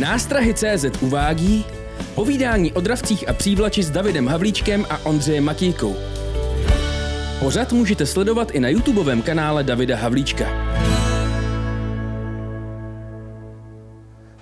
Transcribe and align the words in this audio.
Nástrahy 0.00 0.54
CZ 0.54 1.02
uvádí 1.02 1.66
povídání 2.14 2.72
o 2.72 2.80
dravcích 2.80 3.28
a 3.28 3.32
přívlači 3.32 3.82
s 3.82 3.90
Davidem 3.90 4.28
Havlíčkem 4.28 4.86
a 4.90 4.98
Ondřejem 5.04 5.44
Matějkou. 5.44 5.94
Pořad 7.40 7.72
můžete 7.72 8.06
sledovat 8.06 8.50
i 8.50 8.60
na 8.60 8.68
YouTubeovém 8.68 9.22
kanále 9.22 9.64
Davida 9.64 9.96
Havlíčka. 9.96 10.44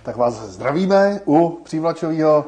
Tak 0.03 0.17
vás 0.17 0.35
zdravíme 0.35 1.21
u 1.27 1.61
přívlačového 1.64 2.45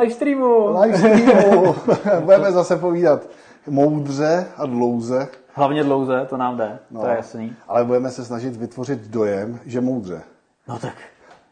Livestreamu! 0.00 0.80
livestreamu. 0.80 1.74
Budeme 2.24 2.52
zase 2.52 2.76
povídat 2.76 3.28
moudře 3.66 4.46
a 4.56 4.66
dlouze, 4.66 5.28
Hlavně 5.52 5.84
dlouze, 5.84 6.26
to 6.28 6.36
nám 6.36 6.56
jde, 6.56 6.78
no. 6.90 7.00
to 7.00 7.06
je 7.06 7.16
jasný. 7.16 7.56
ale 7.68 7.84
budeme 7.84 8.10
se 8.10 8.24
snažit 8.24 8.56
vytvořit 8.56 9.00
dojem, 9.00 9.60
že 9.66 9.80
moudře. 9.80 10.22
No 10.68 10.78
tak, 10.78 10.94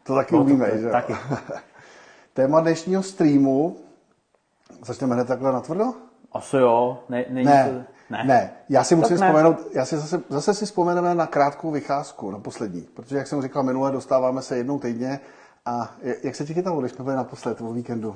To 0.07 0.15
taky 0.15 0.35
No, 0.35 0.41
umíme, 0.41 0.71
to- 0.71 0.77
že? 0.77 0.89
taky. 0.89 1.15
Téma 2.33 2.61
dnešního 2.61 3.03
streamu, 3.03 3.77
začneme 4.85 5.15
hned 5.15 5.27
takhle 5.27 5.51
natvrdo? 5.51 5.93
asi 6.31 6.57
jo, 6.57 6.99
ne, 7.09 7.25
není 7.29 7.45
Ne, 7.45 7.69
to... 7.69 7.93
ne, 8.13 8.23
ne. 8.23 8.51
Já 8.69 8.83
si 8.83 8.95
Tak 8.95 8.99
musím 8.99 9.17
ne. 9.19 9.27
vzpomenout, 9.27 9.57
já 9.73 9.85
si 9.85 9.97
zase, 9.97 10.21
zase 10.29 10.53
si 10.53 10.65
vzpomeneme 10.65 11.15
na 11.15 11.27
krátkou 11.27 11.71
vycházku, 11.71 12.31
na 12.31 12.39
poslední, 12.39 12.81
protože 12.93 13.17
jak 13.17 13.27
jsem 13.27 13.41
říkal 13.41 13.63
minule, 13.63 13.91
dostáváme 13.91 14.41
se 14.41 14.57
jednou 14.57 14.79
týdně 14.79 15.19
a 15.65 15.91
jak- 16.23 16.35
se 16.35 16.45
ti 16.45 16.53
chytalo, 16.53 16.79
když 16.81 16.91
jsme 16.91 17.03
byli 17.03 17.15
naposled 17.15 17.61
o 17.61 17.73
víkendu? 17.73 18.15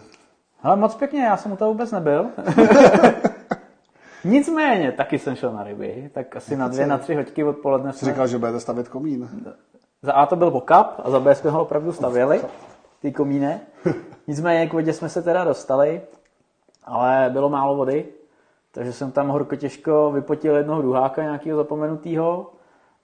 Ale 0.63 0.75
moc 0.77 0.95
pěkně, 0.95 1.23
já 1.23 1.37
jsem 1.37 1.51
u 1.51 1.55
toho 1.55 1.71
vůbec 1.71 1.91
nebyl. 1.91 2.25
Nicméně, 4.23 4.91
taky 4.91 5.19
jsem 5.19 5.35
šel 5.35 5.53
na 5.53 5.63
ryby, 5.63 6.09
tak 6.13 6.35
asi 6.35 6.57
na 6.57 6.67
dvě, 6.67 6.87
na 6.87 6.97
tři 6.97 7.15
hoďky 7.15 7.43
odpoledne 7.43 7.93
Jsi 7.93 7.99
jsme... 7.99 8.07
říkal, 8.11 8.27
že 8.27 8.37
budete 8.37 8.59
stavět 8.59 8.87
komín. 8.89 9.29
Za 10.01 10.13
A 10.13 10.25
to 10.25 10.35
byl 10.35 10.51
bokap 10.51 11.01
a 11.03 11.09
za 11.09 11.19
B 11.19 11.35
jsme 11.35 11.49
ho 11.49 11.61
opravdu 11.61 11.91
stavěli, 11.91 12.41
ty 13.01 13.11
komíne. 13.11 13.61
Nicméně 14.27 14.67
k 14.67 14.73
vodě 14.73 14.93
jsme 14.93 15.09
se 15.09 15.21
teda 15.21 15.43
dostali, 15.43 16.01
ale 16.83 17.29
bylo 17.33 17.49
málo 17.49 17.75
vody, 17.75 18.05
takže 18.71 18.93
jsem 18.93 19.11
tam 19.11 19.27
horko 19.27 19.55
těžko 19.55 20.11
vypotil 20.11 20.55
jednoho 20.55 20.81
druháka 20.81 21.23
nějakého 21.23 21.57
zapomenutého 21.57 22.51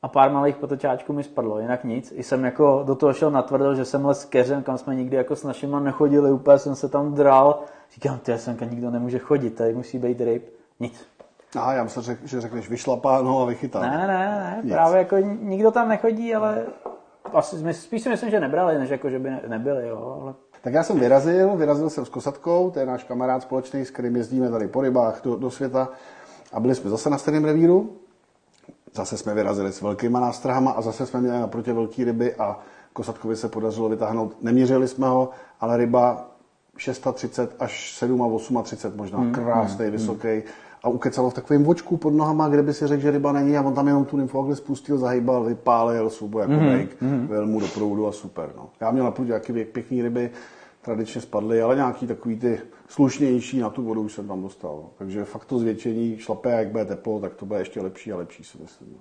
a 0.01 0.07
pár 0.07 0.31
malých 0.31 0.55
potočáčků 0.55 1.13
mi 1.13 1.23
spadlo, 1.23 1.59
jinak 1.59 1.83
nic. 1.83 2.13
I 2.15 2.23
jsem 2.23 2.45
jako 2.45 2.83
do 2.85 2.95
toho 2.95 3.13
šel 3.13 3.31
natvrdo, 3.31 3.75
že 3.75 3.85
jsem 3.85 4.05
les 4.05 4.21
s 4.21 4.25
keřem, 4.25 4.63
kam 4.63 4.77
jsme 4.77 4.95
nikdy 4.95 5.17
jako 5.17 5.35
s 5.35 5.43
našima 5.43 5.79
nechodili, 5.79 6.31
úplně 6.31 6.59
jsem 6.59 6.75
se 6.75 6.89
tam 6.89 7.13
dral. 7.13 7.59
Říkám, 7.93 8.19
ty 8.19 8.37
semka 8.37 8.65
nikdo 8.65 8.91
nemůže 8.91 9.19
chodit, 9.19 9.49
tady 9.49 9.73
musí 9.73 9.99
být 9.99 10.21
ryb. 10.21 10.53
Nic. 10.79 11.07
Aha, 11.55 11.73
já 11.73 11.87
jsem 11.87 12.03
řek, 12.03 12.19
že 12.23 12.41
řekneš 12.41 12.69
vyšlapáno 12.69 13.41
a 13.41 13.45
vychytáno. 13.45 13.85
Ne, 13.85 13.97
ne, 13.97 14.07
ne, 14.07 14.59
Nic. 14.63 14.73
právě 14.73 14.97
jako 14.97 15.17
nikdo 15.41 15.71
tam 15.71 15.89
nechodí, 15.89 16.35
ale 16.35 16.65
asi, 17.33 17.73
spíš 17.73 18.01
si 18.01 18.09
myslím, 18.09 18.29
že 18.31 18.39
nebrali, 18.39 18.79
než 18.79 18.89
jako, 18.89 19.09
že 19.09 19.19
by 19.19 19.29
ne, 19.29 19.41
nebyli, 19.47 19.87
jo, 19.87 20.19
ale 20.21 20.33
Tak 20.61 20.73
já 20.73 20.83
jsem 20.83 20.99
vyrazil, 20.99 21.55
vyrazil 21.55 21.89
jsem 21.89 22.05
s 22.05 22.09
Kosatkou, 22.09 22.71
to 22.71 22.79
je 22.79 22.85
náš 22.85 23.03
kamarád 23.03 23.41
společný, 23.41 23.85
s 23.85 23.91
kterým 23.91 24.15
jezdíme 24.15 24.49
tady 24.49 24.67
po 24.67 24.81
rybách 24.81 25.21
do, 25.23 25.35
do 25.35 25.51
světa 25.51 25.89
a 26.53 26.59
byli 26.59 26.75
jsme 26.75 26.89
zase 26.89 27.09
na 27.09 27.17
stejném 27.17 27.45
revíru. 27.45 27.97
Zase 28.93 29.17
jsme 29.17 29.33
vyrazili 29.33 29.71
s 29.71 29.81
velkýma 29.81 30.19
nástrahama 30.19 30.71
a 30.71 30.81
zase 30.81 31.05
jsme 31.05 31.21
měli 31.21 31.39
naproti 31.39 31.73
velký 31.73 32.03
ryby 32.03 32.35
a 32.35 32.59
Kosatkovi 32.93 33.35
se 33.35 33.49
podařilo 33.49 33.89
vytáhnout. 33.89 34.37
Neměřili 34.41 34.87
jsme 34.87 35.07
ho, 35.07 35.29
ale 35.59 35.77
ryba 35.77 36.27
630 36.77 37.55
až 37.59 37.93
7 37.93 38.23
a 38.57 38.61
38 38.63 38.97
možná, 38.97 39.19
Hmm, 39.19 39.31
krásný, 39.31 39.89
vysoký. 39.89 40.43
A 40.85 40.89
ukecalo 40.89 41.29
v 41.29 41.33
takovém 41.33 41.63
vočku 41.63 41.97
pod 41.97 42.13
nohama, 42.13 42.47
kde 42.47 42.63
by 42.63 42.73
si 42.73 42.87
řekl, 42.87 43.01
že 43.01 43.11
ryba 43.11 43.31
není 43.31 43.57
a 43.57 43.61
on 43.61 43.73
tam 43.73 43.87
jenom 43.87 44.05
tu 44.05 44.17
nymfogli 44.17 44.55
spustil, 44.55 44.97
zahýbal, 44.97 45.43
vypálil, 45.43 46.09
subo 46.09 46.39
jako 46.39 46.53
Hmm, 46.53 46.87
mm, 47.01 47.11
mm. 47.11 47.27
vyjel 47.27 47.47
mu 47.47 47.59
do 47.59 47.67
proudu 47.67 48.07
a 48.07 48.11
super. 48.11 48.49
No. 48.57 48.69
Já 48.81 48.91
měl 48.91 49.03
na 49.03 49.11
prudě 49.11 49.33
jaký 49.33 49.53
věk, 49.53 49.69
pěkný 49.69 50.01
ryby, 50.01 50.31
tradičně 50.81 51.21
spadly, 51.21 51.61
ale 51.61 51.75
nějaký 51.75 52.07
takový 52.07 52.39
ty 52.39 52.59
slušnější 52.87 53.59
na 53.59 53.69
tu 53.69 53.83
vodu 53.83 54.01
už 54.01 54.13
jsem 54.13 54.27
tam 54.27 54.41
dostal. 54.41 54.79
No. 54.83 54.89
Takže 54.97 55.25
fakt 55.25 55.45
to 55.45 55.59
zvětšení 55.59 56.17
šlape, 56.17 56.51
jak 56.51 56.67
bude 56.67 56.85
teplo, 56.85 57.19
tak 57.19 57.33
to 57.33 57.45
bude 57.45 57.59
ještě 57.59 57.81
lepší 57.81 58.11
a 58.11 58.17
lepší, 58.17 58.43
si 58.43 58.57
myslím. 58.61 58.89
No. 58.91 58.99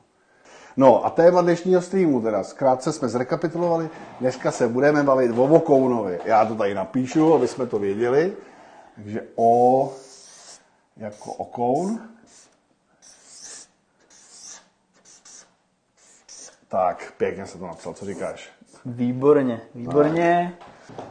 No 0.77 1.07
a 1.07 1.11
téma 1.11 1.43
dnešního 1.43 1.83
streamu 1.83 2.21
teda, 2.21 2.43
zkrátce 2.43 2.93
jsme 2.93 3.09
zrekapitulovali, 3.09 3.89
dneska 4.21 4.51
se 4.51 4.69
budeme 4.69 5.03
bavit 5.03 5.31
o 5.37 5.47
Vokounovi. 5.47 6.19
Já 6.25 6.45
to 6.45 6.55
tady 6.55 6.75
napíšu, 6.75 7.35
aby 7.35 7.49
jsme 7.49 7.67
to 7.67 7.79
věděli. 7.79 8.33
Takže 8.95 9.23
O 9.35 9.93
jako 10.97 11.33
okoun. 11.33 12.01
Tak, 16.69 17.13
pěkně 17.17 17.47
se 17.47 17.59
to 17.59 17.67
napsal, 17.67 17.95
co 17.95 18.07
říkáš? 18.07 18.55
výborně, 18.87 19.61
výborně. 19.75 20.55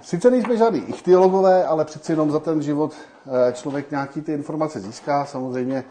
Sice 0.02 0.32
nejsme 0.32 0.58
žádný 0.58 0.80
ichtyologové, 0.80 1.66
ale 1.66 1.86
přeci 1.86 2.12
jenom 2.12 2.32
za 2.32 2.40
ten 2.40 2.62
život 2.62 2.94
eh, 2.94 3.54
člověk 3.54 3.92
nějaký 3.92 4.22
ty 4.22 4.34
informace 4.34 4.80
získá. 4.80 5.26
Samozřejmě 5.26 5.84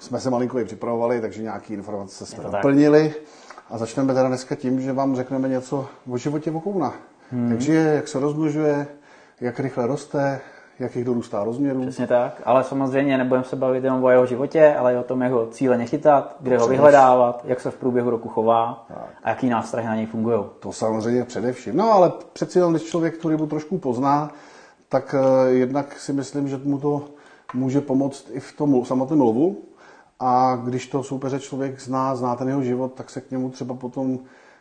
jsme 0.00 0.20
se 0.20 0.30
malinko 0.30 0.58
i 0.58 0.64
připravovali, 0.64 1.20
takže 1.20 1.42
nějaký 1.42 1.74
informace 1.74 2.26
jsme 2.26 2.42
tak. 2.42 2.52
doplnili. 2.52 3.14
A 3.70 3.78
začneme 3.78 4.14
teda 4.14 4.28
dneska 4.28 4.54
tím, 4.54 4.80
že 4.80 4.92
vám 4.92 5.16
řekneme 5.16 5.48
něco 5.48 5.88
o 6.10 6.18
životě 6.18 6.50
vokouna. 6.50 6.94
Hmm. 7.30 7.48
Takže 7.48 7.74
jak 7.74 8.08
se 8.08 8.20
rozmnožuje, 8.20 8.86
jak 9.40 9.60
rychle 9.60 9.86
roste, 9.86 10.40
jak 10.78 10.96
jich 10.96 11.04
dorůstá 11.04 11.44
rozměrů. 11.44 11.80
Přesně 11.80 12.06
tak, 12.06 12.42
ale 12.44 12.64
samozřejmě 12.64 13.18
nebudeme 13.18 13.44
se 13.44 13.56
bavit 13.56 13.84
jenom 13.84 14.04
o 14.04 14.10
jeho 14.10 14.26
životě, 14.26 14.74
ale 14.78 14.94
i 14.94 14.96
o 14.96 15.02
tom, 15.02 15.22
jak 15.22 15.32
ho 15.32 15.46
cíleně 15.46 15.86
chytat, 15.86 16.36
kde 16.40 16.50
ho 16.50 16.56
Především. 16.58 16.70
vyhledávat, 16.70 17.40
jak 17.44 17.60
se 17.60 17.70
v 17.70 17.76
průběhu 17.76 18.10
roku 18.10 18.28
chová 18.28 18.86
a 19.24 19.28
jaký 19.28 19.48
nástrahy 19.48 19.86
na 19.86 19.96
něj 19.96 20.06
fungují. 20.06 20.40
To 20.60 20.72
samozřejmě 20.72 21.24
především. 21.24 21.76
No 21.76 21.92
ale 21.92 22.12
přeci 22.32 22.58
jenom, 22.58 22.72
když 22.72 22.82
člověk 22.82 23.16
tu 23.18 23.28
rybu 23.28 23.46
trošku 23.46 23.78
pozná, 23.78 24.30
tak 24.88 25.14
eh, 25.18 25.50
jednak 25.50 25.98
si 25.98 26.12
myslím, 26.12 26.48
že 26.48 26.60
mu 26.64 26.78
to 26.78 27.02
může 27.54 27.80
pomoct 27.80 28.26
i 28.32 28.40
v 28.40 28.52
tom 28.56 28.84
samotném 28.84 29.20
lovu. 29.20 29.56
A 30.20 30.60
když 30.64 30.86
to 30.86 31.02
soupeře 31.02 31.40
člověk 31.40 31.80
zná, 31.80 32.16
zná 32.16 32.36
ten 32.36 32.48
jeho 32.48 32.62
život, 32.62 32.92
tak 32.94 33.10
se 33.10 33.20
k 33.20 33.30
němu 33.30 33.50
třeba 33.50 33.74
potom 33.74 34.18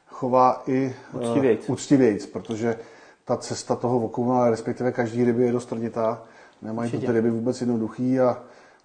chová 0.08 0.64
i 0.68 0.96
eh, 1.14 1.18
Úctivějc. 1.28 1.70
úctivějc, 1.70 2.26
protože 2.26 2.78
ta 3.26 3.38
cesta 3.38 3.76
toho 3.76 4.00
vokouna, 4.00 4.50
respektive 4.50 4.92
každý 4.92 5.24
ryby 5.24 5.44
je 5.46 5.52
dost 5.52 5.66
trnitá. 5.66 6.24
Nemají 6.62 6.92
to 6.92 6.98
ty 6.98 6.98
Určitě. 6.98 7.12
ryby 7.14 7.30
vůbec 7.32 7.62
jednoduchý 7.62 8.20
a 8.20 8.38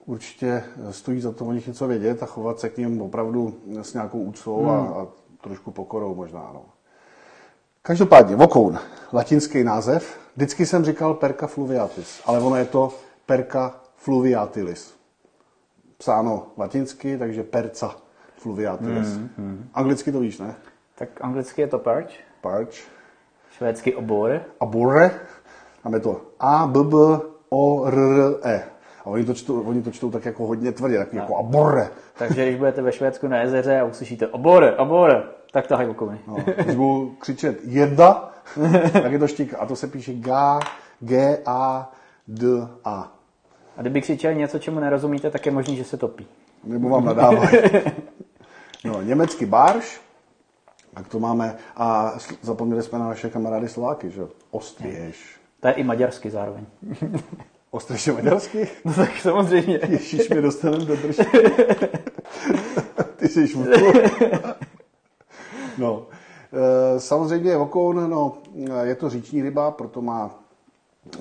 určitě 0.07 0.65
stojí 0.91 1.21
za 1.21 1.33
to 1.33 1.45
o 1.47 1.53
nich 1.53 1.67
něco 1.67 1.87
vědět 1.89 2.23
a 2.23 2.27
chovat 2.27 2.61
se 2.61 2.69
k 2.69 2.77
ním 2.79 3.03
opravdu 3.03 3.55
s 3.83 3.95
nějakou 3.95 4.19
úctou 4.23 4.59
Hmm. 4.59 4.69
a, 4.71 4.77
a 5.03 5.07
trošku 5.41 5.71
pokorou 5.71 6.15
možná. 6.15 6.51
No. 6.55 6.63
Každopádně, 7.83 8.37
vokoun, 8.37 8.79
latinský 9.13 9.65
název. 9.65 10.19
Vždycky 10.37 10.67
jsem 10.67 10.85
říkal 10.85 11.15
perca 11.15 11.47
fluviatis, 11.47 12.21
ale 12.27 12.41
ono 12.41 12.57
je 12.57 12.65
to 12.65 12.95
perca 13.27 13.81
fluviatilis. 13.97 14.95
Psáno 15.99 16.47
latinsky, 16.57 17.19
takže 17.19 17.43
perca 17.43 17.97
fluviatilis. 18.37 19.09
Mm, 19.17 19.69
Anglicky 19.75 20.13
to 20.13 20.21
víš, 20.21 20.39
ne? 20.39 20.55
Tak 20.95 21.09
anglicky 21.21 21.61
je 21.61 21.67
to 21.69 21.79
perch, 21.79 22.11
Parch. 22.41 22.75
Švédsky 23.59 23.95
obor, 23.95 24.41
A 24.61 24.67
borre, 24.67 25.11
tam 25.83 25.95
je 25.95 26.01
to 26.01 26.21
A, 26.41 26.67
B, 26.67 26.85
B, 26.85 26.97
O, 27.51 27.85
R, 27.87 27.99
R, 27.99 28.35
E. 28.43 28.63
A 29.05 29.07
oni 29.07 29.25
to 29.25 29.35
čtou, 29.35 29.61
oni 29.63 29.83
to 29.83 29.91
čtou 29.91 30.11
tak 30.11 30.25
jako 30.25 30.47
hodně 30.47 30.73
tvrdě, 30.73 30.99
tak 30.99 31.13
jako 31.13 31.37
aborre. 31.37 31.89
takže 32.19 32.47
když 32.47 32.57
budete 32.57 32.83
ve 32.83 32.93
Švédsku 32.93 33.29
na 33.29 33.41
jezeře 33.41 33.81
a 33.81 33.85
uslyšíte 33.85 34.27
obor, 34.27 34.75
obor, 34.79 35.25
tak 35.53 35.67
tahaj 35.67 35.91
okouny. 35.91 36.19
No, 36.27 36.37
když 36.65 36.77
budu 36.77 37.15
křičet 37.19 37.59
jedna, 37.65 38.31
tak 38.93 39.13
je 39.13 39.19
to 39.19 39.27
štík. 39.29 39.55
A 39.59 39.67
to 39.67 39.77
se 39.77 39.87
píše 39.87 40.13
G, 40.15 40.31
G, 41.01 41.39
A, 41.47 41.93
D, 42.29 42.47
A. 42.85 43.13
A 43.77 43.81
kdyby 43.81 44.01
křičeli 44.01 44.37
něco, 44.37 44.59
čemu 44.59 44.81
nerozumíte, 44.81 45.31
tak 45.31 45.47
je 45.47 45.53
možný, 45.53 45.77
že 45.77 45.85
se 45.85 45.97
topí. 45.97 46.27
Nebo 46.65 46.89
vám 46.89 47.05
nadávají. 47.05 47.51
No, 48.85 49.03
německý 49.03 49.47
barš, 49.47 50.01
tak 50.99 51.09
to 51.09 51.21
máme, 51.21 51.57
a 51.77 52.15
zapomněli 52.43 52.83
jsme 52.83 52.99
na 52.99 53.07
naše 53.07 53.31
kamarády 53.31 53.69
Slováky, 53.69 54.11
že 54.11 54.21
jo? 54.21 54.29
Ostvěž. 54.51 55.37
To 55.61 55.69
je 55.69 55.75
i 55.75 55.85
maďarsky 55.85 56.31
zároveň. 56.31 56.67
Ostvěž 57.71 58.07
je 58.07 58.13
maďarsky? 58.13 58.69
No 58.85 58.95
tak 58.95 59.11
samozřejmě. 59.23 59.81
Ježíš 59.89 60.29
mi 60.29 60.43
dostaneme 60.43 60.85
do 60.85 60.97
držky. 60.97 61.25
Ty 63.17 63.29
jsi 63.29 63.49
šmutl. 63.49 63.93
No, 65.79 66.07
e, 66.97 67.01
samozřejmě 67.01 67.57
okoun, 67.57 68.11
no, 68.11 68.39
je 68.83 68.95
to 68.95 69.11
říční 69.11 69.43
ryba, 69.43 69.71
proto 69.71 70.03
má, 70.03 70.31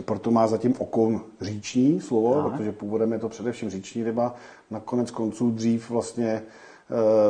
proto 0.06 0.32
má 0.32 0.48
zatím 0.48 0.76
okoun 0.78 1.22
říční 1.42 2.02
slovo, 2.02 2.40
Aha. 2.40 2.50
protože 2.50 2.72
původem 2.72 3.14
je 3.14 3.20
to 3.20 3.30
především 3.30 3.70
říční 3.70 4.04
ryba. 4.04 4.36
Nakonec 4.72 5.12
konců 5.12 5.52
dřív 5.52 5.90
vlastně 5.90 6.42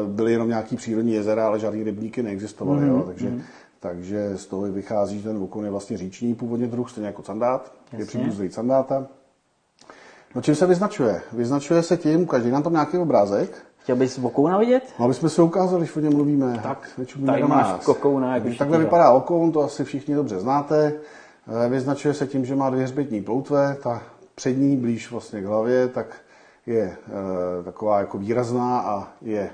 byly 0.08 0.32
jenom 0.32 0.48
nějaký 0.50 0.76
přírodní 0.76 1.14
jezera, 1.14 1.48
ale 1.48 1.60
žádný 1.60 1.84
rybníky 1.84 2.24
neexistovaly, 2.24 2.82
Mhm, 2.82 2.90
jo, 2.90 3.04
takže, 3.08 3.32
takže 3.80 4.32
z 4.38 4.46
toho 4.46 4.62
vychází, 4.62 5.18
že 5.18 5.28
ten 5.30 5.38
okoun 5.44 5.66
je 5.66 5.72
vlastně 5.72 5.98
říční 5.98 6.36
původně 6.36 6.68
druh, 6.68 6.90
stejně 6.90 7.08
jako 7.08 7.22
candát, 7.22 7.72
je 7.94 8.00
Jasně. 8.00 8.20
příbuzný 8.20 8.50
candáta. 8.50 9.08
No 10.36 10.42
čím 10.42 10.56
se 10.56 10.66
vyznačuje? 10.66 11.22
Vyznačuje 11.34 11.84
se 11.84 11.98
tím, 11.98 12.28
každý 12.28 12.52
nám 12.52 12.64
tam 12.64 12.74
nějaký 12.74 12.98
obrázek, 12.98 13.64
Chtěl 13.82 13.96
bys 13.96 14.18
vokouna 14.18 14.58
vidět? 14.58 14.84
No, 15.00 15.06
aby 15.06 15.14
jsme 15.14 15.30
se 15.30 15.42
ukázali, 15.42 15.82
když 15.82 15.96
o 15.96 16.00
něm 16.00 16.14
mluvíme. 16.14 16.60
Tak, 16.64 16.90
tady 17.26 17.44
máš 17.44 17.68
nás. 17.68 17.86
kokouna, 17.86 18.36
jak 18.36 18.46
už 18.46 18.58
Takhle 18.58 18.78
vypadá 18.78 19.12
okoun, 19.12 19.52
to 19.52 19.62
asi 19.62 19.84
všichni 19.84 20.16
dobře 20.16 20.40
znáte. 20.40 20.94
Eh, 21.66 21.70
Vyznačuje 21.70 22.14
se 22.14 22.28
tím, 22.28 22.46
že 22.46 22.56
má 22.56 22.70
dvě 22.70 22.84
hřbetní 22.84 23.22
ploutve. 23.22 23.78
Ta 23.84 24.02
přední, 24.36 24.78
blíž 24.78 25.12
vlastně 25.12 25.42
k 25.42 25.46
hlavě, 25.46 25.88
tak 25.88 26.16
je 26.68 26.84
e, 26.84 27.64
taková 27.64 28.00
jako 28.00 28.18
výrazná 28.18 28.80
a 28.80 29.08
je, 29.22 29.42
e, 29.42 29.50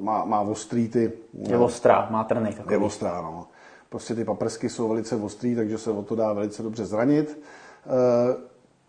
má, 0.00 0.24
má 0.24 0.40
ostrý 0.40 0.88
ty... 0.88 1.12
Je 1.48 1.58
ostrá, 1.58 2.08
má 2.10 2.24
trny 2.24 2.52
takový. 2.56 2.74
Je 2.74 2.78
ostrá, 2.78 3.22
no. 3.22 3.46
Prostě 3.88 4.14
ty 4.14 4.24
paprsky 4.24 4.68
jsou 4.68 4.88
velice 4.88 5.16
ostrý, 5.16 5.56
takže 5.56 5.78
se 5.78 5.90
o 5.90 6.02
to 6.02 6.14
dá 6.14 6.32
velice 6.32 6.62
dobře 6.62 6.84
zranit. 6.84 7.42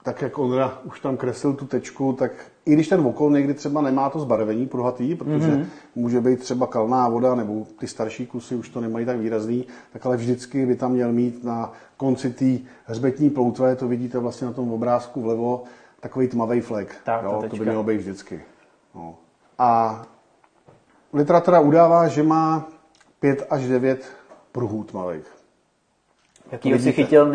Tak 0.04 0.22
jak 0.22 0.38
Ondra 0.38 0.80
už 0.84 1.00
tam 1.00 1.18
kreslil 1.18 1.54
tu 1.54 1.66
tečku, 1.66 2.14
tak 2.14 2.32
i 2.66 2.74
když 2.74 2.88
ten 2.88 3.00
okol 3.00 3.32
někdy 3.32 3.54
třeba 3.54 3.82
nemá 3.82 4.10
to 4.10 4.20
zbarvení 4.20 4.68
pruhatý, 4.68 5.16
protože 5.16 5.48
mm-hmm. 5.48 5.66
může 5.96 6.22
být 6.22 6.40
třeba 6.40 6.68
kalná 6.68 7.10
voda, 7.10 7.36
nebo 7.36 7.66
ty 7.80 7.88
starší 7.88 8.28
kusy 8.28 8.56
už 8.56 8.70
to 8.70 8.82
nemají 8.82 9.06
tak 9.06 9.20
výrazný, 9.20 9.68
tak 9.94 10.06
ale 10.06 10.18
vždycky 10.18 10.66
by 10.66 10.76
tam 10.76 10.92
měl 10.92 11.12
mít 11.12 11.44
na 11.44 11.72
konci 11.98 12.30
té 12.34 12.70
hřbetní 12.86 13.30
ploutve, 13.30 13.76
to 13.76 13.88
vidíte 13.88 14.20
vlastně 14.20 14.48
na 14.48 14.54
tom 14.54 14.74
obrázku 14.74 15.22
vlevo, 15.22 15.64
takový 16.02 16.28
tmavý 16.28 16.62
flek. 16.62 16.96
Tak, 17.04 17.24
jo, 17.24 17.44
to 17.50 17.56
by 17.56 17.66
mělo 17.66 17.84
být 17.84 17.98
vždycky. 17.98 18.42
No. 18.96 19.16
A 19.58 20.02
literatura 21.14 21.60
udává, 21.60 22.08
že 22.08 22.24
má 22.24 22.68
5 23.20 23.48
až 23.50 23.68
9 23.68 24.06
pruhů 24.52 24.84
tmavých. 24.84 25.26
Jakýho 26.52 26.80
si 26.80 26.86
vidíte. 26.86 27.04
chytil 27.04 27.32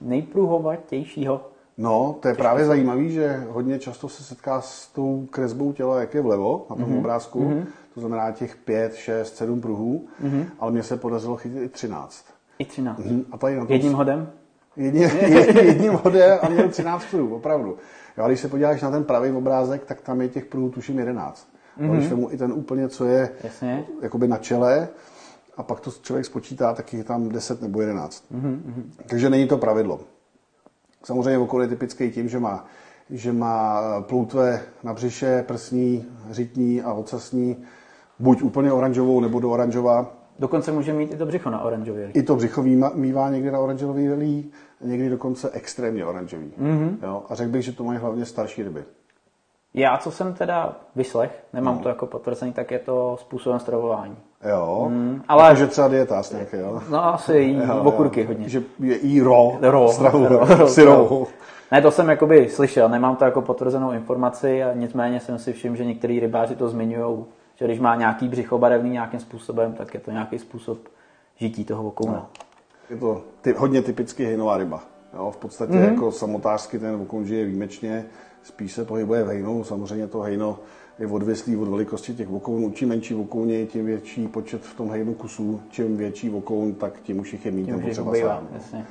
nejpruhovatějšího? 0.00 1.46
No, 1.78 2.16
to 2.20 2.28
je 2.28 2.34
právě 2.34 2.64
zajímavé, 2.64 3.08
že 3.08 3.44
hodně 3.50 3.78
často 3.78 4.08
se 4.08 4.22
setká 4.22 4.60
s 4.60 4.86
tou 4.88 5.26
kresbou 5.30 5.72
těla, 5.72 6.00
jak 6.00 6.14
je 6.14 6.20
vlevo 6.20 6.66
na 6.70 6.76
tom 6.76 6.84
Mhm. 6.84 6.94
mm-hmm. 6.94 6.98
obrázku. 6.98 7.40
Mm-hmm. 7.44 7.66
To 7.94 8.00
znamená 8.00 8.30
těch 8.32 8.56
5, 8.56 8.94
6, 8.94 9.36
7 9.36 9.60
pruhů, 9.60 10.06
Mhm. 10.20 10.30
mm-hmm. 10.40 10.46
ale 10.60 10.70
mně 10.72 10.82
se 10.82 10.96
podařilo 10.96 11.36
chytit 11.36 11.62
i 11.62 11.68
13. 11.68 12.24
I 12.58 12.64
13. 12.64 12.98
Mm, 12.98 13.24
A 13.32 13.38
tady 13.38 13.54
na 13.56 13.60
tom 13.64 13.72
Jedním 13.72 13.92
hodem? 13.92 14.30
Jedním, 14.76 15.02
jedním 15.62 15.92
hodem 15.92 16.38
a 16.42 16.48
měl 16.48 16.68
13 16.68 17.04
pruhů, 17.04 17.34
opravdu. 17.34 17.76
Jo, 18.18 18.24
a 18.24 18.28
když 18.28 18.40
se 18.40 18.48
podíváš 18.48 18.82
na 18.82 18.90
ten 18.90 19.04
pravý 19.04 19.30
obrázek, 19.30 19.84
tak 19.84 20.00
tam 20.00 20.20
je 20.20 20.28
těch 20.28 20.44
pruhů 20.44 20.70
tuším 20.70 20.98
11. 20.98 21.48
Mm-hmm. 21.80 21.96
Když 21.96 22.08
vemu 22.08 22.32
i 22.32 22.36
ten 22.36 22.52
úplně, 22.52 22.88
co 22.88 23.04
je 23.04 23.30
Jasně. 23.44 23.84
jakoby 24.02 24.28
na 24.28 24.36
čele, 24.36 24.88
a 25.56 25.62
pak 25.62 25.80
to 25.80 25.90
člověk 25.90 26.26
spočítá, 26.26 26.74
tak 26.74 26.94
je 26.94 27.04
tam 27.04 27.28
10 27.28 27.62
nebo 27.62 27.80
11. 27.80 28.24
Mm-hmm. 28.34 28.60
Takže 29.06 29.30
není 29.30 29.48
to 29.48 29.58
pravidlo. 29.58 30.00
Samozřejmě 31.04 31.38
okolo 31.38 31.62
je 31.62 31.68
typický 31.68 32.10
tím, 32.10 32.28
že 32.28 32.38
má, 32.38 32.66
že 33.10 33.32
má 33.32 33.80
ploutve 34.00 34.62
na 34.82 34.94
břiše, 34.94 35.44
prsní, 35.46 36.06
řitní 36.30 36.82
a 36.82 36.92
ocasní, 36.92 37.56
buď 38.18 38.42
úplně 38.42 38.72
oranžovou 38.72 39.20
nebo 39.20 39.40
do 39.40 39.50
oranžová. 39.50 40.19
Dokonce 40.40 40.72
může 40.72 40.92
mít 40.92 41.12
i 41.12 41.16
to 41.16 41.26
břicho 41.26 41.50
na 41.50 41.60
oranžově. 41.60 42.10
I 42.14 42.22
to 42.22 42.36
břicho 42.36 42.62
mývá, 42.62 42.90
mývá 42.94 43.28
někdy 43.30 43.50
na 43.50 43.58
oranžový 43.58 44.08
relí, 44.08 44.50
někdy 44.80 45.08
dokonce 45.08 45.50
extrémně 45.52 46.04
oranžový. 46.06 46.52
Mm-hmm. 46.62 46.96
Jo? 47.02 47.22
A 47.28 47.34
řekl 47.34 47.50
bych, 47.50 47.62
že 47.64 47.72
to 47.72 47.84
mají 47.84 47.98
hlavně 47.98 48.24
starší 48.24 48.62
ryby. 48.62 48.84
Já, 49.74 49.98
co 49.98 50.10
jsem 50.10 50.34
teda 50.34 50.76
vyslech, 50.96 51.44
nemám 51.52 51.76
No. 51.76 51.82
to 51.82 51.88
jako 51.88 52.06
potvrzený, 52.06 52.52
tak 52.52 52.70
je 52.70 52.78
to 52.78 53.16
způsobem 53.20 53.58
stravování. 53.60 54.16
Jo, 54.50 54.86
mm, 54.90 55.22
ale- 55.28 55.42
ale... 55.44 55.56
že 55.56 55.66
třeba 55.66 55.88
dietář 55.88 56.32
nějaký, 56.32 56.56
jo? 56.56 56.82
No 56.90 57.14
asi 57.14 57.36
jí 57.38 57.54
Jo, 57.68 57.82
okurky 57.84 58.20
jo. 58.20 58.26
hodně. 58.26 58.48
Že 58.48 58.62
je 58.78 58.96
i 58.96 59.20
ro, 59.20 59.52
Ro, 59.60 59.88
stravu, 59.88 60.28
ro, 60.28 60.38
ro, 60.38 60.56
ro, 60.84 61.08
ro. 61.08 61.26
Ne, 61.72 61.82
to 61.82 61.90
jsem 61.90 62.08
jakoby 62.08 62.48
slyšel, 62.48 62.88
nemám 62.88 63.16
to 63.16 63.24
jako 63.24 63.42
potvrzenou 63.42 63.92
informaci 63.92 64.62
a 64.64 64.72
nicméně 64.74 65.20
jsem 65.20 65.38
si 65.38 65.52
všiml, 65.52 65.76
že 65.76 65.84
některý 65.84 66.20
rybáři 66.20 66.56
to 66.56 66.68
zmiňují, 66.68 67.24
že 67.60 67.66
když 67.66 67.80
má 67.80 67.96
nějaký 67.96 68.28
břicho 68.28 68.58
barevný 68.58 68.90
nějakým 68.90 69.20
způsobem, 69.20 69.72
tak 69.72 69.94
je 69.94 70.00
to 70.00 70.10
nějaký 70.10 70.38
způsob 70.38 70.78
žití 71.36 71.64
toho 71.64 71.84
okouna. 71.88 72.12
No. 72.12 72.26
Je 72.90 72.96
to 72.96 73.22
ty, 73.40 73.52
hodně 73.58 73.82
typicky 73.82 74.24
hejnová 74.24 74.56
ryba. 74.58 74.82
Jo, 75.14 75.30
v 75.30 75.36
podstatě 75.36 75.72
Mhm. 75.72 75.82
mm-hmm. 75.82 75.92
jako 75.92 76.12
samotářsky 76.12 76.78
ten 76.78 76.96
vokoun 76.96 77.24
žije 77.26 77.44
výjimečně, 77.44 78.04
spíš 78.42 78.72
se 78.72 78.84
pohybuje 78.84 79.24
v 79.24 79.26
hejnu. 79.26 79.64
Samozřejmě 79.64 80.06
to 80.06 80.20
hejno 80.20 80.58
je 80.98 81.06
odvislý 81.06 81.56
od 81.56 81.68
velikosti 81.68 82.14
těch 82.14 82.28
vokounů. 82.28 82.70
Čím 82.70 82.88
menší 82.88 83.14
vokouně, 83.14 83.66
tím 83.66 83.86
větší 83.86 84.28
počet 84.28 84.62
v 84.62 84.74
tom 84.76 84.90
hejnu 84.90 85.14
kusů. 85.14 85.60
Čím 85.70 85.96
větší 85.96 86.28
vokoun, 86.28 86.74
tak 86.74 87.00
tím 87.00 87.20
už 87.20 87.32
jich 87.32 87.46
je 87.46 87.52
mít 87.52 87.64
Tím, 87.64 87.74
nebo 87.76 87.86
že 87.86 87.92
třeba 87.92 88.12
bývá, 88.12 88.28
sám. 88.36 88.48
jasně. 88.52 88.86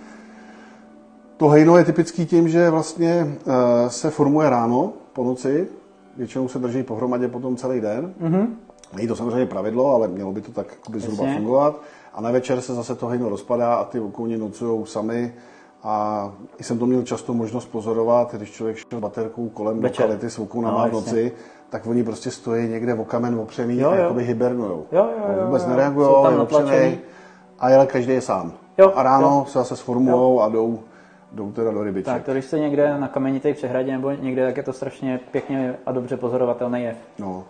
To 1.38 1.48
hejno 1.50 1.78
je 1.78 1.84
typický 1.84 2.26
tím, 2.26 2.50
že 2.50 2.70
vlastně 2.70 3.28
eh, 3.48 3.90
se 3.90 4.10
formuje 4.10 4.50
ráno 4.50 4.94
po 5.14 5.24
noci, 5.24 5.68
většinou 6.20 6.48
se 6.48 6.60
drží 6.60 6.84
pohromadě 6.84 7.28
potom 7.28 7.56
celý 7.56 7.82
den. 7.82 8.14
Mm-hmm. 8.22 8.48
Není 8.96 9.08
to 9.08 9.16
samozřejmě 9.16 9.46
pravidlo, 9.46 9.94
ale 9.96 10.08
mělo 10.08 10.32
by 10.32 10.42
to 10.42 10.52
tak 10.52 10.68
jakoby 10.72 11.00
zhruba 11.00 11.24
Jasně. 11.24 11.38
fungovat. 11.38 11.82
A 12.14 12.22
na 12.22 12.32
večer 12.32 12.62
se 12.62 12.74
zase 12.74 12.96
to 12.96 13.08
hejno 13.08 13.30
rozpadá 13.30 13.76
a 13.76 13.84
ty 13.84 14.00
vokouni 14.00 14.38
nocují 14.38 14.86
sami. 14.86 15.34
A 15.84 16.32
jsem 16.62 16.80
to 16.80 16.86
měl 16.86 17.02
často 17.04 17.34
možnost 17.34 17.66
pozorovat, 17.66 18.36
když 18.36 18.52
člověk 18.52 18.78
šel 18.78 19.00
baterkou 19.00 19.50
kolem 19.50 19.80
Večer. 19.80 20.06
lokality 20.06 20.30
s 20.30 20.38
vokounama 20.38 20.84
No, 20.86 20.90
v 20.90 20.94
noci, 20.94 21.32
tak 21.70 21.88
oni 21.88 22.04
prostě 22.04 22.32
stojí 22.32 22.70
někde 22.70 22.94
o 22.94 23.06
kamen 23.06 23.36
opřený 23.40 23.80
Jo, 23.80 23.90
a 23.90 23.96
jo. 23.96 24.02
jakoby 24.02 24.24
hibernujou. 24.24 24.86
Jo, 24.92 25.10
jo, 25.18 25.34
jo, 25.40 25.46
Vůbec 25.46 25.64
jo. 25.64 25.70
nereagují, 25.70 26.08
je 26.32 26.38
opřený. 26.38 26.98
A 27.60 27.66
ale 27.76 27.86
každý 27.88 28.14
je 28.14 28.22
sám. 28.22 28.52
Jo, 28.78 28.92
a 28.96 29.04
ráno 29.04 29.28
jo. 29.28 29.46
se 29.52 29.60
zase 29.60 29.76
sformujou 29.76 30.42
a 30.42 30.50
jdou, 30.50 30.80
jdou 31.32 31.52
teda 31.52 31.72
do 31.72 31.84
rybiček. 31.84 32.14
Tak 32.14 32.24
to 32.24 32.32
když 32.32 32.46
jste 32.46 32.60
někde 32.60 32.98
na 32.98 33.08
kamenité 33.08 33.54
přehradě 33.54 33.92
nebo 33.92 34.12
někde, 34.12 34.46
tak 34.46 34.58
je 34.58 34.64
to 34.64 34.74
strašně 34.74 35.20
pěkně 35.32 35.76
a 35.86 35.92
dobře 35.92 36.18
pozorovatelný 36.18 36.84
jev. 36.84 36.98
No. 37.20 37.46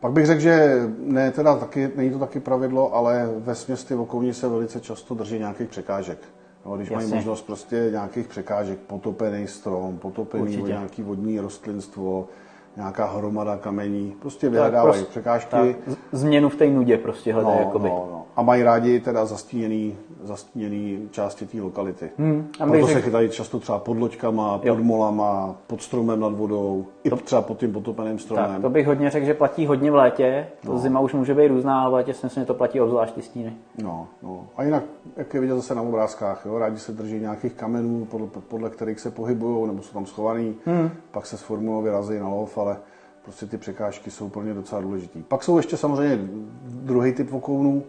Pak 0.00 0.12
bych 0.12 0.26
řekl, 0.26 0.40
že 0.40 0.82
ne, 0.98 1.30
teda 1.30 1.56
taky, 1.56 1.90
není 1.96 2.10
to 2.10 2.18
taky 2.18 2.40
pravidlo, 2.40 2.94
ale 2.94 3.30
ve 3.36 3.54
směs 3.54 3.84
ty 3.84 3.94
vokouni 3.94 4.34
se 4.34 4.48
velice 4.48 4.80
často 4.80 5.14
drží 5.14 5.38
nějakých 5.38 5.68
překážek. 5.68 6.18
No, 6.66 6.76
když 6.76 6.90
mají 6.90 7.04
Jasně. 7.04 7.16
možnost 7.16 7.42
prostě 7.42 7.88
nějakých 7.90 8.28
překážek, 8.28 8.78
potopený 8.78 9.46
strom, 9.46 9.98
potopený 9.98 10.56
nějaký 10.56 11.02
vodní 11.02 11.40
rostlinstvo, 11.40 12.28
nějaká 12.76 13.06
hromada 13.06 13.56
kamení, 13.56 14.14
prostě 14.20 14.48
vyhledávají 14.48 14.92
prostě- 14.92 15.10
překážky. 15.10 15.50
Tak, 15.50 15.96
změnu 16.12 16.48
v 16.48 16.56
té 16.56 16.66
nudě 16.66 16.98
prostě 16.98 17.32
hledají. 17.32 17.56
No, 17.56 17.62
jakoby. 17.62 17.88
no, 17.88 18.08
no. 18.12 18.24
A 18.36 18.42
mají 18.42 18.62
rádi 18.62 19.00
teda 19.00 19.26
zastíněný, 19.26 19.96
zastíněný 20.22 21.08
části 21.10 21.46
té 21.46 21.60
lokality. 21.60 22.10
Hmm, 22.18 22.48
a 22.60 22.64
bych 22.66 22.72
Proto 22.72 22.86
se 22.86 22.92
řekl- 22.94 23.04
chytají 23.04 23.28
často 23.30 23.60
třeba 23.60 23.78
pod 23.78 23.98
loďkama, 23.98 24.60
Jo. 24.62 24.74
pod 24.74 24.84
molama, 24.84 25.54
pod 25.66 25.82
stromem 25.82 26.20
nad 26.20 26.32
vodou, 26.32 26.86
i 27.04 27.10
třeba 27.10 27.42
pod 27.42 27.58
tím 27.58 27.72
potopeným 27.72 28.18
stromem. 28.18 28.52
Tak, 28.52 28.62
to 28.62 28.70
bych 28.70 28.86
hodně 28.86 29.10
řekl, 29.10 29.26
že 29.26 29.34
platí 29.34 29.66
hodně 29.66 29.90
v 29.90 29.94
létě. 29.94 30.46
To 30.66 30.78
zima 30.78 31.00
už 31.00 31.14
může 31.14 31.34
být 31.34 31.48
různá, 31.48 31.80
ale 31.80 31.90
v 31.90 31.94
létě 31.94 32.14
si 32.14 32.26
myslím, 32.26 32.42
že 32.42 32.46
to 32.46 32.54
platí 32.54 32.80
obzvlášť 32.80 33.14
ty 33.14 33.22
stíny. 33.22 33.52
No, 33.82 34.06
no. 34.22 34.46
A 34.56 34.62
jinak, 34.62 34.82
jak 35.16 35.34
je 35.34 35.40
vidět 35.40 35.54
zase 35.54 35.74
na 35.74 35.82
obrázkách, 35.82 36.42
jo, 36.46 36.58
rádi 36.58 36.78
se 36.78 36.92
drží 36.92 37.20
nějakých 37.20 37.52
kamenů, 37.52 38.04
podle, 38.10 38.26
podle 38.48 38.70
kterých 38.70 39.00
se 39.00 39.10
pohybují, 39.10 39.66
nebo 39.66 39.82
jsou 39.82 39.92
tam 39.92 40.06
schovaný, 40.06 40.54
hmm. 40.66 40.90
pak 41.10 41.26
se 41.26 41.36
sformují, 41.36 41.84
vyrazí 41.84 42.18
na 42.18 42.28
lov, 42.28 42.58
ale 42.64 42.76
prostě 43.24 43.46
ty 43.46 43.58
překážky 43.58 44.10
jsou 44.10 44.28
pro 44.28 44.42
ně 44.42 44.54
docela 44.54 44.80
důležitý. 44.80 45.22
Pak 45.22 45.42
jsou 45.42 45.56
ještě 45.56 45.76
samozřejmě 45.76 46.28
druhý 46.66 47.12
typ 47.12 47.30
vokounů. 47.30 47.82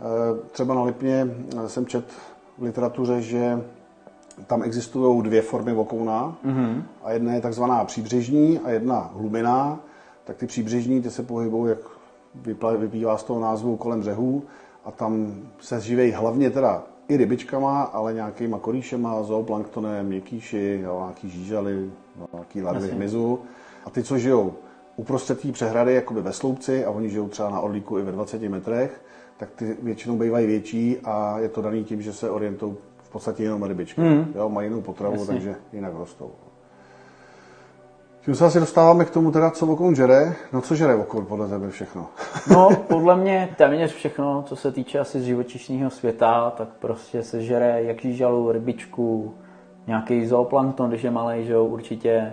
Eh, 0.00 0.48
Třeba 0.50 0.74
na 0.74 0.82
Lipně 0.82 1.28
eh, 1.64 1.68
jsem 1.68 1.86
čet 1.86 2.04
v 2.58 2.62
literatuře, 2.62 3.22
že 3.22 3.62
tam 4.46 4.62
existují 4.62 5.22
dvě 5.22 5.42
formy 5.42 5.72
vokouna 5.72 6.36
mm-hmm. 6.46 6.82
a 7.04 7.12
jedna 7.12 7.34
je 7.34 7.40
takzvaná 7.40 7.84
příbřežní 7.84 8.58
a 8.58 8.70
jedna 8.70 9.10
hlubiná. 9.14 9.80
Tak 10.24 10.36
ty 10.36 10.46
příbřežní 10.46 11.02
ty 11.02 11.10
se 11.10 11.22
pohybují, 11.22 11.68
jak 11.68 11.78
vyplývá 12.78 13.18
z 13.18 13.24
toho 13.24 13.40
názvu, 13.40 13.76
kolem 13.76 14.00
břehů 14.00 14.42
a 14.84 14.90
tam 14.90 15.34
se 15.60 15.80
živějí 15.80 16.12
hlavně 16.12 16.50
teda 16.50 16.82
i 17.08 17.16
rybičkama, 17.16 17.82
ale 17.82 18.14
nějakýma 18.14 18.58
korýšema, 18.58 19.22
zooplanktonem, 19.22 20.06
měkýši, 20.06 20.80
jo, 20.84 20.98
nějaký 21.00 21.30
žížaly, 21.30 21.90
jo, 22.20 22.26
nějaký 22.32 22.62
larvy 22.62 22.88
hmyzu. 22.90 23.38
A 23.86 23.90
ty, 23.90 24.02
co 24.02 24.18
žijou 24.18 24.54
uprostřed 24.96 25.40
té 25.40 25.52
přehrady, 25.52 25.94
jakoby 25.94 26.22
ve 26.22 26.32
sloupci, 26.32 26.84
a 26.84 26.90
oni 26.90 27.10
žijou 27.10 27.28
třeba 27.28 27.50
na 27.50 27.60
orlíku 27.60 27.98
i 27.98 28.02
ve 28.02 28.12
20 28.12 28.42
metrech, 28.42 29.00
tak 29.36 29.50
ty 29.50 29.76
většinou 29.82 30.16
bývají 30.16 30.46
větší 30.46 30.98
a 31.04 31.38
je 31.38 31.48
to 31.48 31.62
daný 31.62 31.84
tím, 31.84 32.02
že 32.02 32.12
se 32.12 32.30
orientují 32.30 32.74
v 32.98 33.10
podstatě 33.10 33.42
jenom 33.42 33.62
rybičky. 33.62 34.00
Mm. 34.00 34.32
Jo, 34.34 34.48
mají 34.48 34.68
jinou 34.68 34.80
potravu, 34.80 35.14
Jasně. 35.14 35.34
takže 35.34 35.54
jinak 35.72 35.92
rostou. 35.94 36.30
Tím 38.24 38.34
se 38.34 38.46
asi 38.46 38.60
dostáváme 38.60 39.04
k 39.04 39.10
tomu 39.10 39.30
teda, 39.30 39.50
co 39.50 39.66
vokoun 39.66 39.94
žere. 39.94 40.34
No 40.52 40.60
co 40.60 40.74
žere 40.74 40.96
vokoun 40.96 41.26
podle 41.26 41.48
tebe 41.48 41.70
všechno? 41.70 42.06
No, 42.50 42.68
podle 42.88 43.16
mě 43.16 43.54
téměř 43.56 43.94
všechno, 43.94 44.42
co 44.42 44.56
se 44.56 44.72
týče 44.72 44.98
asi 44.98 45.20
z 45.20 45.24
živočišného 45.24 45.90
světa, 45.90 46.50
tak 46.50 46.68
prostě 46.68 47.22
se 47.22 47.42
žere 47.42 47.82
jak 47.82 48.00
žížalu, 48.00 48.52
rybičku, 48.52 49.34
nějaký 49.86 50.26
zooplankton, 50.26 50.88
když 50.88 51.02
je 51.02 51.10
malý, 51.10 51.46
že 51.46 51.52
jo, 51.52 51.64
určitě. 51.64 52.32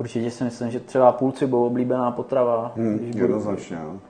Určitě 0.00 0.30
si 0.30 0.44
myslím, 0.44 0.70
že 0.70 0.80
třeba 0.80 1.12
půlci 1.12 1.46
budou 1.46 1.64
oblíbená 1.66 2.10
potrava. 2.10 2.72
Hmm, 2.76 3.10
jednoznačně, 3.16 3.78
jo. 3.82 4.00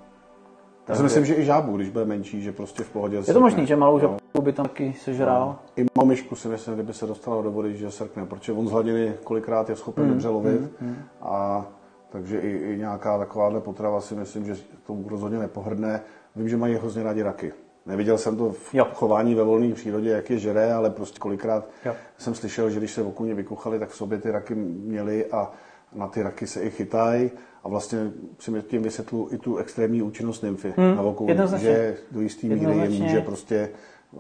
Já 0.88 0.94
si 0.96 1.02
myslím, 1.02 1.24
že 1.24 1.34
i 1.34 1.44
žábu, 1.44 1.76
když 1.76 1.88
bude 1.90 2.04
menší, 2.04 2.42
že 2.42 2.52
prostě 2.52 2.82
v 2.82 2.90
pohodě 2.90 3.16
Je 3.26 3.34
to 3.34 3.40
možný, 3.40 3.66
že 3.66 3.76
malou 3.76 3.94
No. 3.94 4.00
žabku 4.00 4.42
by 4.42 4.52
tam 4.52 4.66
taky 4.66 4.94
sežral. 5.00 5.56
I 5.76 5.86
malou 5.96 6.08
myšku 6.08 6.36
si 6.36 6.48
myslím, 6.48 6.74
kdyby 6.74 6.92
se 6.94 7.06
dostala 7.06 7.42
do 7.42 7.50
vody, 7.50 7.76
že 7.76 7.90
srkne, 7.90 8.26
protože 8.26 8.52
on 8.52 8.68
z 8.68 8.70
hladiny 8.70 9.14
kolikrát 9.24 9.68
je 9.70 9.76
schopen 9.76 10.04
Hmm, 10.04 10.12
dobře 10.12 10.28
lovit 10.28 10.60
a 11.20 11.66
Takže 12.12 12.38
i, 12.40 12.50
i 12.74 12.78
nějaká 12.78 13.18
takováhle 13.18 13.60
potrava 13.60 14.00
si 14.00 14.14
myslím, 14.14 14.44
že 14.46 14.56
tomu 14.86 15.08
rozhodně 15.08 15.38
nepohrdne. 15.38 16.00
Vím, 16.36 16.48
že 16.48 16.56
mají 16.56 16.74
hrozně 16.74 17.02
rádi 17.02 17.22
raky. 17.22 17.52
Neviděl 17.86 18.18
jsem 18.18 18.36
to 18.36 18.52
v 18.52 18.74
Jo. 18.74 18.86
chování 18.94 19.34
ve 19.34 19.44
volné 19.44 19.74
přírodě, 19.74 20.10
jak 20.10 20.30
je 20.30 20.38
žere, 20.38 20.72
ale 20.74 20.90
prostě 20.90 21.18
kolikrát 21.18 21.68
Jo. 21.84 21.94
jsem 22.18 22.34
slyšel, 22.34 22.70
že 22.70 22.78
když 22.78 22.90
se 22.92 23.02
okuně 23.02 23.34
vykuchali, 23.34 23.78
tak 23.78 23.88
v 23.88 23.96
sobě 23.96 24.18
ty 24.18 24.30
raky 24.30 24.54
měli 24.54 25.26
a 25.26 25.50
na 25.92 26.08
ty 26.08 26.22
raky 26.22 26.46
se 26.46 26.62
i 26.62 26.70
chytají. 26.70 27.30
A 27.64 27.68
vlastně 27.68 28.10
si 28.38 28.62
tím 28.62 28.82
vysvětlu 28.82 29.28
i 29.32 29.38
tu 29.38 29.56
extrémní 29.56 30.02
účinnost 30.02 30.42
nymfy 30.42 30.74
Hmm, 30.76 30.96
na 30.96 31.02
jednoznačně. 31.26 31.68
že 31.68 31.96
do 32.10 32.20
jisté 32.20 32.46
míry 32.46 32.60
jim 32.60 32.68
Jednoznačně. 32.68 33.04
může 33.04 33.20
prostě 33.20 33.68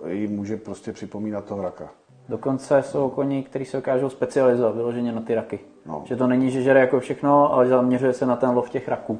jim 0.06 0.36
může 0.36 0.56
prostě 0.56 0.92
připomínat 0.92 1.44
toho 1.44 1.62
raka. 1.62 1.88
Dokonce 2.28 2.82
jsou 2.82 3.10
koní, 3.10 3.42
kteří 3.42 3.64
se 3.64 3.76
dokážou 3.76 4.08
specializovat 4.10 4.74
vyloženě 4.74 5.12
na 5.12 5.20
ty 5.20 5.34
raky. 5.34 5.58
No. 5.86 6.02
Že 6.06 6.16
to 6.16 6.26
není, 6.26 6.50
že 6.50 6.62
žere 6.62 6.80
jako 6.80 7.00
všechno, 7.00 7.52
ale 7.52 7.68
zaměřuje 7.68 8.12
se 8.12 8.26
na 8.26 8.36
ten 8.36 8.50
lov 8.50 8.70
těch 8.70 8.88
raků. 8.88 9.18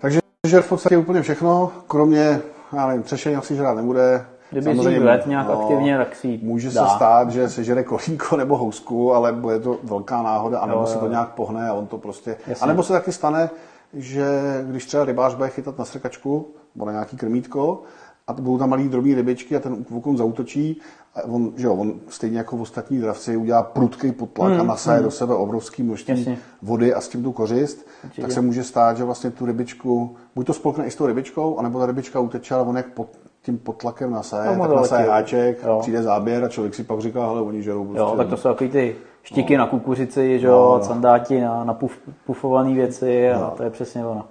Takže 0.00 0.20
žer 0.46 0.62
v 0.62 0.68
podstatě 0.68 0.96
úplně 0.96 1.22
všechno, 1.22 1.72
kromě, 1.88 2.40
já 2.72 2.86
nevím, 2.86 3.02
třešení 3.02 3.36
asi 3.36 3.56
žrát 3.56 3.74
nebude. 3.74 4.26
Kdyby 4.50 4.74
dřív 4.74 5.02
let 5.02 5.26
nějak 5.26 5.50
aktivně, 5.50 5.98
tak 5.98 6.16
si 6.16 6.40
Může 6.42 6.70
dá. 6.70 6.86
se 6.88 6.94
stát, 6.96 7.30
že 7.30 7.48
sežere 7.48 7.84
kolínko 7.84 8.36
nebo 8.36 8.56
housku, 8.56 9.14
ale 9.14 9.32
bude 9.32 9.60
to 9.60 9.78
velká 9.82 10.22
náhoda, 10.22 10.58
anebo 10.58 10.80
Jo, 10.80 10.86
se 10.86 10.94
jo, 10.94 10.98
to 11.00 11.06
jo. 11.06 11.10
nějak 11.10 11.28
pohne 11.28 11.68
a 11.68 11.74
on 11.74 11.86
to 11.86 11.98
prostě... 11.98 12.36
Jasně. 12.46 12.64
A 12.64 12.66
nebo 12.66 12.82
se 12.82 12.92
taky 12.92 13.12
stane, 13.12 13.50
že 13.94 14.26
když 14.70 14.86
třeba 14.86 15.04
rybář 15.04 15.34
bude 15.34 15.48
chytat 15.48 15.78
na 15.78 15.84
srkačku 15.84 16.46
nebo 16.74 16.86
na 16.86 16.92
nějaký 16.92 17.16
krmítko 17.16 17.82
a 18.26 18.32
budou 18.32 18.58
tam 18.58 18.70
malý 18.70 18.88
drobný 18.88 19.14
rybičky 19.14 19.56
a 19.56 19.60
ten 19.60 19.84
vokon 19.90 20.16
zautočí, 20.16 20.80
a 21.14 21.24
on, 21.24 21.52
že 21.56 21.66
jo, 21.66 21.74
on 21.74 21.94
stejně 22.08 22.38
jako 22.38 22.56
v 22.56 22.60
ostatní 22.62 22.98
dravci 22.98 23.36
udělá 23.36 23.62
prudký 23.62 24.12
potlak 24.12 24.52
a 24.52 24.62
nasaje 24.62 25.02
do 25.02 25.10
sebe 25.10 25.34
obrovský 25.34 25.82
množství 25.82 26.14
Hmm, 26.14 26.22
Jasně. 26.22 26.38
vody 26.62 26.94
a 26.94 27.00
s 27.00 27.08
tím 27.08 27.22
tu 27.22 27.32
kořist, 27.32 27.86
Určitě. 28.04 28.22
tak 28.22 28.32
se 28.32 28.40
může 28.40 28.64
stát, 28.64 28.96
že 28.96 29.04
vlastně 29.04 29.30
tu 29.30 29.46
rybičku, 29.46 30.16
buď 30.34 30.46
to 30.46 30.52
spolkne 30.54 30.86
i 30.86 30.90
s 30.90 30.96
tou 30.96 31.06
rybičkou, 31.06 31.58
anebo 31.58 31.78
ta 31.78 31.86
rybička 31.86 32.20
uteče, 32.20 32.54
ale 32.54 32.64
on 32.64 32.76
jak 32.76 32.86
pod 32.86 33.08
tím 33.42 33.58
potlakem 33.58 34.10
nasaje, 34.10 34.56
No, 34.56 34.66
tak 34.68 34.76
nasaje 34.76 35.00
letí. 35.02 35.10
háček, 35.10 35.62
Jo. 35.66 35.78
přijde 35.80 36.02
záběr 36.02 36.44
a 36.44 36.48
člověk 36.48 36.74
si 36.74 36.84
pak 36.84 37.00
říká, 37.00 37.26
hele, 37.26 37.42
oni 37.42 37.62
žerou 37.62 37.84
prostě. 37.84 38.00
Jo, 38.00 38.14
tak 38.16 38.28
to 38.28 38.36
jsou 38.36 38.48
takový 38.48 38.70
ty 38.70 38.96
štiky 39.22 39.56
na 39.56 39.66
kukuřici, 39.66 40.38
že 40.38 40.46
No, 40.46 40.52
jo, 40.52 40.76
no. 40.78 40.84
sandáti 40.84 41.40
na, 41.40 41.64
na 41.64 41.74
puf, 41.74 41.98
pufované 42.26 42.74
věci 42.74 43.30
a 43.30 43.50
to 43.56 43.62
je 43.62 43.70
přesně 43.70 44.06
ono. 44.06 44.24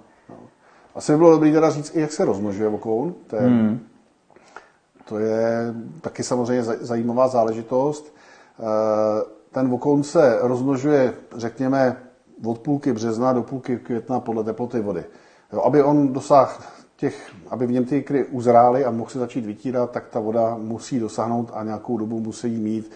Asi 0.94 1.12
by 1.12 1.18
bylo 1.18 1.30
dobré 1.30 1.52
teda 1.52 1.70
říct 1.70 1.96
i, 1.96 2.00
jak 2.00 2.12
se 2.12 2.24
rozmnožuje 2.24 2.68
vokoun. 2.68 3.14
To 3.26 3.36
je, 3.36 3.42
hmm. 3.42 3.80
to 5.04 5.18
je 5.18 5.74
taky 6.00 6.22
samozřejmě 6.22 6.62
zaj- 6.62 6.76
zajímavá 6.80 7.28
záležitost. 7.28 8.14
Eh, 8.60 9.38
Ten 9.52 9.68
vokoun 9.68 10.02
se 10.02 10.38
rozmnožuje, 10.40 11.12
řekněme, 11.36 11.96
od 12.46 12.58
půlky 12.58 12.92
března 12.92 13.32
do 13.32 13.42
půlky 13.42 13.76
května 13.76 14.20
podle 14.20 14.44
teploty 14.44 14.80
vody. 14.80 15.04
Jo, 15.52 15.62
aby 15.62 15.82
on 15.82 16.12
dosáhl 16.12 16.50
těch, 16.98 17.30
aby 17.50 17.66
v 17.66 17.70
něm 17.72 17.84
ty 17.84 17.96
ikry 17.96 18.24
uzrály 18.24 18.84
a 18.84 18.90
mohl 18.90 19.10
se 19.10 19.18
začít 19.18 19.46
vytírat, 19.46 19.90
tak 19.90 20.08
ta 20.08 20.20
voda 20.20 20.56
musí 20.60 21.00
dosáhnout 21.00 21.50
a 21.54 21.64
nějakou 21.64 21.98
dobu 21.98 22.20
musí 22.20 22.48
mít. 22.48 22.90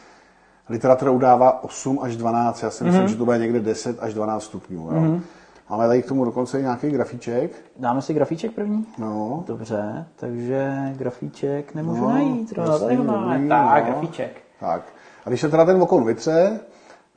Literatura 0.69 1.11
udává 1.11 1.65
8 1.65 1.99
až 2.03 2.17
12, 2.17 2.63
já 2.63 2.71
si 2.71 2.85
myslím, 2.85 3.09
že 3.09 3.17
to 3.17 3.25
bude 3.25 3.39
někde 3.39 3.61
10 3.61 4.03
až 4.03 4.15
12 4.15 4.43
stupňů. 4.43 4.89
Jo. 4.93 5.21
Máme 5.71 5.87
tady 5.87 6.03
k 6.03 6.07
tomu 6.07 6.25
dokonce 6.25 6.59
i 6.61 6.63
nějaký 6.63 6.91
grafíček. 6.91 7.51
Dáme 7.77 8.03
si 8.03 8.15
grafíček 8.15 8.53
první? 8.53 8.87
No, 8.99 9.45
Dobře, 9.47 10.07
takže 10.17 10.73
grafíček 10.97 11.75
nemůžu 11.75 12.03
No, 12.03 12.09
najít. 12.09 12.53
No, 12.57 12.79
tady 12.79 12.97
ho 12.97 13.03
jasný, 13.05 13.07
máme. 13.07 13.49
Tak, 13.49 13.85
no. 13.85 13.91
grafíček. 13.91 14.41
tak. 14.61 14.83
A 15.27 15.29
když 15.29 15.41
se 15.41 15.49
teda 15.49 15.65
ten 15.65 15.79
vokoun 15.79 16.05
vytře, 16.05 16.61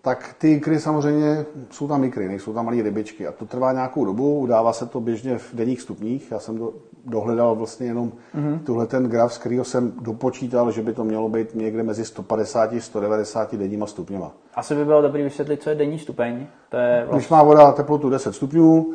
tak 0.06 0.36
ty 0.38 0.52
ikry 0.52 0.80
samozřejmě, 0.80 1.46
jsou 1.72 1.88
tam 1.88 2.04
ikry, 2.04 2.28
nejsou 2.28 2.54
tam 2.54 2.66
malé 2.66 2.82
rybičky 2.82 3.28
a 3.28 3.32
to 3.32 3.46
trvá 3.46 3.72
nějakou 3.72 4.06
dobu, 4.06 4.40
udává 4.40 4.74
se 4.74 4.86
to 4.86 5.02
běžně 5.02 5.38
v 5.38 5.54
denních 5.54 5.82
stupních. 5.82 6.32
Já 6.32 6.40
jsem 6.40 6.58
do, 6.58 6.74
dohledal 7.06 7.56
vlastně 7.56 7.88
jenom 7.88 8.12
mm-hmm. 8.36 8.60
tuhle 8.60 8.88
ten 8.88 9.04
graf, 9.04 9.34
z 9.34 9.38
kterého 9.38 9.64
jsem 9.64 9.94
dopočítal, 10.02 10.72
že 10.72 10.82
by 10.82 10.94
to 10.94 11.04
mělo 11.04 11.30
být 11.30 11.56
někde 11.56 11.84
mezi 11.84 12.06
150 12.06 12.74
a 12.74 12.82
190 12.82 13.56
denníma 13.56 13.88
stupněma. 13.88 14.32
Asi 14.56 14.76
by 14.76 14.86
bylo 14.86 15.02
dobré 15.02 15.24
vysvětlit, 15.24 15.62
co 15.62 15.70
je 15.70 15.76
denní 15.76 16.00
stupeň. 16.00 16.48
To 16.70 16.78
je 16.78 16.98
Když 17.00 17.12
vlastně, 17.12 17.36
má 17.36 17.44
voda 17.44 17.72
teplotu 17.72 18.10
10 18.10 18.36
stupňů, 18.36 18.94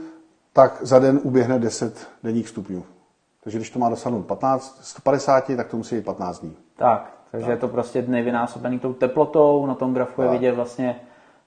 tak 0.53 0.79
za 0.81 0.99
den 0.99 1.21
uběhne 1.23 1.59
10 1.59 2.09
denních 2.23 2.49
stupňů. 2.49 2.85
Takže 3.43 3.59
když 3.59 3.71
to 3.71 3.79
má 3.79 3.89
dosáhnout 3.89 4.23
15, 4.23 4.79
150, 4.83 5.57
tak 5.57 5.69
to 5.69 5.77
musí 5.77 5.97
být 5.97 6.05
15 6.05 6.41
dní. 6.41 6.57
tak, 6.77 7.20
takže 7.33 7.51
je 7.51 7.57
to 7.57 7.69
prostě 7.69 8.03
dny 8.03 8.23
vynásobený 8.23 8.79
tou 8.79 8.93
teplotou. 8.93 9.67
Na 9.67 9.75
tom 9.75 9.95
grafu 9.95 10.23
je 10.23 10.29
vidět 10.29 10.53
vlastně 10.53 10.97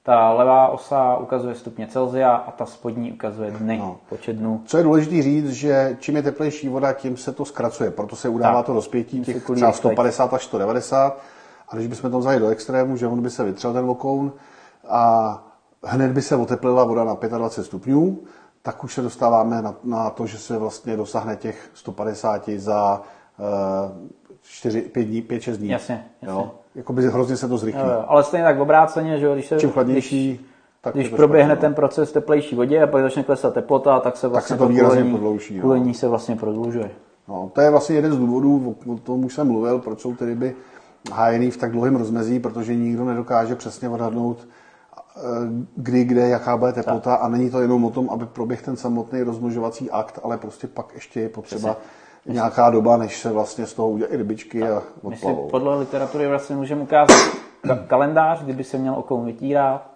ta 0.03 0.31
levá 0.33 0.67
osa 0.67 1.17
ukazuje 1.17 1.55
stupně 1.55 1.87
Celsia 1.87 2.31
a 2.35 2.51
ta 2.51 2.65
spodní 2.65 3.11
ukazuje 3.13 3.51
dny, 3.51 3.77
No. 3.77 3.97
počet 4.09 4.33
dnů. 4.33 4.61
Co 4.65 4.77
je 4.77 4.83
důležité 4.83 5.21
říct, 5.21 5.49
že 5.51 5.97
čím 5.99 6.15
je 6.15 6.21
teplejší 6.23 6.69
voda, 6.69 6.93
tím 6.93 7.17
se 7.17 7.31
to 7.33 7.45
zkracuje, 7.45 7.91
proto 7.91 8.15
se 8.15 8.29
udává 8.29 8.59
Tak. 8.59 8.65
to 8.65 8.73
rozpětí 8.73 9.21
těch 9.21 9.43
třeba 9.43 9.55
rychleji. 9.55 9.73
150 9.73 10.33
až 10.33 10.43
190. 10.45 11.19
A 11.69 11.75
když 11.75 11.87
bychom 11.87 12.11
to 12.11 12.19
vzali 12.19 12.39
do 12.39 12.47
extrému, 12.47 12.97
že 12.97 13.07
on 13.07 13.21
by 13.21 13.29
se 13.29 13.43
vytřel 13.43 13.73
ten 13.73 13.85
vokoun 13.85 14.33
a 14.89 15.43
hned 15.83 16.11
by 16.11 16.21
se 16.21 16.35
oteplila 16.35 16.83
voda 16.83 17.03
na 17.03 17.13
25 17.37 17.65
stupňů, 17.65 18.19
tak 18.61 18.83
už 18.83 18.93
se 18.93 19.01
dostáváme 19.01 19.61
na, 19.61 19.75
na 19.83 20.09
to, 20.09 20.25
že 20.25 20.37
se 20.37 20.57
vlastně 20.57 20.97
dosáhne 20.97 21.35
těch 21.35 21.69
150 21.73 22.49
za 22.49 23.01
uh, 23.39 23.45
4, 24.43 24.81
5 24.81 25.03
dní, 25.03 25.23
5-6 25.23 25.55
dní. 25.55 25.69
Jasně, 25.69 26.05
jasně. 26.21 26.41
Jo? 26.41 26.51
Jakoby 26.75 27.07
hrozně 27.07 27.37
se 27.37 27.47
to 27.47 27.57
zrychlí. 27.57 27.81
Jo, 27.81 27.87
jo, 27.87 28.05
ale 28.07 28.23
stejně 28.23 28.45
tak 28.45 28.59
obráceně, 28.59 29.19
že 29.19 29.25
jo, 29.25 29.33
když 29.33 29.47
se 29.47 29.59
Čím 29.59 29.71
chladnější, 29.71 30.45
tak 30.81 30.93
Když 30.93 31.05
je 31.05 31.09
to 31.09 31.15
proběhne 31.15 31.53
špatně, 31.53 31.67
no. 31.67 31.69
ten 31.69 31.75
proces 31.75 32.09
v 32.09 32.13
teplejší 32.13 32.55
vodě 32.55 32.83
a 32.83 32.87
pak 32.87 33.03
začne 33.03 33.23
klesat 33.23 33.53
teplota, 33.53 33.99
tak 33.99 34.17
se 34.17 34.27
vlastně 34.27 34.53
se 34.53 34.57
to 34.57 34.67
výrazně 34.67 35.03
prodlouží, 35.03 35.57
no. 35.57 35.61
Kulení 35.61 35.93
se 35.93 36.07
vlastně 36.07 36.35
prodlužuje. 36.35 36.91
No, 37.27 37.51
to 37.53 37.61
je 37.61 37.69
vlastně 37.69 37.95
jeden 37.95 38.11
z 38.11 38.17
důvodů, 38.17 38.75
o 38.87 38.97
tom 38.97 39.25
už 39.25 39.33
jsem 39.33 39.47
mluvil, 39.47 39.79
proč 39.79 40.01
jsou 40.01 40.15
ty 40.15 40.25
ryby 40.25 40.55
hájený 41.11 41.51
v 41.51 41.57
tak 41.57 41.71
dlouhém 41.71 41.95
rozmezí, 41.95 42.39
protože 42.39 42.75
nikdo 42.75 43.05
nedokáže 43.05 43.55
přesně 43.55 43.89
odhadnout, 43.89 44.47
eh, 45.17 45.19
kdy, 45.75 46.03
kde, 46.03 46.27
jaká 46.27 46.57
bude 46.57 46.73
teplota 46.73 47.15
a 47.15 47.27
není 47.27 47.49
to 47.49 47.61
jenom 47.61 47.85
o 47.85 47.89
tom, 47.89 48.09
aby 48.09 48.25
proběh 48.25 48.61
ten 48.61 48.75
samotný 48.75 49.21
rozmnožovací 49.21 49.91
akt, 49.91 50.19
ale 50.23 50.37
prostě 50.37 50.67
pak 50.67 50.93
ještě 50.93 51.19
je 51.19 51.29
potřeba 51.29 51.77
nějaká 52.25 52.69
doba, 52.69 52.97
než 52.97 53.19
se 53.21 53.31
vlastně 53.31 53.65
z 53.65 53.73
toho 53.73 53.89
udělají 53.89 54.17
rybičky 54.17 54.63
a 54.63 54.81
My 55.09 55.15
si 55.15 55.25
odplavou. 55.25 55.49
podle 55.49 55.79
literatury 55.79 56.27
vlastně 56.27 56.55
můžeme 56.55 56.81
ukázat 56.81 57.17
ka- 57.65 57.87
kalendář, 57.87 58.43
kdyby 58.43 58.63
se 58.63 58.77
měl 58.77 58.93
okoun 58.95 59.25
vytírat. 59.25 59.89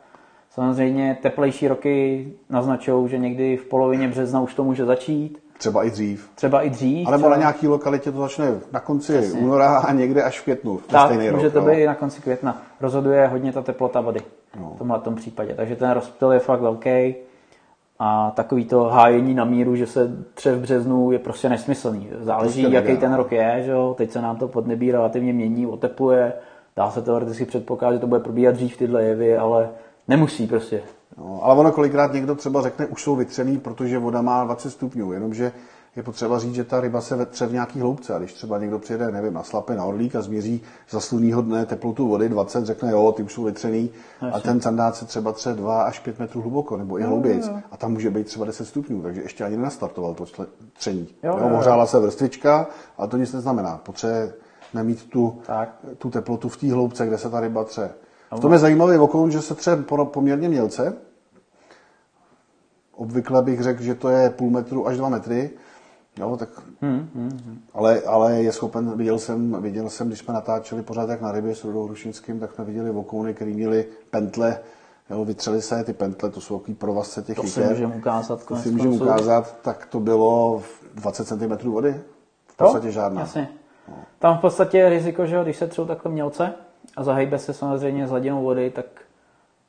Samozřejmě 0.51 1.17
teplejší 1.22 1.67
roky 1.67 2.27
naznačují, 2.50 3.10
že 3.10 3.17
někdy 3.17 3.57
v 3.57 3.65
polovině 3.65 4.07
března 4.07 4.41
už 4.41 4.53
to 4.53 4.63
může 4.63 4.86
začít. 4.86 5.39
Třeba 5.57 5.84
i 5.84 5.89
dřív. 5.91 6.29
Třeba 6.36 6.62
i 6.62 6.69
dřív. 6.69 7.07
A 7.07 7.12
nebo 7.12 7.22
třeba- 7.22 7.29
na 7.36 7.38
nějaký 7.39 7.67
lokalitě 7.67 8.12
to 8.12 8.19
začne 8.19 8.51
na 8.72 8.79
konci 8.79 9.31
února 9.31 9.77
a 9.77 9.93
někde 9.93 10.24
až 10.24 10.39
v 10.39 10.43
květnu. 10.43 10.79
tak, 10.88 11.05
stejný 11.05 11.31
může 11.31 11.43
rok, 11.46 11.53
to 11.53 11.62
být 11.62 11.72
i 11.77 11.86
na 11.86 11.96
konci 11.96 12.22
května. 12.22 12.62
Rozhoduje 12.81 13.27
hodně 13.27 13.53
ta 13.53 13.62
teplota 13.62 14.01
vody 14.01 14.19
No. 14.60 14.72
v 14.75 14.77
tomhle 14.77 15.00
tom 15.00 15.15
případě. 15.15 15.53
Takže 15.55 15.75
ten 15.75 15.91
rozptyl 15.91 16.31
je 16.31 16.39
fakt 16.39 16.62
velký. 16.62 17.15
A 18.00 18.32
takový 18.36 18.66
to 18.66 18.84
hájení 18.84 19.34
na 19.34 19.46
míru, 19.46 19.75
že 19.75 19.88
se 19.88 20.12
tře 20.34 20.56
v 20.56 20.62
březnu, 20.62 21.12
je 21.12 21.20
prostě 21.20 21.50
nesmyslný. 21.50 22.10
Záleží, 22.20 22.62
prostě 22.62 22.75
jaký 22.75 22.98
ten 22.98 23.13
rok 23.13 23.32
je. 23.32 23.62
Že 23.66 23.72
jo? 23.72 23.96
Teď 23.98 24.12
se 24.12 24.22
nám 24.22 24.36
to 24.36 24.48
podnebí 24.48 24.92
relativně 24.92 25.34
mění, 25.34 25.68
otepluje. 25.68 26.34
Dá 26.75 26.92
se 26.92 27.01
teoreticky 27.01 27.46
předpokládat, 27.46 27.96
že 27.96 28.00
to 28.00 28.08
bude 28.08 28.20
probíhat 28.20 28.56
dřív 28.56 28.77
tyhle 28.77 29.04
jevy, 29.04 29.38
ale 29.38 29.70
nemusí 30.08 30.48
prostě. 30.48 30.82
No, 31.18 31.39
ale 31.44 31.60
ono 31.60 31.72
kolikrát 31.72 32.13
někdo 32.13 32.36
třeba 32.36 32.62
řekne, 32.62 32.86
už 32.86 33.04
jsou 33.04 33.16
vytřený, 33.16 33.58
protože 33.58 34.00
voda 34.00 34.22
má 34.22 34.44
20 34.44 34.70
stupňů, 34.70 35.13
jenomže 35.13 35.51
je 35.98 36.04
potřeba 36.04 36.39
říct, 36.39 36.56
že 36.56 36.63
ta 36.63 36.82
ryba 36.82 37.01
se 37.01 37.16
vetře 37.16 37.46
v 37.46 37.54
nějaký 37.54 37.80
hloubce. 37.80 38.16
A 38.16 38.20
když 38.20 38.34
třeba 38.34 38.58
někdo 38.60 38.80
přijede, 38.80 39.12
nevím, 39.12 39.34
na 39.34 39.44
slapy, 39.44 39.75
na 39.75 39.86
orlík 39.86 40.16
a 40.16 40.22
změří 40.22 40.62
za 40.89 41.00
slunného 41.00 41.42
dne 41.42 41.66
teplotu 41.66 42.08
vody 42.08 42.30
20, 42.30 42.66
řekne, 42.66 42.92
jo, 42.92 43.12
ty 43.12 43.24
už 43.24 43.34
jsou 43.34 43.44
vytřený. 43.44 43.89
A 44.34 44.39
ten 44.39 44.62
sandát 44.62 44.96
se 44.96 45.06
třeba 45.06 45.32
tře 45.32 45.54
2 45.54 45.84
až 45.84 46.00
5 46.00 46.20
metrů 46.20 46.42
hluboko, 46.42 46.77
nebo 46.77 47.00
i 47.00 47.04
hloubějc. 47.04 47.50
A 47.72 47.77
tam 47.77 47.92
může 47.94 48.10
být 48.10 48.27
třeba 48.27 48.46
10 48.46 48.66
stupňů, 48.66 49.01
takže 49.01 49.22
ještě 49.22 49.44
ani 49.44 49.58
nenastartoval 49.58 50.13
to 50.13 50.25
tření. 50.77 51.08
Jo, 51.24 51.38
Jo, 51.38 51.48
jo, 51.50 51.56
ohřála 51.56 51.86
se 51.86 52.00
vrstvička, 52.00 52.68
ale 52.98 53.08
to 53.08 53.18
nic 53.18 53.34
neznamená. 53.34 53.77
Potřebujeme 53.84 54.34
mít 54.84 55.10
tu, 55.10 55.42
Tak. 55.46 55.75
tu 55.98 56.10
teplotu 56.10 56.50
v 56.50 56.58
té 56.58 56.72
hloubce, 56.74 57.08
kde 57.08 57.18
se 57.18 57.30
ta 57.30 57.39
ryba 57.39 57.63
tře. 57.63 57.89
V 58.32 58.39
tom 58.39 58.54
je 58.54 58.60
zajímavý 58.60 58.98
okoun, 58.98 59.32
že 59.32 59.42
se 59.42 59.56
tře 59.56 59.75
po- 59.75 60.06
poměrně 60.06 60.50
mělce, 60.50 60.94
Obvykle 62.96 63.42
bych 63.42 63.62
řekl, 63.62 63.84
že 63.84 63.96
to 63.96 64.10
je 64.10 64.30
půl 64.30 64.50
metru 64.50 64.88
až 64.88 64.98
dva 64.98 65.10
metry. 65.10 65.50
Jo, 66.17 66.38
tak, 66.38 66.50
Hmm, 66.81 67.09
hmm. 67.15 67.59
ale, 67.74 68.01
ale 68.01 68.41
je 68.43 68.51
schopen, 68.51 68.97
viděl 68.97 69.19
jsem, 69.19 69.62
viděl 69.62 69.89
jsem, 69.89 70.07
když 70.07 70.19
jsme 70.19 70.33
natáčeli 70.33 70.81
pořád 70.81 71.09
jak 71.09 71.21
na 71.21 71.31
rybě 71.31 71.55
s 71.55 71.63
Rudou 71.63 71.88
Rušinským, 71.88 72.39
tak 72.39 72.53
jsme 72.53 72.65
viděli 72.65 72.91
vokouny, 72.91 73.33
které 73.33 73.51
měly 73.51 73.86
pentle, 74.09 74.59
jo, 75.09 75.25
vytřeli 75.25 75.62
se 75.62 75.83
ty 75.83 75.93
pentle, 75.93 76.29
to 76.29 76.41
jsou 76.41 76.59
takový 76.59 76.75
provazce 76.75 77.21
těch 77.21 77.36
To 77.36 77.43
si 77.43 77.59
jiker. 77.59 77.71
můžeme 77.74 77.95
ukázat. 77.95 78.45
To 78.45 78.55
si 78.55 78.71
můžeme 78.71 78.95
ukázat, 78.95 79.55
tak 79.62 79.86
to 79.86 80.00
bylo 80.00 80.59
v 80.59 80.83
20 80.95 81.27
cm 81.27 81.69
vody. 81.71 82.01
V 82.47 82.57
podstatě 82.57 82.91
žádná. 82.91 83.21
Jasně. 83.21 83.50
Tam 84.19 84.38
v 84.38 84.41
podstatě 84.41 84.77
je 84.77 84.89
riziko, 84.89 85.25
že 85.25 85.43
když 85.43 85.57
se 85.57 85.67
třou 85.67 85.86
takhle 85.86 86.12
mělce 86.12 86.53
a 86.97 87.03
zahejbe 87.03 87.39
se 87.39 87.53
samozřejmě 87.53 88.07
s 88.07 88.09
hladinou 88.09 88.43
vody, 88.43 88.69
tak 88.69 88.86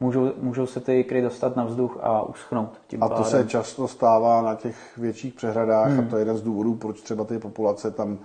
můžou, 0.00 0.32
můžou 0.40 0.66
se 0.66 0.80
ty 0.80 1.00
ikry 1.00 1.22
dostat 1.22 1.56
na 1.56 1.64
vzduch 1.64 1.98
a 2.02 2.22
uschnout. 2.22 2.80
Tím 2.86 3.02
a 3.02 3.08
to 3.08 3.14
pádem. 3.14 3.30
se 3.30 3.44
často 3.44 3.88
stává 3.88 4.42
na 4.42 4.54
těch 4.54 4.98
větších 4.98 5.34
přehradách 5.34 5.90
hmm. 5.90 6.00
a 6.00 6.10
to 6.10 6.16
je 6.16 6.20
jeden 6.20 6.36
z 6.36 6.42
důvodů, 6.42 6.74
proč 6.74 7.00
třeba 7.00 7.24
ty 7.24 7.38
populace 7.38 7.90
tam 7.90 8.18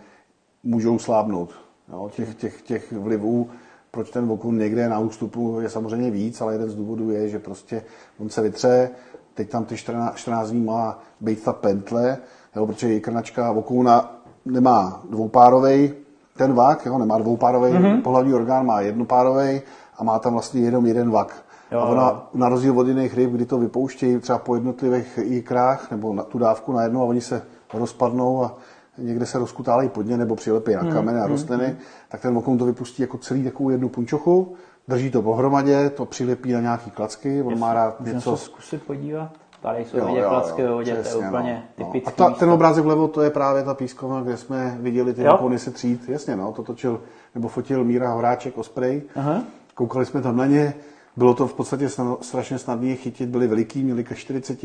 můžou 0.63 0.99
slábnout. 0.99 1.49
Jo, 1.93 2.09
těch, 2.15 2.35
těch, 2.35 2.61
těch 2.61 2.91
vlivů, 2.91 3.49
proč 3.91 4.09
ten 4.09 4.31
okun 4.31 4.57
někde 4.57 4.89
na 4.89 4.99
ústupu 4.99 5.59
je 5.61 5.69
samozřejmě 5.69 6.11
víc, 6.11 6.41
ale 6.41 6.53
jeden 6.53 6.69
z 6.69 6.75
důvodů 6.75 7.11
je, 7.11 7.29
že 7.29 7.39
prostě 7.39 7.83
on 8.19 8.29
se 8.29 8.41
vytře, 8.41 8.89
teď 9.33 9.49
tam 9.49 9.65
ty 9.65 9.77
14, 9.77 10.15
14 10.15 10.49
dní 10.49 10.61
má 10.61 10.99
být 11.21 11.43
ta 11.43 11.53
pentle, 11.53 12.17
jo, 12.55 12.67
protože 12.67 12.99
krnačka 12.99 13.51
vokouna 13.51 14.21
nemá 14.45 15.03
dvoupárovej 15.09 15.93
ten 16.37 16.53
vak, 16.53 16.85
jo, 16.85 16.97
nemá 16.97 17.17
dvoupárovej, 17.17 17.73
mm-hmm. 17.73 18.01
pohlavní 18.01 18.33
orgán 18.33 18.65
má 18.65 18.81
jednopárovej 18.81 19.61
a 19.97 20.03
má 20.03 20.19
tam 20.19 20.33
vlastně 20.33 20.61
jenom 20.61 20.85
jeden 20.85 21.11
vak. 21.11 21.42
Jo, 21.73 21.79
a 21.79 21.85
ona, 21.85 22.27
na 22.33 22.49
rozdíl 22.49 22.79
od 22.79 22.87
jiných 22.87 23.13
ryb, 23.13 23.31
kdy 23.31 23.45
to 23.45 23.57
vypouštějí 23.57 24.19
třeba 24.19 24.37
po 24.37 24.55
jednotlivých 24.55 25.19
jikrách 25.23 25.91
nebo 25.91 26.13
na 26.13 26.23
tu 26.23 26.37
dávku 26.37 26.71
na 26.71 26.83
jednu 26.83 27.01
a 27.01 27.05
oni 27.05 27.21
se 27.21 27.41
rozpadnou 27.73 28.43
a 28.43 28.55
někde 28.97 29.25
se 29.25 29.39
rozkutálejí 29.39 29.89
pod 29.89 30.01
ně 30.01 30.17
nebo 30.17 30.35
přilepí 30.35 30.73
na 30.73 30.93
kamene 30.93 31.21
a 31.21 31.27
rostliny, 31.27 31.67
mm, 31.67 31.77
tak 32.09 32.21
ten 32.21 32.33
vokoun 32.33 32.57
to 32.57 32.65
vypustí 32.65 33.01
jako 33.01 33.17
celý 33.17 33.43
takovou 33.43 33.69
jednu 33.69 33.89
punčochu, 33.89 34.53
drží 34.87 35.11
to 35.11 35.21
pohromadě, 35.21 35.89
to 35.89 36.05
přilepí 36.05 36.51
na 36.51 36.61
nějaký 36.61 36.91
klacky, 36.91 37.41
on 37.41 37.59
má 37.59 37.73
rád 37.73 38.01
něco... 38.01 38.37
se 38.37 38.45
zkusit 38.45 38.83
podívat? 38.83 39.31
Tady 39.61 39.85
jsou 39.85 40.05
vidět 40.05 40.25
klacky 40.27 40.63
ve 40.63 40.71
vodě, 40.71 40.95
to 40.95 41.09
je 41.09 41.27
úplně 41.27 41.63
no, 41.77 41.85
typický. 41.85 42.21
No. 42.21 42.27
A 42.27 42.29
ta, 42.29 42.35
ten 42.35 42.49
obrázek 42.49 42.83
vlevo, 42.83 43.07
to 43.07 43.21
je 43.21 43.29
právě 43.29 43.63
ta 43.63 43.73
pískovna, 43.73 44.21
kde 44.21 44.37
jsme 44.37 44.77
viděli 44.79 45.13
ty 45.13 45.23
vokouny 45.23 45.59
se 45.59 45.71
třít. 45.71 46.09
Jasně, 46.09 46.35
no, 46.35 46.51
to 46.51 46.63
točil 46.63 47.01
nebo 47.35 47.47
fotil 47.47 47.83
Míra 47.83 48.13
Horáček 48.13 48.57
Osprey. 48.57 49.01
Aha. 49.15 49.43
Koukali 49.75 50.05
jsme 50.05 50.21
tam 50.21 50.37
na 50.37 50.45
ně, 50.45 50.73
bylo 51.17 51.33
to 51.33 51.47
v 51.47 51.53
podstatě 51.53 51.89
strašně 52.21 52.57
snadné 52.57 52.95
chytit, 52.95 53.29
byli 53.29 53.47
veliký, 53.47 53.83
měli 53.83 54.03
ke 54.03 54.15
40, 54.15 54.59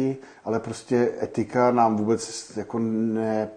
ale 0.44 0.60
prostě 0.60 1.12
etika 1.22 1.70
nám 1.70 1.96
vůbec 1.96 2.52
jako 2.56 2.78
ne, 2.78 3.48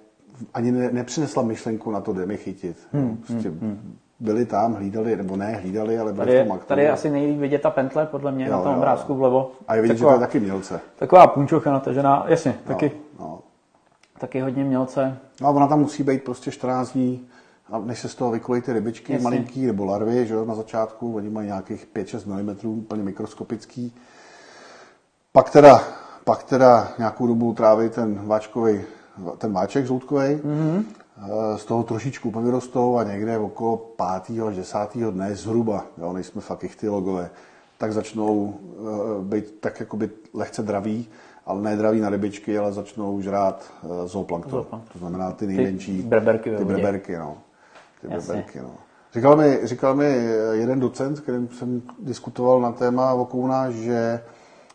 ani 0.53 0.71
ne, 0.71 0.91
nepřinesla 0.91 1.43
myšlenku 1.43 1.91
na 1.91 2.01
to, 2.01 2.13
kde 2.13 2.25
mi 2.25 2.37
chytit. 2.37 2.77
Hmm, 2.93 3.17
prostě 3.17 3.49
hmm, 3.49 3.59
hmm. 3.59 3.97
Byli 4.19 4.45
tam, 4.45 4.73
hlídali, 4.73 5.15
nebo 5.15 5.35
ne, 5.35 5.55
hlídali, 5.55 5.99
ale 5.99 6.13
byli 6.13 6.27
tady, 6.27 6.43
v 6.43 6.47
tom 6.47 6.59
Tady 6.67 6.83
je 6.83 6.91
asi 6.91 7.09
nejlíp 7.09 7.39
vidět 7.39 7.61
ta 7.61 7.69
pentle, 7.69 8.05
podle 8.05 8.31
mě, 8.31 8.45
jo, 8.45 8.51
na 8.51 8.61
tom 8.61 8.75
obrázku 8.75 9.15
vlevo. 9.15 9.51
A 9.67 9.75
je 9.75 9.81
vidět, 9.81 9.93
taková, 9.93 10.11
že 10.11 10.17
to 10.17 10.21
je 10.21 10.27
taky 10.27 10.39
mělce. 10.39 10.79
Taková 10.95 11.27
punčocha 11.27 11.71
natažená, 11.71 12.25
jasně, 12.27 12.55
no, 12.65 12.73
taky, 12.73 12.91
no. 13.19 13.39
taky 14.19 14.39
hodně 14.39 14.63
mělce. 14.63 15.17
No 15.41 15.47
a 15.47 15.51
ona 15.51 15.67
tam 15.67 15.79
musí 15.79 16.03
být 16.03 16.23
prostě 16.23 16.51
14 16.51 16.93
dní, 16.93 17.27
a 17.71 17.79
než 17.79 17.99
se 17.99 18.09
z 18.09 18.15
toho 18.15 18.31
vykolejí 18.31 18.61
ty 18.61 18.73
rybičky 18.73 19.13
Jasně. 19.13 19.23
malinký 19.23 19.65
nebo 19.65 19.85
larvy, 19.85 20.27
že 20.27 20.33
jo, 20.33 20.45
na 20.45 20.55
začátku, 20.55 21.15
oni 21.15 21.29
mají 21.29 21.47
nějakých 21.47 21.87
5-6 21.95 22.43
mm, 22.65 22.69
úplně 22.69 23.03
mikroskopický. 23.03 23.95
Pak 25.31 25.49
teda, 25.49 25.83
pak 26.23 26.43
teda 26.43 26.93
nějakou 26.97 27.27
dobu 27.27 27.53
tráví 27.53 27.89
ten 27.89 28.27
váčkový, 28.27 28.81
ten 29.37 29.53
váček 29.53 29.85
žloutkový, 29.85 30.35
mm-hmm. 30.35 30.83
z 31.55 31.65
toho 31.65 31.83
trošičku 31.83 32.31
povyrostou 32.31 32.97
a 32.97 33.03
někde 33.03 33.37
okolo 33.37 33.77
5. 34.27 34.39
až 34.47 34.55
10. 34.55 34.77
dne 35.11 35.35
zhruba, 35.35 35.85
jo, 35.97 36.13
nejsme 36.13 36.41
fakt 36.41 36.63
ichtylogové, 36.63 37.29
tak 37.77 37.93
začnou 37.93 38.35
uh, 38.35 39.23
být 39.23 39.55
tak 39.59 39.79
jakoby 39.79 40.09
lehce 40.33 40.63
draví, 40.63 41.07
ale 41.45 41.61
ne 41.61 41.75
draví 41.75 42.01
na 42.01 42.09
rybičky, 42.09 42.57
ale 42.57 42.73
začnou 42.73 43.21
žrát 43.21 43.71
uh, 43.83 44.07
zooplankton. 44.07 44.51
zooplankton. 44.51 44.93
To 44.93 44.99
znamená 44.99 45.31
ty 45.31 45.47
nejmenší, 45.47 45.97
ty 45.97 46.07
breberky, 46.07 46.55
ty 46.57 46.65
breberky 46.65 47.17
no 47.17 47.37
ty 48.01 48.07
beberky. 48.07 48.59
No. 48.59 48.71
Říkal, 49.13 49.35
mi, 49.35 49.59
říkal 49.63 49.95
mi 49.95 50.27
jeden 50.51 50.79
docent, 50.79 51.19
kterým 51.19 51.49
jsem 51.49 51.81
diskutoval 51.99 52.61
na 52.61 52.71
téma 52.71 53.13
vokouna, 53.13 53.71
že 53.71 54.21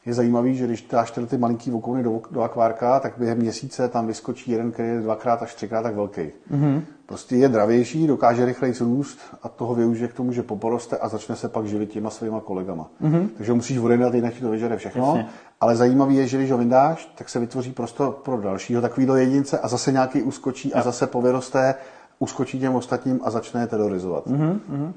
je 0.06 0.14
zajímavý, 0.14 0.56
že 0.56 0.66
když 0.66 0.82
dáš 0.82 1.12
ty 1.26 1.38
malinký 1.38 1.70
vokouny 1.70 2.02
do, 2.02 2.20
do 2.30 2.42
akvárka, 2.42 3.00
tak 3.00 3.12
během 3.18 3.38
měsíce 3.38 3.88
tam 3.88 4.06
vyskočí 4.06 4.50
jeden, 4.50 4.72
který 4.72 4.88
je 4.88 5.00
dvakrát 5.00 5.42
až 5.42 5.54
třikrát 5.54 5.82
tak 5.82 5.94
velký. 5.94 6.20
Mm-hmm. 6.20 6.82
Prostě 7.06 7.36
je 7.36 7.48
dravější, 7.48 8.06
dokáže 8.06 8.44
rychleji 8.44 8.74
růst 8.80 9.18
a 9.42 9.48
toho 9.48 9.74
využije 9.74 10.08
k 10.08 10.14
tomu, 10.14 10.32
že 10.32 10.42
poporoste 10.42 10.96
a 10.96 11.08
začne 11.08 11.36
se 11.36 11.48
pak 11.48 11.66
živit 11.66 11.90
těma 11.90 12.10
svýma 12.10 12.40
kolegama. 12.40 12.90
Mm-hmm. 13.02 13.28
Takže 13.36 13.52
ho 13.52 13.56
musíš 13.56 13.78
vodenat, 13.78 14.14
jinak 14.14 14.34
ti 14.34 14.40
to 14.40 14.50
vyžere 14.50 14.76
všechno. 14.76 15.06
Jasně. 15.06 15.26
Ale 15.60 15.76
zajímavý 15.76 16.16
je, 16.16 16.26
že 16.26 16.38
když 16.38 16.50
ho 16.50 16.58
vyndáš, 16.58 17.12
tak 17.18 17.28
se 17.28 17.40
vytvoří 17.40 17.72
prostor 17.72 18.12
pro 18.12 18.40
dalšího 18.40 18.82
takového 18.82 19.16
jedince 19.16 19.58
a 19.58 19.68
zase 19.68 19.92
nějaký 19.92 20.22
uskočí 20.22 20.74
a 20.74 20.82
zase 20.82 21.06
povyroste 21.06 21.74
uskočí 22.18 22.60
těm 22.60 22.74
ostatním 22.74 23.20
a 23.24 23.30
začne 23.30 23.60
je 23.60 23.66
terorizovat. 23.66 24.26
Mm-hmm. 24.26 24.92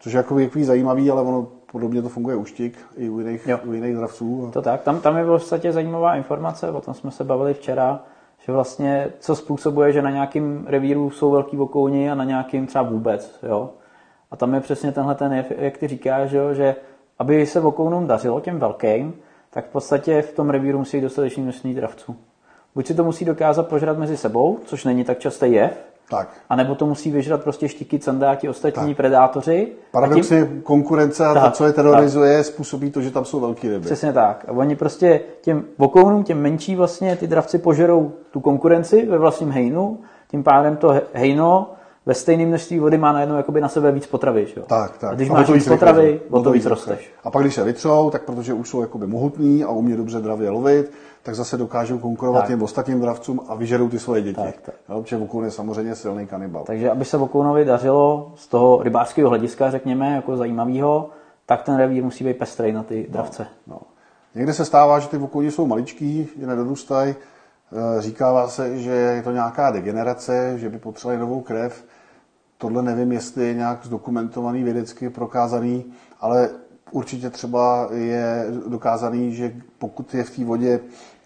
Což 0.00 0.12
je 0.12 0.16
jako 0.16 0.38
takový 0.38 0.64
zajímavý, 0.64 1.10
ale 1.10 1.22
ono 1.22 1.46
podobně 1.72 2.02
to 2.02 2.08
funguje 2.08 2.36
u 2.36 2.44
štik 2.44 2.78
i 2.96 3.08
u 3.08 3.18
jiných, 3.18 3.48
u 3.64 3.72
jiných 3.72 3.96
dravců. 3.96 4.50
To 4.52 4.62
tak, 4.62 4.82
tam, 4.82 5.00
tam 5.00 5.16
je 5.16 5.24
v 5.24 5.26
podstatě 5.26 5.72
zajímavá 5.72 6.16
informace, 6.16 6.70
o 6.70 6.80
tom 6.80 6.94
jsme 6.94 7.10
se 7.10 7.24
bavili 7.24 7.54
včera, 7.54 8.02
že 8.46 8.52
vlastně 8.52 9.08
co 9.18 9.36
způsobuje, 9.36 9.92
že 9.92 10.02
na 10.02 10.10
nějakým 10.10 10.66
revíru 10.66 11.10
jsou 11.10 11.30
velký 11.30 11.56
vokouni 11.56 12.10
a 12.10 12.14
na 12.14 12.24
nějakým 12.24 12.66
třeba 12.66 12.84
vůbec. 12.84 13.38
Jo? 13.42 13.70
A 14.30 14.36
tam 14.36 14.54
je 14.54 14.60
přesně 14.60 14.92
tenhle 14.92 15.14
ten 15.14 15.32
jev, 15.32 15.52
jak 15.58 15.78
ty 15.78 15.88
říkáš, 15.88 16.30
že, 16.30 16.54
že 16.54 16.76
aby 17.18 17.46
se 17.46 17.60
vokounům 17.60 18.06
dařilo 18.06 18.40
těm 18.40 18.58
velkým, 18.58 19.14
tak 19.50 19.66
v 19.66 19.72
podstatě 19.72 20.22
v 20.22 20.32
tom 20.32 20.50
revíru 20.50 20.78
musí 20.78 21.00
dostatečný 21.00 21.42
množství 21.42 21.74
dravců. 21.74 22.16
Buď 22.74 22.86
si 22.86 22.94
to 22.94 23.04
musí 23.04 23.24
dokázat 23.24 23.68
požrat 23.68 23.98
mezi 23.98 24.16
sebou, 24.16 24.58
což 24.64 24.84
není 24.84 25.04
tak 25.04 25.18
častý 25.18 25.52
jev, 25.52 25.93
tak. 26.10 26.28
A 26.48 26.56
nebo 26.56 26.74
to 26.74 26.86
musí 26.86 27.10
vyžrat 27.10 27.42
prostě 27.42 27.68
štiky, 27.68 27.98
candáti, 27.98 28.48
ostatní 28.48 28.88
tak. 28.88 28.96
predátoři. 28.96 29.72
Paradoxně 29.90 30.46
tím... 30.46 30.62
konkurence 30.62 31.26
a 31.26 31.34
tak, 31.34 31.44
to, 31.44 31.50
co 31.50 31.66
je 31.66 31.72
terorizuje, 31.72 32.36
tak. 32.36 32.46
způsobí 32.46 32.90
to, 32.90 33.00
že 33.00 33.10
tam 33.10 33.24
jsou 33.24 33.40
velký 33.40 33.68
ryby. 33.68 33.84
Přesně 33.84 34.12
tak. 34.12 34.44
A 34.48 34.52
oni 34.52 34.76
prostě 34.76 35.20
těm 35.40 35.64
vokounům, 35.78 36.24
těm 36.24 36.42
menší 36.42 36.76
vlastně, 36.76 37.16
ty 37.16 37.26
dravci 37.26 37.58
požerou 37.58 38.12
tu 38.30 38.40
konkurenci 38.40 39.06
ve 39.06 39.18
vlastním 39.18 39.50
hejnu, 39.50 39.98
tím 40.28 40.42
pádem 40.42 40.76
to 40.76 41.02
hejno 41.12 41.70
ve 42.06 42.14
stejném 42.14 42.48
množství 42.48 42.78
vody 42.78 42.98
má 42.98 43.12
najednou 43.12 43.36
jakoby 43.36 43.60
na 43.60 43.68
sebe 43.68 43.92
víc 43.92 44.06
potravy. 44.06 44.46
Že? 44.46 44.60
Tak, 44.60 44.98
tak. 44.98 45.12
A 45.12 45.14
když 45.14 45.30
a 45.30 45.32
máš 45.32 45.50
víc 45.50 45.68
potravy, 45.68 46.20
o 46.30 46.42
to 46.42 46.50
víc 46.50 46.66
rosteš. 46.66 47.10
A 47.24 47.30
pak, 47.30 47.42
když 47.42 47.54
se 47.54 47.64
vytřou, 47.64 48.10
tak 48.10 48.22
protože 48.22 48.54
už 48.54 48.68
jsou 48.68 48.80
jakoby 48.80 49.06
mohutní 49.06 49.64
a 49.64 49.70
umí 49.70 49.96
dobře 49.96 50.20
dravě 50.20 50.50
lovit, 50.50 50.92
tak 51.22 51.34
zase 51.34 51.56
dokážou 51.56 51.98
konkurovat 51.98 52.42
tak. 52.42 52.48
těm 52.48 52.62
ostatním 52.62 53.00
dravcům 53.00 53.40
a 53.48 53.54
vyžerou 53.54 53.88
ty 53.88 53.98
svoje 53.98 54.22
děti. 54.22 54.40
Tak, 54.40 54.60
tak. 54.60 54.74
Jo, 54.88 55.02
protože 55.02 55.16
Vokoun 55.16 55.44
je 55.44 55.50
samozřejmě 55.50 55.94
silný 55.94 56.26
kanibal. 56.26 56.64
Takže 56.64 56.90
aby 56.90 57.04
se 57.04 57.16
Vokounovi 57.16 57.64
dařilo 57.64 58.32
z 58.36 58.48
toho 58.48 58.82
rybářského 58.82 59.28
hlediska, 59.28 59.70
řekněme, 59.70 60.14
jako 60.14 60.36
zajímavého, 60.36 61.10
tak 61.46 61.62
ten 61.62 61.76
revír 61.76 62.04
musí 62.04 62.24
být 62.24 62.38
pestrý 62.38 62.72
na 62.72 62.82
ty 62.82 63.06
dravce. 63.10 63.46
No, 63.66 63.74
no. 63.74 63.80
Někde 64.34 64.52
se 64.52 64.64
stává, 64.64 64.98
že 64.98 65.08
ty 65.08 65.18
vokouni 65.18 65.50
jsou 65.50 65.66
maličký, 65.66 66.28
že 66.40 66.46
nedorůstají. 66.46 67.14
Eh, 67.72 68.02
říkává 68.02 68.48
se, 68.48 68.78
že 68.78 68.90
je 68.90 69.22
to 69.22 69.30
nějaká 69.30 69.70
degenerace, 69.70 70.58
že 70.58 70.68
by 70.68 70.78
potřebovali 70.78 71.20
novou 71.20 71.40
krev. 71.40 71.84
Tohle 72.58 72.82
nevím, 72.82 73.12
jestli 73.12 73.46
je 73.46 73.54
nějak 73.54 73.84
zdokumentovaný, 73.84 74.62
vědecky 74.62 75.10
prokázaný, 75.10 75.84
ale 76.20 76.50
určitě 76.90 77.30
třeba 77.30 77.88
je 77.92 78.46
dokázaný, 78.68 79.34
že 79.34 79.54
pokud 79.78 80.14
je 80.14 80.24
v 80.24 80.36
té 80.36 80.44
vodě 80.44 80.80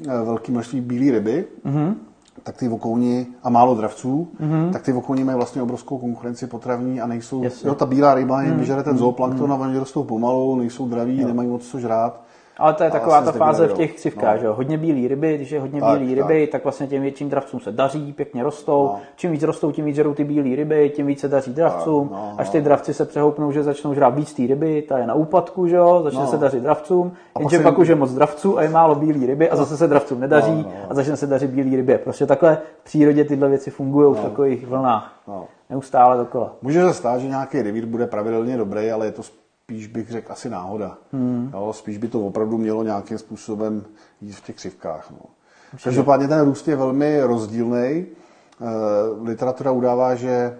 eh, 0.08 0.24
velké 0.24 0.52
množství 0.52 0.80
bílé 0.80 1.10
ryby, 1.10 1.46
mm-hmm. 1.66 1.94
tak 2.42 2.56
ty 2.56 2.68
vokouni 2.68 3.26
a 3.42 3.50
málo 3.50 3.74
dravců, 3.74 4.28
mm-hmm. 4.40 4.72
tak 4.72 4.82
ty 4.82 4.92
vokouni 4.92 5.24
mají 5.24 5.36
vlastně 5.36 5.62
obrovskou 5.62 5.98
konkurenci 5.98 6.46
potravní 6.46 7.00
a 7.00 7.06
nejsou, 7.06 7.44
jo, 7.64 7.74
ta 7.74 7.86
bílá 7.86 8.14
ryba 8.14 8.42
jim 8.42 8.52
mm-hmm. 8.52 8.58
vyžere 8.58 8.82
ten 8.82 8.98
zooplankton 8.98 9.50
mm-hmm. 9.50 9.62
a 9.62 9.68
oni 9.68 9.78
rostou 9.78 10.04
pomalu, 10.04 10.56
nejsou 10.56 10.88
draví, 10.88 11.20
jo. 11.20 11.28
nemají 11.28 11.48
moc 11.48 11.66
co 11.66 11.80
žrát 11.80 12.27
ale 12.58 12.74
to 12.74 12.84
je 12.84 12.90
taková 12.90 13.22
ta 13.22 13.32
fáze 13.32 13.66
v 13.66 13.72
těch 13.72 13.94
křivkách, 13.94 14.34
no. 14.34 14.40
že 14.40 14.46
jo? 14.46 14.54
Hodně 14.54 14.78
bílé 14.78 15.08
ryby, 15.08 15.36
když 15.36 15.50
je 15.50 15.60
hodně 15.60 15.80
bílé 15.80 16.14
ryby, 16.14 16.46
tak. 16.46 16.52
tak 16.52 16.64
vlastně 16.64 16.86
těm 16.86 17.02
větším 17.02 17.28
dravcům 17.28 17.60
se 17.60 17.72
daří, 17.72 18.12
pěkně 18.12 18.42
rostou. 18.42 18.82
No. 18.82 19.00
Čím 19.16 19.30
víc 19.30 19.42
rostou, 19.42 19.72
tím 19.72 19.84
víc 19.84 19.96
žerou 19.96 20.14
ty 20.14 20.24
bílé 20.24 20.56
ryby, 20.56 20.92
tím 20.96 21.06
víc 21.06 21.20
se 21.20 21.28
daří 21.28 21.54
dravcům. 21.54 22.08
No, 22.12 22.16
no, 22.16 22.34
až 22.38 22.50
ty 22.50 22.60
dravci 22.60 22.94
se 22.94 23.04
přehoupnou, 23.04 23.52
že 23.52 23.62
začnou 23.62 23.94
žrát 23.94 24.14
víc 24.14 24.34
té 24.34 24.46
ryby, 24.46 24.82
ta 24.82 24.98
je 24.98 25.06
na 25.06 25.14
úpadku, 25.14 25.66
že 25.66 25.76
jo? 25.76 26.00
Začne 26.02 26.20
no. 26.20 26.26
se 26.26 26.38
dařit 26.38 26.62
dravcům, 26.62 27.12
jenže 27.38 27.58
pak 27.58 27.78
už 27.78 27.88
je 27.88 27.94
moc 27.94 28.12
dravců 28.12 28.58
a 28.58 28.62
je 28.62 28.68
málo 28.68 28.94
bílé 28.94 29.26
ryby 29.26 29.50
a 29.50 29.56
zase 29.56 29.76
se 29.76 29.86
dravcům 29.86 30.20
nedaří 30.20 30.56
no, 30.56 30.62
no. 30.62 30.90
a 30.90 30.94
začne 30.94 31.16
se 31.16 31.26
dařit 31.26 31.50
bílé 31.50 31.76
ryby. 31.76 31.98
Prostě 31.98 32.26
takhle 32.26 32.58
v 32.80 32.84
přírodě 32.84 33.24
tyhle 33.24 33.48
věci 33.48 33.70
fungují 33.70 34.06
no. 34.06 34.14
v 34.14 34.24
takových 34.24 34.66
vlnách. 34.66 35.20
No. 35.28 35.46
Neustále 35.70 36.16
dokola. 36.16 36.52
Může 36.62 36.82
se 36.82 36.94
stát, 36.94 37.20
že 37.20 37.28
nějaký 37.28 37.62
revír 37.62 37.86
bude 37.86 38.06
pravidelně 38.06 38.56
dobrý, 38.56 38.90
ale 38.90 39.06
je 39.06 39.12
to 39.12 39.22
spíš 39.68 39.86
bych 39.86 40.10
řekl 40.10 40.32
asi 40.32 40.50
náhoda. 40.50 40.98
Hmm. 41.12 41.50
Jo, 41.54 41.72
spíš 41.72 41.98
by 41.98 42.08
to 42.08 42.26
opravdu 42.26 42.58
mělo 42.58 42.82
nějakým 42.82 43.18
způsobem 43.18 43.84
jít 44.20 44.32
v 44.32 44.44
těch 44.44 44.56
křivkách. 44.56 45.10
No. 45.10 45.18
Každopádně 45.84 46.28
ten 46.28 46.44
růst 46.44 46.68
je 46.68 46.76
velmi 46.76 47.22
rozdílný. 47.22 47.76
E, 47.80 48.06
literatura 49.22 49.70
udává, 49.70 50.14
že 50.14 50.28
e, 50.30 50.56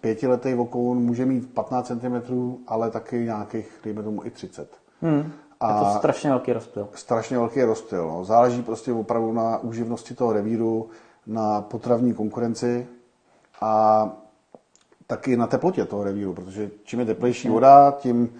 pětiletý 0.00 0.54
vokoun 0.54 0.98
může 0.98 1.26
mít 1.26 1.54
15 1.54 1.86
cm, 1.86 2.56
ale 2.66 2.90
taky 2.90 3.24
nějakých, 3.24 3.80
dejme 3.84 4.02
tomu, 4.02 4.26
i 4.26 4.30
30. 4.30 4.68
Hmm. 5.02 5.32
A 5.60 5.78
je 5.78 5.84
to 5.84 5.98
strašně 5.98 6.30
velký 6.30 6.52
rozptyl. 6.52 6.88
Strašně 6.94 7.38
velký 7.38 7.62
rozptyl. 7.62 8.08
No. 8.08 8.24
Záleží 8.24 8.62
prostě 8.62 8.92
opravdu 8.92 9.32
na 9.32 9.58
úživnosti 9.58 10.14
toho 10.14 10.32
revíru, 10.32 10.88
na 11.26 11.60
potravní 11.60 12.14
konkurenci 12.14 12.86
a 13.60 14.21
taky 15.12 15.36
na 15.36 15.46
teplotě 15.46 15.84
toho 15.84 16.04
revíru, 16.04 16.32
protože 16.32 16.70
čím 16.84 17.00
je 17.00 17.06
teplejší 17.06 17.48
voda, 17.48 17.94
tím 17.98 18.32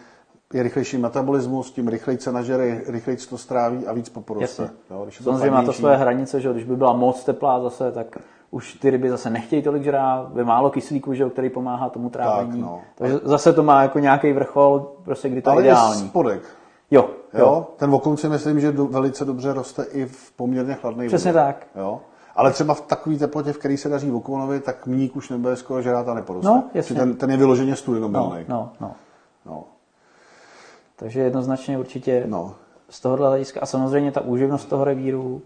je 0.55 0.63
rychlejší 0.63 0.99
metabolismus, 0.99 1.73
tím 1.73 1.89
rychleji 1.89 2.19
se 2.19 2.33
nažere, 2.33 2.81
rychleji 2.87 3.17
to 3.17 3.39
stráví 3.39 3.87
a 3.87 3.93
víc 3.93 4.09
poporoste. 4.09 4.71
Jo, 4.91 5.05
když 5.05 5.23
Samozřejmě 5.23 5.51
má 5.51 5.63
to 5.63 5.73
svoje 5.73 5.97
hranice, 5.97 6.41
že 6.41 6.53
když 6.53 6.65
by 6.65 6.77
byla 6.77 6.93
moc 6.93 7.25
teplá 7.25 7.61
zase, 7.61 7.93
tak 7.93 8.19
už 8.51 8.75
ty 8.75 8.91
ryby 8.91 9.11
zase 9.11 9.31
nechtějí 9.31 9.63
tolik 9.63 9.83
žrát, 9.83 10.29
by 10.29 10.45
málo 10.45 10.71
kyslíku, 10.71 11.15
že, 11.15 11.31
který 11.31 11.51
pomáhá 11.51 11.89
tomu 11.89 12.11
trávení. 12.11 12.61
Tak, 12.61 12.71
no. 12.71 12.81
Takže 12.95 13.21
zase 13.25 13.53
to 13.53 13.63
má 13.63 13.83
jako 13.83 13.99
nějaký 13.99 14.33
vrchol, 14.33 14.93
prostě 15.05 15.29
kdy 15.29 15.43
to 15.43 15.51
Ale 15.51 15.63
je 15.63 15.67
ideální. 15.67 16.09
Spodek. 16.09 16.43
Jo, 16.91 17.11
jo. 17.35 17.41
jo. 17.41 17.67
Ten 17.77 18.17
si 18.17 18.29
myslím, 18.29 18.61
že 18.61 18.73
do, 18.73 18.87
velice 18.87 19.25
dobře 19.25 19.53
roste 19.53 19.83
i 19.83 20.07
v 20.07 20.33
poměrně 20.33 20.75
chladné 20.75 21.07
Přesně 21.07 21.33
vodě. 21.33 21.45
tak. 21.45 21.67
Jo. 21.77 22.01
Ale 22.37 22.53
třeba 22.53 22.75
v 22.75 22.81
takové 22.81 23.17
teplotě, 23.17 23.53
v 23.53 23.59
které 23.59 23.77
se 23.77 23.89
daří 23.89 24.11
vokonovi, 24.11 24.61
tak 24.61 24.87
mník 24.87 25.17
už 25.17 25.31
nebude 25.31 25.57
skoro 25.57 25.83
žrát 25.83 26.09
a 26.09 26.15
neporoste. 26.15 26.49
No, 26.49 26.65
jasně. 26.75 26.97
Ten, 26.97 27.17
ten 27.17 27.31
je 27.31 27.37
vyloženě 27.37 27.77
studenobilný. 27.77 28.45
No, 28.49 28.57
no, 28.59 28.71
no. 28.81 28.95
no. 29.47 29.65
Takže 30.97 31.21
jednoznačně 31.21 31.79
určitě 31.79 32.25
no. 32.27 32.55
z 32.89 33.01
tohohle 33.01 33.29
hlediska. 33.29 33.61
A 33.61 33.67
samozřejmě 33.67 34.13
ta 34.13 34.21
úživnost 34.21 34.69
toho 34.69 34.85
revíru. 34.85 35.43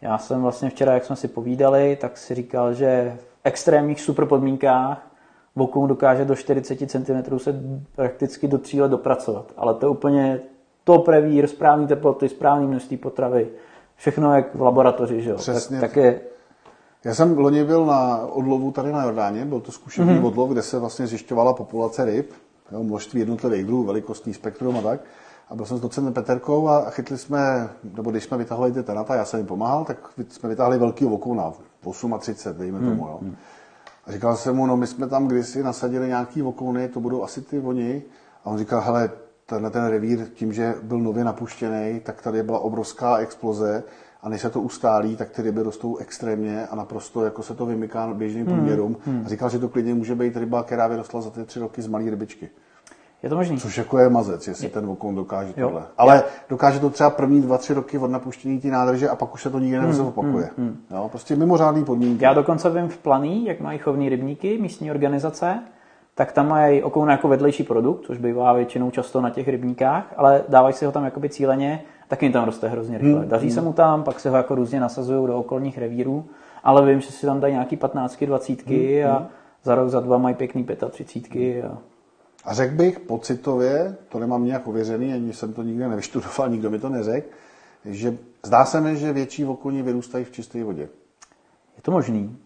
Já 0.00 0.18
jsem 0.18 0.42
vlastně 0.42 0.70
včera, 0.70 0.92
jak 0.92 1.04
jsme 1.04 1.16
si 1.16 1.28
povídali, 1.28 1.96
tak 2.00 2.18
si 2.18 2.34
říkal, 2.34 2.74
že 2.74 3.18
v 3.18 3.26
extrémních 3.44 4.00
super 4.00 4.26
podmínkách 4.26 5.10
vokoun 5.56 5.88
dokáže 5.88 6.24
do 6.24 6.36
40 6.36 6.90
cm 6.90 7.38
se 7.38 7.60
prakticky 7.96 8.48
do 8.48 8.58
3 8.58 8.80
let 8.80 8.88
dopracovat. 8.88 9.52
Ale 9.56 9.74
to 9.74 9.86
je 9.86 9.90
úplně 9.90 10.40
top 10.84 11.08
revír, 11.08 11.46
správný 11.46 11.86
teploty, 11.86 12.28
správný 12.28 12.66
množství 12.66 12.96
potravy. 12.96 13.48
Všechno 14.00 14.34
jak 14.34 14.54
v 14.54 14.60
laboratoři, 14.60 15.22
že 15.22 15.30
jo? 15.30 15.36
Přesně. 15.36 15.80
Tak, 15.80 15.90
tak 15.90 15.96
je, 15.96 16.20
já 17.04 17.14
jsem 17.14 17.38
loni 17.38 17.64
byl 17.64 17.86
na 17.86 18.18
odlovu 18.18 18.72
tady 18.72 18.92
na 18.92 19.04
Jordáně, 19.04 19.44
byl 19.44 19.60
to 19.60 19.72
zkušební 19.72 20.14
mm-hmm. 20.14 20.26
odlov, 20.26 20.50
kde 20.50 20.62
se 20.62 20.78
vlastně 20.78 21.06
zjišťovala 21.06 21.52
populace 21.52 22.04
ryb, 22.04 22.32
jo, 22.72 22.82
množství 22.82 23.20
jednotlivých 23.20 23.64
druhů, 23.64 23.84
velikostní 23.84 24.34
spektrum 24.34 24.76
a 24.76 24.82
tak. 24.82 25.00
A 25.48 25.54
byl 25.54 25.66
jsem 25.66 25.76
s 25.76 25.80
docentem 25.80 26.14
Peterkou 26.14 26.68
a 26.68 26.90
chytli 26.90 27.18
jsme, 27.18 27.68
nebo 27.96 28.10
když 28.10 28.24
jsme 28.24 28.36
vytahli 28.36 28.72
ty 28.72 28.82
tenata, 28.82 29.14
já 29.14 29.24
jsem 29.24 29.40
jim 29.40 29.46
pomáhal, 29.46 29.84
tak 29.84 29.98
jsme 30.28 30.48
vytáhli 30.48 30.78
velký 30.78 31.04
vokouna, 31.04 31.52
38, 32.18 32.58
dejme 32.58 32.78
tomu, 32.78 32.90
mm, 32.90 33.00
jo. 33.00 33.18
Mm. 33.20 33.36
A 34.06 34.12
říkal 34.12 34.36
jsem 34.36 34.56
mu, 34.56 34.66
no 34.66 34.76
my 34.76 34.86
jsme 34.86 35.08
tam 35.08 35.28
kdysi 35.28 35.62
nasadili 35.62 36.08
nějaký 36.08 36.42
vokouny, 36.42 36.88
to 36.88 37.00
budou 37.00 37.22
asi 37.22 37.42
ty 37.42 37.58
oni. 37.58 38.02
A 38.44 38.50
on 38.50 38.58
říkal, 38.58 38.80
hele, 38.80 39.10
tenhle 39.50 39.70
ten 39.70 39.86
revír, 39.86 40.26
tím, 40.34 40.52
že 40.52 40.74
byl 40.82 40.98
nově 40.98 41.24
napuštěný, 41.24 42.00
tak 42.00 42.22
tady 42.22 42.42
byla 42.42 42.58
obrovská 42.58 43.16
exploze 43.16 43.82
a 44.22 44.28
než 44.28 44.40
se 44.40 44.50
to 44.50 44.60
ustálí, 44.60 45.16
tak 45.16 45.30
ty 45.30 45.42
ryby 45.42 45.62
rostou 45.62 45.96
extrémně 45.96 46.66
a 46.66 46.76
naprosto 46.76 47.24
jako 47.24 47.42
se 47.42 47.54
to 47.54 47.66
vymyká 47.66 48.14
běžným 48.14 48.46
hmm, 48.46 48.54
průměrům. 48.54 48.96
Hmm. 49.06 49.22
A 49.26 49.28
říkal, 49.28 49.50
že 49.50 49.58
to 49.58 49.68
klidně 49.68 49.94
může 49.94 50.14
být 50.14 50.36
ryba, 50.36 50.62
která 50.62 50.86
vyrostla 50.86 51.20
za 51.20 51.30
ty 51.30 51.44
tři 51.44 51.60
roky 51.60 51.82
z 51.82 51.86
malé 51.86 52.10
rybičky. 52.10 52.48
Je 53.22 53.28
to 53.28 53.36
možný. 53.36 53.58
Což 53.58 53.78
jako 53.78 53.98
je 53.98 54.08
mazec, 54.08 54.48
jestli 54.48 54.66
je. 54.66 54.70
ten 54.70 54.86
okon 54.86 55.14
dokáže 55.14 55.52
jo. 55.56 55.66
tohle. 55.68 55.82
Ale 55.98 56.22
dokáže 56.48 56.80
to 56.80 56.90
třeba 56.90 57.10
první 57.10 57.42
dva, 57.42 57.58
tři 57.58 57.74
roky 57.74 57.98
od 57.98 58.10
napuštění 58.10 58.60
té 58.60 58.68
nádrže 58.68 59.08
a 59.08 59.16
pak 59.16 59.34
už 59.34 59.42
se 59.42 59.50
to 59.50 59.58
nikdy 59.58 59.78
hmm, 59.78 60.00
opakuje. 60.00 60.50
Hmm, 60.58 60.66
hmm. 60.66 60.76
Jo, 60.90 61.08
prostě 61.08 61.36
mimořádný 61.36 61.84
podmínky. 61.84 62.24
Já 62.24 62.34
dokonce 62.34 62.70
vím 62.70 62.88
v 62.88 62.98
Planý, 62.98 63.46
jak 63.46 63.60
mají 63.60 63.78
chovní 63.78 64.08
rybníky, 64.08 64.58
místní 64.58 64.90
organizace, 64.90 65.58
tak 66.20 66.32
tam 66.32 66.48
mají 66.48 66.82
okoun 66.82 67.10
jako 67.10 67.28
vedlejší 67.28 67.62
produkt, 67.62 68.06
což 68.06 68.18
bývá 68.18 68.52
většinou 68.52 68.90
často 68.90 69.20
na 69.20 69.30
těch 69.30 69.48
rybníkách, 69.48 70.14
ale 70.16 70.44
dávají 70.48 70.74
si 70.74 70.84
ho 70.84 70.92
tam 70.92 71.04
jakoby 71.04 71.28
cíleně, 71.28 71.82
taky 72.08 72.24
jim 72.24 72.32
tam 72.32 72.44
roste 72.44 72.68
hrozně 72.68 72.98
rychle. 72.98 73.20
Hmm. 73.20 73.28
Daří 73.28 73.46
hmm. 73.46 73.54
se 73.54 73.60
mu 73.60 73.72
tam, 73.72 74.02
pak 74.02 74.20
se 74.20 74.30
ho 74.30 74.36
jako 74.36 74.54
různě 74.54 74.80
nasazují 74.80 75.26
do 75.26 75.38
okolních 75.38 75.78
revírů, 75.78 76.24
ale 76.64 76.86
vím, 76.86 77.00
že 77.00 77.12
si 77.12 77.26
tam 77.26 77.40
dají 77.40 77.52
nějaký 77.52 77.76
15, 77.76 78.24
20 78.24 78.66
hmm. 78.66 79.10
a 79.10 79.18
hmm. 79.18 79.26
za 79.62 79.74
rok, 79.74 79.88
za 79.88 80.00
dva 80.00 80.18
mají 80.18 80.34
pěkný 80.34 80.66
35. 80.90 81.64
A... 81.64 81.78
a 82.44 82.54
řekl 82.54 82.74
bych 82.74 83.00
pocitově, 83.00 83.96
to 84.08 84.18
nemám 84.18 84.44
nějak 84.44 84.68
ověřený, 84.68 85.14
ani 85.14 85.32
jsem 85.32 85.52
to 85.52 85.62
nikdy 85.62 85.88
nevyštudoval, 85.88 86.48
nikdo 86.48 86.70
mi 86.70 86.78
to 86.78 86.88
neřekl, 86.88 87.28
že 87.84 88.16
zdá 88.46 88.64
se 88.64 88.80
mi, 88.80 88.96
že 88.96 89.12
větší 89.12 89.44
vokouni 89.44 89.82
vyrůstají 89.82 90.24
v 90.24 90.32
čisté 90.32 90.64
vodě. 90.64 90.82
Je 91.76 91.82
to 91.82 91.90
možný, 91.90 92.36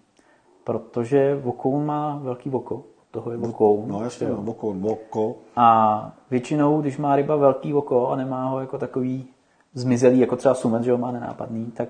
protože 0.65 1.41
vokoun 1.43 1.87
má 1.87 2.21
velký 2.23 2.51
voko 2.51 2.83
toho 3.15 3.31
je 3.31 3.37
vokou. 3.37 3.85
No 3.87 4.03
jasně, 4.03 4.29
no, 4.29 4.37
voko, 4.37 4.73
voko. 4.73 5.35
A 5.57 6.13
většinou, 6.31 6.81
když 6.81 6.99
má 6.99 7.17
ryba 7.17 7.37
velký 7.37 7.73
voko 7.73 8.09
a 8.09 8.17
nemá 8.17 8.49
ho 8.49 8.61
jako 8.61 8.79
takový 8.79 9.27
zmizelý, 9.75 10.19
jako 10.19 10.37
třeba 10.37 10.55
sumet, 10.55 10.83
že 10.83 10.93
ho 10.93 10.99
má 10.99 11.13
nenápadný, 11.13 11.67
tak, 11.67 11.89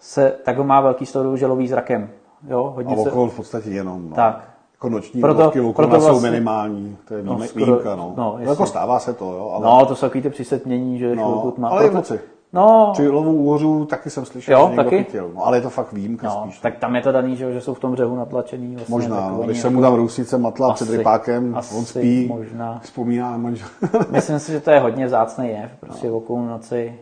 se, 0.00 0.34
tak 0.44 0.58
ho 0.58 0.64
má 0.64 0.80
velký 0.80 1.06
z 1.06 1.12
toho, 1.12 1.36
že 1.36 1.46
loví 1.46 1.68
zrakem. 1.68 2.10
Jo, 2.48 2.72
hodně 2.76 2.92
a 2.92 2.96
voko 2.96 3.28
se... 3.28 3.32
v 3.32 3.36
podstatě 3.36 3.70
jenom. 3.70 4.10
No. 4.10 4.16
Tak. 4.16 4.50
Jako 4.72 4.88
noční 4.88 5.20
proto, 5.20 5.42
vlhky 5.42 5.72
proto 5.72 5.90
vlastně, 5.90 6.10
jsou 6.10 6.20
minimální, 6.20 6.96
to 7.08 7.14
je 7.14 7.22
no, 7.22 7.38
výjimka, 7.54 7.96
no. 7.96 8.14
no, 8.16 8.36
no 8.38 8.50
jako 8.50 8.66
stává 8.66 8.98
se 8.98 9.14
to, 9.14 9.24
jo. 9.24 9.50
Ale... 9.54 9.66
No, 9.66 9.86
to 9.86 9.94
jsou 9.94 10.06
takový 10.06 10.22
ty 10.22 10.30
přisetmění, 10.30 10.98
že 10.98 11.16
no. 11.16 11.54
Ale 11.62 11.90
proto... 11.90 12.14
je 12.14 12.20
No. 12.52 12.90
Při 12.92 13.08
lovu 13.08 13.32
úhořů 13.32 13.84
taky 13.84 14.10
jsem 14.10 14.24
slyšel, 14.24 14.58
jo, 14.58 14.64
že 14.64 14.70
někdo 14.70 14.84
taky? 14.84 15.04
chytil. 15.04 15.30
No, 15.34 15.46
ale 15.46 15.56
je 15.56 15.60
to 15.60 15.70
fakt 15.70 15.92
výjimka 15.92 16.26
no, 16.26 16.42
spíš. 16.42 16.60
Tak 16.60 16.76
tam 16.78 16.96
je 16.96 17.02
to 17.02 17.12
daný, 17.12 17.36
že, 17.36 17.52
že 17.52 17.60
jsou 17.60 17.74
v 17.74 17.80
tom 17.80 17.92
břehu 17.92 18.16
natlačený. 18.16 18.74
Vlastně 18.74 18.92
možná, 18.94 19.30
no, 19.30 19.42
když 19.42 19.60
se 19.60 19.70
mu 19.70 19.80
tam 19.80 19.94
rusice 19.94 20.38
matla 20.38 20.72
asi, 20.72 20.84
před 20.84 20.96
rypákem, 20.96 21.56
asi, 21.56 21.74
on 21.74 21.84
spí, 21.84 22.26
možná. 22.28 22.80
vzpomíná 22.82 23.30
na 23.30 23.36
manžel. 23.36 23.68
Myslím 24.10 24.38
si, 24.38 24.52
že 24.52 24.60
to 24.60 24.70
je 24.70 24.80
hodně 24.80 25.06
vzácný 25.06 25.48
jev, 25.48 25.70
prostě 25.80 26.06
no. 26.06 26.12
v 26.12 26.16
okolo 26.16 26.46
noci. 26.46 26.98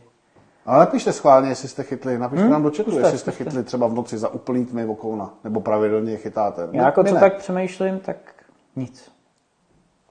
Ale 0.67 0.79
napište 0.79 1.13
schválně, 1.13 1.49
jestli 1.49 1.69
jste 1.69 1.83
chytli, 1.83 2.19
napište 2.19 2.43
hmm? 2.43 2.53
nám 2.53 2.63
do 2.63 2.71
chatu, 2.77 2.99
jestli 2.99 3.19
jste 3.19 3.31
chytli 3.31 3.63
třeba 3.63 3.87
v 3.87 3.95
noci 3.95 4.19
za 4.19 4.29
úplný 4.29 4.67
tmy 4.67 4.85
okouna, 4.85 5.31
nebo 5.45 5.61
pravidelně 5.61 6.13
je 6.13 6.19
chytáte. 6.19 6.69
Já 6.73 6.85
jako 6.85 7.05
co 7.05 7.15
tak 7.15 7.37
přemýšlím, 7.37 7.99
tak 7.99 8.17
nic. 8.77 9.11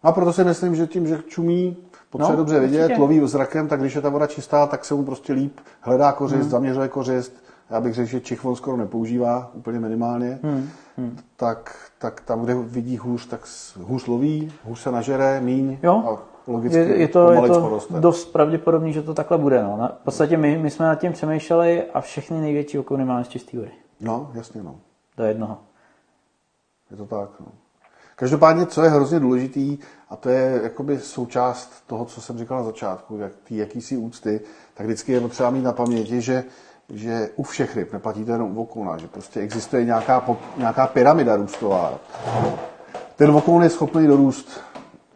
A 0.03 0.11
proto 0.11 0.33
si 0.33 0.43
myslím, 0.43 0.75
že 0.75 0.87
tím, 0.87 1.07
že 1.07 1.19
čumí, 1.27 1.77
potřebuje 2.17 2.37
no, 2.37 2.43
dobře 2.43 2.59
vidět, 2.59 2.83
určitě. 2.83 3.01
loví 3.01 3.21
zrakem, 3.23 3.67
tak 3.67 3.79
když 3.79 3.95
je 3.95 4.01
ta 4.01 4.09
voda 4.09 4.27
čistá, 4.27 4.67
tak 4.67 4.85
se 4.85 4.93
mu 4.93 5.03
prostě 5.03 5.33
líp 5.33 5.59
hledá 5.81 6.11
kořist, 6.11 6.41
hmm. 6.41 6.49
zaměřuje 6.49 6.87
kořist. 6.87 7.45
Já 7.69 7.81
bych 7.81 7.93
řekl, 7.93 8.09
že 8.09 8.21
Čichvon 8.21 8.55
skoro 8.55 8.77
nepoužívá, 8.77 9.51
úplně 9.53 9.79
minimálně. 9.79 10.39
Hmm. 10.43 10.69
Hmm. 10.97 11.17
Tak, 11.35 11.75
tak 11.99 12.21
tam, 12.21 12.43
kde 12.43 12.55
vidí 12.55 12.97
hůř, 12.97 13.27
tak 13.27 13.41
hůř 13.77 14.07
loví, 14.07 14.51
hůř 14.63 14.79
se 14.79 14.91
nažere, 14.91 15.41
míň 15.41 15.77
jo. 15.83 16.03
a 16.07 16.35
logicky 16.51 16.77
je, 16.77 16.97
je 16.97 17.07
to, 17.07 17.31
je 17.31 17.41
to 17.41 17.79
dost 17.99 18.25
pravděpodobný, 18.25 18.93
že 18.93 19.01
to 19.01 19.13
takhle 19.13 19.37
bude. 19.37 19.63
No. 19.63 19.89
v 20.01 20.03
podstatě 20.03 20.37
my, 20.37 20.57
my 20.57 20.69
jsme 20.69 20.85
nad 20.85 20.95
tím 20.95 21.13
přemýšleli 21.13 21.83
a 21.93 22.01
všechny 22.01 22.41
největší 22.41 22.79
okony 22.79 23.05
máme 23.05 23.23
z 23.23 23.27
čistý 23.27 23.57
vody. 23.57 23.71
No, 24.01 24.31
jasně, 24.33 24.63
no. 24.63 24.75
Do 25.17 25.23
jednoho. 25.23 25.57
Je 26.91 26.97
to 26.97 27.05
tak, 27.05 27.29
no. 27.39 27.47
Každopádně, 28.15 28.65
co 28.65 28.83
je 28.83 28.89
hrozně 28.89 29.19
důležitý, 29.19 29.77
a 30.09 30.15
to 30.15 30.29
je 30.29 30.59
jakoby 30.63 30.99
součást 30.99 31.83
toho, 31.87 32.05
co 32.05 32.21
jsem 32.21 32.37
říkal 32.37 32.57
na 32.57 32.63
začátku, 32.63 33.17
jak 33.17 33.31
tý 33.43 33.57
jakýsi 33.57 33.97
úcty, 33.97 34.41
tak 34.73 34.85
vždycky 34.85 35.11
je 35.11 35.21
potřeba 35.21 35.49
mít 35.49 35.63
na 35.63 35.71
paměti, 35.71 36.21
že, 36.21 36.43
že 36.93 37.29
u 37.35 37.43
všech 37.43 37.75
ryb 37.75 37.93
neplatí 37.93 38.25
to 38.25 38.31
jenom 38.31 38.57
u 38.57 38.87
že 38.97 39.07
prostě 39.07 39.39
existuje 39.39 39.85
nějaká, 39.85 40.25
nějaká 40.57 40.87
pyramida 40.87 41.35
růstová. 41.35 41.99
Ten 43.15 43.31
vokoun 43.31 43.63
je 43.63 43.69
schopný 43.69 44.07
dorůst 44.07 44.61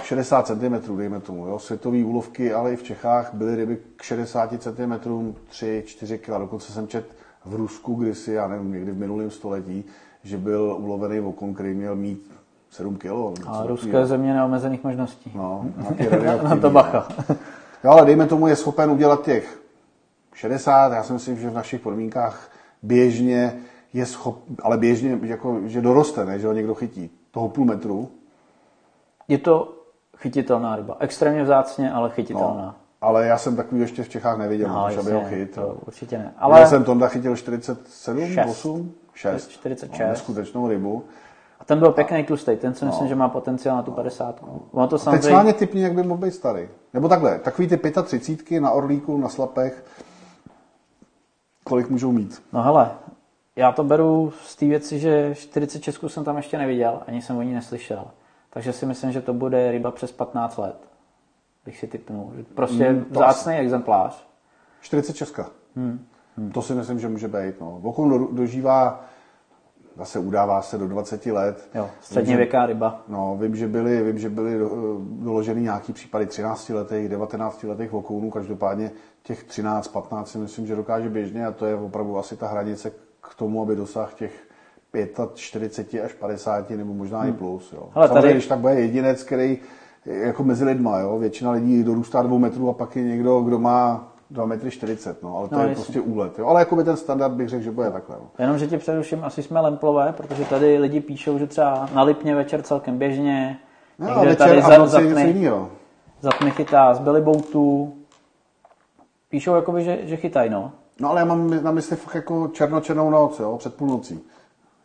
60 0.03 0.47
cm, 0.47 0.97
dejme 0.97 1.19
tomu. 1.19 1.47
Jo. 1.47 1.59
Světové 1.59 2.03
úlovky, 2.03 2.53
ale 2.53 2.73
i 2.73 2.75
v 2.75 2.83
Čechách 2.83 3.33
byly 3.33 3.55
ryby 3.55 3.77
k 3.95 4.01
60 4.01 4.62
cm, 4.62 4.93
3-4 5.51 6.17
kg. 6.17 6.39
Dokonce 6.39 6.71
jsem 6.71 6.88
čet 6.88 7.15
v 7.45 7.55
Rusku 7.55 7.95
kdysi, 7.95 8.31
já 8.31 8.47
nevím, 8.47 8.71
někdy 8.71 8.91
v 8.91 8.97
minulém 8.97 9.31
století, 9.31 9.85
že 10.23 10.38
byl 10.38 10.77
ulovený 10.79 11.19
vokon, 11.19 11.53
který 11.53 11.73
měl 11.73 11.95
mít 11.95 12.38
7 12.69 12.95
kilo. 12.95 13.34
A 13.47 13.63
ruské 13.65 14.05
země 14.05 14.34
neomezených 14.34 14.84
možností. 14.84 15.32
No, 15.36 15.65
na 16.43 16.55
to 16.55 16.69
bacha. 16.69 17.08
jo, 17.84 17.91
ale 17.91 18.05
dejme 18.05 18.25
tomu, 18.25 18.47
je 18.47 18.55
schopen 18.55 18.91
udělat 18.91 19.25
těch 19.25 19.60
60, 20.34 20.93
já 20.93 21.03
si 21.03 21.13
myslím, 21.13 21.38
že 21.38 21.49
v 21.49 21.53
našich 21.53 21.82
podmínkách 21.82 22.51
běžně 22.84 23.53
je 23.93 24.05
schop, 24.05 24.43
ale 24.63 24.77
běžně, 24.77 25.19
jako, 25.21 25.60
že 25.65 25.82
doroste, 25.82 26.25
ne, 26.25 26.39
že 26.39 26.47
ho 26.47 26.53
někdo 26.53 26.75
chytí 26.75 27.10
toho 27.32 27.49
půl 27.49 27.65
metru. 27.65 28.10
Je 29.27 29.38
to 29.38 29.75
chytitelná 30.17 30.75
ryba. 30.75 30.97
Extrémně 30.99 31.43
vzácně, 31.43 31.91
ale 31.91 32.10
chytitelná. 32.10 32.65
No, 32.65 32.75
ale 33.01 33.25
já 33.27 33.38
jsem 33.38 33.55
takový 33.55 33.82
ještě 33.82 34.03
v 34.03 34.10
Čechách 34.10 34.38
neviděl, 34.38 34.69
no, 34.69 34.88
než 34.88 34.97
aby 34.97 35.12
ho 35.12 35.23
chyt. 35.25 35.55
To 35.55 35.77
určitě 35.88 36.17
ne. 36.17 36.34
Ale... 36.38 36.60
Já 36.60 36.67
jsem 36.67 36.84
Tonda 36.84 37.08
chytil 37.08 37.36
47, 37.36 38.27
6. 38.27 38.47
8, 38.49 38.91
6. 39.13 39.49
46. 39.49 39.99
No, 39.99 40.08
neskutečnou 40.08 40.67
rybu. 40.67 41.03
A 41.59 41.65
ten 41.65 41.79
byl 41.79 41.91
pěkný 41.91 42.23
tlustý, 42.23 42.55
ten 42.55 42.73
si 42.73 42.85
myslím, 42.85 43.03
no. 43.03 43.09
že 43.09 43.15
má 43.15 43.29
potenciál 43.29 43.77
na 43.77 43.83
tu 43.83 43.91
50. 43.91 44.41
No. 44.41 44.59
Ono 44.71 44.87
to 44.87 44.97
samozřejmě... 44.97 45.21
Teď 45.21 45.29
schválně 45.29 45.53
typní, 45.53 45.81
jak 45.81 45.93
by 45.93 46.03
mohl 46.03 46.21
být 46.21 46.31
starý. 46.31 46.69
Nebo 46.93 47.09
takhle, 47.09 47.39
takový 47.39 47.67
ty 47.67 47.91
35 48.03 48.59
na 48.59 48.71
orlíku, 48.71 49.17
na 49.17 49.29
slapech, 49.29 49.85
kolik 51.63 51.89
můžou 51.89 52.11
mít? 52.11 52.43
No 52.53 52.63
hele, 52.63 52.91
já 53.55 53.71
to 53.71 53.83
beru 53.83 54.33
z 54.43 54.55
té 54.55 54.65
věci, 54.65 54.99
že 54.99 55.35
40 55.35 55.79
Česků 55.79 56.09
jsem 56.09 56.23
tam 56.23 56.37
ještě 56.37 56.57
neviděl, 56.57 57.01
ani 57.07 57.21
jsem 57.21 57.37
o 57.37 57.41
ní 57.41 57.53
neslyšel. 57.53 58.05
Takže 58.49 58.73
si 58.73 58.85
myslím, 58.85 59.11
že 59.11 59.21
to 59.21 59.33
bude 59.33 59.71
ryba 59.71 59.91
přes 59.91 60.11
15 60.11 60.57
let. 60.57 60.75
Bych 61.65 61.77
si 61.77 61.87
typnul. 61.87 62.33
Prostě 62.55 62.91
mm, 62.91 63.05
vzácný 63.09 63.53
exemplář. 63.53 64.27
40 64.81 65.13
Česka. 65.13 65.49
Hmm. 65.75 66.05
Hmm. 66.37 66.51
To 66.51 66.61
si 66.61 66.73
myslím, 66.73 66.99
že 66.99 67.09
může 67.09 67.27
být. 67.27 67.61
No. 67.61 67.77
Vokon 67.79 68.35
dožívá 68.35 69.05
zase 69.99 70.19
udává 70.19 70.62
se 70.62 70.77
do 70.77 70.88
20 70.88 71.25
let. 71.25 71.69
Jo, 71.75 71.89
středněvěká 72.01 72.65
ryba. 72.65 73.01
No, 73.07 73.38
vím, 73.41 73.55
že 73.55 73.67
byly, 73.67 74.03
vím, 74.03 74.19
že 74.19 74.29
byly 74.29 74.59
do- 74.59 74.97
doloženy 75.01 75.62
nějaký 75.62 75.93
případy 75.93 76.25
13 76.25 76.69
letých, 76.69 77.09
19 77.09 77.63
letých 77.63 77.91
vokounů, 77.91 78.29
každopádně 78.31 78.91
těch 79.23 79.43
13, 79.43 79.88
15 79.88 80.29
si 80.31 80.38
myslím, 80.38 80.67
že 80.67 80.75
dokáže 80.75 81.09
běžně 81.09 81.45
a 81.45 81.51
to 81.51 81.65
je 81.65 81.75
opravdu 81.75 82.17
asi 82.17 82.35
ta 82.38 82.47
hranice 82.47 82.91
k 83.21 83.35
tomu, 83.35 83.62
aby 83.62 83.75
dosáhl 83.75 84.09
těch 84.15 84.31
45 85.35 86.01
až 86.03 86.13
50 86.13 86.69
nebo 86.69 86.93
možná 86.93 87.25
i 87.25 87.31
plus. 87.31 87.73
Jo. 87.73 87.79
Hmm. 87.83 87.91
Ale 87.95 88.07
Samozřejmě, 88.07 88.21
tady- 88.21 88.33
když 88.33 88.47
tak 88.47 88.59
bude 88.59 88.73
jedinec, 88.75 89.23
který 89.23 89.57
je 90.05 90.17
jako 90.27 90.43
mezi 90.43 90.65
lidma, 90.65 90.99
jo. 90.99 91.19
většina 91.19 91.51
lidí 91.51 91.83
dorůstá 91.83 92.21
dvou 92.21 92.39
metrů 92.39 92.69
a 92.69 92.73
pak 92.73 92.95
je 92.95 93.03
někdo, 93.03 93.41
kdo 93.41 93.59
má 93.59 94.08
2 94.31 94.45
metry 94.45 94.71
40, 94.71 95.23
no, 95.23 95.37
ale 95.37 95.49
to 95.49 95.55
No, 95.55 95.61
je 95.61 95.69
jasně. 95.69 95.83
prostě 95.83 96.01
úlet. 96.01 96.39
Jo. 96.39 96.47
Ale 96.47 96.61
jako 96.61 96.75
by 96.75 96.83
ten 96.83 96.97
standard 96.97 97.33
bych 97.33 97.49
řekl, 97.49 97.63
že 97.63 97.71
bude 97.71 97.91
takhle. 97.91 98.15
No. 98.19 98.29
Jenom, 98.39 98.57
že 98.57 98.67
tě 98.67 98.77
především 98.77 99.23
asi 99.23 99.43
jsme 99.43 99.59
lemplové, 99.59 100.13
protože 100.17 100.45
tady 100.45 100.77
lidi 100.77 101.01
píšou, 101.01 101.37
že 101.37 101.47
třeba 101.47 101.89
na 101.93 102.03
Lipně 102.03 102.35
večer 102.35 102.61
celkem 102.61 102.97
běžně, 102.97 103.59
No, 103.99 104.07
někde 104.07 104.25
večer 104.29 104.37
tady 104.47 104.61
a 104.61 104.79
za, 104.79 104.87
za, 104.87 104.99
tmy, 104.99 105.21
jiného. 105.27 105.69
za 106.21 106.29
tmy 106.29 106.51
chytá 106.51 106.93
z 106.93 106.99
Billyboatů. 106.99 107.93
Píšou 109.29 109.55
jakoby, 109.55 109.83
že, 109.83 109.99
že 110.03 110.17
chytají, 110.17 110.49
no. 110.49 110.71
No 110.99 111.09
ale 111.09 111.19
já 111.21 111.25
mám 111.25 111.63
na 111.63 111.71
mysli 111.71 111.95
fakt 111.95 112.15
jako 112.15 112.47
černočernou 112.47 113.09
noc, 113.09 113.39
jo, 113.39 113.57
před 113.57 113.75
půlnocí. 113.75 114.19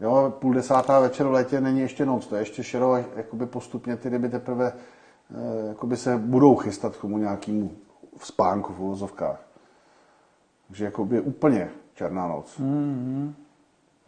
Jo, 0.00 0.32
půl 0.38 0.54
desátá 0.54 1.00
večer 1.00 1.26
v 1.26 1.32
létě 1.32 1.60
není 1.60 1.80
ještě 1.80 2.06
noc, 2.06 2.26
to 2.26 2.34
je 2.34 2.40
ještě 2.42 2.62
šero, 2.62 2.96
jakoby 3.16 3.46
postupně 3.46 3.96
ty 3.96 4.08
ryby 4.08 4.28
teprve 4.28 4.72
eh, 5.34 5.68
jakoby 5.68 5.96
se 5.96 6.16
budou 6.16 6.56
chystat 6.56 6.96
k 6.96 7.00
tomu 7.00 7.18
nějakému 7.18 7.70
spánku 8.18 8.72
v 8.72 8.80
uvozovkách. 8.80 9.40
Takže 10.68 10.84
jakoby 10.84 11.20
úplně 11.20 11.70
černá 11.94 12.28
noc. 12.28 12.58
Mm-hmm. 12.60 13.32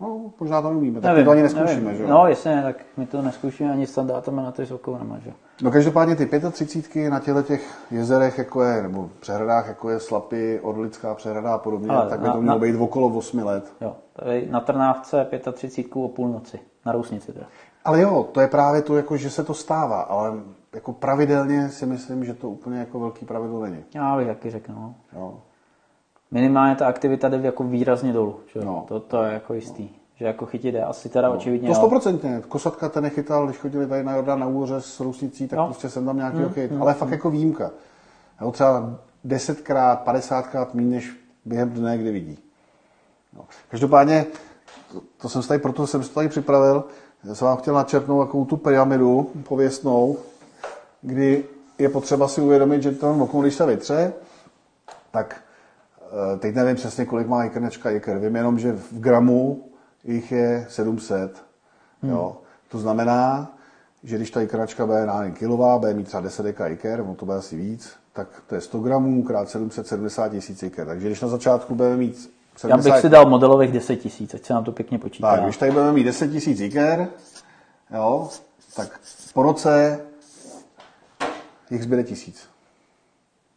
No, 0.00 0.20
možná 0.40 0.62
to 0.62 0.70
neumíme, 0.70 1.00
tak 1.00 1.24
to 1.24 1.30
ani 1.30 1.42
neskoušíme, 1.42 1.80
nevím. 1.80 1.96
že 1.96 2.02
jo? 2.02 2.08
No 2.08 2.26
jasně, 2.28 2.62
tak 2.62 2.76
my 2.96 3.06
to 3.06 3.22
neskoušíme 3.22 3.72
ani 3.72 3.86
standardem 3.86 4.36
na 4.36 4.52
ty 4.52 4.66
s 4.66 4.70
okounama, 4.70 5.18
že 5.18 5.28
jo. 5.30 5.34
No 5.62 5.70
každopádně 5.70 6.16
ty 6.16 6.30
35 6.50 7.10
na 7.10 7.20
těchto 7.20 7.42
těch 7.42 7.74
jezerech, 7.90 8.38
jako 8.38 8.62
je, 8.62 8.82
nebo 8.82 9.10
přehradách, 9.20 9.68
jako 9.68 9.90
je 9.90 10.00
Slapy, 10.00 10.60
Orlická 10.62 11.14
přehrada 11.14 11.54
a 11.54 11.58
podobně, 11.58 11.88
Ale 11.90 12.10
tak 12.10 12.20
by 12.20 12.26
na- 12.26 12.32
to 12.32 12.40
mělo 12.42 12.58
na- 12.58 12.60
být 12.66 12.76
okolo 12.76 13.06
8 13.08 13.44
let. 13.44 13.72
Jo, 13.80 13.96
tady 14.12 14.48
na 14.50 14.60
Trnávce 14.60 15.26
35 15.52 16.04
o 16.04 16.08
půlnoci, 16.08 16.60
na 16.86 16.92
Rousnici 16.92 17.32
teda. 17.32 17.46
Ale 17.84 18.00
jo, 18.00 18.28
to 18.32 18.40
je 18.40 18.48
právě 18.48 18.82
to, 18.82 18.96
jako, 18.96 19.16
že 19.16 19.30
se 19.30 19.44
to 19.44 19.54
stává, 19.54 20.00
ale 20.00 20.32
jako 20.76 20.92
pravidelně 20.92 21.68
si 21.68 21.86
myslím, 21.86 22.24
že 22.24 22.34
to 22.34 22.50
úplně 22.50 22.78
jako 22.78 23.00
velký 23.00 23.26
pravidlo 23.26 23.62
není. 23.62 23.84
Já 23.94 24.16
bych 24.16 24.26
taky 24.26 24.50
řekl, 24.50 24.72
no. 24.72 24.94
Jo. 25.16 25.40
Minimálně 26.30 26.76
ta 26.76 26.86
aktivita 26.86 27.28
jde 27.28 27.40
jako 27.42 27.64
výrazně 27.64 28.12
dolů, 28.12 28.40
že. 28.54 28.60
No. 28.64 28.84
To, 28.88 29.00
to 29.00 29.22
je 29.22 29.32
jako 29.32 29.54
jistý. 29.54 29.88
Že 30.14 30.24
jako 30.24 30.46
chytit 30.46 30.72
jde 30.74 30.84
asi 30.84 31.08
teda 31.08 31.30
očividně, 31.30 31.68
To 31.68 31.74
stoprocentně. 31.74 32.42
Kosatka 32.48 32.88
ten 32.88 33.02
nechytal, 33.02 33.46
když 33.46 33.58
chodili 33.58 33.86
tady 33.86 34.04
na 34.04 34.14
Jordán 34.16 34.40
na 34.40 34.46
úře 34.46 34.80
s 34.80 35.00
rousnicí, 35.00 35.48
tak 35.48 35.56
No. 35.56 35.64
prostě 35.66 35.88
jsem 35.88 36.06
tam 36.06 36.16
nějaký 36.16 36.38
chyt. 36.54 36.72
Ale 36.80 36.94
fakt 36.94 37.10
jako 37.10 37.30
výjimka. 37.30 37.70
Jo, 38.40 38.52
třeba 38.52 38.94
desetkrát, 39.24 40.00
padesátkrát 40.00 40.74
méně, 40.74 40.90
než 40.90 41.16
během 41.44 41.70
dne, 41.70 41.98
kdy 41.98 42.10
vidí. 42.12 42.38
No. 43.36 43.44
Každopádně, 43.68 44.26
to, 44.92 45.00
to 45.22 45.28
jsem 45.28 45.42
si 45.42 45.48
tady, 45.48 45.60
proto 45.60 45.86
jsem 45.86 46.02
si 46.02 46.08
to 46.08 46.14
tady 46.14 46.28
připravil, 46.28 46.84
jsem 47.32 47.46
vám 47.46 47.56
chtěl 47.56 47.74
načrtnout 47.74 48.26
takovou 48.26 48.44
tu 48.44 48.56
pyramidu 48.56 49.30
pověstnou, 49.48 50.16
kdy 51.02 51.44
je 51.78 51.88
potřeba 51.88 52.28
si 52.28 52.40
uvědomit, 52.40 52.82
že 52.82 52.92
ten 52.92 53.08
okno, 53.08 53.40
když 53.40 53.54
se 53.54 53.66
vytře, 53.66 54.12
tak 55.10 55.36
eh, 56.00 56.38
teď 56.38 56.54
nevím 56.54 56.76
přesně, 56.76 57.04
kolik 57.04 57.26
má 57.26 57.44
jikrnečka 57.44 57.90
jikr. 57.90 58.18
Vím 58.18 58.36
jenom, 58.36 58.58
že 58.58 58.72
v 58.72 59.00
gramu 59.00 59.64
jich 60.04 60.32
je 60.32 60.66
700. 60.68 61.42
Jo. 62.02 62.36
To 62.68 62.78
znamená, 62.78 63.52
že 64.04 64.16
když 64.16 64.30
ta 64.30 64.40
jikrnačka 64.40 64.86
bude 64.86 65.06
na 65.06 65.30
kilová, 65.30 65.78
bude 65.78 65.94
mít 65.94 66.06
třeba 66.06 66.20
10 66.20 66.42
deka 66.42 66.66
jiker, 66.66 67.00
ono 67.00 67.14
to 67.14 67.24
bude 67.26 67.38
asi 67.38 67.56
víc, 67.56 67.92
tak 68.12 68.28
to 68.46 68.54
je 68.54 68.60
100 68.60 68.78
gramů 68.78 69.22
krát 69.22 69.48
770 69.48 70.28
tisíc 70.28 70.62
jiker. 70.62 70.86
Takže 70.86 71.06
když 71.06 71.20
na 71.20 71.28
začátku 71.28 71.74
budeme 71.74 71.96
mít 71.96 72.30
Já 72.54 72.60
70 72.60 72.90
bych 72.90 73.00
si 73.00 73.08
dal 73.08 73.26
modelových 73.26 73.72
10 73.72 73.96
tisíc, 73.96 74.34
ať 74.34 74.44
se 74.44 74.54
nám 74.54 74.64
to 74.64 74.72
pěkně 74.72 74.98
počítá. 74.98 75.30
tak, 75.30 75.42
když 75.42 75.56
tady 75.56 75.72
budeme 75.72 75.92
mít 75.92 76.04
10 76.04 76.28
tisíc 76.28 76.60
jiker, 76.60 77.08
jo, 77.94 78.28
tak 78.76 79.00
po 79.34 79.42
roce 79.42 80.00
jich 81.70 81.82
zbyde 81.82 82.04
tisíc. 82.04 82.48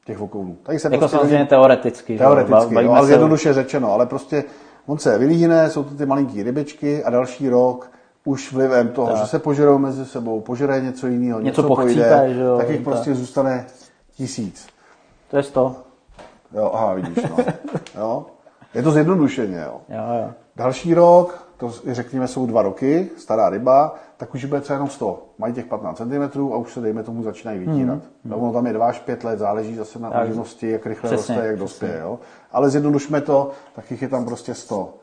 Těch 0.06 0.18
vokounů. 0.18 0.58
Tady 0.64 0.80
se 0.80 0.88
jako 0.88 0.98
prostě 0.98 1.18
samozřejmě 1.18 1.46
teoreticky. 1.46 2.14
jo, 2.14 2.20
Teoreticky, 2.20 2.52
bavíme 2.52 2.84
jo, 2.84 2.92
ale 2.92 3.08
se- 3.08 3.14
jednoduše 3.14 3.54
řečeno, 3.54 3.92
ale 3.94 4.06
prostě 4.06 4.44
on 4.86 4.98
se 4.98 5.18
vylíhne, 5.18 5.70
jsou 5.70 5.84
to 5.84 5.96
ty 5.96 6.06
malinký 6.06 6.44
rybičky 6.44 7.04
a 7.04 7.10
další 7.10 7.50
rok 7.50 7.92
už 8.26 8.54
vlivem 8.54 8.88
toho, 8.90 9.08
Tak. 9.08 9.18
že 9.18 9.26
se 9.26 9.40
požerou 9.40 9.78
mezi 9.78 10.06
sebou, 10.06 10.42
požere 10.42 10.82
něco 10.82 11.08
jiného, 11.08 11.40
Něco 11.40 11.62
něco, 11.62 11.68
pochcípají, 11.76 12.10
pojde, 12.20 12.34
že 12.34 12.42
jo, 12.42 12.58
tak 12.58 12.70
jich 12.70 12.78
tak. 12.78 12.84
prostě 12.86 13.16
zůstane 13.16 13.66
tisíc. 14.16 14.68
To 15.32 15.38
je 15.38 15.44
100. 15.44 15.76
Jo, 16.54 16.72
aha, 16.74 16.94
vidíš, 16.94 17.18
no. 17.38 17.38
jo. 17.98 18.26
Je 18.74 18.84
to 18.84 18.92
zjednodušeně, 18.92 19.58
jo. 19.66 19.82
Jo, 19.90 20.04
jo. 20.24 20.32
Další 20.56 20.94
rok, 20.94 21.49
to 21.60 21.74
řekněme 21.88 22.28
jsou 22.28 22.46
dva 22.46 22.62
roky, 22.62 23.10
stará 23.18 23.50
ryba, 23.50 23.96
tak 24.18 24.34
už 24.36 24.46
bude 24.46 24.62
třeba 24.62 24.76
jenom 24.76 24.90
100. 24.90 25.26
Mají 25.38 25.54
těch 25.54 25.66
15 25.66 25.98
cm 25.98 26.54
a 26.54 26.58
už 26.58 26.74
se, 26.74 26.82
dejme 26.82 27.04
tomu, 27.04 27.24
začínají 27.24 27.60
vytírat. 27.60 28.00
Hmm. 28.26 28.34
Ono 28.34 28.54
tam 28.54 28.68
je 28.68 28.74
2 28.74 28.88
až 28.88 29.00
5 29.00 29.24
let, 29.24 29.40
záleží 29.40 29.76
zase 29.76 30.00
na 30.00 30.10
možnosti, 30.26 30.70
jak 30.70 30.86
rychle 30.86 31.10
Přesně, 31.10 31.36
roste, 31.36 31.48
jak 31.48 31.56
přesně. 31.56 31.60
dospěje. 31.60 32.00
Jo? 32.00 32.20
Ale 32.52 32.70
zjednodušme 32.70 33.22
to, 33.22 33.52
tak 33.76 33.92
jich 33.92 34.02
je 34.02 34.08
tam 34.08 34.26
prostě 34.26 34.54
100. 34.54 34.94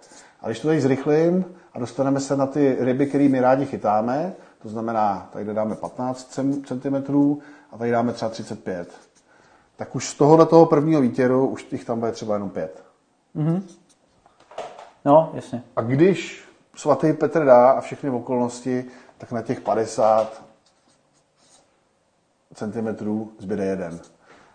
A 0.41 0.47
když 0.47 0.61
to 0.61 0.69
tady 0.69 0.81
zrychlím 0.81 1.45
a 1.73 1.79
dostaneme 1.79 2.21
se 2.21 2.37
na 2.37 2.47
ty 2.47 2.77
ryby, 2.81 3.07
které 3.07 3.29
my 3.29 3.41
rádi 3.41 3.67
chytáme, 3.67 4.33
to 4.63 4.69
znamená, 4.69 5.29
tady 5.33 5.55
dáme 5.55 5.75
15 5.75 6.41
cm 6.67 6.97
a 7.73 7.79
tady 7.79 7.91
dáme 7.91 8.13
třeba 8.13 8.29
35. 8.29 8.89
Tak 9.77 9.97
už 9.97 10.09
z 10.09 10.15
tohohle 10.15 10.47
toho 10.47 10.67
prvního 10.67 11.01
výtěru 11.01 11.47
už 11.47 11.67
jich 11.73 11.85
tam 11.85 12.01
bude 12.01 12.13
třeba 12.13 12.35
jenom 12.35 12.51
5. 12.51 12.85
No, 15.05 15.31
jasně. 15.35 15.63
A 15.77 15.81
když 15.81 16.46
svatý 16.77 17.13
Petr 17.13 17.45
dá 17.45 17.71
a 17.71 17.81
všechny 17.81 18.11
okolnosti, 18.11 18.85
tak 19.19 19.33
na 19.33 19.43
těch 19.43 19.61
50 19.61 20.43
cm 22.55 22.89
zbyde 23.39 23.65
jeden. 23.65 23.99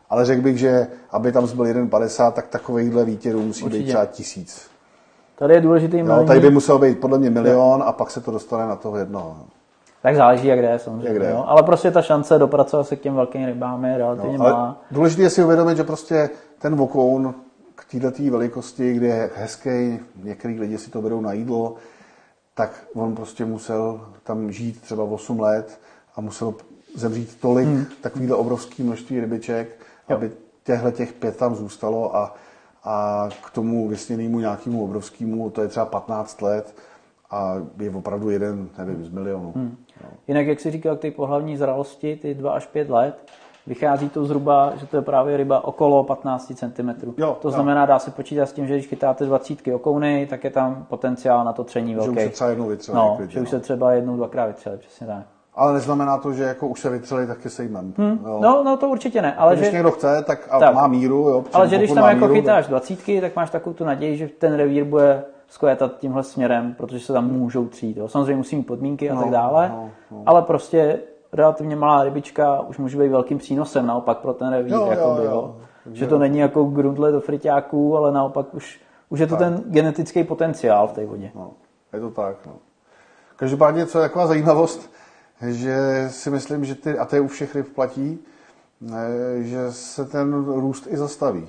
Ale 0.10 0.26
řekl 0.26 0.42
bych, 0.42 0.58
že 0.58 0.88
aby 1.12 1.32
tam 1.32 1.48
zbyl 1.48 1.66
1,50, 1.66 2.32
tak 2.32 2.48
takovýchhle 2.48 3.06
výtěrů 3.06 3.42
musí 3.42 3.64
Určitě. 3.64 3.84
být 3.84 3.88
třeba 3.88 4.06
tisíc. 4.06 4.68
Tady 5.36 5.54
je 5.54 5.62
důležitý 5.62 5.98
Jo, 5.98 6.06
milník. 6.06 6.28
tady 6.28 6.40
by 6.40 6.50
musel 6.50 6.80
být 6.80 7.00
podle 7.00 7.20
mě 7.20 7.30
milion 7.30 7.84
a 7.86 7.92
pak 7.92 8.12
se 8.12 8.22
to 8.22 8.32
dostane 8.32 8.66
na 8.68 8.76
toho 8.76 8.98
jednoho. 8.98 9.38
Tak 10.02 10.16
záleží, 10.16 10.48
jak 10.48 10.60
jde, 10.62 10.80
samozřejmě. 10.80 11.08
Jak 11.10 11.20
jde. 11.20 11.30
Jo? 11.30 11.44
Ale 11.48 11.64
prostě 11.64 11.92
ta 11.92 12.02
šance 12.02 12.40
dopracovat 12.40 12.88
se 12.88 12.96
k 12.96 13.02
těm 13.02 13.16
velkým 13.16 13.46
rybám 13.46 13.86
je 13.86 13.98
relativně 13.98 14.38
No, 14.38 14.44
ale 14.46 14.54
malá. 14.54 14.82
důležité 14.92 15.22
je 15.22 15.30
si 15.30 15.44
uvědomit, 15.44 15.78
že 15.78 15.84
prostě 15.84 16.30
ten 16.60 16.76
vokoun 16.76 17.36
k 17.76 17.86
této 17.92 18.24
velikosti, 18.32 18.94
kde 18.94 19.08
je 19.08 19.30
hezký, 19.36 20.00
některý 20.24 20.60
lidi 20.60 20.78
si 20.78 20.92
to 20.92 21.02
berou 21.02 21.22
na 21.22 21.34
jídlo, 21.34 21.76
tak 22.56 22.88
on 22.94 23.16
prostě 23.16 23.46
musel 23.46 24.08
tam 24.24 24.52
žít 24.52 24.82
třeba 24.82 25.04
8 25.04 25.40
let 25.40 25.80
a 26.16 26.22
musel 26.22 26.54
zemřít 26.96 27.42
tolik 27.42 27.68
hmm. 27.68 27.86
takovýhle 28.02 28.36
obrovský 28.36 28.84
množství 28.84 29.20
rybiček, 29.20 29.80
jo. 30.10 30.16
aby 30.16 30.32
těchhle 30.64 30.92
těch 30.92 31.14
pět 31.14 31.38
tam 31.38 31.56
zůstalo 31.56 32.16
a, 32.16 32.36
a 32.84 33.30
k 33.44 33.50
tomu 33.50 33.88
vysněnému 33.88 34.40
nějakému 34.40 34.84
obrovskému, 34.84 35.50
to 35.50 35.62
je 35.62 35.68
třeba 35.68 35.86
15 35.86 36.42
let 36.42 36.76
a 37.32 37.56
je 37.80 37.90
opravdu 37.90 38.30
jeden, 38.30 38.70
nevím, 38.78 39.06
z 39.06 39.10
milionu. 39.10 39.54
Hmm. 39.56 39.78
Jinak, 40.28 40.48
jak 40.48 40.60
jsi 40.60 40.72
říkal, 40.72 40.98
té 40.98 41.12
pohlavní 41.12 41.58
zralosti, 41.58 42.16
ty 42.16 42.34
2 42.34 42.52
až 42.52 42.68
5 42.68 42.90
let, 42.90 43.32
vychází 43.68 44.10
to 44.10 44.26
zhruba, 44.26 44.72
že 44.76 44.88
to 44.88 44.96
je 44.98 45.02
právě 45.02 45.38
ryba 45.38 45.64
okolo 45.66 46.04
15 46.04 46.52
cm. 46.56 46.90
Jo, 47.18 47.38
to 47.42 47.48
jo. 47.48 47.52
znamená, 47.52 47.86
dá 47.86 48.00
se 48.00 48.12
počítat 48.12 48.46
s 48.46 48.54
tím, 48.54 48.68
že 48.68 48.74
když 48.74 48.88
chytáte 48.88 49.26
20 49.26 49.58
okouny, 49.74 50.28
tak 50.30 50.44
je 50.44 50.50
tam 50.50 50.86
potenciál 50.90 51.44
na 51.46 51.54
to 51.54 51.64
tření 51.64 51.92
Že 51.94 51.98
velký. 52.00 52.12
už 52.18 52.24
se 52.24 52.30
třeba 52.30 52.50
jednou 52.50 52.68
vytřeli. 52.68 52.96
no, 52.98 53.14
klidně, 53.18 53.34
že 53.34 53.40
už 53.42 53.52
no. 53.52 53.58
se 53.58 53.60
třeba 53.64 53.92
jednou, 53.94 54.16
dvakrát 54.18 54.46
vytřeli, 54.46 54.78
přesně 54.78 55.08
tak. 55.08 55.24
Ale 55.56 55.74
neznamená 55.74 56.18
to, 56.18 56.34
že 56.34 56.44
jako 56.44 56.68
už 56.68 56.80
se 56.80 56.90
vytřeli, 56.90 57.28
tak 57.28 57.44
je 57.46 57.50
sejmem. 57.52 57.94
Hmm. 57.98 58.20
No, 58.42 58.64
no 58.64 58.78
to 58.78 58.90
určitě 58.90 59.22
ne, 59.22 59.36
ale 59.36 59.56
Když 59.56 59.66
že, 59.68 59.74
někdo 59.74 59.92
chce, 59.92 60.24
tak, 60.28 60.48
a 60.52 60.60
Tak. 60.60 60.76
má 60.76 60.88
míru. 60.88 61.30
Jo, 61.30 61.44
ale 61.54 61.68
že 61.68 61.78
když 61.78 61.92
tam 61.92 62.04
jako 62.10 62.20
míru, 62.28 62.34
chytáš 62.34 62.68
dvacítky, 62.68 63.22
tak 63.22 63.36
máš 63.36 63.50
takovou 63.50 63.74
tu 63.74 63.86
naději, 63.86 64.18
že 64.18 64.28
ten 64.28 64.54
revír 64.54 64.84
bude 64.84 65.24
skvětat 65.48 65.98
tímhle 65.98 66.24
směrem, 66.24 66.74
protože 66.78 67.00
se 67.00 67.14
tam 67.14 67.32
můžou 67.32 67.68
třít. 67.68 67.98
Jo. 67.98 68.08
Samozřejmě 68.08 68.36
musí 68.36 68.56
mít 68.56 68.64
podmínky 68.68 69.10
a 69.10 69.14
No, 69.16 69.22
tak 69.22 69.30
dále, 69.32 69.70
no, 69.70 69.90
no. 70.12 70.24
ale 70.26 70.42
prostě 70.42 71.00
relativně 71.34 71.76
malá 71.76 72.04
rybička 72.04 72.60
už 72.60 72.78
může 72.78 72.98
být 72.98 73.10
velkým 73.10 73.38
přínosem 73.38 73.86
naopak 73.86 74.18
pro 74.18 74.34
ten 74.34 74.50
revír. 74.50 74.74
Jo, 74.74 74.82
jo, 74.82 74.92
jakoby, 74.92 75.26
jo. 75.26 75.32
jo. 75.32 75.56
Že 75.94 76.08
to 76.08 76.20
není 76.20 76.40
jako 76.40 76.64
grundle 76.64 77.12
do 77.12 77.22
friťáků, 77.22 77.98
ale 77.98 78.12
naopak 78.12 78.54
už, 78.54 78.82
už 79.10 79.20
je 79.20 79.28
to 79.28 79.36
ten 79.36 79.64
genetický 79.66 80.24
potenciál 80.24 80.88
v 80.88 80.92
té 80.92 81.06
vodě. 81.06 81.32
No, 81.36 81.52
je 81.94 82.00
to 82.00 82.10
tak. 82.10 82.36
No. 82.46 82.54
Každopádně, 83.36 83.86
co 83.86 84.00
je 84.00 84.10
taková 84.10 84.28
zajímavost, 84.28 84.92
že 85.48 86.08
si 86.10 86.30
myslím, 86.30 86.66
že 86.66 86.76
ty, 86.76 86.98
a 86.98 87.06
to 87.06 87.16
je 87.16 87.22
u 87.22 87.28
všech 87.28 87.56
ryb 87.56 87.76
platí, 87.76 88.20
eh, 88.90 89.44
že 89.44 89.72
se 89.72 90.06
ten 90.06 90.46
růst 90.46 90.88
i 90.90 90.98
zastaví. 90.98 91.48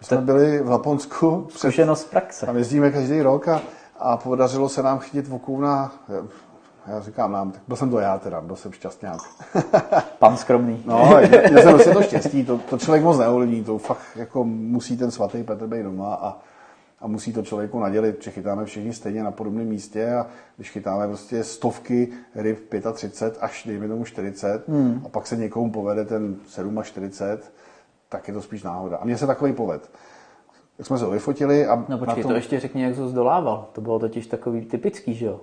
My 0.00 0.04
jsme 0.06 0.16
byli 0.16 0.62
v 0.62 0.70
Laponsku, 0.70 1.46
Zkušenost 1.50 2.00
z 2.00 2.04
praxe. 2.04 2.46
tam 2.46 2.56
jezdíme 2.56 2.90
každý 2.90 3.22
rok 3.22 3.48
a, 3.48 3.60
a 3.98 4.16
podařilo 4.16 4.68
se 4.68 4.82
nám 4.82 4.98
chytit 4.98 5.28
vokouna, 5.28 5.92
já 6.88 7.00
říkám 7.00 7.32
nám, 7.32 7.50
tak 7.50 7.62
byl 7.68 7.76
jsem 7.76 7.90
to 7.90 7.98
já 7.98 8.18
teda, 8.18 8.40
byl 8.40 8.56
jsem 8.56 8.72
šťastňák. 8.72 9.20
Pan 10.18 10.36
skromný. 10.36 10.82
No, 10.86 11.18
já 11.50 11.62
jsem 11.62 11.74
prostě 11.74 11.90
to 11.90 12.02
štěstí, 12.02 12.44
to, 12.44 12.58
to 12.58 12.78
člověk 12.78 13.04
moc 13.04 13.18
neovlivní, 13.18 13.64
to 13.64 13.78
fakt 13.78 14.16
jako 14.16 14.44
musí 14.44 14.96
ten 14.96 15.10
svatý 15.10 15.42
Petr 15.42 15.66
být 15.66 15.82
doma 15.82 16.14
a, 16.14 16.38
a 17.00 17.06
musí 17.06 17.32
to 17.32 17.42
člověku 17.42 17.80
nadělit, 17.80 18.22
že 18.22 18.30
chytáme 18.30 18.64
všichni 18.64 18.92
stejně 18.92 19.22
na 19.22 19.30
podobném 19.30 19.66
místě 19.66 20.14
a 20.14 20.26
když 20.56 20.70
chytáme 20.70 21.06
prostě 21.06 21.44
stovky 21.44 22.08
ryb 22.34 22.74
35 22.92 23.38
až 23.40 23.64
dejme 23.66 23.88
tomu 23.88 24.04
40 24.04 24.68
hmm. 24.68 25.02
a 25.04 25.08
pak 25.08 25.26
se 25.26 25.36
někomu 25.36 25.72
povede 25.72 26.04
ten 26.04 26.36
47, 26.82 27.40
tak 28.08 28.28
je 28.28 28.34
to 28.34 28.42
spíš 28.42 28.62
náhoda. 28.62 28.96
A 28.96 29.04
mně 29.04 29.18
se 29.18 29.26
takový 29.26 29.52
poved. 29.52 29.90
Tak 30.76 30.86
jsme 30.86 30.98
se 30.98 31.06
vyfotili 31.06 31.66
a... 31.66 31.84
No 31.88 31.98
počkej, 31.98 32.22
tom... 32.22 32.30
to 32.30 32.36
ještě 32.36 32.60
řekni, 32.60 32.82
jak 32.82 32.94
jsi 32.94 33.08
zdolával. 33.08 33.68
To 33.72 33.80
bylo 33.80 33.98
totiž 33.98 34.26
takový 34.26 34.64
typický, 34.64 35.14
že 35.14 35.26
jo? 35.26 35.40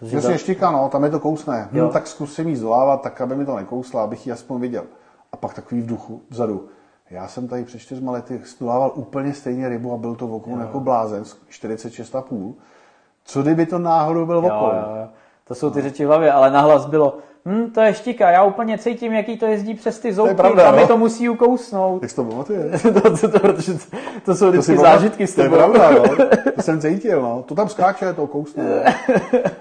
Protože 0.00 0.20
to... 0.20 0.38
štika, 0.38 0.70
no, 0.70 0.88
tam 0.88 1.04
je 1.04 1.10
to 1.10 1.20
kousné. 1.20 1.68
Hm, 1.72 1.88
tak 1.88 2.06
zkusím 2.06 2.48
jí 2.48 2.56
zdolávat, 2.56 3.02
tak 3.02 3.20
aby 3.20 3.34
mi 3.36 3.46
to 3.46 3.56
nekousla, 3.56 4.04
abych 4.04 4.26
ji 4.26 4.32
aspoň 4.32 4.60
viděl. 4.60 4.84
A 5.32 5.36
pak 5.36 5.54
takový 5.54 5.80
v 5.80 5.86
duchu, 5.86 6.22
vzadu. 6.30 6.68
Já 7.10 7.28
jsem 7.28 7.48
tady 7.48 7.64
před 7.64 7.78
čtyřma 7.78 8.12
lety 8.12 8.40
zdolával 8.44 8.92
úplně 8.94 9.34
stejně 9.34 9.68
rybu 9.68 9.92
a 9.92 9.96
byl 9.96 10.14
to 10.14 10.26
okolo 10.26 10.58
jako 10.58 10.80
blázen, 10.80 11.22
46,5. 11.22 12.54
Co 13.24 13.42
kdyby 13.42 13.66
to 13.66 13.78
náhodou 13.78 14.26
byl 14.26 14.38
okolo? 14.38 14.72
To 15.44 15.54
jsou 15.54 15.70
ty 15.70 15.82
řeči 15.82 16.04
v 16.04 16.08
hlavě, 16.08 16.32
ale 16.32 16.50
nahlas 16.50 16.86
bylo, 16.86 17.18
hm, 17.46 17.70
to 17.70 17.80
je 17.80 17.94
štika, 17.94 18.30
já 18.30 18.44
úplně 18.44 18.78
cítím, 18.78 19.12
jaký 19.12 19.38
to 19.38 19.46
jezdí 19.46 19.74
přes 19.74 19.98
ty 19.98 20.14
to 20.14 20.34
pravda, 20.34 20.68
a 20.68 20.72
mi 20.72 20.80
no? 20.80 20.88
to 20.88 20.96
musí 20.96 21.28
ukousnout. 21.28 22.02
Jak 22.02 22.12
to 22.12 22.24
pamatuje? 22.24 22.70
to, 22.82 23.00
to, 23.00 23.28
to, 23.28 23.38
protože 23.38 23.72
to, 23.74 23.96
to 24.24 24.34
jsou 24.34 24.50
vždycky 24.50 24.76
to 24.76 24.80
zážitky 24.80 25.26
s 25.26 25.34
tebou. 25.34 25.56
To 25.56 25.62
je 25.62 25.68
pravda, 25.68 25.90
no. 25.90 26.26
To 26.54 26.62
jsem 26.62 26.80
cítil, 26.80 27.22
no. 27.22 27.44
To 27.48 27.54
tam 27.54 27.68
skáče, 27.68 28.12
to 28.12 28.26
kousne. 28.26 28.64
No. 28.64 28.92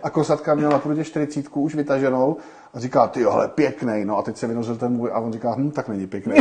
A 0.03 0.09
kosatka 0.09 0.55
měla 0.55 0.71
na 0.71 0.79
prudě 0.79 1.03
40 1.03 1.45
už 1.53 1.75
vytaženou 1.75 2.37
a 2.73 2.79
říká, 2.79 3.07
ty 3.07 3.25
ale 3.25 3.47
pěkný, 3.47 4.05
no 4.05 4.17
a 4.17 4.21
teď 4.21 4.37
se 4.37 4.47
vynořil 4.47 4.75
ten 4.75 4.91
můj 4.91 5.09
a 5.13 5.19
on 5.19 5.33
říká, 5.33 5.55
hm, 5.57 5.71
tak 5.71 5.89
není 5.89 6.07
pěkný. 6.07 6.35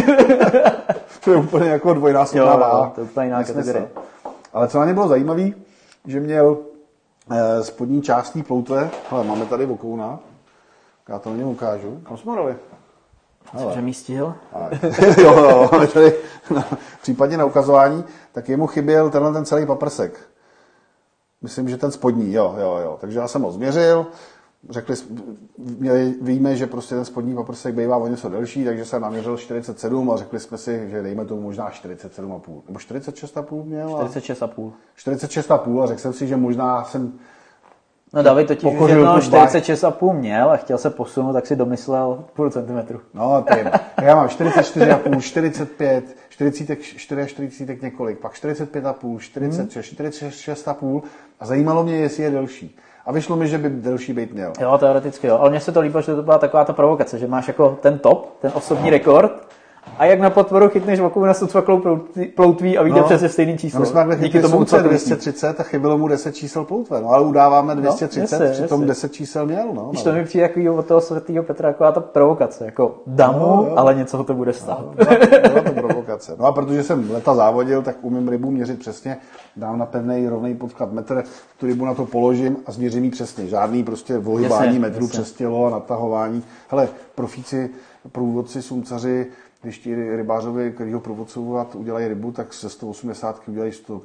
to 1.24 1.30
je 1.30 1.36
úplně 1.36 1.70
jako 1.70 1.94
dvojnásobná 1.94 2.56
váha. 2.56 2.92
To 2.94 3.00
je 3.00 3.04
úplně 3.04 3.26
jiná 3.26 3.44
kategorie. 3.44 3.88
Ale 4.52 4.68
co 4.68 4.78
na 4.78 4.86
ně 4.86 4.94
bylo 4.94 5.08
zajímavé, 5.08 5.50
že 6.06 6.20
měl 6.20 6.58
eh, 7.30 7.64
spodní 7.64 8.02
částí 8.02 8.42
ploutve, 8.42 8.90
hele, 9.10 9.24
máme 9.24 9.46
tady 9.46 9.66
vokouna, 9.66 10.18
já 11.08 11.18
to 11.18 11.30
na 11.30 11.36
něm 11.36 11.48
ukážu. 11.48 12.00
Kam 12.04 12.16
jsme 12.16 12.36
dali? 12.36 12.56
Mi 13.80 13.94
stihl? 13.94 14.34
jo, 15.22 15.32
jo, 15.50 15.86
tady, 15.92 16.12
no, 16.50 16.64
případně 17.02 17.36
na 17.36 17.44
ukazování, 17.44 18.04
tak 18.32 18.48
jemu 18.48 18.66
chyběl 18.66 19.10
tenhle 19.10 19.32
ten 19.32 19.44
celý 19.44 19.66
paprsek. 19.66 20.20
Myslím, 21.42 21.68
že 21.68 21.76
ten 21.76 21.90
spodní, 21.90 22.32
jo, 22.32 22.54
jo, 22.60 22.78
jo. 22.84 22.98
Takže 23.00 23.18
já 23.18 23.28
jsem 23.28 23.42
ho 23.42 23.52
změřil, 23.52 24.06
řekli, 24.70 24.96
měli, 25.58 26.14
víme, 26.22 26.56
že 26.56 26.66
prostě 26.66 26.94
ten 26.94 27.04
spodní 27.04 27.34
paprsek 27.34 27.74
bývá 27.74 27.96
o 27.96 28.06
něco 28.06 28.28
delší, 28.28 28.64
takže 28.64 28.84
jsem 28.84 29.02
naměřil 29.02 29.36
47 29.36 30.10
a 30.10 30.16
řekli 30.16 30.40
jsme 30.40 30.58
si, 30.58 30.90
že 30.90 31.02
dejme 31.02 31.24
tomu 31.24 31.42
možná 31.42 31.70
47,5. 31.70 32.62
Nebo 32.66 32.78
46,5 32.78 33.64
měl? 33.64 33.88
46,5. 33.88 34.72
46,5 34.98 35.82
a 35.82 35.86
řekl 35.86 36.00
jsem 36.00 36.12
si, 36.12 36.26
že 36.26 36.36
možná 36.36 36.84
jsem 36.84 37.18
No 38.12 38.22
David 38.22 38.46
totiž 38.48 38.72
jednou 38.86 39.16
46,5 39.16 40.12
měl 40.12 40.50
a 40.50 40.56
chtěl 40.56 40.78
se 40.78 40.90
posunout, 40.90 41.32
tak 41.32 41.46
si 41.46 41.56
domyslel 41.56 42.24
půl 42.32 42.50
centimetru. 42.50 43.00
No, 43.14 43.44
je. 43.56 43.72
Já 44.02 44.14
mám 44.14 44.26
44,5, 44.26 45.20
45, 45.20 46.04
44, 46.28 47.26
40 47.26 47.82
několik, 47.82 48.18
pak 48.18 48.32
45,5, 48.32 49.18
46, 49.18 49.58
hmm. 49.58 50.08
46,5 50.08 51.02
a 51.40 51.46
zajímalo 51.46 51.84
mě, 51.84 51.96
jestli 51.96 52.22
je 52.22 52.30
delší. 52.30 52.76
A 53.06 53.12
vyšlo 53.12 53.36
mi, 53.36 53.48
že 53.48 53.58
by 53.58 53.68
delší 53.70 54.12
být 54.12 54.32
měl. 54.32 54.52
Jo, 54.60 54.78
teoreticky 54.78 55.26
jo. 55.26 55.38
Ale 55.38 55.50
mně 55.50 55.60
se 55.60 55.72
to 55.72 55.80
líbilo, 55.80 56.02
že 56.02 56.14
to 56.14 56.22
byla 56.22 56.38
taková 56.38 56.64
ta 56.64 56.72
provokace, 56.72 57.18
že 57.18 57.26
máš 57.26 57.48
jako 57.48 57.78
ten 57.82 57.98
top, 57.98 58.38
ten 58.40 58.52
osobní 58.54 58.90
rekord 58.90 59.48
a 59.98 60.04
jak 60.04 60.20
na 60.20 60.30
potvoru 60.30 60.68
chytneš 60.68 61.00
vokou 61.00 61.24
na 61.24 61.34
socvaklou 61.34 62.00
ploutví 62.34 62.78
a 62.78 62.82
vyjde 62.82 63.00
no, 63.00 63.06
přes 63.06 63.32
stejný 63.32 63.58
číslo. 63.58 63.78
No, 63.78 63.84
my 63.84 63.86
jsme 63.86 64.16
Díky 64.16 64.40
tomu 64.40 64.64
230 64.64 65.60
a 65.60 65.62
chybilo 65.62 65.98
mu 65.98 66.08
10 66.08 66.36
čísel 66.36 66.64
ploutve. 66.64 67.00
No 67.00 67.08
ale 67.08 67.24
udáváme 67.24 67.74
230, 67.74 68.38
no, 68.38 68.44
jasně, 68.44 68.62
přitom 68.62 68.80
jasně. 68.80 68.86
10 68.86 69.12
čísel 69.12 69.46
měl. 69.46 69.66
No, 69.74 69.88
Když 69.90 70.02
to 70.02 70.12
mi 70.12 70.24
přijde 70.24 70.42
jako 70.42 70.74
od 70.78 70.86
toho 70.86 71.00
svatého 71.00 71.44
Petra 71.44 71.68
taková 71.72 71.92
ta 71.92 72.00
provokace. 72.00 72.64
Jako 72.64 72.94
damu, 73.06 73.38
no, 73.38 73.78
ale 73.78 73.94
něco 73.94 74.16
ho 74.16 74.24
to 74.24 74.34
bude 74.34 74.52
stát. 74.52 74.84
No, 74.98 75.06
byla 75.48 75.62
to 75.62 75.72
provokace. 75.72 76.36
No 76.38 76.44
a 76.46 76.52
protože 76.52 76.82
jsem 76.82 77.10
leta 77.10 77.34
závodil, 77.34 77.82
tak 77.82 77.96
umím 78.02 78.28
rybu 78.28 78.50
měřit 78.50 78.78
přesně. 78.78 79.16
Dám 79.56 79.78
na 79.78 79.86
pevný 79.86 80.28
rovný 80.28 80.54
podklad 80.54 80.92
metr, 80.92 81.24
tu 81.60 81.66
rybu 81.66 81.84
na 81.84 81.94
to 81.94 82.06
položím 82.06 82.56
a 82.66 82.72
změřím 82.72 83.04
ji 83.04 83.10
přesně. 83.10 83.46
Žádný 83.46 83.84
prostě 83.84 84.18
vohybání 84.18 84.78
metru 84.78 85.08
přes 85.08 85.32
tělo 85.32 85.66
a 85.66 85.70
natahování. 85.70 86.42
Hele, 86.68 86.88
profíci, 87.14 87.70
průvodci, 88.12 88.62
sumcaři, 88.62 89.26
když 89.62 89.78
ti 89.78 90.16
rybářovi, 90.16 90.72
který 90.72 90.92
ho 90.92 91.00
provocovat, 91.00 91.74
udělají 91.74 92.08
rybu, 92.08 92.32
tak 92.32 92.54
se 92.54 92.68
180 92.68 93.42
udělají 93.48 93.72
100, 93.72 94.02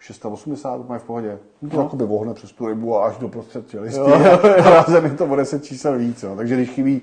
680, 0.00 0.88
mají 0.88 1.00
v 1.00 1.04
pohodě. 1.04 1.38
To 1.70 1.76
no. 1.76 1.82
jakoby 1.82 2.06
vohne 2.06 2.34
přes 2.34 2.52
tu 2.52 2.66
rybu 2.66 2.96
a 2.96 3.06
až 3.06 3.18
do 3.18 3.28
prostřed 3.28 3.68
čelisti. 3.68 4.00
A 4.00 4.70
rázem 4.70 5.04
je 5.04 5.10
to 5.10 5.26
o 5.26 5.36
10 5.36 5.64
čísel 5.64 5.98
víc. 5.98 6.22
Jo. 6.22 6.36
Takže 6.36 6.54
když 6.54 6.70
chybí, 6.70 7.02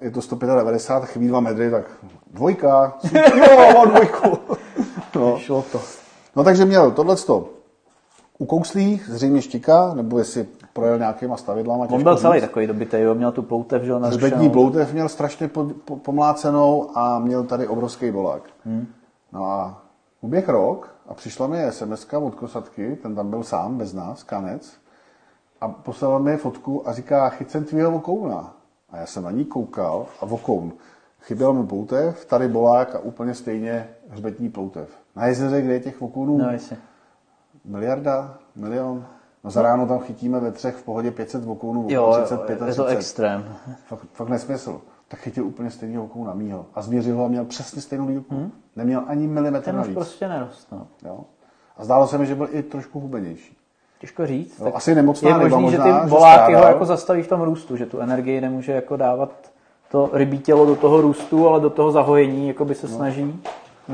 je 0.00 0.10
to 0.10 0.22
195, 0.22 1.08
chybí 1.08 1.28
2 1.28 1.40
metry, 1.40 1.70
tak 1.70 1.84
dvojka. 2.30 2.98
jo, 3.36 3.86
dvojku. 3.86 4.38
No. 5.14 5.38
Šlo 5.38 5.64
to. 5.72 5.80
No 6.36 6.44
takže 6.44 6.64
měl 6.64 6.90
tohleto 6.90 7.48
ukouslý, 8.38 9.00
zřejmě 9.08 9.42
štika, 9.42 9.94
nebo 9.94 10.18
jestli 10.18 10.46
projel 10.72 10.98
nějakýma 10.98 11.36
stavidlama. 11.36 11.86
On 11.90 12.02
byl 12.02 12.16
celý 12.16 12.40
takový 12.40 12.66
dobitý, 12.66 12.96
jo, 13.00 13.14
měl 13.14 13.32
tu 13.32 13.42
ploutev, 13.42 13.82
že 13.82 13.94
Hřbetní 13.94 14.50
ploutev 14.50 14.92
měl 14.92 15.08
strašně 15.08 15.48
po, 15.48 15.64
po, 15.84 15.96
pomlácenou 15.96 16.98
a 16.98 17.18
měl 17.18 17.44
tady 17.44 17.68
obrovský 17.68 18.10
bolák. 18.10 18.42
Hmm. 18.64 18.86
No 19.32 19.44
a 19.44 19.82
uběh 20.20 20.48
rok 20.48 20.94
a 21.08 21.14
přišla 21.14 21.46
mi 21.46 21.66
sms 21.70 22.06
od 22.12 22.34
kosatky, 22.34 22.98
ten 23.02 23.14
tam 23.14 23.30
byl 23.30 23.42
sám, 23.42 23.78
bez 23.78 23.92
nás, 23.92 24.22
kanec, 24.22 24.72
a 25.60 25.68
poslal 25.68 26.18
mi 26.18 26.36
fotku 26.36 26.88
a 26.88 26.92
říká, 26.92 27.28
chyť 27.28 27.50
jsem 27.50 27.64
tvýho 27.64 27.90
vokouna. 27.90 28.54
A 28.90 28.96
já 28.96 29.06
jsem 29.06 29.22
na 29.22 29.30
ní 29.30 29.44
koukal 29.44 30.06
a 30.20 30.26
vokoun. 30.26 30.72
Chyběl 31.20 31.52
mi 31.52 31.66
ploutev, 31.66 32.24
tady 32.24 32.48
bolák 32.48 32.94
a 32.94 32.98
úplně 32.98 33.34
stejně 33.34 33.88
hřbetní 34.08 34.50
ploutev. 34.50 34.88
Na 35.16 35.26
jezeře, 35.26 35.62
kde 35.62 35.72
je 35.72 35.80
těch 35.80 36.00
vokounů 36.00 36.38
no, 36.38 36.46
miliarda, 37.64 38.38
milion, 38.56 39.06
No 39.44 39.50
za 39.50 39.62
ráno 39.62 39.86
tam 39.86 39.98
chytíme 39.98 40.40
ve 40.40 40.52
třech 40.52 40.74
v 40.74 40.82
pohodě 40.82 41.10
500 41.10 41.44
vokounů, 41.44 41.86
jo, 41.90 42.18
35 42.24 42.60
je 42.66 42.74
to 42.74 42.86
extrém. 42.86 43.54
Fakt, 43.86 44.06
fakt 44.12 44.28
nesmysl. 44.28 44.80
Tak 45.08 45.20
chytil 45.20 45.46
úplně 45.46 45.70
stejný 45.70 45.96
vokouna 45.96 46.34
mýho 46.34 46.66
a 46.74 46.82
změřil 46.82 47.16
ho 47.16 47.24
a 47.24 47.28
měl 47.28 47.44
přesně 47.44 47.82
stejnou 47.82 48.06
dílku. 48.08 48.34
Hmm? 48.34 48.52
Neměl 48.76 49.02
ani 49.06 49.26
milimetr 49.26 49.64
Ten 49.64 49.76
navíc. 49.76 49.88
už 49.88 49.94
prostě 49.94 50.28
nerost, 50.28 50.72
no. 50.72 50.86
Jo. 51.04 51.20
A 51.76 51.84
zdálo 51.84 52.06
se 52.06 52.18
mi, 52.18 52.26
že 52.26 52.34
byl 52.34 52.48
i 52.50 52.62
trošku 52.62 53.00
hubenější. 53.00 53.56
Těžko 54.00 54.26
říct. 54.26 54.60
Jo, 54.60 54.72
asi 54.74 54.94
nemocná 54.94 55.28
je 55.28 55.34
možný, 55.34 55.62
možná, 55.62 56.00
že 56.00 56.04
ty 56.04 56.08
voláky 56.08 56.54
ho 56.54 56.62
jako 56.62 56.84
zastaví 56.84 57.22
v 57.22 57.28
tom 57.28 57.40
růstu, 57.40 57.76
že 57.76 57.86
tu 57.86 58.00
energii 58.00 58.40
nemůže 58.40 58.72
jako 58.72 58.96
dávat 58.96 59.52
to 59.90 60.10
rybí 60.12 60.38
tělo 60.38 60.66
do 60.66 60.76
toho 60.76 61.00
růstu, 61.00 61.48
ale 61.48 61.60
do 61.60 61.70
toho 61.70 61.92
zahojení 61.92 62.48
jako 62.48 62.64
by 62.64 62.74
se 62.74 62.88
no. 62.88 62.96
snaží. 62.96 63.42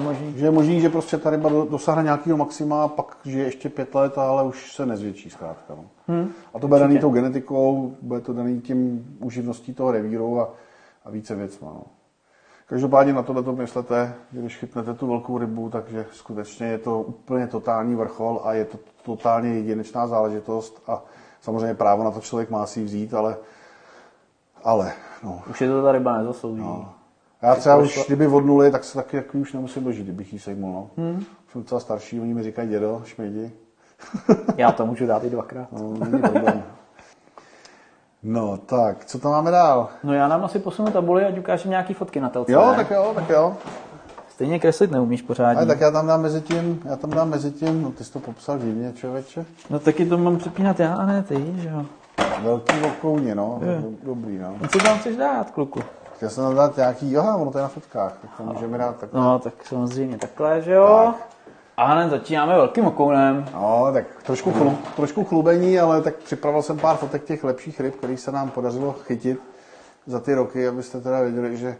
Možný. 0.03 0.35
Že 0.37 0.47
je 0.47 0.51
možný, 0.51 0.81
že 0.81 0.89
prostě 0.89 1.19
ta 1.19 1.31
ryba 1.31 1.51
dosáhne 1.71 2.03
nějakého 2.03 2.37
maxima 2.37 2.85
a 2.85 2.89
pak 2.89 3.17
žije 3.25 3.45
ještě 3.45 3.69
pět 3.69 3.95
let, 3.95 4.19
ale 4.19 4.43
už 4.43 4.73
se 4.73 4.87
nezvětší 4.87 5.31
zkrátka. 5.31 5.75
No. 5.75 5.85
Hmm. 6.07 6.31
A 6.55 6.59
to 6.59 6.69
bude 6.69 6.81
daný 6.81 6.99
tou 6.99 7.11
genetikou, 7.11 7.97
bude 8.03 8.21
to 8.21 8.33
daný 8.33 8.61
tím 8.61 9.07
uživností 9.21 9.75
toho 9.75 9.91
revíru 9.91 10.41
a, 10.41 10.51
a 11.05 11.11
více 11.11 11.35
věcma. 11.35 11.69
No. 11.75 11.83
Každopádně 12.67 13.13
na 13.13 13.23
tohle 13.23 13.43
to 13.43 13.53
myslete, 13.53 14.15
že 14.33 14.41
když 14.41 14.57
chytnete 14.57 14.95
tu 14.95 15.07
velkou 15.07 15.39
rybu, 15.39 15.71
takže 15.71 16.07
skutečně 16.13 16.67
je 16.67 16.79
to 16.79 17.01
úplně 17.01 17.47
totální 17.47 17.95
vrchol 17.95 18.41
a 18.45 18.53
je 18.53 18.65
to 18.65 18.79
totálně 19.03 19.49
jedinečná 19.49 20.07
záležitost 20.07 20.83
a 20.87 21.03
samozřejmě 21.41 21.75
právo 21.75 22.05
na 22.05 22.11
to 22.11 22.21
člověk 22.21 22.51
má 22.51 22.67
si 22.67 22.85
vzít, 22.85 23.15
ale, 23.15 23.37
ale 24.65 24.93
no. 25.25 25.43
Už 25.51 25.61
je 25.61 25.69
to 25.69 25.83
ta 25.83 25.93
ryba 25.93 26.19
nezaslouží. 26.19 26.61
No. 26.61 26.98
Já 27.43 27.55
třeba 27.55 27.77
už, 27.77 28.07
kdyby 28.07 28.27
od 28.27 28.41
nuly, 28.41 28.71
tak 28.71 28.85
se 28.85 28.95
taky 28.95 29.17
jako 29.17 29.39
už 29.39 29.53
nemusím 29.53 29.85
dožít, 29.85 30.03
kdybych 30.03 30.33
jí 30.33 30.39
sejmul. 30.39 30.73
No. 30.73 30.91
Hmm. 30.97 31.25
Jsem 31.53 31.63
docela 31.63 31.81
starší, 31.81 32.21
oni 32.21 32.35
mi 32.35 32.43
říkají 32.43 32.69
dědo, 32.69 33.03
šmejdi. 33.05 33.53
Já 34.57 34.73
to 34.73 34.87
můžu 34.87 35.07
dát 35.07 35.25
i 35.25 35.31
dvakrát. 35.31 35.73
No, 35.73 35.93
není 35.93 36.23
problém. 36.23 36.63
No, 38.23 38.57
tak, 38.57 39.05
co 39.05 39.19
tam 39.19 39.33
máme 39.33 39.51
dál? 39.51 39.89
No 40.05 40.15
já 40.15 40.29
nám 40.29 40.45
asi 40.45 40.59
posunu 40.59 40.91
tabuli, 40.91 41.25
ať 41.25 41.39
ukážem 41.39 41.71
nějaký 41.71 41.95
fotky 41.95 42.21
na 42.21 42.29
telce. 42.29 42.53
Jo, 42.53 42.73
tak 42.77 42.91
jo, 42.91 43.13
tak 43.15 43.29
jo. 43.31 43.57
Stejně 44.29 44.59
kreslit 44.59 44.91
neumíš 44.91 45.23
pořádně. 45.23 45.57
Ale 45.57 45.67
tak 45.67 45.81
já 45.81 45.91
tam 45.91 46.07
dám 46.07 46.23
mezi 46.23 46.41
tím, 46.41 46.83
já 46.85 46.97
tam 46.97 47.11
dám 47.11 47.31
mezi 47.31 47.51
tím, 47.51 47.83
no 47.83 47.91
ty 47.91 48.05
jsi 48.05 48.13
to 48.13 48.19
popsal 48.21 48.59
divně, 48.59 48.93
člověče. 48.93 49.45
No 49.71 49.79
taky 49.79 50.07
to 50.07 50.19
mám 50.19 50.37
přepínat 50.37 50.81
já 50.81 50.95
a 50.95 51.07
ne 51.07 51.23
ty, 51.23 51.53
že 51.57 51.69
jo. 51.69 51.85
Velký 52.43 52.81
okouně, 52.87 53.35
no, 53.35 53.61
dobrý, 54.03 54.39
no. 54.39 54.55
No 54.63 54.69
co 54.69 54.79
tam 54.79 54.99
chceš 54.99 55.17
dát, 55.17 55.51
kluku? 55.51 55.81
Chtěl 56.19 56.31
jsem 56.31 56.55
dát 56.55 56.77
nějaký, 56.77 57.17
aha, 57.17 57.37
ono 57.37 57.51
to 57.51 57.59
je 57.59 57.63
na 57.63 57.69
fotkách, 57.69 58.19
tak 58.23 58.31
to 58.37 58.43
můžeme 58.43 58.79
dát 58.79 58.97
takhle. 58.97 59.21
No, 59.21 59.39
tak 59.39 59.55
samozřejmě 59.65 60.19
takhle, 60.19 60.63
že 60.63 60.73
jo. 60.73 61.15
Tak. 61.19 61.29
A 61.77 61.85
hned 61.85 62.11
začínáme 62.11 62.55
velkým 62.55 62.87
okounem. 62.87 63.45
No, 63.55 63.91
tak 63.93 64.05
trošku, 64.23 64.53
chlu, 64.53 64.79
trošku 64.97 65.25
chlubení, 65.25 65.79
ale 65.79 66.03
tak 66.03 66.17
připravil 66.17 66.63
jsem 66.63 66.79
pár 66.79 66.97
fotek 66.97 67.25
těch 67.25 67.45
lepších 67.45 67.81
ryb, 67.81 67.97
který 67.97 68.17
se 68.17 68.33
nám 68.33 68.51
podařilo 68.51 68.93
chytit 68.93 69.41
za 70.07 70.21
ty 70.21 70.35
roky, 70.35 70.69
abyste 70.69 71.01
teda 71.01 71.21
věděli, 71.21 71.57
že 71.57 71.77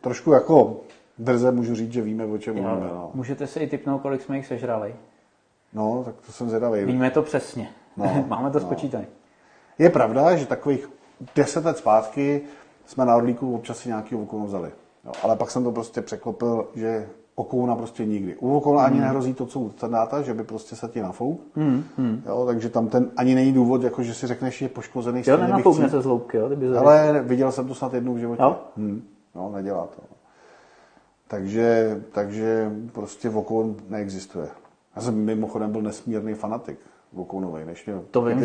trošku 0.00 0.32
jako 0.32 0.76
drze 1.18 1.50
můžu 1.50 1.74
říct, 1.74 1.92
že 1.92 2.02
víme, 2.02 2.24
o 2.24 2.38
čem 2.38 2.54
mluvíme. 2.54 2.88
No. 2.92 3.10
Můžete 3.14 3.46
si 3.46 3.60
i 3.60 3.66
typnout, 3.66 4.02
kolik 4.02 4.22
jsme 4.22 4.36
jich 4.36 4.46
sežrali. 4.46 4.94
no, 5.72 6.02
tak 6.04 6.14
to 6.26 6.32
jsem 6.32 6.48
zvědavý. 6.48 6.84
Víme 6.84 7.10
to 7.10 7.22
přesně. 7.22 7.68
No, 7.96 8.24
Máme 8.28 8.50
to 8.50 8.58
no. 8.58 8.66
spočítané. 8.66 9.06
Je 9.78 9.90
pravda, 9.90 10.36
že 10.36 10.46
takových 10.46 10.88
deset 11.36 11.64
let 11.64 11.78
zpátky 11.78 12.42
jsme 12.90 13.04
na 13.04 13.16
Orlíku 13.16 13.54
občas 13.54 13.78
si 13.78 13.88
nějaký 13.88 14.14
okoun 14.14 14.44
vzali. 14.44 14.70
Jo, 15.04 15.12
ale 15.22 15.36
pak 15.36 15.50
jsem 15.50 15.64
to 15.64 15.72
prostě 15.72 16.02
překlopil, 16.02 16.66
že 16.74 17.08
okouna 17.34 17.76
prostě 17.76 18.04
nikdy. 18.06 18.36
U 18.36 18.56
okouna 18.56 18.82
Hmm. 18.82 18.92
ani 18.92 19.00
nehrozí 19.00 19.34
to, 19.34 19.46
co 19.46 19.60
u 19.60 19.70
standáta, 19.70 20.22
že 20.22 20.34
by 20.34 20.44
prostě 20.44 20.76
se 20.76 20.88
ti 20.88 21.00
nafouk. 21.02 21.40
Jo, 22.26 22.46
takže 22.46 22.68
tam 22.68 22.88
ten 22.88 23.10
ani 23.16 23.34
není 23.34 23.52
důvod, 23.52 23.82
jako 23.82 24.02
že 24.02 24.14
si 24.14 24.26
řekneš, 24.26 24.58
že 24.58 24.64
je 24.64 24.68
poškozený 24.68 25.22
Jo, 25.26 25.36
nenafoukne 25.36 25.90
se 25.90 26.00
z 26.02 26.06
jo? 26.34 26.46
Kdyby 26.46 26.76
Ale 26.76 27.22
viděl 27.22 27.52
jsem 27.52 27.68
to 27.68 27.74
snad 27.74 27.94
jednou 27.94 28.14
v 28.14 28.18
životě. 28.18 28.42
Jo? 28.42 28.56
Hm. 28.76 29.02
No, 29.34 29.50
nedělá 29.54 29.86
to. 29.86 30.02
Takže, 31.28 32.00
takže 32.12 32.72
prostě 32.92 33.28
vokoun 33.28 33.76
neexistuje. 33.88 34.48
Já 34.96 35.02
jsem 35.02 35.14
mimochodem 35.24 35.72
byl 35.72 35.82
nesmírný 35.82 36.34
fanatik 36.34 36.78
vokounový. 37.12 37.64
Než 37.64 37.86
mě 37.86 37.94
To 38.10 38.22
vím, 38.22 38.38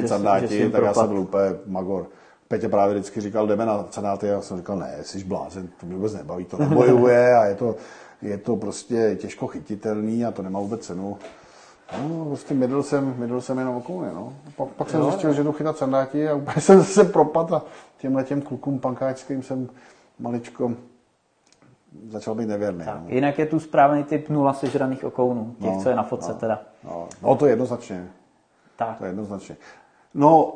ty 0.48 0.56
jim 0.56 0.72
tak 0.72 0.82
já 0.84 0.88
propad. 0.88 1.06
jsem 1.06 1.14
byl 1.16 1.20
úplně 1.24 1.46
magor. 1.66 2.06
Petě 2.48 2.70
právě 2.70 2.96
vždycky 2.96 3.22
říkal, 3.22 3.48
jdeme 3.48 3.66
na 3.66 3.84
canáty, 3.84 4.28
já 4.28 4.42
jsem 4.42 4.58
říkal, 4.58 4.78
ne, 4.78 4.98
jsi 5.02 5.24
blázen, 5.24 5.68
to 5.80 5.86
mě 5.86 5.96
vůbec 5.96 6.14
nebaví, 6.14 6.46
to 6.46 6.58
nebojuje 6.58 7.36
a 7.36 7.46
je 7.46 7.56
to, 7.56 7.76
je 8.22 8.38
to 8.38 8.56
prostě 8.56 9.18
těžko 9.22 9.48
chytitelný 9.48 10.26
a 10.26 10.32
to 10.32 10.42
nemá 10.42 10.60
vůbec 10.60 10.86
cenu. 10.86 11.18
No, 12.08 12.26
prostě 12.26 12.54
mydl 12.54 12.84
jsem, 12.84 13.16
mydl 13.18 13.42
jsem 13.42 13.60
jenom 13.60 13.76
okouny, 13.76 14.08
no. 14.14 14.34
Pak, 14.58 14.70
pak 14.70 14.90
jsem 14.90 15.00
Jo, 15.00 15.06
zjistil, 15.06 15.34
že 15.34 15.44
jdu 15.44 15.52
chytat 15.52 15.78
sandáti 15.78 16.30
a 16.30 16.34
úplně 16.36 16.56
jsem 16.62 16.84
se 16.84 17.04
propadl 17.04 17.56
a 17.56 17.66
těmhle 17.98 18.24
těm 18.24 18.42
klukům 18.42 18.80
pankáčským 18.80 19.44
jsem 19.44 19.70
maličko 20.20 20.72
začal 22.10 22.36
být 22.36 22.46
nevěrný. 22.46 22.86
Tak, 22.86 23.02
no. 23.02 23.06
jinak 23.08 23.40
je 23.40 23.46
tu 23.46 23.60
správný 23.60 24.04
typ 24.04 24.30
nula 24.30 24.54
sežraných 24.54 25.04
okounů, 25.04 25.56
těch, 25.62 25.76
No, 25.76 25.82
co 25.84 25.90
je 25.90 25.96
na 25.96 26.04
fotce 26.04 26.32
no. 26.32 26.38
teda. 26.38 26.62
No, 26.84 27.08
no, 27.22 27.36
to 27.36 27.46
je 27.46 27.52
jednoznačně. 27.52 28.08
Tak. 28.76 28.98
To 28.98 29.06
je 29.06 29.10
jednoznačně. 29.10 29.58
No, 30.14 30.54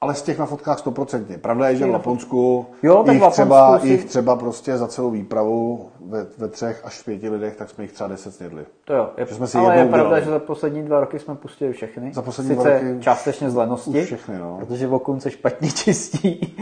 ale 0.00 0.14
z 0.14 0.22
těch 0.22 0.38
na 0.38 0.46
fotkách 0.46 0.78
stoprocentně. 0.78 1.38
Pravda 1.38 1.68
je, 1.68 1.76
že 1.76 1.86
v 1.86 1.90
Laponsku, 1.90 2.66
Jo, 2.82 2.96
tak 2.96 3.06
v 3.06 3.12
jich, 3.12 3.22
Laponsku 3.22 3.42
třeba, 3.42 3.78
si- 3.78 3.88
jich 3.88 4.04
třeba 4.04 4.36
prostě 4.36 4.76
za 4.78 4.86
celou 4.88 5.10
výpravu 5.10 5.88
ve, 6.00 6.26
ve 6.38 6.48
třech 6.48 6.80
až 6.84 7.02
pěti 7.02 7.28
lidech, 7.30 7.56
tak 7.56 7.70
jsme 7.70 7.84
jich 7.84 7.92
třeba 7.92 8.08
deset 8.08 8.34
snědli. 8.34 8.64
To 8.84 8.92
jo, 8.94 9.10
je, 9.16 9.26
Že 9.26 9.34
jsme 9.34 9.46
si 9.46 9.58
ale 9.58 9.76
je 9.76 9.84
pravda, 9.84 10.02
udělali. 10.04 10.24
že 10.24 10.30
za 10.30 10.38
poslední 10.38 10.82
dva 10.82 11.00
roky 11.00 11.18
jsme 11.18 11.34
pustili 11.34 11.72
všechny. 11.72 12.12
Za 12.14 12.22
poslední 12.22 12.50
Sice 12.56 12.62
dva 12.68 12.72
roky 12.78 12.96
částečně 13.00 13.50
z 13.50 13.54
lenosti, 13.54 14.04
všechny, 14.04 14.38
no. 14.38 14.56
protože 14.60 14.88
okun 14.88 15.20
se 15.20 15.30
špatně 15.30 15.70
čistí. 15.74 16.56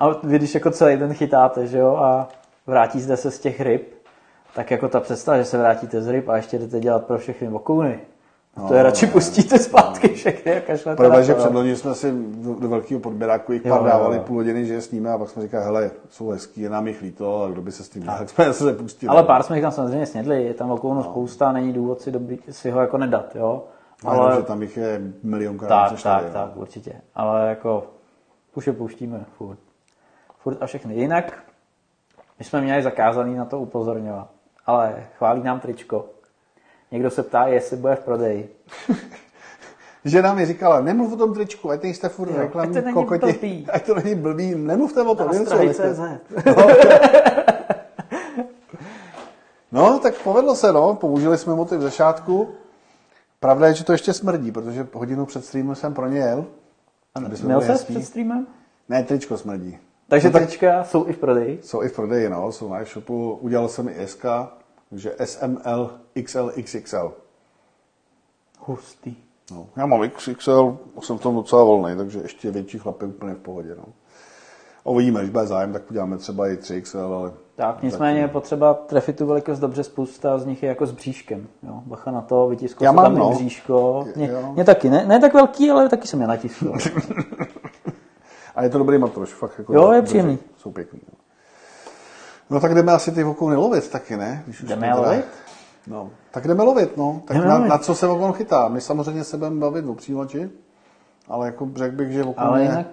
a 0.00 0.08
vy 0.22 0.38
když 0.38 0.54
jako 0.54 0.70
celý 0.70 0.96
den 0.96 1.14
chytáte, 1.14 1.66
že 1.66 1.78
jo, 1.78 1.96
a 1.96 2.28
vrátíte 2.66 3.16
se 3.16 3.30
z 3.30 3.38
těch 3.38 3.60
ryb, 3.60 3.94
tak 4.54 4.70
jako 4.70 4.88
ta 4.88 5.00
představa, 5.00 5.38
že 5.38 5.44
se 5.44 5.58
vrátíte 5.58 6.02
z 6.02 6.08
ryb 6.08 6.28
a 6.28 6.36
ještě 6.36 6.58
jdete 6.58 6.80
dělat 6.80 7.04
pro 7.06 7.18
všechny 7.18 7.48
okouny. 7.48 7.98
No, 8.56 8.68
to 8.68 8.74
je 8.74 8.82
radši 8.82 9.06
pustíte 9.06 9.58
zpátky 9.58 10.08
všechny 10.08 10.56
a 10.56 10.60
kašlete 10.60 10.96
Pravda, 10.96 11.22
že 11.22 11.32
no. 11.32 11.38
předloni 11.38 11.76
jsme 11.76 11.94
si 11.94 12.12
do, 12.12 12.54
do 12.54 12.68
velkého 12.68 13.00
podběráku 13.00 13.52
jich 13.52 13.64
Jo, 13.64 13.74
pár 13.74 13.82
jo, 13.82 13.88
dávali 13.88 14.16
jo. 14.16 14.22
půl 14.22 14.36
hodiny, 14.36 14.66
že 14.66 14.74
je 14.74 14.80
sníme 14.80 15.12
a 15.12 15.18
pak 15.18 15.28
jsme 15.28 15.42
říkali, 15.42 15.64
hele, 15.64 15.90
jsou 16.10 16.28
hezký, 16.28 16.60
je 16.60 16.70
nám 16.70 16.86
jich 16.86 17.02
líto 17.02 17.42
a 17.42 17.48
kdo 17.48 17.62
by 17.62 17.72
se 17.72 17.84
s 17.84 17.88
tím 17.88 18.02
tak 18.02 18.28
jsme 18.30 18.52
se 18.52 18.72
pustili. 18.72 19.10
Ale 19.10 19.22
pár 19.22 19.42
jsme 19.42 19.56
jich 19.56 19.62
tam 19.62 19.72
samozřejmě 19.72 20.06
snědli, 20.06 20.44
je 20.44 20.54
tam 20.54 20.70
okounu 20.70 21.02
spousta, 21.02 21.52
není 21.52 21.72
důvod 21.72 22.00
si, 22.00 22.10
dobrý, 22.10 22.38
si 22.50 22.70
ho 22.70 22.80
jako 22.80 22.98
nedat, 22.98 23.36
jo. 23.36 23.64
Ale... 24.04 24.18
Ale 24.18 24.36
že 24.36 24.42
tam 24.42 24.62
jich 24.62 24.76
je 24.76 25.00
milionkrát 25.22 25.68
tak, 25.68 25.84
víc 25.84 25.92
než 25.92 26.02
tak, 26.02 26.20
tady, 26.20 26.32
tak, 26.32 26.50
no. 26.56 26.62
určitě. 26.62 26.92
Ale 27.14 27.48
jako 27.48 27.86
už 28.54 28.66
je 28.66 28.72
pouštíme 28.72 29.24
furt. 29.36 29.58
Furt 30.38 30.62
a 30.62 30.66
všechny. 30.66 30.94
Jinak 30.94 31.42
my 32.38 32.44
jsme 32.44 32.60
měli 32.60 32.82
zakázaný 32.82 33.34
na 33.34 33.44
to 33.44 33.58
upozorňovat. 33.58 34.28
Ale 34.66 35.06
chválí 35.18 35.42
nám 35.42 35.60
tričko. 35.60 36.04
Někdo 36.92 37.10
se 37.10 37.22
ptá, 37.22 37.46
jestli 37.46 37.76
bude 37.76 37.96
v 37.96 38.00
prodeji. 38.04 38.48
Žena 40.04 40.34
mi 40.34 40.46
říkala, 40.46 40.80
nemluv 40.80 41.12
o 41.12 41.16
tom 41.16 41.34
tričku, 41.34 41.70
ať 41.70 41.82
nejste 41.82 42.08
furt 42.08 42.36
reklamní 42.36 42.76
ať 42.76 42.82
to 42.82 42.86
není 42.86 42.94
kokoti, 42.94 43.32
blbý. 43.32 43.66
ať 43.72 43.86
to 43.86 43.94
není 43.94 44.14
blbý, 44.14 44.54
nemluvte 44.54 45.02
o 45.02 45.14
tom. 45.14 45.28
CZ. 45.30 46.00
No, 49.72 49.98
tak 49.98 50.14
povedlo 50.14 50.56
se, 50.56 50.72
no, 50.72 50.94
použili 50.94 51.38
jsme 51.38 51.54
motiv 51.54 51.80
ze 51.80 51.90
šátku. 51.90 52.48
Pravda 53.40 53.66
je, 53.66 53.74
že 53.74 53.84
to 53.84 53.92
ještě 53.92 54.12
smrdí, 54.12 54.52
protože 54.52 54.86
hodinu 54.92 55.26
před 55.26 55.44
streamem 55.44 55.74
jsem 55.74 55.94
pro 55.94 56.06
ně 56.08 56.18
jel. 56.18 56.44
Měl 57.42 57.60
se 57.60 57.84
před 57.84 58.04
streamem? 58.04 58.46
Ne, 58.88 59.04
tričko 59.04 59.36
smrdí. 59.38 59.78
Takže 60.08 60.28
No 60.28 60.32
tak- 60.32 60.42
trička 60.42 60.84
jsou 60.84 61.06
i 61.08 61.12
v 61.12 61.18
prodeji. 61.18 61.60
Jsou 61.62 61.82
i 61.82 61.88
v 61.88 61.92
prodeji, 61.92 62.28
no, 62.28 62.52
jsou 62.52 62.68
na 62.68 62.80
e-shopu. 62.80 63.38
Udělal 63.40 63.68
jsem 63.68 63.88
i 63.88 64.06
SK, 64.06 64.24
takže 64.90 65.16
SML, 65.24 65.90
XL, 66.24 66.52
XXL. 66.62 67.12
Hustý. 68.58 69.16
No, 69.50 69.66
já 69.76 69.86
mám 69.86 70.10
XXL, 70.10 70.78
jsem 71.00 71.18
v 71.18 71.22
tom 71.22 71.34
docela 71.34 71.64
volný, 71.64 71.96
takže 71.96 72.18
ještě 72.18 72.50
větší 72.50 72.78
chlap 72.78 73.02
je 73.02 73.08
úplně 73.08 73.34
v 73.34 73.38
pohodě. 73.38 73.74
No. 73.78 73.84
A 74.84 74.90
uvidíme, 74.90 75.20
když 75.20 75.30
bude 75.30 75.46
zájem, 75.46 75.72
tak 75.72 75.90
uděláme 75.90 76.18
třeba 76.18 76.48
i 76.48 76.56
3XL, 76.56 77.12
ale... 77.14 77.32
Tak, 77.56 77.82
nicméně 77.82 78.20
je 78.20 78.28
potřeba 78.28 78.74
trefit 78.74 79.18
tu 79.18 79.26
velikost 79.26 79.58
dobře, 79.58 79.84
spousta 79.84 80.38
z 80.38 80.46
nich 80.46 80.62
je 80.62 80.68
jako 80.68 80.86
s 80.86 80.92
bříškem. 80.92 81.46
Jo. 81.62 81.82
Bacha 81.86 82.10
na 82.10 82.20
to, 82.20 82.48
vytiskl 82.48 82.84
Já 82.84 82.90
se 82.90 82.96
mám, 82.96 83.04
tam 83.04 83.14
no. 83.14 83.30
bříško. 83.30 84.06
Mě, 84.16 84.28
Jo. 84.28 84.52
mě, 84.52 84.64
taky, 84.64 84.90
ne, 84.90 85.06
ne 85.06 85.20
tak 85.20 85.34
velký, 85.34 85.70
ale 85.70 85.88
taky 85.88 86.08
jsem 86.08 86.20
je 86.20 86.26
natiskl. 86.26 86.72
A 88.54 88.62
je 88.62 88.70
to 88.70 88.78
dobrý 88.78 88.98
matroš, 88.98 89.34
fakt 89.34 89.58
jako... 89.58 89.74
Jo, 89.74 89.92
je 89.92 90.02
příjemný. 90.02 90.38
Jsou 90.56 90.70
pěkný. 90.70 91.00
No. 91.12 91.19
No 92.50 92.60
tak 92.60 92.74
jdeme 92.74 92.92
asi 92.92 93.12
ty 93.12 93.24
okouny 93.24 93.56
lovit 93.56 93.90
taky, 93.90 94.16
ne? 94.16 94.42
Když 94.44 94.62
už 94.62 94.68
Jdeme 94.68 94.86
teda- 94.86 94.96
lovit? 95.00 95.24
No, 95.86 96.10
tak 96.30 96.46
jdeme 96.48 96.62
lovit, 96.62 96.96
no. 96.96 97.22
Tak 97.24 97.36
Jdeme 97.36 97.48
na, 97.48 97.54
lovit. 97.54 97.68
na, 97.70 97.78
co 97.78 97.94
se 97.94 98.06
okon 98.08 98.32
chytá? 98.32 98.68
My 98.68 98.80
samozřejmě 98.80 99.24
se 99.24 99.36
budeme 99.36 99.60
bavit 99.60 99.86
o 99.86 99.94
přílači, 99.94 100.50
ale 101.28 101.46
jako 101.46 101.68
řekl 101.74 101.96
bych, 101.96 102.10
že 102.12 102.24
okon 102.24 102.44
Ale 102.46 102.60
je... 102.60 102.64
jinak 102.68 102.86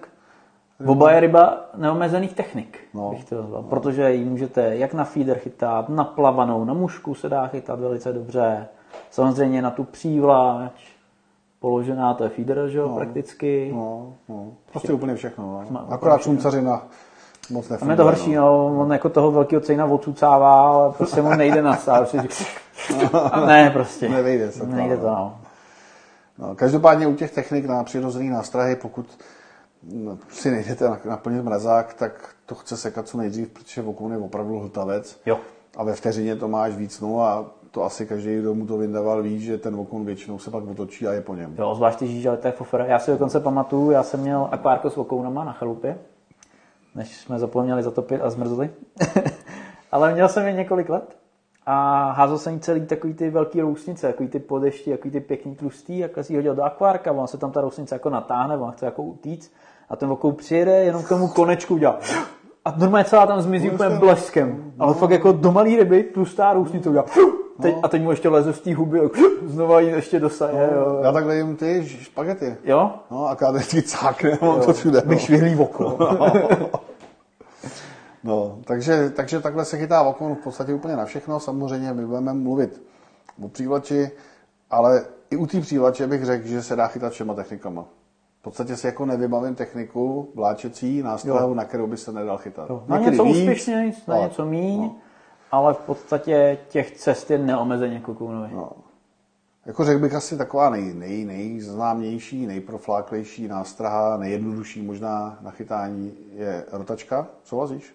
Voba 0.80 1.10
je 1.12 1.20
ryba 1.20 1.60
neomezených 1.76 2.34
technik, 2.34 2.78
No. 2.94 3.02
no. 3.02 3.10
bych 3.10 3.24
to 3.24 3.34
nazval, 3.42 3.62
protože 3.62 4.12
ji 4.12 4.24
můžete 4.24 4.76
jak 4.76 4.94
na 4.94 5.04
feeder 5.04 5.38
chytat, 5.38 5.88
na 5.88 6.04
plavanou, 6.04 6.64
na 6.64 6.74
mušku 6.74 7.14
se 7.14 7.28
dá 7.28 7.46
chytat 7.46 7.80
velice 7.80 8.12
dobře, 8.12 8.68
samozřejmě 9.10 9.62
na 9.62 9.70
tu 9.70 9.84
přívlač, 9.84 10.72
položená, 11.60 12.14
to 12.14 12.24
je 12.24 12.30
feeder, 12.30 12.68
že 12.68 12.78
jo, 12.78 12.88
prakticky. 12.88 13.72
No, 13.74 14.14
no. 14.28 14.46
Prostě 14.70 14.92
úplně 14.92 15.14
všechno, 15.14 15.64
no. 15.70 15.86
Akorát 15.92 16.22
šuncařina 16.22 16.82
moc 17.50 17.68
Tam 17.68 17.74
nefunguje. 17.74 17.92
je 17.92 17.96
to 17.96 18.04
horší, 18.04 18.34
no. 18.34 18.66
on 18.80 18.92
jako 18.92 19.08
toho 19.08 19.30
velkého 19.30 19.60
cejna 19.60 19.84
odsucává, 19.86 20.68
ale 20.68 20.92
prostě 20.92 21.22
mu 21.22 21.30
nejde 21.30 21.62
na 21.62 21.76
stát. 21.76 22.14
A 23.32 23.40
ne, 23.46 23.70
prostě. 23.70 24.08
Nevejde 24.08 24.52
se 24.52 24.58
to, 24.60 24.66
Nejde 24.66 24.96
no. 24.96 25.00
to, 25.02 25.06
no. 25.06 25.36
No, 26.38 26.54
každopádně 26.54 27.06
u 27.06 27.14
těch 27.14 27.30
technik 27.34 27.66
na 27.66 27.84
přirozený 27.84 28.28
nástrahy, 28.30 28.76
pokud 28.76 29.06
no, 29.92 30.18
si 30.28 30.50
nejdete 30.50 30.88
na- 30.88 30.98
naplnit 31.04 31.44
mrazák, 31.44 31.94
tak 31.94 32.28
to 32.46 32.54
chce 32.54 32.76
sekat 32.76 33.08
co 33.08 33.18
nejdřív, 33.18 33.48
protože 33.48 33.82
vokoun 33.82 34.12
je 34.12 34.18
opravdu 34.18 34.58
hltavec. 34.58 35.20
Jo. 35.26 35.38
A 35.76 35.84
ve 35.84 35.92
vteřině 35.94 36.36
to 36.36 36.48
máš 36.48 36.74
víc, 36.76 37.00
no 37.00 37.20
a 37.22 37.44
to 37.70 37.84
asi 37.84 38.06
každý, 38.06 38.38
kdo 38.38 38.54
mu 38.54 38.66
to 38.66 38.76
vyndaval, 38.78 39.22
ví, 39.22 39.40
že 39.40 39.58
ten 39.58 39.76
vokoun 39.76 40.04
většinou 40.04 40.38
se 40.38 40.50
pak 40.50 40.64
otočí 40.64 41.06
a 41.08 41.12
je 41.12 41.20
po 41.20 41.34
něm. 41.34 41.54
Jo, 41.58 41.74
zvlášť 41.74 41.98
ty 41.98 42.06
žíže, 42.06 42.28
ale 42.28 42.38
to 42.38 42.48
je 42.48 42.52
fofera. 42.52 42.84
Já 42.86 42.98
si 42.98 43.10
dokonce 43.10 43.40
pamatuju, 43.40 43.90
já 43.90 44.02
jsem 44.02 44.20
měl 44.20 44.48
akvárko 44.52 44.90
s 44.90 44.96
vokounama 44.96 45.44
na 45.44 45.52
chalupě, 45.52 45.98
než 46.94 47.16
jsme 47.16 47.38
zapomněli 47.38 47.82
zatopit 47.82 48.20
a 48.22 48.30
zmrzli. 48.30 48.70
ale 49.92 50.14
měl 50.14 50.28
jsem 50.28 50.46
je 50.46 50.52
několik 50.52 50.88
let 50.88 51.16
a 51.66 52.10
házel 52.12 52.38
jsem 52.38 52.60
celý 52.60 52.86
takový 52.86 53.14
ty 53.14 53.30
velký 53.30 53.60
rousnice, 53.60 54.06
takový 54.06 54.28
ty 54.28 54.38
podešti, 54.38 54.90
takový 54.90 55.10
ty 55.10 55.20
pěkný 55.20 55.56
tlustý, 55.56 55.98
jak 55.98 56.10
si 56.20 56.34
hodil 56.34 56.54
do 56.54 56.62
akvárka, 56.62 57.12
ona 57.12 57.26
se 57.26 57.38
tam 57.38 57.52
ta 57.52 57.60
rousnice 57.60 57.94
jako 57.94 58.10
natáhne, 58.10 58.56
ona 58.56 58.70
chce 58.70 58.84
jako 58.84 59.02
utíct 59.02 59.52
a 59.88 59.96
ten 59.96 60.08
vokoun 60.08 60.34
přijede, 60.34 60.84
jenom 60.84 61.02
k 61.02 61.08
tomu 61.08 61.28
konečku 61.28 61.74
udělá. 61.74 61.98
A 62.64 62.74
normálně 62.76 63.04
celá 63.04 63.26
tam 63.26 63.40
zmizí 63.40 63.70
úplně 63.70 63.90
bleskem. 63.90 64.72
Ale 64.78 64.94
fakt 64.94 65.10
jako 65.10 65.32
do 65.32 65.52
malý 65.52 65.76
ryby, 65.76 66.02
tlustá 66.02 66.52
rousnice 66.52 66.88
udělá. 66.88 67.04
Teď, 67.62 67.74
a 67.82 67.88
teď 67.88 68.02
mu 68.02 68.10
ještě 68.10 68.28
leze 68.28 68.52
z 68.52 68.60
té 68.60 68.74
huby, 68.74 69.00
znova 69.46 69.80
jí 69.80 69.88
ještě 69.88 70.20
dosaje. 70.20 70.70
Jo, 70.74 71.00
Já 71.02 71.12
takhle 71.12 71.36
jim 71.36 71.56
ty 71.56 71.88
špagety. 71.88 72.56
jo? 72.64 72.90
No 73.10 73.26
a 73.28 73.36
káde 73.36 73.58
vždycky 73.58 73.82
cákne, 73.82 74.38
mám 74.42 74.60
to 74.60 74.72
všude. 74.72 75.02
No. 75.04 75.10
vyšvihlý 75.10 75.56
oko. 75.56 75.98
No, 78.24 78.58
takže, 78.64 79.10
takže 79.10 79.40
takhle 79.40 79.64
se 79.64 79.78
chytá 79.78 80.02
okon 80.02 80.34
v 80.34 80.38
podstatě 80.38 80.74
úplně 80.74 80.96
na 80.96 81.04
všechno. 81.04 81.40
Samozřejmě 81.40 81.92
my 81.92 82.06
budeme 82.06 82.32
mluvit 82.32 82.82
o 83.44 83.48
přívlači, 83.48 84.10
ale 84.70 85.04
i 85.30 85.36
u 85.36 85.46
té 85.46 85.60
přívlače 85.60 86.06
bych 86.06 86.24
řekl, 86.24 86.46
že 86.46 86.62
se 86.62 86.76
dá 86.76 86.86
chytat 86.86 87.12
všema 87.12 87.34
technikama. 87.34 87.84
V 88.40 88.42
podstatě 88.42 88.76
si 88.76 88.86
jako 88.86 89.06
nevybavím 89.06 89.54
techniku 89.54 90.28
vláčecí 90.34 91.02
nástrojů, 91.02 91.54
na 91.54 91.64
kterou 91.64 91.86
by 91.86 91.96
se 91.96 92.12
nedal 92.12 92.38
chytat. 92.38 92.68
Na 92.88 92.96
Některý 92.96 93.10
něco 93.16 93.24
víc, 93.24 93.36
úspěšně, 93.36 93.92
na 94.08 94.18
něco 94.18 94.46
míň. 94.46 94.80
no. 94.82 94.96
Ale 95.50 95.74
v 95.74 95.78
podstatě 95.78 96.58
těch 96.68 96.90
cest 96.90 97.30
je 97.30 97.38
neomezeně 97.38 98.00
kukounových. 98.00 98.52
No. 98.52 98.72
Jako 99.66 99.84
řekl 99.84 100.00
bych 100.00 100.14
asi 100.14 100.38
taková 100.38 100.70
nej, 100.70 100.94
nej, 100.94 101.24
nejznámější, 101.24 102.46
nejprofláklejší 102.46 103.48
nástraha, 103.48 104.16
nejjednodušší 104.16 104.82
možná 104.82 105.38
na 105.40 105.50
chytání 105.50 106.14
je 106.34 106.64
rotačka. 106.72 107.26
Souhlasíš? 107.44 107.94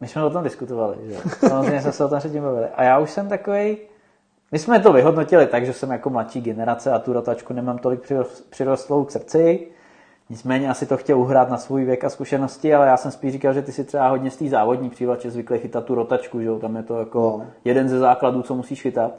My 0.00 0.08
jsme 0.08 0.24
o 0.24 0.30
tom 0.30 0.44
diskutovali, 0.44 0.96
že? 1.04 1.16
Samozřejmě 1.48 1.82
jsme 1.82 1.92
se 1.92 2.04
o 2.04 2.08
tom 2.08 2.18
předtím 2.18 2.42
bavili. 2.42 2.66
A 2.66 2.82
já 2.82 2.98
už 2.98 3.10
jsem 3.10 3.28
takový. 3.28 3.76
My 4.52 4.58
jsme 4.58 4.80
to 4.80 4.92
vyhodnotili 4.92 5.46
tak, 5.46 5.66
že 5.66 5.72
jsem 5.72 5.90
jako 5.90 6.10
mladší 6.10 6.40
generace 6.40 6.92
a 6.92 6.98
tu 6.98 7.12
rotačku 7.12 7.52
nemám 7.52 7.78
tolik 7.78 8.12
přirostlou 8.50 9.04
k 9.04 9.10
srdci. 9.10 9.68
Nicméně 10.30 10.70
asi 10.70 10.86
to 10.86 10.96
chtěl 10.96 11.18
uhrát 11.18 11.50
na 11.50 11.56
svůj 11.56 11.84
věk 11.84 12.04
a 12.04 12.10
zkušenosti, 12.10 12.74
ale 12.74 12.86
já 12.86 12.96
jsem 12.96 13.10
spíš 13.10 13.32
říkal, 13.32 13.52
že 13.52 13.62
ty 13.62 13.72
si 13.72 13.84
třeba 13.84 14.08
hodně 14.08 14.30
z 14.30 14.36
té 14.36 14.48
závodní 14.48 14.90
přívlače 14.90 15.30
zvyklý 15.30 15.58
chytat 15.58 15.84
tu 15.84 15.94
rotačku, 15.94 16.40
že 16.40 16.50
tam 16.60 16.76
je 16.76 16.82
to 16.82 16.98
jako 16.98 17.36
no. 17.38 17.46
jeden 17.64 17.88
ze 17.88 17.98
základů, 17.98 18.42
co 18.42 18.54
musíš 18.54 18.82
chytat. 18.82 19.12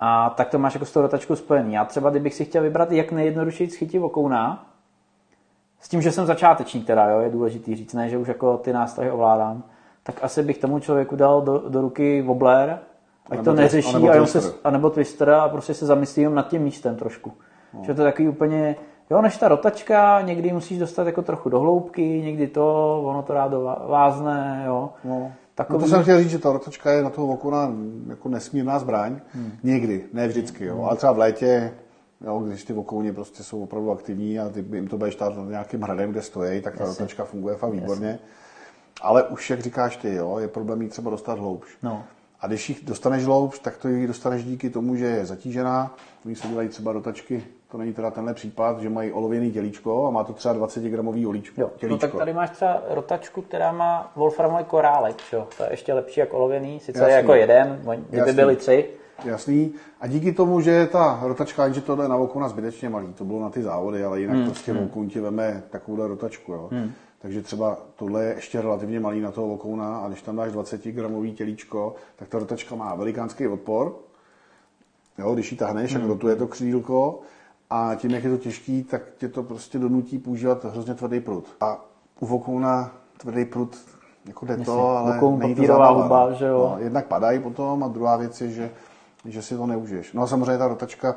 A 0.00 0.30
tak 0.30 0.48
to 0.48 0.58
máš 0.58 0.74
jako 0.74 0.86
s 0.86 0.92
tou 0.92 1.00
rotačkou 1.00 1.36
spojený. 1.36 1.72
Já 1.72 1.84
třeba, 1.84 2.10
kdybych 2.10 2.34
si 2.34 2.44
chtěl 2.44 2.62
vybrat, 2.62 2.92
jak 2.92 3.12
nejjednodušeji 3.12 3.70
chytit 3.70 4.00
vokouna, 4.00 4.66
s 5.80 5.88
tím, 5.88 6.02
že 6.02 6.12
jsem 6.12 6.26
začátečník 6.26 6.86
teda, 6.86 7.10
jo, 7.10 7.20
je 7.20 7.30
důležitý 7.30 7.76
říct, 7.76 7.94
ne, 7.94 8.08
že 8.08 8.18
už 8.18 8.28
jako 8.28 8.56
ty 8.56 8.72
nástroje 8.72 9.12
ovládám, 9.12 9.62
tak 10.02 10.14
asi 10.22 10.42
bych 10.42 10.58
tomu 10.58 10.78
člověku 10.78 11.16
dal 11.16 11.42
do, 11.42 11.58
do 11.68 11.80
ruky 11.80 12.22
wobler, 12.22 12.78
ať 13.30 13.30
nebo 13.30 13.44
to 13.44 13.52
neřeší, 13.52 13.96
a 14.08 14.14
nebo, 14.14 14.26
se, 14.26 14.54
a 14.64 14.70
nebo 14.70 14.90
twister 14.90 15.30
a 15.30 15.48
prostě 15.48 15.74
se 15.74 15.86
zamyslím 15.86 16.34
nad 16.34 16.48
tím 16.48 16.62
místem 16.62 16.96
trošku. 16.96 17.32
No. 17.74 17.84
Že 17.84 17.94
to 17.94 18.02
je 18.02 18.08
takový 18.12 18.28
úplně, 18.28 18.76
jo, 19.10 19.22
než 19.22 19.36
ta 19.36 19.48
rotačka, 19.48 20.20
někdy 20.20 20.52
musíš 20.52 20.78
dostat 20.78 21.06
jako 21.06 21.22
trochu 21.22 21.48
do 21.48 21.60
hloubky, 21.60 22.22
někdy 22.24 22.46
to, 22.46 23.00
ono 23.04 23.22
to 23.22 23.34
rádo 23.34 23.76
vázne, 23.88 24.62
jo. 24.66 24.90
No. 25.04 25.32
Takový... 25.54 25.78
No 25.78 25.84
to 25.84 25.90
jsem 25.90 26.02
chtěl 26.02 26.18
říct, 26.18 26.30
že 26.30 26.38
ta 26.38 26.52
rotačka 26.52 26.92
je 26.92 27.02
na 27.02 27.10
toho 27.10 27.26
okuna 27.26 27.72
jako 28.08 28.28
nesmírná 28.28 28.78
zbraň. 28.78 29.20
Hmm. 29.34 29.52
Někdy, 29.62 30.04
ne 30.12 30.28
vždycky, 30.28 30.64
jo. 30.64 30.74
Hmm. 30.74 30.84
Ale 30.84 30.96
třeba 30.96 31.12
v 31.12 31.18
létě, 31.18 31.72
jo, 32.20 32.38
když 32.38 32.64
ty 32.64 32.72
okouni 32.72 33.12
prostě 33.12 33.42
jsou 33.42 33.62
opravdu 33.62 33.90
aktivní 33.90 34.38
a 34.38 34.48
ty 34.48 34.64
jim 34.72 34.88
to 34.88 34.98
budeš 34.98 35.18
nad 35.18 35.32
nějakým 35.48 35.82
hradem, 35.82 36.10
kde 36.10 36.22
stojí, 36.22 36.62
tak 36.62 36.76
ta 36.76 36.84
Jasně. 36.84 36.98
rotačka 36.98 37.24
funguje 37.24 37.56
fakt 37.56 37.72
výborně. 37.72 38.06
Jasně. 38.06 38.26
Ale 39.02 39.24
už, 39.24 39.50
jak 39.50 39.60
říkáš 39.60 39.96
ty, 39.96 40.14
jo, 40.14 40.38
je 40.38 40.48
problém 40.48 40.82
jí 40.82 40.88
třeba 40.88 41.10
dostat 41.10 41.38
hloubš. 41.38 41.78
No. 41.82 42.04
A 42.40 42.46
když 42.46 42.68
jich 42.68 42.84
dostaneš 42.84 43.24
hloubš, 43.24 43.58
tak 43.58 43.76
to 43.76 43.88
ji 43.88 44.06
dostaneš 44.06 44.44
díky 44.44 44.70
tomu, 44.70 44.96
že 44.96 45.04
je 45.04 45.26
zatížená. 45.26 45.94
Oni 46.26 46.34
se 46.36 46.48
dělají 46.48 46.68
třeba 46.68 46.92
rotačky 46.92 47.44
to 47.70 47.78
není 47.78 47.92
teda 47.92 48.10
tenhle 48.10 48.34
případ, 48.34 48.80
že 48.80 48.90
mají 48.90 49.12
olověný 49.12 49.52
tělíčko 49.52 50.06
a 50.06 50.10
má 50.10 50.24
to 50.24 50.32
třeba 50.32 50.54
20 50.54 50.84
gramový 50.84 51.26
olíčko, 51.26 51.60
jo. 51.60 51.70
tělíčko. 51.76 52.06
No 52.06 52.12
tak 52.12 52.18
tady 52.18 52.32
máš 52.32 52.50
třeba 52.50 52.82
rotačku, 52.88 53.42
která 53.42 53.72
má 53.72 54.12
wolframový 54.16 54.64
korálek, 54.64 55.16
čo? 55.16 55.48
to 55.56 55.62
je 55.62 55.70
ještě 55.70 55.94
lepší 55.94 56.20
jak 56.20 56.34
olověný, 56.34 56.80
sice 56.80 56.98
Jasný. 56.98 57.12
je 57.12 57.16
jako 57.16 57.34
jeden, 57.34 57.82
kdyby 58.10 58.32
byly 58.32 58.56
tři. 58.56 58.88
Jasný. 59.24 59.74
A 60.00 60.06
díky 60.06 60.32
tomu, 60.32 60.60
že 60.60 60.86
ta 60.86 61.20
rotačka, 61.22 61.68
že 61.68 61.80
to 61.80 61.96
jde 61.96 62.08
na 62.08 62.16
oko 62.16 62.40
na 62.40 62.48
zbytečně 62.48 62.88
malý, 62.88 63.12
to 63.12 63.24
bylo 63.24 63.40
na 63.40 63.50
ty 63.50 63.62
závody, 63.62 64.04
ale 64.04 64.20
jinak 64.20 64.36
hmm. 64.36 64.44
prostě 64.44 64.72
hmm. 64.72 64.82
vokoun 64.82 65.08
ti 65.08 65.20
veme 65.20 65.62
takovouhle 65.70 66.08
rotačku. 66.08 66.52
Jo. 66.52 66.68
Hmm. 66.72 66.92
Takže 67.22 67.42
třeba 67.42 67.78
tohle 67.96 68.24
je 68.24 68.34
ještě 68.34 68.60
relativně 68.62 69.00
malý 69.00 69.20
na 69.20 69.30
toho 69.30 69.48
vokouna 69.48 69.98
a 69.98 70.08
když 70.08 70.22
tam 70.22 70.36
dáš 70.36 70.52
20 70.52 70.84
gramový 70.84 71.32
tělíčko, 71.32 71.94
tak 72.16 72.28
ta 72.28 72.38
rotačka 72.38 72.74
má 72.74 72.94
velikánský 72.94 73.48
odpor. 73.48 73.94
Jo, 75.18 75.34
když 75.34 75.52
ji 75.52 75.58
tahneš, 75.58 75.94
hmm. 75.94 76.08
rotuje 76.08 76.36
to 76.36 76.46
křídílko 76.46 77.20
a 77.70 77.94
tím, 77.94 78.10
jak 78.10 78.24
je 78.24 78.30
to 78.30 78.36
těžký, 78.36 78.84
tak 78.84 79.02
tě 79.18 79.28
to 79.28 79.42
prostě 79.42 79.78
donutí 79.78 80.18
používat 80.18 80.64
hrozně 80.64 80.94
tvrdý 80.94 81.20
prut. 81.20 81.44
A 81.60 81.84
u 82.20 82.26
vokouna 82.26 82.90
tvrdý 83.18 83.44
prut 83.44 83.76
jako 84.26 84.46
jde 84.46 84.56
to, 84.56 84.88
ale 84.88 85.12
Vokoun, 85.12 85.38
není 85.38 85.54
to 85.54 85.66
zábava. 85.66 86.02
Huba, 86.02 86.32
že 86.32 86.46
jo? 86.46 86.72
No, 86.72 86.84
jednak 86.84 87.06
padají 87.06 87.38
potom 87.38 87.84
a 87.84 87.88
druhá 87.88 88.16
věc 88.16 88.40
je, 88.40 88.50
že, 88.50 88.70
že 89.24 89.42
si 89.42 89.56
to 89.56 89.66
neužiješ. 89.66 90.12
No 90.12 90.22
a 90.22 90.26
samozřejmě 90.26 90.58
ta 90.58 90.68
rotačka, 90.68 91.16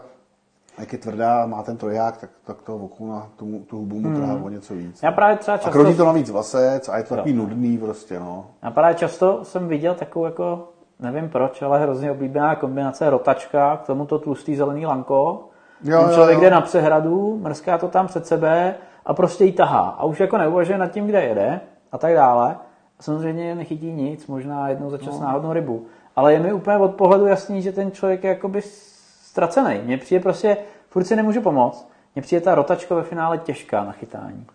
jak 0.79 0.93
je 0.93 0.99
tvrdá, 0.99 1.45
má 1.45 1.63
ten 1.63 1.77
troják, 1.77 2.17
tak, 2.17 2.29
tak 2.43 2.61
toho 2.61 2.77
vokouna, 2.79 3.27
tu, 3.35 3.59
tu 3.59 3.77
hubu 3.77 3.99
mu 3.99 4.15
trhá 4.15 4.33
hmm. 4.33 4.43
o 4.43 4.49
něco 4.49 4.73
víc. 4.73 5.03
Já 5.03 5.11
právě 5.11 5.37
třeba 5.37 5.57
často... 5.57 5.69
A 5.69 5.73
kroutí 5.73 5.97
to 5.97 6.05
navíc 6.05 6.29
vlasec 6.29 6.89
a 6.89 6.97
je 6.97 7.03
to 7.03 7.13
jo. 7.13 7.17
takový 7.17 7.33
nudný 7.33 7.77
prostě, 7.77 8.19
no. 8.19 8.45
Já 8.63 8.71
právě 8.71 8.95
často 8.95 9.45
jsem 9.45 9.67
viděl 9.67 9.95
takovou 9.95 10.25
jako, 10.25 10.69
nevím 10.99 11.29
proč, 11.29 11.61
ale 11.61 11.79
hrozně 11.79 12.11
oblíbená 12.11 12.55
kombinace 12.55 13.09
rotačka, 13.09 13.77
k 13.77 13.85
tomu 13.85 14.05
to 14.05 14.19
tlustý 14.19 14.55
zelený 14.55 14.85
lanko, 14.85 15.49
Jo, 15.83 16.03
Ten 16.03 16.13
člověk 16.13 16.37
jo, 16.37 16.43
jo. 16.43 16.49
jde 16.49 16.49
na 16.49 16.61
přehradu, 16.61 17.39
mrská 17.41 17.77
to 17.77 17.87
tam 17.87 18.07
před 18.07 18.27
sebe 18.27 18.75
a 19.05 19.13
prostě 19.13 19.45
ji 19.45 19.51
tahá. 19.51 19.79
A 19.79 20.03
už 20.03 20.19
jako 20.19 20.37
neuvažuje 20.37 20.77
nad 20.77 20.87
tím, 20.87 21.07
kde 21.07 21.23
jede 21.23 21.61
a 21.91 21.97
tak 21.97 22.13
dále. 22.13 22.55
A 22.99 23.03
samozřejmě 23.03 23.55
nechytí 23.55 23.91
nic, 23.91 24.27
možná 24.27 24.69
jednou 24.69 24.89
za 24.89 24.97
čas 24.97 25.19
no. 25.19 25.25
náhodnou 25.25 25.53
rybu. 25.53 25.85
Ale 26.15 26.33
je 26.33 26.39
mi 26.39 26.53
úplně 26.53 26.77
od 26.77 26.95
pohledu 26.95 27.25
jasný, 27.25 27.61
že 27.61 27.71
ten 27.71 27.91
člověk 27.91 28.23
je 28.23 28.29
jakoby 28.29 28.61
ztracený. 28.61 29.81
Mně 29.83 29.97
přijde 29.97 30.19
prostě, 30.19 30.57
furt 30.89 31.03
si 31.03 31.15
nemůžu 31.15 31.41
pomoct. 31.41 31.89
Mně 32.15 32.21
přijde 32.21 32.41
ta 32.41 32.55
rotačka 32.55 32.95
ve 32.95 33.03
finále 33.03 33.37
těžká 33.37 33.83
na 33.83 33.91
chytání. 33.91 34.45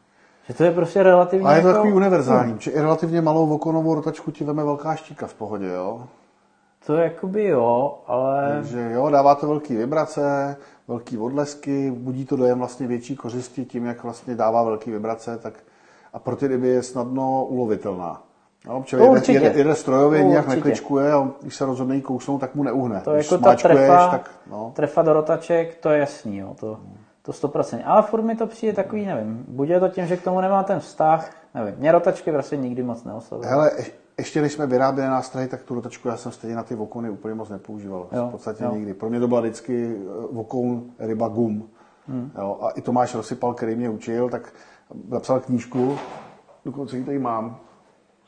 Že 0.48 0.54
to 0.54 0.64
je 0.64 0.70
prostě 0.70 1.02
relativně. 1.02 1.46
A 1.48 1.54
je 1.54 1.62
to 1.62 1.68
jako... 1.68 1.78
takový 1.78 1.94
univerzální, 1.94 2.56
že 2.58 2.70
i 2.70 2.80
relativně 2.80 3.20
malou 3.20 3.46
vokonovou 3.46 3.94
rotačku 3.94 4.30
ti 4.30 4.44
veme 4.44 4.64
velká 4.64 4.94
štíka 4.94 5.26
v 5.26 5.34
pohodě, 5.34 5.66
jo? 5.66 6.02
To 6.86 6.96
jakoby 6.96 7.44
jo, 7.44 7.98
ale... 8.06 8.52
Takže 8.52 8.90
jo, 8.92 9.10
dává 9.10 9.34
to 9.34 9.48
velký 9.48 9.76
vibrace, 9.76 10.56
velký 10.88 11.18
odlesky, 11.18 11.90
budí 11.90 12.26
to 12.26 12.36
dojem 12.36 12.58
vlastně 12.58 12.86
větší 12.86 13.16
kořisti 13.16 13.64
tím, 13.64 13.86
jak 13.86 14.02
vlastně 14.02 14.34
dává 14.34 14.62
velký 14.62 14.90
vibrace, 14.90 15.38
tak 15.38 15.54
a 16.12 16.18
pro 16.18 16.36
ty 16.36 16.46
ryby 16.46 16.68
je 16.68 16.82
snadno 16.82 17.44
ulovitelná. 17.44 18.22
No, 18.66 18.84
to 18.90 18.96
jede, 18.96 19.08
určitě. 19.08 19.32
jede, 19.32 19.58
jede 19.58 19.74
strojově, 19.74 20.22
to 20.22 20.28
nějak 20.28 20.46
určitě. 20.46 20.56
nekličkuje 20.56 21.12
a 21.12 21.30
když 21.40 21.54
se 21.54 21.64
rozhodne 21.64 21.96
jí 21.96 22.02
kousnout, 22.02 22.40
tak 22.40 22.54
mu 22.54 22.62
neuhne. 22.62 23.00
To 23.00 23.12
je 23.12 23.18
jako 23.18 23.38
ta 23.38 23.54
trefa, 23.54 24.08
tak, 24.08 24.30
no. 24.50 24.72
trefa 24.76 25.02
do 25.02 25.12
rotaček, 25.12 25.74
to 25.74 25.90
je 25.90 25.98
jasný, 25.98 26.36
jo, 26.36 26.56
to, 26.60 26.80
to 27.22 27.32
100%. 27.32 27.82
Ale 27.84 28.02
furt 28.02 28.22
mi 28.22 28.36
to 28.36 28.46
přijde 28.46 28.72
takový, 28.72 29.06
nevím, 29.06 29.44
buď 29.48 29.68
je 29.68 29.80
to 29.80 29.88
tím, 29.88 30.06
že 30.06 30.16
k 30.16 30.24
tomu 30.24 30.40
nemá 30.40 30.62
ten 30.62 30.80
vztah, 30.80 31.30
nevím, 31.54 31.74
mě 31.78 31.92
rotačky 31.92 32.32
prostě 32.32 32.56
nikdy 32.56 32.82
moc 32.82 33.04
neoslovily. 33.04 33.48
Hele, 33.50 33.70
ještě 34.18 34.40
když 34.40 34.52
jsme 34.52 34.66
vyráběli 34.66 35.10
nástrahy, 35.10 35.48
tak 35.48 35.62
tu 35.62 35.74
rotačku 35.74 36.08
já 36.08 36.16
jsem 36.16 36.32
stejně 36.32 36.56
na 36.56 36.62
ty 36.62 36.74
vokony 36.74 37.10
úplně 37.10 37.34
moc 37.34 37.48
nepoužíval. 37.48 38.08
Jo, 38.12 38.28
v 38.28 38.30
podstatě 38.30 38.64
jo. 38.64 38.74
nikdy. 38.74 38.94
Pro 38.94 39.10
mě 39.10 39.20
to 39.20 39.28
byla 39.28 39.40
vždycky 39.40 39.96
eh, 39.96 40.26
vokoun 40.32 40.90
ryba 40.98 41.28
gum. 41.28 41.68
Hmm. 42.08 42.30
Jo, 42.38 42.58
a 42.60 42.70
i 42.70 42.80
Tomáš 42.80 43.14
Rozsypal, 43.14 43.54
který 43.54 43.76
mě 43.76 43.90
učil, 43.90 44.30
tak 44.30 44.52
napsal 45.08 45.40
knížku, 45.40 45.98
dokonce 46.64 46.96
ji 46.96 47.04
tady 47.04 47.18
mám. 47.18 47.60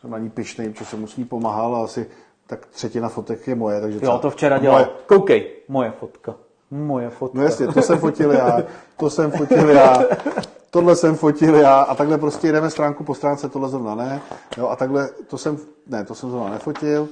Jsem 0.00 0.10
na 0.10 0.18
ní 0.18 0.30
pišnej, 0.30 0.70
protože 0.70 0.84
jsem 0.84 1.00
mu 1.00 1.06
s 1.06 1.16
ní 1.16 1.24
pomáhal 1.24 1.76
a 1.76 1.84
asi 1.84 2.06
tak 2.46 2.66
třetina 2.66 3.08
fotek 3.08 3.48
je 3.48 3.54
moje. 3.54 3.80
Takže 3.80 3.98
jo, 4.02 4.18
to 4.18 4.30
včera 4.30 4.58
dělal. 4.58 4.78
Moje... 4.78 4.90
Koukej, 5.06 5.50
moje 5.68 5.90
fotka. 5.90 6.34
Moje 6.70 7.10
fotka. 7.10 7.38
No 7.38 7.44
jasně, 7.44 7.66
to 7.66 7.82
jsem 7.82 7.98
fotil 7.98 8.32
já, 8.32 8.62
to 8.96 9.10
jsem 9.10 9.30
fotil 9.30 9.68
já 9.68 10.02
tohle 10.70 10.96
jsem 10.96 11.14
fotil 11.14 11.54
já 11.54 11.80
a 11.80 11.94
takhle 11.94 12.18
prostě 12.18 12.52
jdeme 12.52 12.70
stránku 12.70 13.04
po 13.04 13.14
stránce, 13.14 13.48
tohle 13.48 13.68
zrovna 13.68 13.94
ne, 13.94 14.20
jo, 14.56 14.68
a 14.68 14.76
takhle, 14.76 15.08
to 15.26 15.38
jsem, 15.38 15.58
ne, 15.86 16.04
to 16.04 16.14
jsem 16.14 16.30
zrovna 16.30 16.50
nefotil, 16.50 17.08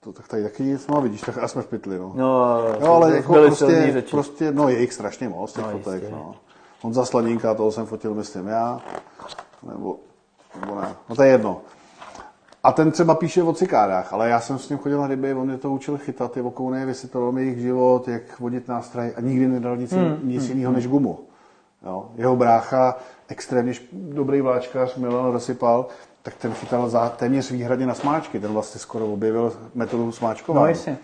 to 0.00 0.12
tak 0.12 0.28
tady 0.28 0.42
taky 0.42 0.62
nic, 0.62 0.86
no 0.86 1.00
vidíš, 1.00 1.20
tak 1.20 1.38
a 1.38 1.48
jsme 1.48 1.62
v 1.62 1.66
pytli, 1.66 1.98
no. 1.98 2.12
No, 2.14 2.58
jo, 2.80 2.92
ale 2.92 3.16
jako 3.16 3.32
prostě, 3.32 4.04
prostě, 4.10 4.52
no 4.52 4.68
je 4.68 4.80
jich 4.80 4.92
strašně 4.92 5.28
moc, 5.28 5.52
těch 5.52 5.64
no, 5.64 5.70
fotek, 5.70 6.02
jistě. 6.02 6.16
no. 6.16 6.34
Honza 6.82 7.04
Slaninka, 7.04 7.54
toho 7.54 7.72
jsem 7.72 7.86
fotil, 7.86 8.14
myslím 8.14 8.46
já, 8.46 8.80
nebo, 9.62 9.96
nebo 10.60 10.80
ne, 10.80 10.94
no 11.08 11.16
to 11.16 11.22
je 11.22 11.30
jedno. 11.30 11.60
A 12.62 12.72
ten 12.72 12.90
třeba 12.90 13.14
píše 13.14 13.42
o 13.42 13.52
cikádách, 13.52 14.12
ale 14.12 14.28
já 14.28 14.40
jsem 14.40 14.58
s 14.58 14.68
ním 14.68 14.78
chodil 14.78 15.00
na 15.00 15.06
ryby, 15.06 15.34
on 15.34 15.46
mě 15.46 15.58
to 15.58 15.70
učil 15.70 15.98
chytat, 15.98 16.32
ty 16.32 16.40
okouny, 16.40 16.86
vysvětloval 16.86 17.32
mi 17.32 17.42
jejich 17.42 17.58
život, 17.58 18.08
jak 18.08 18.40
vodit 18.40 18.68
nástroj 18.68 19.12
a 19.16 19.20
nikdy 19.20 19.46
nedal 19.46 19.76
nic, 19.76 19.92
hmm. 19.92 20.18
nic 20.22 20.42
hmm. 20.42 20.52
jiného 20.52 20.72
než 20.72 20.86
gumu. 20.86 21.18
Jo. 21.86 22.10
Jeho 22.16 22.36
brácha, 22.36 22.96
extrémně 23.28 23.72
dobrý 23.92 24.40
vláčkař, 24.40 24.96
Milan 24.96 25.32
rozsypal, 25.32 25.86
tak 26.22 26.34
ten 26.34 26.52
chytal 26.52 26.88
za, 26.88 27.08
téměř 27.08 27.50
výhradně 27.50 27.86
na 27.86 27.94
smáčky. 27.94 28.40
Ten 28.40 28.52
vlastně 28.52 28.80
skoro 28.80 29.06
objevil 29.06 29.52
metodu 29.74 30.12
smáčkování. 30.12 30.64
No 30.64 30.68
jasně. 30.68 30.98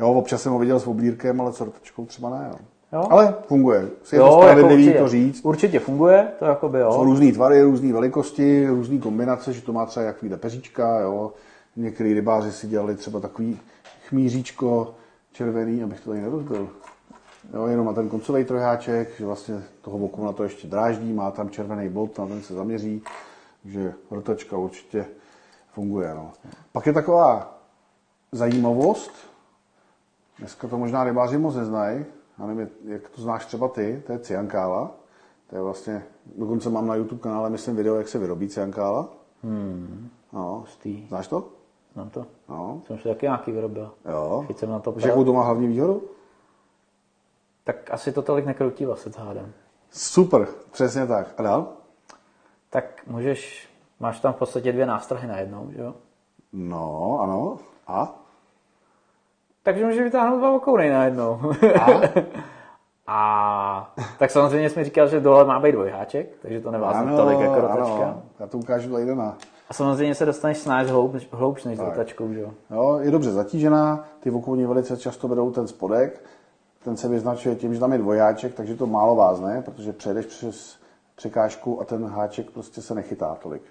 Jo, 0.00 0.12
občas 0.12 0.42
jsem 0.42 0.52
ho 0.52 0.58
viděl 0.58 0.80
s 0.80 0.86
oblírkem, 0.86 1.40
ale 1.40 1.52
s 1.52 1.60
rotačkou 1.60 2.06
třeba 2.06 2.30
ne. 2.30 2.48
Jo. 2.50 2.58
Jo? 2.92 3.06
Ale 3.10 3.34
funguje. 3.46 3.88
Je 4.12 4.18
jo, 4.18 4.28
to 4.28 4.32
spravedlivý 4.32 4.86
jako 4.86 4.98
to 4.98 5.08
říct. 5.08 5.44
Určitě 5.44 5.80
funguje, 5.80 6.28
to 6.38 6.44
jakoby 6.44 6.78
jo. 6.78 6.92
Jsou 6.92 7.04
různé 7.04 7.32
tvary, 7.32 7.62
různé 7.62 7.92
velikosti, 7.92 8.68
různé 8.68 8.98
kombinace, 8.98 9.52
že 9.52 9.62
to 9.62 9.72
má 9.72 9.86
třeba 9.86 10.06
jak 10.06 10.22
vyjde 10.22 10.36
peříčka, 10.36 11.00
jo. 11.00 11.32
Některý 11.76 12.14
rybáři 12.14 12.52
si 12.52 12.66
dělali 12.66 12.94
třeba 12.94 13.20
takový 13.20 13.58
chmíříčko 14.08 14.94
červený, 15.32 15.82
abych 15.82 16.00
to 16.00 16.10
tady 16.10 16.22
nerozbil. 16.22 16.68
Jo, 17.54 17.66
jenom 17.66 17.86
má 17.86 17.92
ten 17.92 18.08
koncový 18.08 18.44
trojáček, 18.44 19.16
že 19.18 19.26
vlastně 19.26 19.62
toho 19.82 19.98
boku 19.98 20.24
na 20.24 20.32
to 20.32 20.42
ještě 20.42 20.68
dráždí, 20.68 21.12
má 21.12 21.30
tam 21.30 21.50
červený 21.50 21.88
bod, 21.88 22.18
na 22.18 22.26
ten 22.26 22.42
se 22.42 22.54
zaměří, 22.54 23.02
že 23.64 23.94
rotačka 24.10 24.56
určitě 24.56 25.06
funguje. 25.72 26.14
No. 26.14 26.32
Pak 26.72 26.86
je 26.86 26.92
taková 26.92 27.58
zajímavost, 28.32 29.12
dneska 30.38 30.68
to 30.68 30.78
možná 30.78 31.04
rybáři 31.04 31.38
moc 31.38 31.54
neznají, 31.54 32.04
já 32.38 32.46
nevím, 32.46 32.68
jak 32.84 33.08
to 33.08 33.22
znáš 33.22 33.46
třeba 33.46 33.68
ty, 33.68 34.02
to 34.06 34.12
je 34.12 34.18
ciankála. 34.18 34.90
To 35.50 35.56
je 35.56 35.62
vlastně, 35.62 36.02
dokonce 36.36 36.70
mám 36.70 36.86
na 36.86 36.94
YouTube 36.94 37.20
kanále, 37.20 37.50
myslím, 37.50 37.76
video, 37.76 37.94
jak 37.94 38.08
se 38.08 38.18
vyrobí 38.18 38.48
ciankála. 38.48 39.08
Hmm. 39.42 40.08
No, 40.32 40.64
Znáš 41.08 41.28
to? 41.28 41.48
Znám 41.94 42.10
to. 42.10 42.26
No, 42.48 42.82
Jsem 42.86 42.96
už 42.96 43.02
taky 43.02 43.26
nějaký 43.26 43.52
vyrobil. 43.52 43.90
jo. 44.10 44.44
Teď 44.46 44.58
jsem 44.58 44.70
na 44.70 44.78
to 44.78 44.94
jakou 44.98 45.24
to 45.24 45.32
má 45.32 45.44
hlavní 45.44 45.66
výhodu? 45.66 46.02
Tak 47.66 47.90
asi 47.90 48.12
to 48.12 48.22
tolik 48.22 48.46
nekroutí 48.46 48.84
vlastně 48.86 49.12
hádám. 49.18 49.52
Super, 49.90 50.46
přesně 50.72 51.06
tak. 51.06 51.34
A 51.38 51.42
dál? 51.42 51.68
Tak 52.70 53.02
můžeš, 53.06 53.68
máš 54.00 54.20
tam 54.20 54.32
v 54.32 54.36
podstatě 54.36 54.72
dvě 54.72 54.86
nástrahy 54.86 55.28
najednou, 55.28 55.70
že 55.76 55.82
jo? 55.82 55.94
No, 56.52 57.18
ano. 57.22 57.58
A? 57.86 58.14
Takže 59.62 59.84
můžeš 59.84 60.00
vytáhnout 60.00 60.38
dva 60.38 60.50
okouny 60.52 60.90
najednou. 60.90 61.40
A? 61.80 61.86
A 63.08 63.94
tak 64.18 64.30
samozřejmě 64.30 64.70
jsme 64.70 64.84
říkal, 64.84 65.08
že 65.08 65.20
dole 65.20 65.44
má 65.44 65.60
být 65.60 65.72
dvojháček, 65.72 66.36
takže 66.42 66.60
to 66.60 66.70
nevázne 66.70 67.16
tolik 67.16 67.40
jako 67.40 67.60
rotačka. 67.60 68.04
ano. 68.04 68.22
Já 68.40 68.46
to 68.46 68.58
ukážu 68.58 68.92
tady 68.92 69.14
na. 69.14 69.36
A 69.68 69.74
samozřejmě 69.74 70.14
se 70.14 70.26
dostaneš 70.26 70.58
snáš 70.58 70.86
hloubš, 70.90 71.28
hloubš 71.32 71.64
než 71.64 71.78
s 71.78 71.80
rotačkou, 71.80 72.32
že 72.32 72.40
jo? 72.40 72.50
Jo, 72.70 72.98
je 73.02 73.10
dobře 73.10 73.32
zatížená, 73.32 74.04
ty 74.20 74.30
vokouni 74.30 74.66
velice 74.66 74.96
často 74.96 75.28
vedou 75.28 75.50
ten 75.50 75.66
spodek, 75.66 76.24
ten 76.86 76.96
se 76.96 77.08
vyznačuje 77.08 77.56
tím, 77.56 77.74
že 77.74 77.80
tam 77.80 77.92
je 77.92 77.98
dvojáček, 77.98 78.54
takže 78.54 78.74
to 78.74 78.86
málo 78.86 79.16
vázne, 79.16 79.62
protože 79.62 79.92
přejdeš 79.92 80.26
přes 80.26 80.78
překážku 81.16 81.80
a 81.80 81.84
ten 81.84 82.04
háček 82.04 82.50
prostě 82.50 82.82
se 82.82 82.94
nechytá 82.94 83.36
tolik. 83.42 83.62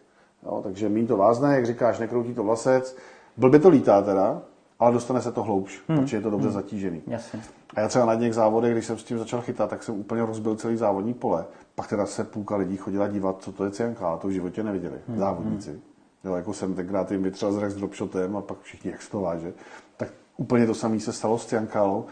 Jo, 0.43 0.61
takže 0.63 0.89
méně 0.89 1.07
to 1.07 1.17
vázne, 1.17 1.55
jak 1.55 1.65
říkáš, 1.65 1.99
nekroutí 1.99 2.33
to 2.33 2.43
vlasec, 2.43 2.95
blbě 3.37 3.59
to 3.59 3.69
lítá 3.69 4.01
teda, 4.01 4.41
ale 4.79 4.93
dostane 4.93 5.21
se 5.21 5.31
to 5.31 5.43
hloubš, 5.43 5.83
hmm. 5.87 5.99
protože 5.99 6.17
je 6.17 6.21
to 6.21 6.29
dobře 6.29 6.51
zatížený. 6.51 7.01
Jasně. 7.07 7.41
A 7.75 7.79
já 7.79 7.87
třeba 7.87 8.05
na 8.05 8.15
těch 8.15 8.33
závodech, 8.33 8.71
když 8.71 8.85
jsem 8.85 8.97
s 8.97 9.03
tím 9.03 9.19
začal 9.19 9.41
chytat, 9.41 9.69
tak 9.69 9.83
jsem 9.83 9.99
úplně 9.99 10.25
rozbil 10.25 10.55
celý 10.55 10.77
závodní 10.77 11.13
pole. 11.13 11.45
Pak 11.75 11.87
teda 11.87 12.05
se 12.05 12.23
půlka 12.23 12.55
lidí 12.55 12.77
chodila 12.77 13.07
dívat, 13.07 13.35
co 13.39 13.51
to 13.51 13.65
je 13.65 13.71
cianka, 13.71 14.13
a 14.13 14.17
to 14.17 14.27
v 14.27 14.31
životě 14.31 14.63
neviděli, 14.63 14.97
hmm. 15.07 15.17
závodníci. 15.17 15.79
Jo, 16.23 16.35
jako 16.35 16.53
jsem 16.53 16.73
tenkrát 16.73 17.11
jim 17.11 17.23
vytřel 17.23 17.51
zrak 17.51 17.71
s 17.71 17.75
dropshotem 17.75 18.37
a 18.37 18.41
pak 18.41 18.57
všichni 18.61 18.91
jak 18.91 19.01
se 19.01 19.11
to 19.11 19.21
váže. 19.21 19.53
Tak 19.97 20.09
úplně 20.37 20.67
to 20.67 20.73
samé 20.73 20.99
se 20.99 21.13
stalo 21.13 21.37
s 21.37 21.45
ciankálou 21.45 22.05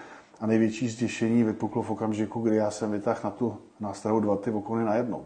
a 0.43 0.47
největší 0.47 0.89
zděšení 0.89 1.43
vypuklo 1.43 1.81
v 1.81 1.91
okamžiku, 1.91 2.39
kdy 2.39 2.55
já 2.55 2.71
jsem 2.71 2.91
vytáhl 2.91 3.19
na 3.23 3.29
tu 3.29 3.57
nástrahu 3.79 4.19
dva 4.19 4.35
ty 4.35 4.51
okony 4.51 4.85
najednou. 4.85 5.25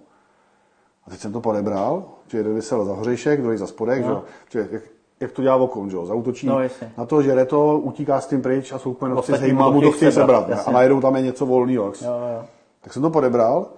A 1.07 1.09
teď 1.09 1.19
jsem 1.19 1.33
to 1.33 1.41
podebral, 1.41 2.05
že 2.27 2.37
jeden 2.37 2.55
vysel 2.55 2.85
za 2.85 2.93
hořejšek, 2.93 3.41
druhý 3.41 3.57
za 3.57 3.67
spodek, 3.67 4.05
no. 4.05 4.23
že, 4.49 4.67
jak, 4.71 4.81
jak, 5.19 5.31
to 5.31 5.41
dělá 5.41 5.55
okon, 5.55 5.89
že 5.89 5.95
jo, 5.95 6.05
zautočí 6.05 6.47
No, 6.47 6.59
na 6.97 7.05
to, 7.05 7.21
že 7.21 7.35
jde 7.35 7.45
to, 7.45 7.79
utíká 7.79 8.21
s 8.21 8.27
tím 8.27 8.41
pryč 8.41 8.71
a 8.71 8.79
soukmenovci 8.79 9.31
s 9.31 9.33
Ostatní 9.33 9.47
hejma 9.47 9.69
mu 9.69 9.81
to 9.81 9.91
chtějí 9.91 10.11
sebrat. 10.11 10.49
jasně. 10.49 10.65
A 10.65 10.71
najednou 10.71 11.01
tam 11.01 11.15
je 11.15 11.21
něco 11.21 11.45
volného. 11.45 11.85
Jo, 11.85 11.93
jo. 12.01 12.45
Tak 12.81 12.93
jsem 12.93 13.01
to 13.01 13.09
podebral, 13.09 13.69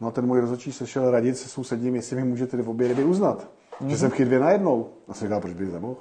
no 0.00 0.08
a 0.08 0.10
ten 0.10 0.26
můj 0.26 0.40
rozhodčí 0.40 0.72
se 0.72 0.86
šel 0.86 1.10
radit 1.10 1.36
se 1.36 1.48
sousedním, 1.48 1.94
jestli 1.94 2.16
mi 2.16 2.24
může 2.24 2.46
tedy 2.46 2.62
v 2.62 2.68
obě 2.70 2.88
ryby 2.88 3.04
uznat. 3.04 3.38
Mm-hmm. 3.38 3.80
Mhm. 3.80 3.90
Že 3.90 3.96
jsem 3.98 4.10
chyt 4.10 4.24
dvě 4.24 4.38
najednou. 4.40 4.86
A 5.08 5.14
jsem 5.14 5.28
říkal, 5.28 5.40
proč 5.40 5.52
bych 5.54 5.72
nemohl? 5.72 5.96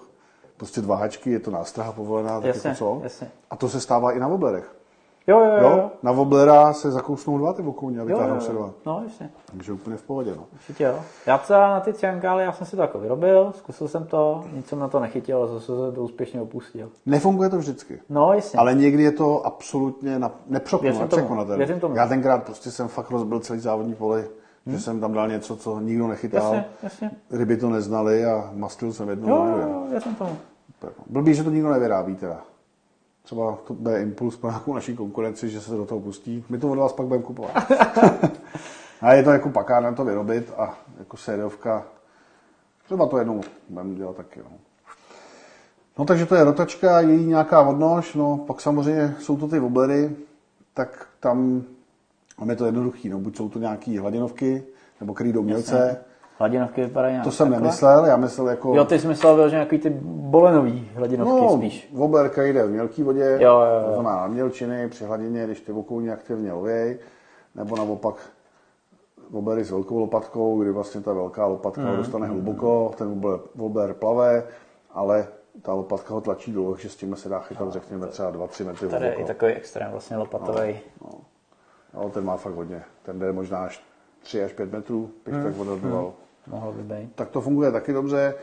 Prostě 0.57 0.81
dva 0.81 0.95
háčky, 0.95 1.31
je 1.31 1.39
to 1.39 1.51
nástraha 1.51 1.91
povolená, 1.91 2.41
tak 2.41 2.47
Jasně, 2.55 2.67
jako 2.67 2.77
co? 2.77 2.99
jasně. 3.03 3.31
A 3.49 3.55
to 3.55 3.69
se 3.69 3.81
stává 3.81 4.11
i 4.11 4.19
na 4.19 4.27
woblerech. 4.27 4.80
Jo, 5.27 5.39
jo, 5.39 5.51
jo. 5.51 5.69
Jo? 5.69 5.91
Na 6.03 6.11
woblera 6.11 6.73
se 6.73 6.91
zakousnou 6.91 7.37
dva 7.37 7.53
ty 7.53 7.61
vokouni 7.61 7.99
a 7.99 8.03
vytáhnou 8.03 8.39
se 8.39 8.51
dva. 8.51 8.71
No, 8.85 9.01
jasně. 9.03 9.29
Takže 9.51 9.73
úplně 9.73 9.97
v 9.97 10.03
pohodě. 10.03 10.33
No. 10.37 10.43
Určitě 10.53 10.83
jo. 10.83 10.99
Já 11.25 11.37
třeba 11.37 11.67
na 11.67 11.79
ty 11.79 11.93
ciankály, 11.93 12.43
já 12.43 12.51
jsem 12.51 12.67
si 12.67 12.75
to 12.75 12.81
jako 12.81 12.99
vyrobil, 12.99 13.53
zkusil 13.55 13.87
jsem 13.87 14.05
to, 14.05 14.43
nic 14.53 14.67
jsem 14.67 14.79
na 14.79 14.87
to 14.87 14.99
nechytil, 14.99 15.37
ale 15.37 15.47
zase 15.47 15.65
jsem 15.65 15.95
to 15.95 16.03
úspěšně 16.03 16.41
opustil. 16.41 16.89
Nefunguje 17.05 17.49
to 17.49 17.57
vždycky. 17.57 17.99
No, 18.09 18.33
jasně. 18.33 18.59
Ale 18.59 18.73
někdy 18.73 19.03
je 19.03 19.11
to 19.11 19.45
absolutně 19.45 20.19
na, 20.19 20.31
nepřekonatelné. 20.47 21.57
věřím 21.57 21.79
tomu. 21.79 21.95
Já 21.95 22.07
tenkrát 22.07 22.43
prostě 22.43 22.71
jsem 22.71 22.87
fakt 22.87 23.11
rozbil 23.11 23.39
celý 23.39 23.59
závodní 23.59 23.95
poli, 23.95 24.21
hmm. 24.65 24.75
že 24.75 24.81
jsem 24.81 24.99
tam 24.99 25.13
dal 25.13 25.27
něco, 25.27 25.55
co 25.55 25.79
nikdo 25.79 26.07
nechytal. 26.07 26.53
Jasně, 26.53 26.65
jasně. 26.83 27.11
Ryby 27.31 27.57
to 27.57 27.69
neznali 27.69 28.25
a 28.25 28.51
mastil 28.53 28.93
jsem 28.93 29.09
jednou 29.09 29.29
Jo, 29.29 29.45
jo, 29.45 29.67
jo, 29.67 29.85
věřím 29.89 30.15
tomu. 30.15 30.37
Blbý, 31.09 31.33
že 31.33 31.43
to 31.43 31.49
nikdo 31.49 31.69
nevyrábí 31.69 32.15
teda. 32.15 32.41
Třeba 33.23 33.57
to 33.67 33.73
bude 33.73 34.01
impuls 34.01 34.37
pro 34.37 34.49
nějakou 34.49 34.73
naší 34.73 34.95
konkurenci, 34.95 35.49
že 35.49 35.61
se 35.61 35.71
do 35.71 35.85
toho 35.85 36.01
pustí. 36.01 36.45
My 36.49 36.57
to 36.57 36.71
od 36.71 36.77
vás 36.77 36.93
pak 36.93 37.05
budeme 37.05 37.25
kupovat. 37.25 37.51
a 39.01 39.13
je 39.13 39.23
to 39.23 39.31
jako 39.31 39.49
pakárna 39.49 39.91
to 39.91 40.05
vyrobit 40.05 40.53
a 40.57 40.77
jako 40.99 41.17
sériovka. 41.17 41.85
Třeba 42.85 43.05
to 43.05 43.17
jednou 43.17 43.41
budeme 43.69 43.95
dělat 43.95 44.15
taky. 44.15 44.39
No. 44.39 44.57
no 45.99 46.05
takže 46.05 46.25
to 46.25 46.35
je 46.35 46.43
rotačka, 46.43 47.01
její 47.01 47.25
nějaká 47.25 47.61
odnož, 47.61 48.13
no 48.15 48.37
pak 48.37 48.61
samozřejmě 48.61 49.15
jsou 49.19 49.37
to 49.37 49.47
ty 49.47 49.59
woblery, 49.59 50.15
tak 50.73 51.07
tam 51.19 51.63
máme 52.39 52.55
to 52.55 52.65
jednoduchý, 52.65 53.09
no 53.09 53.19
buď 53.19 53.37
jsou 53.37 53.49
to 53.49 53.59
nějaký 53.59 53.97
hladinovky, 53.97 54.63
nebo 54.99 55.13
který 55.13 55.33
jdou 55.33 55.43
mělce. 55.43 56.03
Hladinovky 56.41 56.81
vypadají 56.81 57.11
nějak 57.13 57.23
To 57.25 57.31
jsem 57.31 57.47
takhle. 57.47 57.61
nemyslel, 57.61 58.05
já 58.05 58.17
myslel 58.17 58.47
jako... 58.49 58.75
Jo, 58.75 58.85
ty 58.85 58.99
jsi 58.99 59.07
myslel, 59.07 59.49
že 59.49 59.55
nějaký 59.55 59.77
ty 59.77 59.89
bolenový 60.05 60.89
hladinovky 60.95 61.41
No, 61.45 61.57
spíš. 61.57 61.89
Voberka 61.93 62.43
jde 62.43 62.63
v 62.63 62.69
mělké 62.69 63.03
vodě, 63.03 63.37
Jo, 63.39 63.59
jo, 63.59 63.79
jo. 63.81 63.87
to 63.87 63.93
znamená 63.93 64.15
na 64.21 64.27
mělčiny, 64.27 64.89
při 64.89 65.05
hladině, 65.05 65.45
když 65.45 65.61
ty 65.61 65.71
vokouni 65.71 66.11
aktivně 66.11 66.53
lověj, 66.53 66.99
nebo 67.55 67.75
naopak 67.75 68.15
vobery 69.29 69.63
s 69.63 69.71
velkou 69.71 69.99
lopatkou, 69.99 70.61
kdy 70.61 70.71
vlastně 70.71 71.01
ta 71.01 71.13
velká 71.13 71.45
lopatka 71.45 71.81
Mm. 71.81 71.87
ho 71.87 71.95
dostane 71.95 72.27
hluboko, 72.27 72.91
ten 72.97 73.07
vober, 73.09 73.39
vober 73.55 73.93
plave, 73.93 74.43
ale 74.91 75.27
ta 75.61 75.73
lopatka 75.73 76.13
ho 76.13 76.21
tlačí 76.21 76.51
dolů, 76.51 76.71
takže 76.73 76.89
s 76.89 76.95
tím 76.95 77.15
se 77.15 77.29
dá 77.29 77.39
chytat, 77.39 77.71
řekněme, 77.71 78.07
třeba 78.07 78.31
2-3 78.31 78.65
metry 78.65 78.87
Tady 78.89 79.05
je 79.05 79.13
i 79.13 79.23
takový 79.25 79.51
extrém, 79.53 79.91
vlastně 79.91 80.17
lopatový. 80.17 80.79
No, 81.93 82.09
ten 82.09 82.25
má 82.25 82.37
fakt 82.37 82.53
hodně. 82.53 82.83
Ten 83.03 83.19
jde 83.19 83.31
možná 83.31 83.57
až 83.59 83.83
3 84.23 84.43
až 84.43 84.53
5 84.53 84.71
metrů, 84.71 85.09
bych 85.25 85.33
Mm. 85.33 85.43
tak 85.43 85.59
odhadoval. 85.59 86.13
Mohlo 86.47 86.71
by 86.71 86.83
být. 86.83 87.15
tak 87.15 87.29
to 87.29 87.41
funguje 87.41 87.71
taky 87.71 87.93
dobře. 87.93 88.35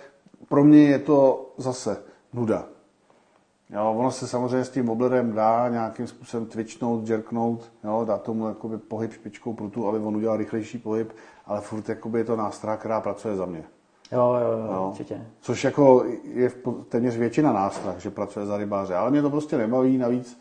Pro 0.49 0.65
mě 0.65 0.83
je 0.83 0.99
to 0.99 1.51
zase 1.57 1.97
nuda. 2.33 2.67
Jo, 3.71 3.95
ono 3.99 4.11
se 4.11 4.27
samozřejmě 4.27 4.65
s 4.65 4.71
tím 4.71 4.87
woblerem 4.87 5.33
dá 5.33 5.69
nějakým 5.69 6.07
způsobem 6.07 6.47
twitchnout, 6.47 7.09
jerknout, 7.09 7.73
jo, 7.85 8.05
dá 8.05 8.19
tomu 8.19 8.49
jakoby 8.49 8.79
pohyb 8.79 9.13
špičkou 9.13 9.55
prutu, 9.55 9.89
aby 9.89 9.99
on 9.99 10.17
udělal 10.17 10.37
rychlejší 10.37 10.79
pohyb, 10.79 11.13
ale 11.47 11.61
furt 11.61 11.89
jakoby 11.89 12.19
je 12.19 12.25
to 12.25 12.37
nástroj, 12.37 12.77
která 12.77 13.01
pracuje 13.01 13.37
za 13.37 13.47
mě. 13.47 13.65
Jo, 14.13 14.37
jo, 14.43 14.59
jo, 14.59 14.73
Jo. 14.75 14.87
určitě. 14.91 15.27
Což 15.41 15.65
jako 15.65 16.05
je 16.35 16.49
v 16.49 16.57
téměř 16.89 17.17
většina 17.17 17.53
nástrah, 17.53 17.99
že 17.99 18.11
pracuje 18.11 18.47
za 18.47 18.57
rybáře, 18.57 18.95
ale 18.95 19.11
mě 19.11 19.23
to 19.23 19.31
prostě 19.31 19.59
nebaví, 19.59 19.99
navíc 19.99 20.41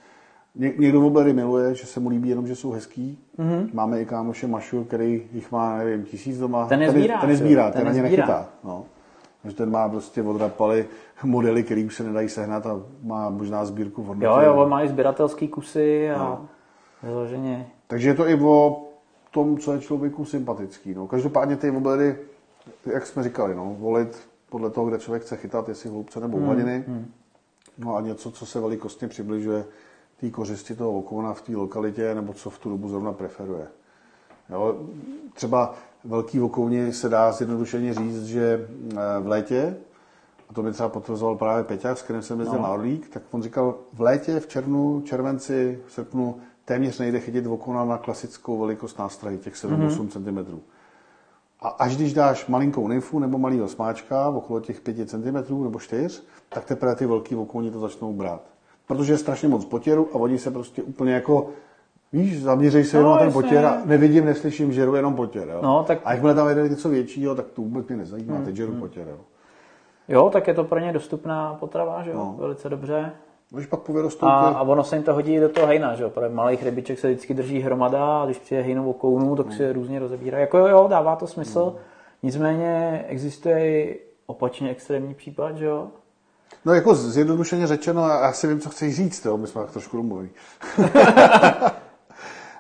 ně, 0.58 0.74
někdo 0.78 1.01
woblery 1.01 1.34
miluje, 1.34 1.76
že 1.76 1.86
se 1.88 1.99
mu 1.99 2.10
líbí 2.10 2.30
jenom, 2.30 2.47
že 2.47 2.55
jsou 2.55 2.72
hezký. 2.72 3.20
Mm-hmm. 3.39 3.70
Máme 3.74 4.01
i 4.01 4.05
kámoše 4.05 4.47
Mašu, 4.47 4.84
který 4.84 5.24
jich 5.34 5.51
má, 5.51 5.78
nevím, 5.78 6.05
tisíc 6.05 6.38
doma. 6.38 6.68
Ten 6.68 6.82
je 6.82 6.91
sbírá, 6.91 7.22
ten 7.22 7.30
je 7.30 7.36
sbírá, 7.36 7.72
Ten 7.72 7.82
ten, 7.82 7.88
na 7.88 7.93
je 7.93 8.01
nechytá. 8.03 8.49
No. 8.64 8.86
Takže 9.41 9.58
ten 9.58 9.72
má 9.72 9.89
prostě 9.89 10.24
odrapali 10.24 10.86
modely, 11.24 11.64
které 11.64 11.84
už 11.86 11.95
se 11.95 12.03
nedají 12.03 12.30
sehnat 12.30 12.66
a 12.66 12.82
má 13.03 13.30
možná 13.30 13.66
sbírku 13.66 14.03
v 14.03 14.05
hodnotě. 14.05 14.26
Jo, 14.26 14.39
jo, 14.41 14.55
on 14.55 14.70
má 14.70 14.84
i 14.84 14.88
sběratelský 14.88 15.47
kusy 15.47 16.12
a 16.12 16.41
vyloženě. 17.03 17.68
Takže 17.88 18.10
je 18.10 18.14
to 18.14 18.28
i 18.28 18.41
o 18.41 18.84
tom, 19.32 19.58
co 19.58 19.74
je 19.74 19.80
člověku 19.80 20.26
sympatický. 20.26 20.93
No. 20.93 21.08
Každopádně 21.08 21.55
ty 21.55 21.72
woblery, 21.72 22.16
jak 22.86 23.05
jsme 23.05 23.24
říkali, 23.24 23.55
no, 23.55 23.76
volit 23.80 24.28
podle 24.49 24.70
toho, 24.70 24.88
kde 24.88 24.99
člověk 24.99 25.24
chce 25.24 25.38
chytat, 25.38 25.70
jestli 25.70 25.89
hloubce 25.89 26.20
nebo 26.20 26.39
hladiny. 26.39 26.84
No 27.78 27.95
a 27.95 28.01
něco, 28.01 28.32
co 28.32 28.45
se 28.45 28.60
velikostně 28.60 29.08
přibližuje 29.08 29.66
té 30.20 30.30
kořisti 30.30 30.76
toho 30.76 30.93
okona 30.93 31.34
v 31.34 31.41
té 31.41 31.55
lokalitě, 31.55 32.15
nebo 32.15 32.34
co 32.34 32.49
v 32.49 32.59
tu 32.59 32.70
dobu 32.70 32.89
zrovna 32.89 33.13
preferuje. 33.13 33.68
Jo, 34.49 34.76
třeba 35.34 35.74
velký 36.03 36.41
okouni 36.41 36.93
se 36.93 37.09
dá 37.09 37.32
zjednodušeně 37.32 37.93
říct, 37.93 38.26
že 38.26 38.68
eh, 38.91 38.95
v 39.20 39.28
létě, 39.28 39.78
a 40.49 40.53
to 40.53 40.63
mi 40.63 40.72
třeba 40.72 40.89
potvrzoval 40.89 41.36
právě 41.36 41.63
Peťák, 41.63 41.97
s 41.97 42.01
kterým 42.01 42.22
jsem 42.22 42.39
jezdil 42.39 42.59
no. 42.59 42.63
na 42.63 42.74
Orlík, 42.74 43.09
tak 43.09 43.24
on 43.32 43.43
říkal, 43.43 43.76
v 43.93 44.01
létě, 44.01 44.39
v 44.39 44.47
červnu, 44.47 45.01
červenci, 45.01 45.80
v 45.88 45.91
srpnu 45.91 46.39
téměř 46.65 46.99
nejde 46.99 47.20
chytit 47.20 47.47
okona 47.47 47.86
na 47.86 47.97
klasickou 47.97 48.59
velikost 48.59 48.99
nástrahy, 48.99 49.38
těch 49.38 49.53
7-8 49.53 50.07
cm. 50.07 50.59
A 51.59 51.68
až 51.68 51.95
když 51.95 52.13
dáš 52.13 52.47
malinkou 52.47 52.88
nymfu 52.88 53.20
nebo 53.20 53.38
malýho 53.38 53.68
smáčka, 53.68 54.30
okolo 54.30 54.59
těch 54.59 54.82
5 54.82 55.09
cm 55.09 55.63
nebo 55.63 55.80
4, 55.80 56.22
tak 56.49 56.65
teprve 56.65 56.95
ty 56.95 57.05
velký 57.05 57.36
okouni 57.36 57.72
to 57.72 57.80
začnou 57.80 58.13
brát. 58.13 58.57
Protože 58.88 59.14
je 59.14 59.18
strašně 59.18 59.48
moc 59.48 59.66
potěru 59.66 60.10
a 60.14 60.16
oni 60.16 60.38
se 60.38 60.52
prostě 60.52 60.84
úplně 60.84 61.14
jako, 61.14 61.50
víš, 62.14 62.42
zaměřej 62.42 62.84
se 62.84 62.98
No, 62.98 63.02
jenom 63.02 63.14
na 63.14 63.20
ten 63.20 63.34
potěr 63.34 63.66
a 63.66 63.82
nevidím, 63.86 64.26
neslyším, 64.26 64.74
žeru 64.74 64.96
jenom 64.96 65.16
potěr. 65.16 65.48
Jo? 65.48 65.60
No, 65.64 65.84
tak- 65.88 66.00
A 66.06 66.12
jakmile 66.14 66.36
tam 66.36 66.50
jede 66.50 66.70
něco 66.70 66.90
většího, 66.90 67.36
tak 67.36 67.46
to 67.46 67.62
vůbec 67.62 67.88
mě 67.88 67.98
nezajímá, 67.98 68.42
teď 68.46 68.56
žeru 68.56 68.74
potěr. 68.74 69.08
Jo? 69.08 69.18
Jo, 70.10 70.30
tak 70.30 70.48
je 70.48 70.54
to 70.54 70.64
pro 70.64 70.80
ně 70.80 70.94
dostupná 70.94 71.54
potrava, 71.60 72.04
že 72.04 72.12
jo, 72.12 72.18
No. 72.18 72.36
velice 72.38 72.70
dobře. 72.70 73.12
Když 73.50 73.66
pak 73.66 73.80
povyrostou 73.80 74.26
A, 74.26 74.30
a 74.50 74.62
ono 74.62 74.84
se 74.84 74.96
jim 74.96 75.04
to 75.04 75.14
hodí 75.14 75.40
do 75.40 75.50
toho 75.50 75.68
hejna, 75.68 75.96
že 75.96 76.04
jo, 76.04 76.10
protože 76.10 76.30
malých 76.30 76.64
rybiček 76.64 77.00
se 77.00 77.08
vždycky 77.08 77.34
drží 77.34 77.60
hromada 77.60 78.22
a 78.22 78.26
když 78.26 78.38
přijde 78.40 78.62
hejno 78.62 78.90
okounů, 78.90 79.36
tak 79.36 79.54
si 79.54 79.64
je 79.64 79.74
různě 79.74 80.00
rozebírá. 80.00 80.40
Jako 80.40 80.58
jo, 80.58 80.68
jo, 80.68 80.88
dává 80.90 81.16
to 81.16 81.28
smysl, 81.28 81.76
nicméně 82.24 83.06
existuje 83.08 83.60
i 83.76 84.00
opačně 84.26 84.70
extrémní 84.70 85.14
případ, 85.14 85.58
že 85.58 85.66
jo, 85.66 85.88
No 86.66 86.74
jako 86.74 86.95
zjednodušeně 86.95 87.68
řečeno, 87.68 88.08
já 88.10 88.22
já 88.22 88.32
si 88.34 88.48
vím, 88.48 88.60
co 88.60 88.70
chceš 88.70 88.95
říct, 88.95 89.26
jo? 89.26 89.38
my 89.38 89.48
jsme 89.48 89.62
tak 89.62 89.72
trošku 89.72 89.98
domluví. 89.98 90.30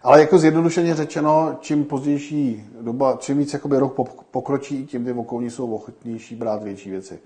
Ale 0.03 0.19
jako 0.19 0.37
zjednodušeně 0.37 0.95
řečeno, 0.95 1.57
čím 1.59 1.85
pozdější 1.85 2.65
doba, 2.81 3.15
čím 3.19 3.37
víc 3.37 3.53
jakoby 3.53 3.77
rok 3.79 3.95
pok- 3.97 4.23
pokročí, 4.31 4.85
tím 4.85 5.05
ty 5.05 5.13
okolní 5.13 5.49
jsou 5.49 5.75
ochotnější 5.75 6.35
brát 6.35 6.63
větší 6.63 6.89
věci. 6.89 7.19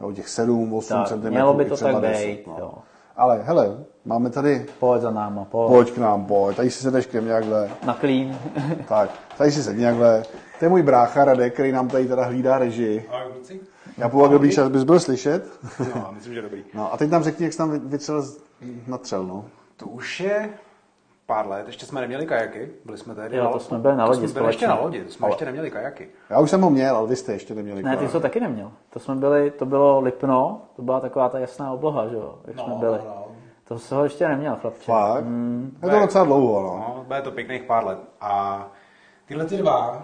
jo, 0.00 0.12
těch 0.12 0.28
7, 0.28 0.74
8 0.74 0.88
Tak, 0.94 1.08
cm. 1.08 1.28
mělo 1.30 1.54
by 1.54 1.64
to 1.64 1.76
třeba 1.76 1.92
tak 1.92 2.00
10, 2.10 2.26
být, 2.26 2.46
no. 2.46 2.56
jo. 2.58 2.72
Ale 3.16 3.42
hele, 3.42 3.76
máme 4.04 4.30
tady, 4.30 4.66
Pojď 4.78 5.02
za 5.02 5.10
náma, 5.10 5.44
pojď. 5.44 5.68
pojď 5.68 5.90
k 5.92 5.98
nám, 5.98 6.24
pojď, 6.24 6.56
tady 6.56 6.70
si 6.70 6.82
sedneš 6.82 7.06
ke 7.06 7.20
mně 7.20 7.32
takhle, 7.32 7.70
Na 7.86 7.94
klín. 7.94 8.38
tak, 8.88 9.10
tady 9.38 9.52
si 9.52 9.62
sedni 9.62 9.84
takhle. 9.84 10.22
To 10.58 10.64
je 10.64 10.68
můj 10.68 10.82
brácha 10.82 11.24
Radek, 11.24 11.54
který 11.54 11.72
nám 11.72 11.88
tady 11.88 12.06
teda 12.06 12.24
hlídá 12.24 12.58
režii. 12.58 13.08
Ahoj, 13.12 13.32
kluci. 13.32 13.60
Já 13.98 14.08
původně 14.08 14.32
dobrý 14.32 14.50
čas 14.50 14.68
bys 14.68 14.84
byl 14.84 15.00
slyšet. 15.00 15.58
No, 15.94 16.08
myslím, 16.12 16.34
že 16.34 16.42
dobrý. 16.42 16.64
No 16.74 16.92
a 16.92 16.96
teď 16.96 17.10
nám 17.10 17.22
řekni, 17.22 17.44
jak 17.44 17.52
jsi 17.52 17.58
tam 17.58 17.70
vy- 17.70 17.78
vytřel 17.78 18.22
z- 18.22 18.38
natřel, 18.86 19.24
no. 19.24 19.44
To 19.76 19.86
už 19.86 20.20
je 20.20 20.50
pár 21.26 21.48
let, 21.48 21.66
ještě 21.66 21.86
jsme 21.86 22.00
neměli 22.00 22.26
kajaky, 22.26 22.70
byli 22.84 22.98
jsme 22.98 23.14
tady. 23.14 23.36
Jo, 23.36 23.44
na- 23.44 23.50
to 23.50 23.58
jsme 23.58 23.78
byli 23.78 23.96
na 23.96 24.04
to 24.06 24.10
lodi 24.12 24.28
jsme 24.28 24.40
byli 24.40 24.48
ještě 24.52 24.68
na 24.68 24.74
lodi, 24.80 25.04
to 25.04 25.10
jsme 25.12 25.28
ještě 25.28 25.44
neměli 25.44 25.70
kajaky. 25.70 26.08
Já 26.30 26.40
už 26.40 26.50
jsem 26.50 26.60
ho 26.60 26.70
měl, 26.70 26.96
ale 26.96 27.08
vy 27.08 27.16
jste 27.16 27.32
ještě 27.32 27.54
neměli. 27.54 27.82
Ne, 27.82 27.96
ty 27.96 28.06
jsi 28.06 28.12
to 28.12 28.20
taky 28.20 28.40
neměl. 28.40 28.72
To 28.90 28.98
jsme 28.98 29.14
byli, 29.14 29.50
to 29.50 29.66
bylo 29.66 30.00
Lipno, 30.00 30.60
to 30.76 30.82
byla 30.82 31.00
taková 31.00 31.28
ta 31.28 31.38
jasná 31.38 31.72
obloha, 31.72 32.08
že 32.08 32.14
jo, 32.16 32.38
jak 32.46 32.58
jsme 32.60 32.74
byli. 32.74 32.98
no. 32.98 33.24
To 33.68 33.78
se 33.78 33.94
ho 33.94 34.04
ještě 34.04 34.28
neměl, 34.28 34.56
chlapče. 34.60 34.84
Fakt? 34.92 35.24
Mm. 35.24 35.78
Je 35.82 35.90
to 35.90 35.98
docela 36.00 36.24
dlouho, 36.24 36.62
no. 36.62 36.94
No, 36.96 37.04
bude 37.06 37.22
to 37.22 37.30
pěkných 37.30 37.62
pár 37.62 37.86
let. 37.86 37.98
A 38.20 38.66
tyhle 39.26 39.44
ty 39.44 39.56
dva 39.56 40.02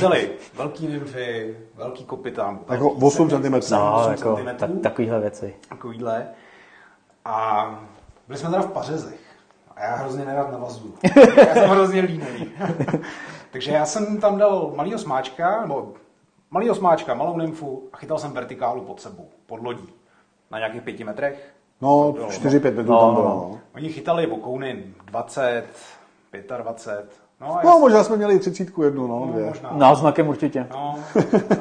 byly 0.00 0.30
velký 0.54 0.88
nymfy, 0.88 1.56
velký 1.74 2.04
kopyta. 2.04 2.58
Jako 2.70 2.90
8 2.90 3.30
cm. 3.30 3.72
No, 3.72 3.96
8 4.00 4.10
jako, 4.10 4.38
tak, 4.58 4.70
takovýhle 4.82 5.20
věci. 5.20 5.54
Takovýhle. 5.68 6.28
A 7.24 7.66
byli 8.26 8.38
jsme 8.38 8.50
teda 8.50 8.62
v 8.62 8.72
Pařezech. 8.72 9.20
A 9.76 9.82
já 9.84 9.94
hrozně 9.94 10.24
nerad 10.24 10.52
navazuju. 10.52 10.94
já 11.36 11.54
jsem 11.54 11.70
hrozně 11.70 12.00
líný. 12.00 12.52
Takže 13.50 13.72
já 13.72 13.86
jsem 13.86 14.20
tam 14.20 14.38
dal 14.38 14.72
malýho 14.76 14.98
smáčka, 14.98 15.60
nebo 15.60 15.92
malýho 16.50 16.74
smáčka, 16.74 17.14
malou 17.14 17.36
nymfu 17.36 17.88
a 17.92 17.96
chytal 17.96 18.18
jsem 18.18 18.32
vertikálu 18.32 18.80
pod 18.80 19.00
sebou, 19.00 19.28
pod 19.46 19.62
lodí. 19.62 19.88
Na 20.50 20.58
nějakých 20.58 20.82
pěti 20.82 21.04
metrech. 21.04 21.52
No, 21.80 22.12
bylo, 22.12 22.28
4-5 22.28 22.62
metrů 22.62 22.82
No, 22.82 22.98
tam 22.98 23.08
no, 23.08 23.14
bylo, 23.14 23.28
no. 23.28 23.48
no. 23.52 23.60
Oni 23.74 23.88
chytali 23.88 24.26
okouny 24.26 24.84
20, 25.04 25.64
25. 26.62 27.19
No, 27.40 27.58
a 27.58 27.62
No, 27.64 27.78
možná 27.80 28.04
jsme 28.04 28.16
měli 28.16 28.34
i 28.34 28.38
30 28.38 28.68
jednu, 28.84 29.06
no, 29.06 29.26
no, 29.26 29.32
dvě. 29.32 29.46
možná. 29.46 29.70
Náznakem 29.72 30.28
určitě. 30.28 30.66
No, 30.70 30.94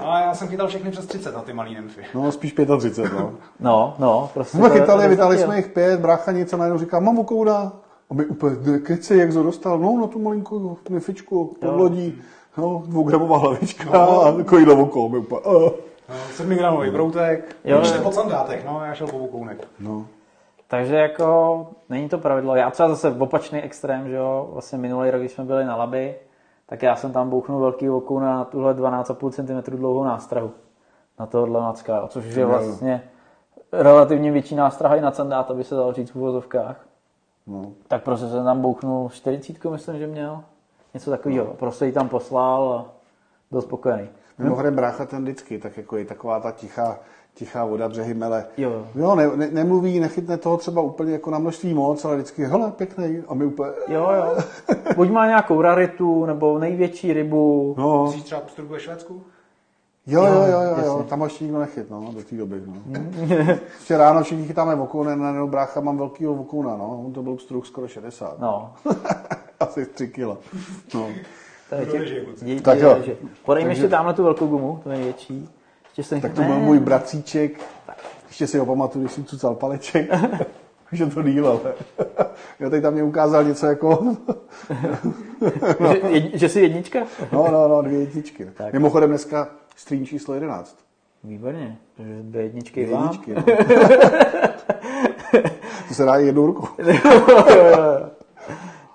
ale 0.01 0.21
já 0.21 0.33
jsem 0.35 0.47
chytal 0.47 0.67
všechny 0.67 0.91
přes 0.91 1.05
30 1.05 1.35
na 1.35 1.41
ty 1.41 1.53
malý 1.53 1.75
nymfy. 1.75 2.01
No, 2.15 2.31
spíš 2.31 2.53
35, 2.77 3.13
no. 3.13 3.31
No, 3.59 3.95
no, 3.99 4.29
prostě. 4.33 4.57
Jsme 4.57 4.69
chytali, 4.69 5.07
vytali 5.07 5.37
jsme 5.37 5.55
jich 5.57 5.67
pět, 5.67 5.99
brácha 5.99 6.31
něco 6.31 6.57
najednou 6.57 6.79
říká, 6.79 6.99
mám 6.99 7.19
okouna. 7.19 7.73
A 8.11 8.13
my 8.13 8.25
úplně, 8.25 8.79
keci, 8.79 9.17
jak 9.17 9.33
to 9.33 9.43
dostal? 9.43 9.79
No, 9.79 9.97
na 10.01 10.07
tu 10.07 10.19
malinkou 10.19 10.77
nefičku 10.89 11.55
pod 11.61 11.75
lodí. 11.75 12.21
No, 12.57 12.83
dvougramová 12.85 13.37
hlavička 13.37 13.89
No. 13.93 14.21
a 14.21 14.29
oko. 14.73 15.09
My 15.09 15.17
úplně, 15.17 15.41
uh. 15.41 15.69
No, 16.09 16.15
7 16.33 16.55
gramový 16.55 16.89
broutek, 16.91 17.55
Jo, 17.65 17.81
jo. 17.95 18.01
po 18.03 18.11
sandátech, 18.11 18.65
no, 18.65 18.81
já 18.85 18.93
šel 18.93 19.07
po 19.07 19.17
okounek. 19.17 19.67
No. 19.79 20.05
Takže 20.69 20.95
jako 20.95 21.67
není 21.89 22.09
to 22.09 22.17
pravidlo. 22.17 22.55
Já 22.55 22.71
třeba 22.71 22.89
zase 22.89 23.09
v 23.09 23.21
opačný 23.21 23.61
extrém, 23.61 24.09
že 24.09 24.15
jo, 24.15 24.49
vlastně 24.53 24.77
minulý 24.77 25.11
rok, 25.11 25.21
když 25.21 25.31
jsme 25.31 25.43
byli 25.43 25.65
na 25.65 25.75
Labi, 25.75 26.15
tak 26.65 26.83
já 26.83 26.95
jsem 26.95 27.13
tam 27.13 27.29
bouchnul 27.29 27.61
velký 27.61 27.89
oku 27.89 28.19
na 28.19 28.45
tuhle 28.45 28.73
12,5 28.73 29.31
cm 29.63 29.77
dlouhou 29.77 30.03
nástrahu. 30.03 30.51
Na 31.19 31.25
tohohle 31.25 31.61
macka, 31.61 32.07
což 32.07 32.35
je 32.35 32.45
vlastně 32.45 33.03
relativně 33.71 34.31
větší 34.31 34.55
nástraha 34.55 34.95
i 34.95 35.01
na 35.01 35.11
candát, 35.11 35.51
aby 35.51 35.63
se 35.63 35.75
dalo 35.75 35.93
říct 35.93 36.11
v 36.11 36.15
uvozovkách. 36.15 36.85
No. 37.47 37.71
Tak 37.87 38.03
prostě 38.03 38.27
jsem 38.27 38.43
tam 38.43 38.61
bouchnul 38.61 39.09
40, 39.09 39.65
myslím, 39.65 39.97
že 39.97 40.07
měl. 40.07 40.43
Něco 40.93 41.11
takového. 41.11 41.45
Prostě 41.45 41.85
ji 41.85 41.91
tam 41.91 42.09
poslal 42.09 42.73
a 42.73 42.85
byl 43.51 43.61
spokojený. 43.61 44.09
Mimochodem 44.37 44.75
brácha 44.75 45.05
ten 45.05 45.21
vždycky, 45.21 45.57
tak 45.57 45.77
jako 45.77 45.97
je 45.97 46.05
taková 46.05 46.39
ta 46.39 46.51
tichá, 46.51 46.99
tichá 47.39 47.65
voda, 47.65 47.89
břehy 47.89 48.13
mele. 48.13 48.45
Jo, 48.57 48.69
jo. 48.71 48.85
jo 48.95 49.15
ne, 49.15 49.27
ne, 49.35 49.47
nemluví, 49.51 49.99
nechytne 49.99 50.37
toho 50.37 50.57
třeba 50.57 50.81
úplně 50.81 51.11
jako 51.13 51.31
na 51.31 51.39
množství 51.39 51.73
moc, 51.73 52.05
ale 52.05 52.15
vždycky, 52.15 52.43
hele, 52.45 52.71
pěkný. 52.71 53.23
A 53.27 53.33
my 53.33 53.45
úplně, 53.45 53.69
Jo, 53.87 54.09
jo. 54.17 54.37
Buď 54.95 55.09
má 55.09 55.27
nějakou 55.27 55.61
raritu, 55.61 56.25
nebo 56.25 56.59
největší 56.59 57.13
rybu. 57.13 57.75
no, 57.77 58.03
Musíš 58.05 58.23
třeba 58.23 58.41
pstruk 58.41 58.69
ve 58.69 58.79
Švédsku? 58.79 59.21
jo, 60.07 60.25
jo, 60.25 60.31
jo, 60.51 60.61
jo, 60.61 60.85
jo, 60.85 61.05
tam 61.09 61.21
ještě 61.21 61.43
nikdo 61.43 61.59
nechyt, 61.59 61.89
no, 61.89 62.11
do 62.15 62.21
té 62.23 62.35
doby, 62.35 62.61
no. 62.65 62.73
Ještě 63.79 63.97
ráno 63.97 64.23
všichni 64.23 64.47
chytáme 64.47 64.75
vokoune, 64.75 65.15
na 65.15 65.45
brácha 65.45 65.79
mám 65.81 65.97
velkýho 65.97 66.35
vokouna, 66.35 66.77
no, 66.77 67.01
on 67.05 67.13
to 67.13 67.23
byl 67.23 67.37
struh 67.37 67.65
skoro 67.65 67.87
60. 67.87 68.39
No, 68.39 68.73
Asi 69.59 69.85
3 69.85 70.07
kila. 70.07 70.37
No. 70.95 71.07
nežije, 71.93 72.21
kluci? 72.25 72.45
dě, 72.45 72.61
Tak 72.61 72.77
dě, 72.77 72.83
jo. 72.83 72.97
že- 73.05 73.15
Podej 73.45 73.63
mi 73.63 73.69
Takže- 73.69 73.81
ještě 73.83 73.89
tamhle 73.95 74.13
tu 74.13 74.23
velkou 74.23 74.47
gumu, 74.47 74.79
to 74.83 74.89
je 74.89 74.95
největší. 74.97 75.49
Ještě 75.99 76.09
jsem 76.09 76.21
Tak 76.21 76.33
to 76.33 76.41
byl 76.41 76.59
můj 76.59 76.79
bratříček, 76.79 77.59
ještě 78.27 78.47
si 78.47 78.57
ho 78.57 78.65
pamatuju, 78.65 79.03
když 79.05 79.13
jsem 79.13 79.25
cucal 79.25 79.55
paleček, 79.55 80.09
že 80.91 81.05
to 81.05 81.23
díl, 81.23 81.47
ale 81.47 81.59
jo, 82.59 82.69
teď 82.69 82.81
tam 82.81 82.93
mě 82.93 83.03
ukázal 83.03 83.43
něco 83.43 83.65
jako, 83.65 84.15
že, 85.91 85.97
jed, 86.09 86.33
že 86.33 86.49
jsi 86.49 86.61
jednička? 86.61 86.99
no, 87.31 87.47
no, 87.51 87.67
no, 87.67 87.81
dvě 87.81 87.99
jedničky. 87.99 88.45
Tak. 88.57 88.73
Mimochodem 88.73 89.09
dneska 89.09 89.47
stream 89.75 90.05
číslo 90.05 90.33
11. 90.33 90.77
Výborně, 91.23 91.77
takže 91.97 92.13
dvě 92.21 92.43
jedničky 92.43 92.83
Dvě 92.83 92.95
vám. 92.95 93.03
jedničky, 93.03 93.33
no. 93.33 93.43
To 95.87 95.93
se 95.93 96.05
dá 96.05 96.15
jednou 96.15 96.45
rukou. 96.45 96.67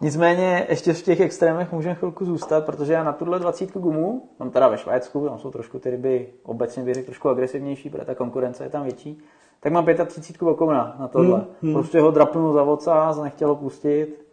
Nicméně 0.05 0.67
ještě 0.69 0.93
v 0.93 1.03
těch 1.03 1.21
extrémech 1.21 1.73
můžeme 1.73 1.95
chvilku 1.95 2.25
zůstat, 2.25 2.67
protože 2.67 2.93
já 2.93 3.05
na 3.05 3.13
tuhle 3.13 3.39
20 3.39 3.73
gumu, 3.73 4.23
mám 4.39 4.51
teda 4.51 4.69
ve 4.69 4.79
Švédsku, 4.79 5.29
tam 5.29 5.39
jsou 5.39 5.51
trošku 5.51 5.79
ty 5.79 5.91
ryby, 5.91 6.29
obecně 6.43 6.83
bych 6.83 6.95
řekl 6.95 7.07
trošku 7.07 7.29
agresivnější, 7.29 7.91
protože 7.91 8.05
ta 8.05 8.15
konkurence 8.15 8.65
je 8.65 8.71
tam 8.71 8.83
větší, 8.83 9.19
tak 9.61 9.73
mám 9.73 9.87
35 10.07 10.49
okouna 10.49 10.97
na 11.01 11.09
tohle. 11.09 11.45
Prostě 11.73 12.01
ho 12.01 12.11
drapnul 12.11 12.53
za 12.53 12.63
vocás, 12.63 13.19
nechtělo 13.19 13.57
pustit, 13.57 14.27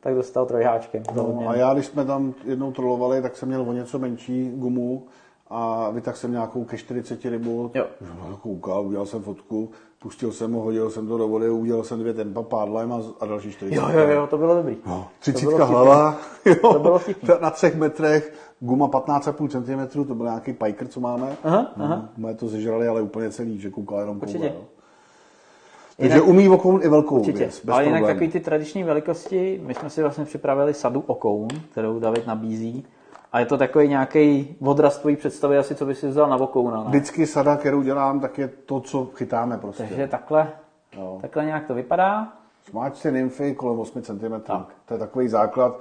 tak 0.00 0.14
dostal 0.14 0.46
trojháčkem. 0.46 1.02
No, 1.14 1.44
a 1.48 1.56
já, 1.56 1.74
když 1.74 1.86
jsme 1.86 2.04
tam 2.04 2.34
jednou 2.44 2.72
trolovali, 2.72 3.22
tak 3.22 3.36
jsem 3.36 3.48
měl 3.48 3.62
o 3.62 3.72
něco 3.72 3.98
menší 3.98 4.50
gumu 4.54 5.06
a 5.50 5.90
vytáhl 5.90 6.16
jsem 6.16 6.32
nějakou 6.32 6.64
ke 6.64 6.78
40 6.78 7.24
rybu. 7.24 7.70
Jo. 7.74 7.86
No, 8.00 8.36
koukal, 8.42 8.86
udělal 8.86 9.06
jsem 9.06 9.22
fotku, 9.22 9.70
pustil 10.02 10.32
jsem 10.32 10.52
ho, 10.52 10.60
hodil 10.60 10.90
jsem 10.90 11.06
to 11.08 11.18
do 11.18 11.28
vody, 11.28 11.50
udělal 11.50 11.84
jsem 11.84 12.00
dvě 12.00 12.14
tempa 12.14 12.42
pádlem 12.42 12.92
a, 12.92 13.00
a 13.20 13.26
další 13.26 13.52
40. 13.52 13.74
Jo, 13.76 13.88
jo, 13.92 14.08
jo, 14.08 14.26
to 14.26 14.38
bylo 14.38 14.54
dobrý. 14.54 14.76
No, 14.86 15.08
To 15.18 15.20
30 15.20 15.40
bylo 15.40 15.50
vtipný. 15.56 15.72
hlava, 15.74 16.16
jo, 16.44 16.72
To 16.72 16.78
bylo 16.78 16.98
vtipný. 16.98 17.28
na 17.40 17.50
třech 17.50 17.74
metrech, 17.76 18.32
guma 18.60 18.88
15,5 18.88 19.88
cm, 19.88 20.06
to 20.06 20.14
byl 20.14 20.26
nějaký 20.26 20.52
pajker, 20.52 20.88
co 20.88 21.00
máme. 21.00 21.36
Aha, 21.44 21.72
no, 21.76 21.84
aha. 21.84 22.08
Jsme 22.14 22.34
to 22.34 22.48
zežrali, 22.48 22.88
ale 22.88 23.02
úplně 23.02 23.30
celý, 23.30 23.58
že 23.60 23.70
koukal 23.70 24.00
jenom 24.00 24.20
koule. 24.20 24.32
Určitě. 24.32 24.46
jo. 24.54 24.62
Takže 25.96 26.20
umí 26.22 26.48
okoun 26.48 26.80
i 26.82 26.88
velkou 26.88 27.16
Určitě. 27.18 27.38
věc, 27.38 27.60
bez 27.64 27.74
Ale 27.74 27.84
jinak 27.84 27.98
problémů. 28.00 28.14
takový 28.20 28.30
ty 28.32 28.40
tradiční 28.40 28.84
velikosti, 28.84 29.60
my 29.66 29.74
jsme 29.74 29.90
si 29.90 30.02
vlastně 30.02 30.24
připravili 30.24 30.74
sadu 30.74 31.04
okoun, 31.06 31.48
kterou 31.70 31.98
David 31.98 32.26
nabízí. 32.26 32.86
A 33.34 33.40
je 33.40 33.46
to 33.46 33.58
takový 33.58 33.88
nějaký 33.88 34.56
odraz 34.60 34.98
tvojí 34.98 35.16
představy 35.16 35.58
asi, 35.58 35.74
co 35.74 35.86
by 35.86 35.94
si 35.94 36.08
vzal 36.08 36.28
na 36.28 36.36
okouna. 36.36 36.84
Ne? 36.84 36.88
Vždycky 36.88 37.26
sada, 37.26 37.56
kterou 37.56 37.82
dělám, 37.82 38.20
tak 38.20 38.38
je 38.38 38.48
to, 38.48 38.80
co 38.80 39.06
chytáme 39.14 39.58
prostě. 39.58 39.82
Takže 39.82 40.06
takhle, 40.08 40.52
Jo. 40.96 41.18
takhle 41.20 41.44
nějak 41.44 41.66
to 41.66 41.74
vypadá. 41.74 42.32
Smáčce 42.70 43.10
nymfy 43.10 43.54
kolem 43.54 43.80
8 43.80 44.02
cm. 44.02 44.40
To 44.84 44.94
je 44.94 44.98
takový 44.98 45.28
základ. 45.28 45.80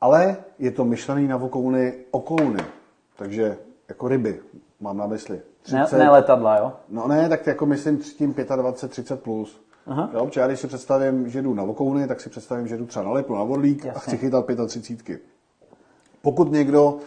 Ale 0.00 0.36
je 0.58 0.70
to 0.70 0.84
myšlený 0.84 1.28
na 1.28 1.36
okouny 1.36 1.92
okouny. 2.10 2.60
Takže 3.16 3.58
jako 3.88 4.08
ryby, 4.08 4.40
mám 4.80 4.96
na 4.96 5.06
mysli. 5.06 5.40
Ne, 5.72 5.86
ne 5.98 6.10
letadla, 6.10 6.56
jo? 6.58 6.72
No 6.88 7.08
ne, 7.08 7.28
tak 7.28 7.46
jako 7.46 7.66
myslím 7.66 7.98
tím 7.98 8.34
25, 8.56 8.90
30 8.90 9.22
plus. 9.22 9.60
Aha. 9.86 10.10
Jo, 10.12 10.30
já 10.36 10.46
když 10.46 10.60
si 10.60 10.66
představím, 10.66 11.28
že 11.28 11.42
jdu 11.42 11.54
na 11.54 11.62
okouny, 11.62 12.06
tak 12.08 12.20
si 12.20 12.30
představím, 12.30 12.68
že 12.68 12.76
jdu 12.76 12.86
třeba 12.86 13.04
na 13.04 13.10
lepnu, 13.10 13.36
na 13.36 13.44
vodlík 13.44 13.84
a 13.84 13.88
Jasně. 13.88 14.00
chci 14.00 14.16
chytat 14.16 14.46
35. 14.66 15.20
Pokud 16.22 16.52
někdo 16.52 16.98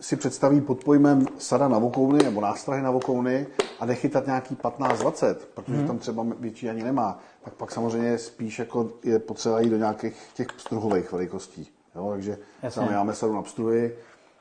si 0.00 0.16
představí 0.16 0.60
pod 0.60 0.84
pojmem 0.84 1.26
sada 1.38 1.68
na 1.68 1.78
vokouny 1.78 2.18
nebo 2.24 2.40
nástrahy 2.40 2.82
na 2.82 2.90
vokouny 2.90 3.46
a 3.80 3.86
jde 3.86 3.94
chytat 3.94 4.26
nějaký 4.26 4.54
15-20, 4.56 5.34
protože 5.54 5.72
Mhm. 5.78 5.86
tam 5.86 5.98
třeba 5.98 6.26
větší 6.38 6.70
ani 6.70 6.82
nemá, 6.82 7.18
tak 7.44 7.54
pak 7.54 7.70
samozřejmě 7.72 8.18
spíš 8.18 8.58
jako 8.58 8.90
je 9.04 9.18
potřeba 9.18 9.60
jít 9.60 9.70
do 9.70 9.76
nějakých 9.76 10.16
těch 10.34 10.46
pstruhových 10.52 11.12
velikostí. 11.12 11.68
Jo, 11.96 12.08
takže 12.10 12.38
Jasně. 12.62 12.82
tam 12.82 12.94
máme 12.94 13.14
sadu 13.14 13.32
na 13.32 13.42
pstruhy 13.42 13.94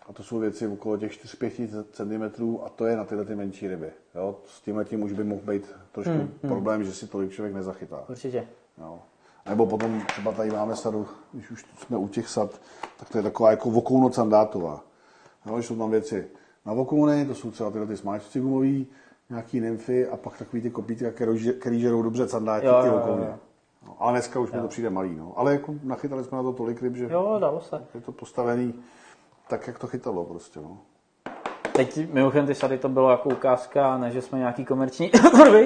a 0.10 0.14
to 0.14 0.24
jsou 0.24 0.40
věci 0.40 0.68
okolo 0.68 0.98
těch 0.98 1.12
4-5 1.12 1.86
cm 1.92 2.58
a 2.66 2.70
to 2.70 2.86
je 2.86 2.96
na 2.98 3.04
tyhle 3.06 3.26
ty 3.26 3.36
menší 3.36 3.68
ryby. 3.68 3.90
Jo, 4.16 4.36
s 4.46 4.62
tímhle 4.62 4.86
tím 4.86 5.04
už 5.04 5.12
by 5.14 5.24
mohl 5.24 5.42
být 5.42 5.72
trošku 5.92 6.14
Hmm, 6.14 6.30
problém, 6.48 6.84
že 6.84 6.94
si 6.94 7.08
tolik 7.08 7.32
člověk 7.32 7.56
nezachytá. 7.56 8.04
Určitě. 8.10 8.48
Jo. 8.78 9.00
Nebo 9.50 9.66
potom 9.66 10.02
třeba 10.02 10.32
tady 10.32 10.50
máme 10.52 10.76
sadu, 10.76 11.08
když 11.34 11.52
už 11.52 11.66
jsme 11.78 11.98
u 11.98 12.08
těch 12.08 12.28
sad, 12.28 12.62
tak 12.98 13.10
to 13.10 13.18
je 13.18 13.24
taková 13.24 13.52
jako 13.52 13.70
vokouno 13.70 14.12
sandátová. 14.12 14.82
Jo, 15.46 15.58
jsou 15.58 15.76
tam 15.76 15.92
věci 15.92 16.28
na 16.66 16.74
vokouny, 16.74 17.26
to 17.26 17.36
jsou 17.36 17.52
třeba 17.52 17.72
tyhle 17.72 17.88
ty 17.88 17.98
smáčci 17.98 18.40
gumový, 18.40 18.88
nějaký 19.30 19.60
nymfy 19.60 20.08
a 20.08 20.18
pak 20.18 20.38
takový 20.38 20.62
ty 20.62 20.70
kopítka, 20.70 21.12
který, 21.60 21.80
žerou 21.80 22.02
dobře 22.02 22.28
sandáti, 22.28 22.66
Jo, 22.66 22.78
ty 22.82 22.88
jo, 22.88 22.94
jo, 22.94 23.00
vokouny. 23.00 23.26
jo. 23.26 23.34
No, 23.88 23.96
ale 24.00 24.12
dneska 24.12 24.40
už 24.40 24.52
mi 24.52 24.62
to 24.62 24.68
přijde 24.68 24.90
malý. 24.90 25.16
No. 25.16 25.34
Ale 25.36 25.52
jako 25.54 25.74
nachytali 25.84 26.24
jsme 26.24 26.38
na 26.38 26.44
to 26.44 26.54
tolik 26.54 26.82
ryb, 26.82 26.96
že 26.96 27.08
Jo, 27.12 27.38
dalo 27.40 27.62
se. 27.62 27.86
je 27.94 28.02
to 28.02 28.12
postavený 28.12 28.74
tak, 29.50 29.68
jak 29.68 29.80
to 29.80 29.88
chytalo 29.88 30.26
prostě. 30.26 30.60
No. 30.60 30.78
teď 31.74 32.14
mimochodem 32.14 32.48
ty 32.48 32.56
sady 32.56 32.78
to 32.78 32.90
bylo 32.90 33.12
jako 33.12 33.30
ukázka, 33.30 33.98
ne 33.98 34.12
že 34.12 34.22
jsme 34.22 34.40
nějaký 34.40 34.66
komerční 34.66 35.12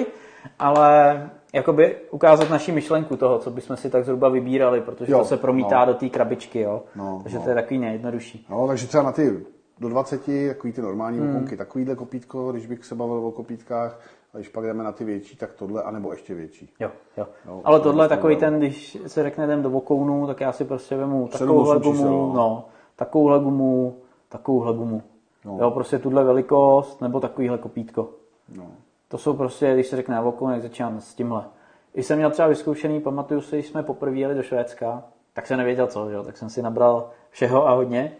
ale 0.58 1.30
jakoby 1.52 1.96
ukázat 2.10 2.50
naši 2.50 2.72
myšlenku 2.72 3.16
toho, 3.16 3.38
co 3.38 3.50
bychom 3.50 3.76
si 3.76 3.90
tak 3.90 4.04
zhruba 4.04 4.28
vybírali, 4.28 4.80
protože 4.80 5.12
Jo, 5.12 5.18
to 5.18 5.24
se 5.24 5.36
promítá 5.36 5.80
no. 5.80 5.86
do 5.92 5.94
té 5.98 6.08
krabičky, 6.08 6.60
jo. 6.60 6.82
No, 6.96 7.20
Takže 7.22 7.38
no. 7.38 7.42
to 7.44 7.48
je 7.48 7.54
takový 7.54 7.78
nejjednodušší. 7.80 8.46
No, 8.50 8.66
takže 8.66 8.86
třeba 8.86 9.02
na 9.02 9.12
ty 9.12 9.40
do 9.80 9.88
20, 9.88 10.20
takový 10.48 10.72
ty 10.72 10.82
normální 10.82 11.18
Hmm. 11.18 11.30
oponky, 11.30 11.56
takovýhle 11.56 11.94
kopítko, 11.96 12.52
když 12.52 12.66
bych 12.66 12.84
se 12.84 12.94
bavil 12.94 13.14
o 13.26 13.30
kopítkách, 13.30 14.00
a 14.34 14.36
když 14.36 14.48
pak 14.48 14.64
jdeme 14.64 14.84
na 14.84 14.92
ty 14.92 15.04
větší, 15.04 15.36
tak 15.36 15.52
tohle, 15.52 15.82
anebo 15.82 16.12
ještě 16.12 16.34
větší. 16.34 16.70
Jo, 16.80 16.90
jo. 17.16 17.26
Jo, 17.46 17.60
Ale 17.64 17.78
to 17.78 17.84
tohle 17.84 18.04
je 18.04 18.08
bychom 18.08 18.16
takový 18.18 18.36
ten, 18.36 18.58
když 18.58 18.98
se 19.06 19.22
řekne 19.22 19.44
jdem 19.44 19.62
do 19.62 19.70
vokounu, 19.70 20.26
tak 20.26 20.40
já 20.40 20.52
si 20.52 20.64
prostě 20.64 20.96
vemu 20.96 21.28
takovouhle 21.28 21.76
čísel, 21.76 21.92
gumu, 21.92 22.26
no. 22.26 22.32
no, 22.34 22.64
takovouhle 22.96 23.40
gumu, 23.40 23.96
takovouhle 24.28 24.74
gumu. 24.74 25.02
No. 25.44 25.58
Jo, 25.60 25.70
prostě 25.70 25.98
tuhle 25.98 26.24
velikost 26.24 27.00
nebo 27.00 27.20
takovýhle 27.20 27.58
kopítko. 27.58 28.08
No. 28.56 28.66
To 29.12 29.18
jsou 29.18 29.34
prostě, 29.34 29.74
když 29.74 29.86
se 29.86 29.96
řekne 29.96 30.20
vokoun, 30.20 30.52
jak 30.52 30.62
začínám 30.62 31.00
s 31.00 31.14
tímhle. 31.14 31.44
Když 31.92 32.06
jsem 32.06 32.16
měl 32.16 32.30
třeba 32.30 32.48
vyzkoušený, 32.48 33.00
pamatuju 33.00 33.40
si, 33.40 33.56
když 33.56 33.66
jsme 33.66 33.82
poprvé 33.82 34.16
jeli 34.16 34.34
do 34.34 34.42
Švédska, 34.42 35.04
tak 35.32 35.46
jsem 35.46 35.58
nevěděl 35.58 35.86
co, 35.86 36.10
jo, 36.10 36.24
tak 36.24 36.36
jsem 36.36 36.50
si 36.50 36.62
nabral 36.62 37.10
všeho 37.30 37.68
a 37.68 37.74
hodně. 37.74 38.12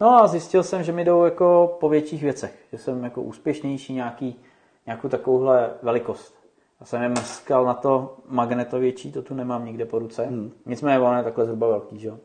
No 0.00 0.08
a 0.08 0.26
zjistil 0.26 0.62
jsem, 0.62 0.82
že 0.82 0.92
mi 0.92 1.04
jdou 1.04 1.24
jako 1.24 1.76
po 1.80 1.88
větších 1.88 2.22
věcech, 2.22 2.66
že 2.72 2.78
jsem 2.78 3.04
jako 3.04 3.22
úspěšnější 3.22 3.94
nějaký, 3.94 4.40
nějakou 4.86 5.08
takovouhle 5.08 5.70
velikost. 5.82 6.34
Já 6.80 6.86
jsem 6.86 7.02
je 7.02 7.08
mrskal 7.08 7.64
na 7.64 7.74
to 7.74 8.16
magneto 8.28 8.78
větší, 8.78 9.12
to 9.12 9.22
tu 9.22 9.34
nemám 9.34 9.64
nikde 9.64 9.84
po 9.84 9.98
ruce. 9.98 10.26
Hmm. 10.26 10.52
Nicméně 10.66 10.98
ono 10.98 11.16
je 11.16 11.24
takhle 11.24 11.44
zhruba 11.44 11.68
velký, 11.68 11.98
že 11.98 12.08
jo. 12.08 12.18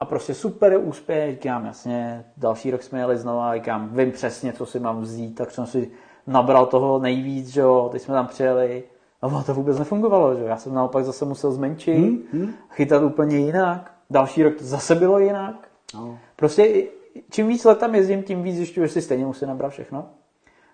A 0.00 0.04
prostě 0.04 0.34
super 0.34 0.80
úspěch, 0.82 1.30
říkám 1.30 1.66
jasně, 1.66 2.24
další 2.36 2.70
rok 2.70 2.82
jsme 2.82 2.98
jeli 2.98 3.16
znova, 3.16 3.54
říkám, 3.54 3.88
vím 3.92 4.12
přesně, 4.12 4.52
co 4.52 4.66
si 4.66 4.80
mám 4.80 5.00
vzít, 5.00 5.34
tak 5.34 5.50
jsem 5.50 5.66
si 5.66 5.90
nabral 6.26 6.66
toho 6.66 6.98
nejvíc, 6.98 7.48
že 7.48 7.60
jo, 7.60 7.88
teď 7.92 8.02
jsme 8.02 8.14
tam 8.14 8.26
přijeli 8.26 8.84
a 9.22 9.26
ono 9.26 9.44
to 9.44 9.54
vůbec 9.54 9.78
nefungovalo, 9.78 10.34
že 10.34 10.40
jo, 10.40 10.46
já 10.46 10.56
jsem 10.56 10.74
naopak 10.74 11.04
zase 11.04 11.24
musel 11.24 11.52
zmenšit, 11.52 11.96
hmm, 11.96 12.22
hmm. 12.32 12.52
chytat 12.70 13.02
úplně 13.02 13.36
jinak, 13.36 13.92
další 14.10 14.42
rok 14.42 14.54
to 14.54 14.64
zase 14.64 14.94
bylo 14.94 15.18
jinak. 15.18 15.68
No. 15.94 16.18
Prostě 16.36 16.82
čím 17.30 17.48
víc 17.48 17.64
let 17.64 17.78
tam 17.78 17.94
jezdím, 17.94 18.22
tím 18.22 18.42
víc 18.42 18.56
zjišťuju, 18.56 18.86
že 18.86 18.92
si 18.92 19.02
stejně 19.02 19.26
musím 19.26 19.48
nabrat 19.48 19.72
všechno. 19.72 20.08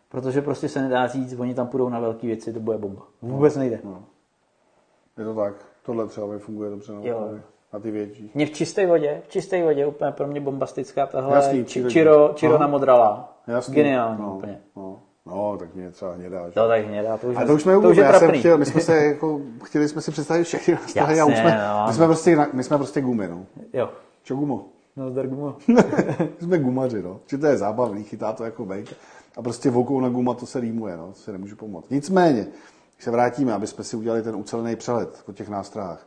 Protože 0.09 0.43
prostě 0.43 0.69
se 0.69 0.83
nedá 0.83 1.07
říct, 1.07 1.39
oni 1.39 1.55
tam 1.55 1.67
půjdou 1.67 1.89
na 1.89 2.01
velké 2.01 2.27
věci, 2.27 2.53
to 2.53 2.61
bude 2.61 2.79
bomba. 2.79 3.03
Vůbec 3.23 3.57
nejde. 3.57 3.81
No. 3.85 4.05
Je 5.19 5.25
to 5.25 5.35
tak. 5.35 5.55
Tohle 5.83 6.07
třeba 6.07 6.27
mi 6.27 6.39
funguje 6.39 6.71
dobře 6.71 6.93
na, 6.93 7.01
Jo. 7.03 7.31
na 7.73 7.81
ty 7.81 7.91
větší. 7.91 8.31
Mě 8.35 8.47
v 8.47 8.51
čisté 8.51 8.87
vodě, 8.87 9.23
v 9.25 9.29
čisté 9.29 9.65
vodě 9.65 9.87
úplně 9.87 10.13
pro 10.13 10.27
mě 10.27 10.41
bombastická 10.41 11.07
tahle 11.07 11.37
Jasný, 11.37 11.65
či, 11.65 11.85
čiro, 11.91 12.33
čiro 12.35 12.55
Aha. 12.55 12.61
na 12.61 12.67
modrala. 12.67 13.39
Jasný. 13.47 13.75
Geniální 13.75 14.23
no, 14.23 14.37
úplně. 14.37 14.61
No. 14.77 15.01
No, 15.27 15.57
tak 15.59 15.75
mě 15.75 15.91
třeba 15.91 16.13
hnědá. 16.13 16.49
že? 16.49 16.55
To 16.55 16.69
tak 16.69 16.87
hnědá, 16.87 17.17
to 17.17 17.27
už, 17.27 17.37
A 17.37 17.45
to 17.45 17.55
už 17.55 17.63
jsme 17.63 17.73
to 17.73 17.81
už 17.81 17.97
je 17.97 18.05
já 18.05 18.19
jsem 18.19 18.39
chtěl, 18.39 18.59
my 18.59 18.67
jsme 18.67 18.81
se 18.81 19.05
jako, 19.05 19.41
chtěli 19.65 19.89
jsme 19.89 20.03
si 20.03 20.11
představit 20.11 20.45
všechny 20.45 20.75
nástrahy 20.75 21.21
a 21.21 21.25
už 21.25 21.37
jsme, 21.37 21.61
no. 21.69 21.85
my 21.87 21.95
jsme 21.95 22.07
prostě, 22.07 22.47
my 22.53 22.65
jsme 22.65 22.77
prostě 22.79 23.01
gumy, 23.01 23.29
no. 23.29 23.47
Jo, 23.73 23.91
Čo 24.23 24.37
gumo? 24.37 24.65
no 24.97 25.11
zdar 25.11 25.27
gumo. 25.27 25.57
my 25.69 25.77
jsme 26.41 26.59
gumaři, 26.59 27.03
no. 27.03 27.21
Že 27.27 27.39
to 27.39 27.47
je 27.47 27.57
zábavný, 27.57 28.05
chytá 28.05 28.33
to 28.33 28.45
jako 28.45 28.65
bejk. 28.65 28.95
A 29.37 29.43
prostě 29.43 29.71
vokou 29.71 30.01
na 30.01 30.09
guma 30.09 30.35
to 30.35 30.47
se 30.47 30.61
rýmuje, 30.61 30.97
no. 30.97 31.07
To 31.07 31.15
se 31.15 31.33
nemůžu 31.33 31.57
pomoct. 31.57 31.91
Nicméně, 31.91 32.47
když 32.95 33.05
se 33.05 33.11
vrátíme, 33.11 33.53
aby 33.53 33.67
jsme 33.67 33.85
si 33.85 33.97
udělali 33.97 34.23
ten 34.23 34.37
ucelený 34.37 34.77
přehled 34.77 35.23
o 35.29 35.33
těch 35.33 35.49
nástrahách, 35.49 36.07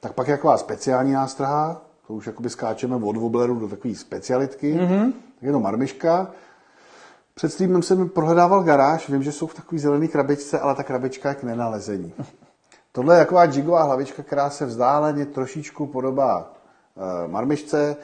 tak 0.00 0.12
pak 0.12 0.28
je 0.28 0.36
taková 0.36 0.56
speciální 0.56 1.12
nástraha, 1.12 1.82
to 2.06 2.14
už 2.14 2.26
jakoby 2.26 2.50
skáčeme 2.50 2.96
od 2.96 3.16
wobleru 3.16 3.54
do 3.54 3.68
takové 3.68 3.94
specialitky, 3.94 4.74
mm-hmm. 4.74 5.12
tak 5.12 5.42
je 5.42 5.52
to 5.52 5.60
marmiška. 5.60 6.30
Před 7.38 7.52
streamem 7.52 7.82
jsem 7.82 8.08
prohledával 8.08 8.62
garáž, 8.62 9.08
vím, 9.08 9.22
že 9.22 9.32
jsou 9.32 9.46
v 9.46 9.54
takové 9.54 9.78
zelené 9.78 10.08
krabičce, 10.08 10.60
ale 10.60 10.74
ta 10.74 10.82
krabička 10.82 11.28
je 11.28 11.34
k 11.34 11.42
nenalezení. 11.42 12.12
Tohle 12.92 13.14
je 13.14 13.18
taková 13.18 13.44
jigová 13.44 13.82
hlavička, 13.82 14.22
která 14.22 14.50
se 14.50 14.66
vzdáleně 14.66 15.26
trošičku 15.26 15.86
podobá 15.86 16.52
e, 17.24 17.28
marmišce. 17.28 17.96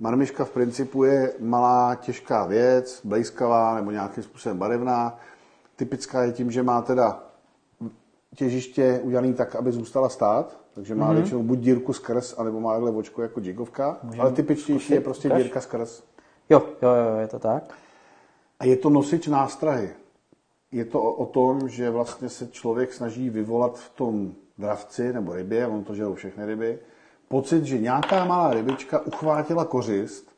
Marmiška 0.00 0.44
v 0.44 0.50
principu 0.50 1.04
je 1.04 1.32
malá, 1.38 1.94
těžká 1.94 2.46
věc, 2.46 3.00
blejskavá 3.04 3.74
nebo 3.74 3.90
nějakým 3.90 4.22
způsobem 4.22 4.58
barevná. 4.58 5.18
Typická 5.76 6.22
je 6.22 6.32
tím, 6.32 6.50
že 6.50 6.62
má 6.62 6.82
teda 6.82 7.22
těžiště 8.36 9.00
udělaný 9.02 9.34
tak, 9.34 9.56
aby 9.56 9.72
zůstala 9.72 10.08
stát, 10.08 10.58
takže 10.74 10.94
má 10.94 11.10
mm-hmm. 11.10 11.14
většinou 11.14 11.42
buď 11.42 11.58
dírku 11.58 11.92
skrz, 11.92 12.34
anebo 12.38 12.60
má 12.60 12.72
takhle 12.72 12.90
očko 12.90 13.22
jako 13.22 13.40
jigovka, 13.40 13.96
ale 14.18 14.32
typičtější 14.32 14.94
je 14.94 15.00
prostě 15.00 15.28
dírka 15.28 15.60
skrz. 15.60 16.02
Jo, 16.48 16.62
jo, 16.82 16.88
jo, 16.94 17.16
je 17.20 17.26
to 17.26 17.38
tak. 17.38 17.74
A 18.60 18.64
je 18.64 18.76
to 18.76 18.90
nosič 18.90 19.26
nástrahy. 19.26 19.90
Je 20.72 20.84
to 20.84 21.02
o, 21.02 21.12
o 21.12 21.26
tom, 21.26 21.68
že 21.68 21.90
vlastně 21.90 22.28
se 22.28 22.46
člověk 22.46 22.92
snaží 22.92 23.30
vyvolat 23.30 23.78
v 23.78 23.90
tom 23.90 24.32
dravci 24.58 25.12
nebo 25.12 25.34
rybě, 25.34 25.66
on 25.66 25.84
to 25.84 25.94
žerou 25.94 26.14
všechny 26.14 26.46
ryby, 26.46 26.78
pocit, 27.28 27.64
že 27.64 27.78
nějaká 27.78 28.24
malá 28.24 28.54
rybička 28.54 28.98
uchvátila 29.06 29.64
kořist 29.64 30.28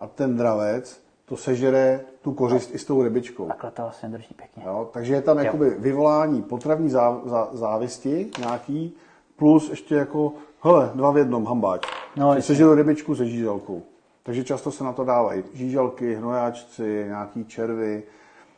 a 0.00 0.06
ten 0.06 0.36
dravec 0.36 1.00
to 1.24 1.36
sežere 1.36 2.00
tu 2.22 2.32
kořist 2.32 2.74
i 2.74 2.78
s 2.78 2.84
tou 2.84 3.02
rybičkou. 3.02 3.46
Takhle 3.46 3.70
to 3.70 3.82
vlastně 3.82 4.08
drží 4.08 4.34
pěkně. 4.34 4.62
Jo? 4.66 4.90
Takže 4.92 5.14
je 5.14 5.22
tam 5.22 5.38
jakoby 5.38 5.70
vyvolání 5.70 6.42
potravní 6.42 6.90
zá, 6.90 7.20
zá, 7.24 7.48
závisti 7.52 8.30
nějaký, 8.38 8.94
plus 9.36 9.70
ještě 9.70 9.94
jako, 9.94 10.32
hele, 10.60 10.90
dva 10.94 11.10
v 11.10 11.16
jednom, 11.16 11.46
hambáč. 11.46 11.86
No, 12.16 12.34
No. 12.34 12.42
Sežil 12.42 12.74
rybičku 12.74 13.16
se 13.16 13.26
žíželkou. 13.26 13.82
Takže 14.26 14.44
často 14.44 14.70
se 14.70 14.84
na 14.84 14.92
to 14.92 15.04
dávají 15.04 15.44
žíželky, 15.52 16.14
hnojáčci, 16.14 17.04
nějaký 17.06 17.44
červy. 17.44 18.02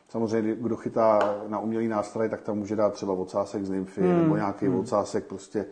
Samozřejmě, 0.09 0.55
kdo 0.55 0.75
chytá 0.75 1.35
na 1.47 1.59
umělý 1.59 1.87
nástroj, 1.87 2.29
tak 2.29 2.41
tam 2.41 2.57
může 2.57 2.75
dát 2.75 2.93
třeba 2.93 3.13
ocásek 3.13 3.65
z 3.65 3.69
nymfy, 3.69 4.01
hmm. 4.01 4.21
nebo 4.23 4.35
nějaký 4.35 4.65
hmm. 4.65 4.79
ocásek 4.79 5.25
prostě, 5.25 5.65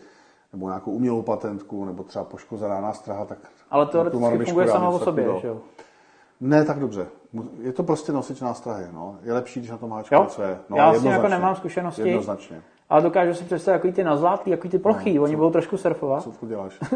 nebo 0.53 0.67
nějakou 0.67 0.91
umělou 0.91 1.21
patentku, 1.21 1.85
nebo 1.85 2.03
třeba 2.03 2.25
poškozená 2.25 2.81
nástraha, 2.81 3.25
tak 3.25 3.37
Ale 3.71 3.85
teoreticky 3.85 4.45
funguje 4.45 4.65
něco 4.65 4.89
o 4.89 4.99
sobě, 4.99 5.27
že 5.41 5.47
jo? 5.47 5.61
Ne 6.41 6.65
tak 6.65 6.79
dobře. 6.79 7.07
Je 7.61 7.73
to 7.73 7.83
prostě 7.83 8.11
nosič 8.11 8.41
nástrahy. 8.41 8.85
No. 8.93 9.19
Je 9.23 9.33
lepší, 9.33 9.59
když 9.59 9.71
na 9.71 9.77
tom 9.77 9.91
háčku 9.91 10.15
něco 10.15 10.41
je. 10.41 10.59
No, 10.69 10.77
Já 10.77 10.93
s 10.93 11.01
tím 11.01 11.11
jako 11.11 11.27
nemám 11.27 11.55
zkušenosti. 11.55 12.01
Jednoznačně. 12.01 12.61
Ale 12.89 13.01
dokážu 13.01 13.33
si 13.33 13.43
představit 13.43 13.77
takový 13.77 13.93
ty 13.93 14.03
nazlátký, 14.03 14.51
takový 14.51 14.69
ty 14.69 14.79
plochý, 14.79 15.15
No, 15.17 15.23
oni 15.23 15.33
co- 15.33 15.37
budou 15.37 15.49
trošku 15.49 15.77
surfovat. 15.77 16.23
Co 16.39 16.45
děláš? 16.45 16.79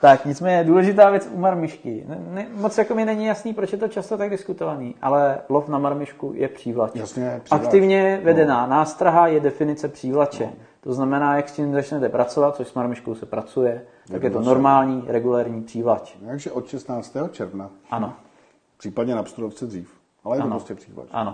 Tak, 0.00 0.24
nicméně 0.24 0.64
důležitá 0.64 1.10
věc 1.10 1.28
u 1.32 1.38
marmišky. 1.38 2.04
Ne, 2.08 2.18
ne, 2.30 2.46
moc 2.54 2.78
jako 2.78 2.94
mi 2.94 3.04
není 3.04 3.24
jasný, 3.26 3.54
proč 3.54 3.72
je 3.72 3.78
to 3.78 3.88
často 3.88 4.16
tak 4.16 4.30
diskutovaný, 4.30 4.94
ale 5.02 5.38
lov 5.48 5.68
na 5.68 5.78
marmišku 5.78 6.32
je 6.34 6.48
přívlač. 6.48 6.90
Jasně, 6.94 7.40
přívlač. 7.44 7.64
Aktivně 7.64 8.20
vedená 8.24 8.62
no. 8.66 8.70
nástraha 8.70 9.26
je 9.26 9.40
definice 9.40 9.88
přívlače. 9.88 10.44
No. 10.44 10.52
To 10.80 10.92
znamená, 10.92 11.36
jak 11.36 11.48
s 11.48 11.52
tím 11.52 11.72
začnete 11.72 12.08
pracovat, 12.08 12.56
což 12.56 12.68
s 12.68 12.74
marmiškou 12.74 13.14
se 13.14 13.26
pracuje, 13.26 13.82
tak 14.12 14.22
je 14.22 14.30
to 14.30 14.40
normální, 14.40 15.04
regulérní 15.06 15.62
přívlač. 15.62 16.16
Takže 16.26 16.52
od 16.52 16.68
16. 16.68 17.16
června. 17.30 17.70
Ano, 17.90 18.12
Případně 18.76 19.14
na 19.14 19.22
pstruhovce 19.22 19.66
dřív. 19.66 19.90
Ale 20.24 20.36
je 20.36 20.40
to 20.40 20.46
Ano. 20.46 20.56
prostě 20.56 20.74
příklad. 20.74 21.06
ano. 21.10 21.32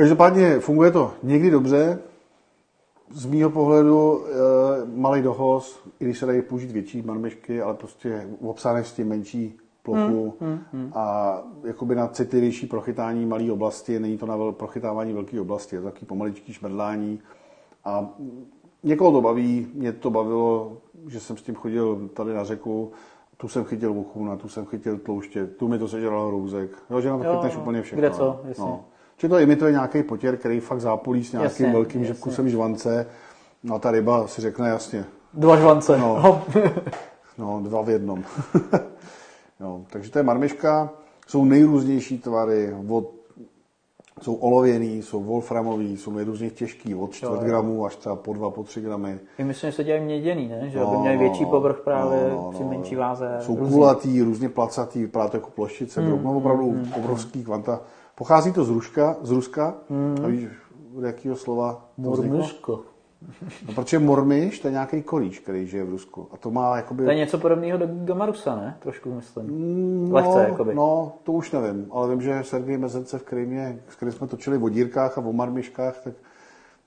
Každopádně 0.00 0.60
funguje 0.60 0.90
to 0.90 1.12
někdy 1.22 1.50
dobře. 1.50 1.98
Z 3.10 3.26
mýho 3.26 3.50
pohledu 3.50 4.24
e, 4.24 4.30
malý 4.94 5.22
dohoz, 5.22 5.80
i 6.00 6.04
když 6.04 6.18
se 6.18 6.26
dají 6.26 6.42
použít 6.42 6.70
větší 6.70 7.02
marmešky, 7.02 7.62
ale 7.62 7.74
prostě 7.74 8.28
obsáhneš 8.40 8.86
s 8.86 8.92
tím 8.92 9.08
menší 9.08 9.58
plochu 9.82 10.34
hmm, 10.40 10.58
hmm, 10.72 10.92
a 10.94 11.36
jakoby 11.64 11.94
na 11.94 12.08
citlivější 12.08 12.66
prochytání 12.66 13.26
malé 13.26 13.52
oblasti, 13.52 14.00
není 14.00 14.18
to 14.18 14.26
na 14.26 14.36
vel, 14.36 14.52
prochytávání 14.52 15.12
velké 15.12 15.40
oblasti, 15.40 15.76
je 15.76 15.80
to 15.80 15.86
takový 15.86 16.06
pomaličký 16.06 16.52
šmrdlání 16.52 17.20
a 17.84 18.08
někoho 18.82 19.12
to 19.12 19.20
baví, 19.20 19.68
mě 19.74 19.92
to 19.92 20.10
bavilo, 20.10 20.76
že 21.08 21.20
jsem 21.20 21.36
s 21.36 21.42
tím 21.42 21.54
chodil 21.54 22.08
tady 22.14 22.34
na 22.34 22.44
řeku, 22.44 22.92
tu 23.36 23.48
jsem 23.48 23.64
chytil 23.64 23.94
vochuna, 23.94 24.36
tu 24.36 24.48
jsem 24.48 24.66
chytil 24.66 24.98
tlouště, 24.98 25.46
tu 25.46 25.68
mi 25.68 25.78
to 25.78 25.88
sežralo 25.88 26.30
rouzek, 26.30 26.70
jo, 26.90 27.00
že 27.00 27.10
na 27.10 27.18
to 27.18 27.24
Jo, 27.24 27.32
chytneš 27.32 27.56
úplně 27.56 27.82
všechno. 27.82 28.00
kde 28.00 28.10
co, 28.10 28.40
jasně. 28.44 28.64
No. 28.64 28.84
Či 29.20 29.28
to 29.28 29.38
imituje 29.38 29.72
nějaký 29.72 30.02
potěr, 30.02 30.36
který 30.36 30.60
fakt 30.60 30.80
zápolí 30.80 31.24
s 31.24 31.32
nějakým 31.32 31.44
Jasně, 31.66 31.72
velkým 31.72 32.04
jasně. 32.04 32.20
kusem 32.22 32.48
žvance. 32.48 33.06
No 33.64 33.74
a 33.74 33.78
ta 33.78 33.90
ryba 33.90 34.26
si 34.26 34.40
řekne 34.42 34.68
jasně, 34.68 35.04
Dva 35.34 35.56
žvance. 35.56 35.98
No. 35.98 36.42
No 37.38 37.60
dva 37.62 37.82
v 37.82 37.90
jednom. 37.90 38.24
no, 39.60 39.84
takže 39.90 40.10
to 40.10 40.18
je 40.18 40.22
marmiška. 40.22 40.90
Jsou 41.26 41.44
nejrůznější 41.44 42.18
tvary, 42.18 42.74
od, 42.88 43.10
jsou 44.22 44.34
olověný, 44.34 45.02
jsou 45.02 45.22
wolframový, 45.24 45.96
jsou 45.96 46.10
nejrůzněji 46.12 46.50
těžký, 46.50 46.94
od 46.94 47.12
4 47.12 47.26
Jo, 47.32 47.34
jo. 47.40 47.44
gramů 47.46 47.84
až 47.86 47.96
třeba 47.96 48.16
po 48.16 48.32
2, 48.32 48.50
po 48.50 48.62
3 48.62 48.80
gramy. 48.80 49.18
I 49.38 49.44
myslím, 49.44 49.70
že 49.70 49.76
se 49.76 49.84
dělají 49.84 50.04
měděný, 50.04 50.48
ne? 50.48 50.70
Že 50.70 50.78
No, 50.78 50.88
aby 50.88 50.96
měli 50.96 51.14
no, 51.16 51.20
větší 51.20 51.42
no. 51.44 51.50
povrch 51.50 51.80
právě 51.84 52.28
No, 52.30 52.36
no, 52.36 52.50
při 52.52 52.62
no. 52.62 52.68
menší 52.70 52.96
váze. 52.96 53.36
Jsou 53.40 53.56
různý. 53.56 53.74
kulatý, 53.74 54.22
různě 54.22 54.48
placatý, 54.48 55.00
vypadá 55.00 55.28
to 55.28 55.36
jako 55.36 55.50
ploštice, 55.50 56.00
mm, 56.00 56.22
no 56.24 56.36
opravdu 56.36 56.70
mm, 56.72 56.92
obrovský 56.96 57.44
kvanta. 57.44 57.80
Pochází 58.20 58.52
to 58.52 58.64
z 58.64 58.70
Ruska, 58.70 59.16
z 59.22 59.30
Ruska, 59.30 59.74
Mm. 59.88 60.16
a 60.24 60.26
víš, 60.28 60.48
od 60.96 61.04
jakého 61.04 61.36
slova? 61.36 61.88
Mormiško. 61.96 62.84
No, 63.68 63.74
protože 63.74 63.98
mormiš, 63.98 64.60
to 64.60 64.68
je 64.68 64.72
nějaký 64.72 65.02
kolíš, 65.02 65.38
který 65.38 65.66
žije 65.66 65.84
v 65.84 65.88
Rusku. 65.90 66.28
A 66.32 66.36
to 66.36 66.50
má 66.50 66.76
jakoby... 66.76 67.04
To 67.04 67.10
je 67.10 67.16
něco 67.16 67.38
podobného 67.38 67.78
do 67.78 67.86
Gamarusa, 68.04 68.56
ne? 68.56 68.76
Trošku 68.80 69.14
myslím. 69.14 69.46
No, 70.08 70.14
Lehce, 70.14 70.40
jakoby. 70.48 70.74
No, 70.74 71.12
to 71.22 71.32
už 71.32 71.52
nevím, 71.52 71.86
ale 71.92 72.10
vím, 72.10 72.22
že 72.22 72.44
Sergej 72.44 72.78
Mezence 72.78 73.18
v 73.18 73.22
Krymě, 73.22 73.82
s 73.88 73.94
kterým 73.94 74.12
jsme 74.12 74.26
točili 74.26 74.58
o 74.58 74.68
dírkách 74.68 75.18
a 75.18 75.20
o 75.20 75.32
marmiškách, 75.32 76.00
tak, 76.04 76.14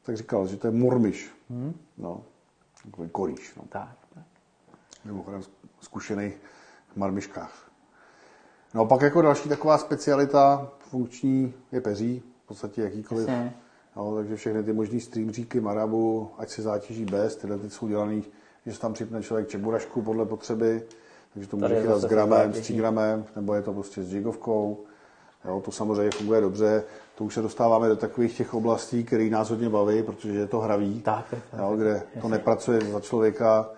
tak 0.03 0.17
říkal, 0.17 0.47
že 0.47 0.57
to 0.57 0.67
je 0.67 0.71
mormiš. 0.71 1.31
Hmm. 1.49 1.73
No, 1.97 2.21
takový 2.85 3.09
kolíš. 3.09 3.55
No. 3.57 3.63
Tak. 3.69 3.97
tak. 4.15 4.23
Mimochodem 5.05 5.41
zkušený 5.81 6.31
v 6.93 6.97
marmiškách. 6.97 7.69
No 8.73 8.81
a 8.81 8.85
pak 8.85 9.01
jako 9.01 9.21
další 9.21 9.49
taková 9.49 9.77
specialita 9.77 10.71
funkční 10.79 11.53
je 11.71 11.81
peří, 11.81 12.23
v 12.43 12.47
podstatě 12.47 12.81
jakýkoliv. 12.81 13.27
Jasně. 13.27 13.53
No, 13.95 14.15
takže 14.15 14.35
všechny 14.35 14.63
ty 14.63 14.73
možný 14.73 14.99
streamříky, 14.99 15.59
marabu, 15.59 16.29
ať 16.37 16.49
se 16.49 16.61
zátěží 16.61 17.05
bez, 17.05 17.35
tyhle 17.35 17.57
ty 17.57 17.69
jsou 17.69 17.87
dělaný, 17.87 18.23
že 18.65 18.73
se 18.73 18.79
tam 18.79 18.93
připne 18.93 19.23
člověk 19.23 19.47
čeburašku 19.47 20.01
podle 20.01 20.25
potřeby, 20.25 20.83
takže 21.33 21.49
to 21.49 21.57
může 21.57 21.81
chytat 21.81 22.01
s 22.01 22.05
gramem, 22.05 22.39
s 22.39 22.45
zátěží. 22.45 22.61
3 22.61 22.73
gramem, 22.73 23.25
nebo 23.35 23.53
je 23.53 23.61
to 23.61 23.73
prostě 23.73 24.03
s 24.03 24.13
jigovkou. 24.13 24.77
Jo, 25.45 25.61
to 25.65 25.71
samozřejmě 25.71 26.11
funguje 26.11 26.41
dobře. 26.41 26.83
To 27.15 27.23
už 27.23 27.33
se 27.33 27.41
dostáváme 27.41 27.87
do 27.87 27.95
takových 27.95 28.37
těch 28.37 28.53
oblastí, 28.53 29.03
které 29.03 29.29
nás 29.29 29.49
hodně 29.49 29.69
baví, 29.69 30.03
protože 30.03 30.39
je 30.39 30.47
to 30.47 30.59
hravý, 30.59 31.01
Tak, 31.01 31.25
tak, 31.31 31.39
tak. 31.51 31.59
jo, 31.59 31.75
kde 31.75 32.03
to 32.21 32.27
nepracuje 32.27 32.81
za 32.81 32.99
člověka, 32.99 33.69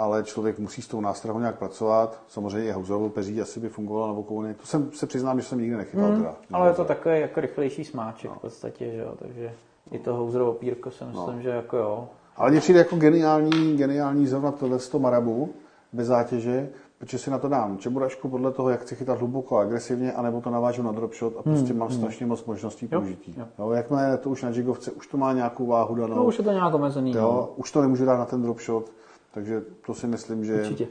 ale 0.00 0.22
člověk 0.24 0.58
musí 0.58 0.82
s 0.82 0.88
tou 0.88 1.00
nástrahou 1.00 1.38
nějak 1.38 1.58
pracovat. 1.58 2.20
Samozřejmě 2.28 2.68
i 2.68 2.72
houzerovou 2.72 3.08
peří 3.08 3.40
asi 3.40 3.60
by 3.60 3.68
fungovalo 3.68 4.06
na 4.06 4.12
vokouny. 4.12 4.54
To 4.54 4.66
jsem 4.66 4.90
se 4.92 5.06
přiznám, 5.06 5.40
že 5.40 5.46
jsem 5.46 5.60
nikdy 5.60 5.76
nechytal. 5.76 6.08
teda. 6.08 6.28
Hmm, 6.28 6.34
Ale 6.52 6.68
je 6.68 6.74
to 6.74 6.84
takový 6.84 7.20
jako 7.20 7.40
rychlejší 7.40 7.84
smáček 7.84 8.30
v 8.30 8.38
podstatě, 8.38 8.90
že 8.90 8.98
jo, 8.98 9.12
takže 9.18 9.52
i 9.90 9.98
to 9.98 10.14
houzrovo 10.14 10.52
pírko 10.52 10.90
si 10.90 11.04
myslím, 11.04 11.36
No. 11.36 11.42
že 11.42 11.48
jako 11.48 11.76
jo. 11.76 12.08
Ale 12.36 12.50
mně 12.50 12.60
přijde 12.60 12.78
jako 12.78 12.96
geniální, 12.96 13.76
geniální 13.76 14.26
zrovna 14.26 14.52
tohle 14.52 14.78
z 14.78 14.88
toho 14.88 15.02
marabu, 15.02 15.48
bez 15.92 16.06
zátěže, 16.06 16.68
protože 16.98 17.18
si 17.18 17.30
na 17.30 17.38
to 17.38 17.48
dám 17.48 17.78
čeburašku 17.78 18.28
podle 18.28 18.52
toho, 18.52 18.70
jak 18.70 18.80
chci 18.80 18.94
chytat 18.96 19.18
hluboko 19.18 19.56
a 19.58 19.62
agresivně, 19.62 20.12
anebo 20.12 20.40
to 20.40 20.50
navážu 20.50 20.82
na 20.82 20.92
dropshot 20.92 21.32
a 21.38 21.42
prostě 21.42 21.74
mám 21.74 21.90
strašně 21.90 22.26
moc 22.26 22.44
možností 22.44 22.88
použití. 22.88 23.34
jo. 23.38 23.44
Jo, 23.58 23.70
jakmile 23.70 24.18
to 24.18 24.30
už 24.30 24.42
na 24.42 24.48
jigovce, 24.50 24.90
už 24.90 25.06
to 25.06 25.16
má 25.16 25.32
nějakou 25.32 25.66
váhu 25.66 25.94
danou, 25.94 26.14
No 26.16 26.24
už 26.24 26.38
je 26.38 26.44
to 26.44 26.52
nějak 26.52 26.74
omezený. 26.74 27.12
no. 27.14 27.20
jo, 27.20 27.52
už 27.56 27.72
to 27.72 27.82
nemůžu 27.82 28.04
dát 28.04 28.16
na 28.16 28.24
ten 28.24 28.42
dropshot, 28.42 28.90
takže 29.30 29.60
to 29.86 29.94
si 29.94 30.06
myslím, 30.06 30.44
že, 30.44 30.54
Určitě, 30.54 30.88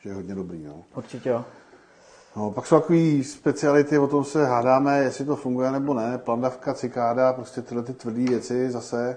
že 0.00 0.10
je 0.10 0.14
hodně 0.14 0.34
dobrý. 0.34 0.64
No. 0.64 0.84
určitě 0.96 1.28
jo. 1.28 1.44
No, 2.36 2.50
pak 2.50 2.66
jsou 2.66 2.80
takové 2.80 3.24
speciality, 3.24 3.98
o 3.98 4.06
tom 4.06 4.24
se 4.24 4.46
hádáme, 4.46 4.98
jestli 4.98 5.24
to 5.24 5.36
funguje 5.36 5.72
nebo 5.72 5.94
ne. 5.94 6.18
Plandavka, 6.18 6.74
cikáda, 6.74 7.32
prostě 7.32 7.62
tyhle 7.62 7.82
ty 7.82 7.92
tvrdé 7.92 8.24
věci 8.24 8.70
zase. 8.70 9.16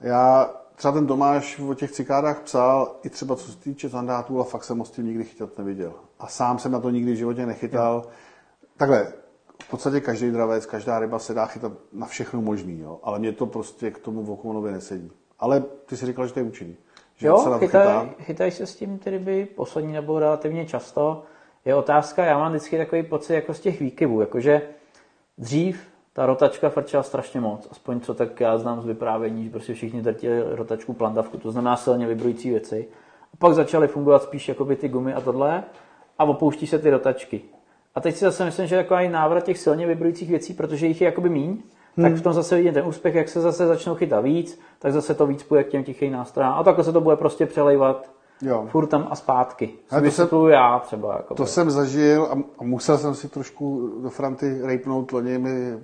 Já 0.00 0.50
třeba 0.74 0.92
ten 0.92 1.06
Tomáš 1.06 1.58
o 1.58 1.74
těch 1.74 1.90
cikádách 1.90 2.40
psal, 2.40 2.96
i 3.02 3.10
třeba 3.10 3.36
co 3.36 3.52
se 3.52 3.58
týče 3.58 3.88
zandátů, 3.88 4.40
a 4.40 4.44
fakt 4.44 4.64
jsem 4.64 4.78
ho 4.78 4.84
s 4.84 4.90
tím 4.90 5.06
nikdy 5.06 5.24
chytat 5.24 5.58
neviděl. 5.58 5.92
A 6.18 6.26
sám 6.26 6.58
jsem 6.58 6.72
na 6.72 6.80
to 6.80 6.90
nikdy 6.90 7.12
v 7.12 7.16
životě 7.16 7.46
nechytal. 7.46 8.06
Takhle, 8.76 9.12
v 9.62 9.70
podstatě 9.70 10.00
každý 10.00 10.30
dravec, 10.30 10.66
každá 10.66 10.98
ryba 10.98 11.18
se 11.18 11.34
dá 11.34 11.46
chytat 11.46 11.72
na 11.92 12.06
všechno 12.06 12.42
možný, 12.42 12.80
jo? 12.80 13.00
ale 13.02 13.18
mě 13.18 13.32
to 13.32 13.46
prostě 13.46 13.90
k 13.90 13.98
tomu 13.98 14.22
vokounovi 14.22 14.72
nesedí. 14.72 15.10
Ale 15.38 15.60
ty 15.86 15.96
si 15.96 16.06
říkal, 16.06 16.26
že 16.26 16.32
to 16.32 16.40
je 16.40 16.44
účinný. 16.44 16.76
Že 17.16 17.20
se 17.20 17.26
Jo, 17.26 17.44
na 17.50 17.58
to 17.58 17.66
chytaj, 17.66 18.10
chytaj 18.20 18.50
se 18.50 18.66
s 18.66 18.76
tím 18.76 18.98
ty 18.98 19.10
ryby 19.10 19.48
poslední 19.56 19.92
nebo 19.92 20.18
relativně 20.18 20.66
často. 20.66 21.22
Je 21.64 21.74
otázka, 21.74 22.24
já 22.24 22.38
mám 22.38 22.50
vždycky 22.52 22.78
takový 22.78 23.02
pocit 23.02 23.34
jako 23.34 23.54
z 23.54 23.60
těch 23.60 23.80
výkyvů, 23.80 24.20
jakože 24.20 24.62
dřív 25.38 25.92
ta 26.12 26.26
rotačka 26.26 26.68
frčela 26.68 27.02
strašně 27.02 27.40
moc, 27.40 27.68
aspoň 27.70 28.00
co 28.00 28.14
tak 28.14 28.40
já 28.40 28.58
znám 28.58 28.82
z 28.82 28.86
vyprávění, 28.86 29.44
že 29.44 29.50
prostě 29.50 29.74
všichni 29.74 30.02
drtili 30.02 30.42
rotačku 30.56 30.92
plandavku, 30.92 31.38
to 31.38 31.50
znamená 31.50 31.76
silně 31.76 32.06
vibrující 32.06 32.50
věci. 32.50 32.88
A 33.34 33.36
pak 33.36 33.54
začaly 33.54 33.88
fungovat 33.88 34.22
spíš 34.22 34.48
jakoby 34.48 34.76
ty 34.76 34.88
gumy 34.88 35.14
a 35.14 35.20
tohle 35.20 35.64
a 36.18 36.24
opouští 36.24 36.66
se 36.66 36.78
ty 36.78 36.90
rotačky. 36.90 37.42
A 37.94 38.00
teď 38.00 38.14
si 38.16 38.24
zase 38.24 38.44
myslím, 38.44 38.66
že 38.66 38.76
je 38.76 38.82
takový 38.82 39.08
návrat 39.08 39.44
těch 39.44 39.58
silně 39.58 39.86
vibrujících 39.86 40.28
věcí, 40.28 40.54
protože 40.54 40.86
jich 40.86 41.00
je 41.00 41.04
jakoby 41.04 41.28
míň, 41.28 41.62
Hmm. 41.96 42.06
tak 42.06 42.14
v 42.14 42.22
tom 42.22 42.32
zase 42.32 42.56
vidím 42.56 42.74
ten 42.74 42.86
úspěch, 42.86 43.14
jak 43.14 43.28
se 43.28 43.40
zase 43.40 43.66
začnou 43.66 43.94
chytat 43.94 44.24
víc, 44.24 44.60
tak 44.78 44.92
zase 44.92 45.14
to 45.14 45.26
víc 45.26 45.42
půjde 45.42 45.64
k 45.64 45.68
těm 45.68 45.84
tichým 45.84 46.12
nástrojům. 46.12 46.52
A 46.52 46.62
takhle 46.62 46.84
se 46.84 46.92
to 46.92 47.00
bude 47.00 47.16
prostě 47.16 47.46
přelejvat 47.46 48.10
Jo. 48.42 48.66
furt 48.70 48.86
tam 48.86 49.08
a 49.10 49.16
zpátky. 49.16 49.70
Ale 49.90 50.00
To 50.00 50.04
vysvětluju 50.04 50.48
já 50.48 50.78
třeba. 50.78 51.16
Jako 51.16 51.34
To 51.34 51.46
jsem 51.46 51.70
zažil 51.70 52.24
a, 52.30 52.38
a 52.58 52.64
musel 52.64 52.98
jsem 52.98 53.14
si 53.14 53.28
trošku 53.28 53.90
do 54.02 54.10
Franty 54.10 54.58
rejpnout. 54.62 55.12
Loni 55.12 55.38
mi 55.38 55.78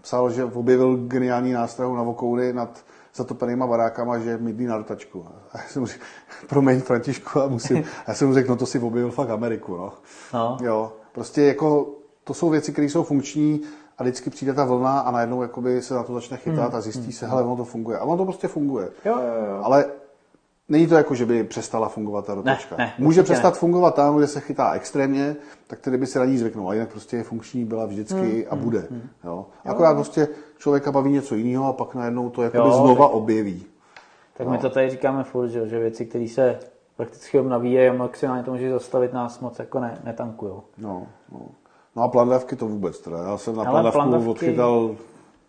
psal, 0.00 0.30
že 0.30 0.44
objevil 0.44 0.96
geniální 0.96 1.52
nástroj 1.52 1.96
na 1.96 2.02
vokouny 2.02 2.52
nad 2.52 2.84
zatopenýma 3.14 3.66
barákama, 3.66 4.18
že 4.18 4.38
mydlí 4.38 4.66
na 4.66 4.76
rotačku. 4.76 5.26
A 5.52 5.58
já 5.58 5.68
jsem 5.68 5.86
řekl, 5.86 6.04
promiň 6.48 6.80
Františku, 6.80 7.40
a 7.40 7.46
musím, 7.48 7.76
a 7.78 7.80
já 8.08 8.14
jsem 8.14 8.28
mu 8.28 8.34
řekl, 8.34 8.48
no 8.48 8.56
to 8.56 8.66
si 8.66 8.78
objevil 8.78 9.10
fakt 9.10 9.30
Ameriku. 9.30 9.76
No. 9.76 9.92
No. 10.34 10.56
Jo, 10.62 10.92
prostě 11.12 11.42
jako, 11.42 11.90
to 12.24 12.34
jsou 12.34 12.50
věci, 12.50 12.72
které 12.72 12.88
jsou 12.88 13.02
funkční 13.02 13.60
a 14.02 14.04
vždycky 14.04 14.30
přijde 14.30 14.54
ta 14.54 14.64
vlna 14.64 15.00
a 15.00 15.10
najednou 15.10 15.42
jakoby 15.42 15.82
se 15.82 15.94
na 15.94 16.02
to 16.02 16.14
začne 16.14 16.36
chytat 16.36 16.68
Hmm. 16.68 16.76
a 16.76 16.80
zjistí 16.80 17.12
se, 17.12 17.26
hele, 17.26 17.42
ono 17.42 17.56
to 17.56 17.64
funguje. 17.64 17.98
A 17.98 18.04
ono 18.04 18.16
to 18.16 18.24
prostě 18.24 18.48
funguje. 18.48 18.88
Jo, 19.04 19.14
jo, 19.18 19.44
jo. 19.50 19.60
Ale 19.62 19.84
není 20.68 20.86
to 20.86 20.94
jako, 20.94 21.14
že 21.14 21.26
by 21.26 21.44
přestala 21.44 21.88
fungovat 21.88 22.26
ta 22.26 22.34
rotačka. 22.34 22.76
ne, 22.78 22.92
Může 22.98 23.20
určitě 23.20 23.32
přestat 23.32 23.54
ne. 23.54 23.58
fungovat 23.58 23.94
tam, 23.94 24.16
kde 24.16 24.26
se 24.26 24.40
chytá 24.40 24.72
extrémně, 24.72 25.36
tak 25.66 25.80
tedy 25.80 25.98
by 25.98 26.06
se 26.06 26.18
na 26.18 26.24
ní 26.24 26.38
zvyknul. 26.38 26.70
A 26.70 26.74
jinak 26.74 26.88
prostě 26.88 27.16
je 27.16 27.22
funkční, 27.22 27.64
byla 27.64 27.86
vždycky 27.86 28.14
Hmm, 28.20 28.42
a 28.50 28.56
bude. 28.56 28.88
Jo. 29.24 29.46
Akorát 29.64 29.94
prostě 29.94 30.28
člověka 30.58 30.92
baví 30.92 31.12
něco 31.12 31.34
jiného 31.34 31.66
a 31.66 31.72
pak 31.72 31.94
najednou 31.94 32.30
to 32.30 32.42
jakoby 32.42 32.68
Jo, 32.68 32.72
znova 32.72 33.08
objeví. 33.08 33.66
Tak 34.36 34.48
my 34.48 34.58
to 34.58 34.70
tady 34.70 34.90
říkáme 34.90 35.24
furt, 35.24 35.48
že, 35.48 35.68
že 35.68 35.78
věci, 35.78 36.06
které 36.06 36.28
se 36.28 36.58
prakticky 36.96 37.36
jenom 37.36 37.50
navíjejí 37.50 37.88
a 37.88 37.92
maximálně 37.92 38.42
to 38.42 38.50
může 38.50 38.70
zastavit 38.70 39.12
nás 39.12 39.40
moc 39.40 39.58
jako 39.58 39.80
ne, 39.80 39.98
netankujou. 40.04 40.62
No, 40.78 41.06
no. 41.32 41.40
No 41.96 42.02
a 42.02 42.08
plandavky 42.08 42.56
to 42.56 42.68
vůbec 42.68 42.98
teda. 43.00 43.18
Já 43.22 43.36
jsem 43.38 43.56
na 43.56 43.64
plandavku 43.64 43.98
plandavky- 43.98 44.28
odchytal 44.30 44.96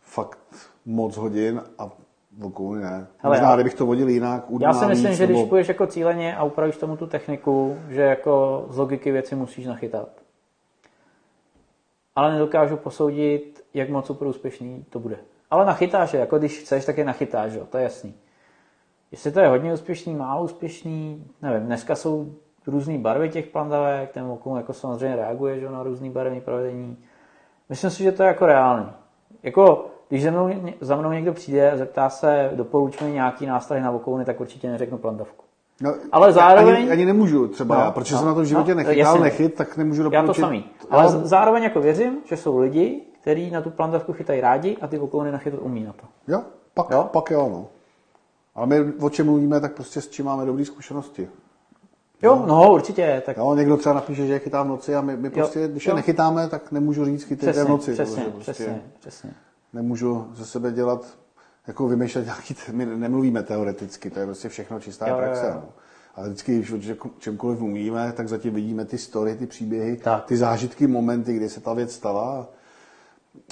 fakt 0.01 0.39
moc 0.85 1.17
hodin 1.17 1.61
a 1.77 1.89
vokouny 2.37 2.81
ne. 2.81 3.07
Hele, 3.17 3.35
Možná, 3.35 3.49
já- 3.49 3.55
kdybych 3.55 3.73
to 3.73 3.85
vodil 3.85 4.09
jinak, 4.09 4.45
Já 4.59 4.73
si 4.73 4.85
myslím, 4.85 5.09
víc, 5.09 5.17
že 5.17 5.25
když 5.25 5.37
nebo- 5.37 5.49
půjdeš 5.49 5.67
jako 5.67 5.87
cíleně 5.87 6.35
a 6.35 6.43
upravíš 6.43 6.77
tomu 6.77 6.97
tu 6.97 7.07
techniku, 7.07 7.77
že 7.89 8.01
jako 8.01 8.65
z 8.69 8.77
logiky 8.77 9.11
věci 9.11 9.35
musíš 9.35 9.65
nachytat. 9.65 10.09
Ale 12.15 12.31
nedokážu 12.33 12.77
posoudit, 12.77 13.63
jak 13.73 13.89
moc 13.89 14.05
super 14.05 14.27
úspěšný 14.27 14.85
to 14.89 14.99
bude. 14.99 15.17
Ale 15.51 15.65
nachytáš 15.65 16.13
je, 16.13 16.19
jako 16.19 16.37
když 16.39 16.59
chceš, 16.59 16.85
tak 16.85 16.97
je 16.97 17.05
nachytáš, 17.05 17.53
jo, 17.53 17.65
to 17.69 17.77
je 17.77 17.83
jasný. 17.83 18.13
Jestli 19.11 19.31
to 19.31 19.39
je 19.39 19.47
hodně 19.47 19.73
úspěšný, 19.73 20.15
málo 20.15 20.43
úspěšný, 20.43 21.27
nevím, 21.41 21.65
dneska 21.65 21.95
jsou 21.95 22.33
různé 22.68 22.97
barvy 22.97 23.30
těch 23.30 23.47
plandavek, 23.47 24.11
ten 24.11 24.26
okolo 24.26 24.57
jako 24.57 24.74
samozřejmě 24.74 25.16
reaguje 25.16 25.59
že, 25.59 25.70
na 25.70 25.84
různé 25.84 26.09
barevné 26.09 26.41
provedení. 26.41 26.97
Myslím 27.70 27.89
si, 27.91 28.03
že 28.03 28.11
to 28.11 28.24
je 28.24 28.28
jako 28.28 28.45
reálný. 28.45 28.86
Jako, 29.43 29.86
když 30.09 30.24
za 30.24 30.32
mnou, 30.32 30.49
za 30.82 30.95
mnou 30.95 31.11
někdo 31.11 31.34
přijde 31.34 31.72
a 31.72 31.78
zeptá 31.78 32.09
se, 32.09 32.49
doporuč 32.53 32.99
mi 33.01 33.11
nějaký 33.11 33.45
nástroj 33.45 33.82
na 33.82 33.91
vokouny, 33.91 34.26
tak 34.26 34.39
určitě 34.41 34.70
neřeknu 34.70 34.97
plandavku. 34.97 35.43
No, 35.82 35.93
Ale 36.11 36.34
zároveň- 36.34 36.76
Ani, 36.76 36.91
ani 36.91 37.05
nemůžu 37.05 37.47
třeba 37.47 37.76
No, 37.76 37.82
já, 37.82 37.91
protože 37.91 38.14
no, 38.14 38.20
jsem 38.20 38.28
na 38.28 38.34
to 38.34 38.41
v 38.41 38.45
životě 38.45 38.72
no, 38.76 38.78
nechytal, 38.78 39.20
nechyt, 39.20 39.53
tak 39.53 39.78
nemůžu 39.78 40.01
Já 40.03 40.09
to 40.09 40.11
doporučit. 40.16 40.41
samý. 40.41 40.66
Ale 40.89 41.03
Já- 41.03 41.09
z- 41.09 41.24
zároveň 41.26 41.64
jako 41.64 41.82
věřím, 41.82 42.18
že 42.26 42.38
jsou 42.38 42.57
lidi, 42.59 43.01
kteří 43.22 43.51
na 43.51 43.61
tu 43.61 43.70
plandavku 43.70 44.14
chytají 44.14 44.41
rádi 44.41 44.78
a 44.82 44.88
ty 44.88 44.97
vokouny 44.97 45.32
nachytat 45.32 45.59
umí 45.64 45.84
na 45.84 45.93
to. 45.93 46.03
Jo, 46.28 46.41
pak 46.74 46.89
Jo? 46.91 46.97
jo, 46.97 47.09
pak 47.14 47.32
jo, 47.32 47.49
no. 47.51 47.68
Ale 48.55 48.68
my 48.68 48.93
o 49.01 49.09
čem 49.09 49.26
mluvíme, 49.26 49.59
tak 49.59 49.74
prostě 49.74 50.01
s 50.01 50.09
čím 50.09 50.26
máme 50.26 50.45
dobré 50.45 50.66
zkušenosti. 50.66 51.28
Jo, 52.24 52.43
no, 52.47 52.74
určitě. 52.74 53.24
Tak 53.26 53.38
Jo, 53.38 53.55
někdo 53.55 53.78
třeba 53.78 53.95
napíše, 53.95 54.28
že 54.28 54.34
je 54.34 54.39
chytá 54.39 54.63
v 54.63 54.67
noci 54.67 54.95
a 54.95 55.01
my, 55.01 55.17
my 55.17 55.30
prostě, 55.30 55.67
když 55.67 55.86
je 55.86 55.89
jo. 55.89 55.95
nechytáme, 55.95 56.47
tak 56.47 56.71
nemůžu 56.71 57.05
říct 57.05 57.24
chytejte 57.24 57.51
přesně, 57.51 57.63
v 57.65 57.69
noci. 57.69 57.93
přesně, 57.93 58.24
prostě 58.24 58.51
přesně, 58.51 58.82
přesně. 58.99 59.30
Nemůžu 59.74 60.28
ze 60.34 60.45
sebe 60.45 60.71
dělat, 60.71 61.05
jako 61.67 61.88
vymýšlet 61.88 62.26
nějaký, 62.26 62.55
my 62.71 62.86
nemluvíme 62.86 63.43
teoreticky, 63.43 64.09
to 64.09 64.19
je 64.19 64.26
prostě 64.26 64.49
všechno 64.49 64.80
čistá 64.80 65.07
Jo, 65.07 65.15
jo, 65.15 65.21
praxe. 65.21 65.45
jo. 65.45 65.53
No. 65.55 65.63
Ale 66.15 66.28
vždycky, 66.28 66.55
když 66.57 66.71
o 66.71 66.78
čem- 66.80 66.97
čemkoliv 67.19 67.59
mluvíme, 67.59 68.11
tak 68.11 68.28
zatím 68.30 68.53
vidíme 68.53 68.86
ty 68.86 68.97
story, 68.97 69.36
ty 69.36 69.45
příběhy, 69.47 69.97
Tak. 69.97 70.26
ty 70.26 70.38
zážitky, 70.38 70.88
momenty, 70.88 71.34
kdy 71.34 71.49
se 71.49 71.61
ta 71.61 71.74
věc 71.74 71.93
stala. 71.93 72.47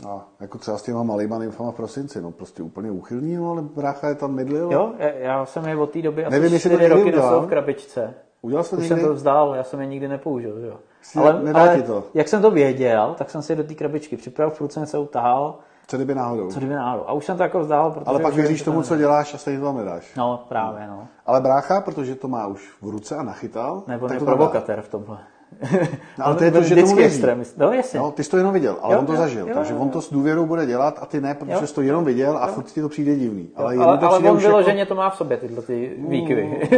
A 0.08 0.28
jako 0.40 0.58
třeba 0.58 0.78
s 0.78 0.82
těma 0.84 1.04
malýma 1.04 1.40
nymfama 1.40 1.72
v 1.72 1.76
prosinci, 1.76 2.22
no 2.22 2.32
prostě 2.32 2.64
úplně 2.64 2.92
úchylný, 2.92 3.36
no, 3.36 3.52
ale 3.52 3.62
brácha 3.62 4.10
je 4.10 4.16
tam 4.16 4.34
mydlil. 4.36 4.72
Jo, 4.72 4.94
já- 5.20 5.46
jsem 5.46 5.66
je 5.66 5.76
od 5.78 5.92
té 5.92 6.02
doby 6.02 6.26
asi 6.26 6.32
Nevím, 6.40 6.54
jestli 6.54 6.70
to 6.70 6.76
čtyři 6.76 6.84
někdy 6.90 7.00
roky 7.02 7.14
udělal. 7.14 7.32
nosil 7.32 7.48
v 7.48 7.50
krabičce. 7.50 8.14
Udělal 8.42 8.64
jsi 8.64 8.70
to 8.70 8.76
Už 8.76 8.82
někdy? 8.82 8.96
jsem 9.02 9.08
to 9.10 9.14
vzdál, 9.14 9.56
já 9.56 9.64
jsem 9.64 9.82
je 9.82 9.88
nikdy 9.88 10.08
nepoužil. 10.08 10.60
že 10.60 10.68
Jo. 10.68 10.78
Si 11.02 11.20
nedá 11.44 11.76
ti 11.76 11.82
to? 11.84 12.04
jak 12.14 12.28
jsem 12.28 12.42
to 12.42 12.52
věděl, 12.52 13.16
tak 13.18 13.30
jsem 13.30 13.42
si 13.42 13.56
do 13.56 13.64
té 13.64 13.74
krabičky 13.74 14.18
připravil, 14.18 14.56
furt 14.56 14.72
jsem 14.72 14.86
se 14.86 14.98
utahal, 14.98 15.56
Co 15.88 15.98
kdyby 15.98 16.16
náhodou? 16.16 16.52
co 16.52 16.60
kdyby 16.60 16.74
náhodou. 16.74 17.04
A 17.08 17.14
už 17.14 17.26
jsem 17.26 17.38
to 17.38 17.44
jako 17.44 17.60
vzdál, 17.60 17.92
protože... 17.92 18.06
Ale 18.06 18.20
pak 18.20 18.34
věříš 18.34 18.62
tomu, 18.62 18.82
co 18.82 18.98
děláš 18.98 19.34
a 19.34 19.38
stejně 19.38 19.60
to 19.60 19.66
tam 19.66 19.78
nedáš. 19.78 20.16
No, 20.16 20.46
právě, 20.50 20.88
no. 20.88 21.08
Ale 21.26 21.42
brácha, 21.42 21.82
protože 21.82 22.16
to 22.16 22.28
má 22.28 22.48
už 22.48 22.70
v 22.82 22.90
ruce 22.90 23.16
a 23.16 23.24
nachytal, 23.24 23.84
Nebo 23.88 24.08
tak 24.08 24.14
je 24.16 24.20
to 24.20 24.26
provokatér 24.26 24.82
v 24.82 24.90
tomhle. 24.90 25.18
No, 26.18 26.26
ale 26.26 26.36
to 26.36 26.44
je 26.44 26.52
to, 26.52 26.64
že 26.64 26.76
tomu 26.76 26.98
extremist. 27.00 27.58
No 27.58 27.74
jasně. 27.74 28.00
Jo, 28.00 28.12
ty 28.12 28.24
jsi 28.24 28.30
to 28.30 28.38
jenom 28.38 28.54
viděl, 28.54 28.78
ale 28.82 28.94
Jo, 28.96 29.00
on 29.00 29.06
to 29.06 29.14
jo, 29.14 29.18
zažil, 29.18 29.48
jo, 29.48 29.56
takže 29.56 29.74
jo, 29.74 29.80
on 29.80 29.88
jo. 29.88 29.94
to 29.94 30.02
s 30.02 30.14
důvěrou 30.14 30.46
bude 30.46 30.66
dělat 30.66 31.00
a 31.02 31.06
ty 31.06 31.22
ne, 31.22 31.34
protože 31.36 31.52
Jo. 31.52 31.68
jsi 31.68 31.74
to 31.76 31.82
jenom 31.82 32.06
viděl 32.06 32.38
a 32.38 32.48
furt 32.48 32.64
ti 32.64 32.82
to 32.82 32.90
přijde 32.90 33.16
divný. 33.16 33.50
Ale, 33.56 33.76
ale, 33.76 33.98
to 33.98 34.08
ale 34.08 34.18
on 34.20 34.38
už 34.38 34.44
jako- 34.44 34.56
vyloženě 34.58 34.86
to 34.86 34.96
má 34.96 35.10
v 35.10 35.16
sobě, 35.18 35.38
tyhle 35.38 35.62
ty 35.62 35.96
výkyvy. 35.98 36.70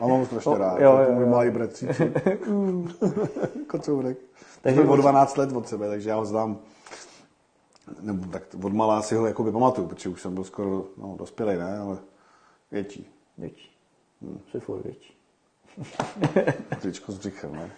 A 0.00 0.06
mám 0.06 0.26
strašně 0.26 0.50
Jo, 0.52 0.58
rád, 0.58 0.80
jo, 0.80 0.98
jo, 1.08 1.14
můj 1.14 1.24
jo. 1.24 1.30
malý 1.30 1.50
bratříček. 1.50 2.28
Kocourek. 3.66 4.18
Takže 4.62 4.80
o 4.80 4.92
on- 4.92 4.98
12 5.00 5.36
let 5.36 5.52
od 5.52 5.68
sebe, 5.68 5.88
takže 5.88 6.10
já 6.10 6.16
ho 6.16 6.24
znám. 6.24 6.58
Nebo 8.00 8.26
tak 8.26 8.42
od 8.62 8.72
malá 8.72 9.02
si 9.02 9.14
ho 9.14 9.26
jako 9.26 9.52
pamatuju, 9.52 9.86
protože 9.88 10.08
už 10.08 10.22
jsem 10.22 10.34
byl 10.34 10.44
skoro 10.44 10.84
no, 10.96 11.14
dospělý, 11.18 11.56
ne, 11.56 11.78
ale 11.78 11.96
větší. 12.72 13.06
Větší. 13.38 13.70
Hm, 14.22 14.38
jsi 14.50 14.60
furt 14.60 14.84
větší. 14.84 15.14
Tričko 16.80 17.12
s 17.12 17.18
břichem, 17.18 17.52
ne? 17.52 17.70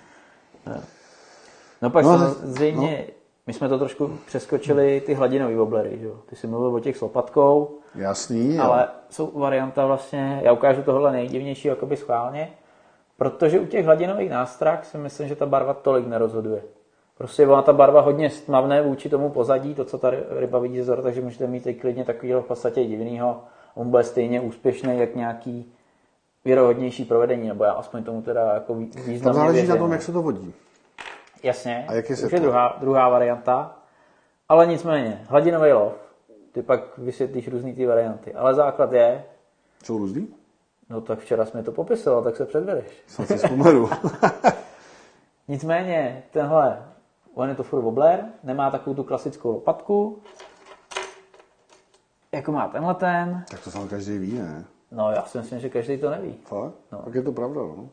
No 1.82 1.90
pak 1.90 2.04
No, 2.04 2.18
no, 2.18 2.34
samozřejmě, 2.34 3.06
my 3.46 3.52
jsme 3.52 3.68
to 3.68 3.78
trošku 3.78 4.18
přeskočili, 4.26 5.02
ty 5.06 5.14
hladinové 5.14 5.56
woblery, 5.56 5.98
že 5.98 6.06
jo. 6.06 6.14
Ty 6.26 6.36
jsi 6.36 6.46
mluvil 6.46 6.74
o 6.74 6.80
těch 6.80 6.96
s 6.96 7.00
lopatkou, 7.00 7.78
Jasný, 7.94 8.58
ale 8.58 8.88
jsou 9.10 9.38
varianta 9.38 9.86
vlastně, 9.86 10.40
já 10.44 10.52
ukážu 10.52 10.82
tohle 10.82 11.12
nejdivnější 11.12 11.68
jakoby 11.68 11.96
schválně, 11.96 12.50
protože 13.16 13.60
u 13.60 13.66
těch 13.66 13.84
hladinových 13.84 14.30
nástrah 14.30 14.84
si 14.84 14.98
myslím, 14.98 15.28
že 15.28 15.36
ta 15.36 15.46
barva 15.46 15.74
tolik 15.74 16.06
nerozhoduje. 16.06 16.62
Prostě 17.18 17.46
ona 17.46 17.62
ta 17.62 17.72
barva 17.72 18.00
hodně 18.00 18.30
stmavné 18.30 18.82
vůči 18.82 19.08
tomu 19.08 19.30
pozadí, 19.30 19.74
to, 19.74 19.84
co 19.84 19.98
ta 19.98 20.10
ryba 20.38 20.58
vidí 20.58 20.78
ze 20.78 20.84
zhora, 20.84 21.02
takže 21.02 21.20
můžete 21.20 21.46
mít 21.46 21.66
i 21.66 21.74
klidně 21.74 22.04
takovýhle 22.04 22.40
v 22.40 22.44
podstatě 22.44 22.84
divnýho. 22.84 23.40
On 23.74 23.90
bude 23.90 24.04
stejně 24.04 24.40
úspěšný, 24.40 24.98
jak 24.98 25.14
nějaký 25.14 25.72
věrohodnější 26.44 27.04
provedení, 27.04 27.48
nebo 27.48 27.64
já 27.64 27.72
aspoň 27.72 28.04
tomu 28.04 28.22
teda 28.22 28.54
jako 28.54 28.74
významně 28.74 29.20
záleží 29.40 29.52
věřím. 29.56 29.70
na 29.70 29.76
tom, 29.76 29.92
jak 29.92 30.02
se 30.02 30.12
to 30.12 30.22
vodí. 30.22 30.54
Jasně, 31.42 31.84
A 31.88 31.92
jak 31.94 32.10
je 32.10 32.16
už 32.26 32.32
je 32.32 32.40
druhá, 32.40 32.76
druhá 32.80 33.08
varianta. 33.08 33.76
Ale 34.48 34.66
nicméně, 34.66 35.24
hladinový 35.28 35.72
lov, 35.72 35.92
ty 36.52 36.62
pak 36.62 36.98
vysvětlíš 36.98 37.48
různý 37.48 37.74
ty 37.74 37.86
varianty. 37.86 38.34
Ale 38.34 38.54
základ 38.54 38.92
je, 38.92 39.24
Jsou 39.84 39.98
různý? 39.98 40.28
no 40.90 41.00
tak 41.00 41.18
včera 41.18 41.44
jsme 41.44 41.62
to 41.62 41.72
popisoval, 41.72 42.22
tak 42.22 42.36
se 42.36 42.46
předvedeš. 42.46 42.84
Snad 43.06 43.28
si 43.28 43.36
vzpomenu. 43.36 43.90
Nicméně, 45.48 46.22
tenhle, 46.30 46.82
on 47.34 47.48
je 47.48 47.54
to 47.54 47.62
furt 47.62 47.80
wobbler, 47.80 48.24
nemá 48.42 48.70
takovou 48.70 48.96
tu 48.96 49.04
klasickou 49.04 49.52
lopatku, 49.52 50.22
jako 52.32 52.52
má 52.52 52.68
tenhle 52.68 52.94
ten. 52.94 53.44
tak 53.50 53.60
to 53.64 53.70
sám 53.70 53.88
každý 53.88 54.18
ví, 54.18 54.38
ne? 54.38 54.64
No 54.92 55.10
já 55.12 55.22
si 55.22 55.38
myslím, 55.38 55.60
že 55.60 55.68
každý 55.68 55.98
to 55.98 56.10
neví. 56.10 56.34
Fakt? 56.44 56.74
No. 56.92 56.98
Tak 57.04 57.14
je 57.14 57.22
to 57.22 57.32
pravda, 57.32 57.60
no. 57.60 57.88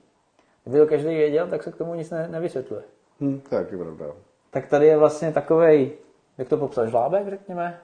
Kdyby 0.64 0.80
to 0.80 0.88
každý 0.88 1.08
věděl, 1.08 1.48
tak 1.48 1.64
se 1.64 1.72
k 1.72 1.76
tomu 1.76 1.94
nic 1.94 2.10
ne, 2.10 2.28
nevysvětluje. 2.32 2.82
Hm, 3.22 3.42
to 3.50 3.56
je 3.56 3.64
taky 3.64 3.78
pravda. 3.78 4.06
Tak 4.50 4.68
tady 4.68 4.88
je 4.88 4.98
vlastně 4.98 5.32
takovej, 5.32 5.92
jak 6.38 6.48
to 6.50 6.58
popsat, 6.58 6.86
žlábek, 6.90 7.30
řekněme? 7.30 7.80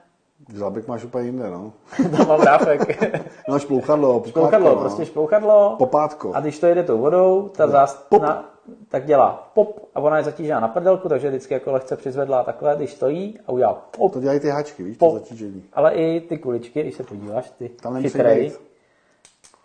Žlábek 0.54 0.88
máš 0.88 1.04
úplně 1.04 1.24
jinde, 1.24 1.50
no. 1.50 1.72
Tam 2.16 2.28
mám 2.28 2.40
drápek. 2.40 3.04
No, 3.48 3.58
šplouchadlo, 3.58 4.22
šplouchadlo, 4.26 4.70
no. 4.74 4.80
prostě 4.80 5.06
šplouchadlo. 5.06 5.74
Popátko. 5.78 6.32
A 6.34 6.40
když 6.40 6.58
to 6.58 6.66
jede 6.66 6.82
tou 6.82 6.98
vodou, 6.98 7.48
ta 7.48 7.68
zástupna, 7.68 8.54
tak 8.88 9.06
dělá 9.06 9.50
pop 9.54 9.88
a 9.94 10.00
ona 10.00 10.16
je 10.16 10.24
zatížená 10.24 10.60
na 10.60 10.68
prdelku, 10.68 11.08
takže 11.08 11.28
vždycky 11.28 11.54
jako 11.54 11.72
lehce 11.72 11.96
přizvedlá 11.96 12.44
takhle, 12.44 12.76
když 12.76 12.92
stojí 12.92 13.38
a 13.46 13.52
udělá 13.52 13.74
pop. 13.74 14.12
To 14.12 14.20
dělají 14.20 14.40
ty 14.40 14.48
háčky, 14.48 14.82
víš, 14.82 14.96
to 14.98 15.06
Pop. 15.06 15.14
zatížení. 15.14 15.64
Ale 15.72 15.94
i 15.94 16.20
ty 16.20 16.38
kuličky, 16.38 16.82
když 16.82 16.94
se 16.94 17.02
podíváš, 17.02 17.50
ty 17.50 17.68
Tam 17.68 18.02
chytrej. 18.02 18.52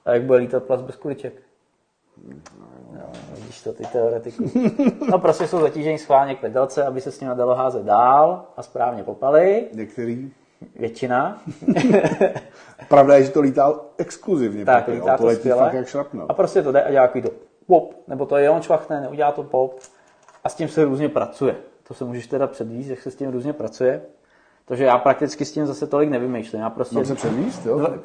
A 0.10 0.14
jak 0.14 0.24
bude 0.24 0.40
lítat 0.40 0.64
plast 0.64 0.84
bez 0.84 0.96
kuliček? 0.96 1.34
No, 2.94 3.02
vidíš 3.34 3.62
to, 3.62 3.74
ty 3.74 3.86
teoretiku. 3.86 4.52
No 5.12 5.20
prostě 5.20 5.48
jsou 5.48 5.60
zatížení 5.60 5.98
schválně 5.98 6.36
k 6.36 6.40
pedelce, 6.40 6.84
aby 6.84 7.02
se 7.02 7.12
s 7.12 7.20
nimi 7.20 7.36
dalo 7.36 7.56
házet 7.56 7.86
dál 7.86 8.46
a 8.58 8.64
správně 8.64 9.04
popaly. 9.04 9.68
Některý. 9.74 10.32
Většina. 10.76 11.42
Pravda 12.90 13.16
je, 13.16 13.24
že 13.24 13.32
to 13.32 13.42
lítá 13.42 13.74
exkluzivně. 13.98 14.66
Tak, 14.66 14.86
papír, 14.86 14.96
lítá 14.96 15.18
to 15.18 15.24
to 15.24 15.28
letí 15.28 15.50
fakt 15.50 15.74
jak 15.74 15.88
šrapnel. 15.88 16.26
A 16.30 16.34
prostě 16.34 16.62
to 16.62 16.72
jde 16.72 16.84
a 16.84 16.92
dělá 16.92 17.08
takový 17.08 17.22
to 17.22 17.30
pop, 17.68 17.94
nebo 18.08 18.26
to 18.26 18.38
je 18.38 18.50
on 18.50 18.62
čvachne, 18.62 19.02
neudělá 19.02 19.32
to 19.32 19.44
pop. 19.44 19.80
A 20.44 20.50
s 20.50 20.56
tím 20.56 20.68
se 20.68 20.86
různě 20.86 21.10
pracuje. 21.10 21.56
To 21.88 21.94
se 21.94 22.06
můžeš 22.06 22.28
teda 22.28 22.48
předvíst, 22.48 22.90
jak 22.90 23.02
se 23.02 23.12
s 23.12 23.16
tím 23.16 23.32
různě 23.32 23.54
pracuje. 23.54 24.02
Takže 24.66 24.84
já 24.84 24.98
prakticky 24.98 25.46
s 25.46 25.52
tím 25.52 25.66
zase 25.66 25.88
tolik 25.88 26.10
nevymýšlím. 26.10 26.62
Já 26.62 26.70
prostě 26.70 26.96
Mám 26.96 27.06
se 27.06 27.16
předvíst, 27.16 27.66
jo? 27.66 27.88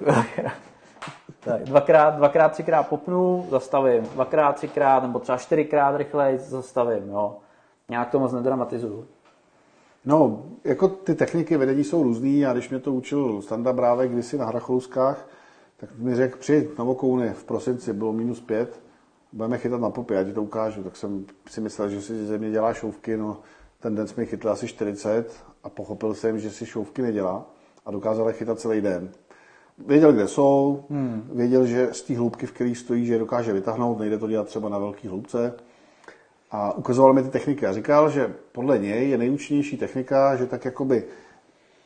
tak, 1.44 1.62
dvakrát, 1.62 2.10
dvakrát, 2.16 2.48
třikrát 2.48 2.82
popnu, 2.82 3.46
zastavím. 3.50 4.04
Dvakrát, 4.04 4.52
třikrát, 4.52 5.02
nebo 5.02 5.18
třeba 5.18 5.38
čtyřikrát 5.38 5.96
rychleji 5.96 6.38
zastavím. 6.38 7.08
Jo. 7.08 7.36
Nějak 7.88 8.10
to 8.10 8.18
moc 8.18 8.32
nedramatizuju. 8.32 9.06
No, 10.04 10.42
jako 10.64 10.88
ty 10.88 11.14
techniky 11.14 11.56
vedení 11.56 11.84
jsou 11.84 12.02
různý 12.02 12.46
a 12.46 12.52
když 12.52 12.70
mě 12.70 12.78
to 12.78 12.92
učil 12.92 13.42
Standa 13.42 13.72
Brávek 13.72 14.10
kdysi 14.10 14.38
na 14.38 14.46
Hracholouskách, 14.46 15.28
tak 15.76 15.90
mi 15.98 16.14
řekl, 16.14 16.38
při 16.38 16.70
na 16.78 16.84
Vokouny 16.84 17.30
v 17.30 17.44
prosinci 17.44 17.92
bylo 17.92 18.12
minus 18.12 18.40
pět, 18.40 18.80
budeme 19.32 19.58
chytat 19.58 19.80
na 19.80 19.90
popě, 19.90 20.16
já 20.16 20.24
ti 20.24 20.32
to 20.32 20.42
ukážu. 20.42 20.84
Tak 20.84 20.96
jsem 20.96 21.24
si 21.48 21.60
myslel, 21.60 21.88
že 21.88 22.02
si 22.02 22.26
ze 22.26 22.38
mě 22.38 22.50
dělá 22.50 22.74
šouvky, 22.74 23.16
no 23.16 23.38
ten 23.80 23.94
den 23.94 24.06
jsme 24.06 24.24
chytli 24.24 24.50
asi 24.50 24.68
40 24.68 25.44
a 25.64 25.68
pochopil 25.68 26.14
jsem, 26.14 26.38
že 26.38 26.50
si 26.50 26.66
šouvky 26.66 27.02
nedělá 27.02 27.46
a 27.86 27.90
dokázal 27.90 28.32
chytat 28.32 28.60
celý 28.60 28.80
den. 28.80 29.12
Věděl, 29.86 30.12
kde 30.12 30.28
jsou, 30.28 30.84
hmm. 30.90 31.30
věděl, 31.32 31.66
že 31.66 31.88
z 31.92 32.02
té 32.02 32.16
hloubky, 32.16 32.46
v 32.46 32.52
které 32.52 32.74
stojí, 32.74 33.06
že 33.06 33.12
je 33.12 33.18
dokáže 33.18 33.52
vytáhnout, 33.52 33.98
nejde 33.98 34.18
to 34.18 34.28
dělat 34.28 34.46
třeba 34.46 34.68
na 34.68 34.78
velké 34.78 35.08
hloubce. 35.08 35.54
A 36.50 36.72
ukazoval 36.72 37.12
mi 37.12 37.22
ty 37.22 37.28
techniky 37.28 37.66
a 37.66 37.72
říkal, 37.72 38.10
že 38.10 38.34
podle 38.52 38.78
něj 38.78 39.10
je 39.10 39.18
nejúčinnější 39.18 39.76
technika, 39.76 40.36
že 40.36 40.46
tak 40.46 40.64
jakoby 40.64 41.04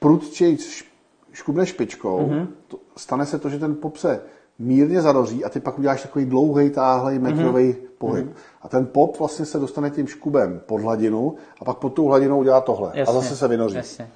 prudčej 0.00 0.54
š- 0.54 0.84
škubne 1.32 1.66
špičkou, 1.66 2.18
mm-hmm. 2.18 2.46
to, 2.68 2.78
stane 2.96 3.26
se 3.26 3.38
to, 3.38 3.48
že 3.48 3.58
ten 3.58 3.74
pop 3.74 3.96
se 3.96 4.20
mírně 4.58 5.00
zadoří 5.00 5.44
a 5.44 5.48
ty 5.48 5.60
pak 5.60 5.78
uděláš 5.78 6.02
takový 6.02 6.24
dlouhý, 6.24 6.70
táhlej 6.70 7.18
metrový 7.18 7.72
mm-hmm. 7.72 7.88
pohyb. 7.98 8.26
Mm-hmm. 8.26 8.36
A 8.62 8.68
ten 8.68 8.86
pop 8.86 9.18
vlastně 9.18 9.44
se 9.44 9.58
dostane 9.58 9.90
tím 9.90 10.06
škubem 10.06 10.60
pod 10.66 10.80
hladinu 10.80 11.34
a 11.60 11.64
pak 11.64 11.78
pod 11.78 11.94
tou 11.94 12.06
hladinou 12.06 12.38
udělá 12.38 12.60
tohle. 12.60 12.90
Jasně, 12.94 13.02
a 13.02 13.20
zase 13.20 13.36
se 13.36 13.48
vynoří. 13.48 13.76
Jasně. 13.76 14.10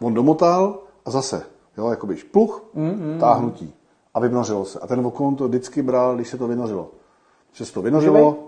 On 0.00 0.14
domotal 0.14 0.78
a 1.04 1.10
zase, 1.10 1.42
jo, 1.78 1.90
jakoby 1.90 2.16
špluch, 2.16 2.64
mm-hmm. 2.76 3.18
táhnutí. 3.20 3.74
A 4.14 4.20
vynořilo 4.20 4.64
se. 4.64 4.78
A 4.78 4.86
ten 4.86 5.06
okon 5.06 5.36
to 5.36 5.48
vždycky 5.48 5.82
bral, 5.82 6.14
když 6.14 6.28
se 6.28 6.38
to 6.38 6.48
vynořilo. 6.48 6.90
Že 7.52 7.64
se 7.64 7.72
to 7.72 7.82
vynořilo 7.82 8.38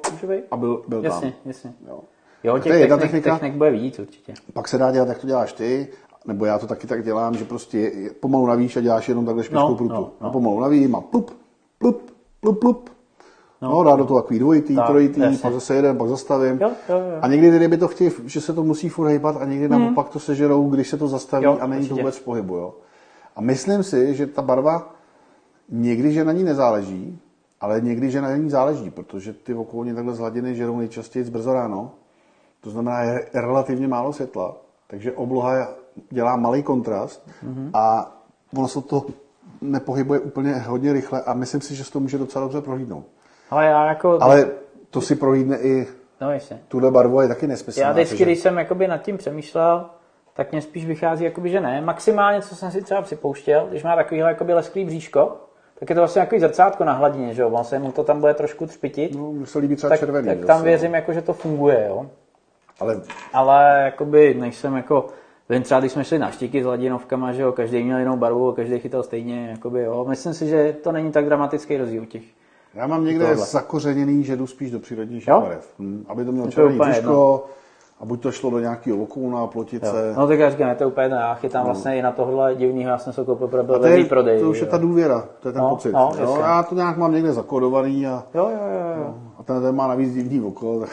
a 0.51 0.57
byl, 0.57 0.83
byl 0.89 1.05
Jasně, 1.05 1.31
tam. 1.31 1.41
jasně. 1.45 1.73
Jo. 1.89 2.01
Jo, 2.45 2.55
těch 2.59 2.63
to 2.63 2.69
je 2.73 2.79
jedna 2.81 2.97
technik, 2.97 3.13
technika. 3.25 3.39
technik 3.39 3.55
bude 3.55 3.71
víc 3.71 3.99
určitě. 3.99 4.35
Pak 4.53 4.69
se 4.69 4.79
dá 4.79 4.93
dělat, 4.93 5.09
jak 5.09 5.19
to 5.19 5.27
děláš 5.27 5.53
ty, 5.53 5.89
nebo 6.27 6.45
já 6.45 6.59
to 6.59 6.67
taky 6.67 6.87
tak 6.87 7.05
dělám, 7.05 7.35
že 7.35 7.45
prostě 7.45 7.93
pomalu 8.21 8.47
navíš 8.47 8.77
a 8.77 8.81
děláš 8.81 9.09
jenom 9.09 9.27
takhle 9.27 9.45
špičkou 9.45 9.69
No, 9.69 9.75
prutu. 9.75 9.95
no, 9.95 10.01
No, 10.01 10.11
no. 10.21 10.31
pomalu 10.31 10.61
navím 10.61 10.95
a 10.95 11.01
plup, 11.01 11.31
plup, 11.79 12.11
plup, 12.41 12.61
plup. 12.61 12.91
No, 13.63 13.71
no 13.71 13.85
dá 13.85 13.97
do 13.97 14.05
toho 14.05 14.21
takový 14.23 14.39
dvojitý, 14.39 14.75
Tak, 14.77 14.87
trojitý, 14.87 15.21
jasně. 15.21 15.39
pak 15.39 15.53
zase 15.53 15.75
jeden, 15.75 15.99
pak 15.99 16.09
zastavím. 16.09 16.59
Jo, 16.61 16.71
jo, 16.89 16.97
jo. 16.97 17.19
A 17.23 17.29
někdy 17.29 17.51
ty 17.51 17.59
ryby 17.59 17.77
to 17.77 17.89
chtějí, 17.89 18.11
že 18.25 18.41
se 18.41 18.53
to 18.53 18.63
musí 18.63 18.89
furt 18.89 19.07
hejbat 19.09 19.37
a 19.37 19.45
někdy 19.45 19.69
naopak 19.69 20.09
to 20.09 20.19
sežerou, 20.19 20.71
když 20.71 20.89
se 20.89 20.97
to 20.97 21.09
zastaví 21.09 21.45
Jo, 21.45 21.59
a 21.61 21.67
není 21.67 21.89
to 21.89 21.95
vůbec 21.95 22.17
v 22.17 22.25
pohybu. 22.25 22.57
Jo. 22.57 22.75
A 23.37 23.41
myslím 23.41 23.83
si, 23.83 24.15
že 24.15 24.27
ta 24.27 24.43
barva 24.43 24.95
někdy, 25.69 26.13
že 26.13 26.25
na 26.25 26.33
ní 26.33 26.45
nezáleží, 26.45 27.19
ale 27.61 27.81
někdy, 27.81 28.11
že 28.11 28.21
na 28.21 28.37
ní 28.37 28.51
záleží, 28.51 28.91
protože 28.91 29.33
ty 29.33 29.55
okolní 29.55 29.95
takhle 29.95 30.15
z 30.15 30.19
hladiny 30.19 30.55
žerou 30.55 30.79
nejčastěji 30.79 31.25
brzo 31.25 31.53
ráno. 31.53 31.91
To 32.61 32.71
znamená, 32.71 33.03
je 33.03 33.27
relativně 33.35 33.89
málo 33.89 34.13
světla, 34.13 34.57
takže 34.87 35.13
obloha 35.13 35.69
dělá 36.11 36.37
malý 36.37 36.63
kontrast 36.63 37.29
mm-hmm. 37.45 37.71
a 37.75 38.13
ono 38.57 38.69
se 38.69 38.83
to 38.83 39.07
nepohybuje 39.61 40.21
úplně 40.21 40.55
hodně 40.55 40.93
rychle 40.93 41.23
a 41.23 41.35
myslím 41.35 41.61
si, 41.61 41.75
že 41.75 41.85
se 41.85 41.93
to 41.93 42.01
může 42.01 42.19
docela 42.19 42.45
dobře 42.45 42.61
prohlídnout. 42.61 43.05
Ale 43.51 43.67
já 43.67 43.87
jako... 43.87 44.19
Ale 44.23 44.51
to 44.91 45.01
si 45.01 45.17
prohlídne 45.17 45.59
i 45.59 45.87
No 46.21 46.33
jasně. 46.33 46.61
tuhle 46.69 46.91
barvu 46.91 47.21
je 47.21 47.29
taky 47.29 47.47
nesmyslná. 47.47 47.87
Já 47.87 47.93
vždycky, 47.93 48.23
když 48.23 48.39
jsem 48.39 48.59
jakoby 48.59 48.89
nad 48.89 48.99
tím 48.99 49.19
přemýšlel, 49.19 49.91
tak 50.37 50.53
mě 50.53 50.63
spíš 50.63 50.87
vychází, 50.87 51.25
jakoby, 51.25 51.51
že 51.51 51.61
ne. 51.61 51.81
Maximálně, 51.81 52.43
co 52.43 52.57
jsem 52.57 52.71
si 52.71 52.83
třeba 52.83 53.03
připouštěl, 53.03 53.67
když 53.71 53.83
má 53.83 53.97
takovýhle 53.97 54.29
jakoby 54.29 54.55
lesklý 54.55 54.85
bříško, 54.85 55.37
tak 55.79 55.91
je 55.91 55.95
to 55.95 56.01
vlastně 56.01 56.23
takový 56.23 56.41
zrcátko 56.41 56.85
na 56.85 56.93
hladině, 56.93 57.35
že 57.35 57.43
jo? 57.43 57.49
On 57.49 57.65
se 57.65 57.79
mu 57.79 57.93
to 57.93 58.05
tam 58.05 58.21
bude 58.21 58.35
trošku 58.35 58.67
třpitit. 58.67 59.15
No, 59.15 59.33
mně 59.33 59.47
se 59.47 59.59
líbí 59.59 59.77
třeba 59.77 59.89
tak, 59.89 60.01
červený. 60.01 60.29
tak 60.29 60.45
tam 60.45 60.59
no. 60.59 60.65
věřím, 60.65 60.95
jako, 60.95 61.13
že 61.13 61.23
to 61.23 61.33
funguje, 61.33 61.87
jo. 61.89 62.07
Ale 62.81 63.01
Ale 63.33 63.83
jakoby 63.85 64.35
nejsem 64.35 64.77
jako, 64.77 65.07
vím 65.49 65.63
třeba, 65.63 65.81
když 65.81 65.93
jsme 65.93 66.05
šli 66.05 66.19
na 66.19 66.31
štíky 66.31 66.63
s 66.63 66.65
hladinovkama, 66.65 67.33
že 67.33 67.43
jo, 67.43 67.53
každý 67.53 67.83
měl 67.85 67.99
jinou 67.99 68.17
barvu 68.17 68.49
a 68.49 68.55
každý 68.55 68.79
chytal 68.79 69.03
stejně, 69.03 69.49
jakoby, 69.51 69.83
jo. 69.83 70.05
Myslím 70.09 70.35
si, 70.35 70.47
že 70.47 70.77
to 70.83 70.93
není 70.93 71.13
tak 71.13 71.25
dramatický 71.25 71.77
rozdíl 71.77 72.07
těch. 72.07 72.23
já 72.75 72.87
mám 72.87 73.05
někde 73.05 73.27
Tohle. 73.27 73.47
zakořeněný, 73.47 74.25
že 74.25 74.37
jdu 74.37 74.47
spíš 74.47 74.71
do 74.71 74.79
přírodnějších 74.79 75.29
barev. 75.29 75.75
Hm, 75.79 76.05
aby 76.09 76.25
to 76.25 76.33
mělo 76.33 76.51
červený 76.51 76.79
bříško, 76.79 77.45
a 78.01 78.05
buď 78.05 78.23
to 78.23 78.33
šlo 78.33 78.51
do 78.51 78.59
nějakého 78.59 78.99
okouna, 78.99 79.47
plotice. 79.47 80.15
No 80.17 80.27
tak 80.27 80.39
já 80.39 80.51
říkám, 80.51 80.69
je 80.69 80.75
to 80.75 80.89
úplně 80.89 81.05
jedno, 81.05 81.17
já 81.19 81.35
chytám 81.35 81.65
vlastně 81.65 81.99
i 81.99 82.03
na 82.03 82.13
tohle 82.13 82.55
divného, 82.55 82.91
já 82.91 82.99
jsem 82.99 83.13
se 83.13 83.25
koupil 83.25 83.49
pro 83.49 83.61
A 83.75 83.79
to, 83.79 83.87
je, 83.87 84.05
prodej. 84.05 84.41
to 84.41 84.51
už 84.51 84.59
je 84.61 84.65
jo. 84.65 84.71
ta 84.71 84.79
důvěra, 84.79 85.29
to 85.41 85.49
je 85.49 85.53
ten 85.53 85.63
No, 85.63 85.71
pocit. 85.71 85.93
no, 85.93 86.11
jo, 86.19 86.21
jasně. 86.21 86.43
já 86.43 86.63
to 86.63 86.75
nějak 86.75 86.97
mám 86.97 87.13
někde 87.13 87.33
zakódovaný 87.33 88.07
a, 88.07 88.25
Jo, 88.35 88.49
jo, 88.53 88.59
jo, 88.73 89.03
jo. 89.05 89.15
a 89.39 89.43
ten, 89.43 89.63
ten 89.63 89.75
má 89.77 89.87
navíc 89.87 90.15
divný 90.15 90.41
oko. 90.41 90.81
Tak... 90.81 90.91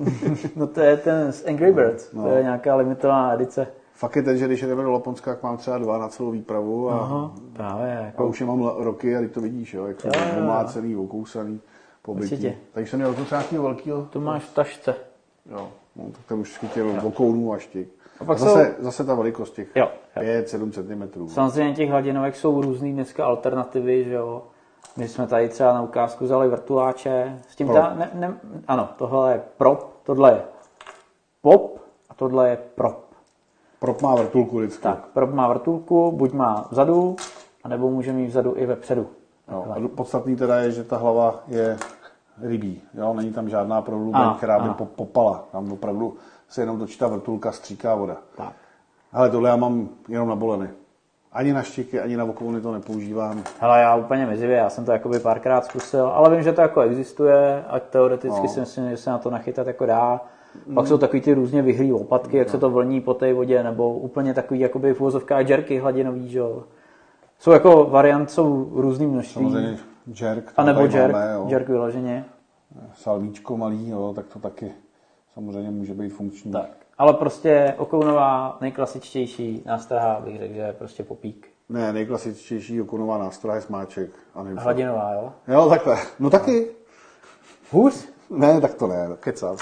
No 0.56 0.66
to 0.66 0.80
je 0.80 0.96
ten 0.96 1.32
z 1.32 1.46
Angry 1.46 1.72
Birds, 1.72 2.12
no. 2.12 2.22
to 2.22 2.28
je 2.28 2.42
nějaká 2.42 2.74
limitovaná 2.74 3.34
edice. 3.34 3.66
Fakt 3.94 4.16
je 4.16 4.22
ten, 4.22 4.36
že 4.38 4.46
když 4.46 4.62
jdeme 4.62 4.82
do 4.82 4.90
Laponska, 4.92 5.30
tak 5.34 5.42
mám 5.42 5.56
třeba 5.56 5.78
dva 5.78 5.98
na 5.98 6.08
celou 6.08 6.30
výpravu 6.30 6.90
a, 6.90 6.94
Aha, 7.00 7.32
právě. 7.52 7.98
a 7.98 8.02
Jako, 8.02 8.26
už 8.26 8.40
je 8.40 8.46
mám 8.46 8.70
roky 8.78 9.16
a 9.16 9.20
teď 9.20 9.32
to 9.32 9.40
vidíš, 9.40 9.74
jo, 9.74 9.86
jak 9.86 10.00
jsou 10.00 10.08
Jo, 10.08 10.12
jo, 10.16 10.32
jo. 10.36 10.40
omlácený, 10.42 10.96
okousaný. 10.96 11.60
Určitě. 12.06 12.54
Takže 12.72 12.90
jsem 12.90 12.98
měl 12.98 13.14
to 13.14 13.24
třeba 13.24 13.40
nějakého 13.40 13.62
velkého, 13.64 14.02
to 14.10 14.20
máš 14.20 14.42
v 14.44 14.54
tašce. 14.54 14.94
jo, 15.50 15.68
no, 15.96 16.04
tak 16.04 16.26
ten 16.28 16.38
už 16.38 16.58
chytil 16.58 16.92
vokounů 17.00 17.52
a 17.52 17.58
štik. 17.58 17.88
A 18.20 18.22
A 18.22 18.24
pak 18.24 18.38
zase, 18.38 18.74
zase 18.78 19.04
ta 19.04 19.14
velikost 19.14 19.50
těch 19.50 19.68
Jo, 19.76 19.90
jo. 20.16 20.22
5-7 20.22 20.70
cm. 20.70 21.28
Samozřejmě 21.28 21.74
těch 21.74 21.90
hladinovek 21.90 22.36
jsou 22.36 22.62
různý 22.62 22.92
dneska 22.92 23.26
alternativy, 23.26 24.04
že 24.04 24.14
jo. 24.14 24.42
My 24.96 25.08
jsme 25.08 25.26
tady 25.26 25.48
třeba 25.48 25.72
na 25.72 25.82
ukázku 25.82 26.24
vzali 26.24 26.48
vrtuláče. 26.48 27.38
S 27.48 27.56
tím 27.56 27.68
ta, 27.68 27.94
ne, 27.94 28.10
ne, 28.14 28.40
ano, 28.68 28.88
tohle 28.96 29.32
je 29.32 29.42
prop, 29.56 29.94
tohle 30.02 30.32
je 30.32 30.42
pop 31.42 31.78
a 32.10 32.14
tohle 32.14 32.50
je 32.50 32.58
prop. 32.74 33.04
Prop 33.78 34.02
má 34.02 34.14
vrtulku 34.14 34.58
vždycky. 34.58 34.82
Tak, 34.82 35.06
prop 35.06 35.30
má 35.30 35.48
vrtulku, 35.48 36.12
buď 36.12 36.32
má 36.32 36.68
vzadu, 36.70 37.16
anebo 37.64 37.90
může 37.90 38.12
mít 38.12 38.26
vzadu 38.26 38.54
i 38.56 38.66
vepředu. 38.66 39.06
No, 39.50 39.66
a 39.70 39.88
podstatný 39.94 40.36
teda 40.36 40.56
je, 40.56 40.70
že 40.70 40.84
ta 40.84 40.96
hlava 40.96 41.42
je 41.48 41.76
rybí. 42.42 42.80
Jo? 42.94 43.14
Není 43.14 43.32
tam 43.32 43.48
žádná 43.48 43.82
prohlubeň, 43.82 44.20
Ano, 44.20 44.34
která 44.34 44.58
by 44.58 44.68
po, 44.74 44.86
popala. 44.86 45.44
Tam 45.52 45.72
opravdu 45.72 46.16
se 46.48 46.62
jenom 46.62 46.78
točí 46.78 46.98
ta 46.98 47.06
vrtulka, 47.08 47.52
stříká 47.52 47.94
voda. 47.94 48.16
Tak. 48.36 48.52
Ale 49.12 49.30
tohle 49.30 49.48
já 49.50 49.56
mám 49.56 49.88
jenom 50.08 50.28
na 50.28 50.36
boleny. 50.36 50.68
Ani 51.32 51.52
na 51.52 51.62
štiky, 51.62 52.00
ani 52.00 52.16
na 52.16 52.24
okouny 52.24 52.60
to 52.60 52.72
nepoužívám. 52.72 53.42
Hele, 53.60 53.80
já 53.80 53.96
úplně 53.96 54.26
mizivě, 54.26 54.56
já 54.56 54.70
jsem 54.70 54.84
to 54.84 54.92
jakoby 54.92 55.18
párkrát 55.18 55.64
zkusil, 55.64 56.06
ale 56.06 56.30
vím, 56.30 56.42
že 56.42 56.52
to 56.52 56.60
jako 56.60 56.80
existuje 56.80 57.64
a 57.68 57.80
teoreticky 57.80 58.42
No. 58.42 58.48
si 58.48 58.60
myslím, 58.60 58.90
že 58.90 58.96
se 58.96 59.10
na 59.10 59.18
to 59.18 59.30
nachytat 59.30 59.66
jako 59.66 59.86
dá. 59.86 60.20
Pak 60.74 60.86
jsou 60.86 60.98
takový 60.98 61.20
ty 61.22 61.34
různě 61.34 61.62
vyhlý 61.62 61.92
lopatky, 61.92 62.36
jak 62.36 62.48
se 62.48 62.58
to 62.58 62.70
vlní 62.70 63.00
po 63.00 63.14
té 63.14 63.34
vodě, 63.34 63.62
nebo 63.62 63.94
úplně 63.94 64.34
takový 64.34 64.60
jakoby 64.60 64.94
v 64.94 65.00
úvozovkách 65.00 65.48
jerky 65.48 65.78
hladinový, 65.78 66.28
že 66.28 66.38
jo. 66.38 66.62
Jsou 67.38 67.50
jako 67.50 67.84
variant, 67.84 68.30
jsou 68.30 68.68
různý 68.74 69.06
množství. 69.06 69.44
Samozřejmě 69.44 69.78
jerk. 70.06 70.52
A 70.56 70.64
nebo 70.64 70.80
jerk, 70.80 71.12
máme, 71.12 71.32
jo. 71.34 71.46
jerk 71.48 71.68
vyloženě. 71.68 72.24
Salvíčko 72.94 73.56
malý, 73.56 73.88
jo, 73.88 74.12
tak 74.16 74.26
to 74.26 74.38
taky 74.38 74.72
samozřejmě 75.34 75.70
může 75.70 75.94
být 75.94 76.08
funkční. 76.10 76.52
Tak. 76.52 76.70
Ale 76.98 77.12
prostě 77.14 77.74
okounová 77.78 78.58
nejklasičtější 78.60 79.62
nástraha 79.66 80.20
bych 80.20 80.38
řekl, 80.38 80.54
že 80.54 80.60
je 80.60 80.72
prostě 80.72 81.02
popík. 81.02 81.48
Ne, 81.68 81.92
nejklasičtější 81.92 82.80
okounová 82.82 83.18
nástroj 83.18 83.54
je 83.54 83.60
smáček. 83.60 84.10
A. 84.34 84.42
Hladinová, 84.42 85.12
jo? 85.12 85.32
Jo, 85.48 85.68
takhle. 85.68 85.98
No 86.20 86.30
taky. 86.30 86.66
Hůř? 87.70 88.08
Ne, 88.30 88.60
tak 88.60 88.74
to 88.74 88.86
ne, 88.86 89.08
kecám. 89.20 89.56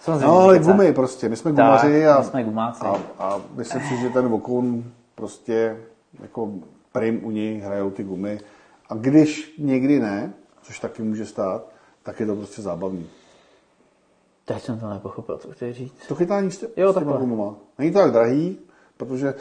Samozřejmě. 0.00 0.26
No, 0.26 0.38
ale 0.38 0.58
kecá. 0.58 0.72
gumy 0.72 0.92
prostě. 0.92 1.28
My 1.28 1.36
jsme 1.36 1.52
Tak, 1.52 1.64
gumaři 1.64 2.06
a, 2.06 2.18
my 2.18 2.24
jsme 2.24 2.44
gumáci. 2.44 2.84
a, 2.86 2.96
a 3.18 3.40
myslím 3.54 3.82
si, 3.82 3.96
že 3.96 4.08
ten 4.08 4.28
vokoun 4.28 4.84
prostě 5.14 5.76
jako 6.22 6.50
prim 6.92 7.24
u 7.24 7.30
něj 7.30 7.58
hrajou 7.60 7.90
ty 7.90 8.04
gumy. 8.04 8.40
A 8.90 8.94
když 8.94 9.54
někdy 9.58 10.00
ne, 10.00 10.32
což 10.62 10.80
taky 10.80 11.02
může 11.02 11.26
stát, 11.26 11.68
tak 12.02 12.20
je 12.20 12.26
to 12.26 12.36
prostě 12.36 12.62
zábavný. 12.62 13.06
Teď 14.44 14.62
jsem 14.62 14.80
to 14.80 14.90
nepochopil, 14.90 15.38
co 15.38 15.50
chci 15.50 15.72
říct. 15.72 15.94
To 16.08 16.14
chytání 16.14 16.50
s, 16.50 16.68
Jo, 16.76 16.92
s 16.92 16.98
těma 16.98 17.16
gumama. 17.16 17.54
Není 17.78 17.92
to 17.92 17.98
tak 17.98 18.12
drahý, 18.12 18.58
protože 18.96 19.34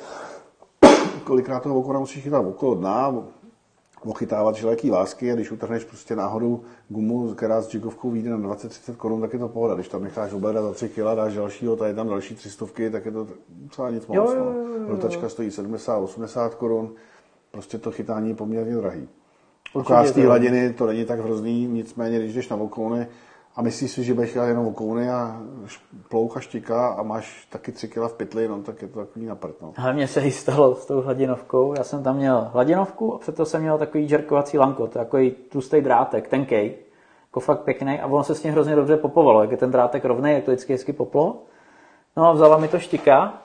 kolikrát 1.24 1.64
toho 1.64 1.76
vokouna 1.76 2.00
musíš 2.00 2.24
chytat 2.24 2.46
okolo 2.46 2.76
dna, 2.76 3.24
ochytávat 4.06 4.56
všelijaký 4.56 4.92
lásky 4.92 5.32
a 5.32 5.36
když 5.36 5.52
utrhneš 5.52 5.84
prostě 5.84 6.16
náhodou 6.16 6.62
gumu, 6.90 7.34
která 7.34 7.62
s 7.62 7.74
jigovkou 7.74 8.12
vyjde 8.12 8.30
na 8.30 8.38
20-30 8.38 8.96
korun, 8.96 9.22
tak 9.22 9.34
je 9.34 9.40
to 9.40 9.48
pohoda. 9.48 9.76
Když 9.76 9.88
tam 9.88 10.04
necháš 10.04 10.34
obledat 10.34 10.62
za 10.62 10.74
3 10.74 10.90
kg, 10.90 10.98
dáš 11.16 11.36
dalšího, 11.36 11.76
tady 11.76 11.94
tam 11.94 12.08
další 12.10 12.36
300, 12.36 12.66
tak 12.92 13.06
je 13.06 13.12
to 13.12 13.28
docela 13.50 13.90
nic 13.90 14.08
moc. 14.08 14.34
No. 14.36 14.54
Rotačka 14.88 15.30
stojí 15.30 15.50
70-80 15.50 16.50
korun, 16.50 16.96
prostě 17.52 17.78
to 17.78 17.92
chytání 17.92 18.30
je 18.30 18.36
poměrně 18.36 18.76
drahý. 18.76 19.10
Určitě 19.74 20.08
z 20.08 20.12
té 20.12 20.22
to- 20.22 20.28
hladiny 20.28 20.74
to 20.74 20.86
není 20.86 21.06
tak 21.06 21.20
hrozný, 21.20 21.68
nicméně 21.68 22.20
když 22.20 22.34
jdeš 22.34 22.50
na 22.50 22.56
vokouny 22.56 23.08
a 23.56 23.62
myslíš 23.62 23.92
si, 23.92 24.04
že 24.04 24.14
budeš 24.14 24.36
jenom 24.36 24.66
vokouny 24.66 25.10
a 25.10 25.42
š- 25.66 25.80
plouk 26.10 26.38
a 26.38 26.40
štika 26.40 26.88
a 26.88 27.04
máš 27.04 27.46
taky 27.50 27.72
3 27.72 27.88
kg 27.88 27.98
v 28.08 28.14
pytli, 28.14 28.48
no 28.48 28.62
tak 28.62 28.82
je 28.82 28.88
to 28.88 29.00
takový 29.00 29.26
na 29.26 29.36
prd, 29.36 29.62
no. 29.62 29.74
Ale 29.78 29.94
mně 29.94 30.08
se 30.08 30.32
stalo 30.32 30.76
s 30.76 30.86
tou 30.86 31.02
hladinovkou. 31.02 31.74
Já 31.78 31.84
jsem 31.84 32.04
tam 32.04 32.16
měl 32.16 32.50
hladinovku 32.54 33.14
a 33.16 33.18
před 33.18 33.36
to 33.36 33.46
jsem 33.46 33.62
měl 33.62 33.78
takový 33.78 34.08
žerkovací 34.08 34.58
lanko, 34.58 34.88
takový 34.88 35.32
tlustý 35.32 35.82
drátek, 35.82 36.28
tenkej, 36.28 36.76
jako 37.30 37.40
fakt 37.40 37.60
pěkný 37.60 38.00
a 38.00 38.08
ono 38.08 38.24
se 38.24 38.36
s 38.36 38.42
tím 38.42 38.52
hrozně 38.52 38.76
dobře 38.76 38.98
popovalo. 38.98 39.42
Jak 39.42 39.52
je 39.52 39.58
ten 39.58 39.72
drátek 39.72 40.06
rovný, 40.06 40.32
jak 40.32 40.44
to 40.44 40.52
vždycky 40.52 40.74
hezky 40.74 40.94
poplo. 40.94 41.42
No 42.18 42.28
a 42.28 42.32
vzala 42.32 42.58
mi 42.58 42.68
to 42.68 42.80
štika 42.80 43.42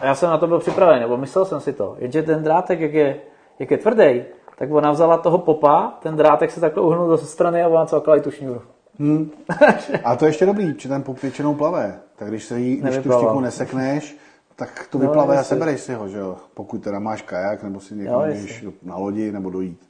a 0.00 0.06
já 0.06 0.14
jsem 0.14 0.30
na 0.30 0.38
to 0.38 0.46
byl 0.46 0.58
připravený, 0.58 1.00
nebo 1.00 1.16
myslel 1.16 1.44
jsem 1.44 1.60
si 1.60 1.72
to. 1.72 1.96
Jenže 1.98 2.22
ten 2.22 2.42
drátek, 2.42 2.80
jak 2.80 2.92
je, 2.94 3.20
jak 3.58 3.70
je 3.70 3.78
tvrdý, 3.78 4.22
tak 4.58 4.70
ona 4.70 4.90
vzala 4.90 5.18
toho 5.18 5.38
popa, 5.38 5.98
ten 6.02 6.16
drátek 6.16 6.50
se 6.50 6.60
takhle 6.60 6.82
uhnul 6.82 7.08
do 7.08 7.18
strany 7.18 7.62
a 7.62 7.68
ona 7.68 7.86
celkala 7.86 8.16
i 8.16 8.20
tu 8.20 8.30
šňůru. 8.30 8.62
A 10.04 10.16
to 10.16 10.24
je 10.24 10.28
ještě 10.28 10.46
dobrý, 10.46 10.74
že 10.78 10.88
ten 10.88 11.02
pop 11.02 11.22
většinou 11.22 11.54
plave. 11.54 11.98
Tak 12.16 12.28
když, 12.28 12.44
se 12.44 12.60
jí, 12.60 12.76
když 12.76 12.96
tu 12.98 13.12
štiku 13.12 13.40
nesekneš, 13.40 14.16
tak 14.56 14.86
to 14.90 14.98
No, 14.98 15.06
vyplave 15.06 15.34
a 15.34 15.36
jasně. 15.36 15.48
sebereš 15.48 15.80
si 15.80 15.94
ho, 15.94 16.08
že 16.08 16.18
jo. 16.18 16.36
Pokud 16.54 16.78
teda 16.82 16.98
máš 16.98 17.22
kajak, 17.22 17.62
nebo 17.62 17.80
si 17.80 17.94
někam 17.94 18.14
Jo, 18.14 18.26
jdeš 18.26 18.64
na 18.82 18.96
lodi, 18.96 19.32
nebo 19.32 19.50
dojít. 19.50 19.80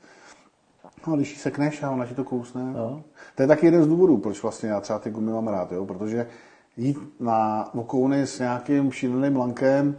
No 1.06 1.12
a 1.12 1.16
když 1.16 1.32
ji 1.32 1.38
sekneš 1.38 1.82
a 1.82 1.90
ona 1.90 2.06
ti 2.06 2.14
to 2.14 2.24
kousne. 2.24 2.72
Jo. 2.76 3.00
To 3.34 3.42
je 3.42 3.46
taky 3.48 3.66
jeden 3.66 3.82
z 3.82 3.86
důvodů, 3.86 4.16
proč 4.16 4.42
vlastně 4.42 4.68
já 4.68 4.80
třeba 4.80 4.98
ty 4.98 5.10
gumy 5.10 5.32
mám 5.32 5.48
rád, 5.48 5.72
jo? 5.72 5.84
protože 5.84 6.26
jít 6.76 6.98
na 7.20 7.70
vokouny 7.74 8.26
s 8.26 8.38
nějakým 8.38 8.92
šíleným 8.92 9.36
lankem, 9.36 9.96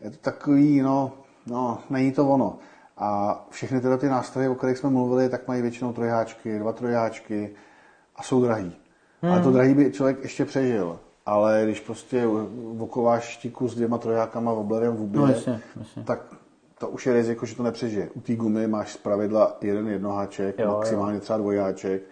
je 0.00 0.10
to 0.10 0.16
takový, 0.20 0.80
no, 0.80 1.12
no, 1.46 1.78
není 1.90 2.12
to 2.12 2.28
ono. 2.28 2.58
A 3.02 3.40
všechny 3.50 3.80
tyhle 3.80 3.98
ty 3.98 4.08
nástroje, 4.08 4.48
o 4.48 4.54
kterých 4.54 4.78
jsme 4.78 4.90
mluvili, 4.90 5.28
tak 5.28 5.48
mají 5.48 5.62
většinou 5.62 5.92
trojháčky, 5.92 6.58
dva 6.58 6.72
trojháčky 6.72 7.50
a 8.16 8.22
jsou 8.22 8.42
drahý. 8.42 8.76
Hmm. 9.22 9.32
Ale 9.32 9.42
to 9.42 9.50
drahý 9.50 9.74
by 9.74 9.92
člověk 9.92 10.22
ještě 10.22 10.44
přežil. 10.44 10.98
Ale 11.26 11.60
když 11.64 11.80
prostě 11.80 12.26
vokováš 12.74 13.24
štiku 13.24 13.68
s 13.68 13.74
dvěma 13.74 13.98
trojákama 13.98 14.52
v 14.52 14.58
oblerem 14.58 14.96
v 14.96 15.00
úbě, 15.02 15.20
No, 15.20 15.26
jasně, 15.26 15.60
jasně. 15.78 16.02
tak 16.04 16.20
to 16.78 16.88
už 16.88 17.06
je 17.06 17.12
riziko, 17.12 17.46
že 17.46 17.56
to 17.56 17.62
nepřežije. 17.62 18.10
U 18.14 18.20
té 18.20 18.36
gumy 18.36 18.66
máš 18.66 18.92
zpravidla 18.92 19.56
jeden 19.60 19.88
jednoháček, 19.88 20.58
Jo, 20.58 20.70
maximálně 20.76 21.20
třeba 21.20 21.38
dvojháček 21.38 22.02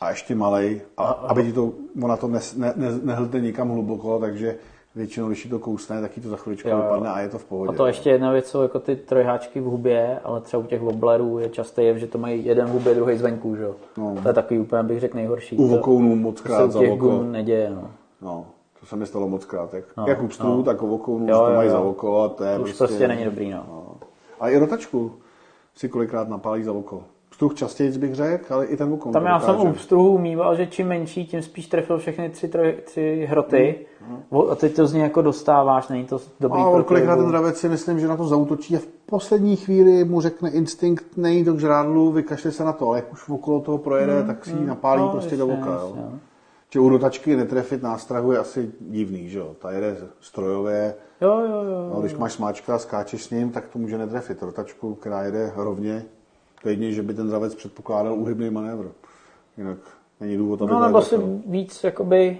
a 0.00 0.10
ještě 0.10 0.34
malej, 0.34 0.80
a, 0.96 1.02
aby 1.04 1.44
ti 1.44 1.52
to, 1.52 1.72
ona 2.02 2.16
to 2.16 2.28
ne, 2.28 2.40
ne, 2.56 2.72
ne, 2.76 2.88
nehltne 3.02 3.40
nikam 3.40 3.68
hluboko, 3.70 4.18
takže 4.18 4.56
většinou, 4.94 5.26
když 5.26 5.46
to 5.46 5.58
kousne, 5.58 6.00
tak 6.00 6.10
to 6.22 6.28
za 6.28 6.36
chviličku 6.36 6.68
Jo, 6.68 6.76
jo. 6.76 6.82
vypadne 6.82 7.08
a 7.08 7.20
je 7.20 7.28
to 7.28 7.38
v 7.38 7.44
pohodě. 7.44 7.74
A 7.74 7.76
to 7.76 7.86
ještě 7.86 8.10
jedna 8.10 8.32
věc 8.32 8.46
jsou 8.46 8.62
jako 8.62 8.80
ty 8.80 8.96
trojháčky 8.96 9.60
v 9.60 9.64
hubě, 9.64 10.18
ale 10.24 10.40
třeba 10.40 10.62
u 10.62 10.66
těch 10.66 10.80
woblerů 10.80 11.38
je 11.38 11.48
častý 11.48 11.82
jev, 11.84 11.96
že 11.96 12.06
to 12.06 12.18
mají 12.18 12.44
jeden 12.44 12.66
v 12.66 12.70
hubě, 12.70 12.94
druhý 12.94 13.16
zvenku, 13.16 13.56
že 13.56 13.62
jo. 13.62 13.74
No. 13.98 14.16
To 14.22 14.28
je 14.28 14.34
takový 14.34 14.60
úplně, 14.60 14.82
bych 14.82 15.00
řekl, 15.00 15.16
nejhorší. 15.16 15.56
U 15.56 15.66
vokounů 15.66 16.16
moc 16.16 16.40
krát 16.40 16.72
za 16.72 16.80
oko. 16.80 17.22
neděje, 17.22 17.70
no. 17.70 17.90
No, 18.22 18.46
to 18.80 18.86
se 18.86 18.96
mi 18.96 19.06
stalo 19.06 19.28
moc 19.28 19.44
krát. 19.44 19.74
Jak, 19.74 19.84
No, 19.96 20.04
jak 20.08 20.22
u 20.22 20.28
pstrů, 20.28 20.48
no. 20.56 20.62
tak 20.62 20.82
u 20.82 20.86
vokounů, 20.86 21.28
Jo, 21.28 21.46
to 21.46 21.54
mají 21.54 21.68
jo. 21.68 21.72
za 21.72 21.80
oko 21.80 22.22
a 22.22 22.28
to 22.28 22.44
je 22.44 22.56
To 22.56 22.62
už 22.62 22.72
prostě 22.72 23.08
není 23.08 23.24
dobrý, 23.24 23.50
no. 23.50 23.64
no. 23.68 23.86
A 24.40 24.48
i 24.48 24.58
rotačku 24.58 25.12
si 25.74 25.88
kolikrát 25.88 26.28
napálí 26.28 26.62
za 26.64 26.72
oko. 26.72 27.02
Pstruh 27.40 27.54
častěji 27.54 27.98
bych 27.98 28.14
řekl, 28.14 28.54
ale 28.54 28.66
i 28.66 28.76
ten 28.76 28.90
vokoun. 28.90 29.12
Tam 29.12 29.22
to 29.22 29.28
já 29.28 29.40
jsem 29.40 29.54
dokáže. 29.54 29.68
u 29.70 29.72
pstruhů 29.72 30.18
mýval, 30.18 30.56
že 30.56 30.66
čím 30.66 30.86
menší, 30.88 31.26
tím 31.26 31.42
spíš 31.42 31.66
trefil 31.66 31.98
všechny 31.98 32.30
tři, 32.30 32.48
troj, 32.48 32.74
tři 32.84 33.26
hroty. 33.30 33.86
A 34.50 34.54
teď 34.54 34.76
to 34.76 34.86
z 34.86 34.92
něj 34.92 35.02
jako 35.02 35.22
dostáváš, 35.22 35.88
není 35.88 36.04
to 36.04 36.20
dobrý 36.40 36.60
A 36.60 36.66
on 36.66 36.84
kolikrát 36.84 37.16
ten 37.16 37.28
dravec 37.28 37.56
si 37.58 37.68
myslím, 37.68 38.00
že 38.00 38.08
na 38.08 38.16
to 38.16 38.24
zautočí 38.24 38.76
a 38.76 38.78
v 38.78 38.86
poslední 39.06 39.56
chvíli 39.56 40.04
mu 40.04 40.20
řekne 40.20 40.50
instinkt, 40.50 41.16
nejít 41.16 41.46
do 41.46 41.58
žrádlu, 41.58 42.12
vykašli 42.12 42.52
se 42.52 42.64
na 42.64 42.72
to, 42.72 42.88
ale 42.88 42.98
jak 42.98 43.12
už 43.12 43.28
okolo 43.28 43.60
toho 43.60 43.78
projede, 43.78 44.22
tak 44.22 44.44
si 44.44 44.50
ji 44.50 44.66
napálí 44.66 45.02
No, 45.02 45.08
prostě 45.08 45.36
do 45.36 45.46
oka. 45.46 45.70
jasně, 45.72 46.00
Jo. 46.00 46.08
no. 46.12 46.18
Že 46.70 46.80
u 46.80 46.88
rotačky 46.88 47.36
netrefit 47.36 47.82
nástrahu 47.82 48.32
je 48.32 48.38
asi 48.38 48.70
divný, 48.80 49.28
že 49.28 49.38
jo? 49.38 49.56
Ta 49.58 49.70
jede 49.70 49.96
strojově, 50.20 50.94
Jo, 51.20 51.38
jo, 51.40 51.62
jo. 51.64 51.90
no, 51.94 52.00
když 52.00 52.14
máš 52.14 52.32
smáčka 52.32 52.74
a 52.74 52.78
skáčeš 52.78 53.24
s 53.24 53.30
ním, 53.30 53.50
tak 53.50 53.68
to 53.68 53.78
může 53.78 53.98
netrefit. 53.98 54.42
Rotačku, 54.42 54.94
která 54.94 55.22
jede 55.22 55.52
rovně, 55.56 56.04
to 56.62 56.68
je 56.68 56.72
jedině, 56.72 56.92
že 56.92 57.02
by 57.02 57.14
ten 57.14 57.28
dravec 57.28 57.54
předpokládal 57.54 58.14
uhybný 58.14 58.50
manévr. 58.50 58.88
Jinak 59.56 59.78
není 60.20 60.36
důvod, 60.36 60.62
aby 60.62 60.72
No 60.72 60.80
nebo 60.86 61.02
si 61.02 61.14
netrefil. 61.18 61.40
víc 61.46 61.84
jakoby 61.84 62.38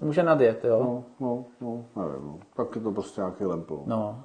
může 0.00 0.22
nadjet, 0.22 0.64
jo. 0.64 0.78
No, 0.80 1.04
no, 1.20 1.44
no, 1.60 1.84
nevím, 2.06 2.26
no. 2.26 2.38
Tak 2.56 2.76
je 2.76 2.80
to 2.82 2.92
prostě 2.92 3.20
nějaký 3.20 3.44
lempl. 3.44 3.82
No, 3.86 4.22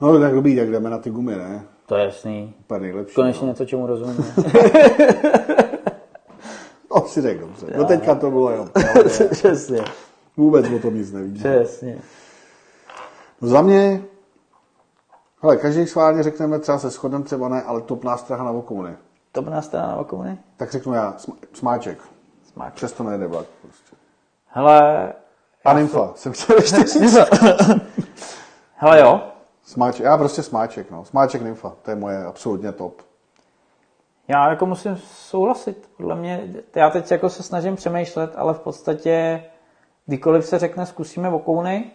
No 0.00 0.18
tak 0.20 0.34
dobrý, 0.34 0.56
tak 0.56 0.70
jdeme 0.70 0.90
na 0.90 0.98
ty 0.98 1.10
gumy, 1.10 1.36
ne? 1.36 1.64
to 1.86 1.96
je 1.96 2.04
jasný. 2.04 2.54
Úplně 2.60 2.80
nejlepší. 2.80 3.14
Konečně 3.14 3.46
no. 3.46 3.48
něco, 3.52 3.64
čemu 3.64 3.86
rozumíme. 3.86 4.24
To 6.88 7.00
si 7.08 7.20
řekl 7.20 7.40
dobře. 7.40 7.66
No 7.78 7.84
teďka 7.84 8.14
to 8.14 8.30
bylo 8.30 8.50
jenom. 8.50 8.68
Přesně, 9.30 9.80
Vůbec 10.36 10.66
o 10.70 10.78
tom 10.78 10.94
nic 10.94 11.12
neví. 11.12 11.34
přesně. 11.34 11.98
No 13.40 13.48
za 13.48 13.62
mě, 13.62 14.02
hele, 15.42 15.56
každý 15.56 15.86
schválně 15.86 16.22
řekneme, 16.22 16.58
třeba 16.58 16.78
se 16.78 16.90
shodem, 16.90 17.22
třeba 17.22 17.48
ne, 17.48 17.62
ale 17.62 17.80
top 17.80 18.04
nástraha 18.04 18.44
na 18.44 18.52
vokouny. 18.52 18.96
To 19.32 19.42
by 19.42 19.50
nás 19.50 19.68
teda 19.68 19.86
na 19.86 19.96
okouny? 19.96 20.38
Tak 20.56 20.70
řeknu 20.70 20.94
já, 20.94 21.12
sm- 21.18 21.36
smáček. 21.52 21.98
Smáček. 22.52 22.74
Přesto 22.74 23.02
nejde 23.04 23.26
vlak 23.26 23.46
prostě. 23.62 23.96
Hele, 24.46 25.12
A 25.64 25.72
nymfa, 25.72 26.12
jsem 26.14 26.32
chtěl 26.32 26.56
ještě 26.56 26.76
říct. 26.84 27.16
hele 28.74 29.00
jo, 29.00 29.20
Smáček, 29.64 30.04
já 30.04 30.16
prostě 30.18 30.42
smáček, 30.42 30.90
no. 30.90 31.04
Smáček 31.04 31.42
nymfa, 31.42 31.72
to 31.82 31.90
je 31.90 31.96
moje 31.96 32.24
absolutně 32.24 32.72
top. 32.72 33.02
já 34.28 34.50
jako 34.50 34.66
musím 34.66 34.96
souhlasit. 35.04 35.90
Podle 35.96 36.14
mě, 36.14 36.48
já 36.74 36.90
teď 36.90 37.10
jako 37.10 37.28
se 37.28 37.42
snažím 37.42 37.76
přemýšlet, 37.76 38.32
ale 38.36 38.54
v 38.54 38.60
podstatě 38.60 39.44
kdykoliv 40.06 40.46
se 40.46 40.58
řekne 40.58 40.86
zkusíme 40.86 41.28
okouny, 41.28 41.90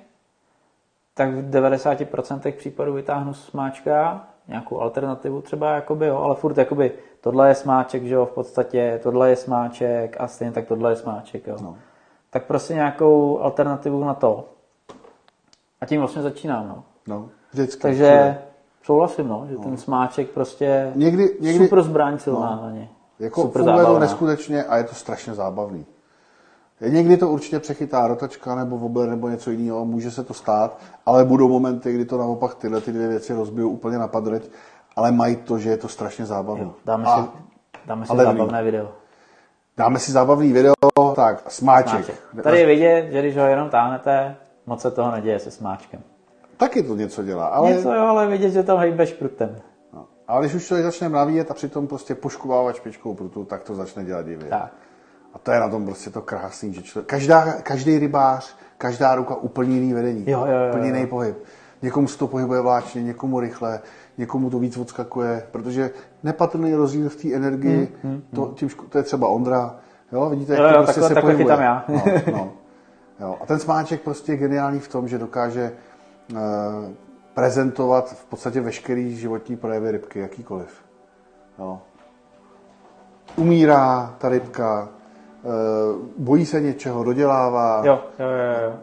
tak 1.18 1.30
v 1.34 1.50
90% 1.50 2.52
případů 2.58 2.94
vytáhnu 2.94 3.34
smáčka, 3.34 4.28
nějakou 4.48 4.82
alternativu 4.82 5.42
třeba, 5.42 5.76
jakoby, 5.76 6.08
jo, 6.08 6.18
ale 6.18 6.36
furt 6.36 6.58
jakoby, 6.58 6.92
tohle 7.22 7.48
je 7.48 7.56
smáček, 7.56 8.04
že 8.04 8.14
jo, 8.14 8.26
v 8.26 8.32
podstatě, 8.32 9.00
tohle 9.04 9.30
je 9.30 9.36
smáček 9.36 10.16
a 10.20 10.28
stejně 10.28 10.52
tak 10.52 10.68
tohle 10.68 10.92
je 10.92 10.96
smáček, 10.96 11.48
jo. 11.48 11.58
No. 11.62 11.76
Tak 12.30 12.46
prostě 12.46 12.74
nějakou 12.74 13.40
alternativu 13.40 14.04
na 14.04 14.14
to. 14.14 14.50
A 15.82 15.86
tím 15.86 16.00
vlastně 16.00 16.22
začínám, 16.22 16.68
no. 16.68 16.84
No, 17.08 17.30
vždycky. 17.54 17.82
Takže 17.82 18.38
souhlasím, 18.84 19.28
no, 19.28 19.46
že 19.50 19.58
ten 19.58 19.78
smáček 19.78 20.30
prostě 20.30 20.92
Někdy- 20.96 21.38
někdy- 21.40 21.66
super 21.66 21.82
zbraň 21.82 22.18
silná 22.20 22.60
na 22.64 22.72
ně. 22.72 22.90
Jako 23.20 23.42
super 23.42 23.62
funguje 23.64 23.86
to 23.86 24.00
neskutečně 24.00 24.64
a 24.64 24.78
je 24.78 24.84
to 24.84 24.96
strašně 24.96 25.34
zábavný. 25.34 25.86
Někdy 26.90 27.18
to 27.18 27.30
určitě 27.30 27.60
přechytá 27.60 28.08
rotačka 28.08 28.56
nebo 28.56 28.78
wobler 28.78 29.10
nebo 29.10 29.30
něco 29.30 29.52
jiného, 29.52 29.86
může 29.86 30.12
se 30.12 30.24
to 30.24 30.34
stát, 30.34 30.78
ale 31.06 31.26
budou 31.26 31.50
momenty, 31.50 31.94
kdy 31.94 32.06
to 32.06 32.18
naopak 32.18 32.56
tyhle 32.56 32.82
ty 32.82 32.92
dvě 32.92 33.08
věci 33.08 33.34
rozbijou 33.34 33.70
úplně 33.70 33.98
na 33.98 34.08
padreť, 34.08 34.50
ale 34.96 35.12
mají 35.12 35.36
to, 35.36 35.60
že 35.60 35.70
je 35.70 35.78
to 35.78 35.88
strašně 35.88 36.26
zábavné. 36.26 36.68
Dáme 36.86 37.06
A 37.06 37.24
si, 37.24 37.30
dáme 37.86 38.06
si 38.06 38.18
zábavné 38.18 38.64
video. 38.64 38.92
dáme 39.78 40.00
si 40.00 40.12
zábavný 40.12 40.54
video, 40.54 40.74
tak 41.16 41.52
smáček. 41.52 42.06
Smáček. 42.06 42.44
Tady 42.44 42.60
je 42.60 42.66
vidět, 42.66 43.08
že 43.12 43.20
když 43.22 43.38
ho 43.38 43.46
jenom 43.46 43.70
táhnete, 43.70 44.36
moc 44.66 44.82
se 44.82 44.92
toho 44.92 45.12
neděje 45.12 45.40
se 45.40 45.52
smáčkem. 45.52 46.02
Taky 46.58 46.84
to 46.84 46.96
něco 46.96 47.24
dělá, 47.24 47.46
ale, 47.48 47.72
Něco 47.74 47.94
jo, 47.94 48.02
ale 48.06 48.28
vidět, 48.28 48.50
že 48.50 48.64
tam 48.64 48.78
hejbeš 48.78 49.14
prutem. 49.14 49.56
no. 49.94 50.06
ale 50.28 50.42
když 50.42 50.56
už 50.56 50.66
člověk 50.66 50.86
začne 50.86 51.10
navíjet 51.10 51.52
a 51.52 51.54
přitom 51.54 51.88
prostě 51.88 52.16
poškuvávat 52.16 52.76
špičkou 52.76 53.14
prutu, 53.14 53.44
tak 53.46 53.64
to 53.64 53.76
začne 53.76 54.04
dělat 54.06 54.26
divě. 54.26 54.50
Tak. 54.50 54.74
A 55.36 55.40
to 55.40 55.52
je 55.52 55.60
na 55.60 55.70
tom 55.70 55.86
prostě 55.86 56.10
to 56.10 56.22
krásný, 56.22 56.74
že 56.74 56.82
člověk, 56.82 57.08
každá, 57.10 57.54
každý 57.54 58.00
rybář, 58.00 58.56
každá 58.78 59.16
ruka 59.16 59.36
úplně 59.36 59.76
jiný 59.76 59.94
vedení, 59.94 60.24
Jo, 60.28 60.46
jo, 60.46 60.58
jo, 60.60 60.70
úplně 60.70 60.86
jiný 60.88 61.08
pohyb. 61.08 61.38
Někomu 61.82 62.08
se 62.08 62.18
to 62.18 62.28
pohybuje 62.28 62.62
vláčně, 62.62 63.04
někomu 63.04 63.40
rychle, 63.40 63.80
někomu 64.18 64.50
to 64.50 64.60
víc 64.60 64.78
odskakuje, 64.78 65.48
protože 65.52 65.92
nepatrný 66.24 66.74
rozdíl 66.76 67.10
v 67.10 67.16
té 67.16 67.34
energii, 67.34 67.96
to, 68.36 68.52
tím, 68.56 68.68
ško- 68.70 68.88
to 68.90 68.98
je 68.98 69.04
třeba 69.04 69.28
Ondra, 69.28 69.76
jo, 70.12 70.30
vidíte, 70.30 70.54
jak 70.54 70.62
Hmm, 70.62 70.70
Jo, 70.70 70.74
to 70.74 70.80
jo, 70.80 70.84
prostě 70.84 71.02
takhle- 71.02 71.08
se 71.10 71.14
takhle 71.16 71.34
pohybuje. 71.34 71.66
já. 71.66 71.86
No, 71.88 72.04
no. 72.38 72.52
Jo. 73.20 73.38
A 73.42 73.46
ten 73.46 73.60
smáček 73.60 74.02
prostě 74.02 74.32
je 74.32 74.38
geniální 74.38 74.80
v 74.80 74.88
tom, 74.88 75.08
že 75.08 75.18
dokáže 75.18 75.72
eh, 76.32 76.36
prezentovat 77.34 78.10
v 78.14 78.26
podstatě 78.26 78.62
veškerý 78.62 79.16
životní 79.16 79.58
projevy 79.58 79.92
rybky, 79.92 80.20
jakýkoliv. 80.20 80.70
Jo. 81.60 81.80
Umírá 83.36 84.16
ta 84.18 84.30
rybka, 84.30 84.90
bojí 86.18 86.46
se 86.46 86.62
něčeho, 86.62 87.04
dodělává, 87.04 87.82
Jo, 87.86 88.00
jo, 88.20 88.26
jo, 88.26 88.66
jo. 88.68 88.74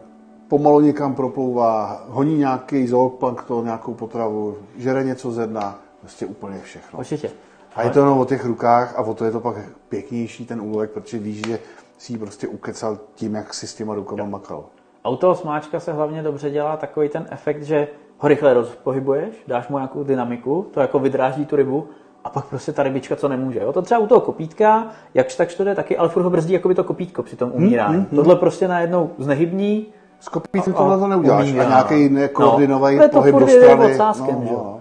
pomalu 0.47 0.79
někam 0.79 1.15
proplouvá, 1.15 2.03
honí 2.07 2.37
nějaký 2.37 2.87
zooplankton, 2.87 3.65
nějakou 3.65 3.93
potravu, 3.93 4.57
žere 4.77 5.03
něco 5.03 5.31
ze 5.31 5.47
dna, 5.47 5.79
prostě 5.99 6.25
úplně 6.25 6.59
všechno. 6.59 6.99
Určitě. 6.99 7.31
A 7.75 7.83
je 7.83 7.89
to 7.89 7.99
jenom 7.99 8.19
o 8.19 8.25
těch 8.25 8.45
rukách 8.45 8.99
a 8.99 9.01
o 9.01 9.13
to 9.13 9.25
je 9.25 9.31
to 9.31 9.39
pak 9.39 9.55
pěknější 9.89 10.45
ten 10.45 10.61
úlovek, 10.61 10.91
protože 10.91 11.17
víš, 11.17 11.41
že 11.47 11.59
si 11.97 12.13
ji 12.13 12.19
prostě 12.19 12.47
ukecal 12.47 12.97
tím, 13.15 13.35
jak 13.35 13.53
si 13.53 13.67
s 13.67 13.75
těma 13.75 13.95
rukama 13.95 14.25
makal. 14.25 14.65
A 15.03 15.09
u 15.09 15.15
toho 15.15 15.35
smáčka 15.35 15.79
se 15.79 15.93
hlavně 15.93 16.23
dobře 16.23 16.49
dělá 16.49 16.77
takový 16.77 17.09
ten 17.09 17.27
efekt, 17.31 17.63
že 17.63 17.87
ho 18.17 18.29
rychle 18.29 18.53
rozpohybuješ, 18.53 19.43
dáš 19.47 19.67
mu 19.67 19.77
nějakou 19.77 20.03
dynamiku, 20.03 20.67
to 20.73 20.79
jako 20.79 20.99
vydráždí 20.99 21.45
tu 21.45 21.55
rybu 21.55 21.87
a 22.23 22.29
pak 22.29 22.45
prostě 22.45 22.71
ta 22.71 22.83
rybička 22.83 23.15
co 23.15 23.27
nemůže. 23.27 23.59
Jo? 23.59 23.73
To 23.73 23.81
třeba 23.81 23.99
u 24.01 24.07
toho 24.07 24.21
kopítka, 24.21 24.87
jakž 25.13 25.35
tak 25.35 25.53
to 25.53 25.63
jde 25.63 25.75
taky, 25.75 25.97
ale 25.97 26.09
furt 26.09 26.23
ho 26.23 26.29
brzdí 26.29 26.53
jako 26.53 26.67
by 26.67 26.75
to 26.75 26.83
kopítko 26.83 27.23
při 27.23 27.35
tom 27.35 27.51
umírání. 27.53 27.95
Hmm, 27.95 28.05
Tohle 28.05 28.35
prostě 28.35 28.67
najednou 28.67 29.09
znehybní, 29.17 29.85
S 30.19 30.29
kopítem 30.29 30.73
A- 30.75 30.77
tohle 30.77 30.97
to 30.99 31.07
neuděláš. 31.07 31.49
umírá. 31.49 31.65
A 31.65 31.69
nějaký 31.69 32.09
nekoordinovaný 32.09 32.97
No, 32.97 33.03
je 33.03 33.09
to 33.09 33.17
pohyb 33.17 33.35
do 33.35 33.47
strany. 33.47 33.85
odsázkem, 33.91 34.43
že 34.47 34.53
jo. 34.53 34.79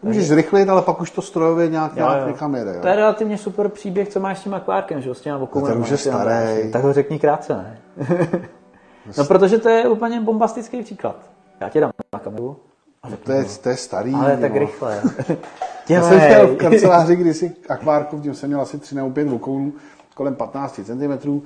To 0.00 0.06
Můžeš 0.06 0.28
zrychlit, 0.28 0.68
ale 0.68 0.82
pak 0.82 1.00
už 1.00 1.10
to 1.10 1.22
strojově 1.22 1.68
nějak, 1.68 1.92
Jo, 1.96 2.06
nějak 2.06 2.20
jo. 2.22 2.28
někam 2.28 2.54
jede. 2.54 2.74
Jo. 2.74 2.80
To 2.80 2.88
je 2.88 2.96
relativně 2.96 3.38
super 3.38 3.68
příběh, 3.68 4.08
co 4.08 4.20
máš 4.20 4.38
s 4.38 4.42
tím 4.42 4.54
akvárkem, 4.54 5.00
že 5.00 5.08
jo, 5.08 5.14
s 5.14 5.20
těma 5.20 5.46
ten 5.66 5.78
už 5.78 5.90
je 5.90 5.96
starý. 5.96 6.70
Tak 6.72 6.82
ho 6.82 6.92
řekni 6.92 7.18
krátce, 7.18 7.54
ne? 7.54 7.78
no, 9.18 9.24
protože 9.24 9.58
to 9.58 9.68
je 9.68 9.88
úplně 9.88 10.20
bombastický 10.20 10.82
příklad. 10.82 11.16
Já 11.60 11.68
ti 11.68 11.80
dám 11.80 11.90
na 12.12 12.18
kameru. 12.18 12.56
To 13.24 13.32
je, 13.32 13.44
to 13.62 13.68
je 13.68 13.76
starý. 13.76 14.14
Ale 14.14 14.36
tak 14.36 14.52
no. 14.52 14.58
rychle. 14.58 15.02
Já 15.88 16.02
jsem 16.02 16.18
měl 16.18 16.46
v 16.46 16.56
kanceláři 16.56 17.16
kdysi 17.16 17.52
akvárku, 17.68 18.20
tím 18.20 18.34
jsem 18.34 18.48
měl 18.48 18.60
asi 18.60 18.78
3 18.78 18.94
nebo 18.94 19.10
5 19.10 19.28
vokounů, 19.28 19.72
kolem 20.14 20.34
15 20.34 20.80
cm. 20.84 21.40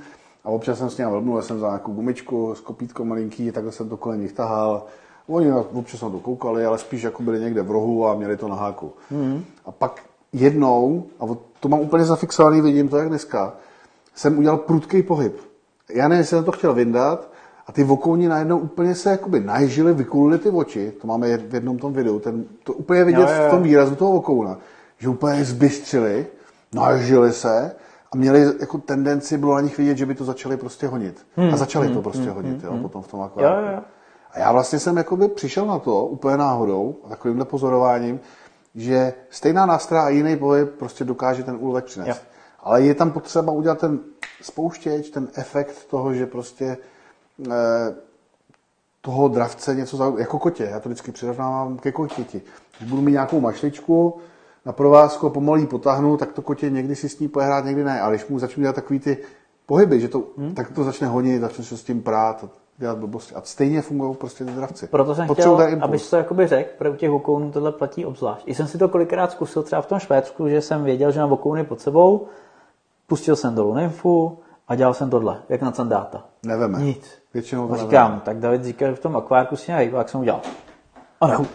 A 0.44 0.48
občas 0.48 0.78
jsem 0.78 0.90
s 0.90 0.98
ním 0.98 1.08
vlbnul, 1.08 1.42
jsem 1.42 1.60
za 1.60 1.66
nějakou 1.66 1.92
gumičku 1.92 2.54
s 2.54 2.60
kopítkou 2.60 3.04
malinký, 3.04 3.52
takhle 3.52 3.72
jsem 3.72 3.88
to 3.88 3.96
kolem 3.96 4.20
nich 4.20 4.32
tahal. 4.32 4.86
Oni 5.28 5.52
občas 5.52 6.02
na 6.02 6.10
to 6.10 6.18
koukali, 6.18 6.64
ale 6.64 6.78
spíš 6.78 7.02
jako 7.02 7.22
byli 7.22 7.40
někde 7.40 7.62
v 7.62 7.70
rohu 7.70 8.06
a 8.06 8.14
měli 8.14 8.36
to 8.36 8.48
na 8.48 8.54
háku. 8.54 8.92
Mm. 9.10 9.44
A 9.64 9.72
pak 9.72 10.02
jednou, 10.32 11.04
a 11.20 11.24
to 11.60 11.68
mám 11.68 11.80
úplně 11.80 12.04
zafixovaný, 12.04 12.60
vidím 12.60 12.88
to 12.88 12.96
jak 12.96 13.08
dneska, 13.08 13.52
jsem 14.14 14.38
udělal 14.38 14.58
prudký 14.58 15.02
pohyb. 15.02 15.40
Já 15.94 16.08
nevím, 16.08 16.18
jestli 16.18 16.36
jsem 16.36 16.44
to 16.44 16.52
chtěl 16.52 16.74
vyndat, 16.74 17.28
a 17.66 17.72
ty 17.72 17.84
vokouni 17.84 18.28
najednou 18.28 18.58
úplně 18.58 18.94
se 18.94 19.10
jakoby 19.10 19.40
naježili, 19.40 19.94
vykulili 19.94 20.38
ty 20.38 20.50
oči, 20.50 20.92
to 21.00 21.06
máme 21.06 21.36
v 21.36 21.54
jednom 21.54 21.78
tom 21.78 21.92
videu, 21.92 22.18
ten, 22.18 22.44
to 22.64 22.72
úplně 22.72 23.04
vidět 23.04 23.20
Jo, 23.20 23.42
jo, 23.42 23.48
v 23.48 23.50
tom 23.50 23.62
výrazu 23.62 23.94
toho 23.94 24.12
vokouna, 24.12 24.58
že 24.98 25.08
úplně 25.08 25.44
zbystřili, 25.44 26.26
naježili 26.74 27.32
se 27.32 27.76
a 28.12 28.16
měli 28.16 28.52
jako 28.60 28.78
tendenci, 28.78 29.38
bylo 29.38 29.54
na 29.54 29.60
nich 29.60 29.78
vidět, 29.78 29.96
že 29.96 30.06
by 30.06 30.14
to 30.14 30.24
začali 30.24 30.56
prostě 30.56 30.86
honit. 30.86 31.26
a 31.52 31.56
začali 31.56 31.88
to 31.88 32.02
prostě 32.02 32.30
honit, 32.30 32.64
jo, 32.64 32.78
potom 32.82 33.02
v 33.02 33.08
tom 33.08 33.22
akváriu. 33.22 33.54
Hmm, 33.56 33.66
Jo, 33.66 33.72
jo. 33.72 33.82
A 34.32 34.38
já 34.38 34.52
vlastně 34.52 34.78
jsem 34.78 34.96
jakoby 34.96 35.28
přišel 35.28 35.66
na 35.66 35.78
to 35.78 36.06
úplně 36.06 36.36
náhodou, 36.36 36.96
a 37.04 37.08
takovýmhle 37.08 37.44
pozorováním, 37.44 38.20
že 38.74 39.12
stejná 39.30 39.66
nástroja 39.66 40.02
a 40.02 40.08
jiný 40.08 40.36
pohyb 40.36 40.70
prostě 40.78 41.04
dokáže 41.04 41.42
ten 41.42 41.56
úlovek 41.60 41.84
přinést. 41.84 42.08
Jo. 42.08 42.14
Ale 42.60 42.82
je 42.82 42.94
tam 42.94 43.10
potřeba 43.10 43.52
udělat 43.52 43.78
ten 43.78 43.98
spouštěč, 44.42 45.10
ten 45.10 45.28
efekt 45.34 45.84
toho, 45.90 46.14
že 46.14 46.26
prostě 46.26 46.76
toho 49.00 49.28
dravce 49.28 49.74
něco 49.74 49.96
za, 49.96 50.12
jako 50.18 50.38
kotě. 50.38 50.64
Já 50.64 50.80
to 50.80 50.88
vždycky 50.88 51.12
přirovnávám 51.12 51.78
ke 51.78 51.92
kotěti. 51.92 52.42
Když 52.78 52.90
budu 52.90 53.02
mít 53.02 53.12
nějakou 53.12 53.40
mašličku 53.40 54.18
na 54.66 54.72
provázku 54.72 55.26
a 55.26 55.30
pomalu 55.30 55.60
ji 55.60 55.66
potáhnu, 55.66 56.16
tak 56.16 56.32
to 56.32 56.42
kotě 56.42 56.70
někdy 56.70 56.96
si 56.96 57.08
s 57.08 57.18
ní 57.18 57.28
bude 57.28 57.44
hrát, 57.44 57.64
někdy 57.64 57.84
ne. 57.84 58.00
Ale 58.00 58.12
když 58.12 58.26
mu 58.26 58.38
začnu 58.38 58.60
dělat 58.60 58.74
takový 58.74 58.98
ty 58.98 59.18
pohyby, 59.66 60.00
že 60.00 60.08
to, 60.08 60.22
hmm. 60.38 60.54
tak 60.54 60.72
to 60.72 60.84
začne 60.84 61.06
honit, 61.06 61.40
začne 61.40 61.64
se 61.64 61.76
s 61.76 61.84
tím 61.84 62.02
prát 62.02 62.44
a 62.44 62.48
dělat 62.78 62.98
blbosti. 62.98 63.34
A 63.34 63.42
stejně 63.44 63.82
fungují 63.82 64.14
prostě 64.14 64.44
ty 64.44 64.50
dravci. 64.50 64.86
Proto 64.86 65.14
jsem 65.14 65.26
Potřebují 65.26 65.66
chtěl, 65.66 65.84
abys 65.84 66.10
to 66.10 66.16
jakoby 66.16 66.46
řekl, 66.46 66.90
u 66.90 66.94
těch 66.94 67.10
vokounů 67.10 67.52
tohle 67.52 67.72
platí 67.72 68.06
obzvlášť. 68.06 68.42
I 68.46 68.54
jsem 68.54 68.66
si 68.66 68.78
to 68.78 68.88
kolikrát 68.88 69.32
zkusil 69.32 69.62
třeba 69.62 69.82
v 69.82 69.86
tom 69.86 69.98
Švédsku, 69.98 70.48
že 70.48 70.60
jsem 70.60 70.84
věděl, 70.84 71.10
že 71.10 71.20
mám 71.20 71.30
vokouny 71.30 71.64
pod 71.64 71.80
sebou, 71.80 72.26
pustil 73.06 73.36
jsem 73.36 73.54
dolů 73.54 73.74
nymfu 73.74 74.38
a 74.68 74.74
dělal 74.74 74.94
jsem 74.94 75.10
tohle, 75.10 75.42
jak 75.48 75.62
na 75.62 75.72
sandáta. 75.72 76.24
Neveme. 76.46 76.78
Nic. 76.78 77.10
Většinou 77.34 77.68
to 77.68 77.74
A 77.74 77.76
říkám, 77.76 78.04
neveme. 78.04 78.22
tak 78.24 78.38
David 78.38 78.64
říkal, 78.64 78.88
že 78.88 78.94
v 78.94 79.00
tom 79.00 79.16
akvárku 79.16 79.56
si 79.56 79.70
nějak 79.70 79.92
jak 79.92 80.08
jsem 80.08 80.20
udělal. 80.20 80.40
A, 81.20 81.26
no. 81.26 81.46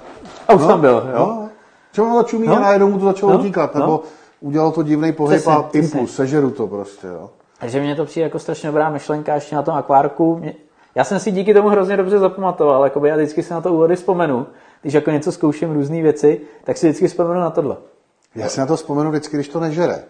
a 0.47 0.53
už 0.53 0.61
tam 0.67 0.81
byl, 0.81 1.09
jo? 1.13 1.19
No, 1.19 1.49
Třeba 1.91 2.13
to 2.13 2.23
čumí 2.23 2.47
No. 2.47 2.57
a 2.57 2.59
najednou 2.59 2.89
mu 2.89 2.99
to 2.99 3.05
začalo 3.05 3.31
No. 3.33 3.39
utíkat, 3.39 3.75
No. 3.75 3.81
nebo 3.81 4.03
udělalo 4.41 4.71
to 4.71 4.83
divný 4.83 5.11
pohyb 5.13 5.37
Přesně, 5.37 5.53
a 5.53 5.61
přesně. 5.63 5.79
impuls, 5.79 6.15
sežeru 6.15 6.51
to 6.51 6.67
prostě, 6.67 7.07
jo. 7.07 7.29
Takže 7.59 7.81
mně 7.81 7.95
to 7.95 8.05
přijde 8.05 8.23
jako 8.23 8.39
strašně 8.39 8.69
dobrá 8.69 8.89
myšlenka 8.89 9.35
ještě 9.35 9.55
na 9.55 9.61
tom 9.61 9.75
akvárku. 9.75 10.35
Mě- 10.37 10.53
Já 10.95 11.03
jsem 11.03 11.19
si 11.19 11.31
díky 11.31 11.53
tomu 11.53 11.69
hrozně 11.69 11.97
dobře 11.97 12.19
zapamatoval, 12.19 12.83
jakoby 12.83 13.09
já 13.09 13.15
vždycky 13.15 13.43
si 13.43 13.53
na 13.53 13.61
to 13.61 13.73
úvody 13.73 13.95
vzpomenu. 13.95 14.47
Když 14.81 14.93
jako 14.93 15.11
něco 15.11 15.31
zkouším 15.31 15.73
různé 15.73 16.01
věci, 16.01 16.41
tak 16.63 16.77
si 16.77 16.87
vždycky 16.87 17.07
vzpomenu 17.07 17.39
na 17.39 17.49
tohle. 17.49 17.77
Já 18.35 18.49
si 18.49 18.59
na 18.59 18.65
to 18.65 18.75
vzpomenu 18.75 19.09
vždycky, 19.09 19.37
když 19.37 19.47
to 19.49 19.59
nežere. 19.59 20.03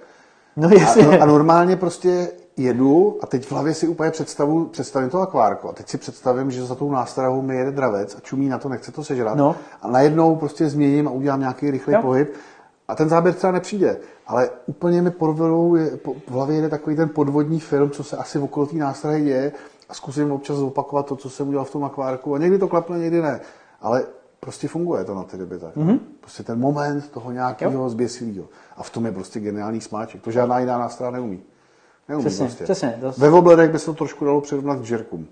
No 0.57 0.67
A, 0.67 0.73
jasně. 0.79 1.03
no, 1.03 1.21
a 1.21 1.25
normálně 1.25 1.75
prostě 1.75 2.27
jedu 2.59 3.19
a 3.21 3.27
teď 3.27 3.45
v 3.45 3.51
hlavě 3.51 3.73
si 3.73 3.87
úplně 3.87 4.11
představu, 4.11 4.65
představím 4.65 5.09
to 5.09 5.21
akvárko. 5.21 5.69
A 5.69 5.73
teď 5.73 5.89
si 5.89 5.97
představím, 5.97 6.51
že 6.51 6.65
za 6.65 6.75
tou 6.75 6.91
nástrahou 6.91 7.41
mi 7.41 7.55
jede 7.55 7.71
dravec 7.71 8.15
a 8.15 8.19
čumí 8.19 8.49
na 8.49 8.57
to, 8.57 8.69
nechce 8.69 8.91
to 8.91 9.03
sežrat. 9.03 9.37
No. 9.37 9.55
A 9.81 9.87
najednou 9.87 10.35
prostě 10.35 10.69
změním 10.69 11.07
a 11.07 11.11
udělám 11.11 11.39
nějaký 11.39 11.71
rychlý 11.71 11.93
Jo. 11.93 12.01
pohyb. 12.01 12.33
A 12.87 12.95
ten 12.95 13.09
záběr 13.09 13.35
třeba 13.35 13.51
nepřijde. 13.51 13.97
Ale 14.27 14.49
úplně 14.65 15.01
mi 15.01 15.11
porvelou, 15.11 15.75
je, 15.75 15.97
po, 15.97 16.13
v 16.13 16.31
hlavě 16.31 16.55
jede 16.55 16.69
takový 16.69 16.95
ten 16.95 17.09
podvodní 17.09 17.59
film, 17.59 17.89
co 17.89 18.03
se 18.03 18.17
asi 18.17 18.39
okolo 18.39 18.65
té 18.65 18.75
nástrahy 18.75 19.23
děje 19.23 19.51
a 19.89 19.93
zkusím 19.93 20.31
občas 20.31 20.57
zopakovat 20.57 21.05
to, 21.05 21.15
co 21.15 21.29
jsem 21.29 21.47
udělal 21.47 21.65
v 21.65 21.71
tom 21.71 21.83
akvárku. 21.83 22.35
A 22.35 22.37
někdy 22.37 22.57
to 22.57 22.67
klapne, 22.67 22.99
někdy 22.99 23.21
ne. 23.21 23.39
Ale 23.81 24.03
prostě 24.39 24.67
funguje 24.67 25.03
to 25.03 25.15
na 25.15 25.23
ty 25.23 25.37
ryby 25.37 25.59
tak. 25.59 25.75
Mm-hmm. 25.75 25.99
Prostě 26.19 26.43
ten 26.43 26.59
moment 26.59 27.11
toho 27.11 27.31
nějakého 27.31 27.89
zběsilého. 27.89 28.45
A 28.77 28.83
v 28.83 28.89
tom 28.89 29.05
je 29.05 29.11
prostě 29.11 29.39
geniální 29.39 29.81
smáček. 29.81 30.21
To 30.21 30.31
žádná 30.31 30.59
jiná 30.59 30.77
nástroj 30.77 31.11
neumí. 31.11 31.41
Neumí 32.09 32.23
Přesně, 32.25 32.45
prostě. 32.45 32.63
přesně, 32.63 32.97
to- 33.01 33.11
Ve 33.17 33.29
woblerech 33.29 33.71
by 33.71 33.79
se 33.79 33.85
to 33.85 33.93
trošku 33.93 34.25
dalo 34.25 34.41
přirovnat 34.41 34.79
k 34.79 34.83
žerkům. 34.83 35.27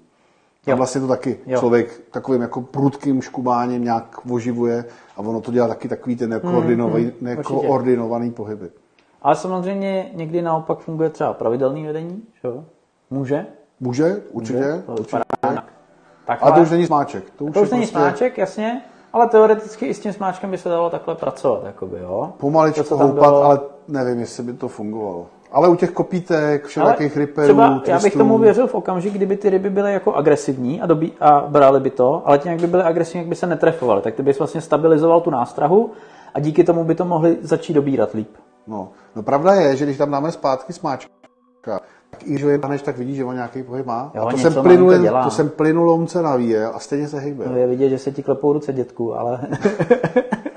A 0.72 0.76
vlastně 0.76 1.02
to 1.02 1.08
taky 1.08 1.40
Jo. 1.46 1.60
člověk 1.60 2.02
takovým 2.12 2.42
jako 2.42 2.62
prudkým 2.62 3.22
škubáním 3.22 3.84
nějak 3.84 4.18
oživuje 4.32 4.86
a 5.16 5.20
ono 5.20 5.42
to 5.42 5.52
dělá 5.52 5.68
taky 5.68 5.88
takový 5.88 6.16
ten 6.16 6.30
nekoordinovaný, 6.30 7.04
Mm, 7.04 7.10
určitě. 7.12 7.26
nekoordinovaný 7.26 8.32
pohyby. 8.32 8.70
Ale 9.22 9.36
samozřejmě 9.36 10.10
někdy 10.14 10.42
naopak 10.42 10.80
funguje 10.80 11.10
třeba 11.10 11.34
pravidelný 11.34 11.86
vedení, 11.86 12.24
že 12.42 12.48
jo? 12.48 12.64
Může. 13.10 13.46
Může, 13.80 14.22
určitě. 14.32 14.84
To 14.86 14.92
určitě. 14.92 15.18
tak. 16.26 16.40
Ale 16.42 16.52
to 16.52 16.62
už 16.62 16.70
není 16.72 16.86
smáček. 16.86 17.24
To 17.38 17.46
už, 17.46 17.54
to 17.54 17.62
už 17.62 17.70
není 17.70 17.82
prostě 17.82 17.98
smáček, 17.98 18.38
jasně, 18.38 18.82
ale 19.14 19.28
teoreticky 19.28 19.86
i 19.86 19.94
s 19.94 20.00
tím 20.00 20.14
smáčkem 20.14 20.52
by 20.52 20.58
se 20.58 20.70
dalo 20.70 20.90
takhle 20.90 21.16
pracovat, 21.16 21.64
jakoby, 21.66 22.00
jo? 22.00 22.34
Pomaličku 22.38 22.96
houpat, 22.96 23.14
bylo- 23.14 23.44
ale 23.44 23.60
nevím, 23.88 24.20
jestli 24.20 24.44
by 24.44 24.54
to 24.54 24.68
fungovalo. 24.68 25.26
Ale 25.52 25.70
u 25.70 25.76
těch 25.76 25.92
kopítek, 25.92 26.62
Ale 26.62 26.70
všelijakých 26.70 27.18
ryperů, 27.18 27.44
třeba 27.44 27.82
já 27.88 28.00
bych 28.00 28.14
tomu 28.14 28.38
věřil 28.38 28.68
v 28.68 28.76
okamžik, 28.76 29.14
kdyby 29.14 29.38
ty 29.38 29.50
ryby 29.50 29.70
byly 29.70 29.94
jako 29.94 30.14
agresivní 30.14 30.82
a, 30.82 30.86
dobí, 30.86 31.14
a 31.20 31.46
brali 31.48 31.80
by 31.80 31.90
to, 31.90 32.22
ale 32.26 32.38
tím, 32.38 32.52
jak 32.52 32.62
by 32.62 32.68
byly 32.68 32.84
agresivní, 32.84 33.20
jak 33.20 33.28
by 33.28 33.36
se 33.36 33.48
netrefovaly, 33.48 34.02
tak 34.02 34.16
ty 34.16 34.24
bys 34.24 34.40
vlastně 34.40 34.62
stabilizoval 34.62 35.22
tu 35.22 35.30
nástrahu 35.30 35.92
a 36.34 36.40
díky 36.40 36.64
tomu 36.64 36.84
by 36.84 36.96
to 36.96 37.06
mohli 37.06 37.38
začít 37.42 37.74
dobírat 37.74 38.14
líp. 38.14 38.30
No, 38.68 38.90
no 39.16 39.24
pravda 39.24 39.54
je, 39.54 39.76
že 39.76 39.86
když 39.86 39.98
tam 39.98 40.12
dáme 40.12 40.32
zpátky 40.32 40.74
smáčka, 40.74 41.12
tak 42.10 42.24
i 42.24 42.32
když 42.32 42.44
ho 42.44 42.50
jen 42.50 42.62
tak 42.84 42.98
vidí, 42.98 43.16
že 43.16 43.26
on 43.26 43.36
nějaký 43.36 43.64
pohyb 43.64 43.86
má. 43.86 44.12
Jo, 44.16 44.28
a 44.28 44.32
to 44.32 44.38
jsem, 44.38 44.54
plynule, 44.54 45.00
dělá. 45.00 45.24
to 45.24 45.30
jsem 45.30 45.50
plynulomce 45.50 46.22
navíjel 46.22 46.72
a 46.76 46.80
stejně 46.80 47.08
se 47.08 47.20
hejbe. 47.20 47.46
No, 47.48 47.58
je 47.58 47.68
vidět, 47.68 47.90
že 47.90 47.98
se 47.98 48.12
ti 48.12 48.24
klepou 48.24 48.54
ruce 48.54 48.74
dětku, 48.74 49.16
ale... 49.16 49.40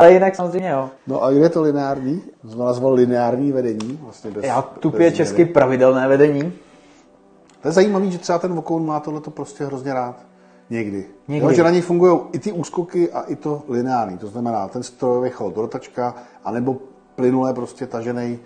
ale 0.00 0.12
jinak 0.12 0.36
samozřejmě 0.36 0.68
jo. 0.68 0.90
No 1.06 1.24
a 1.24 1.30
je 1.30 1.48
to 1.48 1.62
lineární? 1.62 2.22
To 2.42 2.48
jsme 2.48 2.64
nazval 2.64 2.92
lineární 2.92 3.52
vedení. 3.52 3.98
Vlastně 4.02 4.30
bez, 4.30 4.44
Já 4.44 4.62
tupě 4.62 5.12
česky 5.12 5.44
pravidelné 5.44 6.08
vedení. 6.08 6.52
To 7.62 7.68
je 7.68 7.72
zajímavé, 7.72 8.06
že 8.06 8.18
třeba 8.18 8.38
ten 8.38 8.54
vokoun 8.54 8.86
má 8.86 9.00
tohleto 9.00 9.30
prostě 9.30 9.64
hrozně 9.64 9.94
rád. 9.94 10.16
Někdy. 10.70 11.04
Někdy. 11.28 11.46
Jo, 11.46 11.52
že 11.52 11.62
na 11.62 11.70
něj 11.70 11.80
fungují 11.80 12.18
i 12.32 12.38
ty 12.38 12.52
úskoky 12.52 13.12
a 13.12 13.20
i 13.20 13.36
to 13.36 13.62
lineární. 13.68 14.18
To 14.18 14.26
znamená 14.26 14.68
ten 14.68 14.82
strojový 14.82 15.30
chod 15.30 15.56
rotačka, 15.56 16.14
anebo 16.44 16.76
plynule 17.16 17.54
prostě 17.54 17.86
tažený, 17.86 18.38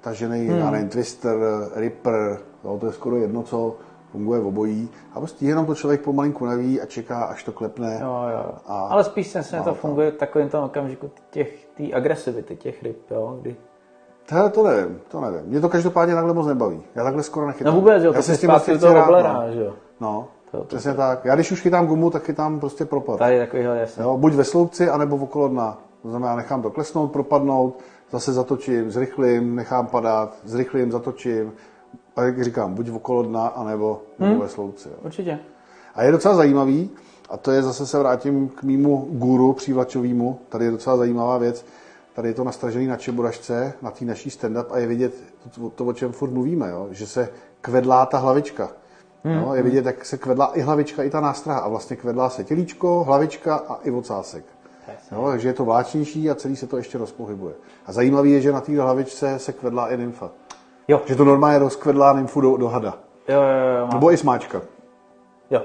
tažený 0.00 0.46
hmm. 0.46 0.72
nevím, 0.72 0.88
twister, 0.88 1.36
ripper, 1.74 2.38
jo, 2.64 2.78
to 2.80 2.86
je 2.86 2.92
skoro 2.92 3.16
jedno, 3.16 3.42
co 3.42 3.76
funguje 4.12 4.40
v 4.40 4.46
obojí. 4.46 4.88
A 5.14 5.18
prostě 5.18 5.46
jenom 5.46 5.66
to 5.66 5.74
člověk 5.74 6.00
pomalinku 6.00 6.46
neví 6.46 6.80
a 6.80 6.86
čeká, 6.86 7.24
až 7.24 7.44
to 7.44 7.52
klepne. 7.52 7.98
Jo, 8.02 8.16
jo. 8.32 8.52
A- 8.66 8.86
ale 8.90 9.04
spíš 9.04 9.26
se 9.26 9.56
to 9.56 9.62
to- 9.64 9.74
funguje 9.74 10.10
v 10.10 10.14
takovém 10.16 10.48
tom 10.48 10.64
okamžiku 10.64 11.10
těch, 11.30 11.66
té 11.76 11.92
agresivity 11.92 12.56
těch 12.56 12.82
ryb, 12.82 13.10
jo, 13.10 13.38
kdy 13.40 13.56
Hele, 14.30 14.50
to 14.50 14.62
nevím, 14.62 15.00
to 15.08 15.20
nevím. 15.20 15.40
Mě 15.44 15.60
to 15.60 15.68
každopádně 15.68 16.14
takhle 16.14 16.34
moc 16.34 16.46
nebaví. 16.46 16.82
Já 16.94 17.04
takhle 17.04 17.22
skoro 17.22 17.46
nechytám. 17.46 17.74
No 17.74 17.80
vůbec, 17.80 18.02
jo, 18.02 18.12
Já 18.12 18.18
to 18.18 18.22
si 18.22 18.36
s 18.36 18.40
tím 18.40 18.50
prostě 18.50 18.78
toho 18.78 18.78
chci 18.78 18.86
hrát, 18.98 19.04
oblera, 19.04 19.32
no. 19.32 19.52
že 19.52 19.60
jo. 19.64 19.72
No, 20.00 20.28
To- 20.50 20.58
to- 20.58 20.64
přesně 20.64 20.94
tak. 20.94 21.24
Já 21.24 21.34
když 21.34 21.52
už 21.52 21.60
chytám 21.60 21.86
gumu, 21.86 22.10
tak 22.10 22.22
chytám 22.24 22.60
prostě 22.60 22.84
propad. 22.84 23.18
Tady 23.18 23.38
takovýhle 23.38 23.78
jasně. 23.78 24.02
Jo, 24.02 24.16
buď 24.16 24.32
ve 24.32 24.44
sloupci, 24.44 24.88
anebo 24.88 25.16
okolo 25.16 25.48
dna. 25.48 25.78
To 26.02 26.10
znamená, 26.10 26.36
nechám 26.36 26.62
to 26.62 26.70
klesnout, 26.70 27.12
propadnout, 27.12 27.78
zase 28.10 28.32
zatočím, 28.32 28.90
zrychlím, 28.90 29.56
nechám 29.56 29.86
padat, 29.86 30.36
zrychlím, 30.44 30.92
zatočím. 30.92 31.52
A 32.16 32.22
jak 32.22 32.44
říkám, 32.44 32.74
buď 32.74 32.90
okolo 32.90 33.22
dna, 33.22 33.46
anebo, 33.46 34.02
nebo 34.18 34.40
ve 34.40 34.48
sloupci. 34.48 34.88
Jo. 34.88 34.94
Určitě. 35.04 35.38
A 35.94 36.02
je 36.02 36.12
docela 36.12 36.34
zajímavý, 36.34 36.90
a 37.30 37.36
to 37.36 37.50
je 37.50 37.62
zase 37.62 37.86
se 37.86 37.98
vrátím 37.98 38.48
k 38.48 38.62
mýmu 38.62 39.08
guru 39.10 39.52
přívlačovýmu, 39.52 40.38
tady 40.48 40.64
je 40.64 40.70
docela 40.70 40.96
zajímavá 40.96 41.38
věc, 41.38 41.64
tady 42.14 42.28
je 42.28 42.34
to 42.34 42.44
nastražený 42.44 42.86
na 42.86 42.96
čeboražce, 42.96 43.72
na 43.82 43.90
té 43.90 44.04
naší 44.04 44.30
stand-up 44.30 44.66
a 44.70 44.78
je 44.78 44.86
vidět 44.86 45.14
to, 45.54 45.70
to, 45.70 45.86
o 45.86 45.92
čem 45.92 46.12
furt 46.12 46.30
mluvíme, 46.30 46.70
jo? 46.70 46.88
že 46.90 47.06
se 47.06 47.28
kvedlá 47.60 48.06
ta 48.06 48.18
hlavička. 48.18 48.70
Jo? 49.24 49.54
Je 49.54 49.62
vidět, 49.62 49.86
jak 49.86 50.04
se 50.04 50.18
kvedlá 50.18 50.52
i 50.54 50.60
hlavička, 50.60 51.02
i 51.02 51.10
ta 51.10 51.20
nástraha 51.20 51.60
a 51.60 51.68
vlastně 51.68 51.96
kvedlá 51.96 52.30
se 52.30 52.44
tělíčko, 52.44 53.04
hlavička 53.04 53.56
a 53.56 53.78
i 53.82 53.90
ocásek. 53.90 54.44
Jo? 55.12 55.26
Takže 55.28 55.48
je 55.48 55.52
to 55.52 55.64
vláčnější 55.64 56.30
a 56.30 56.34
celý 56.34 56.56
se 56.56 56.66
to 56.66 56.76
ještě 56.76 56.98
rozpohybuje. 56.98 57.54
A 57.86 57.92
zajímavý 57.92 58.30
je, 58.30 58.40
že 58.40 58.52
na 58.52 58.60
té 58.60 58.80
hlavičce 58.80 59.38
se 59.38 59.52
kvedlá 59.52 59.88
i 59.88 59.96
nymfa. 59.96 60.30
Jo. 60.88 61.00
Že 61.06 61.16
to 61.16 61.24
normálně 61.24 61.58
rozkvedlá 61.58 62.12
nymfu 62.12 62.40
do, 62.40 62.56
do 62.56 62.68
hada. 62.68 62.94
Jo, 63.28 63.42
jo, 63.42 63.78
jo, 63.78 63.88
Nebo 63.92 64.12
i 64.12 64.16
smáčka. 64.16 64.60
jo. 65.50 65.62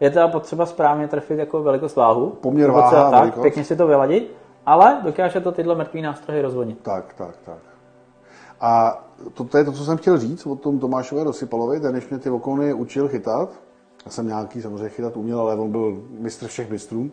Je 0.00 0.10
teda 0.10 0.28
potřeba 0.28 0.66
správně 0.66 1.08
trefit 1.08 1.38
jako 1.38 1.62
velikost 1.62 1.96
váhu. 1.96 2.30
Poměr 2.30 2.70
váha, 2.70 3.10
tak, 3.10 3.20
velikost. 3.20 3.42
pěkně 3.42 3.64
si 3.64 3.76
to 3.76 3.86
vyladit, 3.86 4.36
ale 4.66 5.00
dokáže 5.04 5.40
to 5.40 5.52
tyhle 5.52 5.74
mrtvý 5.74 6.02
nástrahy 6.02 6.42
rozvodnit. 6.42 6.80
Tak, 6.82 7.14
tak, 7.14 7.36
tak. 7.44 7.58
A 8.60 9.02
to, 9.34 9.44
to 9.44 9.58
je 9.58 9.64
to, 9.64 9.72
co 9.72 9.84
jsem 9.84 9.96
chtěl 9.96 10.18
říct 10.18 10.46
o 10.46 10.56
tom 10.56 10.78
Tomášové 10.78 11.24
Rosypalovi, 11.24 11.80
ten, 11.80 11.94
než 11.94 12.08
mě 12.08 12.18
ty 12.18 12.30
okony 12.30 12.74
učil 12.74 13.08
chytat, 13.08 13.50
já 14.04 14.10
jsem 14.10 14.26
nějaký 14.26 14.62
samozřejmě 14.62 14.88
chytat 14.88 15.16
uměl, 15.16 15.40
ale 15.40 15.54
on 15.54 15.70
byl 15.70 16.02
mistr 16.18 16.46
všech 16.46 16.70
mistrů. 16.70 17.10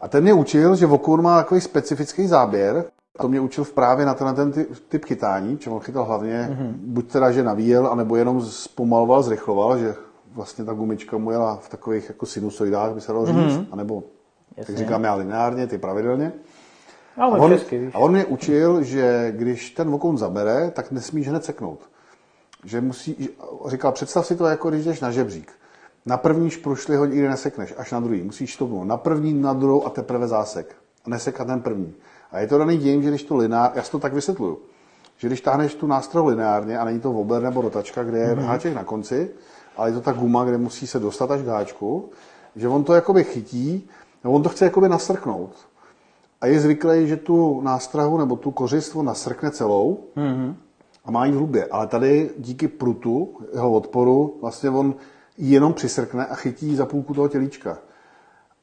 A 0.00 0.08
ten 0.08 0.22
mě 0.22 0.32
učil, 0.32 0.76
že 0.76 0.86
okon 0.86 1.22
má 1.22 1.36
takový 1.36 1.60
specifický 1.60 2.26
záběr, 2.26 2.84
to 3.20 3.28
mě 3.28 3.40
učil 3.40 3.64
v 3.64 3.72
právě 3.72 4.06
na 4.06 4.14
ten, 4.14 4.34
ten 4.34 4.52
ty- 4.52 4.66
typ 4.88 5.04
chytání, 5.04 5.58
on 5.70 5.80
chytal 5.80 6.04
hlavně, 6.04 6.48
mm-hmm. 6.52 6.72
buď 6.76 7.12
teda, 7.12 7.30
že 7.30 7.42
navíjel, 7.42 7.86
anebo 7.86 8.16
jenom 8.16 8.42
zpomaloval, 8.42 9.22
zrychloval, 9.22 9.78
že 9.78 9.94
vlastně 10.32 10.64
ta 10.64 10.72
gumička 10.72 11.18
mu 11.18 11.30
jela 11.30 11.56
v 11.56 11.68
takových 11.68 12.08
jako 12.08 12.26
sinusoidách, 12.26 12.94
by 12.94 13.00
se 13.00 13.12
dalo 13.12 13.26
říct, 13.26 13.36
mm-hmm. 13.36 13.66
anebo, 13.70 14.02
Jasně. 14.56 14.72
jak 14.72 14.78
říkám 14.78 15.04
já, 15.04 15.14
lineárně, 15.14 15.66
ty 15.66 15.78
pravidelně. 15.78 16.32
Ale 17.16 17.38
A 17.38 17.42
on, 17.42 17.50
česky, 17.50 17.78
víš. 17.78 17.94
a 17.94 17.98
on 17.98 18.12
mě 18.12 18.24
učil, 18.24 18.82
že 18.82 19.32
když 19.36 19.70
ten 19.70 19.90
vokoun 19.90 20.18
zabere, 20.18 20.70
tak 20.70 20.90
nesmíš 20.90 21.28
hned 21.28 21.44
seknout. 21.44 21.80
Že 22.64 22.80
musí, 22.80 23.28
říkal, 23.66 23.92
představ 23.92 24.26
si 24.26 24.36
to 24.36 24.46
jako 24.46 24.70
když 24.70 24.84
jdeš 24.84 25.00
na 25.00 25.10
žebřík. 25.10 25.52
Na 26.06 26.16
první 26.16 26.50
šprušli 26.50 26.96
ho 26.96 27.04
nikdy 27.04 27.28
nesekneš, 27.28 27.74
až 27.76 27.92
na 27.92 28.00
druhý. 28.00 28.22
Musíš 28.22 28.54
stopnout 28.54 28.84
na 28.84 28.96
první, 28.96 29.34
na 29.34 29.52
druhou 29.52 29.86
a 29.86 29.90
teprve 29.90 30.28
zásek. 30.28 30.76
A 31.04 31.10
nesekat 31.10 31.46
ten 31.46 31.60
první. 31.60 31.94
A 32.36 32.40
je 32.40 32.46
to 32.46 32.58
daný 32.58 32.78
tím, 32.78 33.02
že 33.02 33.08
když 33.08 33.22
to 33.22 33.36
lineár, 33.36 33.72
já 33.74 33.82
si 33.82 33.90
to 33.90 33.98
tak 33.98 34.12
vysvětluju, 34.12 34.58
že 35.16 35.28
když 35.28 35.40
táhneš 35.40 35.74
tu 35.74 35.86
nástroj 35.86 36.28
lineárně 36.28 36.78
a 36.78 36.84
není 36.84 37.00
to 37.00 37.12
wobler 37.12 37.42
nebo 37.42 37.60
rotačka, 37.60 38.04
kde 38.04 38.18
je 38.18 38.34
mm-hmm. 38.34 38.44
háček 38.44 38.74
na 38.74 38.84
konci, 38.84 39.30
ale 39.76 39.88
je 39.88 39.92
to 39.92 40.00
ta 40.00 40.12
guma, 40.12 40.44
kde 40.44 40.58
musí 40.58 40.86
se 40.86 40.98
dostat 40.98 41.30
až 41.30 41.42
k 41.42 41.46
háčku, 41.46 42.10
že 42.56 42.68
on 42.68 42.84
to 42.84 42.94
jakoby 42.94 43.24
chytí, 43.24 43.88
no 44.24 44.32
on 44.32 44.42
to 44.42 44.48
chce 44.48 44.64
jakoby 44.64 44.88
nasrknout. 44.88 45.50
A 46.40 46.46
je 46.46 46.60
zvyklý, 46.60 47.08
že 47.08 47.16
tu 47.16 47.60
nástrahu 47.60 48.18
nebo 48.18 48.36
tu 48.36 48.50
kořist 48.50 48.96
on 48.96 49.06
nasrkne 49.06 49.50
celou 49.50 50.04
mm-hmm. 50.16 50.54
a 51.04 51.10
má 51.10 51.26
ji 51.26 51.32
v 51.32 51.36
hlubě. 51.36 51.66
Ale 51.66 51.86
tady 51.86 52.30
díky 52.38 52.68
prutu, 52.68 53.36
jeho 53.52 53.72
odporu, 53.72 54.38
vlastně 54.40 54.70
on 54.70 54.94
jenom 55.38 55.72
přisrkne 55.72 56.26
a 56.26 56.34
chytí 56.34 56.76
za 56.76 56.86
půlku 56.86 57.14
toho 57.14 57.28
tělíčka. 57.28 57.78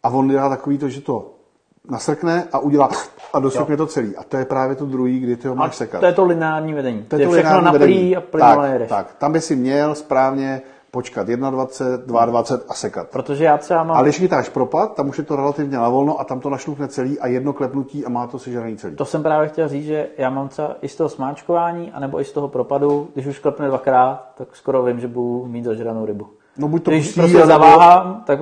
A 0.03 0.09
on 0.09 0.29
dělá 0.29 0.49
takový 0.49 0.77
to, 0.77 0.89
že 0.89 1.01
to 1.01 1.42
nasrkne 1.89 2.47
a 2.51 2.59
udělá 2.59 2.89
a 3.33 3.39
dosrkne 3.39 3.77
to 3.77 3.87
celý. 3.87 4.15
A 4.15 4.23
to 4.23 4.37
je 4.37 4.45
právě 4.45 4.75
to 4.75 4.85
druhý, 4.85 5.19
kdy 5.19 5.35
ty 5.35 5.47
ho 5.47 5.53
A 5.53 5.57
máš 5.57 5.75
sekat. 5.75 5.99
to 5.99 6.05
je 6.05 6.13
to 6.13 6.25
lineární 6.25 6.73
vedení. 6.73 7.03
To 7.03 7.15
je 7.15 7.25
to 7.25 7.31
všechno 7.31 7.61
naplí 7.61 7.79
vedení. 7.79 8.15
a 8.15 8.21
plynule 8.21 8.55
tak, 8.55 8.73
jedeš. 8.73 8.89
tak, 8.89 9.15
tam 9.17 9.31
by 9.31 9.41
si 9.41 9.55
měl 9.55 9.95
správně 9.95 10.61
počkat 10.91 11.27
21, 11.27 11.49
22 11.49 12.43
a 12.69 12.73
sekat. 12.73 13.07
Protože 13.09 13.43
já 13.43 13.57
třeba 13.57 13.83
mám... 13.83 13.97
Ale 13.97 14.05
když 14.05 14.19
chytáš 14.19 14.49
propad, 14.49 14.95
tam 14.95 15.09
už 15.09 15.17
je 15.17 15.23
to 15.23 15.35
relativně 15.35 15.77
na 15.77 15.89
volno 15.89 16.19
a 16.19 16.23
tam 16.23 16.39
to 16.39 16.49
našlupne 16.49 16.87
celý 16.87 17.19
a 17.19 17.27
jedno 17.27 17.53
klepnutí 17.53 18.05
a 18.05 18.09
má 18.09 18.27
to 18.27 18.39
sežraný 18.39 18.77
celý. 18.77 18.95
To 18.95 19.05
jsem 19.05 19.23
právě 19.23 19.49
chtěl 19.49 19.67
říct, 19.67 19.85
že 19.85 20.07
já 20.17 20.29
mám 20.29 20.47
třeba 20.47 20.75
i 20.81 20.87
z 20.87 20.95
toho 20.95 21.09
smáčkování, 21.09 21.91
anebo 21.91 22.21
i 22.21 22.25
z 22.25 22.31
toho 22.31 22.47
propadu, 22.47 23.09
když 23.13 23.25
už 23.25 23.39
klepne 23.39 23.67
dvakrát, 23.67 24.31
tak 24.37 24.55
skoro 24.55 24.83
vím, 24.83 24.99
že 24.99 25.07
budu 25.07 25.45
mít 25.45 25.63
zažranou 25.63 26.05
rybu. 26.05 26.27
No 26.57 26.67
buď 26.67 26.83
to 26.83 26.91
když 26.91 27.05
pustí, 27.05 27.19
prostě 27.19 27.45
zaváhám, 27.45 28.23
tak 28.25 28.39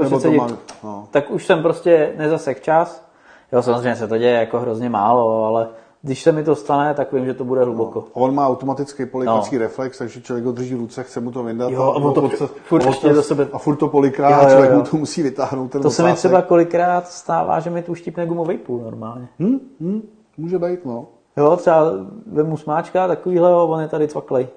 no. 0.83 1.07
tak 1.11 1.31
už 1.31 1.45
jsem 1.45 1.61
prostě 1.61 2.13
nezasek 2.17 2.61
čas. 2.61 3.10
Jo, 3.51 3.61
samozřejmě 3.61 3.95
se 3.95 4.07
to 4.07 4.17
děje 4.17 4.33
jako 4.33 4.59
hrozně 4.59 4.89
málo, 4.89 5.45
ale 5.45 5.67
když 6.01 6.23
se 6.23 6.31
mi 6.31 6.43
to 6.43 6.55
stane, 6.55 6.93
tak 6.93 7.13
vím, 7.13 7.25
že 7.25 7.33
to 7.33 7.43
bude 7.43 7.63
hluboko. 7.63 7.99
A 7.99 8.15
on 8.15 8.35
má 8.35 8.47
automatický 8.47 9.05
polikací 9.05 9.55
no. 9.55 9.61
reflex, 9.61 9.97
takže 9.97 10.21
člověk 10.21 10.45
ho 10.45 10.51
drží 10.51 10.75
v 10.75 10.79
ruce, 10.79 11.03
chce 11.03 11.19
mu 11.19 11.31
to 11.31 11.43
vyndat. 11.43 11.71
Jo, 11.71 11.81
a 11.81 11.95
on 11.95 12.13
to 12.13 12.29
furt 12.47 12.81
a 12.81 12.85
on 12.85 12.91
ještě 12.91 13.13
do 13.13 13.23
sebe- 13.23 13.47
A 13.53 13.57
furt 13.57 13.75
to 13.75 13.87
polikrát, 13.87 14.31
Jo, 14.31 14.37
a 14.37 14.43
jo, 14.43 14.49
člověk 14.49 14.71
jo. 14.71 14.77
mu 14.77 14.83
to 14.83 14.97
musí 14.97 15.23
vytáhnout. 15.23 15.71
Ten 15.71 15.81
To 15.81 15.89
se 15.89 16.03
mi 16.03 16.13
třeba 16.13 16.41
kolikrát 16.41 17.07
stává, 17.07 17.59
že 17.59 17.69
mi 17.69 17.81
tu 17.83 17.95
štípne 17.95 18.25
gumový 18.25 18.57
půl 18.57 18.79
normálně. 18.81 19.27
Hm, 19.39 19.59
hm, 19.79 20.01
může 20.37 20.59
být, 20.59 20.85
no. 20.85 21.05
Jo, 21.37 21.55
třeba 21.57 21.91
vemu 22.31 22.57
smáčka 22.57 23.07
takovýhle, 23.07 23.55
on 23.63 23.81
je 23.81 23.87
tady 23.87 24.07
cvaklej. 24.07 24.47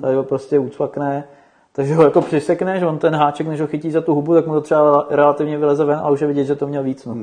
Tady 0.00 0.14
ho 0.16 0.22
prostě 0.22 0.58
ucvakne, 0.58 1.24
takže 1.72 1.94
ho 1.94 2.02
jako 2.02 2.20
přisekneš, 2.20 2.82
on 2.82 2.98
ten 2.98 3.14
háček, 3.14 3.46
než 3.48 3.60
ho 3.60 3.66
chytí 3.66 3.90
za 3.90 4.00
tu 4.00 4.14
hubu, 4.14 4.34
tak 4.34 4.46
mu 4.46 4.54
to 4.54 4.60
třeba 4.60 5.06
relativně 5.10 5.58
vyleze 5.58 5.84
ven 5.84 5.98
a 6.02 6.10
už 6.10 6.20
je 6.20 6.26
vidět, 6.26 6.44
že 6.44 6.54
to 6.56 6.66
měl 6.66 6.82
víc. 6.82 7.04
No. 7.06 7.14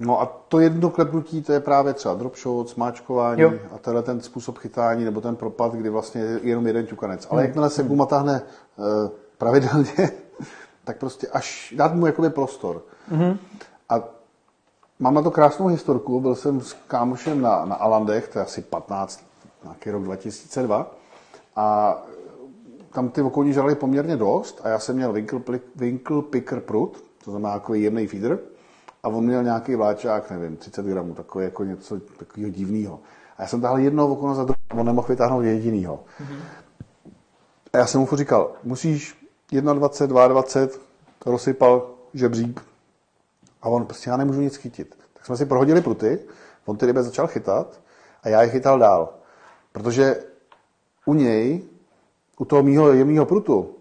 No 0.00 0.20
a 0.20 0.26
to 0.48 0.60
jedno 0.60 0.90
klepnutí, 0.90 1.42
to 1.42 1.52
je 1.52 1.60
právě 1.60 1.92
třeba 1.92 2.14
drop 2.14 2.36
shot, 2.36 2.68
smáčkování 2.68 3.40
Jo. 3.40 3.52
a 3.74 3.78
tenhle 3.78 4.02
ten 4.02 4.20
způsob 4.20 4.58
chytání 4.58 5.04
nebo 5.04 5.20
ten 5.20 5.36
propad, 5.36 5.72
kdy 5.72 5.88
vlastně 5.90 6.20
je 6.20 6.40
jenom 6.42 6.66
jeden 6.66 6.86
ťukanec. 6.86 7.26
Ale 7.30 7.42
jakmile 7.42 7.70
se 7.70 7.82
guma 7.82 8.06
táhne 8.06 8.42
uh, 8.76 8.84
pravidelně, 9.38 10.10
tak 10.84 10.98
prostě 10.98 11.28
až 11.28 11.74
dát 11.76 11.94
mu 11.94 12.06
jakoby 12.06 12.30
prostor. 12.30 12.82
A 13.88 14.00
mám 14.98 15.14
na 15.14 15.22
to 15.22 15.30
krásnou 15.30 15.66
historku, 15.66 16.20
byl 16.20 16.34
jsem 16.34 16.60
s 16.60 16.72
kámošem 16.72 17.40
na, 17.40 17.64
na 17.64 17.74
Alandech, 17.74 18.28
to 18.28 18.38
je 18.38 18.44
asi 18.44 18.62
15, 18.62 19.24
nějaký 19.64 19.90
rok 19.90 20.02
2002, 20.02 20.90
A 21.56 21.96
tam 22.92 23.08
ty 23.08 23.22
okolní 23.22 23.52
žrali 23.52 23.74
poměrně 23.74 24.16
dost 24.16 24.60
a 24.64 24.68
já 24.68 24.78
jsem 24.78 24.96
měl 24.96 25.12
Winkle, 25.12 25.40
Winkle 25.76 26.22
Picker 26.22 26.60
Prut, 26.60 27.04
to 27.24 27.30
znamená 27.30 27.54
takový 27.54 27.82
jemný 27.82 28.06
feeder, 28.06 28.38
a 29.04 29.08
on 29.08 29.24
měl 29.24 29.42
nějaký 29.42 29.74
vláčák, 29.74 30.30
nevím, 30.30 30.56
30 30.56 30.86
gramů, 30.86 31.14
takový 31.14 31.44
jako 31.44 31.64
něco 31.64 32.00
takového 32.00 32.50
divného. 32.50 33.00
A 33.38 33.42
já 33.42 33.48
jsem 33.48 33.60
tahle 33.60 33.82
jedno 33.82 34.08
okolo 34.08 34.34
za 34.34 34.44
druhé, 34.44 34.58
on 34.72 34.86
nemohl 34.86 35.08
vytáhnout 35.08 35.40
jedinýho. 35.40 36.04
Mm-hmm. 36.20 36.38
A 37.72 37.78
já 37.78 37.86
jsem 37.86 38.00
mu 38.00 38.08
říkal, 38.16 38.52
musíš 38.62 39.28
21, 39.52 40.28
22, 40.28 40.44
rozsypal 41.26 41.90
žebřík 42.14 42.60
a 43.62 43.68
on 43.68 43.86
prostě 43.86 44.10
já 44.10 44.16
nemůžu 44.16 44.40
nic 44.40 44.56
chytit. 44.56 44.96
Tak 45.12 45.26
jsme 45.26 45.36
si 45.36 45.46
prohodili 45.46 45.80
pruty, 45.80 46.18
on 46.64 46.76
ty 46.76 46.86
ryby 46.86 47.02
začal 47.02 47.26
chytat 47.26 47.80
a 48.22 48.28
já 48.28 48.42
je 48.42 48.48
chytal 48.48 48.78
dál. 48.78 49.14
Protože 49.72 50.24
u 51.06 51.14
něj, 51.14 51.62
u 52.38 52.44
toho 52.44 52.62
mýho 52.62 52.92
jemného 52.92 53.26
prutu, 53.26 53.76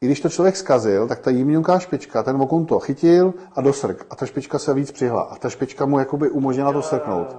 i 0.00 0.06
když 0.06 0.20
to 0.20 0.28
člověk 0.28 0.56
zkazil, 0.56 1.08
tak 1.08 1.18
ta 1.18 1.30
jemňunká 1.30 1.78
špička, 1.78 2.22
ten 2.22 2.42
okon 2.42 2.66
to 2.66 2.78
chytil 2.78 3.34
a 3.54 3.60
dosrk. 3.60 4.06
A 4.10 4.16
ta 4.16 4.26
špička 4.26 4.58
se 4.58 4.74
víc 4.74 4.90
přihla. 4.90 5.22
A 5.22 5.36
ta 5.36 5.48
špička 5.48 5.86
mu 5.86 5.98
jakoby 5.98 6.30
umožnila 6.30 6.72
to 6.72 6.82
srknout. 6.82 7.36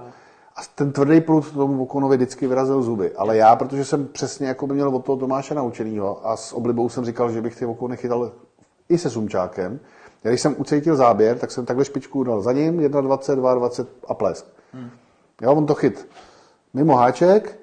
A 0.56 0.60
ten 0.74 0.92
tvrdý 0.92 1.20
prut 1.20 1.52
tomu 1.52 1.82
okonovi 1.82 2.16
vždycky 2.16 2.46
vyrazil 2.46 2.82
zuby. 2.82 3.12
Ale 3.12 3.36
já, 3.36 3.56
protože 3.56 3.84
jsem 3.84 4.06
přesně 4.06 4.48
jako 4.48 4.66
by 4.66 4.74
měl 4.74 4.96
od 4.96 5.04
toho 5.04 5.18
Tomáše 5.18 5.54
naučenýho 5.54 6.28
a 6.28 6.36
s 6.36 6.52
oblibou 6.52 6.88
jsem 6.88 7.04
říkal, 7.04 7.32
že 7.32 7.42
bych 7.42 7.56
ty 7.56 7.66
okony 7.66 7.96
chytal 7.96 8.32
i 8.88 8.98
se 8.98 9.10
sumčákem, 9.10 9.80
když 10.22 10.40
jsem 10.40 10.54
ucítil 10.58 10.96
záběr, 10.96 11.38
tak 11.38 11.50
jsem 11.50 11.66
takhle 11.66 11.84
špičku 11.84 12.24
dal 12.24 12.42
za 12.42 12.52
ním, 12.52 12.76
21, 12.76 13.00
22 13.00 13.54
20 13.54 13.88
a 14.08 14.14
plesk. 14.14 14.46
Hmm. 14.72 14.90
Jo, 15.42 15.54
on 15.54 15.66
to 15.66 15.74
chyt 15.74 16.08
mimo 16.74 16.96
háček, 16.96 17.59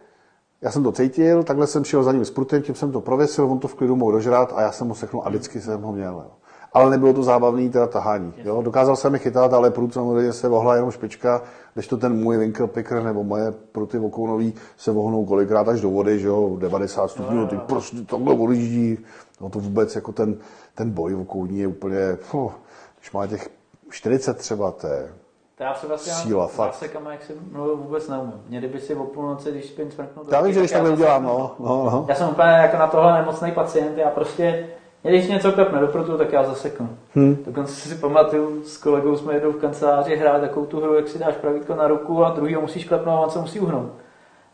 já 0.62 0.72
jsem 0.72 0.84
to 0.84 0.92
cítil, 0.92 1.44
takhle 1.44 1.68
jsem 1.68 1.84
šel 1.84 2.04
za 2.04 2.12
ním 2.12 2.26
s 2.26 2.32
prutem, 2.32 2.62
tím 2.62 2.76
jsem 2.76 2.92
to 2.92 3.02
prověsil, 3.02 3.46
on 3.46 3.60
to 3.60 3.68
v 3.68 3.76
klidu 3.76 3.96
mohl 3.96 4.12
dožrat 4.12 4.54
a 4.56 4.62
já 4.62 4.72
jsem 4.72 4.88
mu 4.88 4.96
seknul 4.96 5.24
a 5.26 5.30
vždycky 5.30 5.62
jsem 5.62 5.82
ho 5.82 5.94
měl. 5.94 6.14
Jo. 6.14 6.32
Ale 6.74 6.92
nebylo 6.92 7.14
to 7.14 7.24
zábavný 7.24 7.70
teda 7.70 7.88
tahání. 7.88 8.34
Jo. 8.44 8.62
Dokázal 8.62 8.96
jsem 8.96 9.12
mi 9.12 9.20
chytat, 9.20 9.54
ale 9.54 9.72
prut 9.72 9.94
samozřejmě 9.94 10.34
se 10.34 10.48
vohla 10.48 10.76
jenom 10.76 10.92
špička, 10.92 11.42
když 11.74 11.88
to 11.88 11.98
ten 11.98 12.24
můj 12.24 12.38
winkle 12.38 12.68
picker 12.68 13.04
nebo 13.04 13.24
moje 13.24 13.52
pruty 13.52 14.00
okounový 14.00 14.54
se 14.78 14.92
vohnou 14.92 15.26
kolikrát 15.26 15.68
až 15.68 15.82
do 15.82 15.90
vody, 15.90 16.20
že 16.20 16.28
jo, 16.28 16.58
90 16.60 17.08
stupňů, 17.08 17.48
ty 17.48 17.58
prostě 17.58 17.98
takhle 17.98 18.36
odjíždí. 18.36 18.98
No 19.42 19.50
to 19.50 19.60
vůbec 19.60 19.96
jako 19.96 20.12
ten, 20.12 20.38
ten 20.76 20.92
boj 20.92 21.16
okouní 21.16 21.60
je 21.60 21.68
úplně, 21.68 22.16
fuh, 22.22 22.54
když 23.00 23.12
má 23.12 23.28
těch 23.28 23.50
40 23.90 24.38
třeba, 24.38 24.72
to 24.72 24.88
je 24.88 25.10
to 25.58 25.64
já 25.64 25.74
třeba 25.74 25.98
si 25.98 26.10
síla, 26.10 26.48
fakt. 26.48 26.74
zásekama, 26.74 27.12
jak 27.12 27.24
si 27.24 27.34
mluvil, 27.52 27.76
vůbec 27.78 28.10
neumím. 28.10 28.34
Mě 28.48 28.60
kdyby 28.60 28.80
si 28.80 28.96
o 28.96 29.04
půlnoci, 29.04 29.52
když 29.52 29.66
spím 29.66 29.92
smrknu 29.92 30.24
Já 30.32 30.42
vím, 30.42 30.54
že 30.54 30.60
když 30.60 30.72
takhle 30.72 30.90
udělám, 30.90 31.24
no, 31.24 31.56
no, 31.60 31.90
no. 31.92 32.06
Já 32.10 32.16
jsem 32.16 32.30
úplně 32.30 32.50
jako 32.50 32.78
na 32.78 32.88
tohle 32.88 33.14
nemocný 33.14 33.52
pacient, 33.52 33.98
já 33.98 34.10
prostě, 34.10 34.68
když 35.04 35.28
něco 35.28 35.52
klepne 35.52 35.80
do 35.80 35.88
prutu, 35.88 36.18
tak 36.18 36.34
já 36.34 36.44
zaseknu. 36.44 36.90
Hmm. 37.16 37.38
Dokonce 37.46 37.74
si 37.74 37.96
pamatuju, 37.96 38.64
s 38.64 38.78
kolegou 38.78 39.18
jsme 39.18 39.34
jednou 39.34 39.52
v 39.52 39.62
kanceláři 39.62 40.16
hrát 40.16 40.42
takovou 40.42 40.66
tu 40.66 40.82
hru, 40.82 40.96
jak 40.96 41.08
si 41.08 41.20
dáš 41.20 41.36
pravítko 41.36 41.76
na 41.76 41.88
ruku 41.88 42.26
a 42.26 42.30
druhý 42.30 42.56
ho 42.56 42.62
musíš 42.62 42.86
klepnout 42.86 43.20
a 43.20 43.24
on 43.24 43.30
se 43.30 43.40
musí 43.40 43.60
uhnout. 43.60 43.92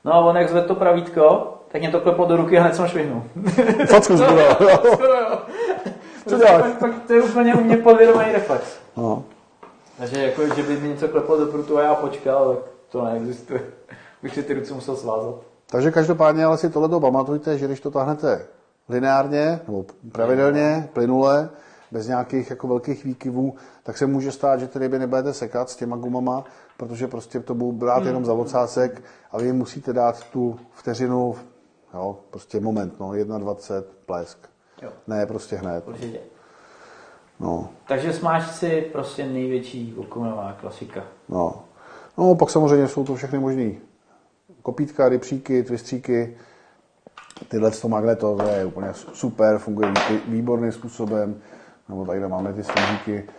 No 0.06 0.14
a 0.14 0.18
on 0.18 0.38
jak 0.38 0.50
zved 0.50 0.66
to 0.66 0.76
pravítko, 0.76 1.54
tak 1.68 1.82
mě 1.82 1.92
to 1.92 2.00
kleplo 2.00 2.26
do 2.26 2.38
ruky 2.38 2.60
a 2.60 2.62
hned 2.62 2.76
jsem 2.76 2.88
švihnul. 2.88 3.24
Facku 3.90 4.14
jo. 4.24 4.58
Skoro, 4.94 5.14
jo. 5.14 5.38
Co 6.28 6.38
děláš? 6.38 6.64
to 7.08 7.14
je 7.14 7.22
úplně 7.22 7.56
u 7.56 7.64
mě 7.64 7.78
podvědomý 7.78 8.26
reflex. 8.32 8.80
No. 8.98 9.24
Takže 9.98 10.24
jako, 10.24 10.56
že 10.56 10.64
by 10.64 10.78
mi 10.78 10.90
něco 10.90 11.08
kleplo 11.08 11.40
do 11.40 11.46
prutu 11.46 11.78
a 11.78 11.84
já 11.84 11.96
počkal, 11.96 12.56
tak 12.56 12.64
to 12.90 13.06
neexistuje. 13.06 13.62
Bych 14.24 14.34
si 14.34 14.44
ty 14.44 14.54
ruce 14.54 14.74
musel 14.74 14.96
svázat. 14.96 15.36
Takže 15.66 15.92
každopádně 15.92 16.46
ale 16.46 16.58
si 16.58 16.70
tohle 16.70 17.00
pamatujte, 17.00 17.58
že 17.58 17.66
když 17.66 17.80
to 17.80 17.92
táhnete 17.92 18.46
lineárně 18.90 19.60
nebo 19.68 19.86
pravidelně, 20.12 20.90
plynule, 20.94 21.50
bez 21.92 22.08
nějakých 22.08 22.50
jako 22.50 22.68
velkých 22.68 23.04
výkyvů, 23.06 23.56
tak 23.84 23.98
se 23.98 24.06
může 24.06 24.32
stát, 24.32 24.60
že 24.60 24.68
ty 24.68 24.80
ryby 24.80 25.00
nebudete 25.00 25.34
sekat 25.34 25.70
s 25.70 25.76
těma 25.76 25.96
gumama, 25.96 26.44
protože 26.78 27.08
prostě 27.08 27.40
to 27.40 27.56
budou 27.56 27.72
brát 27.72 27.98
hmm. 27.98 28.08
jenom 28.08 28.26
za 28.26 28.34
ocásek 28.34 29.04
a 29.32 29.38
vy 29.38 29.46
jim 29.46 29.56
musíte 29.56 29.94
dát 29.94 30.24
tu 30.24 30.60
vteřinu, 30.72 31.36
jo, 31.94 32.18
prostě 32.30 32.60
moment, 32.60 33.00
no, 33.00 33.14
21, 33.14 33.94
plesk. 34.06 34.38
Jo. 34.82 34.90
Ne, 35.08 35.26
prostě 35.26 35.56
hned. 35.56 35.88
Určitě. 35.88 36.20
No. 37.40 37.70
Takže 37.88 38.14
si 38.42 38.82
prostě 38.92 39.26
největší 39.26 39.96
okunová 39.98 40.58
klasika. 40.62 41.04
No. 41.30 41.64
no, 42.18 42.36
pak 42.36 42.50
samozřejmě 42.50 42.88
jsou 42.88 43.04
to 43.04 43.16
všechny 43.16 43.40
možné 43.40 43.72
kopítka, 44.62 45.10
rybříky, 45.10 45.64
twistříky, 45.64 46.38
tyhle 47.48 47.72
to 47.72 47.90
magneto, 47.90 48.36
to 48.36 48.44
je 48.44 48.66
úplně 48.66 48.88
super, 48.94 49.58
funguje 49.58 49.94
výborným 50.28 50.72
způsobem. 50.72 51.42
Nebo 51.90 52.06
tady 52.06 52.20
máme 52.20 52.54
ty 52.54 52.64
slimáky, 52.64 53.30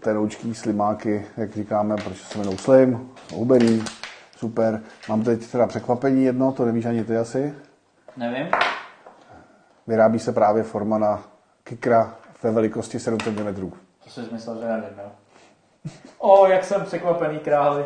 tenoučký 0.00 0.54
slimáky, 0.54 1.26
jak 1.36 1.52
říkáme, 1.52 1.96
proč 2.04 2.22
se 2.22 2.38
jmenují 2.38 2.58
slim, 2.58 3.10
hubený, 3.34 3.84
super. 4.36 4.82
Mám 5.08 5.22
teď 5.22 5.46
teda 5.46 5.66
překvapení 5.66 6.24
jedno, 6.24 6.52
to 6.52 6.64
nevíš 6.64 6.84
ani 6.86 7.04
ty 7.04 7.16
asi? 7.16 7.54
Nevím. 8.16 8.46
Vyrábí 9.86 10.18
se 10.18 10.32
právě 10.32 10.62
forma 10.62 10.98
na 10.98 11.22
kikra 11.64 12.16
ve 12.44 12.50
velikosti 12.50 13.00
7 13.00 13.20
cm. 13.20 13.70
To 14.04 14.10
jsi 14.10 14.20
myslel, 14.32 14.58
že 14.60 14.66
nevím, 14.66 14.98
jo? 14.98 15.10
O, 16.18 16.46
jak 16.46 16.64
jsem 16.64 16.84
překvapený 16.84 17.38
králi. 17.38 17.84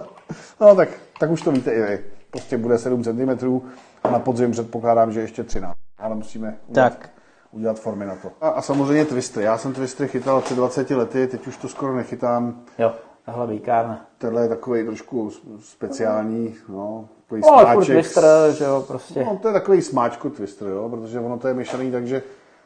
no 0.60 0.74
tak, 0.76 0.88
tak 1.20 1.30
už 1.30 1.42
to 1.42 1.52
víte 1.52 1.72
i 1.72 1.82
vy. 1.82 2.04
Prostě 2.30 2.58
bude 2.58 2.78
7 2.78 3.04
cm 3.04 3.60
a 4.04 4.10
na 4.10 4.18
podzim 4.18 4.50
předpokládám, 4.50 5.12
že 5.12 5.20
ještě 5.20 5.44
13. 5.44 5.76
Ale 5.98 6.14
musíme 6.14 6.58
udělat, 6.66 6.98
tak. 6.98 7.10
udělat 7.50 7.80
formy 7.80 8.06
na 8.06 8.16
to. 8.16 8.30
A, 8.40 8.48
a 8.48 8.62
samozřejmě 8.62 9.04
twistry. 9.04 9.44
Já 9.44 9.58
jsem 9.58 9.72
twistry 9.72 10.08
chytal 10.08 10.40
před 10.40 10.54
20 10.54 10.90
lety, 10.90 11.26
teď 11.26 11.46
už 11.46 11.56
to 11.56 11.68
skoro 11.68 11.96
nechytám. 11.96 12.62
Jo, 12.78 12.92
tahle 13.26 13.46
výkárna. 13.46 14.06
Tohle 14.18 14.42
je 14.42 14.48
takový 14.48 14.84
trošku 14.84 15.30
speciální, 15.60 16.54
no, 16.68 17.08
takový 17.22 17.40
no, 17.40 17.60
smáček. 17.60 17.94
twister, 17.94 18.52
že 18.52 18.64
jo, 18.64 18.84
prostě. 18.88 19.24
No, 19.24 19.38
to 19.42 19.48
je 19.48 19.54
takový 19.54 19.82
smáčko 19.82 20.30
twister, 20.30 20.68
jo, 20.68 20.88
protože 20.88 21.20
ono 21.20 21.38
to 21.38 21.48
je 21.48 21.54
myšlený, 21.54 21.90
takže 21.90 22.22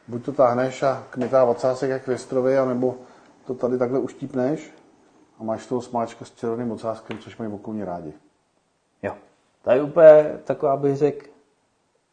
buď 0.07 0.25
to 0.25 0.31
táhneš 0.31 0.83
a 0.83 1.03
kmitá 1.09 1.43
ocásek 1.43 1.89
jak 1.89 2.07
věstrovi, 2.07 2.57
anebo 2.57 2.95
to 3.45 3.53
tady 3.53 3.77
takhle 3.77 3.99
uštípneš 3.99 4.73
a 5.39 5.43
máš 5.43 5.65
toho 5.65 5.81
smáčka 5.81 6.25
s 6.25 6.31
červeným 6.31 6.71
ocáskem, 6.71 7.17
což 7.17 7.37
mají 7.37 7.51
okolní 7.51 7.83
rádi. 7.83 8.13
Jo. 9.03 9.13
To 9.61 9.71
je 9.71 9.81
úplně 9.81 10.39
taková, 10.43 10.77
bych 10.77 10.95
řekl, 10.95 11.25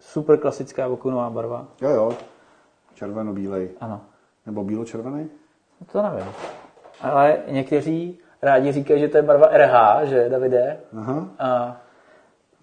super 0.01 0.41
klasická 0.41 0.87
okunová 0.87 1.31
barva. 1.31 1.66
Jo, 1.81 1.91
jo. 1.91 2.12
Červeno-bílej. 2.95 3.71
Ano. 3.81 4.01
Nebo 4.47 4.65
bílo-červený? 4.65 5.29
To 5.93 6.03
nevím. 6.03 6.33
Ale 7.01 7.39
někteří 7.47 8.19
rádi 8.43 8.73
říkají, 8.73 9.01
že 9.01 9.09
to 9.09 9.16
je 9.16 9.23
barva 9.23 9.47
RH, 9.47 10.05
že 10.09 10.29
Davide? 10.29 10.81
Aha. 10.99 11.29
A 11.39 11.77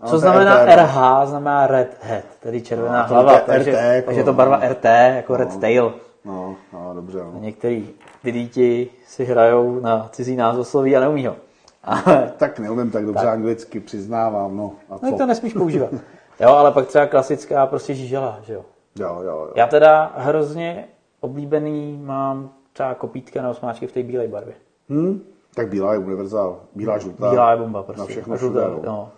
co 0.06 0.19
znamená 0.19 0.65
RT, 0.65 0.76
RH? 0.76 1.26
Znamená 1.26 1.68
Red 1.68 1.98
Head, 2.02 2.23
tedy 2.40 2.61
červená 2.61 3.02
no, 3.02 3.07
hlava. 3.07 3.38
RT, 3.38 3.45
takže, 3.45 3.72
jako, 3.72 4.06
takže 4.06 4.23
to 4.23 4.34
barva 4.34 4.60
RT, 4.69 4.86
jako 5.15 5.34
no, 5.34 5.40
Red 5.40 5.60
Tail. 5.60 5.94
No, 6.26 6.56
no 6.73 6.94
dobře. 6.94 7.18
No. 7.18 7.40
některý 7.40 7.90
děti 8.23 8.90
si 9.07 9.26
hrajou 9.26 9.80
na 9.80 10.10
cizí 10.11 10.36
názvosloví 10.36 10.98
a 10.98 10.99
neumí 10.99 11.28
ho. 11.28 11.36
Ale, 11.84 12.34
tak 12.38 12.60
neumím 12.60 12.91
tak 12.91 13.06
dobře 13.06 13.26
tak. 13.26 13.34
anglicky, 13.34 13.80
přiznávám. 13.80 14.57
No, 14.57 14.72
a 14.90 14.98
co? 14.98 15.06
no 15.06 15.18
to 15.18 15.26
nesmíš 15.26 15.53
používat. 15.53 15.90
jo, 16.40 16.49
ale 16.49 16.72
pak 16.72 16.88
třeba 16.88 17.06
klasická 17.06 17.65
prostě 17.65 17.94
žížela, 17.94 18.40
že 18.44 18.53
jo. 18.53 18.65
Jo, 18.99 19.19
jo, 19.22 19.32
jo. 19.32 19.52
Já 19.56 19.68
teda 19.68 20.11
hrozně 20.15 20.88
oblíbený 21.19 22.02
mám 22.03 22.49
třeba 22.73 22.94
kopítka 22.94 23.41
na 23.41 23.49
osmáčky 23.49 23.88
v 23.88 23.91
té 23.91 24.03
bílé 24.03 24.28
barvě. 24.28 24.53
Hmm? 24.90 25.22
Tak 25.56 25.69
bílá 25.69 25.94
je 25.94 25.99
univerzál. 25.99 26.60
Bílá 26.76 26.98
žlutá. 26.98 27.30
Bílá 27.30 27.52
je 27.52 27.57
bomba 27.57 27.84
prostě. 27.84 28.02
Na 28.02 28.06
všechno 28.06 28.38
všude, 28.38 28.61
no. 28.84 29.10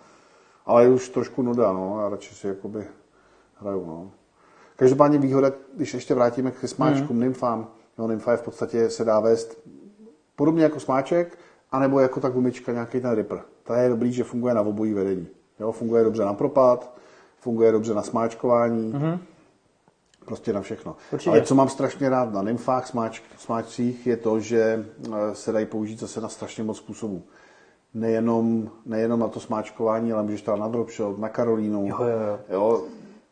Ale 0.66 0.88
už 0.88 1.08
trošku 1.08 1.42
nuda, 1.42 1.72
no, 1.72 2.00
já 2.00 2.08
radši 2.08 2.34
si 2.34 2.46
jakoby 2.46 2.86
hraju, 3.54 3.86
no. 3.86 4.10
Každopádně 4.76 5.18
výhoda, 5.18 5.52
když 5.76 5.94
ještě 5.94 6.14
vrátíme 6.14 6.50
k 6.50 6.68
smáčkům, 6.68 7.16
mm. 7.16 7.22
nymfám, 7.22 7.68
no, 7.98 8.08
nymfa 8.08 8.30
je 8.30 8.36
v 8.36 8.42
podstatě 8.42 8.90
se 8.90 9.04
dá 9.04 9.20
vést 9.20 9.58
podobně 10.36 10.62
jako 10.62 10.80
smáček, 10.80 11.38
anebo 11.72 12.00
jako 12.00 12.20
ta 12.20 12.28
gumička, 12.28 12.72
nějaký 12.72 13.00
ten 13.00 13.12
ripper. 13.12 13.42
To 13.62 13.72
je 13.72 13.88
dobrý, 13.88 14.12
že 14.12 14.24
funguje 14.24 14.54
na 14.54 14.60
obojí 14.60 14.94
vedení. 14.94 15.28
Jo, 15.60 15.72
funguje 15.72 16.04
dobře 16.04 16.24
na 16.24 16.34
propad, 16.34 16.94
funguje 17.38 17.72
dobře 17.72 17.94
na 17.94 18.02
smáčkování, 18.02 18.92
mm-hmm. 18.92 19.18
prostě 20.24 20.52
na 20.52 20.60
všechno. 20.60 20.96
Určitě. 21.12 21.30
Ale 21.30 21.42
co 21.42 21.54
mám 21.54 21.68
strašně 21.68 22.08
rád 22.08 22.32
na 22.32 22.42
nymfách, 22.42 22.86
smáč, 22.86 23.22
smáčcích, 23.38 24.06
je 24.06 24.16
to, 24.16 24.40
že 24.40 24.86
eh, 25.06 25.34
se 25.34 25.52
dají 25.52 25.66
použít 25.66 26.00
zase 26.00 26.20
na 26.20 26.28
strašně 26.28 26.64
moc 26.64 26.78
způsobů 26.78 27.22
nejenom, 27.94 28.70
nejenom 28.86 29.20
na 29.20 29.28
to 29.28 29.40
smáčkování, 29.40 30.12
ale 30.12 30.22
můžeš 30.22 30.42
to 30.42 30.56
na 30.56 30.68
dropshot, 30.68 31.18
na 31.18 31.28
Karolínu. 31.28 31.86
Jo, 31.86 31.96
jo, 32.00 32.08
jo. 32.08 32.38
jo 32.48 32.82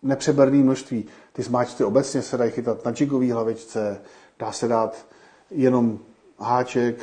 nepřeberný 0.02 0.62
množství. 0.62 1.05
Ty 1.32 1.43
smáčky 1.43 1.84
obecně 1.84 2.22
se 2.22 2.36
dají 2.36 2.51
chytat 2.51 2.84
na 2.84 2.93
jigový 3.01 3.30
hlavičce, 3.30 4.01
dá 4.39 4.52
se 4.52 4.68
dát 4.68 5.06
jenom 5.51 5.98
háček, 6.39 7.02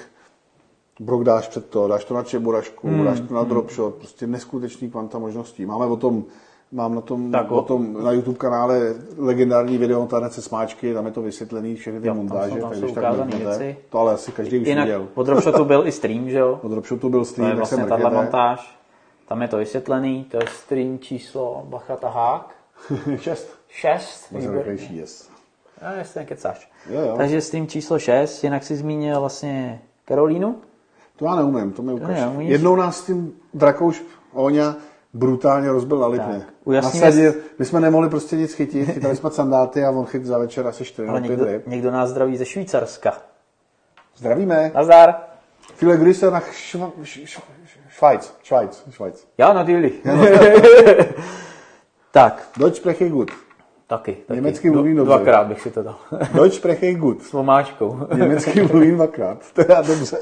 brok 1.00 1.24
dáš 1.24 1.48
před 1.48 1.70
to, 1.70 1.88
dáš 1.88 2.06
to 2.06 2.14
na 2.14 2.24
čeburašku, 2.24 2.88
hmm. 2.88 3.06
dáš 3.06 3.20
to 3.20 3.34
na 3.34 3.40
hmm. 3.40 3.50
dropshot, 3.50 3.96
prostě 3.96 4.28
neskutečný 4.28 4.92
kvanta 4.92 5.20
možností. 5.20 5.66
Máme 5.66 5.86
o 5.86 5.96
tom 5.96 6.24
Mám 6.72 6.96
na 6.96 7.02
tom, 7.02 7.32
Tak, 7.32 7.52
na, 7.52 7.62
tom 7.62 8.04
na 8.04 8.12
YouTube 8.12 8.38
kanále 8.38 8.94
legendární 9.18 9.78
video 9.78 10.06
Tanec 10.06 10.34
se 10.34 10.42
smáčky, 10.42 10.94
tam 10.94 11.06
je 11.06 11.12
to 11.12 11.22
vysvětlený, 11.22 11.76
všechny 11.76 12.02
ty 12.02 12.08
Jo, 12.08 12.14
tam 12.14 12.18
montáže, 12.18 12.50
jsou- 12.56 12.60
tam 12.62 12.70
tak 12.70 12.78
jsou 12.80 12.86
když 12.86 12.96
tak 12.96 13.04
ukázaný 13.04 13.32
mrknete. 13.32 13.58
věci. 13.60 13.78
To 13.90 14.00
ale 14.00 14.14
asi 14.14 14.32
každý 14.32 14.60
už 14.60 14.68
Jinak 14.68 14.86
viděl. 14.86 15.08
pod 15.14 15.24
Dropshotu 15.26 15.66
byl 15.66 15.88
i 15.88 15.92
stream, 15.92 16.30
že 16.30 16.38
jo? 16.38 16.60
Od 16.64 16.70
Dropshotu 16.72 17.10
byl 17.10 17.20
To 17.20 17.26
stream, 17.26 17.48
je 17.50 17.52
tak 17.52 17.58
vlastně 17.58 17.86
tahle 17.86 18.10
montáž. 18.12 18.80
Tam 19.28 19.42
je 19.42 19.48
to 19.48 19.58
vysvětlený, 19.58 20.24
to 20.32 20.38
je 20.38 20.44
stream 20.48 21.00
číslo 21.00 21.64
Bacha 21.70 21.96
Tahák. 21.96 22.56
Šest. 23.20 23.50
6. 23.68 24.32
Moc 24.32 24.44
rychlejší, 24.46 24.98
yes. 24.98 25.30
Já 25.82 25.92
jestli 25.94 26.20
nekecáš. 26.20 26.72
Jo, 26.90 27.02
jo. 27.02 27.14
Takže 27.18 27.42
stream 27.42 27.68
číslo 27.68 28.00
6, 28.00 28.44
jinak 28.44 28.64
si 28.64 28.76
zmínil 28.76 29.20
vlastně 29.20 29.82
Karolínu. 30.06 30.56
To 31.16 31.26
já 31.26 31.36
neumím, 31.36 31.72
to 31.72 31.82
mi 31.82 31.94
ukáž. 31.94 32.18
Jednou 32.38 32.76
nás 32.76 32.98
s 32.98 33.06
tím 33.06 33.34
Drakouš 33.54 34.04
Oňa 34.34 34.76
brutálně 35.14 35.70
rozbil 35.72 35.98
na 36.00 36.08
Lipně. 36.08 36.46
Nasadil, 36.66 37.34
my 37.60 37.66
jsme 37.66 37.80
nemohli 37.80 38.10
prostě 38.10 38.36
nic 38.38 38.54
chytit, 38.54 38.90
chytali 38.92 39.16
jsme 39.16 39.32
sandáty 39.32 39.86
a 39.86 39.92
on 39.92 40.06
chyt 40.06 40.26
za 40.26 40.38
večer 40.38 40.68
asi 40.68 40.86
4 40.86 41.08
Ale 41.08 41.22
nebo 41.22 41.28
5 41.28 41.38
někdo, 41.40 41.52
ryb. 41.54 41.68
někdo 41.68 41.92
nás 41.92 42.10
zdraví 42.10 42.38
ze 42.38 42.46
Švýcarska. 42.46 43.14
Zdravíme. 44.18 44.72
Nazdar. 44.76 45.16
Viele 45.82 45.98
Grüße 45.98 46.32
nach 46.32 46.52
Šv- 46.52 46.92
Š- 47.02 47.24
Š- 47.24 47.42
Schweiz. 47.96 48.34
Schweiz. 48.44 48.84
Schweiz. 48.90 49.28
Já 49.38 49.54
natürlich. 49.54 49.94
tak, 52.12 52.50
Deutsch 52.58 52.78
spreche 52.78 53.10
gut. 53.10 53.32
taky. 53.88 54.14
taky. 54.28 54.36
Německy 54.36 54.70
mluvím 54.72 54.96
dobře. 54.98 55.14
Dvakrát 55.16 55.48
bych 55.48 55.62
si 55.62 55.72
to 55.72 55.84
dal. 55.84 55.96
Deutsch 56.34 56.56
spreche 56.58 56.94
gut. 56.94 57.24
S 57.24 57.32
vomáčkou. 57.32 58.00
Německy 58.16 58.62
mluvím 58.64 58.96
dvakrát. 58.96 59.52
Teda 59.54 59.82
dobře. 59.82 60.18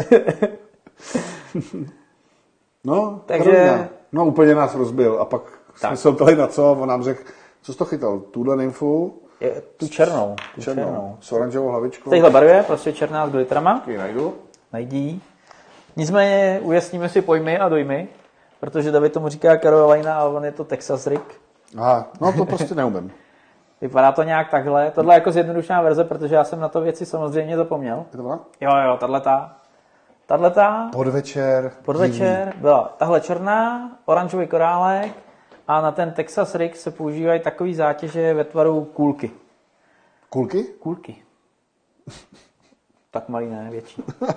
No, 2.84 3.22
Takže- 3.26 3.44
Karolina. 3.52 3.88
No 4.12 4.26
úplně 4.26 4.56
nás 4.56 4.76
rozbil 4.76 5.18
a 5.22 5.26
pak 5.26 5.42
jsme 5.76 5.90
Tak. 5.90 5.98
se 5.98 6.12
ptali 6.12 6.36
na 6.36 6.48
co 6.48 6.68
a 6.68 6.72
on 6.72 6.90
nám 6.90 7.04
řekl, 7.04 7.24
co 7.62 7.74
jsi 7.74 7.78
to 7.80 7.86
chytal? 7.86 8.20
Tuhle 8.20 8.56
nymfu, 8.56 9.22
Je, 9.40 9.62
tu 9.78 9.88
černou. 9.88 10.36
Tu 10.56 10.62
černou. 10.62 10.84
černou, 10.84 11.18
s 11.20 11.32
oranžovou 11.32 11.68
hlavičkou. 11.70 12.10
V 12.10 12.14
téhle 12.14 12.30
barvě, 12.30 12.64
prostě 12.68 12.94
černá 12.94 13.28
s 13.28 13.32
glitrama. 13.32 13.80
Taky 13.80 13.98
najdu. 13.98 14.34
Najdí. 14.74 15.22
Nicméně 15.96 16.60
ujasníme 16.64 17.10
si 17.10 17.22
pojmy 17.22 17.58
a 17.60 17.70
dojmy, 17.70 18.08
protože 18.60 18.92
David 18.92 19.14
tomu 19.14 19.30
říká 19.30 19.58
Carolina 19.58 20.16
a 20.20 20.24
on 20.26 20.46
je 20.46 20.52
to 20.52 20.64
Texas 20.64 21.08
Rick. 21.08 21.24
Aha, 21.78 22.08
no 22.22 22.34
to 22.34 22.46
prostě 22.46 22.76
neumím. 22.76 23.12
Vypadá 23.82 24.12
to 24.12 24.24
nějak 24.24 24.50
takhle. 24.50 24.92
Tohle 24.92 25.14
je 25.14 25.18
jako 25.18 25.32
zjednodušená 25.32 25.82
verze, 25.82 26.04
protože 26.04 26.36
já 26.36 26.44
jsem 26.44 26.60
na 26.60 26.70
to 26.70 26.82
věci 26.82 27.06
samozřejmě 27.06 27.58
zapomněl. 27.58 28.06
Je 28.12 28.18
to 28.18 28.24
ona? 28.24 28.40
Jo, 28.62 28.72
jo, 28.88 28.98
tahle 29.00 29.22
ta. 29.22 29.56
Tahle 30.28 30.52
ta 30.52 30.90
Podvečer. 30.94 31.72
podvečer 31.86 32.54
byla 32.58 32.96
tahle 32.98 33.22
černá, 33.22 33.92
oranžový 34.06 34.48
korálek 34.48 35.12
a 35.68 35.82
na 35.82 35.92
ten 35.92 36.12
Texas 36.12 36.56
Rick 36.56 36.76
se 36.76 36.92
používají 36.92 37.40
takový 37.40 37.76
zátěže 37.76 38.34
ve 38.34 38.44
tvaru 38.44 38.86
kůlky. 38.86 39.32
Kulky? 40.30 40.64
Kůlky. 40.64 41.16
tak 43.12 43.30
malý 43.30 43.50
ne, 43.50 43.68
větší. 43.72 44.04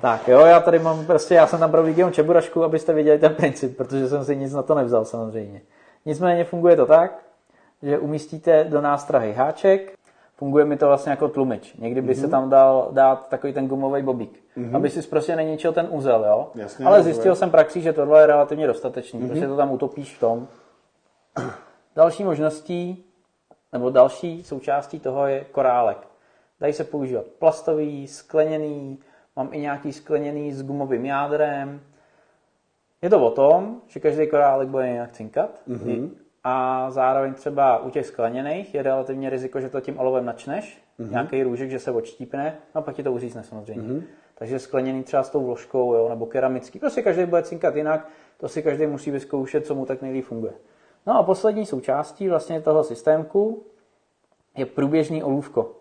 tak 0.00 0.28
jo, 0.28 0.40
já 0.40 0.60
tady 0.60 0.78
mám 0.78 1.06
prostě, 1.06 1.34
já 1.34 1.46
jsem 1.46 1.58
tam 1.58 1.70
pro 1.70 1.82
Legion 1.82 2.12
Čeburašku, 2.12 2.64
abyste 2.64 2.92
viděli 2.92 3.18
ten 3.18 3.34
princip, 3.34 3.76
protože 3.76 4.08
jsem 4.08 4.24
si 4.24 4.36
nic 4.36 4.52
na 4.52 4.62
to 4.62 4.74
nevzal 4.74 5.04
samozřejmě. 5.04 5.60
Nicméně 6.04 6.44
funguje 6.44 6.76
to 6.76 6.86
tak, 6.86 7.18
že 7.82 7.98
umístíte 7.98 8.64
do 8.64 8.80
nástrahy 8.80 9.32
háček, 9.32 9.96
funguje 10.36 10.64
mi 10.64 10.76
to 10.76 10.86
vlastně 10.86 11.10
jako 11.10 11.28
tlumič. 11.28 11.74
Někdy 11.78 12.00
by 12.02 12.12
Mhm. 12.12 12.20
se 12.20 12.28
tam 12.28 12.50
dal 12.50 12.88
dát 12.92 13.28
takový 13.28 13.52
ten 13.52 13.68
gumový 13.68 14.02
bobík, 14.02 14.44
aby 14.72 14.90
si 14.90 15.02
prostě 15.02 15.36
neničil 15.36 15.72
ten 15.72 15.86
úzel, 15.90 16.24
jo? 16.28 16.50
Jasně, 16.54 16.86
Ale 16.86 17.02
zjistil 17.02 17.34
jsem 17.34 17.50
praxí, 17.50 17.80
že 17.80 17.92
tohle 17.92 18.20
je 18.22 18.26
relativně 18.26 18.66
dostatečný, 18.66 19.20
Mhm. 19.20 19.28
protože 19.28 19.46
to 19.48 19.56
tam 19.56 19.72
utopíš 19.72 20.16
v 20.16 20.20
tom. 20.20 20.48
Další 21.96 22.24
možností, 22.24 23.04
nebo 23.72 23.90
další 23.90 24.42
součástí 24.44 25.00
toho 25.00 25.26
je 25.26 25.44
korálek. 25.44 25.98
Dají 26.60 26.72
se 26.72 26.84
používat 26.84 27.24
plastový, 27.38 28.08
skleněný, 28.08 28.98
mám 29.36 29.48
i 29.52 29.60
nějaký 29.60 29.92
skleněný 29.92 30.52
s 30.52 30.62
gumovým 30.62 31.04
jádrem. 31.06 31.80
Je 33.02 33.10
to 33.10 33.26
o 33.26 33.30
tom, 33.30 33.80
že 33.86 34.00
každý 34.00 34.26
korálek 34.26 34.68
bude 34.68 34.88
nějak 34.88 35.12
cinkat 35.12 35.50
mm-hmm. 35.68 36.10
A 36.48 36.86
zároveň 36.90 37.34
třeba 37.34 37.78
u 37.78 37.90
těch 37.90 38.06
skleněných 38.06 38.74
je 38.74 38.82
relativně 38.82 39.30
riziko, 39.30 39.60
že 39.60 39.68
to 39.68 39.80
tím 39.80 39.98
olovem 39.98 40.24
načneš, 40.24 40.82
mm-hmm. 41.00 41.10
nějaký 41.10 41.42
růžek, 41.42 41.70
že 41.70 41.78
se 41.78 41.90
odštípne, 41.90 42.56
no 42.74 42.78
a 42.78 42.82
pak 42.82 42.94
ti 42.94 43.02
to 43.02 43.12
uřízne 43.12 43.42
samozřejmě. 43.42 43.82
Mm-hmm. 43.82 44.02
Takže 44.34 44.58
skleněný 44.58 45.02
třeba 45.02 45.22
s 45.22 45.30
tou 45.30 45.44
vložkou, 45.44 45.94
jo, 45.94 46.08
nebo 46.08 46.26
keramický, 46.26 46.78
prostě 46.78 47.02
každý 47.02 47.24
bude 47.24 47.42
cinkat 47.42 47.76
jinak, 47.76 48.08
to 48.36 48.48
si 48.48 48.62
každý 48.62 48.86
musí 48.86 49.10
vyzkoušet, 49.10 49.66
co 49.66 49.74
mu 49.74 49.86
tak 49.86 50.02
nejlíp 50.02 50.24
funguje. 50.24 50.52
No 51.06 51.18
a 51.18 51.22
poslední 51.22 51.66
součástí 51.66 52.28
vlastně 52.28 52.60
toho 52.60 52.84
systémku 52.84 53.66
je 54.56 54.66
průběžný 54.66 55.22
olůvko. 55.22 55.72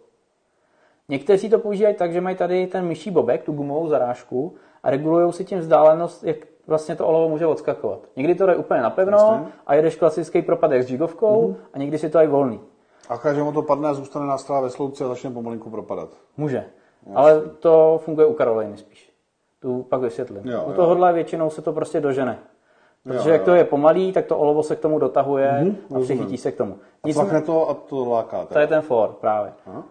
Někteří 1.09 1.49
to 1.49 1.59
používají 1.59 1.95
tak, 1.95 2.13
že 2.13 2.21
mají 2.21 2.35
tady 2.35 2.67
ten 2.67 2.85
myší 2.85 3.11
bobek, 3.11 3.43
tu 3.43 3.51
gumovou 3.51 3.87
zarážku 3.87 4.55
a 4.83 4.89
regulují 4.89 5.33
si 5.33 5.45
tím 5.45 5.59
vzdálenost, 5.59 6.23
jak 6.23 6.37
vlastně 6.67 6.95
to 6.95 7.07
olovo 7.07 7.29
může 7.29 7.45
odskakovat. 7.45 7.99
Někdy 8.15 8.35
to 8.35 8.45
jde 8.45 8.55
úplně 8.55 8.81
napevno 8.81 9.17
Jasně. 9.17 9.47
a 9.67 9.75
jedeš 9.75 9.95
klasický 9.95 10.41
propadek 10.41 10.83
s 10.83 10.91
jigovkou 10.91 11.47
mm-hmm. 11.47 11.55
a 11.73 11.77
někdy 11.77 11.97
si 11.97 12.09
to 12.09 12.17
aj 12.17 12.27
volný. 12.27 12.61
A 13.09 13.17
když 13.31 13.43
mu 13.43 13.51
to 13.51 13.61
padne 13.61 13.89
a 13.89 13.93
zůstane 13.93 14.25
nástrava 14.25 14.61
ve 14.61 14.69
slouce 14.69 15.03
a 15.03 15.07
začne 15.07 15.31
pomalinku 15.31 15.69
propadat. 15.69 16.09
Může. 16.37 16.65
Ale 17.15 17.41
to 17.59 18.01
funguje 18.03 18.27
u 18.27 18.33
Karoliny 18.33 18.77
spíš. 18.77 19.13
Tu 19.59 19.83
pak 19.83 20.01
vysvětlím. 20.01 20.41
Jo, 20.45 20.63
u 20.65 20.69
jo. 20.69 20.75
tohohle 20.75 21.13
většinou 21.13 21.49
se 21.49 21.61
to 21.61 21.73
prostě 21.73 22.01
dožene. 22.01 22.39
Protože 23.03 23.29
Jo, 23.29 23.33
jak 23.33 23.41
jo. 23.41 23.45
to 23.45 23.55
je 23.55 23.63
pomalý, 23.63 24.11
tak 24.11 24.25
to 24.25 24.37
olovo 24.37 24.63
se 24.63 24.75
k 24.75 24.79
tomu 24.79 24.99
dotahuje 24.99 25.51
mm-hmm, 25.51 25.97
a 25.97 25.99
přichytí 25.99 26.37
se 26.37 26.51
k 26.51 26.57
tomu. 26.57 26.77
A 27.03 27.07
Nicmé- 27.07 27.13
cvakne 27.13 27.41
to 27.41 27.69
a 27.69 27.73
to 27.73 28.09
láká. 28.09 28.45
to 28.45 28.59
je 28.59 28.67
ten 28.67 28.81
for 28.81 29.09
právě. 29.21 29.53
Aha. 29.65 29.83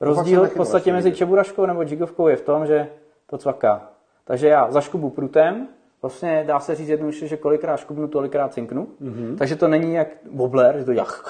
Rozdíl 0.00 0.46
v 0.46 0.54
podstatě 0.54 0.92
mezi 0.92 1.12
čeburaškou 1.12 1.66
nebo 1.66 1.82
jigovkou 1.82 2.28
je 2.28 2.36
v 2.36 2.40
tom, 2.40 2.66
že 2.66 2.88
to 3.26 3.38
cvaká. 3.38 3.88
Takže 4.24 4.48
já 4.48 4.70
zaškubu 4.70 5.10
prutem, 5.10 5.68
vlastně 6.04 6.44
dá 6.46 6.60
se 6.60 6.74
říct 6.74 6.88
jednoduše, 6.88 7.26
že 7.28 7.36
kolikrát 7.36 7.76
škubnu, 7.76 8.08
tolikrát 8.08 8.52
cinknu. 8.52 8.88
Mm-hmm. 9.02 9.36
Takže 9.38 9.56
to 9.56 9.68
není 9.68 9.94
jak 9.94 10.08
wobbler, 10.32 10.78
že 10.78 10.84
to 10.84 10.92
jach 10.92 11.22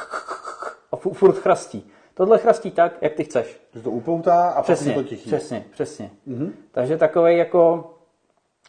a 0.93 0.97
fu- 0.97 1.13
furt 1.13 1.39
chrastí. 1.39 1.91
Tohle 2.15 2.39
chrastí 2.39 2.71
tak, 2.71 2.93
jak 3.01 3.13
ty 3.15 3.25
chceš. 3.25 3.61
Že 3.75 3.83
to 3.83 3.91
upoutá 3.91 4.49
a 4.51 4.63
Přesně, 4.63 4.95
pak 4.95 5.03
to 5.03 5.09
tichý. 5.09 5.31
přesně, 5.31 5.65
přesně. 5.71 6.11
Mm-hmm. 6.29 6.51
Takže 6.73 6.97
takový 6.97 7.37
jako 7.37 7.91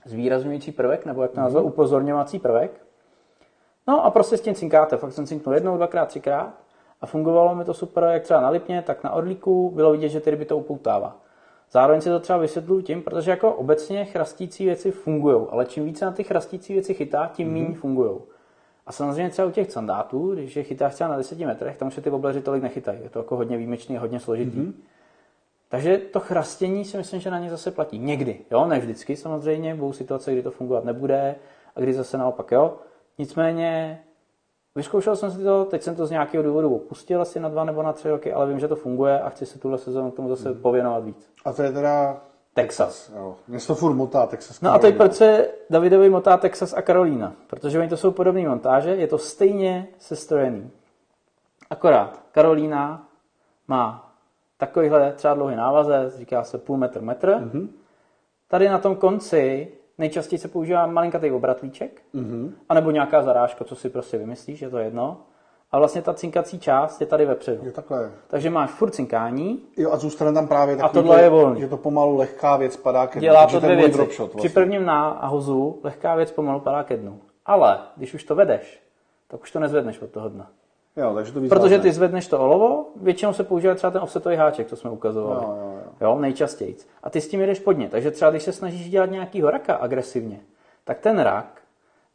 zvýrazňující 0.06 0.72
prvek, 0.72 1.06
nebo 1.06 1.22
jak 1.22 1.32
to 1.32 1.40
nazvat, 1.42 1.64
upozorňovací 1.66 2.40
prvek. 2.40 2.82
No 3.88 4.06
a 4.06 4.12
prostě 4.12 4.38
s 4.38 4.42
tím 4.42 4.56
cinkáte. 4.56 4.98
Fakt 4.98 5.12
jsem 5.14 5.26
cinknul 5.26 5.56
jednou, 5.56 5.78
dvakrát, 5.78 6.06
třikrát 6.06 6.54
a 7.02 7.06
fungovalo 7.06 7.56
mi 7.56 7.66
to 7.66 7.74
super, 7.74 8.04
jak 8.04 8.24
třeba 8.24 8.42
na 8.42 8.50
Lipně, 8.50 8.82
tak 8.82 9.04
na 9.04 9.12
Orlíku. 9.12 9.72
Bylo 9.76 9.92
vidět, 9.92 10.10
že 10.10 10.20
ty 10.20 10.30
ryby 10.30 10.46
to 10.46 10.58
upoutává. 10.58 11.18
Zároveň 11.76 12.02
si 12.02 12.10
to 12.10 12.20
třeba 12.20 12.40
vysvětluju 12.40 12.82
tím, 12.82 13.04
protože 13.04 13.32
jako 13.32 13.54
obecně 13.54 14.06
chrastící 14.06 14.66
věci 14.66 14.92
fungují, 14.92 15.48
ale 15.50 15.66
čím 15.66 15.86
více 15.86 16.06
na 16.06 16.12
ty 16.12 16.24
chrastící 16.24 16.74
věci 16.74 16.94
chytá, 16.94 17.32
tím 17.34 17.54
méně 17.54 17.76
fungují. 17.76 18.20
A 18.86 18.92
samozřejmě 18.92 19.30
třeba 19.30 19.48
u 19.48 19.52
těch 19.52 19.72
sandátů, 19.72 20.34
když 20.34 20.56
je 20.56 20.64
chytáš 20.64 20.94
třeba 20.94 21.10
na 21.10 21.18
10 21.18 21.40
metrech, 21.40 21.78
tam 21.78 21.92
se 21.92 22.02
ty 22.02 22.10
obleři 22.10 22.42
tolik 22.42 22.64
nechytají. 22.64 23.00
Je 23.04 23.10
to 23.10 23.20
jako 23.20 23.36
hodně 23.36 23.58
výjimečný 23.58 23.98
a 23.98 24.00
hodně 24.00 24.20
složitý. 24.20 24.60
Mm-hmm. 24.60 24.74
Takže 25.70 25.98
to 25.98 26.20
chrastění 26.20 26.86
si 26.86 26.98
myslím, 26.98 27.22
že 27.22 27.32
na 27.32 27.40
ně 27.40 27.50
zase 27.50 27.72
platí. 27.72 28.00
Někdy, 28.00 28.40
jo, 28.52 28.66
ne 28.66 28.80
vždycky 28.80 29.16
samozřejmě, 29.16 29.76
budou 29.76 29.94
situace, 29.94 30.32
kdy 30.32 30.44
to 30.44 30.52
fungovat 30.52 30.86
nebude 30.86 31.36
a 31.76 31.80
kdy 31.80 31.94
zase 31.94 32.18
naopak, 32.18 32.52
jo. 32.52 32.78
Nicméně 33.18 34.00
vyzkoušel 34.76 35.16
jsem 35.16 35.32
si 35.32 35.44
to, 35.44 35.66
teď 35.66 35.82
jsem 35.82 35.96
to 35.96 36.06
z 36.06 36.12
nějakého 36.12 36.44
důvodu 36.44 36.76
opustil 36.76 37.22
asi 37.22 37.40
na 37.40 37.50
dva 37.50 37.64
nebo 37.64 37.84
na 37.84 37.94
tři 37.94 38.10
roky, 38.10 38.34
ale 38.34 38.48
vím, 38.48 38.60
že 38.60 38.68
to 38.68 38.76
funguje 38.76 39.20
a 39.20 39.30
chci 39.30 39.46
se 39.46 39.60
tuhle 39.60 39.78
sezónu 39.78 40.12
k 40.12 40.16
tomu 40.16 40.30
zase 40.30 40.54
pověnovat 40.54 41.04
víc. 41.04 41.30
A 41.46 41.54
to 41.54 41.64
je 41.64 41.72
teda... 41.72 42.22
Texas. 42.56 43.12
Jo. 43.16 43.36
Mě 43.48 43.60
se 43.60 43.68
to 43.68 43.76
furt 43.76 43.94
motá, 43.94 44.26
Texas. 44.26 44.62
No 44.62 44.74
a 44.74 44.80
teď 44.80 44.98
proč 44.98 45.14
se 45.14 45.48
Davidovi 45.70 46.10
motá 46.10 46.38
Texas 46.38 46.74
a 46.74 46.82
Karolína? 46.82 47.34
Protože 47.48 47.80
oni 47.80 47.90
to 47.90 47.98
jsou 47.98 48.12
podobné 48.12 48.48
montáže, 48.48 48.90
je 48.96 49.08
to 49.08 49.18
stejně 49.18 49.88
sestrojený. 50.00 50.72
Akorát 51.70 52.22
Karolína 52.32 53.08
má 53.68 54.14
takovýhle 54.58 55.14
třeba 55.14 55.34
dlouhý 55.34 55.56
návazec, 55.56 56.18
říká 56.18 56.44
se 56.44 56.58
půl 56.58 56.78
metr, 56.78 57.02
metr. 57.02 57.30
Mm-hmm. 57.30 57.68
Tady 58.48 58.70
na 58.70 58.80
tom 58.80 58.96
konci 58.96 59.72
nejčastěji 59.98 60.40
se 60.40 60.48
používá 60.48 60.86
malinkatý 60.88 61.32
obratlíček, 61.32 62.02
mm-hmm. 62.16 62.52
anebo 62.70 62.92
nějaká 62.92 63.22
zarážka, 63.22 63.66
co 63.66 63.76
si 63.76 63.90
prostě 63.90 64.18
vymyslíš, 64.18 64.62
je 64.62 64.70
to 64.70 64.78
jedno. 64.78 65.18
A 65.72 65.80
vlastně 65.80 66.02
ta 66.02 66.14
cinkací 66.14 66.60
část 66.60 67.02
je 67.02 67.08
tady 67.08 67.26
vepředu. 67.26 67.66
Jo, 67.66 67.72
takhle. 67.72 68.12
Takže 68.28 68.50
máš 68.50 68.70
furt 68.72 68.92
cinkání, 68.92 69.62
Jo, 69.78 69.92
a 69.92 69.98
zůstane 69.98 70.34
tam 70.34 70.48
právě 70.48 70.78
takový, 70.78 70.94
tohle 70.94 71.18
že- 71.18 71.24
je 71.24 71.30
volný. 71.30 71.62
že 71.62 71.68
to 71.68 71.78
pomalu 71.78 72.18
lehká 72.18 72.58
věc 72.58 72.78
padá 72.78 73.08
ke 73.08 73.20
dnu. 73.20 73.22
Dělá 73.22 73.48
to 73.48 73.60
dvě 73.60 73.76
věci. 73.76 73.92
dropshot 73.94 74.34
vlastně. 74.34 74.50
Při 74.50 74.54
prvním 74.54 74.86
náhozu 74.86 75.80
lehká 75.84 76.16
věc 76.16 76.32
pomalu 76.32 76.60
padá 76.60 76.84
ke 76.84 76.98
dnu. 76.98 77.20
Ale 77.46 77.80
když 77.98 78.14
už 78.14 78.24
to 78.24 78.36
vedeš, 78.36 78.84
tak 79.28 79.42
už 79.42 79.52
to 79.52 79.60
nezvedneš 79.60 80.02
od 80.02 80.10
toho 80.10 80.30
dna. 80.30 80.50
Jo, 80.98 81.14
takže 81.16 81.32
to 81.32 81.40
Protože 81.50 81.80
ty 81.80 81.92
zvedneš 81.92 82.28
to 82.28 82.40
olovo, 82.40 82.86
většinou 82.96 83.34
se 83.34 83.44
používá 83.44 83.76
třeba 83.76 83.92
ten 83.92 84.02
offsetový 84.02 84.36
háček, 84.36 84.68
to 84.70 84.76
jsme 84.76 84.90
ukazovali. 84.90 85.46
Jo, 85.46 85.58
jo, 85.62 85.72
jo. 85.85 85.85
Jo 86.02 86.18
nejčastěji. 86.20 86.76
A 87.04 87.10
ty 87.10 87.22
s 87.22 87.28
tím 87.28 87.42
jedeš 87.42 87.60
podně. 87.60 87.90
Takže 87.90 88.12
třeba 88.12 88.32
když 88.32 88.44
se 88.44 88.52
snažíš 88.52 88.90
dělat 88.90 89.12
nějakýho 89.12 89.52
raka 89.52 89.76
agresivně, 89.76 90.40
tak 90.84 91.00
ten 91.00 91.20
rak 91.20 91.62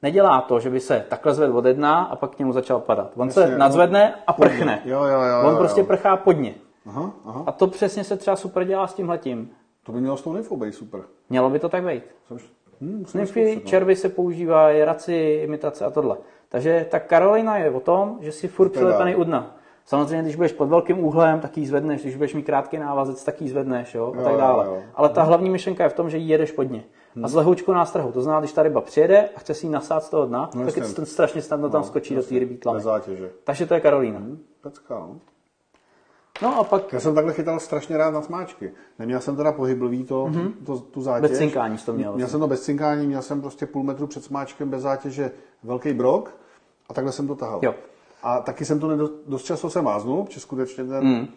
nedělá 0.02 0.40
to, 0.40 0.61
že 0.61 0.70
by 0.70 0.81
se 0.81 1.07
takhle 1.09 1.35
zvedl 1.35 1.59
od 1.59 1.65
jedna 1.65 2.02
a 2.02 2.16
pak 2.16 2.36
k 2.36 2.39
němu 2.39 2.52
začal 2.52 2.81
padat. 2.81 3.12
On 3.16 3.31
se 3.31 3.40
Jasně, 3.40 3.59
nadzvedne 3.59 4.15
a 4.27 4.32
prchne. 4.32 4.82
Jo, 4.85 5.05
jo, 5.05 5.20
jo, 5.20 5.40
On 5.44 5.52
jo, 5.52 5.59
prostě 5.59 5.81
jo. 5.81 5.86
prchá 5.86 6.16
pod 6.16 6.32
ně. 6.32 6.55
Aha, 6.86 7.12
aha. 7.24 7.44
A 7.47 7.52
to 7.52 7.66
přesně 7.66 8.05
se 8.05 8.16
třeba 8.16 8.36
super 8.36 8.65
dělá 8.65 8.86
s 8.86 8.94
tímhletím. 8.94 9.51
To 9.82 9.93
by 9.93 10.01
mělo 10.01 10.16
s 10.16 10.23
tou 10.23 10.32
nymfou 10.32 10.57
být 10.57 10.74
super. 10.74 11.01
Mělo 11.31 11.51
by 11.51 11.59
to 11.59 11.69
tak 11.69 11.85
být. 11.85 12.02
Jsem, 12.27 12.39
hm, 12.81 13.05
zkoušet, 13.07 13.55
no. 13.55 13.61
červy 13.61 13.97
se 13.97 14.09
používají, 14.09 14.85
raci, 14.85 15.40
imitace 15.44 15.85
a 15.85 15.90
tohle. 15.90 16.16
Takže 16.48 16.86
ta 16.90 17.01
Karolina 17.01 17.59
je 17.59 17.70
o 17.70 17.81
tom, 17.81 18.19
že 18.20 18.32
si 18.32 18.48
furt 18.48 18.69
přilepený 18.69 19.16
u 19.16 19.24
dna. 19.24 19.57
Samozřejmě, 19.86 20.23
když 20.23 20.36
budeš 20.36 20.52
pod 20.52 20.66
velkým 20.69 21.05
úhlem, 21.05 21.40
tak 21.40 21.59
ji 21.59 21.66
zvedneš, 21.66 22.02
když 22.02 22.16
budeš 22.16 22.35
mít 22.35 22.43
krátký 22.43 22.78
návazec, 22.78 23.24
tak 23.24 23.40
ji 23.43 23.48
zvedneš, 23.48 23.94
jo, 23.94 24.12
a 24.15 24.19
Jo, 24.19 24.24
tak 24.24 24.32
jo, 24.32 24.39
dále. 24.39 24.66
jo. 24.66 24.78
Ale 24.94 25.09
ta 25.09 25.23
hlavní 25.23 25.51
myšlenka 25.51 25.85
je 25.85 25.90
v 25.90 25.94
tom, 25.94 26.11
že 26.11 26.16
ji 26.19 26.28
jedeš 26.28 26.52
pod 26.52 26.62
ně. 26.62 26.85
A 27.23 27.28
s 27.28 27.35
lehoučkou 27.35 27.73
nástrahou. 27.73 28.12
To 28.12 28.23
znamená, 28.23 28.40
když 28.40 28.52
ta 28.52 28.62
ryba 28.62 28.81
přijede 28.81 29.28
a 29.36 29.40
chce 29.40 29.55
si 29.55 29.66
ji 29.66 29.70
nasát 29.70 30.05
z 30.05 30.09
toho 30.11 30.27
dna, 30.27 30.47
tak 30.47 30.55
No, 30.55 30.62
je 30.86 30.94
to 30.94 31.07
strašně 31.07 31.43
snadno 31.43 31.70
tam 31.70 31.85
skočí 31.85 32.15
do 32.15 32.23
té 32.23 32.39
rybí 32.39 32.57
tlamy. 32.57 32.81
zátěže. 32.81 33.31
Takže 33.44 33.66
to 33.66 33.74
je 33.74 33.81
Karolína. 33.81 34.20
Pecka, 34.61 34.94
no. 34.94 35.16
No 36.43 36.59
a 36.61 36.65
pak 36.65 36.93
Já 36.93 37.01
jsem 37.01 37.15
takhle 37.15 37.32
chytal 37.32 37.61
strašně 37.61 37.97
rád 37.97 38.11
na 38.11 38.23
smáčky. 38.23 38.73
Neměl 38.98 39.20
jsem 39.20 39.36
teda 39.36 39.52
pohyblový 39.52 40.05
to, 40.05 40.27
mm-hmm. 40.27 40.52
to 40.66 40.78
tu 40.78 41.01
zátěž. 41.02 41.23
Mhm. 41.23 41.31
Bez 41.31 41.39
cinkání 41.39 41.77
to 41.78 41.93
měl 41.93 41.97
Měl 41.97 42.12
vlastně. 42.12 42.28
jsem 42.31 42.40
to 42.40 42.47
bez 42.47 42.62
cinkání, 42.62 43.07
měl 43.07 43.23
jsem 43.23 43.40
prostě 43.40 43.66
půl 43.66 43.82
metru 43.82 44.07
před 44.07 44.24
smáčkem 44.24 44.70
bez 44.70 44.82
zátěže 44.82 45.31
velký 45.62 45.93
brok 45.93 46.35
a 46.89 46.94
takhle 46.94 47.12
jsem 47.12 47.27
to 47.28 47.35
tahal. 47.35 47.61
Jo. 47.62 47.74
A 48.22 48.40
taky 48.40 48.64
jsem 48.64 48.80
to 48.80 48.88
nedo, 48.88 49.10
dost 49.26 49.42
často 49.42 49.70
se 49.70 49.82
máznul, 49.82 50.24
protože 50.24 50.40
skutečně 50.40 50.84
ten 50.84 51.05
mm. 51.05 51.28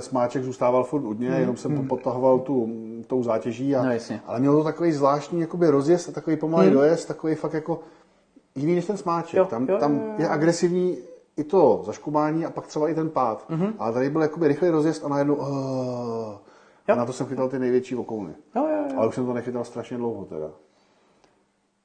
smáček 0.00 0.44
zůstával 0.44 0.84
furt 0.84 1.04
u 1.04 1.12
dně, 1.12 1.30
mm. 1.30 1.36
jenom 1.36 1.56
jsem 1.56 1.72
mm. 1.72 1.88
potahoval 1.88 2.38
tu, 2.38 2.68
tou 3.06 3.22
zátěží. 3.22 3.76
A, 3.76 3.82
No, 3.82 3.92
jasně. 3.92 4.20
ale 4.26 4.40
mělo 4.40 4.58
to 4.58 4.64
takový 4.64 4.92
zvláštní 4.92 5.40
jakoby 5.40 5.70
rozjezd 5.70 6.08
a 6.08 6.12
takový 6.12 6.36
pomalý 6.36 6.66
mm. 6.66 6.72
dojezd, 6.72 7.08
takový 7.08 7.34
fakt 7.34 7.54
jako 7.54 7.80
jiný 8.54 8.74
než 8.74 8.86
ten 8.86 8.96
smáček. 8.96 9.38
Jo, 9.38 9.44
tam 9.44 9.68
jo, 9.68 9.78
tam 9.78 9.96
jo, 9.96 10.02
jo. 10.06 10.14
je 10.18 10.28
agresivní 10.28 10.98
i 11.36 11.44
to 11.44 11.82
zaškumání 11.86 12.46
a 12.46 12.50
pak 12.50 12.66
třeba 12.66 12.88
i 12.88 12.94
ten 12.94 13.10
pád. 13.10 13.44
Mhm. 13.48 13.66
Mm-hmm. 13.66 13.72
Ale 13.78 13.92
tady 13.92 14.10
byl 14.10 14.22
jakoby 14.22 14.48
rychlý 14.48 14.68
rozjezd 14.68 15.04
a 15.04 15.08
najednou... 15.08 15.34
Uh, 15.34 15.44
a 16.88 16.94
na 16.94 17.06
to 17.06 17.12
jsem 17.12 17.26
chytal 17.26 17.48
ty 17.48 17.58
největší 17.58 17.96
okouny. 17.96 18.32
Jo, 18.56 18.62
jo, 18.68 18.84
jo. 18.90 18.96
Ale 18.96 19.08
už 19.08 19.14
jsem 19.14 19.26
to 19.26 19.32
nechytal 19.32 19.64
strašně 19.64 19.96
dlouho 19.96 20.24
teda. 20.24 20.50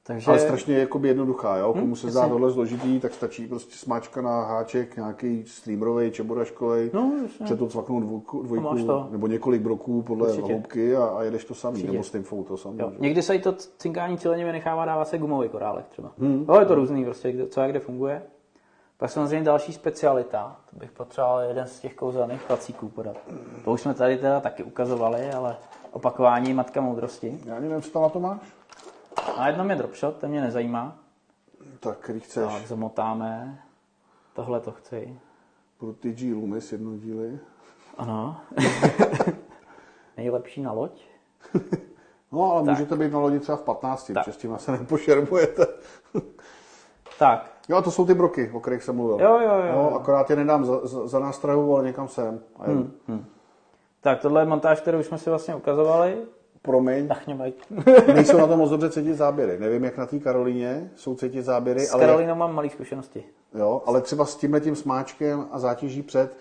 Takže 0.06 0.30
Ale 0.30 0.38
strašně 0.38 0.78
jakoby 0.78 1.08
jednoduchá, 1.08 1.56
jo? 1.56 1.72
Komu 1.72 1.96
se 1.96 2.10
zdá 2.10 2.28
tohle 2.28 2.52
složitý, 2.52 3.00
tak 3.00 3.14
stačí 3.14 3.46
prostě 3.46 3.76
smáčka 3.76 4.22
na 4.22 4.42
háček, 4.44 4.96
nějaký 4.96 5.44
streamerový, 5.46 6.10
čeboraškový, 6.10 6.90
No, 6.92 7.12
před 7.44 7.58
to 7.58 7.66
cvaknout 7.66 8.02
dvojku, 8.02 8.42
dvojku 8.42 8.86
to. 8.86 9.08
nebo 9.10 9.26
několik 9.26 9.62
broků 9.62 10.02
podle 10.02 10.28
Určitě. 10.28 10.46
hloubky 10.52 10.96
a, 10.96 11.04
a 11.04 11.22
jedeš 11.22 11.44
to 11.44 11.54
samý, 11.54 11.72
Určitě. 11.74 11.92
nebo 11.92 12.04
s 12.04 12.10
tím 12.10 12.22
fouto 12.22 12.56
samý. 12.56 12.78
Jo. 12.80 12.90
že? 12.90 12.96
Někdy 13.00 13.22
se 13.22 13.34
i 13.34 13.38
to 13.38 13.52
cinkání 13.78 14.18
cíleně 14.18 14.44
vynechává, 14.44 14.84
dává 14.84 15.04
se 15.04 15.18
gumový 15.18 15.48
korálek 15.48 15.88
třeba. 15.88 16.12
Hmm. 16.18 16.44
Jo, 16.48 16.60
je 16.60 16.66
to 16.66 16.74
různý, 16.74 17.04
prostě, 17.04 17.46
co 17.46 17.60
a 17.60 17.66
kde 17.66 17.80
funguje. 17.80 18.22
Pak 18.96 19.10
samozřejmě 19.10 19.44
další 19.44 19.72
specialita, 19.72 20.56
to 20.70 20.76
bych 20.76 20.90
potřeboval 20.92 21.40
jeden 21.40 21.66
z 21.66 21.80
těch 21.80 21.94
kouzelných 21.94 22.42
placíků 22.42 22.88
podat. 22.88 23.16
To 23.64 23.70
už 23.72 23.80
jsme 23.80 23.94
tady 23.94 24.16
teda 24.18 24.40
taky 24.40 24.62
ukazovali, 24.62 25.30
ale 25.30 25.56
opakování 25.92 26.54
matka 26.54 26.80
moudrosti. 26.80 27.38
Já 27.44 27.60
nevím, 27.60 27.82
co 27.82 27.90
tam 27.90 28.02
na 28.02 28.08
to 28.08 28.20
máš. 28.20 28.40
A 29.36 29.46
jednom 29.46 29.70
je 29.70 29.76
dropshot, 29.76 30.16
ten 30.16 30.30
mě 30.30 30.40
nezajímá. 30.40 30.98
Tak, 31.80 31.98
který 31.98 32.20
chceš. 32.20 32.52
Tak 32.52 32.66
zamotáme. 32.66 33.62
Tohle 34.34 34.60
to 34.60 34.72
chci. 34.72 35.18
Pro 35.78 35.92
ty 35.92 36.12
G 36.12 36.34
Loomis 36.34 36.72
jednodíly. 36.72 37.38
Ano. 37.98 38.40
Nejlepší 40.16 40.62
na 40.62 40.72
loď. 40.72 41.02
No, 42.32 42.52
ale 42.52 42.62
můžete 42.62 42.96
být 42.96 43.12
na 43.12 43.18
lodi 43.18 43.40
třeba 43.40 43.56
v 43.56 43.62
15, 43.62 44.10
Tak. 44.14 44.28
s 44.28 44.36
tím 44.36 44.58
se 44.58 44.72
nepošermujete. 44.72 45.66
Tak, 47.18 47.54
Jo, 47.68 47.76
a 47.76 47.82
to 47.82 47.90
jsou 47.90 48.06
ty 48.06 48.14
broky, 48.14 48.50
o 48.54 48.60
kterých 48.60 48.82
jsem 48.82 48.96
mluvil. 48.96 49.20
Jo, 49.26 49.40
jo, 49.40 49.52
jo. 49.66 49.72
No, 49.74 49.94
akorát 49.94 50.30
je 50.30 50.36
nedám 50.36 50.64
za, 50.64 50.86
za, 50.86 51.06
za 51.06 51.18
nástrahu, 51.18 51.74
ale 51.74 51.84
někam 51.84 52.08
sem. 52.08 52.40
A 52.58 52.68
jedu. 52.70 52.90
Hmm. 53.08 53.24
tak 54.00 54.20
tohle 54.20 54.42
je 54.42 54.46
montáž, 54.46 54.80
kterou 54.80 54.98
už 55.00 55.06
jsme 55.06 55.18
si 55.18 55.30
vlastně 55.30 55.54
ukazovali. 55.54 56.18
Promiň, 56.64 57.08
nejsou 58.14 58.38
na 58.38 58.46
to 58.46 58.56
moc 58.56 58.70
dobře 58.70 58.90
cítit 58.90 59.14
záběry. 59.14 59.58
Nevím, 59.58 59.84
jak 59.84 59.98
na 59.98 60.06
té 60.06 60.18
Karolíně 60.18 60.90
jsou 60.96 61.14
cítit 61.14 61.42
záběry, 61.42 61.80
S 61.80 61.94
ale, 61.94 62.06
Karolínou 62.06 62.34
mám 62.34 62.54
malé 62.54 62.70
zkušenosti. 62.70 63.24
jo, 63.54 63.82
ale 63.86 64.00
třeba 64.00 64.24
s 64.24 64.36
tímhletím 64.36 64.76
smáčkem 64.76 65.46
a 65.50 65.58
zátěží 65.58 66.02
před, 66.02 66.36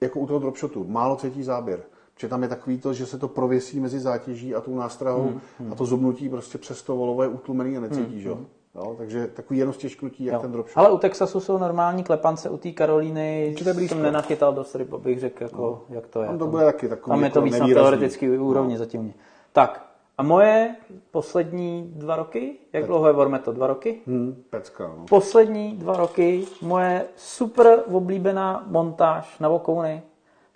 jako 0.00 0.20
u 0.20 0.26
toho 0.26 0.38
dropshotu, 0.38 0.84
málo 0.88 1.16
cítí 1.16 1.42
záběr. 1.42 1.80
Protože 2.14 2.28
tam 2.28 2.42
je 2.42 2.48
takový 2.48 2.78
to, 2.78 2.92
že 2.92 3.06
se 3.06 3.18
to 3.18 3.28
prověsí 3.28 3.80
mezi 3.80 4.00
zátěží 4.00 4.54
a 4.54 4.60
tou 4.60 4.76
nástrahou 4.76 5.32
Hmm, 5.58 5.72
a 5.72 5.74
to 5.74 5.84
zubnutí 5.84 6.28
prostě 6.28 6.58
přes 6.58 6.82
to 6.82 6.96
volovo 6.96 7.22
je 7.22 7.28
utlumený 7.28 7.76
a 7.76 7.80
necítíš, 7.80 8.24
jo. 8.24 8.38
jo. 8.74 8.94
Takže 8.98 9.26
takový 9.26 9.58
jenom 9.58 9.74
stěžknutí, 9.74 10.24
jak 10.24 10.34
Jo. 10.34 10.40
ten 10.40 10.52
dropshot. 10.52 10.78
Ale 10.78 10.90
u 10.90 10.98
Texasu 10.98 11.40
jsou 11.40 11.58
normální 11.58 12.04
klepance, 12.04 12.50
u 12.50 12.56
té 12.56 12.70
Karolíny 12.72 13.54
jsem 13.78 14.02
nenachytal 14.02 14.52
dost 14.52 14.74
ryb, 14.74 14.92
abych 14.94 15.20
řekl, 15.20 15.44
jako, 15.44 15.84
jak 15.88 16.06
to 16.06 16.20
je. 16.22 16.26
Tam 16.28 16.38
to 16.38 16.46
bude 16.46 16.64
taky 16.64 16.88
takový 16.88 17.14
Tam 17.14 17.24
je 17.24 17.30
to 17.30 17.38
jako 17.38 17.44
víc 17.44 17.58
na 17.58 17.66
teoretický 17.66 18.30
úrovni 18.30 18.78
zatím. 18.78 19.14
Tak, 19.54 19.86
a 20.18 20.22
moje 20.22 20.76
poslední 21.10 21.92
dva 21.96 22.16
roky, 22.16 22.56
jak 22.72 22.86
dlouho 22.86 23.06
je 23.06 23.12
Vormeto? 23.12 23.52
Dva 23.52 23.66
roky? 23.66 24.00
Hmm, 24.06 24.44
pecka, 24.50 24.88
no. 24.88 25.04
Poslední 25.08 25.76
dva 25.76 25.96
roky 25.96 26.46
moje 26.62 27.06
super 27.16 27.82
oblíbená 27.92 28.64
montáž 28.66 29.38
na 29.38 29.48
vokouny. 29.48 30.02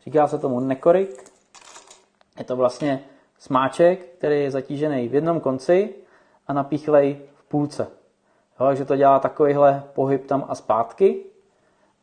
Říká 0.04 0.28
se 0.28 0.38
tomu 0.38 0.60
nekorik. 0.60 1.30
Je 2.38 2.44
to 2.44 2.56
vlastně 2.56 3.04
smáček, 3.38 4.00
který 4.18 4.42
je 4.42 4.50
zatížený 4.50 5.08
v 5.08 5.14
jednom 5.14 5.40
konci 5.40 5.94
a 6.46 6.52
napíchlej 6.52 7.20
v 7.34 7.42
půlce. 7.42 7.82
Jo, 8.60 8.66
takže 8.66 8.84
to 8.84 8.96
dělá 8.96 9.18
takovýhle 9.18 9.82
pohyb 9.94 10.26
tam 10.26 10.44
a 10.48 10.54
zpátky. 10.54 11.24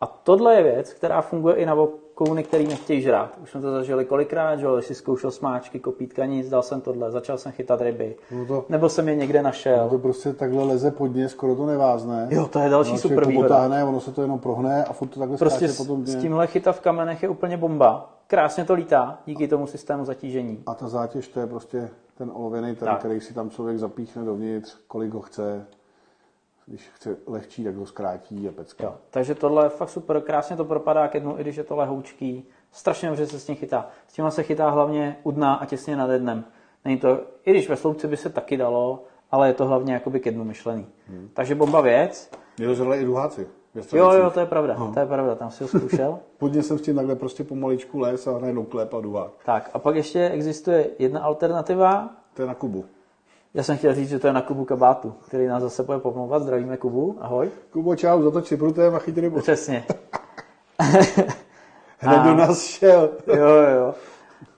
A 0.02 0.08
tohle 0.08 0.56
je 0.56 0.64
věc, 0.64 0.94
která 0.94 1.22
funguje 1.22 1.56
i 1.56 1.66
na 1.66 1.74
vokouny, 2.20 2.44
který 2.44 2.68
nechtějí 2.68 3.02
žrát. 3.02 3.38
Už 3.44 3.52
jsme 3.52 3.62
to 3.62 3.72
zažili 3.72 4.06
kolikrát, 4.06 4.56
že 4.56 4.68
si 4.80 4.96
zkoušel 4.96 5.32
smáčky, 5.32 5.80
kopítka, 5.80 6.26
nic, 6.26 6.50
dal 6.50 6.62
jsem 6.64 6.82
tohle, 6.82 7.12
začal 7.12 7.38
jsem 7.38 7.52
chytat 7.52 7.82
ryby. 7.82 8.16
No 8.32 8.46
to- 8.46 8.66
Nebo 8.70 8.90
jsem 8.90 9.10
je 9.10 9.16
někde 9.16 9.42
našel. 9.42 9.90
To 9.90 9.98
prostě 9.98 10.34
takhle 10.34 10.64
leze 10.64 10.92
pod 10.92 11.08
ně, 11.08 11.30
skoro 11.30 11.56
to 11.56 11.66
nevázne. 11.66 12.28
Jo, 12.32 12.46
to 12.48 12.60
je 12.60 12.70
další 12.70 12.92
No, 12.92 12.98
super 12.98 13.24
to 13.24 13.30
výhoda. 13.30 13.48
potáhne, 13.48 13.84
ono 13.84 14.00
se 14.00 14.12
to 14.12 14.22
jenom 14.22 14.40
prohne 14.40 14.84
a 14.86 14.94
furt 14.94 15.08
to 15.08 15.20
takhle 15.20 15.38
Prostě 15.38 15.58
skáče 15.60 15.74
s, 15.74 15.78
potom 15.78 16.06
s 16.06 16.12
dně. 16.12 16.22
tímhle 16.22 16.48
chytat 16.48 16.76
v 16.76 16.80
kamenech 16.82 17.24
je 17.24 17.30
úplně 17.30 17.58
bomba. 17.58 18.14
Krásně 18.28 18.66
to 18.66 18.74
lítá 18.74 19.20
díky 19.26 19.48
tomu 19.48 19.68
systému 19.68 20.06
zatížení. 20.06 20.64
A 20.66 20.74
ta 20.74 20.88
zátěž, 20.88 21.28
to 21.28 21.40
je 21.40 21.48
prostě 21.48 21.90
ten 22.18 22.32
olověný 22.34 22.76
ten, 22.76 22.88
Tak. 22.88 23.00
který 23.00 23.22
si 23.22 23.34
tam 23.34 23.50
člověk 23.50 23.78
zapíchne 23.78 24.24
dovnitř, 24.26 24.76
kolik 24.88 25.14
ho 25.14 25.22
chce. 25.22 25.66
Když 26.68 26.90
chce 26.94 27.18
lehčí, 27.28 27.64
tak 27.64 27.76
ho 27.76 27.86
zkrátí 27.86 28.48
a 28.48 28.52
pecka. 28.52 28.84
Jo, 28.84 28.96
takže 29.10 29.36
tohle 29.36 29.66
je 29.66 29.70
fakt 29.70 29.90
super, 29.90 30.22
krásně 30.22 30.56
to 30.56 30.66
propadá 30.66 31.08
ke 31.08 31.20
dnu, 31.20 31.40
i 31.40 31.42
když 31.42 31.56
je 31.56 31.64
to 31.64 31.76
lehoučký. 31.76 32.48
Strašně 32.72 33.10
dobře 33.10 33.28
se 33.28 33.40
s 33.40 33.46
tím 33.46 33.56
chytá. 33.56 33.88
S 34.08 34.14
tím 34.14 34.32
se 34.32 34.44
chytá 34.44 34.70
hlavně 34.70 35.18
u 35.24 35.32
dna 35.32 35.54
a 35.54 35.66
těsně 35.66 35.96
nad 35.96 36.12
dnem. 36.18 36.46
Není 36.86 36.98
to, 36.98 37.20
i 37.46 37.52
když 37.52 37.70
ve 37.70 37.76
sloupci 37.76 38.08
by 38.08 38.18
se 38.18 38.30
taky 38.30 38.58
dalo, 38.58 39.04
ale 39.32 39.48
je 39.48 39.54
to 39.54 39.66
hlavně 39.66 39.94
jakoby 39.94 40.20
ke 40.20 40.32
dnu 40.32 40.44
myšlený. 40.44 40.88
Hmm. 41.08 41.30
Takže 41.34 41.56
bomba 41.56 41.82
věc. 41.82 42.32
Je 42.60 42.76
to 42.76 42.94
i 42.94 43.06
duháci. 43.06 43.48
Jo, 43.94 44.12
jo, 44.12 44.30
to 44.30 44.40
je 44.40 44.46
pravda, 44.46 44.92
to 44.94 45.00
je 45.00 45.06
pravda, 45.06 45.36
tam 45.36 45.52
si 45.52 45.64
ho 45.64 45.68
zkoušel. 45.68 46.20
Podně 46.38 46.64
jsem 46.64 46.78
s 46.78 46.82
tím 46.82 46.96
takhle 46.96 47.16
prostě 47.16 47.44
pomaličku 47.44 48.00
les 48.00 48.28
a 48.28 48.40
najednou 48.40 48.64
klep 48.64 48.94
a 48.94 49.02
duhák. 49.02 49.32
tak 49.46 49.70
a 49.74 49.80
pak 49.80 49.96
ještě 49.96 50.30
existuje 50.30 50.88
jedna 51.00 51.22
alternativa, 51.22 52.10
To 52.34 52.42
je 52.42 52.48
na 52.48 52.56
Kubu. 52.56 52.86
Já 53.56 53.64
jsem 53.64 53.78
chtěl 53.78 53.94
říct, 53.94 54.10
že 54.10 54.20
to 54.20 54.28
je 54.28 54.34
na 54.34 54.42
Kubu 54.42 54.66
Kabátu, 54.66 55.14
který 55.28 55.48
nás 55.48 55.64
zase 55.64 55.84
bude 55.84 56.00
pomlouvat. 56.00 56.42
Zdravíme 56.42 56.78
Kubu, 56.78 57.18
ahoj. 57.22 57.50
Kubo, 57.72 57.96
čau, 57.96 58.22
zatoč 58.22 58.54
prutem 58.58 58.96
a 58.96 59.00
chyť 59.00 59.18
rybu. 59.18 59.40
Přesně. 59.40 59.86
Hned 62.00 62.24
do 62.24 62.36
nás 62.36 62.66
šel. 62.66 63.10
Jo, 63.28 63.48
jo. 63.48 63.94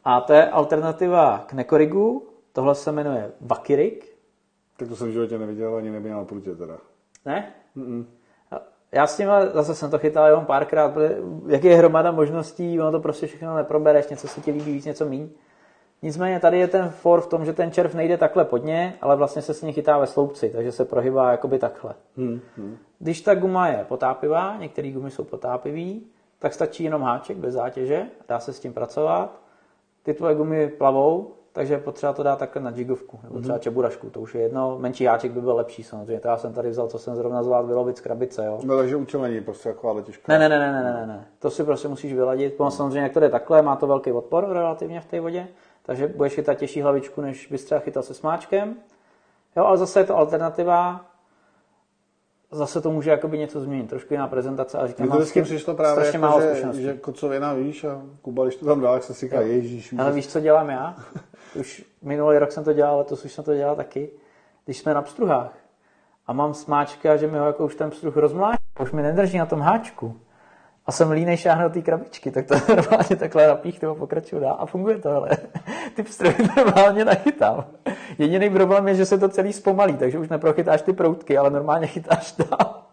A 0.05 0.21
to 0.21 0.33
je 0.33 0.49
alternativa 0.49 1.45
k 1.47 1.53
nekorigu. 1.53 2.27
Tohle 2.53 2.75
se 2.75 2.91
jmenuje 2.91 3.31
Vakirik. 3.41 4.17
Tak 4.77 4.87
to 4.87 4.95
jsem 4.95 5.07
v 5.07 5.11
životě 5.11 5.37
neviděl, 5.37 5.75
ani 5.75 5.89
neměl 5.89 6.17
na 6.17 6.25
prutě 6.25 6.55
teda. 6.55 6.77
Ne? 7.25 7.53
Mm-mm. 7.77 8.05
Já 8.91 9.07
s 9.07 9.17
tím 9.17 9.27
zase 9.53 9.75
jsem 9.75 9.91
to 9.91 9.99
chytal 9.99 10.27
jenom 10.27 10.45
párkrát, 10.45 10.89
protože 10.89 11.17
jak 11.47 11.63
je 11.63 11.75
hromada 11.75 12.11
možností, 12.11 12.79
ono 12.79 12.91
to 12.91 12.99
prostě 12.99 13.27
všechno 13.27 13.55
neprobereš, 13.55 14.07
něco 14.07 14.27
se 14.27 14.41
ti 14.41 14.51
líbí 14.51 14.73
víc, 14.73 14.85
něco 14.85 15.05
míň. 15.05 15.29
Nicméně 16.01 16.39
tady 16.39 16.59
je 16.59 16.67
ten 16.67 16.89
for 16.89 17.21
v 17.21 17.27
tom, 17.27 17.45
že 17.45 17.53
ten 17.53 17.71
červ 17.71 17.93
nejde 17.93 18.17
takhle 18.17 18.45
pod 18.45 18.63
ně, 18.63 18.93
ale 19.01 19.15
vlastně 19.15 19.41
se 19.41 19.53
s 19.53 19.61
ní 19.61 19.73
chytá 19.73 19.97
ve 19.97 20.07
sloupci, 20.07 20.49
takže 20.49 20.71
se 20.71 20.85
prohybá 20.85 21.31
jakoby 21.31 21.59
takhle. 21.59 21.93
Hmm, 22.17 22.39
hmm. 22.57 22.77
Když 22.99 23.21
ta 23.21 23.35
guma 23.35 23.67
je 23.67 23.85
potápivá, 23.87 24.57
některé 24.59 24.91
gumy 24.91 25.11
jsou 25.11 25.23
potápivý, 25.23 26.07
tak 26.39 26.53
stačí 26.53 26.83
jenom 26.83 27.01
háček 27.01 27.37
bez 27.37 27.53
zátěže, 27.53 28.05
dá 28.27 28.39
se 28.39 28.53
s 28.53 28.59
tím 28.59 28.73
pracovat. 28.73 29.41
Ty 30.03 30.13
tvoje 30.13 30.35
gumy 30.35 30.67
plavou, 30.67 31.31
takže 31.51 31.73
je 31.73 31.77
potřeba 31.77 32.13
to 32.13 32.23
dát 32.23 32.39
takhle 32.39 32.61
na 32.61 32.71
jigovku, 32.75 33.19
nebo 33.23 33.41
třeba 33.41 33.57
čeburašku, 33.57 34.09
to 34.09 34.21
už 34.21 34.35
je 34.35 34.41
jedno. 34.41 34.77
Menší 34.79 35.05
háček 35.05 35.31
by 35.31 35.41
byl 35.41 35.55
lepší 35.55 35.83
samozřejmě, 35.83 36.19
to 36.19 36.27
já 36.27 36.37
jsem 36.37 36.53
tady 36.53 36.69
vzal, 36.69 36.87
co 36.87 36.99
jsem 36.99 37.15
zrovna 37.15 37.43
zvládl 37.43 37.67
vylovit 37.67 37.97
z 37.97 38.01
krabice, 38.01 38.45
jo. 38.45 38.59
No 38.63 38.77
takže 38.77 38.95
učelení, 38.95 39.41
prostě 39.41 39.69
jako 39.69 39.89
ale 39.89 40.01
těžká. 40.01 40.23
Ne, 40.27 40.39
ne, 40.39 40.49
ne, 40.49 40.59
ne, 40.59 40.83
ne, 40.83 40.93
ne, 40.93 41.07
ne. 41.07 41.27
To 41.39 41.49
si 41.49 41.63
prostě 41.63 41.87
musíš 41.87 42.13
vyladit. 42.13 42.53
Potom 42.53 42.71
samozřejmě, 42.71 42.99
jak 42.99 43.13
to 43.13 43.19
jde 43.19 43.29
takhle, 43.29 43.61
má 43.61 43.75
to 43.75 43.87
velký 43.87 44.11
odpor 44.11 44.47
relativně 44.49 45.01
v 45.01 45.05
té 45.05 45.19
vodě, 45.19 45.47
takže 45.87 46.07
budeš 46.07 46.33
chytat 46.33 46.57
těžší 46.57 46.81
hlavičku, 46.81 47.21
než 47.21 47.47
bys 47.47 47.65
třeba 47.65 47.79
chytal 47.79 48.03
se 48.03 48.13
smáčkem. 48.13 48.75
Jo, 49.57 49.65
ale 49.65 49.77
zase 49.77 49.99
je 49.99 50.03
to 50.03 50.17
alternativa. 50.17 51.05
zase 52.51 52.81
to 52.81 52.91
může 52.91 53.11
jakoby 53.11 53.37
něco 53.37 53.59
změnit, 53.59 53.89
trošku 53.89 54.13
jiná 54.13 54.27
prezentace, 54.27 54.77
ale 54.77 54.87
říkám, 54.87 55.05
Mně 55.05 55.11
to 55.11 55.17
vždycky 55.17 55.41
přišlo 55.41 55.73
právě, 55.73 55.91
strašně 55.91 56.17
jako, 56.17 56.27
málo 56.27 56.41
že, 56.41 56.47
zkušeností. 56.47 56.83
že 56.83 56.93
kocovina, 56.93 57.53
víš, 57.53 57.83
a 57.83 58.01
Kuba, 58.21 58.43
když 58.43 58.55
to 58.55 58.65
tam 58.65 58.81
dá, 58.81 58.93
tak 58.93 59.03
se 59.03 59.13
říká, 59.13 59.41
ježíš, 59.41 59.93
Ale 59.99 60.11
víš, 60.11 60.27
co 60.27 60.39
dělám 60.39 60.69
já? 60.69 60.95
Už 61.55 61.85
minulý 62.01 62.37
rok 62.37 62.51
jsem 62.51 62.63
to 62.63 62.73
dělal, 62.73 62.97
letos 62.97 63.25
už 63.25 63.31
jsem 63.31 63.43
to 63.43 63.55
dělal 63.55 63.75
taky. 63.75 64.09
Když 64.65 64.77
jsme 64.77 64.93
na 64.93 65.01
pstruhách 65.01 65.53
a 66.27 66.33
mám 66.33 66.53
smáčka, 66.53 67.17
že 67.17 67.27
mi 67.27 67.37
ho 67.37 67.45
jako 67.45 67.65
už 67.65 67.75
ten 67.75 67.89
pstruh 67.89 68.17
rozmláčí, 68.17 68.63
už 68.81 68.91
mi 68.91 69.01
nedrží 69.01 69.37
na 69.37 69.45
tom 69.45 69.59
háčku 69.59 70.19
a 70.87 70.91
jsem 70.91 71.11
línej 71.11 71.37
šáhnout 71.37 71.73
té 71.73 71.81
krabičky, 71.81 72.31
tak 72.31 72.45
to 72.45 72.55
normálně 72.75 73.15
takhle 73.19 73.47
napíchnu 73.47 73.89
a 73.89 73.95
pokračuju 73.95 74.41
dál 74.41 74.55
a 74.59 74.65
funguje 74.65 74.97
to, 74.97 75.09
ale 75.09 75.29
ty 75.95 76.03
pstruhy 76.03 76.35
normálně 76.57 77.05
nachytám. 77.05 77.65
Jediný 78.17 78.49
problém 78.49 78.87
je, 78.87 78.95
že 78.95 79.05
se 79.05 79.17
to 79.17 79.29
celý 79.29 79.53
zpomalí, 79.53 79.97
takže 79.97 80.19
už 80.19 80.29
neprochytáš 80.29 80.81
ty 80.81 80.93
proutky, 80.93 81.37
ale 81.37 81.49
normálně 81.49 81.87
chytáš 81.87 82.35
dál. 82.37 82.83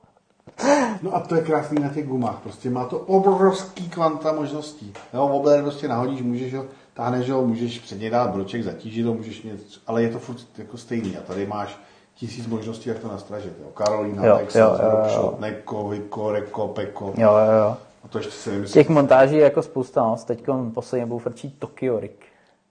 No 1.02 1.16
a 1.16 1.20
to 1.20 1.34
je 1.34 1.42
krásný 1.42 1.82
na 1.82 1.88
těch 1.88 2.06
gumách, 2.06 2.40
prostě 2.42 2.70
má 2.70 2.84
to 2.84 2.98
obrovský 2.98 3.88
kvanta 3.88 4.32
možností. 4.32 4.92
Jo, 5.14 5.26
obler 5.26 5.62
prostě 5.62 5.88
nahodíš, 5.88 6.22
můžeš 6.22 6.54
ho, 6.54 6.64
táhneš 6.94 7.30
ho, 7.30 7.46
můžeš 7.46 7.78
před 7.78 8.00
něj 8.00 8.10
dát 8.10 8.30
broček, 8.30 8.62
zatížit 8.62 9.06
ho, 9.06 9.14
můžeš 9.14 9.42
něco, 9.42 9.80
ale 9.86 10.02
je 10.02 10.10
to 10.10 10.18
furt 10.18 10.58
jako 10.58 10.76
stejný 10.76 11.16
a 11.16 11.20
tady 11.20 11.46
máš 11.46 11.78
tisíc 12.14 12.46
možností, 12.46 12.88
jak 12.88 12.98
to 12.98 13.08
nastražit. 13.08 13.52
Jo. 13.60 13.66
Karolina, 13.74 14.26
Jo, 14.26 14.38
Texas, 14.38 14.80
jo, 14.80 14.86
jo, 14.86 14.90
jo. 14.90 14.96
Rockshot, 14.96 15.40
Neko, 15.40 15.88
Viko, 15.88 16.32
Reko, 16.32 16.68
Peko. 16.68 17.04
Jo, 17.16 17.30
jo, 17.30 17.52
jo. 17.52 17.76
A 18.05 18.09
to 18.09 18.18
ještě 18.18 18.32
si 18.32 18.51
nemyslím. 18.51 18.72
Těch 18.72 18.89
montáží 18.89 19.36
je 19.36 19.44
jako 19.44 19.62
spousta, 19.62 20.02
no. 20.02 20.16
Teď 20.26 20.44
posledně 20.74 21.06
budou 21.06 21.18
frčí 21.18 21.51
Tokyo 21.51 22.01
Rig. 22.01 22.26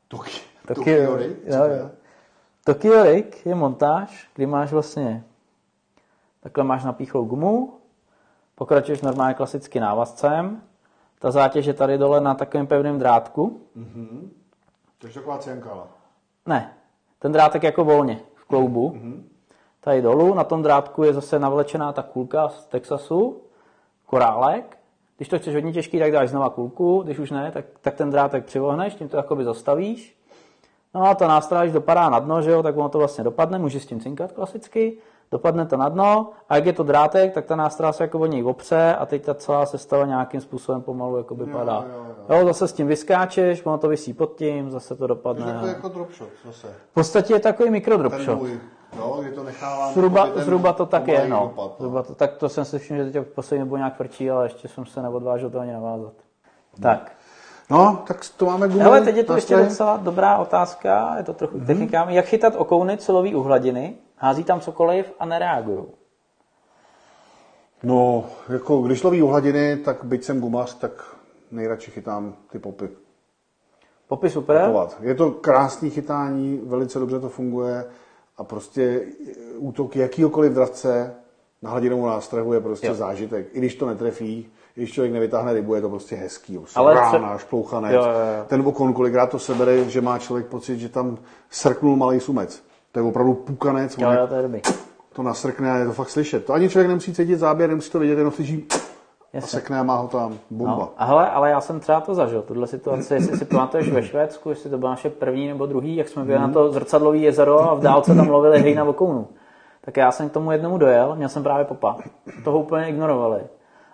Toki, 0.07 0.31
Tokyo, 0.67 0.83
Tokio, 0.83 1.17
jo, 1.45 1.63
jo. 1.79 1.89
Tokyo 2.63 3.03
Rig 3.03 3.45
je 3.45 3.55
montáž, 3.55 4.29
kdy 4.35 4.45
máš 4.45 4.71
vlastně 4.71 5.23
takhle 6.39 6.63
máš 6.63 6.83
napíchlou 6.83 7.25
gumu, 7.25 7.73
pokračuješ 8.55 9.01
normálně 9.01 9.33
klasicky 9.33 9.79
návazcem, 9.79 10.61
ta 11.19 11.31
zátěž 11.31 11.65
je 11.65 11.73
tady 11.73 11.97
dole 11.97 12.21
na 12.21 12.35
takovém 12.35 12.67
pevném 12.67 12.99
drátku. 12.99 13.61
To 14.97 15.07
je 15.07 15.13
taková 15.13 15.37
ciankala. 15.37 15.87
Ne, 16.45 16.73
ten 17.19 17.31
drátek 17.31 17.63
jako 17.63 17.83
volně 17.83 18.19
v 18.35 18.45
kloubu. 18.45 18.97
Tady 19.79 20.01
dolů, 20.01 20.33
na 20.33 20.43
tom 20.43 20.63
drátku 20.63 21.03
je 21.03 21.13
zase 21.13 21.39
navlečená 21.39 21.93
ta 21.93 22.03
kulka 22.03 22.49
z 22.49 22.65
Texasu, 22.65 23.41
korálek. 24.05 24.77
Když 25.17 25.29
to 25.29 25.39
chceš 25.39 25.53
hodně 25.55 25.73
těžký, 25.73 25.99
tak 25.99 26.11
dáš 26.11 26.29
znova 26.29 26.49
kulku, 26.49 27.01
když 27.03 27.19
už 27.19 27.31
ne, 27.31 27.51
tak, 27.51 27.65
tak 27.81 27.93
ten 27.95 28.09
drátek 28.09 28.45
přivohneš, 28.45 28.95
tím 28.95 29.07
to 29.09 29.17
jakoby 29.17 29.43
zastavíš. 29.43 30.17
No 30.93 31.03
a 31.03 31.15
ta 31.15 31.27
nástraž 31.27 31.71
dopadá 31.71 32.09
na 32.09 32.19
dno, 32.19 32.41
že 32.41 32.51
jo, 32.51 32.63
tak 32.63 32.77
ono 32.77 32.89
to 32.89 32.97
vlastně 32.97 33.23
dopadne, 33.23 33.59
můžeš 33.59 33.83
s 33.83 33.85
tím 33.85 33.99
cinkat 33.99 34.31
klasicky, 34.31 34.97
dopadne 35.31 35.65
to 35.65 35.77
na 35.77 35.89
dno 35.89 36.29
a 36.49 36.55
jak 36.55 36.65
je 36.65 36.73
to 36.73 36.83
drátek, 36.83 37.33
tak 37.33 37.45
ta 37.45 37.55
nástraž 37.55 37.95
se 37.95 38.03
jako 38.03 38.19
o 38.19 38.25
něj 38.25 38.43
opře 38.43 38.95
a 38.95 39.05
teď 39.05 39.23
ta 39.25 39.33
celá 39.33 39.65
sestava 39.65 40.05
nějakým 40.05 40.41
způsobem 40.41 40.81
pomalu 40.81 41.17
jakoby 41.17 41.45
padá. 41.45 41.85
jo, 41.95 42.05
jo. 42.29 42.37
Jo, 42.39 42.45
zase 42.47 42.67
s 42.67 42.73
tím 42.73 42.87
vyskáčeš, 42.87 43.65
ono 43.65 43.77
to 43.77 43.87
vysí 43.87 44.13
pod 44.13 44.35
tím, 44.35 44.71
zase 44.71 44.89
to 44.89 44.95
To 44.97 45.03
je 45.03 45.07
dopadne. 45.07 45.45
takový 45.53 45.67
jako 45.71 45.87
dropshot 45.87 46.29
zase. 46.45 46.67
V 46.91 46.93
podstatě 46.93 47.33
je 47.33 47.39
takový 47.39 47.69
mikrodrop 47.69 48.13
Ten 48.13 48.21
shot. 48.25 48.39
můj, 48.39 48.59
jo, 48.97 49.17
kdy 49.21 49.31
to 49.31 49.43
nechávám. 49.43 49.93
Zhruba, 49.93 50.29
zhruba 50.35 50.73
to 50.73 50.85
tak 50.85 51.07
je, 51.07 51.27
no. 51.27 51.39
dopad, 51.39 51.75
Zhruba 51.79 52.03
to, 52.03 52.15
tak 52.15 52.33
to 52.33 52.49
jsem 52.49 52.65
si 52.65 52.79
všiml, 52.79 53.03
že 53.03 53.11
teď 53.11 53.27
poslední 53.27 53.63
nebo 53.63 53.77
nějak 53.77 53.95
frčí, 53.95 54.31
ale 54.31 54.45
ještě 54.45 54.67
jsem 54.67 54.85
se 54.85 55.01
neodvážil 55.01 55.49
to 55.49 55.59
ani 55.59 55.73
navázat. 55.73 56.13
Tak. 56.81 57.11
No, 57.69 58.03
tak 58.07 58.25
to 58.37 58.45
máme 58.45 58.67
gumu. 58.67 58.79
Hele, 58.79 59.01
teď 59.01 59.15
je 59.15 59.23
to 59.23 59.35
ještě 59.35 59.55
docela 59.55 59.97
dobrá 59.97 60.37
otázka, 60.37 61.15
je 61.17 61.23
to 61.23 61.33
trochu 61.33 61.57
mm-hmm. 61.57 61.65
technikám. 61.65 62.09
Jak 62.09 62.25
chytat 62.25 62.53
okouny 62.57 62.97
celový 62.97 63.35
u 63.35 63.41
hladiny? 63.41 63.95
Hází 64.17 64.43
tam 64.43 64.59
cokoliv 64.59 65.13
a 65.19 65.25
nereagují. 65.25 65.85
No, 67.83 68.23
jako 68.49 68.81
když 68.81 69.03
loví 69.03 69.23
u 69.23 69.27
hladiny, 69.27 69.77
tak 69.77 70.03
byť 70.03 70.23
jsem 70.23 70.41
gumař, 70.41 70.73
tak 70.73 71.15
nejradši 71.51 71.91
chytám 71.91 72.33
ty 72.51 72.59
popy. 72.59 72.89
Popy 74.07 74.29
super. 74.29 74.61
Popovat. 74.61 74.97
Je 75.01 75.15
to 75.15 75.31
krásný 75.31 75.89
chytání, 75.89 76.61
velice 76.63 76.99
dobře 76.99 77.19
to 77.19 77.29
funguje 77.29 77.85
a 78.43 78.45
prostě 78.45 79.01
útok 79.57 79.95
jakýhokoliv 79.95 80.51
dravce 80.53 81.13
na 81.61 81.69
hladinovou 81.69 82.05
nástrahu 82.07 82.53
je 82.53 82.59
prostě 82.59 82.87
Jo. 82.87 82.93
zážitek. 82.93 83.47
I 83.53 83.59
když 83.59 83.75
to 83.75 83.85
netrefí, 83.85 84.47
i 84.77 84.79
když 84.81 84.91
člověk 84.93 85.13
nevytáhne 85.13 85.53
rybu, 85.53 85.75
je 85.75 85.81
to 85.81 85.89
prostě 85.89 86.15
hezký. 86.15 86.59
Ale 86.75 86.93
rána, 86.93 87.37
šplouchanec. 87.37 87.93
Jo, 87.93 88.01
jo, 88.01 88.09
jo. 88.09 88.45
Ten 88.47 88.61
okon, 88.65 88.93
kolikrát 88.93 89.25
to 89.29 89.39
sebere, 89.39 89.83
že 89.89 90.01
má 90.01 90.19
člověk 90.19 90.45
pocit, 90.47 90.79
že 90.79 90.89
tam 90.89 91.17
srknul 91.49 91.95
malý 91.95 92.19
sumec. 92.19 92.63
To 92.91 92.99
je 92.99 93.03
opravdu 93.03 93.33
pukanec, 93.33 93.97
Jo, 93.97 94.11
jo, 94.11 94.27
to 94.27 94.35
je 94.35 94.41
dobrý. 94.41 94.61
to 95.13 95.23
nasrkne 95.23 95.71
a 95.71 95.77
je 95.77 95.85
to 95.85 95.93
fakt 95.93 96.09
slyšet. 96.09 96.45
To 96.45 96.53
ani 96.53 96.69
člověk 96.69 96.87
nemusí 96.87 97.13
cítit 97.13 97.35
záběr, 97.39 97.69
nemusí 97.69 97.91
to 97.91 97.99
vidět, 97.99 98.17
jenom 98.17 98.33
slyší 98.33 98.67
a 99.33 99.37
Jasně. 99.37 99.59
sekne 99.59 99.79
a 99.79 99.83
má 99.83 99.95
ho 99.95 100.07
tam. 100.07 100.37
Bomba. 100.49 100.75
No, 100.75 100.89
a 100.97 101.05
hele, 101.05 101.29
ale 101.29 101.49
já 101.49 101.61
jsem 101.61 101.79
třeba 101.79 102.01
to 102.01 102.15
zažil, 102.15 102.41
tuhle 102.41 102.67
situaci, 102.67 103.13
jestli 103.13 103.37
si 103.37 103.45
pamatuješ 103.45 103.89
ve 103.89 104.03
Švédsku, 104.03 104.49
jestli 104.49 104.69
to 104.69 104.77
bylo 104.77 104.91
naše 104.91 105.09
první 105.09 105.47
nebo 105.47 105.65
druhý, 105.65 105.95
jak 105.95 106.09
jsme 106.09 106.23
byli 106.23 106.39
na 106.39 106.47
to 106.47 106.71
zrcadlový 106.71 107.21
jezero 107.21 107.59
a 107.59 107.73
v 107.73 107.79
dálce 107.79 108.15
tam 108.15 108.29
lovili 108.29 108.59
hej 108.59 108.75
na 108.75 108.83
vokounu. 108.83 109.27
Tak 109.81 109.97
já 109.97 110.11
jsem 110.11 110.29
k 110.29 110.33
tomu 110.33 110.51
jednomu 110.51 110.77
dojel, 110.77 111.15
měl 111.15 111.29
jsem 111.29 111.43
právě 111.43 111.65
popa. 111.65 111.97
Toho 112.43 112.59
úplně 112.59 112.89
ignorovali. 112.89 113.41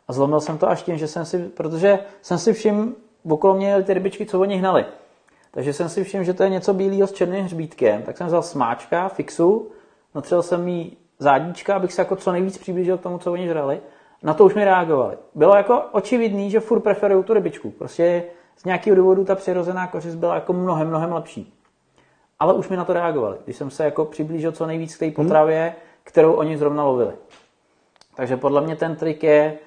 A 0.08 0.14
zlomil 0.14 0.40
jsem 0.40 0.58
to 0.58 0.70
až 0.70 0.84
tím, 0.84 0.98
že 0.98 1.08
jsem 1.08 1.26
si, 1.26 1.40
protože 1.40 2.00
jsem 2.22 2.38
si 2.38 2.54
všiml, 2.54 2.88
okolo 3.30 3.54
mě 3.54 3.84
ty 3.84 3.94
rybičky, 3.94 4.26
co 4.26 4.40
oni 4.40 4.56
hnali. 4.56 4.86
Takže 5.52 5.74
jsem 5.74 5.90
si 5.90 6.04
všiml, 6.04 6.24
že 6.24 6.34
to 6.34 6.44
je 6.44 6.50
něco 6.50 6.74
bílého 6.74 7.08
s 7.08 7.12
černým 7.12 7.46
hřbítkem, 7.46 8.02
tak 8.02 8.18
jsem 8.18 8.28
vzal 8.28 8.42
smáčka, 8.42 9.10
fixu, 9.10 9.68
natřel 10.16 10.44
jsem 10.44 10.68
jí 10.68 10.98
zádíčka, 11.20 11.76
abych 11.76 11.94
se 11.94 12.02
jako 12.02 12.16
co 12.16 12.32
nejvíc 12.32 12.58
přiblížil 12.58 12.98
k 12.98 13.02
tomu, 13.02 13.18
co 13.18 13.32
oni 13.32 13.48
žrali. 13.48 13.82
Na 14.24 14.34
to 14.34 14.46
už 14.46 14.54
mi 14.54 14.66
reagovali. 14.66 15.18
Bylo 15.36 15.56
jako 15.56 15.82
očividný, 15.92 16.52
že 16.52 16.60
furt 16.60 16.80
preferují 16.80 17.24
tu 17.24 17.34
rybičku. 17.34 17.72
Prostě 17.72 18.24
z 18.58 18.66
nějakého 18.66 18.96
důvodu 18.96 19.26
ta 19.26 19.36
přirozená 19.36 19.88
kořist 19.88 20.16
byla 20.16 20.36
jako 20.36 20.54
mnohem, 20.54 20.88
mnohem 20.88 21.12
lepší. 21.14 21.54
Ale 22.40 22.54
už 22.54 22.70
mi 22.70 22.78
na 22.78 22.86
to 22.86 22.94
reagovali, 22.94 23.38
když 23.44 23.56
jsem 23.56 23.70
se 23.70 23.86
jako 23.86 24.06
přiblížil 24.06 24.52
co 24.52 24.66
nejvíc 24.66 24.96
k 24.96 25.00
té 25.00 25.12
potravě, 25.12 25.76
kterou 26.04 26.34
oni 26.34 26.58
zrovna 26.58 26.84
lovili. 26.84 27.14
Takže 28.16 28.38
podle 28.38 28.62
mě 28.62 28.76
ten 28.76 28.96
trik 28.96 29.24
je 29.24 29.58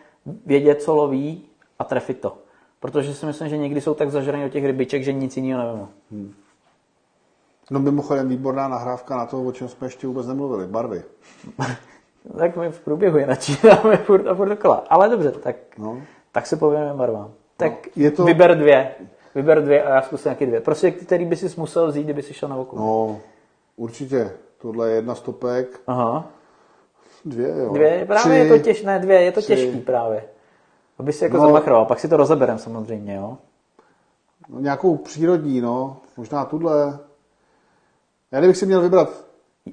vědět, 0.47 0.83
co 0.83 0.95
loví 0.95 1.45
a 1.79 1.85
trefit 1.85 2.21
to. 2.21 2.39
Protože 2.81 3.15
si 3.15 3.27
myslím, 3.27 3.49
že 3.49 3.57
někdy 3.57 3.81
jsou 3.81 3.95
tak 3.95 4.11
zažraní 4.11 4.45
od 4.45 4.49
těch 4.49 4.65
rybiček, 4.65 5.03
že 5.03 5.13
nic 5.13 5.37
jiného 5.37 5.89
nevím. 6.11 6.35
No 7.71 7.81
mimochodem 7.81 8.29
výborná 8.29 8.69
nahrávka 8.69 9.17
na 9.17 9.27
to, 9.27 9.43
o 9.43 9.53
čem 9.53 9.69
jsme 9.69 9.87
ještě 9.87 10.07
vůbec 10.07 10.27
nemluvili. 10.27 10.67
Barvy. 10.67 11.03
Tak 12.39 12.57
my 12.57 12.71
v 12.71 12.81
průběhu 12.81 13.19
je 13.19 13.27
načínáme 13.27 13.97
furt 14.07 14.27
a 14.27 14.35
furt 14.35 14.49
dokola. 14.49 14.85
Ale 14.91 15.09
dobře, 15.09 15.31
tak, 15.33 15.57
No. 15.79 16.03
tak 16.33 16.47
si 16.47 16.57
pověneme 16.57 16.95
barvám. 16.95 17.31
Tak 17.57 17.73
je 17.97 18.11
to- 18.11 18.25
vyber 18.25 18.59
dvě. 18.59 18.95
Vyber 19.35 19.63
dvě 19.65 19.83
a 19.83 19.95
já 19.95 20.03
zkusím 20.03 20.29
nějaký 20.29 20.47
dvě. 20.47 20.61
Prostě 20.61 20.91
který 20.91 21.25
by 21.25 21.37
si 21.37 21.61
musel 21.61 21.89
vzít, 21.89 22.05
kdyby 22.05 22.23
si 22.23 22.35
šel 22.35 22.49
na 22.49 22.57
oku. 22.57 22.77
No, 22.79 23.21
určitě. 23.77 24.33
Tohle 24.59 24.89
je 24.91 24.95
jedna 24.95 25.15
stopek, 25.15 25.81
Aha. 25.87 26.27
dvě, 27.25 27.49
jo. 27.59 27.73
Dvě, 27.73 28.05
právě 28.07 28.21
Tři. 28.45 28.53
je 28.53 28.59
to 28.59 28.65
těžké, 28.65 28.87
ne 28.87 28.99
dvě, 28.99 29.21
je 29.23 29.33
to 29.33 29.41
Tři. 29.41 29.47
těžký 29.57 29.81
právě. 29.81 30.25
Aby 30.99 31.13
si 31.13 31.25
jako 31.25 31.37
No. 31.37 31.43
no. 31.43 31.49
zamachroval, 31.49 31.85
pak 31.85 32.01
si 32.01 32.09
to 32.09 32.17
rozeberem 32.17 32.59
samozřejmě, 32.59 33.15
jo. 33.15 33.39
No, 34.49 34.61
nějakou 34.61 34.97
přírodní, 34.97 35.61
no. 35.61 35.97
Možná 36.17 36.45
tuhle. 36.45 36.99
Já 38.33 38.39
kdybych 38.39 38.57
si 38.57 38.67
měl 38.67 38.81
vybrat 38.81 39.09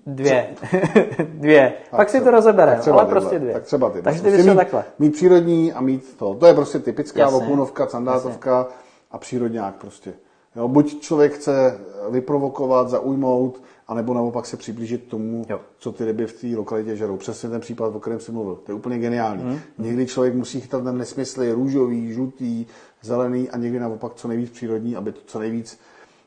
Dvě. 0.05 0.47
dvě. 1.33 1.73
Tak 1.91 1.97
pak 1.97 2.09
si 2.09 2.17
třeba- 2.17 2.31
to 2.31 2.37
rozeberem, 2.37 2.73
tak 2.73 2.81
třeba 2.81 2.97
ale 2.97 3.05
tyhle, 3.05 3.21
prostě 3.21 3.39
dvě. 3.39 3.53
Tak 3.53 3.63
třeba 3.63 3.89
ty. 3.89 4.01
Takže 4.01 4.21
ty 4.21 4.43
mít, 4.43 4.55
takhle. 4.55 4.83
Mít 4.99 5.09
přírodní 5.13 5.73
a 5.73 5.81
mít 5.81 6.15
to. 6.17 6.33
To 6.35 6.45
je 6.45 6.53
prostě 6.53 6.79
typická 6.79 7.19
Jasně. 7.19 7.39
vokounovka, 7.39 7.87
sandátovka 7.87 8.67
a 9.11 9.17
přírodňák 9.17 9.75
prostě. 9.75 10.13
Jo, 10.55 10.67
buď 10.67 10.99
člověk 11.01 11.33
chce 11.33 11.77
vyprovokovat, 12.09 12.89
zaujmout, 12.89 13.61
anebo 13.87 14.13
naopak 14.13 14.45
se 14.45 14.57
přiblížit 14.57 15.03
tomu, 15.07 15.45
Jo. 15.49 15.59
co 15.79 15.91
ty 15.91 16.05
ryby 16.05 16.27
v 16.27 16.41
té 16.41 16.47
lokalitě 16.57 16.95
žerou. 16.95 17.17
Přesně 17.17 17.49
ten 17.49 17.61
případ, 17.61 17.95
o 17.95 17.99
kterém 17.99 18.19
jsem 18.19 18.33
mluvil. 18.35 18.55
To 18.55 18.71
je 18.71 18.75
úplně 18.75 18.99
geniální. 18.99 19.43
Mhm. 19.43 19.59
Někdy 19.77 20.05
člověk 20.07 20.33
musí 20.35 20.61
chytat 20.61 20.83
ten 20.83 20.97
nesmysly 20.97 21.51
růžový, 21.51 22.13
žlutý, 22.13 22.65
zelený 23.01 23.49
a 23.49 23.57
někdy 23.57 23.79
naopak 23.79 24.13
co 24.15 24.27
nejvíc 24.27 24.49
přírodní, 24.51 24.95
aby 24.95 25.11
to 25.11 25.19
co 25.25 25.39
nejvíc 25.39 25.79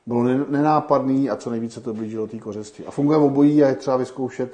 bylo 0.07 0.23
nen- 0.23 0.47
nenápadný 0.49 1.31
a 1.31 1.37
co 1.37 1.51
nejvíce 1.51 1.81
to 1.81 1.95
blížilo 1.95 2.27
té 2.27 2.39
kořesti. 2.39 2.87
A 2.87 2.91
funguje 2.91 3.19
v 3.19 3.23
obojí 3.23 3.65
a 3.65 3.69
je 3.69 3.75
třeba 3.75 3.97
vyzkoušet, 3.97 4.53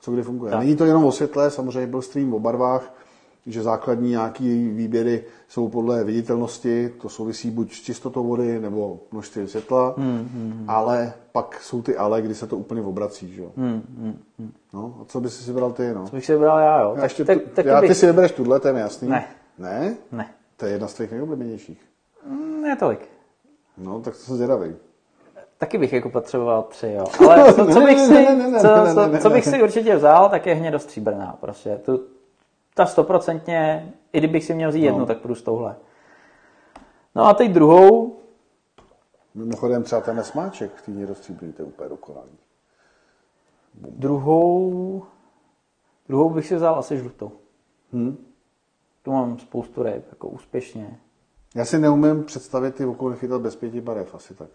co 0.00 0.12
kde 0.12 0.22
funguje. 0.22 0.50
Tak. 0.50 0.60
Není 0.60 0.76
to 0.76 0.84
jenom 0.84 1.04
o 1.04 1.12
světle, 1.12 1.50
samozřejmě 1.50 1.86
byl 1.86 2.02
stream 2.02 2.34
o 2.34 2.40
barvách, 2.40 2.94
že 3.46 3.62
základní 3.62 4.10
nějaký 4.10 4.68
výběry 4.68 5.24
jsou 5.48 5.68
podle 5.68 6.04
viditelnosti, 6.04 6.92
to 7.02 7.08
souvisí 7.08 7.50
buď 7.50 7.72
s 7.74 7.80
čistotou 7.80 8.24
vody 8.26 8.60
nebo 8.60 9.00
množstvím 9.12 9.48
světla, 9.48 9.94
Hmm, 9.96 10.64
ale 10.68 11.12
pak 11.32 11.60
jsou 11.62 11.82
ty 11.82 11.96
ale, 11.96 12.22
kdy 12.22 12.34
se 12.34 12.46
to 12.46 12.56
úplně 12.56 12.82
obrací. 12.82 13.32
Že? 13.34 13.42
jo? 13.42 13.50
No, 14.74 14.98
a 15.02 15.04
co 15.04 15.20
bys 15.20 15.36
si 15.40 15.50
vybral 15.50 15.72
ty? 15.72 15.94
No? 15.94 16.04
To 16.08 16.16
bych 16.16 16.26
si 16.26 16.32
vybral 16.32 16.58
já, 16.58 16.80
jo. 16.80 16.88
Já, 16.88 16.94
Tak, 16.94 17.02
ještě 17.04 17.24
tak, 17.24 17.38
tu, 17.42 17.48
taky 17.54 17.68
já, 17.68 17.80
ty 17.80 17.88
bych... 17.88 17.96
si 17.96 18.06
vybereš 18.06 18.32
tuhle, 18.32 18.60
to 18.60 18.68
je 18.68 18.74
jasný. 18.74 19.08
Ne. 19.08 19.24
Ne? 19.58 19.96
Ne, 20.12 20.34
To 20.56 20.66
je 20.66 20.72
jedna 20.72 20.88
z 20.88 20.94
tvých 20.94 21.10
nejoblíbenějších. 21.12 21.80
ne 22.62 22.76
tolik. 22.76 23.08
No, 23.78 24.00
tak 24.00 24.14
to 24.14 24.20
jsem 24.20 24.36
zvědavý. 24.36 24.76
Taky 25.58 25.78
bych 25.78 25.92
jako 25.92 26.10
potřeboval 26.10 26.62
tři, 26.62 26.92
jo. 26.92 27.04
Ale 27.30 27.54
co, 27.54 27.66
co 27.66 27.80
bych 27.80 27.98
si, 27.98 28.26
co, 28.60 28.68
co, 28.94 29.18
co 29.22 29.30
bych 29.30 29.44
si 29.44 29.62
určitě 29.62 29.96
vzal, 29.96 30.28
tak 30.28 30.46
je 30.46 30.54
hnědostříbrná. 30.54 31.36
Prostě. 31.40 31.76
Tu, 31.84 32.06
ta 32.74 32.86
stoprocentně, 32.86 33.92
i 34.12 34.18
kdybych 34.18 34.44
si 34.44 34.54
měl 34.54 34.70
vzít 34.70 34.82
jednu, 34.84 35.00
No. 35.00 35.06
tak 35.06 35.18
půjdu 35.18 35.34
s 35.34 35.42
touhle. 35.42 35.76
No 37.14 37.24
a 37.26 37.34
teď 37.34 37.50
druhou, 37.50 38.16
Mimochodem 39.34 39.82
třeba 39.82 40.00
ten 40.00 40.24
smáček 40.24 40.70
v 40.74 40.82
té 40.82 41.06
rozstříbrný, 41.06 41.52
to 41.52 41.62
je 41.62 41.66
úplně 41.66 41.88
dokonalý. 41.88 42.30
druhou, 43.74 45.02
druhou 46.08 46.30
bych 46.30 46.46
si 46.46 46.56
vzal 46.56 46.74
asi 46.78 46.98
žlutou. 46.98 47.32
Hm? 47.92 48.16
Tu 49.02 49.12
mám 49.12 49.38
spoustu 49.38 49.82
ryb, 49.82 50.04
jako 50.10 50.28
úspěšně. 50.28 50.98
Já 51.54 51.64
si 51.64 51.78
neumím 51.78 52.24
představit 52.24 52.74
ty 52.74 52.84
okolí 52.84 53.16
chytat 53.16 53.40
bez 53.40 53.56
pěti 53.56 53.80
barev, 53.80 54.14
asi 54.14 54.34
tak. 54.34 54.48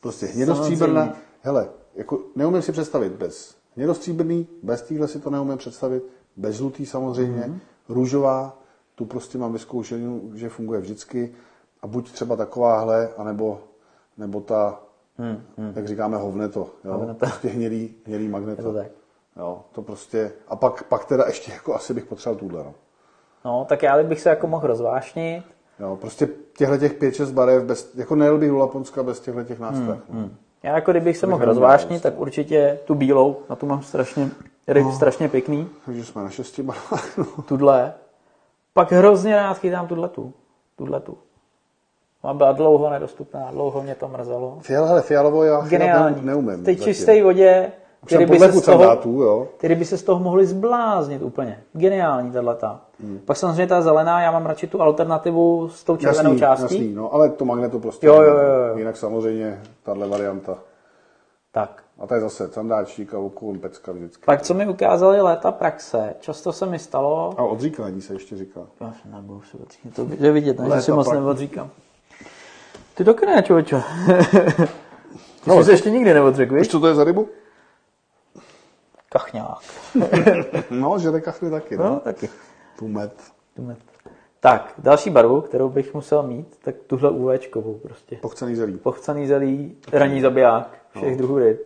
Prostě 0.00 0.26
hnědostříbrná, 0.26 1.12
hele, 1.42 1.68
jako 1.94 2.18
neumím 2.36 2.62
si 2.62 2.72
představit 2.72 3.12
bez 3.12 3.56
hnědostříbrný, 3.76 4.46
bez 4.62 4.82
týhle 4.82 5.08
si 5.08 5.20
to 5.20 5.30
neumím 5.30 5.58
představit, 5.58 6.02
bez 6.36 6.56
žlutý 6.56 6.86
samozřejmě, 6.86 7.40
Mhm. 7.46 7.54
mm-hmm. 7.54 7.94
růžová, 7.94 8.58
tu 8.94 9.04
prostě 9.04 9.38
mám 9.38 9.52
vyzkoušenou, 9.52 10.20
že 10.34 10.48
funguje 10.48 10.80
vždycky 10.80 11.34
a 11.82 11.86
buď 11.86 12.12
třeba 12.12 12.36
takováhle, 12.36 13.08
anebo 13.16 13.60
nebo 14.18 14.40
ta, 14.40 14.80
Hmm, 15.18 15.42
hmm. 15.58 15.72
jak 15.76 15.88
říkáme, 15.88 16.16
hovneto, 16.16 16.70
jo? 16.84 16.92
Hovneto. 16.92 17.14
prostě 17.26 17.48
hnědý, 17.48 17.94
hnědý 18.06 18.28
magneto. 18.28 18.60
Je 18.62 18.64
to 18.64 18.72
tak. 18.74 18.86
Jo, 19.36 19.64
to 19.72 19.82
prostě, 19.82 20.32
a 20.48 20.56
pak, 20.56 20.82
pak 20.82 21.04
teda 21.04 21.24
ještě 21.26 21.52
jako 21.52 21.74
asi 21.74 21.94
bych 21.94 22.04
potřeboval 22.04 22.38
tuhle, 22.40 22.64
no. 22.64 22.74
No, 23.44 23.64
tak 23.68 23.82
já 23.82 24.02
bych 24.02 24.20
se 24.20 24.28
jako 24.28 24.46
mohl 24.46 24.66
rozvášnit. 24.66 25.44
Jo, 25.82 25.96
prostě 25.96 26.28
těchto 26.56 26.78
těch 26.78 27.00
5-6 27.00 27.32
barev, 27.32 27.62
bez, 27.64 27.94
jako 27.94 28.14
nejel 28.14 28.38
bych 28.38 28.48
do 28.50 28.58
Laponska 28.58 29.02
bez 29.02 29.20
těchto 29.20 29.44
těch 29.44 29.60
nástrah. 29.60 29.98
Hmm, 30.10 30.36
Já 30.62 30.74
jako 30.74 30.90
kdybych 30.90 31.16
se 31.18 31.26
mohl 31.26 31.44
rozvášnit, 31.44 32.02
tak 32.02 32.20
určitě 32.20 32.78
tu 32.84 32.94
bílou, 32.94 33.36
na 33.50 33.56
tu 33.56 33.66
mám 33.66 33.82
strašně, 33.82 34.28
ryb 34.68 34.86
strašně 34.92 35.28
pěkný. 35.28 35.68
Takže 35.86 36.04
jsme 36.04 36.22
na 36.22 36.30
šesti 36.30 36.62
barvách. 36.62 37.18
No. 37.18 37.24
tuhle. 37.24 37.92
Pak 38.74 38.92
hrozně 38.92 39.36
rád 39.36 39.58
chytám 39.58 39.86
tuhletu. 39.88 40.32
Tuhletu. 40.76 41.18
Má 42.22 42.34
byla 42.34 42.52
dlouho 42.52 42.90
nedostupná, 42.90 43.50
dlouho 43.50 43.82
mě 43.82 43.94
to 43.94 44.08
mrzelo. 44.08 44.58
Fial, 44.60 44.86
hele, 44.86 45.02
fialovou 45.02 45.42
já 45.42 45.60
Geniální. 45.60 46.16
ne, 46.16 46.22
neumím. 46.22 46.56
V 46.56 46.64
té 46.64 46.76
čisté 46.76 47.22
vodě, 47.22 47.72
Už 48.02 48.06
který 48.06 48.26
by, 48.26 48.38
se 48.38 48.52
z 48.52 48.62
toho, 48.64 48.78
candátů, 48.78 49.10
jo. 49.10 49.48
který 49.56 49.74
by 49.74 49.84
se 49.84 49.98
z 49.98 50.02
toho 50.02 50.20
mohli 50.20 50.46
zbláznit 50.46 51.22
úplně. 51.22 51.62
Geniální 51.72 52.32
tato. 52.32 52.66
Hmm. 53.00 53.18
Pak 53.24 53.36
samozřejmě 53.36 53.66
ta 53.66 53.82
zelená, 53.82 54.20
já 54.22 54.30
mám 54.32 54.46
radši 54.46 54.66
tu 54.66 54.82
alternativu 54.82 55.68
s 55.68 55.84
tou 55.84 55.96
červenou 55.96 56.30
Jasný, 56.30 56.40
částí. 56.40 56.62
jasný, 56.62 56.94
no, 56.94 57.14
ale 57.14 57.30
to 57.30 57.44
magneto 57.44 57.78
prostě. 57.78 58.06
Jo, 58.06 58.14
jo, 58.14 58.36
jo, 58.36 58.52
jo. 58.68 58.76
Jinak 58.78 58.96
samozřejmě 58.96 59.60
tahle 59.82 60.08
varianta. 60.08 60.58
Tak. 61.52 61.82
A 61.98 62.06
to 62.06 62.14
je 62.14 62.20
zase 62.20 62.48
sandáčník 62.48 63.14
a 63.14 63.18
okolo 63.18 63.54
pecka 63.54 63.92
vždycky. 63.92 64.24
Pak, 64.24 64.42
co 64.42 64.54
mi 64.54 64.68
ukázali 64.68 65.20
léta 65.20 65.52
praxe, 65.52 66.14
často 66.20 66.52
se 66.52 66.66
mi 66.66 66.78
stalo, 66.78 67.34
A 67.36 67.42
odříkání 67.42 68.00
se 68.00 68.12
ještě 68.12 68.36
říká. 68.36 68.60
Já 68.80 68.92
se 68.92 69.08
nebudu 69.16 69.42
si 69.42 69.56
odříkat. 69.56 69.94
To 69.96 70.24
je 70.24 70.32
vidět, 70.32 70.58
ne? 70.60 70.76
že 70.76 70.82
si 70.82 70.92
moc 70.92 71.12
neodříkám. 71.12 71.70
Ty 72.94 73.04
taky 73.04 73.26
ne, 73.26 73.42
člověče. 73.42 73.82
Ty 75.44 75.50
No, 75.50 75.58
jsi 75.58 75.64
se 75.64 75.72
ještě 75.72 75.90
nikdy 75.90 76.14
neodřekl, 76.14 76.54
víš? 76.54 76.68
co 76.68 76.80
to 76.80 76.86
je 76.86 76.94
za 76.94 77.04
rybu? 77.04 77.28
Kachňák. 79.12 79.58
No, 80.70 80.98
žere 80.98 81.20
kachny 81.20 81.50
taky, 81.50 81.76
no. 81.76 81.84
No, 81.84 82.00
taky. 82.00 82.28
Pumet. 82.78 83.32
Tak, 84.40 84.74
další 84.78 85.10
barvu, 85.10 85.40
kterou 85.40 85.68
bych 85.68 85.94
musel 85.94 86.22
mít, 86.22 86.58
tak 86.64 86.74
tuhle 86.86 87.10
UVčkovou 87.10 87.74
prostě. 87.74 88.16
Pochcený 88.16 88.56
zelí. 88.56 88.78
Pochcaný 88.78 89.26
zelí, 89.26 89.76
ranní 89.92 90.20
zabiják, 90.20 90.78
všech 90.96 91.16
druhů 91.16 91.38
ryb. 91.38 91.60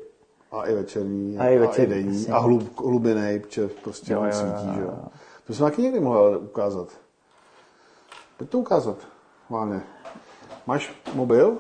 A 0.53 0.63
i 0.67 0.75
večerní, 0.75 1.39
A 1.39 1.49
i 1.49 1.59
večerní, 1.59 1.95
a 1.95 1.99
i 1.99 2.03
denní. 2.03 2.19
jasně. 2.19 2.35
A 2.35 2.39
hlub, 2.39 2.81
hlubinej, 2.81 3.41
protože 3.41 3.69
prostě 3.69 4.13
Jo, 4.13 4.21
on 4.21 4.27
jo, 4.27 4.33
svítí, 4.33 4.75
že 4.75 4.81
jo. 4.81 4.95
To 5.47 5.55
jsem 5.55 5.67
taky 5.67 5.83
někdy 5.83 6.01
mohl 6.01 6.41
ukázat. 6.43 6.89
Pojď 8.37 8.51
to 8.51 8.59
ukázat, 8.59 8.97
Váně. 9.51 9.81
Máš 10.67 10.93
mobil? 11.15 11.59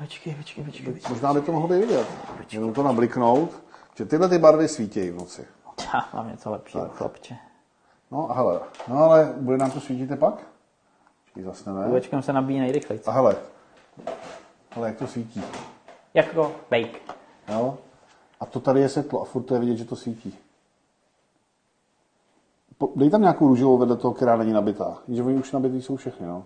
Počkej, 0.00 0.34
počkej. 0.34 0.64
počkej. 0.64 0.94
Možná 1.08 1.34
by 1.34 1.40
to 1.40 1.52
mohlo 1.52 1.68
být 1.68 1.80
vidět. 1.80 2.06
Jenom 2.52 2.72
to 2.72 2.82
nabliknout, 2.82 3.62
že 3.96 4.06
tyhle 4.06 4.28
ty 4.28 4.38
barvy 4.38 4.68
svítějí 4.68 5.10
v 5.10 5.16
noci. 5.16 5.46
Já 5.94 6.08
mám 6.14 6.28
něco 6.28 6.50
lepšího, 6.50 6.88
chlapče. 6.88 7.36
No 8.10 8.26
hele, 8.26 8.60
no 8.88 8.96
ale 8.96 9.34
bude 9.36 9.56
nám 9.56 9.70
to 9.70 9.80
svítit 9.80 10.18
pak? 10.18 10.34
Počkej, 11.24 11.42
zase 11.42 11.72
ne. 11.72 11.86
UVčkem 11.86 12.22
se 12.22 12.32
nabíjí 12.32 12.60
nejrychleji. 12.60 13.02
A 13.06 13.10
hele, 13.10 13.36
hele, 14.70 14.88
jak 14.88 14.98
to 14.98 15.06
svítí. 15.06 15.42
Jako 16.14 16.52
bake. 16.70 17.00
Jo? 17.48 17.78
A 18.40 18.46
to 18.46 18.60
tady 18.60 18.80
je 18.80 18.88
světlo 18.88 19.22
a 19.22 19.24
furt 19.24 19.42
to 19.42 19.54
je 19.54 19.60
vidět, 19.60 19.76
že 19.76 19.84
to 19.84 19.96
svítí. 19.96 20.38
Po, 22.78 22.92
dej 22.96 23.10
tam 23.10 23.20
nějakou 23.20 23.48
růžovou 23.48 23.78
vedle 23.78 23.96
toho, 23.96 24.14
která 24.14 24.36
není 24.36 24.52
nabitá. 24.52 24.98
Že 25.08 25.22
oni 25.22 25.38
už 25.38 25.52
nabitý 25.52 25.82
jsou 25.82 25.96
všechny, 25.96 26.26
no. 26.26 26.44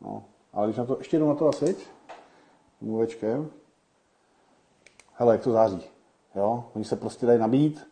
No, 0.00 0.24
ale 0.52 0.66
když 0.66 0.76
na 0.76 0.84
to, 0.84 0.98
ještě 0.98 1.16
jednou 1.16 1.28
na 1.28 1.34
to 1.34 1.46
nasvěť, 1.46 1.86
mluvečkem. 2.80 3.50
Hele, 5.20 5.34
jak 5.34 5.42
to 5.42 5.52
září. 5.52 5.82
Jo? 6.34 6.64
Oni 6.74 6.84
se 6.84 6.96
prostě 6.96 7.26
dají 7.26 7.38
nabít. 7.38 7.86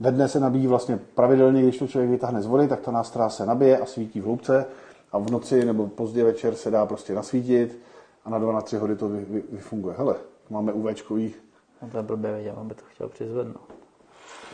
Ve 0.00 0.10
dne 0.12 0.28
se 0.28 0.40
nabíjí 0.40 0.66
vlastně 0.66 0.96
pravidelně, 1.14 1.62
když 1.62 1.78
to 1.78 1.86
člověk 1.86 2.10
vytáhne 2.10 2.42
z 2.42 2.46
vody, 2.46 2.68
tak 2.68 2.80
ta 2.80 2.90
nástrá 2.90 3.28
se 3.30 3.46
nabije 3.46 3.78
a 3.78 3.86
svítí 3.86 4.20
v 4.20 4.24
hloubce. 4.24 4.66
A 5.12 5.18
v 5.18 5.30
noci 5.30 5.64
nebo 5.64 5.86
pozdě 5.86 6.24
večer 6.24 6.54
se 6.54 6.70
dá 6.70 6.86
prostě 6.86 7.14
nasvítit 7.14 7.78
a 8.24 8.30
na 8.30 8.38
2 8.38 8.52
na 8.52 8.60
3 8.60 8.76
hody 8.76 8.96
to 8.96 9.08
vy, 9.08 9.24
vy, 9.24 9.42
vyfunguje. 9.50 9.94
Hele, 9.98 10.16
máme 10.50 10.72
UVčkový, 10.72 11.34
No 11.82 11.88
to 11.90 11.96
je 11.96 12.02
blbě 12.02 12.36
viděl, 12.36 12.54
on 12.60 12.68
by 12.68 12.74
to 12.74 12.82
chtěl 12.94 13.08
přizvednout. 13.08 13.74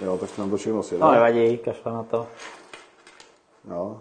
jo, 0.05 0.19
tak 0.19 0.39
nám 0.39 0.51
to 0.51 0.57
všechno 0.57 0.83
sjede. 0.83 1.05
No 1.05 1.13
nevadí, 1.13 1.59
kašle 1.59 1.93
na 1.93 2.03
to. 2.03 2.27
Jo. 3.71 4.01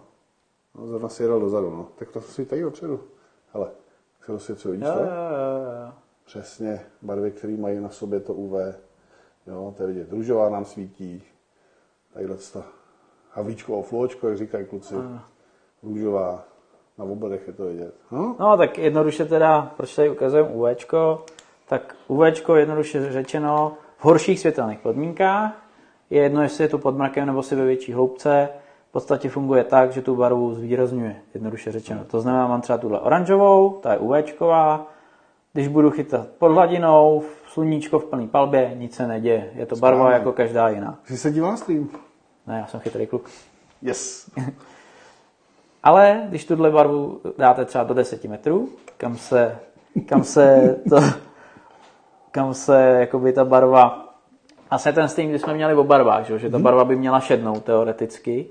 No, 0.75 0.87
zrovna 0.87 1.09
si 1.09 1.23
jedal 1.23 1.39
dozadu, 1.39 1.69
no. 1.69 1.87
Tak 1.95 2.11
to 2.11 2.21
svítají 2.21 2.61
dopředu. 2.61 2.99
Hele, 3.53 3.67
se 4.25 4.31
rozsvěcuje, 4.31 4.71
vidíš 4.71 4.87
Jo, 4.87 4.93
to? 4.93 4.99
jo, 4.99 5.05
jo, 5.07 5.85
jo. 5.85 5.91
Přesně, 6.26 6.81
barvy, 7.02 7.31
které 7.31 7.57
mají 7.57 7.80
na 7.80 7.89
sobě 7.89 8.19
to 8.19 8.34
UV. 8.34 8.53
Jo, 9.47 9.73
to 9.77 9.84
je 9.84 9.88
vidět. 9.88 10.11
Růžová 10.11 10.49
nám 10.49 10.65
svítí. 10.65 11.23
Tadyhle 12.14 12.38
ta 12.53 12.64
havlíčková 13.31 13.81
fluočko, 13.81 14.27
jak 14.27 14.38
říkají 14.38 14.65
kluci. 14.65 14.95
Růžová. 15.84 16.43
Na 16.97 17.06
obledech 17.06 17.47
je 17.47 17.53
to 17.53 17.65
vidět. 17.65 17.95
No, 18.11 18.35
No 18.39 18.57
tak 18.57 18.77
jednoduše 18.77 19.26
teda, 19.26 19.73
proč 19.77 19.95
tady 19.95 20.10
ukazujeme 20.10 20.49
UVčko, 20.49 21.26
tak 21.69 21.95
UVčko 22.07 22.56
jednoduše 22.56 23.11
řečeno 23.11 23.77
v 23.97 24.06
horších 24.06 24.39
světelných 24.39 24.80
podmínkách 24.80 25.65
je 26.10 26.22
jedno, 26.22 26.41
jestli 26.41 26.64
je 26.64 26.68
to 26.68 26.77
pod 26.77 26.97
mrakem 26.97 27.27
nebo 27.27 27.43
si 27.43 27.56
ve 27.56 27.65
větší 27.65 27.93
hloubce, 27.93 28.49
v 28.89 28.91
podstatě 28.91 29.30
funguje 29.30 29.64
tak, 29.64 29.91
že 29.91 30.02
tu 30.02 30.15
barvu 30.15 30.53
zvýrazňuje, 30.53 31.22
jednoduše 31.34 31.72
řečeno. 31.72 32.03
To 32.06 32.22
znamená, 32.22 32.47
mám 32.47 32.61
třeba 32.61 32.77
tuhle 32.77 32.99
oranžovou, 32.99 33.72
ta 33.72 33.93
je 33.93 33.99
UVčková, 33.99 34.88
když 35.56 35.68
budu 35.68 35.91
chytat 35.91 36.27
pod 36.27 36.52
hladinou, 36.52 37.19
v 37.19 37.52
sluníčko 37.52 37.99
v 37.99 38.06
plný 38.06 38.27
palbě, 38.27 38.72
nic 38.76 38.95
se 38.95 39.07
neděje. 39.07 39.52
Je 39.56 39.65
to 39.65 39.76
barva 39.76 39.99
Správně. 39.99 40.18
jako 40.18 40.32
každá 40.32 40.69
jiná. 40.69 40.99
jsi 41.06 41.18
se 41.18 41.32
na 41.32 41.57
stream? 41.57 41.90
Ne, 42.48 42.57
já 42.57 42.68
jsem 42.68 42.80
chytrý 42.80 43.07
kluk. 43.07 43.30
Yes. 43.82 44.32
Ale 45.84 46.23
když 46.30 46.45
tuhle 46.45 46.72
barvu 46.72 47.22
dáte 47.38 47.65
třeba 47.65 47.84
do 47.84 47.94
10 47.94 48.23
metrů, 48.26 48.69
kam 48.98 49.18
se, 49.18 49.60
kam 50.06 50.23
se, 50.23 50.76
to, 50.90 50.99
kam 52.32 52.53
se 52.53 52.82
jakoby 52.99 53.34
ta 53.34 53.45
barva, 53.45 54.15
asi 54.69 54.94
ten 54.94 55.07
stream, 55.10 55.30
kdy 55.30 55.40
jsme 55.40 55.53
měli 55.53 55.73
o 55.76 55.84
barvách, 55.84 56.26
že, 56.26 56.40
že 56.40 56.49
ta 56.49 56.60
barva 56.60 56.86
by 56.86 56.95
měla 56.95 57.19
šednout 57.19 57.64
teoreticky, 57.64 58.48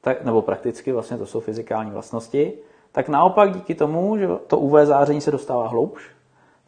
tak, 0.00 0.24
nebo 0.24 0.42
prakticky, 0.42 0.92
vlastně 0.92 1.18
to 1.18 1.26
jsou 1.26 1.40
fyzikální 1.40 1.90
vlastnosti, 1.90 2.52
tak 2.92 3.08
naopak 3.08 3.52
díky 3.52 3.74
tomu, 3.74 4.18
že 4.18 4.28
to 4.46 4.58
UV 4.58 4.72
záření 4.82 5.20
se 5.20 5.30
dostává 5.30 5.68
hloubš, 5.68 6.17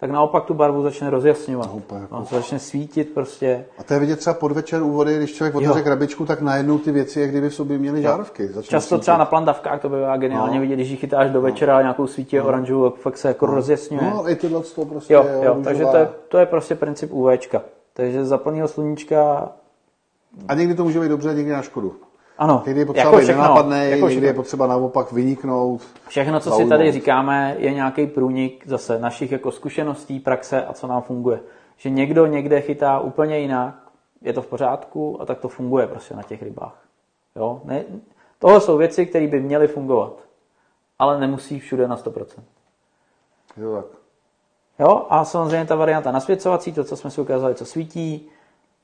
tak 0.01 0.11
naopak 0.11 0.45
tu 0.45 0.55
barvu 0.55 0.83
začne 0.83 1.11
rozjasňovat. 1.11 1.67
No, 1.71 1.75
úplně 1.77 2.01
jako- 2.01 2.17
On 2.17 2.27
se 2.27 2.35
začne 2.35 2.59
svítit 2.59 3.05
prostě. 3.15 3.65
A 3.79 3.83
to 3.83 3.95
je 3.95 4.01
vidět 4.01 4.17
třeba 4.19 4.35
podvečer 4.35 4.83
u 4.83 4.91
vody, 4.91 5.17
když 5.17 5.35
člověk 5.35 5.55
otevře 5.55 5.83
krabičku, 5.83 6.27
tak 6.27 6.41
najednou 6.41 6.79
ty 6.79 6.93
věci, 6.93 7.21
jak 7.21 7.31
kdyby 7.31 7.49
v 7.49 7.55
sobě 7.55 7.79
měly 7.79 8.03
žárovky. 8.03 8.49
Často 8.63 8.81
svítit. 8.89 9.01
třeba 9.01 9.17
na 9.17 9.25
plandavkách 9.25 9.81
to 9.81 9.89
bývá 9.89 10.17
geniálně 10.17 10.55
No. 10.55 10.61
vidět, 10.61 10.75
když 10.75 10.91
ji 10.91 10.97
chytáš 10.97 11.31
do 11.31 11.41
večera 11.41 11.77
a 11.79 11.81
nějakou 11.83 12.07
svítí 12.07 12.41
oranžovou, 12.41 12.91
tak 12.91 13.01
fakt 13.01 13.19
se 13.19 13.29
jako 13.29 13.47
rozjasňuje. 13.47 14.11
No, 14.11 14.31
i 14.31 14.37
tyhle 14.37 14.63
to 14.75 14.85
prostě 14.85 15.15
Jo, 15.15 15.25
jo, 15.29 15.39
růžová. 15.39 15.65
takže 15.65 15.85
to 15.85 15.97
je, 15.97 16.09
to 16.29 16.39
je 16.39 16.47
prostě 16.47 16.75
princip 16.75 17.13
UVčka. 17.13 17.63
Takže 17.93 18.25
za 18.25 18.39
plného 18.39 18.69
sluníčka, 18.69 19.49
A 20.49 20.55
někdy 20.55 20.75
to 20.75 20.85
může 20.85 21.01
být 21.01 21.09
dobře, 21.09 21.35
někdy 21.35 21.53
na 21.53 21.63
škodu. 21.63 21.95
Ano, 22.41 22.63
Někdy 22.67 22.81
je 22.81 22.87
potřeba 22.87 23.07
jako 23.07 23.17
být 23.17 23.25
všechno, 23.25 23.43
nenápadný, 23.43 23.91
jako 23.91 24.09
někdy 24.09 24.27
je 24.27 24.35
potřeba 24.35 24.67
naopak 24.67 25.13
vyniknout. 25.13 25.83
všechno, 26.09 26.41
co 26.41 26.45
si 26.45 26.51
zaujmout. 26.51 26.69
tady 26.71 26.93
říkáme, 26.93 27.57
je 27.59 27.73
nějaký 27.73 28.07
průnik 28.07 28.65
zase 28.67 28.99
našich 28.99 29.33
jako 29.33 29.51
zkušeností, 29.51 30.21
praxe 30.21 30.65
a 30.65 30.73
co 30.73 30.87
nám 30.87 31.03
funguje. 31.03 31.41
Že 31.77 31.91
někdo 31.91 32.27
někde 32.27 32.61
chytá 32.61 33.01
úplně 33.01 33.39
jinak, 33.39 33.75
je 34.23 34.33
to 34.33 34.43
v 34.43 34.47
pořádku 34.47 35.23
a 35.23 35.27
tak 35.27 35.39
to 35.39 35.49
funguje 35.49 35.87
prostě 35.87 36.15
na 36.15 36.23
těch 36.23 36.43
rybách. 36.43 36.83
Jo? 37.37 37.61
Ne, 37.65 37.85
tohle 38.39 38.61
jsou 38.61 38.77
věci, 38.77 39.07
které 39.07 39.27
by 39.27 39.41
měly 39.41 39.69
fungovat, 39.69 40.13
ale 40.99 41.21
nemusí 41.21 41.61
všude 41.61 41.89
na 41.89 41.97
100%. 41.97 42.25
Je 43.57 43.63
to 43.63 43.75
tak. 43.77 43.85
Jo, 44.79 45.07
a 45.11 45.25
samozřejmě 45.25 45.67
ta 45.67 45.75
varianta 45.75 46.13
nasvěcovací, 46.13 46.73
to, 46.73 46.85
co 46.85 46.97
jsme 46.97 47.11
si 47.11 47.21
ukázali, 47.21 47.55
co 47.55 47.65
svítí. 47.65 48.29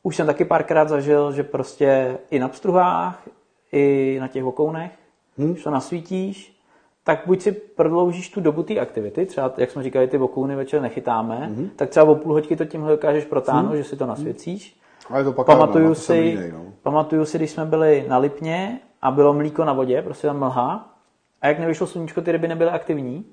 Už 0.03 0.17
jsem 0.17 0.27
taky 0.27 0.45
párkrát 0.45 0.89
zažil, 0.89 1.33
že 1.33 1.43
prostě 1.43 2.19
i 2.31 2.39
na 2.39 2.49
pstruhách, 2.49 3.23
i 3.73 4.17
na 4.21 4.29
těch 4.29 4.45
vokounech, 4.45 4.93
hmm. 5.39 5.53
když 5.53 5.65
to 5.65 5.71
nasvítíš, 5.71 6.61
tak 7.05 7.23
buď 7.27 7.43
si 7.43 7.53
prodloužíš 7.53 8.31
tu 8.31 8.41
dobu 8.41 8.63
té 8.63 8.79
aktivity, 8.79 9.27
třeba, 9.27 9.53
jak 9.57 9.71
jsme 9.71 9.83
říkali, 9.83 10.09
ty 10.09 10.19
vokouny 10.19 10.57
večer 10.57 10.83
nechytáme, 10.83 11.37
hmm. 11.37 11.71
tak 11.77 11.89
třeba 11.89 12.07
o 12.07 12.15
půl 12.15 12.33
hoďky 12.33 12.57
to 12.57 12.65
tímhle 12.65 12.91
dokážeš 12.91 13.25
protáhnout, 13.25 13.73
hmm. 13.73 13.83
že 13.83 13.85
si 13.85 13.97
to 13.97 14.07
nasvěcíš. 14.07 14.81
Ale 15.11 15.25
to 15.25 15.33
pak 15.33 15.47
Pamatuju 15.47 15.95
jsem 15.95 16.17
si, 16.17 16.21
línej, 16.21 16.53
no. 16.53 16.65
pamatuju 16.83 17.25
si, 17.25 17.39
když 17.39 17.51
jsme 17.51 17.65
byli 17.65 18.05
na 18.09 18.19
Lipně 18.19 18.81
a 19.03 19.11
bylo 19.11 19.35
mlíko 19.35 19.65
na 19.65 19.73
vodě, 19.73 20.03
prostě 20.03 20.27
tam 20.27 20.39
mlha, 20.39 20.97
a 21.43 21.49
jak 21.49 21.59
nevyšlo 21.59 21.87
sluníčko, 21.87 22.21
ty 22.21 22.33
ryby 22.33 22.49
nebyly 22.49 22.71
aktivní. 22.71 23.25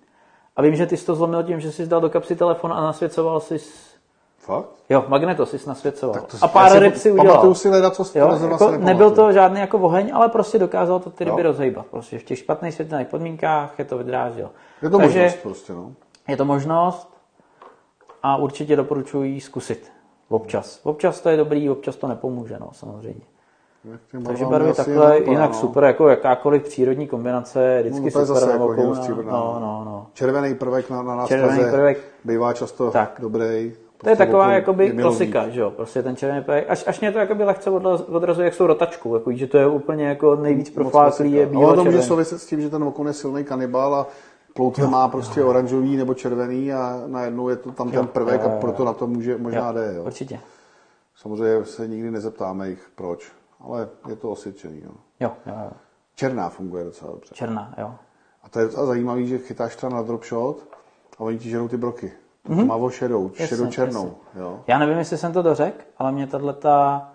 A 0.55 0.61
vím, 0.61 0.75
že 0.75 0.85
ty 0.85 0.97
jsi 0.97 1.05
to 1.05 1.15
zlomil 1.15 1.43
tím, 1.43 1.59
že 1.59 1.71
jsi 1.71 1.87
dal 1.87 2.01
do 2.01 2.09
kapsy 2.09 2.35
telefon 2.35 2.73
a 2.73 2.81
nasvěcoval 2.81 3.39
si 3.39 3.59
Fakt? 4.43 4.69
Jo, 4.89 5.05
magneto 5.07 5.45
jsi 5.45 5.57
nasvěcoval. 5.67 6.13
to 6.15 6.37
a 6.41 6.45
já 6.45 6.47
pár 6.47 6.71
si 6.71 6.79
ryb 6.79 6.95
si 6.95 7.11
udělal. 7.11 7.27
Pamatuju 7.29 7.53
si 7.53 7.69
leda, 7.69 7.91
co 7.91 8.19
Jo, 8.19 8.27
jako 8.41 8.57
se 8.57 8.77
nebyl 8.77 9.11
to 9.11 9.31
žádný 9.31 9.59
jako 9.59 9.77
oheň, 9.79 10.11
ale 10.13 10.29
prostě 10.29 10.59
dokázal 10.59 10.99
to 10.99 11.09
ty 11.09 11.23
ryby 11.23 11.41
Jo. 11.41 11.47
rozhejbat. 11.47 11.85
Prostě 11.85 12.19
v 12.19 12.23
těch 12.23 12.39
špatných 12.39 12.73
světelných 12.73 13.07
podmínkách 13.07 13.79
je 13.79 13.85
to 13.85 13.97
vydráždil. 13.97 14.49
Je 14.81 14.89
to 14.89 14.97
Takže 14.97 15.19
možnost 15.21 15.41
prostě, 15.43 15.73
no. 15.73 15.91
je 16.27 16.37
to 16.37 16.45
možnost 16.45 17.09
a 18.23 18.37
určitě 18.37 18.75
doporučuji 18.75 19.23
ji 19.31 19.41
zkusit. 19.41 19.91
Občas. 20.29 20.79
Občas 20.83 21.21
to 21.21 21.29
je 21.29 21.37
dobrý, 21.37 21.69
občas 21.69 21.95
to 21.95 22.07
nepomůže, 22.07 22.57
no, 22.59 22.69
samozřejmě. 22.71 23.21
Takže 24.25 24.45
barvy 24.45 24.73
takhle, 24.73 25.21
to, 25.21 25.31
jinak 25.31 25.49
no. 25.51 25.57
super, 25.57 25.83
jako 25.83 26.07
jakákoliv 26.07 26.63
přírodní 26.63 27.07
kombinace, 27.07 27.63
je 27.63 27.81
vždycky 27.81 28.05
No, 28.05 28.11
to 28.11 28.19
je 28.19 28.25
super 28.25 28.41
zase 28.41 28.51
jako 28.51 28.67
hnědostříbrná, 28.67 29.31
No, 29.31 29.53
no. 29.53 29.59
no, 29.59 29.83
no. 29.85 30.07
Červený 30.13 30.55
prvek 30.55 30.89
na, 30.89 31.01
na 31.03 31.27
Červený 31.27 31.49
nástraze 31.49 31.71
prvek. 31.77 31.97
bývá 32.23 32.53
často 32.53 32.91
Tak. 32.91 33.15
dobrý. 33.19 33.73
To 34.03 34.09
je 34.09 34.15
taková 34.15 34.53
jakoby 34.53 34.85
je 34.85 34.93
milovník. 34.93 35.31
klasika, 35.31 35.49
že 35.49 35.61
jo, 35.61 35.71
prostě 35.71 36.03
ten 36.03 36.15
červený 36.15 36.43
prvek. 36.43 36.65
Až, 36.69 36.83
až 36.87 36.99
mě 36.99 37.11
to 37.11 37.19
jakoby 37.19 37.43
lehce 37.43 37.69
odrazuje, 37.69 38.45
jak 38.45 38.53
jsou 38.53 38.67
rotačkou, 38.67 39.13
jako, 39.13 39.31
že 39.31 39.47
to 39.47 39.57
je 39.57 39.67
úplně 39.67 40.05
jako 40.05 40.35
nejvíc 40.35 40.69
profláklý, 40.69 41.31
je 41.31 41.45
klasika. 41.45 41.65
Ale 41.67 41.75
to 41.75 41.83
může 41.83 41.97
bílo 41.97 42.03
souviset 42.03 42.41
s 42.41 42.45
tím, 42.45 42.61
že 42.61 42.69
ten 42.69 42.83
okon 42.83 43.07
je 43.07 43.13
silný 43.13 43.43
kanibal 43.43 43.95
a 43.95 44.07
ploutve 44.53 44.87
má 44.87 45.07
prostě 45.07 45.43
oranžový 45.43 45.97
nebo 45.97 46.13
červený 46.13 46.73
a 46.73 47.01
najednou 47.07 47.49
je 47.49 47.55
to 47.55 47.71
tam 47.71 47.91
ten 47.91 48.07
prvek 48.07 48.41
jo, 48.41 48.47
jo, 48.47 48.51
a 48.51 48.53
jo. 48.53 48.61
proto 48.61 48.85
na 48.85 48.93
to 48.93 49.07
může, 49.07 49.37
možná 49.37 49.71
jde. 49.71 49.93
Jo. 49.95 50.03
Určitě. 50.03 50.39
Samozřejmě 51.15 51.65
se 51.65 51.87
nikdy 51.87 52.11
nezeptáme 52.11 52.69
jich 52.69 52.91
proč, 52.95 53.31
ale 53.59 53.89
je 54.09 54.15
to 54.15 54.31
osvědčený. 54.31 54.81
Jo. 54.85 54.91
Jo, 55.19 55.31
jo, 55.45 55.53
jo. 55.63 55.71
Černá 56.15 56.49
funguje 56.49 56.83
docela 56.83 57.11
dobře. 57.11 57.35
Černá, 57.35 57.73
jo. 57.77 57.95
A 58.43 58.49
to 58.49 58.59
je 58.59 58.65
docela 58.65 58.85
zajímavé, 58.85 59.23
že 59.23 59.37
chytáš 59.37 59.75
třeba 59.75 59.95
na 59.95 60.01
drop 60.01 60.25
shot 60.25 60.57
a 61.17 61.19
oni 61.19 61.39
ti 61.39 61.49
žerou 61.49 61.67
ty 61.67 61.77
broky. 61.77 62.11
Mm-hmm. 62.49 62.65
má 62.65 62.75
o 62.75 62.89
šedou, 62.89 63.31
šedou 63.33 63.67
černou. 63.67 64.15
Jo. 64.35 64.59
Já 64.67 64.79
nevím, 64.79 64.97
jestli 64.97 65.17
jsem 65.17 65.33
to 65.33 65.41
dořekl, 65.41 65.83
ale 65.97 66.11
mě 66.11 66.27
tahle 66.27 66.53
ta 66.53 67.07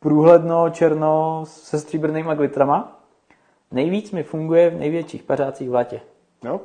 průhledno 0.00 0.70
černo 0.70 1.42
se 1.44 1.78
stříbrnýma 1.78 2.34
glitrama 2.34 2.98
nejvíc 3.72 4.12
mi 4.12 4.22
funguje 4.22 4.70
v 4.70 4.78
největších 4.78 5.22
pařácích 5.22 5.70
v 5.70 5.74
létě. 5.74 6.00
Jo? 6.44 6.60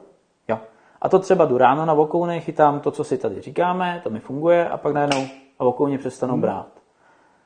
Jo. 0.47 0.59
A 1.01 1.09
to 1.09 1.19
třeba 1.19 1.45
jdu 1.45 1.57
ráno 1.57 1.85
na 1.85 1.93
vokouny, 1.93 2.41
chytám 2.41 2.79
to, 2.79 2.91
co 2.91 3.03
si 3.03 3.17
tady 3.17 3.41
říkáme, 3.41 4.01
to 4.03 4.09
mi 4.09 4.19
funguje 4.19 4.69
a 4.69 4.77
pak 4.77 4.93
najednou 4.93 5.25
a 5.59 5.63
vokouně 5.63 5.97
přestanou 5.97 6.37
brát. 6.37 6.67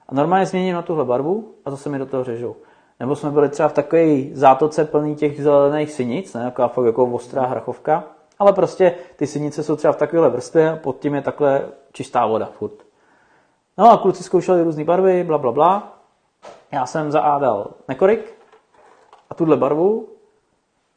A 0.09 0.15
normálně 0.15 0.45
změním 0.45 0.73
na 0.73 0.81
tuhle 0.81 1.05
barvu 1.05 1.53
a 1.65 1.71
zase 1.71 1.89
mi 1.89 1.99
do 1.99 2.05
toho 2.05 2.23
řežou. 2.23 2.55
Nebo 2.99 3.15
jsme 3.15 3.31
byli 3.31 3.49
třeba 3.49 3.69
v 3.69 3.73
takové 3.73 4.23
zátoce 4.33 4.85
plný 4.85 5.15
těch 5.15 5.43
zelených 5.43 5.91
synic, 5.91 6.33
ne, 6.33 6.43
jako, 6.43 6.67
fakt 6.67 6.85
jako 6.85 7.05
ostrá 7.05 7.45
hrachovka, 7.45 8.03
ale 8.39 8.53
prostě 8.53 8.95
ty 9.15 9.27
synice 9.27 9.63
jsou 9.63 9.75
třeba 9.75 9.93
v 9.93 9.97
takovéhle 9.97 10.29
vrstvě 10.29 10.71
a 10.71 10.75
pod 10.75 10.99
tím 10.99 11.15
je 11.15 11.21
takhle 11.21 11.65
čistá 11.91 12.25
voda 12.25 12.45
furt. 12.45 12.73
No 13.77 13.91
a 13.91 13.97
kluci 13.97 14.23
zkoušeli 14.23 14.63
různé 14.63 14.83
barvy, 14.83 15.23
bla, 15.23 15.37
bla, 15.37 15.51
bla. 15.51 15.99
Já 16.71 16.85
jsem 16.85 17.11
za 17.11 17.21
A 17.21 17.39
dal 17.39 17.67
nekorik 17.87 18.33
a 19.29 19.35
tuhle 19.35 19.57
barvu 19.57 20.07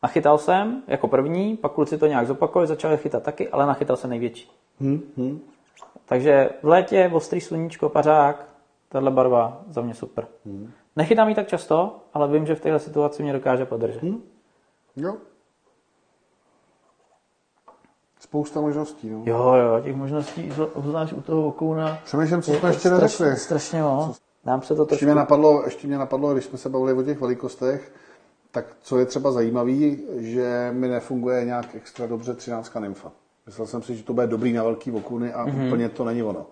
Nachytal 0.02 0.38
jsem 0.38 0.82
jako 0.86 1.08
první, 1.08 1.56
pak 1.56 1.72
kluci 1.72 1.98
to 1.98 2.06
nějak 2.06 2.26
zopakovali, 2.26 2.66
začali 2.66 2.96
chytat 2.96 3.22
taky, 3.22 3.48
ale 3.48 3.66
nachytal 3.66 3.96
jsem 3.96 4.10
největší. 4.10 4.50
Hm, 4.80 5.00
hm. 5.16 5.40
Takže 6.06 6.50
v 6.62 6.68
létě 6.68 7.10
ostrý 7.14 7.40
sluníčko, 7.40 7.88
pařák, 7.88 8.48
tahle 8.88 9.10
barva 9.10 9.62
za 9.68 9.80
mě 9.80 9.94
super. 9.94 10.26
Hmm. 10.46 10.70
Nechytám 10.96 11.28
ji 11.28 11.34
tak 11.34 11.48
často, 11.48 11.96
ale 12.14 12.28
vím, 12.28 12.46
že 12.46 12.54
v 12.54 12.60
téhle 12.60 12.78
situaci 12.78 13.22
mě 13.22 13.32
dokáže 13.32 13.64
podržet. 13.64 14.02
Hm. 14.02 14.22
Jo. 14.96 15.16
Spousta 18.20 18.60
možností. 18.60 19.10
No. 19.10 19.22
Jo, 19.24 19.54
jo, 19.54 19.80
těch 19.84 19.96
možností, 19.96 20.52
obzvlášť 20.74 21.12
u 21.12 21.20
toho 21.20 21.46
okouna, 21.46 21.98
Přemýšlím, 22.04 22.42
co 22.42 22.52
je 22.52 22.58
jsme 22.58 22.68
ještě 22.68 22.88
strašně, 22.88 23.24
neřekli. 23.24 23.40
strašně 23.40 23.82
moc. 23.82 24.18
Nám 24.44 24.62
se 24.62 24.74
to 24.74 24.82
Ještě 24.82 24.88
trošku... 24.88 25.04
mě, 25.04 25.14
napadlo, 25.14 25.62
ještě 25.64 25.86
mě 25.86 25.98
napadlo, 25.98 26.32
když 26.32 26.44
jsme 26.44 26.58
se 26.58 26.68
bavili 26.68 26.92
o 26.92 27.02
těch 27.02 27.20
velikostech, 27.20 27.92
tak 28.50 28.64
co 28.82 28.98
je 28.98 29.06
třeba 29.06 29.32
zajímavý, 29.32 29.98
že 30.16 30.70
mi 30.72 30.88
nefunguje 30.88 31.44
nějak 31.44 31.74
extra 31.74 32.06
dobře 32.06 32.34
13 32.34 32.74
nymfa. 32.80 33.12
Myslel 33.46 33.66
jsem 33.66 33.82
si, 33.82 33.96
že 33.96 34.02
to 34.02 34.12
bude 34.12 34.26
dobrý 34.26 34.52
na 34.52 34.62
velký 34.62 34.90
vokuny 34.90 35.32
a 35.32 35.44
Mhm. 35.46 35.54
mm-hmm. 35.60 35.66
úplně 35.66 35.88
to 35.88 36.04
není 36.04 36.22
ono. 36.22 36.46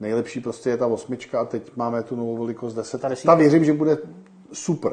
Nejlepší 0.00 0.40
prostě 0.40 0.70
je 0.70 0.76
ta 0.76 0.86
osmička 0.86 1.40
a 1.40 1.44
teď 1.44 1.76
máme 1.76 2.02
tu 2.02 2.16
novou 2.16 2.36
velikost 2.36 2.74
10. 2.74 3.00
Ta 3.00 3.08
Ta, 3.26 3.34
věřím, 3.34 3.64
že 3.64 3.72
bude 3.72 3.98
super, 4.52 4.92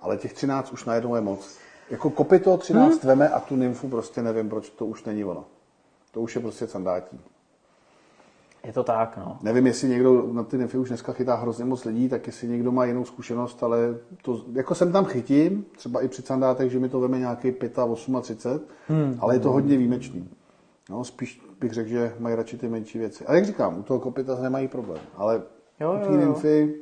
ale 0.00 0.16
těch 0.16 0.32
13 0.32 0.72
už 0.72 0.84
najednou 0.84 1.14
je 1.14 1.20
moc. 1.20 1.56
Jako 1.90 2.10
kopito 2.10 2.56
13 2.56 2.82
Mhm. 2.88 2.98
hmm. 3.00 3.08
veme 3.08 3.28
a 3.28 3.40
tu 3.40 3.56
nymfu 3.56 3.88
prostě 3.88 4.22
nevím, 4.22 4.48
proč 4.48 4.70
to 4.70 4.86
už 4.86 5.04
není 5.04 5.24
ono. 5.24 5.44
To 6.16 6.22
už 6.22 6.34
je 6.34 6.40
prostě 6.40 6.66
sandátí. 6.66 7.20
Je 8.64 8.72
to 8.72 8.84
tak, 8.84 9.16
no. 9.16 9.38
Nevím, 9.42 9.66
jestli 9.66 9.88
někdo 9.88 10.32
na 10.32 10.42
ty 10.42 10.58
nefy 10.58 10.78
už 10.78 10.88
dneska 10.88 11.12
chytá 11.12 11.34
hrozně 11.34 11.64
moc 11.64 11.84
lidí, 11.84 12.08
tak 12.08 12.26
jestli 12.26 12.48
někdo 12.48 12.72
má 12.72 12.84
jinou 12.84 13.04
zkušenost, 13.04 13.62
ale 13.62 13.96
to, 14.22 14.44
jako 14.52 14.74
jsem 14.74 14.92
tam 14.92 15.04
chytím, 15.04 15.66
třeba 15.76 16.02
i 16.02 16.08
při 16.08 16.22
sandátech, 16.22 16.70
že 16.72 16.78
mi 16.78 16.88
to 16.88 17.00
veme 17.00 17.18
nějaký 17.18 17.52
35, 17.52 18.22
30, 18.22 18.62
hmm. 18.88 19.16
ale 19.20 19.34
je 19.34 19.40
to 19.40 19.52
hodně 19.52 19.76
výjimečný. 19.76 20.28
No, 20.90 21.04
spíš 21.04 21.42
bych 21.60 21.72
řekl, 21.72 21.88
že 21.88 22.14
mají 22.18 22.34
radši 22.36 22.58
ty 22.58 22.68
menší 22.68 22.98
věci. 22.98 23.26
A 23.26 23.34
jak 23.34 23.44
říkám, 23.44 23.78
u 23.78 23.82
toho 23.82 24.00
kopita 24.00 24.34
nemají 24.40 24.68
problém, 24.68 25.00
ale 25.16 25.42
Jo, 25.80 25.92
jo, 25.92 26.12
jo. 26.12 26.16
nymfy, 26.16 26.74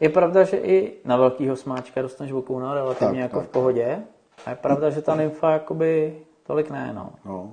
Je 0.00 0.08
pravda, 0.08 0.44
že 0.44 0.56
i 0.56 0.92
na 1.04 1.16
velkýho 1.16 1.56
smáčka 1.56 2.02
dostaneš 2.02 2.32
vokouna 2.32 2.74
relativně 2.74 3.22
Tak, 3.22 3.30
jako 3.30 3.38
tak. 3.38 3.48
v 3.48 3.52
pohodě. 3.52 4.02
A 4.46 4.50
je 4.50 4.56
pravda, 4.56 4.90
že 4.90 5.02
ta 5.02 5.14
nymfa 5.14 5.50
jakoby 5.50 6.18
tolik 6.46 6.70
ne, 6.70 6.92
no. 6.94 7.12
no. 7.24 7.52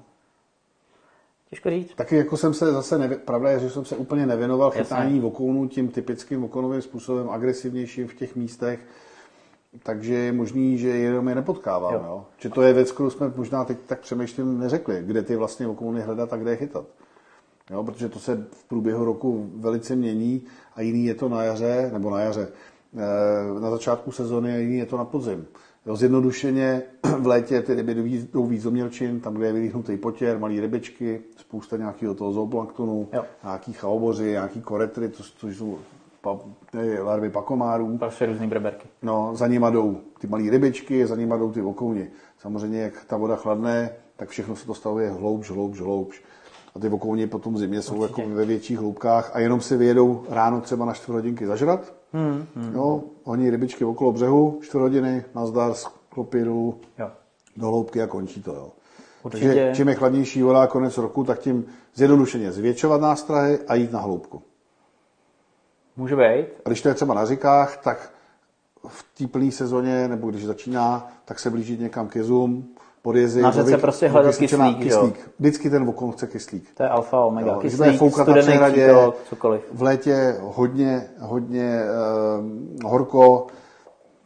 Těžko 1.51 1.69
říct. 1.69 1.95
Taky 1.95 2.15
jako 2.15 2.37
jsem 2.37 2.53
se 2.53 2.71
zase, 2.71 2.97
nevě, 2.97 3.17
pravda 3.17 3.49
je, 3.49 3.59
že 3.59 3.69
jsem 3.69 3.85
se 3.85 3.95
úplně 3.95 4.25
nevěnoval 4.25 4.69
Jasně. 4.69 4.83
chytání 4.83 5.19
vokounů 5.19 5.67
tím 5.67 5.87
typickým 5.87 6.41
vokounovým 6.41 6.81
způsobem, 6.81 7.29
agresivnějším 7.29 8.07
v 8.07 8.13
těch 8.13 8.35
místech, 8.35 8.79
takže 9.83 10.13
je 10.13 10.31
možný, 10.31 10.77
že 10.77 10.89
jenom 10.89 11.29
je 11.29 11.35
nepotkávám. 11.35 11.93
Jo. 11.93 12.01
Jo. 12.05 12.25
Že 12.37 12.49
to 12.49 12.61
je 12.61 12.73
věc, 12.73 12.91
kterou 12.91 13.09
jsme 13.09 13.31
možná 13.35 13.65
teď 13.65 13.77
tak 13.85 13.99
přemýšlím 13.99 14.59
neřekli, 14.59 15.03
kde 15.05 15.23
ty 15.23 15.35
vlastně 15.35 15.67
vokouny 15.67 16.01
hledat 16.01 16.33
a 16.33 16.37
kde 16.37 16.51
je 16.51 16.57
chytat. 16.57 16.85
Jo, 17.69 17.83
protože 17.83 18.09
to 18.09 18.19
se 18.19 18.47
v 18.51 18.63
průběhu 18.63 19.05
roku 19.05 19.51
velice 19.55 19.95
mění 19.95 20.41
a 20.75 20.81
jiný 20.81 21.05
je 21.05 21.15
to 21.15 21.29
na 21.29 21.43
jaře, 21.43 21.89
nebo 21.93 22.09
na 22.09 22.19
jaře, 22.19 22.47
eh, 22.97 23.59
na 23.59 23.71
začátku 23.71 24.11
sezóny 24.11 24.53
a 24.53 24.57
jiný 24.57 24.77
je 24.77 24.85
to 24.85 24.97
na 24.97 25.05
podzim. 25.05 25.47
Jo, 25.85 25.95
zjednodušeně 25.95 26.81
v 27.19 27.27
létě 27.27 27.61
ty 27.61 27.73
ryby 27.73 27.93
jdou 28.33 28.47
víc- 28.47 28.63
do 28.63 28.71
mělčin, 28.71 29.19
tam, 29.19 29.33
kde 29.33 29.45
je 29.47 29.53
vylíhnutý 29.53 29.97
potěr, 29.97 30.39
malý 30.39 30.59
rybičky, 30.59 31.21
spousta 31.37 31.77
nějakého 31.77 32.13
toho 32.15 32.33
zooplanktonu, 32.33 33.07
Jo. 33.13 33.23
nějaký 33.43 33.73
chaoboři, 33.73 34.23
nějaký 34.23 34.61
koretry, 34.61 35.09
to, 35.09 35.23
což 35.37 35.57
jsou 35.57 35.77
pa, 36.21 36.39
larvy 37.01 37.29
pakomárů. 37.29 37.97
Prostě 37.97 38.25
různý 38.25 38.47
breberky. 38.47 38.87
No, 39.01 39.31
za 39.35 39.47
nima 39.47 39.69
jdou 39.69 39.97
ty 40.19 40.27
malé 40.27 40.49
rybičky, 40.49 41.07
za 41.07 41.15
nima 41.15 41.37
jdou 41.37 41.51
ty 41.51 41.61
okouni. 41.61 42.07
Samozřejmě, 42.37 42.81
jak 42.81 43.05
ta 43.07 43.17
voda 43.17 43.35
chladne, 43.35 43.89
tak 44.15 44.29
všechno 44.29 44.55
se 44.55 44.65
to 44.65 44.73
stavuje 44.73 45.09
hloubš, 45.09 45.49
hloubš, 45.51 45.79
hloubš. 45.79 46.21
A 46.75 46.79
ty 46.79 46.87
okouni 46.89 47.27
potom 47.27 47.53
v 47.53 47.57
zimě 47.57 47.81
jsou 47.81 47.95
Určitě. 47.95 48.21
jako 48.21 48.35
ve 48.35 48.45
větších 48.45 48.77
hloubkách 48.79 49.31
a 49.33 49.39
jenom 49.39 49.61
si 49.61 49.77
vyjedou 49.77 50.23
ráno 50.29 50.61
třeba 50.61 50.85
na 50.85 50.93
čtvrt 50.93 51.13
hodinky 51.15 51.47
zažrat. 51.47 51.93
Hmm, 52.13 52.45
hmm. 52.55 52.75
Jo, 52.75 53.03
honí 53.23 53.49
rybičky 53.49 53.85
okolo 53.85 54.11
břehu, 54.11 54.59
čtvrt 54.61 54.81
hodiny, 54.81 55.25
nazdar, 55.35 55.73
dolů, 56.31 56.79
Jo. 56.99 57.11
do 57.57 57.67
hloubky 57.67 58.01
a 58.01 58.07
končí 58.07 58.43
to. 58.43 58.53
Jo. 58.53 58.71
Určitě. 59.23 59.45
Takže 59.45 59.71
čím 59.75 59.89
je 59.89 59.95
chladnější 59.95 60.41
voda 60.41 60.67
konec 60.67 60.97
roku, 60.97 61.23
tak 61.23 61.39
tím 61.39 61.65
zjednodušeně 61.95 62.51
zvětšovat 62.51 63.01
nástrahy 63.01 63.59
a 63.67 63.75
jít 63.75 63.91
na 63.91 63.99
hloubku. 63.99 64.41
Může 65.97 66.15
být. 66.15 66.47
A 66.65 66.69
když 66.69 66.81
to 66.81 66.89
je 66.89 66.93
třeba 66.95 67.13
na 67.13 67.25
říkách, 67.25 67.77
tak 67.77 68.13
v 68.87 69.05
té 69.17 69.27
plné 69.27 69.51
sezóně, 69.51 70.07
nebo 70.07 70.29
když 70.29 70.45
začíná, 70.45 71.11
tak 71.25 71.39
se 71.39 71.49
blížit 71.49 71.79
někam 71.79 72.07
ke 72.07 72.23
zoom, 72.23 72.63
podjezy. 73.01 73.41
Na 73.41 73.51
řece 73.51 73.77
prostě 73.77 74.07
hledat 74.07 74.29
kysličená- 74.35 74.73
kyslík, 74.73 74.91
jo. 74.91 75.11
Vždycky 75.39 75.69
ten 75.69 75.89
okon 75.89 76.11
chce 76.11 76.27
kyslík. 76.27 76.63
To 76.73 76.83
je 76.83 76.89
alfa, 76.89 77.19
omega. 77.25 77.51
Jo, 77.51 77.59
Kyslík, 77.59 77.97
foukat 77.97 78.27
na 78.27 78.33
přehradě, 78.33 78.93
cokoliv. 79.29 79.61
v 79.71 79.81
létě 79.81 80.35
hodně, 80.41 81.03
hodně 81.19 81.81
eh, 81.83 82.85
horko, 82.87 83.47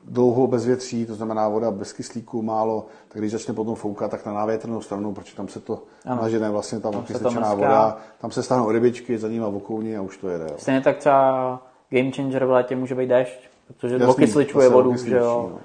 dlouho 0.08 0.48
bez 0.48 0.66
větří, 0.66 1.06
to 1.06 1.16
znamená 1.16 1.48
voda 1.50 1.72
bez 1.72 1.94
kyslíku, 1.94 2.42
málo, 2.42 2.86
tak 3.08 3.22
když 3.22 3.32
začne 3.32 3.54
potom 3.54 3.76
foukat, 3.76 4.12
tak 4.12 4.26
na 4.26 4.34
návětrnou 4.34 4.82
stranu, 4.82 5.14
protože 5.14 5.36
tam 5.36 5.48
se 5.48 5.60
to 5.60 5.84
Ano. 6.06 6.22
nažene 6.22 6.50
vlastně 6.50 6.80
tam, 6.80 6.92
Tam 6.92 7.02
okysličená 7.02 7.54
voda, 7.54 7.98
tam 8.22 8.32
se 8.32 8.44
stanou 8.44 8.72
rybičky, 8.72 9.18
za 9.18 9.28
nimi 9.28 9.46
vokouni 9.50 9.98
a 9.98 10.02
už 10.02 10.18
to 10.18 10.30
jede. 10.30 10.44
Jo. 10.44 10.56
Stejně 10.58 10.82
tak 10.82 10.98
třeba 10.98 11.62
game 11.90 12.12
changer 12.12 12.46
v 12.46 12.52
létě 12.52 12.76
může 12.76 12.96
být 12.96 13.08
déšť, 13.08 13.40
protože 13.68 13.94
Jasný, 13.96 14.08
okysličuje 14.08 14.70
vodu, 14.70 14.96
že 14.96 15.16
jo. 15.18 15.50
no. 15.54 15.60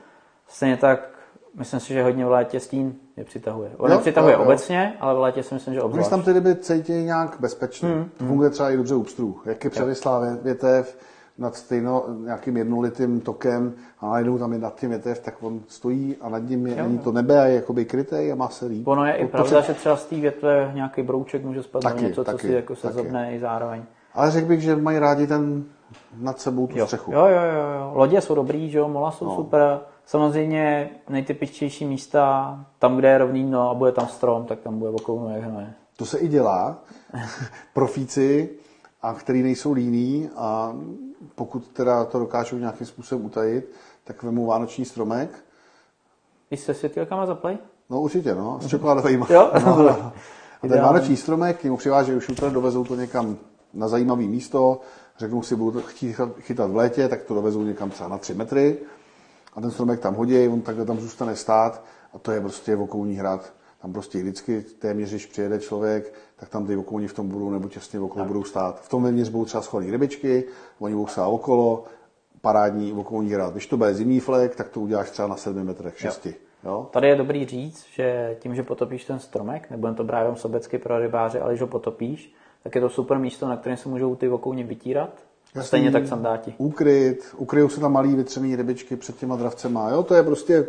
Stejně 0.49 0.77
tak, 0.77 1.10
myslím 1.55 1.81
si, 1.81 1.93
že 1.93 2.03
hodně 2.03 2.27
v 2.27 2.31
létě 2.31 2.61
stín 2.61 2.95
je 3.17 3.25
přitahuje. 3.25 3.71
On 3.79 3.91
je 3.91 3.95
Jo, 3.95 4.01
přitahuje 4.01 4.33
jo, 4.35 4.39
jo. 4.39 4.45
obecně, 4.45 4.95
ale 5.01 5.15
v 5.15 5.19
létě 5.19 5.43
si 5.43 5.55
myslím, 5.55 5.75
že 5.75 5.83
obzvlášť. 5.83 6.11
tam 6.11 6.23
ty 6.23 6.33
ryby 6.33 6.57
cítí 6.57 6.93
nějak 6.93 7.37
bezpečně. 7.41 7.89
Hmm, 7.89 8.11
To 8.19 8.25
funguje 8.25 8.51
třeba 8.51 8.71
i 8.71 8.77
dobře 8.77 8.95
u 8.95 9.03
pstrů. 9.03 9.37
Jak 9.45 9.65
je 9.65 9.71
převislá 9.71 10.21
vě- 10.23 10.39
větev 10.43 10.99
nad 11.39 11.55
stejno 11.55 12.05
nějakým 12.25 12.57
jednolitým 12.57 13.21
tokem 13.21 13.73
a 14.01 14.09
najednou 14.11 14.39
tam 14.39 14.53
je 14.53 14.59
nad 14.59 14.81
tím 14.81 14.89
větev, 14.91 15.19
tak 15.19 15.35
on 15.41 15.61
stojí 15.69 16.17
a 16.21 16.29
nad 16.29 16.39
ním 16.39 16.67
je, 16.67 16.77
Jo, 16.77 16.83
není 16.83 16.97
jo. 16.97 17.03
to 17.05 17.13
nebe 17.13 17.41
a 17.41 17.45
je 17.45 17.55
jakoby 17.55 17.85
krytej 17.85 18.33
a 18.33 18.35
má 18.35 18.49
se 18.49 18.67
líp. 18.67 18.89
Ono 18.89 19.05
je 19.07 19.13
i 19.15 19.21
To- 19.25 19.27
to 19.27 19.31
pravda, 19.33 19.61
se- 19.63 19.67
že 19.67 19.75
třeba 19.75 19.97
z 19.97 20.07
té 20.07 20.17
větve 20.17 20.71
nějaký 20.75 21.03
brouček 21.03 21.45
může 21.45 21.63
spadnout, 21.63 21.93
Taky, 21.93 22.05
něco, 22.05 22.25
co 22.25 22.33
taky, 22.33 22.47
si 22.47 22.53
jako 22.53 22.77
se 22.77 22.93
zobne 22.93 23.35
i 23.35 23.41
zároveň. 23.41 23.83
Ale 24.15 24.31
řekl 24.31 24.49
bych, 24.49 24.61
že 24.61 24.77
mají 24.77 24.99
rádi 24.99 25.27
ten 25.27 25.65
nad 26.21 26.41
sebou 26.41 26.67
tu 26.67 26.79
Jo. 26.79 26.85
střechu. 26.87 27.13
jo, 27.13 27.21
jo, 27.27 27.43
jo, 27.43 27.71
jo. 27.81 27.93
Lodě 27.95 28.21
jsou 28.21 28.35
dobrý, 28.35 28.71
že 28.71 28.79
jo, 28.79 28.89
mola 28.89 29.11
jsou 29.11 29.25
No. 29.25 29.37
super. 29.37 29.81
Samozřejmě 30.11 30.91
nejtypičtější 31.09 31.85
místa, 31.85 32.57
tam, 32.79 32.97
kde 32.97 33.09
je 33.09 33.19
rovný 33.19 33.45
dno 33.45 33.71
a 33.71 33.75
bude 33.75 33.93
tam 33.93 34.09
strom, 34.09 34.45
tak 34.47 34.61
tam 34.61 34.79
bude 34.79 34.91
okounu 34.91 35.35
jak 35.35 35.43
hnoje. 35.43 35.73
To 35.97 36.07
se 36.07 36.19
i 36.19 36.29
dělá. 36.29 36.79
Profíci, 37.75 38.51
a 39.03 39.15
který 39.15 39.43
nejsou 39.43 39.73
líní 39.73 40.31
a 40.37 40.77
pokud 41.35 41.69
teda 41.69 42.05
to 42.05 42.19
dokážou 42.19 42.57
nějakým 42.57 42.87
způsobem 42.87 43.25
utajit, 43.25 43.73
tak 44.05 44.23
vemou 44.23 44.47
vánoční 44.47 44.85
stromek. 44.85 45.45
I 46.51 46.57
se 46.57 46.75
světilkama 46.75 47.27
zaplej? 47.27 47.59
No 47.91 48.01
určitě, 48.01 48.35
no, 48.35 48.59
s 48.63 48.67
čokoládovými. 48.67 49.25
Jo, 49.31 49.51
no, 49.67 49.77
dobrý. 49.77 49.95
a 50.63 50.69
ten 50.69 50.81
vánoční 50.81 51.17
stromek, 51.17 51.61
k 51.61 51.65
němu 51.65 51.77
přivážejí 51.77 52.21
šutr, 52.21 52.51
dovezou 52.51 52.85
to 52.85 52.95
někam 52.95 53.37
na 53.75 53.89
zajímavé 53.89 54.23
místo, 54.23 54.81
řeknou 55.19 55.43
si, 55.43 55.57
budou 55.57 55.81
to 55.81 55.87
chtít 55.87 56.17
chytat 56.41 56.71
v 56.71 56.77
létě, 56.77 57.09
tak 57.09 57.23
to 57.23 57.35
dovezou 57.35 57.63
někam 57.63 57.91
třeba 57.91 58.09
na 58.09 58.19
3 58.19 58.35
metry 58.35 58.79
a 59.53 59.61
ten 59.61 59.71
stromek 59.71 60.01
tam 60.01 60.15
hodí, 60.15 60.49
on 60.49 60.61
takhle 60.61 60.85
tam 60.85 61.01
zůstane 61.01 61.37
stát 61.37 61.85
a 62.15 62.19
to 62.19 62.33
je 62.33 62.41
prostě 62.41 62.77
vokounní 62.77 63.15
hrad. 63.15 63.53
Tam 63.83 63.93
prostě 63.93 64.19
vždycky 64.19 64.63
téměř, 64.63 65.11
když 65.11 65.27
přijede 65.27 65.59
člověk, 65.59 66.15
tak 66.37 66.49
tam 66.49 66.67
ty 66.67 66.77
vokouni 66.77 67.09
v 67.09 67.15
tom 67.15 67.29
budou 67.29 67.51
nebo 67.51 67.69
těsně 67.69 68.01
okolo 68.01 68.25
budou 68.25 68.45
stát. 68.45 68.81
V 68.81 68.89
tom 68.89 69.03
vevnitř 69.03 69.31
budou 69.31 69.45
třeba 69.45 69.63
schovaný 69.63 69.91
rybičky, 69.91 70.45
oni 70.79 70.95
budou 70.95 71.07
stát 71.07 71.27
okolo, 71.27 71.85
parádní 72.41 72.93
vokounní 72.93 73.31
hrad. 73.31 73.53
Když 73.53 73.67
to 73.67 73.77
bude 73.77 73.95
zimní 73.95 74.21
flek, 74.21 74.57
tak 74.57 74.69
to 74.69 74.81
uděláš 74.81 75.11
třeba 75.11 75.29
na 75.29 75.37
7 75.37 75.65
metrech, 75.65 75.99
6. 75.99 76.27
Jo. 76.65 76.89
Tady 76.91 77.09
je 77.09 77.17
dobrý 77.17 77.47
říct, 77.47 77.87
že 77.95 78.37
tím, 78.41 78.55
že 78.55 78.63
potopíš 78.63 79.05
ten 79.05 79.19
stromek, 79.19 79.71
nebudem 79.71 79.95
to 79.95 80.05
brát 80.05 80.39
sobecky 80.39 80.79
pro 80.79 80.99
rybáře, 80.99 81.41
ale 81.41 81.53
když 81.53 81.61
ho 81.61 81.67
potopíš, 81.67 82.35
tak 82.63 82.75
je 82.75 82.81
to 82.81 82.89
super 82.89 83.19
místo, 83.19 83.49
na 83.49 83.57
kterém 83.57 83.77
se 83.77 83.89
můžou 83.89 84.17
ty 84.17 84.29
vokouni 84.29 84.65
vytírat. 84.65 85.11
Jasný. 85.55 85.67
stejně 85.69 85.91
tak 85.91 86.07
sandáti. 86.07 86.55
Úkryt, 86.59 87.35
ukryjou 87.37 87.69
se 87.69 87.81
tam 87.81 87.93
malý 87.93 88.15
vytřený 88.15 88.57
rybičky 88.57 88.97
před 88.97 89.17
těma 89.17 89.37
dravcema. 89.37 89.91
Jo, 89.91 90.03
to 90.03 90.15
je 90.15 90.23
prostě 90.23 90.67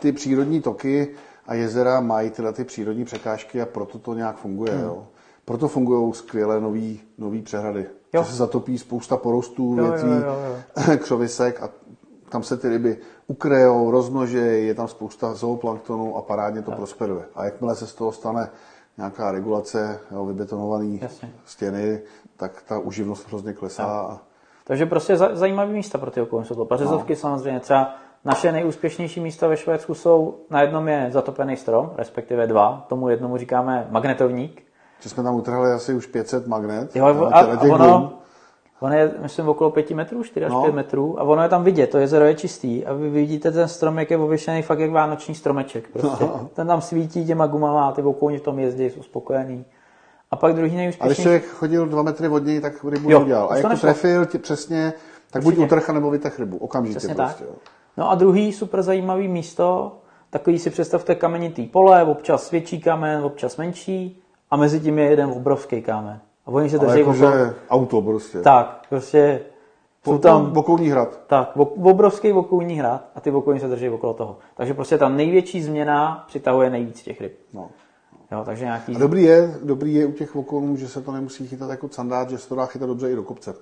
ty 0.00 0.12
přírodní 0.12 0.60
toky 0.60 1.08
a 1.46 1.54
jezera 1.54 2.00
mají 2.00 2.30
tyhle 2.30 2.52
ty 2.52 2.64
přírodní 2.64 3.04
překážky 3.04 3.62
a 3.62 3.66
proto 3.66 3.98
to 3.98 4.14
nějak 4.14 4.36
funguje. 4.36 4.72
Hmm. 4.72 4.84
Jo. 4.84 5.06
Proto 5.44 5.68
fungují 5.68 6.14
skvělé 6.14 6.60
nový, 6.60 7.00
nový 7.18 7.42
přehrady. 7.42 7.86
Jo. 8.12 8.22
Že 8.22 8.30
se 8.30 8.36
zatopí 8.36 8.78
spousta 8.78 9.16
porostů, 9.16 9.76
Jo, 9.78 9.84
jo, 9.84 9.92
větví, 9.92 10.10
jo, 10.10 10.96
křovisek 10.98 11.62
a 11.62 11.70
tam 12.28 12.42
se 12.42 12.56
ty 12.56 12.68
ryby 12.68 12.98
ukrejou, 13.26 13.90
rozmnožejí, 13.90 14.66
je 14.66 14.74
tam 14.74 14.88
spousta 14.88 15.34
zooplanktonu 15.34 16.16
a 16.16 16.22
parádně 16.22 16.62
to 16.62 16.70
prosperuje. 16.70 17.24
A 17.34 17.44
jakmile 17.44 17.76
se 17.76 17.86
z 17.86 17.94
toho 17.94 18.12
stane 18.12 18.50
nějaká 18.96 19.32
regulace, 19.32 20.00
jo, 20.10 20.24
vybetonované 20.24 20.98
Jasně. 21.00 21.30
stěny, 21.44 22.00
tak 22.36 22.62
ta 22.68 22.78
uživnost 22.78 23.28
hrozně 23.28 23.52
klesá. 23.52 23.84
A 23.84 24.20
Takže 24.64 24.86
prostě 24.86 25.16
za- 25.16 25.34
zajímavý 25.34 25.72
místa 25.72 25.98
pro 25.98 26.10
ty 26.10 26.20
okolní 26.20 26.46
jsou 26.46 26.54
to. 26.54 26.64
Pařezovky 26.64 27.16
samozřejmě 27.16 27.60
třeba 27.60 27.94
naše 28.24 28.52
nejúspěšnější 28.52 29.20
místa 29.20 29.48
ve 29.48 29.56
Švédsku 29.56 29.94
jsou, 29.94 30.38
na 30.50 30.60
jednom 30.62 30.88
je 30.88 31.06
zatopený 31.10 31.56
strom, 31.56 31.90
respektive 31.96 32.46
dva, 32.46 32.86
tomu 32.88 33.08
jednomu 33.08 33.36
říkáme 33.36 33.86
magnetovník. 33.90 34.62
že 35.00 35.08
jsme 35.08 35.22
tam 35.22 35.34
utrhali 35.34 35.72
asi 35.72 35.94
už 35.94 36.06
500 36.06 36.46
magnet. 36.46 36.96
Jo, 36.96 37.06
a, 37.06 37.40
a, 37.40 37.60
ono, 37.60 37.98
dům. 38.00 38.12
Ono 38.82 38.94
je, 38.94 39.10
myslím, 39.22 39.48
okolo 39.48 39.70
5 39.70 39.90
metrů, 39.90 40.22
4 40.24 40.46
až 40.46 40.52
No. 40.52 40.62
5 40.62 40.74
metrů 40.74 41.20
a 41.20 41.22
ono 41.22 41.42
je 41.42 41.48
tam 41.48 41.64
vidět, 41.64 41.86
to 41.86 41.98
jezero 41.98 42.24
je 42.24 42.34
čistý 42.34 42.86
a 42.86 42.92
vy 42.92 43.10
vidíte 43.10 43.52
ten 43.52 43.68
strom, 43.68 43.98
jak 43.98 44.10
je 44.10 44.16
ověšený 44.18 44.62
fakt 44.62 44.78
jak 44.78 44.90
vánoční 44.90 45.34
stromeček. 45.34 45.88
Prostě. 45.88 46.24
No. 46.24 46.48
Ten 46.54 46.66
tam 46.66 46.80
svítí 46.80 47.26
těma 47.26 47.46
gumama 47.46 47.88
a 47.88 47.92
ty 47.92 48.02
okolní 48.02 48.38
v 48.38 48.42
tom 48.42 48.58
jezdí, 48.58 48.90
jsou 48.90 49.02
spokojený. 49.02 49.64
A 50.30 50.36
pak 50.36 50.52
druhý 50.54 50.66
A 50.68 50.70
když 50.70 50.76
nejúspěšnější, 50.76 51.22
člověk 51.22 51.46
chodil 51.46 51.86
dva 51.86 52.02
metry 52.02 52.28
od 52.28 52.44
něj, 52.46 52.60
tak 52.60 52.84
rybu 52.84 53.10
Jo, 53.10 53.18
neudělal. 53.18 53.48
A 53.50 53.56
jak 53.56 53.70
to 53.70 53.76
trefil 53.76 54.26
tě, 54.26 54.38
přesně, 54.38 54.92
tak 55.30 55.42
buď 55.42 55.48
Určitě. 55.54 55.64
utrh, 55.66 55.88
nebo 55.88 56.10
vytah 56.10 56.38
rybu. 56.38 56.56
Okamžitě 56.56 56.98
Přesně 56.98 57.14
prostě. 57.14 57.44
tak. 57.44 57.48
Jo. 57.48 57.54
No 57.96 58.10
a 58.10 58.14
druhý 58.14 58.52
super 58.52 58.82
zajímavý 58.82 59.28
místo, 59.28 59.98
takový 60.30 60.58
si 60.58 60.70
představte 60.70 61.14
kamenitý 61.14 61.66
pole, 61.66 62.04
občas 62.04 62.50
větší 62.50 62.80
kamen, 62.80 63.24
občas 63.24 63.56
menší 63.56 64.22
a 64.50 64.56
mezi 64.56 64.80
tím 64.80 64.98
je 64.98 65.04
jeden 65.04 65.30
obrovský 65.30 65.82
kámen. 65.82 66.20
A 66.46 66.50
oni 66.50 66.70
se 66.70 66.78
drží 66.78 66.98
jakože 66.98 67.26
okolo... 67.26 67.54
auto 67.70 68.02
prostě. 68.02 68.40
Tak, 68.40 68.86
prostě 68.88 69.40
jsou 70.04 70.18
tam 70.18 70.56
Okolní 70.56 70.88
hrad. 70.88 71.20
tak, 71.26 71.56
obrovský 71.56 72.32
okolní 72.32 72.74
hrad 72.74 73.04
a 73.14 73.20
ty 73.20 73.30
okolní 73.30 73.60
se 73.60 73.68
drží 73.68 73.88
okolo 73.88 74.14
toho. 74.14 74.38
Takže 74.56 74.74
prostě 74.74 74.98
ta 74.98 75.08
největší 75.08 75.62
změna 75.62 76.24
přitahuje 76.28 76.70
nejvíc 76.70 77.02
těch 77.02 77.20
ryb. 77.20 77.38
No. 77.52 77.70
Jo, 78.32 78.42
takže 78.44 78.64
nějaký... 78.64 78.96
A 78.96 78.98
dobrý 78.98 79.22
je, 79.22 79.54
dobrý 79.62 79.94
je 79.94 80.06
u 80.06 80.12
těch 80.12 80.36
okolů, 80.36 80.76
že 80.76 80.88
se 80.88 81.02
to 81.02 81.12
nemusí 81.12 81.46
chytat 81.46 81.70
jako 81.70 81.88
sandát, 81.88 82.30
že 82.30 82.38
se 82.38 82.48
to 82.48 82.54
dá 82.54 82.66
chytat 82.66 82.88
dobře 82.88 83.12
i 83.12 83.16
do 83.16 83.22
kopce. 83.22 83.54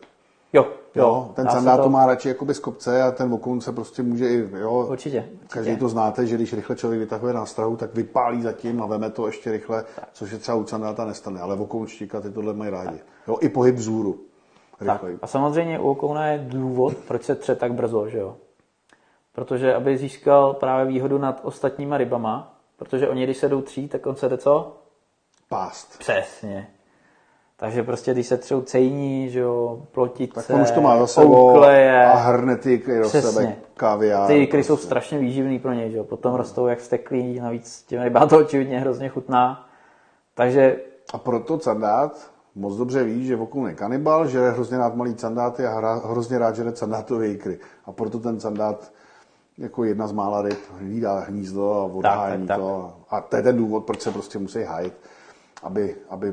Jo, 0.52 0.66
Jo, 0.94 1.32
ten 1.35 1.44
dá 1.44 1.51
se 1.51 1.56
sandát 1.56 1.82
to 1.82 1.90
má 1.90 2.06
radši 2.06 2.28
jakoby 2.28 2.55
z 2.55 2.59
kopce 2.59 3.02
a 3.02 3.10
ten 3.10 3.32
okoun 3.32 3.60
se 3.60 3.72
prostě 3.72 4.02
může 4.02 4.28
i, 4.28 4.48
jo, 4.59 4.86
Určitě, 4.90 5.28
Každý 5.48 5.70
určitě. 5.70 5.81
to 5.81 5.89
znáte, 5.89 6.27
že 6.27 6.35
když 6.35 6.52
rychle 6.52 6.77
člověk 6.77 7.01
vytahuje 7.01 7.35
nástrahu, 7.35 7.77
tak 7.77 7.94
vypálí 7.94 8.43
zatím 8.43 8.82
a 8.82 8.86
veme 8.86 9.10
to 9.10 9.27
ještě 9.27 9.52
rychle, 9.52 9.85
což 10.12 10.31
se 10.31 10.39
třeba 10.39 10.56
u 10.56 10.66
sandáta 10.66 11.05
nestane, 11.05 11.40
ale 11.40 11.55
okoun 11.56 11.86
štíka 11.86 12.20
ty 12.20 12.31
tohle 12.31 12.55
mají 12.55 12.70
rádi. 12.70 12.98
Jo, 13.28 13.39
i 13.40 13.48
pohyb 13.48 13.74
vzhůru. 13.74 14.20
Tak. 14.86 15.05
A 15.22 15.27
samozřejmě 15.27 15.78
u 15.78 15.90
okouna 15.90 16.27
je 16.27 16.39
důvod, 16.39 16.97
proč 17.09 17.22
se 17.22 17.35
tře 17.35 17.55
tak 17.56 17.72
brzo, 17.72 18.09
že 18.09 18.18
jo? 18.18 18.36
Protože 19.32 19.74
aby 19.74 19.98
získal 19.98 20.55
právě 20.55 20.86
výhodu 20.93 21.18
nad 21.18 21.40
ostatníma 21.43 21.98
rybama, 21.98 22.55
protože 22.77 23.09
oni, 23.09 23.24
když 23.24 23.36
se 23.36 23.48
jdou 23.48 23.60
tří, 23.62 23.89
tak 23.89 24.06
on 24.06 24.16
se 24.16 24.28
jde 24.28 24.39
co? 24.39 24.77
Pást. 25.48 25.98
Přesně. 25.98 26.70
Takže 27.61 27.82
prostě, 27.82 28.12
když 28.12 28.27
se 28.27 28.37
třou 28.37 28.61
cejní, 28.61 29.31
že 29.31 29.41
jo, 29.41 29.82
plotice, 29.93 30.35
Tak 30.35 30.51
on 30.51 30.61
už 30.62 30.70
to 30.70 30.81
má 30.81 30.99
za 30.99 31.07
sebou 31.07 31.51
oukleje, 31.51 32.07
a 32.07 32.16
hrne 32.16 32.57
ty 32.57 32.73
ikry 32.73 32.99
do 32.99 33.09
Přesně. 33.09 33.31
sebe, 33.31 33.57
kaviár. 33.74 34.27
ty 34.27 34.43
ikry 34.43 34.65
jsou 34.65 34.74
prostě. 34.74 34.87
strašně 34.87 35.19
výživný 35.19 35.59
pro 35.59 35.73
něj, 35.73 35.91
že 35.91 35.97
jo. 35.97 36.05
Potom 36.05 36.35
rostou 36.35 36.66
jak 36.66 36.78
vsteklí, 36.78 37.41
navíc 37.41 37.82
těm 37.82 38.03
rybám 38.03 38.28
to 38.28 38.39
očividně 38.39 38.81
hrozně 38.81 39.09
chutná. 39.09 39.69
Takže 40.35 40.77
A 41.15 41.19
proto 41.19 41.61
sandát 41.61 42.31
moc 42.55 42.77
dobře 42.77 43.05
ví, 43.05 43.27
že 43.27 43.37
okoun 43.37 43.69
je 43.69 43.74
kanibal, 43.74 44.27
že 44.28 44.39
je 44.39 44.51
hrozně 44.51 44.78
rád 44.78 44.95
malý 44.95 45.19
sandáty 45.19 45.66
a 45.66 45.74
hra, 45.74 45.95
hrozně 45.95 46.39
rád 46.39 46.57
žere 46.57 46.77
sandátové 46.77 47.28
ikry. 47.28 47.59
A 47.85 47.93
proto 47.93 48.19
ten 48.19 48.41
sandát 48.41 48.93
jako 49.59 49.85
jedna 49.85 50.07
z 50.07 50.12
mála 50.12 50.43
ryb 50.43 50.59
hlídá 50.78 51.19
hnízdo 51.19 51.73
a 51.73 51.85
odhání 51.85 52.47
tak, 52.47 52.57
tak. 52.57 52.66
to. 52.66 52.93
A 53.11 53.20
to 53.20 53.37
je 53.37 53.43
ten 53.43 53.57
důvod, 53.57 53.85
proč 53.85 54.01
se 54.01 54.11
prostě 54.11 54.39
musí 54.39 54.62
hájit, 54.62 54.95
aby, 55.62 55.97
aby 56.11 56.32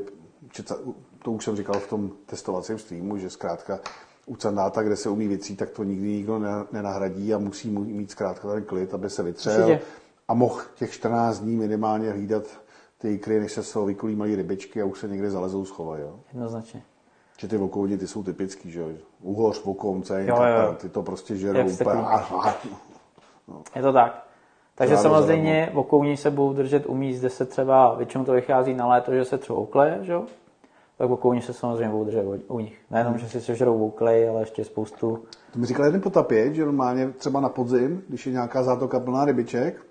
to 1.27 1.31
už 1.31 1.43
jsem 1.45 1.55
říkal 1.55 1.79
v 1.79 1.89
tom 1.89 2.11
testovacím 2.25 2.79
streamu, 2.79 3.17
že 3.17 3.29
zkrátka 3.29 3.79
u 4.25 4.35
sandáta, 4.35 4.83
kde 4.83 4.95
se 4.95 5.09
umí 5.09 5.27
vytřít, 5.27 5.55
tak 5.55 5.69
to 5.69 5.83
nikdy 5.83 6.07
nikdo 6.07 6.39
ne- 6.39 6.63
nenahradí 6.71 7.33
a 7.33 7.37
musí 7.37 7.69
mu- 7.69 7.83
mít 7.83 8.11
zkrátka 8.11 8.47
ten 8.53 8.63
klid, 8.63 8.93
aby 8.93 9.09
se 9.09 9.23
vytřel 9.23 9.53
Určitě. 9.53 9.79
a 10.27 10.33
mohl 10.33 10.61
těch 10.75 10.91
14 10.91 11.39
dní 11.39 11.55
minimálně 11.55 12.11
hlídat 12.11 12.43
ty 12.97 13.13
ikry, 13.13 13.39
než 13.39 13.51
se 13.51 13.63
z 13.63 13.71
toho 13.73 13.85
vykulí 13.85 14.15
malý 14.15 14.35
rybičky 14.35 14.81
a 14.81 14.85
už 14.85 14.99
se 14.99 15.07
někde 15.07 15.31
zalezou 15.31 15.65
schovají. 15.65 16.01
Jo? 16.01 16.19
jednoznačně. 16.33 16.81
Že 17.37 17.47
ty 17.47 17.57
vokouni, 17.57 17.97
ty 17.97 18.07
jsou 18.07 18.23
typický, 18.23 18.71
že? 18.71 18.97
Uhoř, 19.21 19.63
vokoun, 19.65 20.03
jo. 20.17 20.75
ty 20.77 20.89
to 20.89 21.03
prostě 21.03 21.35
žerou 21.35 21.69
úplně. 21.71 22.01
a, 22.01 22.55
Je 23.75 23.81
to 23.81 23.93
tak. 23.93 24.23
Takže 24.75 24.95
Žádnou 24.95 25.09
samozřejmě 25.09 25.71
vokouni 25.73 26.17
se 26.17 26.31
budou 26.31 26.53
držet 26.53 26.85
u 26.85 26.95
míst, 26.95 27.19
kde 27.19 27.29
se 27.29 27.45
třeba, 27.45 27.93
většinou 27.95 28.25
to 28.25 28.31
vychází 28.31 28.73
na 28.73 28.87
léto, 28.87 29.13
že 29.13 29.25
se 29.25 29.37
třeba 29.37 29.59
oukleje, 29.59 29.99
že 30.01 30.11
jo? 30.11 30.25
Tak 30.97 31.09
vokouni 31.09 31.41
se 31.41 31.53
samozřejmě 31.53 31.89
budou 31.89 32.03
držet 32.03 32.25
u- 32.47 32.59
nich. 32.59 32.77
Nejenom, 32.91 33.17
že 33.17 33.29
si 33.29 33.41
sežerou 33.41 33.81
ouklej, 33.81 34.29
ale 34.29 34.41
ještě 34.41 34.65
spoustu. 34.65 35.23
To 35.53 35.59
mi 35.59 35.65
říkal 35.65 35.85
jeden 35.85 36.01
potapěč, 36.01 36.55
že 36.55 36.65
normálně 36.65 37.09
třeba 37.09 37.39
na 37.39 37.49
podzim, 37.49 38.03
když 38.09 38.25
je 38.25 38.31
nějaká 38.31 38.63
zátoka 38.63 38.99
plná 38.99 39.25
rybiček, 39.25 39.85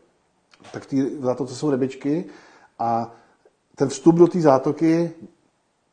tak 0.73 0.83
v, 0.83 0.87
tý, 0.87 1.03
v 1.03 1.23
zátoce 1.25 1.55
jsou 1.55 1.71
rybičky 1.71 2.25
a 2.79 3.15
ten 3.77 3.89
vstup 3.89 4.15
do 4.15 4.27
té 4.27 4.41
zátoky, 4.41 5.11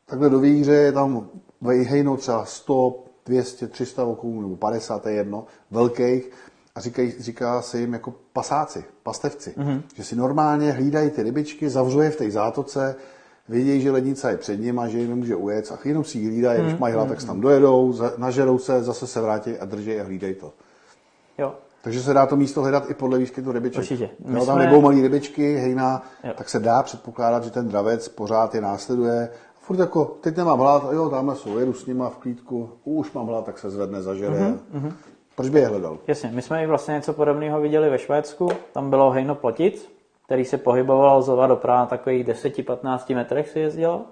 takhle 0.06 0.30
do 0.30 0.38
výhře 0.38 0.72
je 0.72 0.92
tam 0.92 1.28
vejhejno 1.60 2.16
třeba 2.16 2.44
100, 2.44 3.04
200, 3.26 3.66
300 3.66 4.04
vokounů 4.04 4.40
nebo 4.40 4.56
50, 4.56 5.02
to 5.02 5.08
je 5.08 5.14
jedno, 5.14 5.46
velkých 5.70 6.30
a 6.74 6.80
říkají, 6.80 7.14
říká 7.18 7.62
se 7.62 7.80
jim 7.80 7.92
jako 7.92 8.14
pasáci, 8.32 8.84
pastevci, 9.02 9.54
mm-hmm. 9.56 9.82
že 9.94 10.04
si 10.04 10.16
normálně 10.16 10.72
hlídají 10.72 11.10
ty 11.10 11.22
rybičky, 11.22 11.70
zavřou 11.70 12.00
je 12.00 12.10
v 12.10 12.16
té 12.16 12.30
zátoce, 12.30 12.96
vědějí, 13.48 13.80
že 13.80 13.90
lednice 13.90 14.30
je 14.30 14.36
před 14.36 14.56
nimi 14.60 14.80
a 14.80 14.88
že 14.88 14.98
jim 14.98 15.10
nemůže 15.10 15.36
ujet 15.36 15.72
a 15.72 15.88
jenom 15.88 16.04
si 16.04 16.18
ji 16.18 16.26
hlídají, 16.28 16.58
mm-hmm. 16.60 16.64
když 16.66 16.78
mají 16.78 16.94
hlad, 16.94 17.08
tak 17.08 17.20
se 17.20 17.26
tam 17.26 17.40
dojedou, 17.40 17.94
nažerou 18.16 18.58
se, 18.58 18.82
zase 18.82 19.06
se 19.06 19.20
vrátí 19.20 19.58
a 19.58 19.64
drží 19.64 20.00
a 20.00 20.04
hlídají 20.04 20.34
to. 20.34 20.52
Jo. 21.38 21.54
Takže 21.82 22.02
se 22.02 22.14
dá 22.14 22.26
to 22.26 22.36
místo 22.36 22.60
hledat 22.62 22.90
i 22.90 22.94
podle 22.94 23.18
výskytu 23.18 23.52
rybiček. 23.52 23.78
Určitě. 23.80 24.10
My 24.26 24.38
Jo, 24.38 24.46
tam 24.46 24.56
jsme- 24.56 24.66
nebou 24.66 24.80
malý 24.80 25.02
rybičky, 25.02 25.56
hejna, 25.56 26.02
Jo. 26.24 26.32
tak 26.36 26.48
se 26.48 26.58
dá 26.60 26.82
předpokládat, 26.82 27.44
že 27.44 27.50
ten 27.50 27.68
dravec 27.68 28.08
pořád 28.08 28.54
je 28.54 28.60
následuje. 28.60 29.28
Furt 29.60 29.78
jako, 29.78 30.04
teď 30.20 30.36
nemám 30.36 30.58
hlad, 30.58 30.84
a 30.90 30.92
jo, 30.92 31.08
tamhle 31.10 31.36
jsou, 31.36 31.58
jedu 31.58 31.72
s 31.72 31.86
nima 31.86 32.08
v 32.10 32.16
klídku, 32.16 32.70
už 32.84 33.12
mám 33.12 33.26
hlad, 33.26 33.44
tak 33.44 33.58
se 33.58 33.70
zvedne, 33.70 34.02
zažere. 34.02 34.40
Mhm, 34.40 34.60
Mm-hmm. 34.74 34.92
Proč 35.36 35.48
by 35.48 35.58
je 35.60 35.66
hledal? 35.66 35.98
Jasně, 36.06 36.30
my 36.34 36.42
jsme 36.42 36.62
i 36.64 36.66
vlastně 36.66 36.92
něco 36.94 37.12
podobného 37.12 37.60
viděli 37.60 37.90
ve 37.90 37.98
Švédsku. 37.98 38.48
Tam 38.72 38.90
bylo 38.90 39.10
hejno 39.10 39.34
plotic, 39.34 39.88
který 40.26 40.44
se 40.44 40.58
pohybovalo 40.58 41.22
zleva 41.22 41.46
doprava 41.46 41.78
na 41.78 41.86
takových 41.86 42.26
10-15 42.26 43.14
metrech 43.14 43.48
si 43.48 43.60
jezdilo. 43.60 44.02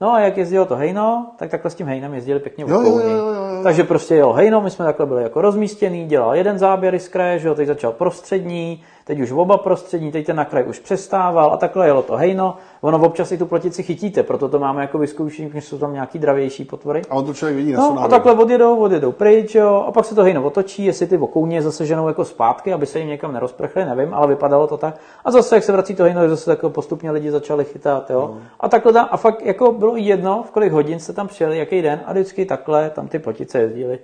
No 0.00 0.12
a 0.12 0.20
jak 0.20 0.36
jezdilo 0.36 0.64
to 0.64 0.76
hejno, 0.76 1.32
tak 1.36 1.50
takhle 1.50 1.70
s 1.70 1.74
tím 1.74 1.86
hejnem 1.86 2.14
jezdili 2.14 2.40
pěkně 2.40 2.64
Jo, 2.68 2.80
jo, 2.82 2.98
jo, 2.98 3.08
jo, 3.08 3.26
jo. 3.26 3.62
Takže 3.62 3.84
prostě 3.84 4.14
jelo 4.14 4.32
hejno, 4.32 4.60
my 4.60 4.70
jsme 4.70 4.84
takhle 4.84 5.06
byli 5.06 5.22
jako 5.22 5.40
rozmístěný, 5.40 6.06
dělal 6.06 6.34
jeden 6.34 6.58
záběr 6.58 6.98
z 6.98 7.08
kraje, 7.08 7.38
že 7.38 7.48
jo, 7.48 7.54
teď 7.54 7.66
začal 7.66 7.92
prostřední, 7.92 8.82
teď 9.10 9.20
už 9.20 9.32
oba 9.32 9.58
prostřední, 9.58 10.12
teď 10.12 10.26
ten 10.26 10.36
na 10.36 10.44
kraj 10.44 10.64
už 10.68 10.78
přestával 10.78 11.52
a 11.52 11.56
takhle 11.56 11.86
jelo 11.86 12.02
to 12.02 12.16
hejno. 12.16 12.56
Ono 12.80 12.98
občas 13.06 13.32
i 13.32 13.38
tu 13.38 13.46
plotici 13.46 13.82
chytíte, 13.82 14.22
proto 14.22 14.48
to 14.48 14.58
máme 14.58 14.82
jako 14.82 14.98
vyzkoušení, 14.98 15.48
když 15.48 15.64
jsou 15.64 15.78
tam 15.78 15.92
nějaký 15.92 16.18
dravější 16.18 16.64
potvory. 16.64 17.02
A 17.10 17.14
on 17.14 17.24
to 17.24 17.34
člověk 17.34 17.56
vidí 17.56 17.72
na 17.72 17.80
No 17.80 17.86
sonáru. 17.88 18.04
a 18.06 18.08
takhle 18.08 18.32
odjedou, 18.32 18.76
odjedou 18.78 19.12
pryč, 19.12 19.54
jo, 19.54 19.84
a 19.88 19.92
pak 19.92 20.04
se 20.04 20.14
to 20.14 20.22
hejno 20.22 20.42
otočí, 20.42 20.84
jestli 20.84 21.06
ty 21.06 21.18
okouně 21.18 21.62
zase 21.62 21.86
ženou 21.86 22.08
jako 22.08 22.24
zpátky, 22.24 22.72
aby 22.72 22.86
se 22.86 22.98
jim 22.98 23.08
někam 23.08 23.32
nerozprchly, 23.32 23.84
nevím, 23.84 24.14
ale 24.14 24.26
vypadalo 24.26 24.66
to 24.66 24.76
tak. 24.76 24.94
A 25.24 25.30
zase, 25.30 25.54
jak 25.54 25.64
se 25.64 25.72
vrací 25.72 25.94
to 25.94 26.02
hejno, 26.02 26.28
zase 26.28 26.50
jako 26.50 26.70
postupně 26.70 27.10
lidi 27.10 27.30
začali 27.30 27.64
chytat, 27.64 28.10
jo. 28.10 28.20
No. 28.34 28.38
A 28.60 28.68
takhle 28.68 28.92
tam, 28.92 29.08
a 29.10 29.16
fakt 29.16 29.42
jako 29.46 29.72
bylo 29.72 29.96
jedno, 29.96 30.42
v 30.48 30.50
kolik 30.50 30.72
hodin 30.72 30.98
jste 31.00 31.12
tam 31.12 31.28
přijeli, 31.28 31.58
jaký 31.58 31.82
den, 31.82 32.00
a 32.06 32.12
vždycky 32.12 32.44
takhle 32.46 32.90
tam 32.90 33.08
ty 33.08 33.18
plotice 33.18 33.58
jezdily. 33.58 33.98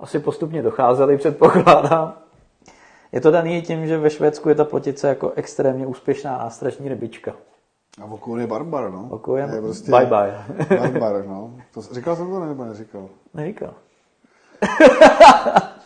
Asi 0.00 0.18
postupně 0.18 0.62
docházely, 0.62 1.16
předpokládám. 1.16 2.14
Je 3.12 3.20
to 3.20 3.30
daný 3.30 3.62
tím, 3.62 3.86
že 3.86 3.98
ve 3.98 4.10
Švédsku 4.10 4.48
je 4.48 4.54
ta 4.54 4.64
plotice 4.64 5.08
jako 5.08 5.32
extrémně 5.36 5.86
úspěšná 5.86 6.38
nástražní 6.38 6.88
rybička. 6.88 7.32
A 8.02 8.06
Vokoun 8.06 8.40
je 8.40 8.46
barbar, 8.46 8.90
no. 8.90 9.02
Vokoun 9.02 9.38
je 9.38 9.60
prostě 9.60 9.90
bye 9.90 10.06
bye. 10.06 10.78
barbar, 10.78 11.26
no. 11.26 11.54
To, 11.74 11.82
říkal 11.82 12.16
jsem 12.16 12.30
to 12.30 12.40
nebo 12.44 12.64
neříkal? 12.64 13.08
Neříkal. 13.34 13.74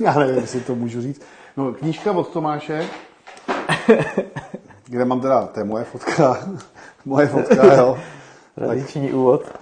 Já 0.00 0.18
nevím, 0.18 0.36
jestli 0.36 0.60
to 0.60 0.74
můžu 0.74 1.00
říct. 1.00 1.22
No, 1.56 1.72
knížka 1.72 2.12
od 2.12 2.28
Tomáše, 2.28 2.86
kde 4.86 5.04
mám 5.04 5.20
teda, 5.20 5.46
to 5.46 5.60
je 5.60 5.64
moje 5.64 5.84
fotka, 5.84 6.48
moje 7.04 7.26
fotka, 7.26 7.74
jo. 7.74 7.98
Tradiční 8.54 9.12
úvod. 9.12 9.58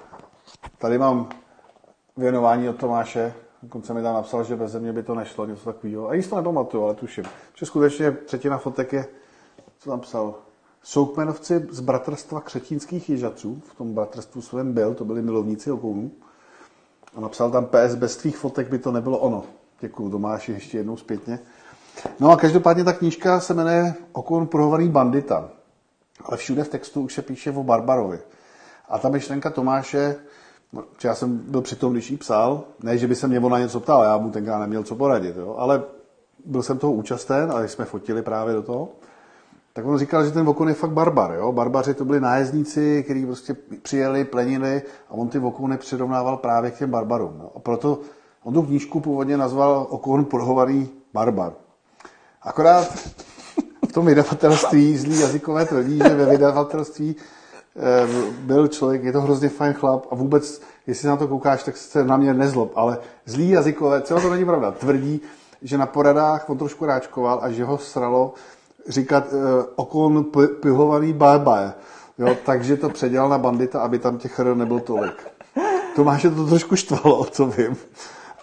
Tady 0.79 0.99
mám 0.99 1.29
věnování 2.17 2.69
od 2.69 2.77
Tomáše, 2.77 3.33
dokonce 3.63 3.95
mi 3.95 4.03
tam 4.03 4.15
napsal, 4.15 4.45
že 4.45 4.57
bez 4.57 4.75
mě 4.75 4.93
by 4.93 5.03
to 5.03 5.15
nešlo, 5.15 5.47
něco 5.47 5.65
takového. 5.65 6.09
A 6.09 6.17
nic 6.17 6.29
to 6.29 6.37
nepamatuju, 6.37 6.85
ale 6.85 6.95
tuším. 6.95 7.25
Že 7.55 7.67
skutečně 7.67 8.13
třetina 8.13 8.59
fotek 8.59 8.93
je, 8.93 9.07
co 9.79 9.91
tam 9.91 10.01
psal, 10.01 10.35
Soukmenovci 10.83 11.67
z 11.71 11.81
bratrstva 11.81 12.41
křetínských 12.41 13.11
jižaců, 13.11 13.63
v 13.71 13.75
tom 13.75 13.95
bratrstvu 13.95 14.43
svém 14.43 14.73
byl, 14.73 14.95
to 14.95 15.05
byli 15.05 15.23
milovníci 15.23 15.71
okounů. 15.71 16.11
A 17.15 17.21
napsal 17.21 17.51
tam 17.51 17.67
PS, 17.67 17.95
bez 17.95 18.17
tvých 18.17 18.37
fotek 18.37 18.69
by 18.69 18.79
to 18.79 18.93
nebylo 18.93 19.19
ono. 19.19 19.45
Děkuju 19.81 20.11
Tomáši 20.11 20.53
ještě 20.53 20.79
jednou 20.79 20.97
zpětně. 20.97 21.39
No 22.21 22.31
a 22.31 22.37
každopádně 22.37 22.85
ta 22.85 22.93
knížka 22.93 23.41
se 23.41 23.55
jmenuje 23.55 23.95
Okoun 24.13 24.47
prohovaný 24.47 24.89
bandita. 24.89 25.51
Ale 26.25 26.37
všude 26.37 26.65
v 26.65 26.69
textu 26.69 27.01
už 27.01 27.15
se 27.15 27.23
píše 27.23 27.51
o 27.51 27.63
Barbarovi. 27.63 28.19
A 28.89 28.99
ta 28.99 29.09
myšlenka 29.09 29.51
Tomáše, 29.51 30.17
já 31.05 31.15
jsem 31.15 31.37
byl 31.37 31.63
při 31.63 31.77
tom, 31.77 31.93
když 31.93 32.11
jí 32.11 32.17
psal, 32.17 32.65
ne, 32.83 32.99
že 32.99 33.07
by 33.07 33.15
se 33.15 33.29
mě 33.29 33.41
ona 33.41 33.59
něco 33.59 33.81
ptal, 33.81 34.03
já 34.03 34.19
mu 34.19 34.31
tenkrát 34.31 34.59
neměl 34.59 34.83
co 34.83 34.95
poradit, 34.95 35.37
jo, 35.37 35.55
ale 35.59 35.83
byl 36.45 36.63
jsem 36.63 36.79
toho 36.79 36.93
účasten 36.93 37.53
a 37.53 37.65
jsme 37.65 37.85
fotili 37.85 38.23
právě 38.23 38.55
do 38.55 38.63
toho, 38.63 38.89
tak 39.79 39.87
on 39.87 39.99
říkal, 39.99 40.25
že 40.25 40.31
ten 40.31 40.45
Vokon 40.45 40.69
je 40.69 40.75
fakt 40.75 40.91
barbar. 40.91 41.35
Jo? 41.35 41.53
Barbaři 41.53 41.95
to 41.95 42.05
byli 42.05 42.21
nájezdníci, 42.21 43.03
kteří 43.03 43.27
prostě 43.27 43.57
přijeli, 43.83 44.25
plenili 44.25 44.83
a 45.09 45.15
on 45.15 45.29
ty 45.29 45.39
Vokony 45.39 45.79
přirovnával 45.79 46.37
právě 46.37 46.71
k 46.71 46.79
těm 46.79 46.91
barbarům. 46.91 47.35
No. 47.39 47.51
A 47.57 47.59
proto 47.59 48.01
on 48.43 48.55
tu 48.55 48.63
knížku 48.63 49.01
původně 49.01 49.37
nazval 49.37 49.87
Okon 49.91 50.25
prohovaný 50.25 50.89
barbar. 51.15 51.53
Akorát 52.43 52.99
v 53.89 53.93
tom 53.93 54.07
vydavatelství 54.07 54.97
zlý 54.97 55.21
jazykové 55.21 55.65
tvrdí, 55.65 55.99
že 55.99 56.15
ve 56.15 56.27
vydavatelství 56.27 57.17
byl 58.41 58.69
člověk, 58.69 59.05
je 59.05 59.13
to 59.13 59.21
hrozně 59.21 59.49
fajn 59.49 59.73
chlap 59.73 60.07
a 60.11 60.15
vůbec, 60.15 60.63
jestli 60.87 61.09
na 61.09 61.17
to 61.17 61.29
koukáš, 61.29 61.63
tak 61.63 61.77
se 61.77 62.05
na 62.05 62.17
mě 62.17 62.35
nezlob, 62.35 62.73
ale 62.75 62.99
zlý 63.27 63.51
jazykové, 63.51 64.03
celé 64.03 64.21
to 64.21 64.31
není 64.31 64.45
pravda, 64.45 64.71
tvrdí, 64.71 65.21
že 65.63 65.79
na 65.79 65.87
poradách 65.87 66.51
on 66.51 66.59
trošku 66.59 66.87
ráčkoval 66.87 67.39
a 67.43 67.51
že 67.51 67.65
ho 67.65 67.79
sralo 67.79 68.35
říkat 68.89 69.33
uh, 69.33 69.41
okon 69.77 70.27
pihovaný 70.61 71.13
bye 71.13 71.73
Jo, 72.19 72.37
takže 72.47 72.77
to 72.77 72.89
předělal 72.89 73.29
na 73.29 73.39
bandita, 73.39 73.81
aby 73.81 73.99
tam 73.99 74.19
těch 74.19 74.39
r 74.39 74.57
nebylo 74.57 74.81
tolik. 74.81 75.27
Tomáše 75.97 76.31
to 76.31 76.47
trošku 76.47 76.77
štvalo, 76.77 77.25
co 77.25 77.47
vím. 77.47 77.77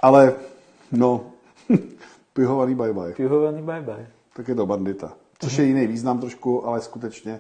Ale, 0.02 0.34
no, 0.92 1.22
pihovaný 2.34 2.76
bye 2.76 2.94
bye. 2.94 3.14
Pihovaný 3.14 3.62
bye 3.62 3.82
bye. 3.82 4.08
Tak 4.34 4.48
je 4.48 4.56
to 4.56 4.66
bandita. 4.66 5.14
Což 5.40 5.58
je 5.58 5.66
jiný 5.66 5.88
význam 5.88 6.20
trošku, 6.20 6.68
ale 6.68 6.82
skutečně 6.82 7.40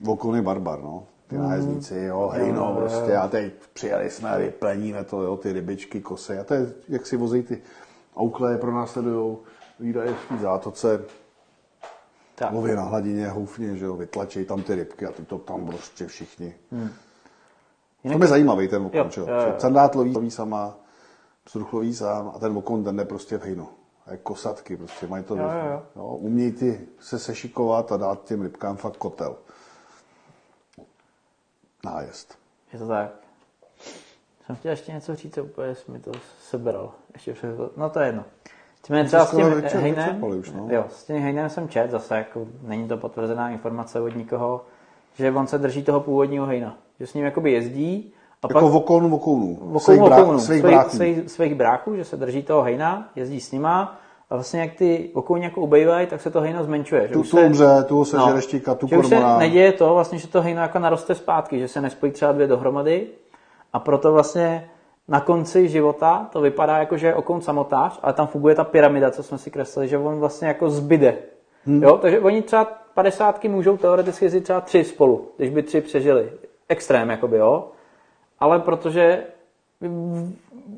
Vokon 0.00 0.36
je 0.36 0.42
barbar, 0.42 0.82
no. 0.82 1.06
Ty 1.26 1.38
nájezdníci, 1.38 1.94
jo, 1.94 2.28
hej, 2.28 2.52
no, 2.52 2.74
prostě, 2.74 3.16
a 3.16 3.28
teď 3.28 3.52
přijeli 3.72 4.10
jsme, 4.10 4.38
vypleníme 4.38 5.04
to, 5.04 5.22
jo, 5.22 5.36
ty 5.36 5.52
rybičky, 5.52 6.00
kosy, 6.00 6.38
a 6.38 6.44
to 6.44 6.54
je, 6.54 6.72
jak 6.88 7.06
si 7.06 7.16
vozí 7.16 7.42
ty 7.42 7.62
aukle, 8.16 8.58
pro 8.58 8.72
následujou, 8.74 9.38
výdaje 9.80 10.14
v 10.30 10.40
zátoce, 10.40 11.04
Tak. 12.34 12.50
Mluví 12.52 12.72
na 12.74 12.82
hladině, 12.82 13.28
houfně, 13.28 13.76
že 13.76 13.84
jo, 13.84 13.96
vytlačí 13.96 14.44
tam 14.44 14.62
ty 14.62 14.74
rybky 14.74 15.06
a 15.06 15.12
ty 15.12 15.24
to 15.24 15.38
tam 15.38 15.66
prostě 15.66 16.06
všichni. 16.06 16.54
Hmm. 16.72 16.90
To 18.02 18.22
je 18.22 18.28
zajímavý 18.28 18.68
ten 18.68 18.82
Jo, 18.82 18.88
okon, 18.88 19.10
že 19.10 19.20
jo. 19.20 19.26
jo, 19.30 19.34
jo. 19.34 19.54
Candát 19.58 19.94
loví, 19.94 20.14
loví 20.14 20.30
sama, 20.30 20.74
pstruh 21.44 21.72
loví 21.72 21.94
sám 21.94 22.32
a 22.34 22.38
ten 22.38 22.56
okon 22.56 22.84
ten 22.84 22.96
jde 22.96 23.04
prostě 23.04 23.38
v 23.38 23.42
hejnu. 23.42 23.68
A 24.06 24.10
jak 24.10 24.20
kosatky, 24.20 24.76
prostě 24.76 25.06
mají 25.06 25.24
to, 25.24 25.36
Jo, 25.36 25.42
jo, 25.42 25.70
jo. 25.72 25.82
Jo, 25.96 26.04
umějí 26.04 26.52
ty 26.52 26.80
se 27.00 27.18
sešikovat 27.18 27.92
a 27.92 27.96
dát 27.96 28.24
těm 28.24 28.42
rybkám 28.42 28.76
fakt 28.76 28.96
kotel. 28.96 29.36
Nájezd. 31.84 32.38
Je 32.72 32.78
to 32.78 32.88
tak. 32.88 33.10
Jsem 34.46 34.56
chtěl 34.56 34.70
ještě 34.70 34.92
něco 34.92 35.14
říct, 35.14 35.38
a 35.38 35.42
úplně 35.42 35.74
jsi 35.74 35.92
mi 35.92 35.98
to 35.98 36.12
sebral. 36.40 36.92
Ještě 37.14 37.32
před... 37.32 37.76
No 37.76 37.90
to 37.90 38.00
je 38.00 38.06
jedno. 38.06 38.24
Nicméně 38.82 39.04
třeba 39.04 39.26
s 39.26 39.30
tím 39.30 39.46
vyčer- 39.46 39.80
hejnem, 39.80 40.24
už, 40.24 40.52
no. 40.52 40.66
jo, 40.70 40.84
s 40.90 41.04
tím 41.04 41.16
hejnem 41.16 41.50
jsem 41.50 41.68
čet, 41.68 41.90
zase 41.90 42.16
jako 42.16 42.46
není 42.62 42.88
to 42.88 42.96
potvrzená 42.96 43.50
informace 43.50 44.00
od 44.00 44.16
nikoho, 44.16 44.64
že 45.14 45.32
on 45.32 45.46
se 45.46 45.58
drží 45.58 45.82
toho 45.82 46.00
původního 46.00 46.46
hejna. 46.46 46.76
Že 47.00 47.06
s 47.06 47.14
ním 47.14 47.24
jakoby 47.24 47.52
jezdí 47.52 48.12
a 48.42 48.46
Jako 48.48 48.60
pak 48.60 48.72
vokon 48.72 49.10
vokounů. 49.10 49.78
Svých, 50.38 50.62
brá, 50.62 50.84
svých 50.88 50.90
svých, 50.90 51.30
svých 51.30 51.54
bráků, 51.54 51.96
že 51.96 52.04
se 52.04 52.16
drží 52.16 52.42
toho 52.42 52.62
hejna, 52.62 53.08
jezdí 53.16 53.40
s 53.40 53.52
nima 53.52 54.00
a 54.30 54.34
vlastně 54.34 54.60
jak 54.60 54.74
ty 54.74 55.10
okouny 55.14 55.44
jako 55.44 55.60
ubejvají, 55.60 56.06
tak 56.06 56.20
se 56.20 56.30
to 56.30 56.40
hejno 56.40 56.64
zmenšuje. 56.64 57.02
Že 57.02 57.12
Tu, 57.14 57.22
tu 57.22 57.28
se- 57.28 57.40
umře, 57.40 57.66
tu 57.88 58.04
se 58.04 58.16
no, 58.16 58.40
štika, 58.40 58.74
tu 58.74 58.86
že 58.88 58.98
už 58.98 59.06
se 59.06 59.14
kormorán. 59.14 59.38
neděje 59.38 59.72
to, 59.72 59.94
vlastně, 59.94 60.18
že 60.18 60.28
to 60.28 60.42
hejno 60.42 60.62
jako 60.62 60.78
naroste 60.78 61.14
zpátky, 61.14 61.58
že 61.58 61.68
se 61.68 61.80
nespojí 61.80 62.12
třeba 62.12 62.32
dvě 62.32 62.46
dohromady 62.46 63.06
a 63.72 63.78
proto 63.78 64.12
vlastně 64.12 64.70
na 65.08 65.20
konci 65.20 65.68
života 65.68 66.28
to 66.32 66.40
vypadá 66.40 66.78
jako, 66.78 66.96
že 66.96 67.06
je 67.06 67.14
okoun 67.14 67.40
samotář, 67.40 67.98
ale 68.02 68.12
tam 68.12 68.26
funguje 68.26 68.54
ta 68.54 68.64
pyramida, 68.64 69.10
co 69.10 69.22
jsme 69.22 69.38
si 69.38 69.50
kreslili, 69.50 69.88
že 69.88 69.98
on 69.98 70.18
vlastně 70.20 70.48
jako 70.48 70.70
zbyde. 70.70 71.14
Hmm. 71.66 71.82
Jo, 71.82 71.98
takže 71.98 72.20
oni 72.20 72.42
třeba 72.42 72.64
padesátky 72.94 73.48
můžou 73.48 73.76
teoreticky 73.76 74.24
jezdit 74.24 74.40
třeba 74.40 74.60
tři 74.60 74.84
spolu, 74.84 75.28
když 75.36 75.50
by 75.50 75.62
tři 75.62 75.80
přežili. 75.80 76.32
Extrém, 76.68 77.10
jakoby, 77.10 77.36
jo. 77.36 77.68
Ale 78.40 78.58
protože 78.58 79.22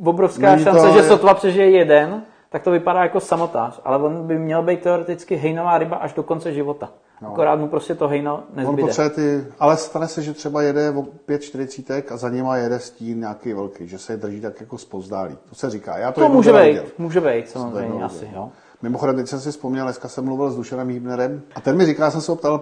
obrovská 0.04 0.50
Není 0.52 0.64
to, 0.64 0.70
šance, 0.70 0.90
že 0.92 0.98
je- 0.98 1.02
sotva 1.08 1.34
přežije 1.34 1.70
jeden, 1.70 2.22
tak 2.52 2.62
to 2.62 2.70
vypadá 2.70 3.02
jako 3.02 3.20
samotář, 3.20 3.80
ale 3.84 3.98
on 3.98 4.26
by 4.26 4.38
měl 4.38 4.62
být 4.62 4.80
teoreticky 4.82 5.36
hejnová 5.36 5.78
ryba 5.78 5.96
až 5.96 6.12
do 6.12 6.22
konce 6.22 6.52
života. 6.52 6.90
No. 7.22 7.32
Akorát 7.32 7.56
mu 7.56 7.68
prostě 7.68 7.94
to 7.94 8.08
hejno 8.08 8.34
On 8.36 8.56
nezbyde. 8.56 8.82
potřebuje 8.82 9.10
ty, 9.10 9.46
ale 9.60 9.76
stane 9.76 10.08
se, 10.08 10.22
že 10.22 10.32
třeba 10.32 10.62
jede 10.62 10.90
o 10.90 11.02
5,40 11.02 12.02
a 12.14 12.16
za 12.16 12.28
nima 12.28 12.56
jede 12.56 12.78
stín 12.78 13.20
nějaký 13.20 13.52
velký, 13.52 13.88
že 13.88 13.98
se 13.98 14.12
je 14.12 14.16
drží 14.16 14.40
tak 14.40 14.60
jako 14.60 14.78
zpozdálí. 14.78 15.38
To 15.48 15.54
se 15.54 15.70
říká. 15.70 15.98
Já 15.98 16.12
to, 16.12 16.20
To 16.20 16.28
může 16.28 16.52
být, 16.52 16.98
může 16.98 17.20
být 17.20 17.48
samozřejmě 17.48 18.04
asi, 18.04 18.28
jo. 18.34 18.50
Mimochodem, 18.82 19.16
teď 19.16 19.28
jsem 19.28 19.40
si 19.40 19.50
vzpomněl, 19.50 19.84
dneska 19.84 20.08
jsem 20.08 20.24
mluvil 20.24 20.50
s 20.50 20.56
Dušanem 20.56 20.88
Hýbnerem 20.88 21.42
a 21.54 21.60
ten 21.60 21.76
mi 21.76 21.86
říká, 21.86 22.10
jsem 22.10 22.20
se 22.20 22.32
ho 22.32 22.36
ptal 22.36 22.60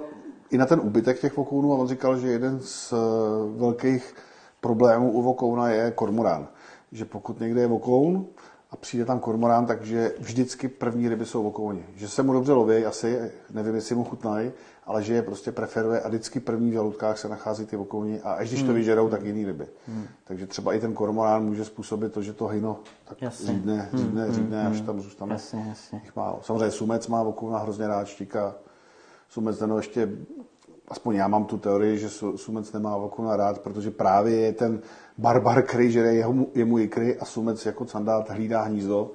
i 0.51 0.59
na 0.59 0.67
ten 0.67 0.81
úbytek 0.81 1.21
těch 1.21 1.37
vokounů 1.37 1.73
a 1.73 1.77
on 1.77 1.89
říkal, 1.89 2.19
že 2.19 2.29
jeden 2.29 2.61
z 2.61 2.93
eh, 2.93 2.97
velkých 3.59 4.15
problémů 4.61 5.13
u 5.13 5.23
vokouna 5.23 5.69
je 5.69 5.91
kormorán. 5.91 6.47
Že 6.93 7.05
pokud 7.05 7.41
někde 7.41 7.61
je 7.61 7.67
vokoun 7.67 8.27
a 8.73 8.77
přijde 8.77 9.05
tam 9.05 9.19
kormorán, 9.21 9.67
takže 9.67 10.13
vždycky 10.19 10.69
první 10.69 11.09
ryby 11.09 11.27
jsou 11.27 11.49
okouni. 11.49 11.87
Že 11.95 12.09
se 12.09 12.23
mu 12.23 12.33
dobře 12.33 12.53
loví, 12.53 12.85
asi, 12.85 13.31
nevím, 13.51 13.75
jestli 13.75 13.95
mu 13.95 14.05
chutnají, 14.05 14.53
ale 14.87 15.03
že 15.03 15.15
je 15.15 15.23
prostě 15.23 15.53
preferuje 15.53 16.01
a 16.01 16.09
vždycky 16.09 16.41
první 16.41 16.71
v 16.71 16.73
žalutkách 16.73 17.19
se 17.19 17.29
nachází 17.29 17.67
ty 17.67 17.77
okouni 17.77 18.21
a 18.21 18.33
až 18.33 18.49
když 18.49 18.61
to 18.61 18.67
Hmm. 18.67 18.75
vyžerou, 18.75 19.09
tak 19.09 19.25
jiný 19.25 19.45
ryby. 19.47 19.67
Takže 20.25 20.47
třeba 20.47 20.75
i 20.75 20.81
ten 20.81 20.93
kormorán 20.95 21.45
může 21.45 21.65
způsobit 21.65 22.13
to, 22.13 22.23
že 22.23 22.33
to 22.33 22.47
hejno 22.47 22.79
tak 23.05 23.23
Jasně. 23.23 23.47
řídne, 23.47 23.89
řídne, 23.95 24.33
řídne, 24.33 24.67
až 24.67 24.81
tam 24.81 25.01
zůstane 25.01 25.33
Jasně, 25.33 25.65
jasně. 25.69 26.01
jich 26.05 26.17
málo. 26.17 26.39
Samozřejmě 26.43 26.71
sumec 26.71 27.07
má 27.09 27.23
okouna 27.23 27.59
hrozně 27.59 27.87
rád 27.87 28.07
štíka. 28.07 28.55
Sumec 29.29 29.59
ten 29.59 29.73
ještě, 29.77 30.09
aspoň 30.89 31.15
já 31.17 31.29
mám 31.29 31.45
tu 31.45 31.59
teorii, 31.59 31.99
že 31.99 32.09
su- 32.09 32.37
sumec 32.39 32.73
nemá 32.73 32.97
okouna 32.97 33.37
rád, 33.37 33.59
protože 33.61 33.91
právě 33.91 34.37
je 34.37 34.53
ten 34.53 34.81
barbar, 35.21 35.63
který 35.63 35.91
žere 35.91 36.15
jeho, 36.15 36.35
jemu 36.55 36.79
ikry 36.79 37.19
a 37.19 37.25
sumec 37.25 37.67
jako 37.67 37.85
candát 37.85 38.31
hlídá 38.31 38.63
hnízdo, 38.63 39.11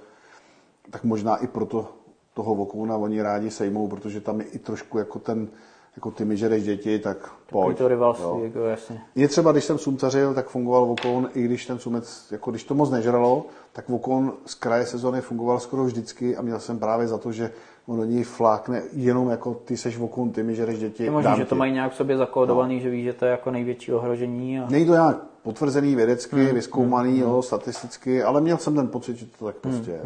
tak 0.91 1.03
možná 1.03 1.35
i 1.35 1.47
proto 1.47 1.87
toho 2.33 2.55
vokouna 2.55 2.97
oni 2.97 3.21
rádi 3.21 3.51
sejmou, 3.51 3.87
protože 3.87 4.21
tam 4.21 4.39
je 4.39 4.45
i 4.45 4.59
trošku 4.59 4.97
jako 4.97 5.19
ten, 5.19 5.47
jako 5.95 6.11
ty 6.11 6.25
mi 6.25 6.37
žereš 6.37 6.63
děti, 6.63 6.99
tak 6.99 7.31
Pojď, 7.51 7.77
to 7.77 7.87
rivalství, 7.87 8.43
jako 8.43 8.59
jasně. 8.59 9.01
Je 9.15 9.27
třeba, 9.27 9.51
když 9.51 9.63
jsem 9.65 9.77
sumcařil, 9.77 10.33
tak 10.33 10.47
fungoval 10.47 10.85
vokoun, 10.85 11.29
i 11.33 11.43
když 11.43 11.65
ten 11.65 11.79
sumec, 11.79 12.27
jako 12.31 12.51
když 12.51 12.63
to 12.63 12.75
moc 12.75 12.91
nežralo, 12.91 13.45
tak 13.73 13.89
vokoun 13.89 14.33
z 14.45 14.53
kraje 14.55 14.85
sezóny 14.85 15.21
fungoval 15.21 15.59
skoro 15.59 15.83
vždycky 15.83 16.37
a 16.37 16.41
měl 16.41 16.59
jsem 16.59 16.79
právě 16.79 17.07
za 17.07 17.17
to, 17.17 17.31
že 17.31 17.51
on 17.87 17.97
do 17.97 18.05
něj 18.05 18.23
flákne 18.23 18.81
jenom 18.93 19.29
jako 19.29 19.53
ty 19.53 19.77
seš 19.77 19.97
vokoun, 19.97 20.31
ty 20.31 20.43
mi 20.43 20.55
žereš 20.55 20.79
děti, 20.79 21.03
Je 21.03 21.11
možné, 21.11 21.29
dám 21.29 21.39
že 21.39 21.45
to 21.45 21.55
mají 21.55 21.73
nějak 21.73 21.91
v 21.91 21.95
sobě 21.95 22.17
zakódovaný, 22.17 22.79
že 22.79 22.89
ví, 22.89 23.03
že 23.03 23.13
to 23.13 23.25
je 23.25 23.31
jako 23.31 23.51
největší 23.51 23.93
ohrožení. 23.93 24.59
A... 24.59 24.69
Není 24.69 24.85
to 24.85 24.91
nějak 24.91 25.34
potvrzený 25.45 25.95
vědecky, 25.95 26.35
Hmm, 26.35 26.55
vyskoumaný, 26.55 27.19
jo, 27.19 27.41
statisticky, 27.41 28.23
ale 28.23 28.41
měl 28.41 28.57
jsem 28.57 28.75
ten 28.75 28.87
pocit, 28.87 29.15
že 29.17 29.25
to 29.25 29.45
tak 29.45 29.55
Hmm, 29.63 29.73
prostě 29.73 29.91
je. 29.91 30.01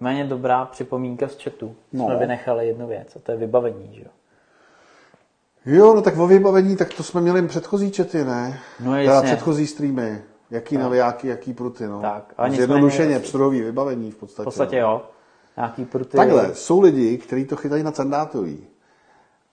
Méně 0.00 0.24
dobrá 0.24 0.64
připomínka 0.64 1.28
z 1.28 1.42
chatu. 1.42 1.74
No. 1.92 2.04
Jsme 2.04 2.16
vynechali 2.16 2.66
jednu 2.66 2.86
věc, 2.86 3.16
a 3.16 3.18
to 3.18 3.32
je 3.32 3.38
vybavení, 3.38 3.90
že 3.92 4.00
jo? 4.00 4.10
Jo, 5.66 5.94
no 5.94 6.02
tak 6.02 6.18
o 6.18 6.26
vybavení, 6.26 6.76
tak 6.76 6.94
to 6.94 7.02
jsme 7.02 7.20
měli 7.20 7.48
předchozí 7.48 7.90
čety, 7.90 8.24
ne? 8.24 8.58
No 8.80 8.90
Teda 8.90 9.02
jasně. 9.02 9.26
předchozí 9.26 9.66
streamy. 9.66 10.22
Jaký 10.50 10.76
navijáky, 10.76 11.28
jaký 11.28 11.52
pruty, 11.52 11.86
no. 11.86 12.00
Tak, 12.00 12.34
a 12.38 12.50
Zjednodušeně, 12.50 13.20
pstruhový 13.20 13.60
vybavení 13.62 14.10
v 14.10 14.16
podstatě. 14.16 14.42
V 14.42 14.44
podstatě 14.44 14.76
jo. 14.76 15.02
Nějaký 15.56 15.84
pruty. 15.84 16.16
Takhle, 16.16 16.54
jsou 16.54 16.80
lidi, 16.80 17.18
kteří 17.18 17.44
to 17.44 17.56
chytají 17.56 17.82
na 17.82 17.92
candátový. 17.92 18.66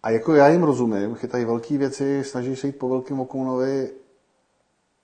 A 0.03 0.09
jako 0.09 0.33
já 0.35 0.47
jim 0.47 0.63
rozumím, 0.63 1.15
chytají 1.15 1.45
velké 1.45 1.77
věci, 1.77 2.23
snaží 2.23 2.55
se 2.55 2.67
jít 2.67 2.79
po 2.79 2.89
velkém 2.89 3.19
okounovi, 3.19 3.89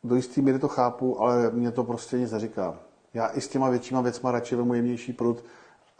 do 0.03 0.15
jistý 0.15 0.41
míry 0.41 0.59
to 0.59 0.67
chápu, 0.67 1.21
ale 1.21 1.51
mě 1.51 1.71
to 1.71 1.83
prostě 1.83 2.17
nic 2.17 2.31
neříká. 2.31 2.75
Já 3.13 3.27
i 3.27 3.41
s 3.41 3.47
těma 3.47 3.69
většíma 3.69 4.01
věcma 4.01 4.31
radši 4.31 4.55
vemu 4.55 4.73
jemnější 4.73 5.13
prut, 5.13 5.43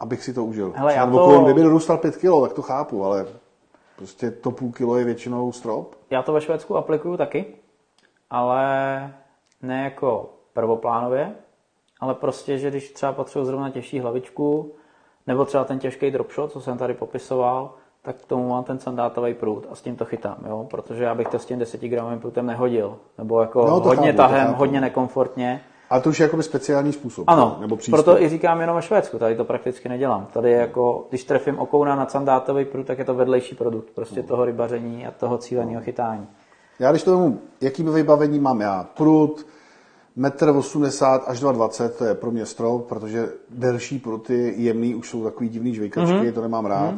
abych 0.00 0.24
si 0.24 0.34
to 0.34 0.44
užil. 0.44 0.72
Hele, 0.76 0.94
já 0.94 1.10
to- 1.10 1.40
kdyby 1.44 1.62
dorůstal 1.62 1.98
5 1.98 2.16
kg, 2.16 2.42
tak 2.42 2.52
to 2.52 2.62
chápu, 2.62 3.04
ale 3.04 3.26
prostě 3.96 4.30
to 4.30 4.50
půl 4.50 4.72
kilo 4.72 4.96
je 4.96 5.04
většinou 5.04 5.52
strop. 5.52 5.94
Já 6.10 6.22
to 6.22 6.32
ve 6.32 6.40
Švédsku 6.40 6.76
aplikuju 6.76 7.16
taky, 7.16 7.46
ale 8.30 8.64
ne 9.62 9.84
jako 9.84 10.30
prvoplánově, 10.52 11.34
ale 12.00 12.14
prostě, 12.14 12.58
že 12.58 12.70
když 12.70 12.90
třeba 12.92 13.12
potřebuji 13.12 13.44
zrovna 13.44 13.70
těžší 13.70 14.00
hlavičku, 14.00 14.72
nebo 15.26 15.44
třeba 15.44 15.64
ten 15.64 15.78
těžký 15.78 16.10
dropshot, 16.10 16.52
co 16.52 16.60
jsem 16.60 16.78
tady 16.78 16.94
popisoval, 16.94 17.74
tak 18.02 18.16
k 18.16 18.26
tomu 18.26 18.48
mám 18.48 18.64
ten 18.64 18.78
sandátový 18.78 19.34
prut 19.34 19.66
a 19.70 19.74
s 19.74 19.82
tím 19.82 19.96
to 19.96 20.04
chytám, 20.04 20.36
jo? 20.48 20.66
protože 20.70 21.04
já 21.04 21.14
bych 21.14 21.28
to 21.28 21.38
s 21.38 21.46
tím 21.46 21.58
10 21.58 21.80
gramovým 21.80 22.18
prutem 22.20 22.46
nehodil. 22.46 22.96
Nebo 23.18 23.40
jako 23.40 23.66
No, 23.66 23.80
hodně 23.80 24.06
chápu, 24.06 24.16
tahem, 24.16 24.46
chápu. 24.46 24.58
hodně 24.58 24.80
nekomfortně. 24.80 25.60
Ale 25.90 26.00
to 26.00 26.10
už 26.10 26.20
je 26.20 26.24
jakoby 26.24 26.42
speciální 26.42 26.92
způsob. 26.92 27.24
Ano, 27.28 27.56
nebo 27.60 27.76
přístup. 27.76 28.04
proto 28.04 28.22
i 28.22 28.28
říkám 28.28 28.60
jenom 28.60 28.76
ve 28.76 28.82
Švédsku, 28.82 29.18
tady 29.18 29.36
to 29.36 29.44
prakticky 29.44 29.88
nedělám. 29.88 30.26
Tady 30.32 30.50
je 30.50 30.56
jako, 30.56 31.06
když 31.08 31.24
trefím 31.24 31.58
okouna 31.58 31.96
na 31.96 32.06
sandátový 32.06 32.64
prut, 32.64 32.86
tak 32.86 32.98
je 32.98 33.04
to 33.04 33.14
vedlejší 33.14 33.54
produkt 33.54 33.90
prostě 33.94 34.22
toho 34.22 34.44
rybaření 34.44 35.06
a 35.06 35.10
toho 35.10 35.38
cíleného 35.38 35.82
chytání. 35.82 36.26
Já 36.78 36.90
když 36.90 37.02
to 37.02 37.10
vemu, 37.18 37.40
jaký 37.60 37.82
vybavení 37.82 38.38
mám 38.38 38.60
já? 38.60 38.86
Prut, 38.96 39.46
1,80 40.18 41.14
m 41.14 41.20
až 41.26 41.42
2,20 41.42 41.88
to 41.88 42.04
je 42.04 42.14
pro 42.14 42.30
mě 42.30 42.46
strop, 42.46 42.88
protože 42.88 43.28
delší 43.50 43.98
pruty, 43.98 44.54
jemný, 44.56 44.94
už 44.94 45.10
jsou 45.10 45.24
takový 45.24 45.48
divný 45.48 45.74
žvejkačky, 45.74 46.12
mm-hmm. 46.12 46.32
to 46.32 46.42
nemám 46.42 46.66
rád. 46.66 46.94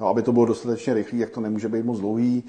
No, 0.00 0.08
aby 0.08 0.22
to 0.22 0.32
bylo 0.32 0.46
dostatečně 0.46 0.94
rychlý, 0.94 1.18
jak 1.18 1.30
to 1.30 1.40
nemůže 1.40 1.68
být 1.68 1.84
moc 1.84 2.00
dlouhý. 2.00 2.44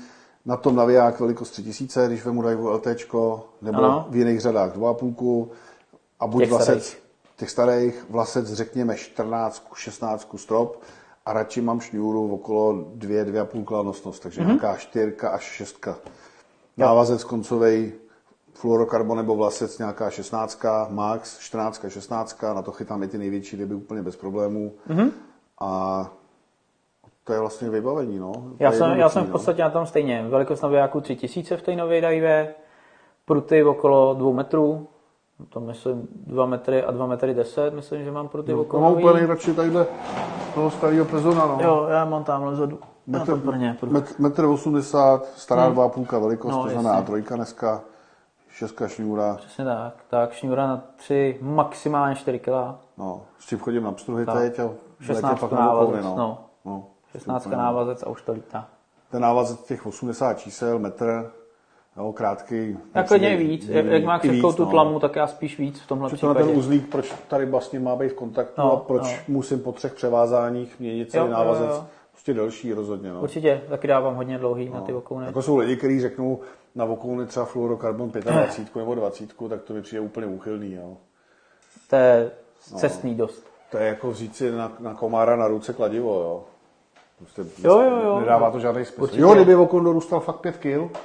Na 0.46 0.58
tom 0.58 0.76
naviják 0.76 1.20
velikost 1.20 1.50
3000, 1.52 2.08
když 2.08 2.26
vemu 2.26 2.42
Daivu 2.42 2.70
LT, 2.70 2.88
nebo 3.62 3.78
Ano. 3.78 4.08
v 4.10 4.16
jiných 4.16 4.42
řadách 4.42 4.76
2,5 4.78 5.48
a 6.20 6.28
buď 6.28 6.42
Těch 6.42 6.50
vlasec, 6.50 6.86
starých. 6.86 7.04
těch 7.38 7.50
starých, 7.50 8.06
vlasec 8.10 8.54
řekněme 8.54 8.96
14, 8.96 9.64
16 9.76 10.28
strop 10.36 10.82
a 11.26 11.34
radši 11.34 11.62
mám 11.62 11.80
šňůru 11.80 12.34
okolo 12.34 12.86
2, 12.96 13.24
2,5 13.24 13.64
kladnostnost, 13.64 14.24
takže 14.24 14.42
mm-hmm. 14.42 14.48
nějaká 14.48 14.76
4 14.76 15.16
až 15.32 15.44
6. 15.44 15.88
Návazec 16.78 17.24
koncovej 17.24 17.94
fluorokarbon 18.54 19.18
nebo 19.18 19.36
vlasec 19.36 19.78
nějaká 19.78 20.10
16, 20.10 20.62
max 20.90 21.40
14, 21.40 21.86
16, 21.88 22.42
na 22.42 22.62
to 22.62 22.72
chytám 22.72 23.04
i 23.04 23.08
ty 23.08 23.18
největší 23.18 23.56
ryby 23.56 23.76
úplně 23.76 24.02
bez 24.02 24.16
problémů. 24.16 24.74
Mm-hmm. 24.90 25.12
A 25.62 26.12
to 27.28 27.34
je 27.34 27.40
vlastně 27.40 27.70
vybavení, 27.70 28.20
no. 28.20 28.32
To 28.32 28.56
Já 28.60 28.72
jsem, 28.72 28.92
já 28.92 29.10
jsem 29.10 29.24
v 29.24 29.28
no. 29.28 29.32
podstatě 29.32 29.62
na 29.62 29.70
tom 29.70 29.86
stejně. 29.86 30.26
Velikost 30.30 30.62
navijáku 30.62 31.02
3000 31.02 31.58
v 31.58 31.62
té 31.62 31.76
nové 31.76 32.02
dajvě, 32.02 32.54
pruty 33.26 33.64
okolo 33.64 34.14
2 34.14 34.32
metrů, 34.32 34.88
to 35.50 35.60
myslím 35.60 36.08
2 36.12 36.46
metry 36.46 36.84
a 36.84 36.92
2 36.92 37.06
metry 37.06 37.34
10, 37.34 37.74
myslím, 37.74 38.04
že 38.04 38.12
mám 38.12 38.28
pruty 38.28 38.52
To 38.52 38.62
okolo 38.62 38.84
mám 38.84 38.92
nový. 38.92 39.04
úplně 39.04 39.18
nejradši 39.18 39.54
tadyhle 39.54 39.88
toho 40.56 40.72
starého 40.72 41.06
prezona, 41.06 41.46
no. 41.46 41.58
Jo, 41.62 41.88
já 41.90 42.06
mám 42.06 42.24
tamhle 42.24 42.52
vzadu. 42.52 42.80
Na 43.08 43.26
tom 43.26 43.40
brně. 43.40 43.78
prut. 43.80 43.92
Met, 43.92 44.20
metr 44.20 44.46
80, 44.46 45.26
stará 45.36 45.70
dva 45.70 45.90
půlka 45.90 46.20
velikost, 46.20 46.52
No, 46.52 46.64
to 46.64 46.70
znamená 46.70 47.02
trojka 47.02 47.36
dneska, 47.36 47.82
šestka 48.50 48.88
šňůra, 48.88 49.36
Přesně 49.36 49.66
tak. 49.66 49.94
Tak, 50.10 50.32
šňůra 50.34 50.68
na 50.68 50.84
3, 50.96 51.38
maximálně 51.42 52.16
4 52.16 52.40
kg. 52.40 52.50
no, 52.98 53.22
s 53.40 53.46
tím 53.48 53.60
chodím 53.60 53.84
na 53.84 53.92
pstruhy 53.92 54.26
Tak. 54.26 54.36
teď 54.38 54.60
a 54.60 54.64
v 54.64 54.70
létě 54.70 55.14
16 55.14 55.40
pak 55.40 55.52
na 55.52 55.66
no. 55.66 55.92
no. 56.18 56.38
no. 56.66 56.86
16 57.12 57.42
Úplně, 57.46 57.56
no. 57.58 57.64
návazec 57.64 58.04
a 58.04 58.10
už 58.10 58.22
to 58.22 58.32
lítá. 58.32 58.68
Ten 59.12 59.22
návazec 59.22 59.64
těch 59.64 59.86
80 59.86 60.34
čísel, 60.34 60.80
metr, 60.80 61.32
jo, 61.98 62.14
krátký. 62.14 62.78
Klidně 63.08 63.34
i 63.38 63.38
víc. 63.48 63.68
Jak, 63.68 63.86
jak 63.86 64.04
má 64.04 64.18
víc, 64.18 64.42
tu 64.56 64.66
no. 64.66 64.72
tlamu, 64.72 65.00
tak 65.00 65.16
já 65.16 65.28
spíš 65.28 65.60
víc 65.60 65.80
v 65.82 65.88
tomhle 65.88 66.10
Že 66.10 66.18
to 66.18 66.28
na 66.28 66.34
ten 66.34 66.44
případě. 66.44 66.60
uzlík, 66.60 66.90
proč 66.90 67.14
tady 67.28 67.46
vlastně 67.46 67.80
má 67.80 67.96
být 67.96 68.10
v 68.10 68.14
kontaktu 68.14 68.62
No, 68.62 68.74
a 68.74 68.78
proč 68.78 69.04
no. 69.04 69.18
musím 69.28 69.60
po 69.60 69.72
třech 69.72 69.94
převázáních 69.94 70.80
měnit 70.80 71.12
celý 71.12 71.22
Jo, 71.26 71.28
jo, 71.32 71.34
návazec. 71.38 71.70
jo. 71.70 71.86
Prostě 72.12 72.34
delší 72.34 72.74
rozhodně. 72.74 73.12
No. 73.14 73.22
Určitě, 73.22 73.62
taky 73.70 73.88
dávám 73.88 74.16
hodně 74.16 74.38
dlouhý 74.38 74.70
na 74.70 74.82
ty 74.82 74.94
okouny. 74.94 75.26
Jako 75.26 75.42
jsou 75.42 75.58
lidi, 75.58 75.76
kteří 75.78 76.02
řeknou 76.02 76.40
na 76.76 76.86
okouny 76.86 77.26
třeba 77.26 77.46
fluorokarbon 77.46 78.12
25 78.12 78.76
nebo 78.76 78.96
20, 78.96 79.34
tak 79.50 79.62
to 79.62 79.74
mi 79.74 79.82
přijde 79.82 80.00
úplně 80.02 80.28
úchylný. 80.28 80.74
Jo. 80.74 80.98
To 81.90 81.96
je 81.96 82.32
cestný 82.60 83.16
dost. 83.16 83.44
To 83.72 83.78
je 83.78 83.88
jako 83.88 84.14
říct 84.14 84.36
si 84.36 84.52
na, 84.52 84.72
na 84.80 84.94
komára 84.94 85.36
na 85.36 85.48
ruce 85.48 85.74
kladivo, 85.74 86.14
jo. 86.14 86.44
Prostě 87.18 87.42
Jo, 87.68 87.82
jo, 87.82 88.00
jo. 88.04 88.20
Nedává 88.20 88.52
to 88.52 88.60
žádný 88.60 88.86
smysl. 88.86 89.02
Určitě. 89.02 89.22
Jo, 89.22 89.34
kdyby 89.34 89.56
okon 89.56 89.84
dorůstal 89.84 90.20
fakt 90.20 90.38
5 90.38 90.58
kg, 90.58 90.98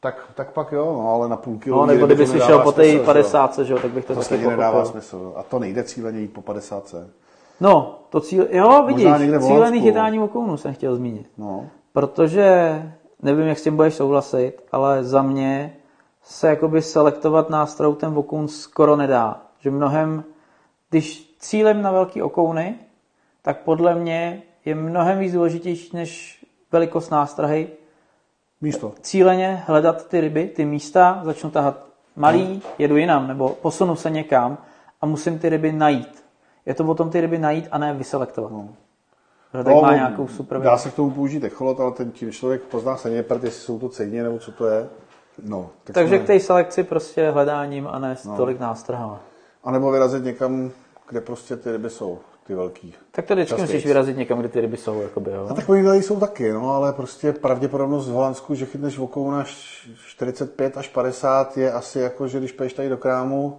tak, 0.00 0.28
tak 0.34 0.52
pak 0.52 0.72
jo, 0.72 0.84
no, 0.98 1.14
ale 1.14 1.28
na 1.28 1.36
půl 1.36 1.58
kilo. 1.58 1.78
No, 1.78 1.86
nebo 1.86 2.06
kdyby 2.06 2.26
si 2.26 2.40
šel 2.40 2.58
po 2.58 2.72
té 2.72 2.98
50, 2.98 3.58
že 3.58 3.72
jo, 3.72 3.78
tak 3.78 3.90
bych 3.90 4.04
to 4.04 4.14
To 4.14 4.20
taky 4.20 4.46
nedává 4.46 4.84
smysl. 4.84 5.32
A 5.36 5.42
to 5.42 5.58
nejde 5.58 5.84
cíleně 5.84 6.20
jít 6.20 6.32
po 6.32 6.42
50. 6.42 6.94
No, 7.60 7.98
to 8.08 8.20
cíl, 8.20 8.46
jo, 8.50 8.84
vidíš, 8.86 9.08
cílený 9.46 9.80
chytání 9.80 10.20
okounů 10.20 10.56
jsem 10.56 10.74
chtěl 10.74 10.96
zmínit. 10.96 11.30
No. 11.38 11.66
Protože, 11.92 12.82
nevím, 13.22 13.46
jak 13.46 13.58
s 13.58 13.62
tím 13.62 13.76
budeš 13.76 13.94
souhlasit, 13.94 14.52
ale 14.72 15.04
za 15.04 15.22
mě 15.22 15.76
se 16.22 16.48
jakoby 16.48 16.82
selektovat 16.82 17.50
nástrojů 17.50 17.94
ten 17.94 18.18
okoun 18.18 18.48
skoro 18.48 18.96
nedá. 18.96 19.42
Že 19.60 19.70
mnohem, 19.70 20.24
když 20.90 21.36
cílem 21.38 21.82
na 21.82 21.92
velký 21.92 22.22
okouny, 22.22 22.74
tak 23.42 23.58
podle 23.58 23.94
mě 23.94 24.42
je 24.68 24.74
mnohem 24.74 25.18
víc 25.18 25.32
důležitější 25.32 25.96
než 25.96 26.44
velikost 26.72 27.10
nástrahy. 27.10 27.68
Místo. 28.60 28.92
Cíleně 29.00 29.62
hledat 29.66 30.08
ty 30.08 30.20
ryby, 30.20 30.46
ty 30.48 30.64
místa, 30.64 31.20
začnu 31.24 31.50
tahat 31.50 31.86
malý, 32.16 32.62
jedu 32.78 32.96
jinam, 32.96 33.28
nebo 33.28 33.48
posunu 33.48 33.96
se 33.96 34.10
někam 34.10 34.58
a 35.00 35.06
musím 35.06 35.38
ty 35.38 35.48
ryby 35.48 35.72
najít. 35.72 36.24
Je 36.66 36.74
to 36.74 36.84
o 36.84 36.94
tom 36.94 37.10
ty 37.10 37.20
ryby 37.20 37.38
najít 37.38 37.68
a 37.70 37.78
ne 37.78 37.94
vyselektovat. 37.94 38.52
No. 38.52 38.68
Protože 39.52 39.64
tak 39.64 39.82
má 39.82 39.94
nějakou 39.94 40.28
super 40.28 40.60
Dá 40.60 40.78
se 40.78 40.90
k 40.90 40.94
tomu 40.94 41.10
použít 41.10 41.44
echolot, 41.44 41.80
ale 41.80 41.92
ten 41.92 42.10
tím 42.10 42.32
člověk 42.32 42.62
pozná 42.62 42.96
se 42.96 43.10
neprt, 43.10 43.44
jestli 43.44 43.60
jsou 43.60 43.78
to 43.78 43.88
cejně 43.88 44.22
nebo 44.22 44.38
co 44.38 44.52
to 44.52 44.66
je. 44.66 44.88
No, 45.42 45.70
tak 45.84 45.94
Takže 45.94 46.16
jsme- 46.16 46.24
k 46.24 46.26
té 46.26 46.40
selekci 46.40 46.84
prostě 46.84 47.30
hledáním 47.30 47.86
a 47.86 47.98
ne 47.98 48.16
no. 48.24 48.36
tolik 48.36 48.60
nástrahama. 48.60 49.20
A 49.64 49.70
nebo 49.70 49.90
vyrazit 49.90 50.24
někam, 50.24 50.70
kde 51.08 51.20
prostě 51.20 51.56
ty 51.56 51.72
ryby 51.72 51.90
jsou, 51.90 52.18
ty 52.48 52.54
velký. 52.54 52.94
Tak 53.12 53.26
to 53.26 53.34
vždycky 53.34 53.60
musíš 53.60 53.86
vyrazit 53.86 54.16
někam, 54.16 54.38
kde 54.38 54.48
ty 54.48 54.60
ryby 54.60 54.76
jsou. 54.76 55.00
Jakoby, 55.02 55.30
jo? 55.30 55.46
A 55.50 55.54
takový 55.54 55.84
tady 55.84 56.02
jsou 56.02 56.20
taky, 56.20 56.52
no, 56.52 56.70
ale 56.74 56.92
prostě 56.92 57.32
pravděpodobnost 57.32 58.08
v 58.08 58.12
Holandsku, 58.12 58.54
že 58.54 58.66
chytneš 58.66 58.98
okouna 58.98 59.40
š- 59.44 59.88
45 60.06 60.76
až 60.76 60.88
50 60.88 61.56
je 61.56 61.72
asi 61.72 62.00
jako, 62.00 62.28
že 62.28 62.38
když 62.38 62.52
půjdeš 62.52 62.72
tady 62.72 62.88
do 62.88 62.96
krámu 62.96 63.58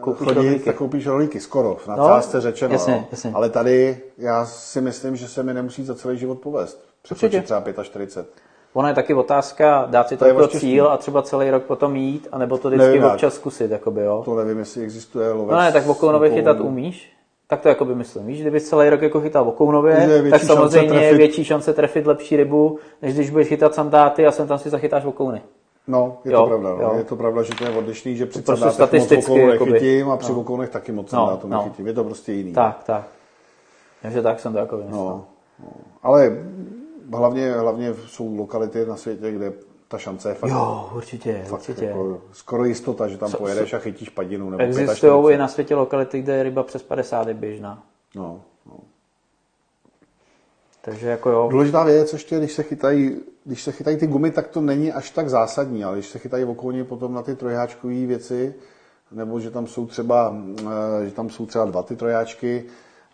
Koupíš 0.00 0.24
chodit, 0.24 0.34
rohlíky. 0.34 0.64
tak 0.64 0.76
koupíš 0.76 1.06
rohlíky, 1.06 1.40
skoro, 1.40 1.74
v 1.74 1.86
No, 1.86 1.96
nadsázce 1.96 2.40
řečeno. 2.40 2.72
jasně, 2.72 2.94
jo. 2.94 3.04
jasně. 3.10 3.32
Ale 3.34 3.50
tady 3.50 4.00
já 4.18 4.46
si 4.46 4.80
myslím, 4.80 5.16
že 5.16 5.28
se 5.28 5.42
mi 5.42 5.54
nemusí 5.54 5.84
za 5.84 5.94
celý 5.94 6.18
život 6.18 6.38
povést. 6.38 6.84
Překročit 7.02 7.44
třeba 7.44 7.62
45. 7.82 8.42
Ono 8.72 8.88
je 8.88 8.94
taky 8.94 9.14
otázka 9.14 9.86
dát 9.90 10.08
si 10.08 10.16
to 10.16 10.24
To 10.24 10.28
jako 10.28 10.46
štěstí. 10.46 10.66
cíl 10.66 10.88
a 10.88 10.96
třeba 10.96 11.22
celý 11.22 11.50
rok 11.50 11.62
potom 11.62 11.96
jít, 11.96 12.28
anebo 12.32 12.58
to 12.58 12.68
vždycky 12.68 12.86
Nevím, 12.86 13.04
občas 13.04 13.34
zkusit, 13.34 13.70
jakoby, 13.70 14.00
jo. 14.00 14.22
To 14.24 14.34
nevím, 14.36 14.58
jestli 14.58 14.82
existuje 14.82 15.32
lovec. 15.32 15.52
No 15.52 15.58
ne, 15.58 15.72
tak 15.72 15.86
vokounově 15.86 16.30
s 16.30 16.34
chytat 16.34 16.60
umíš. 16.60 17.12
Tak 17.50 17.60
to 17.60 17.68
jakoby 17.68 17.94
myslím. 17.94 18.26
Víš, 18.26 18.40
kdyby 18.40 18.60
celý 18.60 18.88
rok 18.90 19.02
jako 19.02 19.20
chytal 19.20 19.44
větší 20.22 20.30
tak 20.30 20.42
samozřejmě 20.42 20.98
je 21.04 21.14
větší 21.16 21.44
šance 21.44 21.72
trefit 21.74 22.06
lepší 22.06 22.36
rybu, 22.36 22.78
než 23.02 23.14
když 23.14 23.30
budeš 23.30 23.48
chytat 23.48 23.74
sandáty 23.74 24.26
a 24.26 24.32
sem 24.32 24.48
tam 24.48 24.58
si 24.58 24.70
zachytáš 24.70 25.04
vokouny. 25.04 25.42
No, 25.86 26.18
je 26.24 26.32
Jo, 26.32 26.40
to 26.40 26.46
pravda. 26.46 26.68
No. 26.68 26.80
jo. 26.82 26.94
Je 26.96 27.04
to 27.04 27.16
pravda, 27.16 27.42
že 27.42 27.54
to 27.54 27.64
je 27.64 27.70
odlišný, 27.70 28.16
že 28.16 28.26
při 28.26 28.42
prostě 28.42 28.64
moc 28.64 28.74
statisticky, 28.74 29.38
jakoby. 29.40 29.70
nechytím 29.72 30.10
a 30.10 30.16
při 30.16 30.32
No. 30.32 30.36
vokounech 30.38 30.68
taky 30.70 30.92
moc 30.92 31.12
No, 31.12 31.18
sandátů 31.26 31.48
no. 31.48 31.58
nechytím. 31.58 31.86
Je 31.86 31.92
to 31.92 32.04
prostě 32.04 32.32
jiný. 32.32 32.52
Tak, 32.52 32.84
tak. 32.84 33.04
Takže 34.02 34.22
tak 34.22 34.40
jsem 34.40 34.52
to 34.52 34.58
jako 34.58 34.76
vymyslel. 34.76 35.04
No, 35.04 35.24
no. 35.64 35.68
Ale 36.02 36.36
hlavně, 37.14 37.52
hlavně 37.52 37.94
jsou 38.06 38.36
lokality 38.36 38.86
na 38.86 38.96
světě, 38.96 39.30
kde 39.32 39.52
ta 39.88 39.98
šance 39.98 40.28
je 40.28 40.34
fakt, 40.34 40.50
Jo, 40.50 40.90
určitě, 40.94 41.44
fakt 41.48 41.60
určitě. 41.60 41.84
jako 41.84 42.20
skoro 42.32 42.64
jistota, 42.64 43.08
že 43.08 43.18
tam 43.18 43.32
pojedeš 43.32 43.72
a 43.72 43.78
chytíš 43.78 44.08
padinu 44.08 44.50
nebo 44.50 44.62
Existují 44.62 44.96
45. 44.96 45.34
i 45.34 45.38
na 45.38 45.48
světě 45.48 45.74
lokality, 45.74 46.22
kde 46.22 46.36
je 46.36 46.42
ryba 46.42 46.62
přes 46.62 46.82
50 46.82 47.28
je 47.28 47.34
běžná. 47.34 47.82
No, 48.14 48.42
no. 48.66 48.76
Takže 50.82 51.08
jako 51.08 51.30
jo. 51.30 51.48
Důležitá 51.50 51.84
věc 51.84 52.12
ještě, 52.12 52.38
když 52.38 52.52
se 52.52 52.62
chytají, 52.62 53.20
když 53.44 53.62
se 53.62 53.72
chytají 53.72 53.96
ty 53.96 54.06
gumy, 54.06 54.30
tak 54.30 54.48
to 54.48 54.60
není 54.60 54.92
až 54.92 55.10
tak 55.10 55.30
zásadní, 55.30 55.84
ale 55.84 55.96
když 55.96 56.08
se 56.08 56.18
chytají 56.18 56.44
okolní 56.44 56.84
potom 56.84 57.14
na 57.14 57.22
ty 57.22 57.34
trojháčkové 57.34 58.06
věci, 58.06 58.54
nebo 59.12 59.40
že 59.40 59.50
tam 59.50 59.66
jsou 59.66 59.86
třeba, 59.86 60.36
eh, 61.02 61.06
že 61.06 61.10
tam 61.10 61.30
jsou 61.30 61.46
třeba 61.46 61.64
dva 61.64 61.82
ty 61.82 61.96
trojáčky 61.96 62.64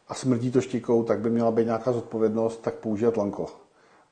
a 0.09 0.15
smrdí 0.15 0.51
to 0.51 0.61
štikou, 0.61 1.03
tak 1.03 1.21
by 1.21 1.31
měla 1.31 1.51
být 1.51 1.65
nějaká 1.65 1.93
zodpovědnost, 1.93 2.63
tak 2.63 2.75
používat 2.75 3.17
lanko. 3.17 3.47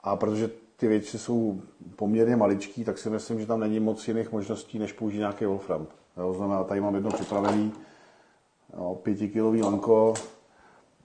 A 0.01 0.17
protože 0.17 0.51
ty 0.77 0.89
věci 0.89 1.19
jsou 1.19 1.61
poměrně 1.97 2.37
maličký, 2.37 2.85
tak 2.85 2.99
si 2.99 3.11
myslím, 3.11 3.41
že 3.41 3.47
tam 3.47 3.61
není 3.61 3.81
moc 3.81 4.09
jiných 4.09 4.33
možností, 4.33 4.79
než 4.79 4.93
použít 4.93 5.19
nějaký 5.19 5.45
wolfram. 5.45 5.87
Jo, 6.17 6.35
znamená, 6.35 6.65
tady 6.65 6.81
mám 6.81 6.95
jedno 6.95 7.11
připravený 7.11 7.73
jo, 8.77 8.99
pětikilový 9.03 9.63
lanko, 9.63 10.15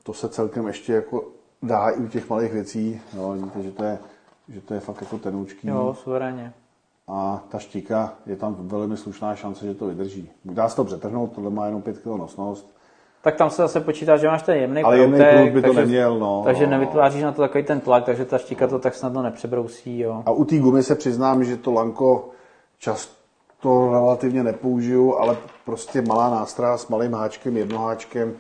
to 0.04 0.14
se 0.14 0.30
celkem 0.30 0.68
ještě 0.68 0.94
jako 0.94 1.26
dá 1.64 1.90
i 1.90 1.98
u 1.98 2.08
těch 2.08 2.30
malých 2.30 2.54
věcí. 2.54 3.02
Jo, 3.16 3.32
vidíte, 3.32 3.64
že 3.64 3.72
to 3.72 3.84
je, 3.84 4.00
že 4.50 4.62
to 4.62 4.74
je 4.74 4.80
fakt 4.80 5.02
jako 5.02 5.18
tenoučký. 5.18 5.68
Jo, 5.68 5.96
suverénně. 6.04 6.54
A 7.08 7.44
ta 7.50 7.60
štika, 7.60 8.14
je 8.26 8.36
tam 8.36 8.56
velmi 8.60 8.98
slušná 8.98 9.36
šance, 9.36 9.66
že 9.66 9.74
to 9.74 9.88
vydrží. 9.88 10.30
Dá 10.46 10.70
se 10.70 10.76
to 10.76 10.84
přetrhnout, 10.84 11.32
tohle 11.32 11.50
má 11.50 11.66
jenom 11.66 11.82
5 11.82 11.98
kg 11.98 12.06
nosnost. 12.06 12.77
Tak 13.22 13.36
tam 13.36 13.50
se 13.50 13.62
zase 13.62 13.82
počítá, 13.82 14.18
že 14.18 14.28
máš 14.28 14.42
ten 14.42 14.58
jemný 14.58 14.84
Ale 14.84 14.98
proutek, 14.98 15.36
proud 15.36 15.50
by 15.50 15.62
to 15.62 15.68
takže, 15.68 15.80
neměl, 15.80 16.20
no. 16.20 16.42
takže 16.46 16.66
no. 16.66 16.72
nevytváříš 16.72 17.24
na 17.24 17.32
to 17.32 17.42
takový 17.42 17.64
ten 17.64 17.80
tlak, 17.80 18.04
takže 18.04 18.26
ta 18.26 18.38
štika 18.38 18.68
to 18.68 18.80
tak 18.80 18.96
snadno 18.96 19.22
nepřebrousí, 19.22 20.00
jo. 20.00 20.24
A 20.26 20.32
u 20.32 20.46
té 20.46 20.58
gumy 20.58 20.84
se 20.84 20.96
přiznám, 20.96 21.44
že 21.44 21.58
to 21.58 21.74
lanko 21.74 22.30
často 22.80 23.90
relativně 23.92 24.44
nepoužiju, 24.44 25.16
ale 25.16 25.38
prostě 25.66 26.02
malá 26.02 26.30
nástroj 26.30 26.70
s 26.76 26.88
malým 26.88 27.14
háčkem, 27.14 27.58
jednoháčkem. 27.58 28.34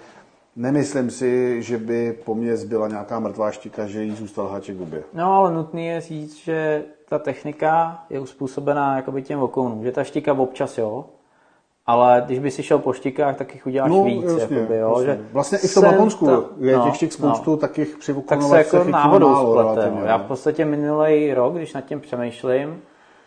Nemyslím 0.55 1.09
si, 1.09 1.63
že 1.63 1.77
by 1.77 2.17
po 2.25 2.35
mně 2.35 2.57
zbyla 2.57 2.87
nějaká 2.87 3.19
mrtvá 3.19 3.51
štika, 3.51 3.87
že 3.87 4.03
jí 4.03 4.15
zůstal 4.15 4.47
háček 4.47 4.75
v 4.75 4.79
hubě. 4.79 5.03
No 5.13 5.33
ale 5.33 5.53
nutný 5.53 5.87
je 5.87 6.01
říct, 6.01 6.35
že 6.35 6.83
ta 7.09 7.19
technika 7.19 8.03
je 8.09 8.19
uspůsobená 8.19 8.95
jakoby 8.95 9.21
těm 9.21 9.39
vokounům, 9.39 9.83
že 9.83 9.91
ta 9.91 10.03
štika 10.03 10.33
občas 10.33 10.77
jo, 10.77 11.05
ale 11.87 12.23
když 12.25 12.39
by 12.39 12.51
si 12.51 12.63
šel 12.63 12.79
po 12.79 12.93
štikách, 12.93 13.35
tak 13.37 13.53
jich 13.53 13.67
uděláš 13.67 13.91
víc. 14.05 14.25
jakoby, 14.37 14.77
jo, 14.77 14.89
jasně. 14.91 15.05
že 15.05 15.19
Vlastně 15.33 15.57
i 15.57 15.67
v 15.67 15.73
tom 15.73 15.83
Japonsku 15.85 16.25
ta- 16.25 16.43
je 16.57 16.77
no, 16.77 16.83
těch 16.85 16.95
štik 16.95 17.13
spoustu, 17.13 17.51
no. 17.51 17.57
tak 17.57 17.77
jich 17.77 17.87
při 17.87 17.95
tak 17.97 18.05
se 18.05 18.13
vokonovačce 18.13 18.77
jako 18.77 18.89
náhodou 18.89 19.29
málo 19.29 19.51
splete. 19.53 19.69
relativně, 19.75 20.01
No. 20.01 20.07
Já 20.07 20.17
no. 20.17 20.23
v 20.23 20.27
podstatě 20.27 20.65
minulý 20.65 21.33
rok, 21.33 21.53
když 21.55 21.73
nad 21.73 21.81
tím 21.81 21.99
přemýšlím, 21.99 22.81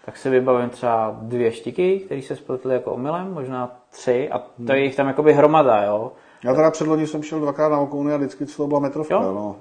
tak 0.05 0.16
si 0.16 0.31
vybavím 0.31 0.70
třeba 0.70 1.16
dvě 1.23 1.53
štiky, 1.53 1.99
které 2.01 2.23
se 2.23 2.37
spletly 2.37 2.74
jako 2.74 2.91
omylem, 2.93 3.35
možná 3.35 3.77
tři, 3.91 4.28
a 4.31 4.43
Hmm. 4.59 4.66
to 4.66 4.73
je 4.73 4.85
jich 4.85 4.97
tam 4.97 5.07
jakoby 5.07 5.32
hromada, 5.32 5.82
jo. 5.85 6.12
Já 6.45 6.55
teda 6.55 6.70
předloni 6.70 7.07
jsem 7.07 7.23
šel 7.23 7.41
dvakrát 7.41 7.69
na 7.69 7.78
okouny 7.81 8.12
a 8.12 8.16
vždycky 8.16 8.47
to 8.47 8.66
byla 8.66 8.81
metrovka, 8.81 9.15
Jo. 9.15 9.32
no. 9.35 9.57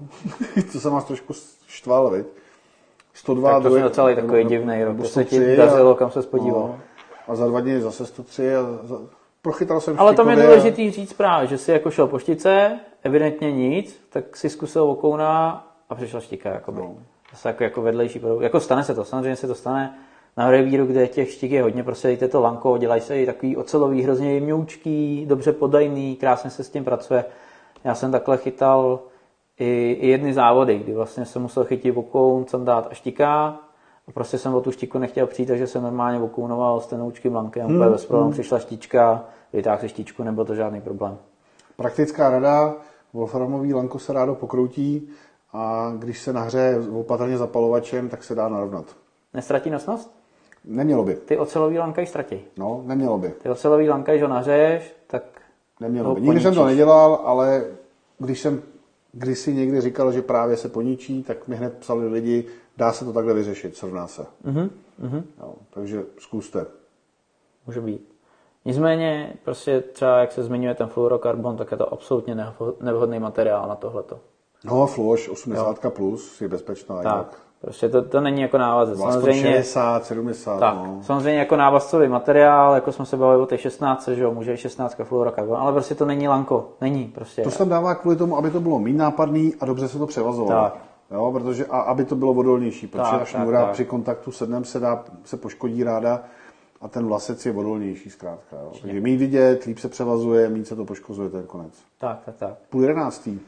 to 0.72 0.80
jsem 0.80 0.92
vás 0.94 1.04
trošku 1.06 1.34
štval, 1.68 2.10
viď? 2.10 2.26
102, 3.14 3.50
Tak 3.54 3.64
to 3.64 3.70
druhý- 3.70 3.82
byl 3.82 3.90
celý 3.90 4.16
takový 4.16 4.44
divný 4.46 4.84
rok, 4.84 4.98
to 4.98 5.04
se 5.04 5.24
ti 5.26 5.36
103 5.36 5.56
dařilo, 5.58 5.96
kam 5.96 6.12
se 6.12 6.22
spodíval. 6.22 6.60
no. 6.62 6.76
A 7.30 7.36
za 7.36 7.48
dva 7.48 7.60
dny 7.60 7.82
zase 7.82 8.06
103 8.06 8.56
a 8.56 8.62
za... 8.84 8.98
prochytal 9.42 9.82
jsem 9.82 10.00
Ale 10.00 10.16
tam 10.16 10.30
je 10.30 10.36
důležitý 10.36 10.92
říct 10.92 11.14
právě, 11.14 11.48
že 11.48 11.58
si 11.58 11.72
jako 11.72 11.92
šel 11.92 12.08
po 12.08 12.20
štice, 12.20 12.80
evidentně 13.04 13.52
nic, 13.52 14.02
tak 14.10 14.38
si 14.38 14.50
zkusil 14.50 14.84
okouna 14.84 15.68
a 15.90 15.96
přišla 15.96 16.20
štika. 16.20 16.50
Jakoby. 16.50 16.82
No. 16.82 16.96
Zase 17.32 17.50
jako, 17.50 17.64
jako 17.64 17.82
vedlejší 17.82 18.20
produkt. 18.20 18.42
Jako 18.42 18.60
stane 18.60 18.84
se 18.84 18.96
to, 18.96 19.06
samozřejmě 19.06 19.36
se 19.36 19.48
to 19.48 19.56
stane 19.56 20.00
na 20.38 20.52
revíru, 20.52 20.86
kde 20.86 21.08
těch 21.08 21.32
štik 21.32 21.52
je 21.52 21.64
hodně, 21.64 21.84
prostě 21.84 22.08
dejte 22.08 22.28
to 22.28 22.42
lanko, 22.42 22.78
dělají 22.78 23.02
se 23.02 23.22
i 23.22 23.26
takový 23.26 23.58
ocelový, 23.58 24.02
hrozně 24.02 24.34
jemňoučký, 24.34 25.26
dobře 25.26 25.54
podajný, 25.54 26.16
krásně 26.16 26.50
se 26.50 26.64
s 26.64 26.70
tím 26.70 26.84
pracuje. 26.84 27.26
Já 27.84 27.96
jsem 27.96 28.12
takhle 28.12 28.38
chytal 28.38 29.00
i, 29.60 29.98
i 30.02 30.08
jedny 30.08 30.34
závody, 30.34 30.80
kdy 30.80 30.94
vlastně 30.94 31.26
jsem 31.26 31.42
musel 31.42 31.64
chytit 31.64 31.98
okoun, 31.98 32.46
sandát 32.48 32.88
a 32.92 32.94
štika. 32.94 33.60
A 34.10 34.12
prostě 34.12 34.38
jsem 34.38 34.56
o 34.56 34.62
tu 34.62 34.72
štiku 34.72 34.98
nechtěl 34.98 35.28
přijít, 35.28 35.48
takže 35.48 35.68
jsem 35.68 35.84
normálně 35.84 36.20
okounoval 36.20 36.80
s 36.82 36.88
tenoučkým 36.88 37.36
lankem, 37.36 37.66
Hmm, 37.66 37.76
úplně 37.76 37.90
bez 37.90 38.06
problémů 38.06 38.32
přišla 38.32 38.60
štička, 38.60 39.26
vytáhl 39.54 39.82
si 39.82 39.90
štičku, 39.90 40.24
nebyl 40.24 40.46
to 40.46 40.56
žádný 40.56 40.82
problém. 40.82 41.18
Praktická 41.76 42.30
rada, 42.30 42.74
wolframový 43.14 43.74
lanko 43.74 44.00
se 44.00 44.14
rádo 44.14 44.36
pokroutí 44.36 45.10
a 45.54 45.94
když 45.98 46.22
se 46.22 46.34
nahřeje 46.34 46.80
opatrně 46.94 47.38
zapalovačem, 47.38 48.10
tak 48.10 48.24
se 48.24 48.36
dá 48.36 48.50
narovnat. 48.50 48.86
Nestratí 49.34 49.70
nosnost? 49.70 50.12
Nemělo 50.66 51.04
by. 51.04 51.16
Ty 51.16 51.38
ocelový 51.38 51.80
lanka 51.80 52.02
ji 52.02 52.08
ztratí. 52.08 52.40
No, 52.58 52.82
nemělo 52.86 53.18
by. 53.18 53.30
Ty 53.30 53.50
ocelový 53.50 53.90
lanka, 53.90 54.12
když 54.12 54.22
ho 54.22 54.28
nahřeješ, 54.28 54.96
tak 55.08 55.24
Nemělo 55.80 56.16
by. 56.16 56.22
Nikdy 56.22 56.42
jsem 56.42 56.56
to 56.56 56.66
nedělal, 56.66 57.22
ale 57.26 57.66
když 58.18 58.40
jsem 58.40 58.62
když 59.12 59.40
si 59.40 59.54
někdy 59.54 59.82
říkal, 59.82 60.12
že 60.12 60.22
právě 60.22 60.58
se 60.58 60.70
poničí, 60.70 61.24
tak 61.24 61.48
mi 61.48 61.56
hned 61.56 61.78
psali 61.78 62.08
lidi, 62.08 62.46
dá 62.78 62.94
se 62.94 63.06
to 63.06 63.14
takhle 63.14 63.34
vyřešit, 63.34 63.76
srovná 63.78 64.08
se. 64.08 64.26
Mhm, 64.44 64.70
Jo, 65.40 65.54
takže 65.74 66.04
zkuste. 66.20 66.66
může 67.68 67.82
být. 67.82 68.10
Nicméně, 68.66 69.34
prostě 69.44 69.82
třeba 69.82 70.18
jak 70.20 70.32
se 70.32 70.44
zmiňuje 70.44 70.76
ten 70.76 70.88
fluorokarbon, 70.88 71.58
tak 71.58 71.72
je 71.72 71.78
to 71.78 71.94
absolutně 71.94 72.38
nevhodný 72.82 73.20
materiál 73.20 73.68
na 73.70 73.76
tohleto. 73.76 74.20
No, 74.66 74.88
Fluoš 74.88 75.30
80 75.30 75.90
plus 75.94 76.42
je 76.42 76.48
bezpečná. 76.48 76.96
Tak, 76.96 77.06
jinak. 77.06 77.40
Prostě 77.62 77.90
to, 77.90 78.02
to 78.02 78.22
není 78.22 78.42
jako 78.42 78.58
návazec. 78.58 79.00
Aspoň 79.00 79.12
Samozřejmě, 79.12 79.42
60, 79.54 80.06
70, 80.06 80.60
tak, 80.60 80.76
no. 80.76 81.00
samozřejmě 81.02 81.40
jako 81.40 81.56
návazcový 81.56 82.08
materiál, 82.08 82.76
jako 82.76 82.92
jsme 82.92 83.06
se 83.06 83.18
bavili 83.18 83.42
o 83.42 83.46
té 83.46 83.58
16, 83.58 84.08
že 84.08 84.24
jo, 84.24 84.34
může 84.34 84.54
i 84.54 84.58
16 84.58 85.02
fluorokarbon, 85.04 85.58
ale 85.58 85.72
prostě 85.72 85.96
to 85.96 86.06
není 86.06 86.28
lanko, 86.28 86.70
není 86.82 87.06
prostě. 87.06 87.42
To 87.42 87.52
se 87.52 87.58
tam 87.58 87.70
dává 87.70 87.96
kvůli 87.96 88.16
tomu, 88.16 88.38
aby 88.38 88.52
to 88.52 88.60
bylo 88.60 88.80
méně 88.80 88.98
nápadný 88.98 89.54
a 89.60 89.66
dobře 89.66 89.88
se 89.88 89.98
to 89.98 90.08
převazovalo. 90.08 90.62
Tak. 90.62 90.78
Jo, 91.12 91.32
protože, 91.32 91.66
a 91.66 91.80
aby 91.80 92.06
to 92.06 92.16
bylo 92.16 92.32
odolnější, 92.32 92.88
protože 92.88 93.04
Tak, 93.04 93.12
ta 93.12 93.18
tak, 93.20 93.28
šňůra 93.28 93.62
tak. 93.62 93.72
při 93.72 93.86
kontaktu 93.86 94.32
dnem 94.46 94.64
se, 94.64 94.80
dá, 94.80 95.04
se 95.24 95.38
poškodí 95.38 95.84
ráda 95.84 96.24
a 96.82 96.88
ten 96.88 97.08
vlasec 97.08 97.46
je 97.46 97.52
odolnější 97.54 98.10
zkrátka. 98.10 98.56
Jo. 98.56 98.72
Takže 98.82 99.02
méně 99.02 99.18
vidět, 99.18 99.64
líp 99.64 99.80
se 99.80 99.90
převazuje, 99.90 100.50
méně 100.50 100.66
se 100.66 100.76
to 100.76 100.86
poškozuje 100.86 101.30
ten 101.30 101.44
konec. 101.44 101.74
Tak, 102.00 102.20
tak, 102.26 102.36
tak. 102.36 102.54
Půl 102.70 102.82
jedenáctý. 102.82 103.40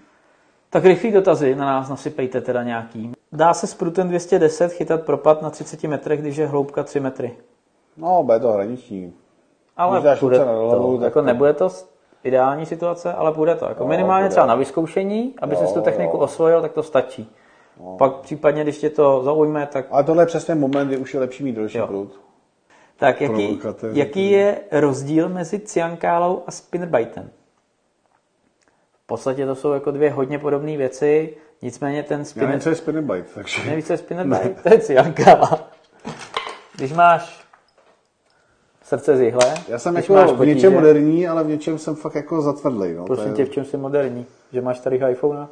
Tak 0.70 0.86
rychlý 0.86 1.12
dotazy 1.12 1.56
na 1.56 1.66
nás 1.66 1.90
nasypejte 1.90 2.42
teda 2.42 2.64
nějaký. 2.64 3.12
Dá 3.34 3.54
se 3.54 3.68
s 3.68 3.74
prutem 3.74 4.08
210 4.08 4.72
chytat 4.72 5.04
propad 5.04 5.42
na 5.42 5.50
30 5.50 5.84
metrech, 5.84 6.22
když 6.22 6.38
je 6.38 6.48
hloubka 6.48 6.84
3 6.84 7.00
metry? 7.00 7.38
No, 7.98 8.24
bude 8.24 8.40
to 8.40 8.52
hraniční. 8.52 9.14
Ale 9.78 10.02
Když 10.02 10.20
půjde 10.20 10.38
ruce 10.38 10.52
na 10.52 10.58
to. 10.60 10.98
tak 10.98 11.04
Jako 11.04 11.20
to- 11.20 11.26
nebude 11.26 11.54
to 11.54 11.70
ideální 12.24 12.66
situace, 12.66 13.14
ale 13.14 13.32
půjde 13.32 13.56
to. 13.56 13.66
Jako 13.66 13.84
Jo, 13.84 13.88
minimálně 13.90 14.24
bude. 14.24 14.30
třeba 14.30 14.46
na 14.46 14.56
vyzkoušení, 14.56 15.34
aby 15.42 15.56
si 15.56 15.64
Jo, 15.64 15.72
tu 15.74 15.82
techniku 15.82 16.18
jo. 16.18 16.24
osvojil, 16.24 16.62
tak 16.62 16.72
to 16.72 16.84
stačí. 16.84 17.32
Pak 17.98 18.16
případně, 18.16 18.64
když 18.64 18.78
tě 18.78 18.90
to 18.90 19.24
zaujme, 19.24 19.68
tak, 19.72 19.86
Ale 19.92 20.04
tohle 20.04 20.24
je 20.24 20.28
přesně 20.28 20.56
moment, 20.56 20.88
kdy 20.88 20.98
už 20.98 21.14
je 21.14 21.20
lepší 21.20 21.44
mít 21.44 21.52
delší 21.56 21.78
Jo. 21.78 21.88
prout. 21.88 22.20
tak 22.98 23.22
jaký, 23.22 23.60
jaký 23.94 24.32
je 24.32 24.58
rozdíl 24.72 25.30
mezi 25.30 25.60
cyankálou 25.60 26.44
a 26.48 26.52
spinnerbaitem? 26.52 27.30
V 29.12 29.14
podstatě 29.14 29.46
to 29.46 29.56
jsou 29.56 29.72
jako 29.72 29.92
dvě 29.92 30.12
hodně 30.12 30.40
podobné 30.40 30.78
věci, 30.78 31.38
nicméně 31.62 32.04
ten 32.04 32.20
Já 32.20 32.26
spinner... 32.26 32.50
nevím, 32.50 32.62
co 32.62 32.70
je 32.70 32.76
spinnerbite, 32.76 33.28
takže... 33.36 33.70
Nevíš, 33.70 33.86
co 33.86 33.94
je 33.94 33.98
spinnerbait? 33.98 34.62
To 34.64 34.74
je 34.74 34.80
cyankála. 34.80 35.70
Když 36.76 36.94
máš 36.94 37.46
srdce 38.84 39.18
z 39.18 39.22
jihle, 39.22 39.54
Já 39.68 39.80
jsem 39.80 39.96
jako 39.96 40.14
máš 40.14 40.32
v 40.32 40.38
potíže, 40.38 40.56
něčem 40.56 40.74
moderní, 40.74 41.28
ale 41.28 41.44
v 41.44 41.48
něčem 41.48 41.78
jsem 41.78 41.96
fakt 41.96 42.16
jako 42.16 42.42
zatvrdlej. 42.42 42.94
No. 42.94 43.06
Prosím 43.06 43.28
je- 43.28 43.34
tě, 43.34 43.46
v 43.46 43.50
čem 43.50 43.66
jsi 43.66 43.78
moderní? 43.78 44.26
Že 44.54 44.62
máš 44.62 44.78
starý 44.78 45.00
iPhone? 45.10 45.48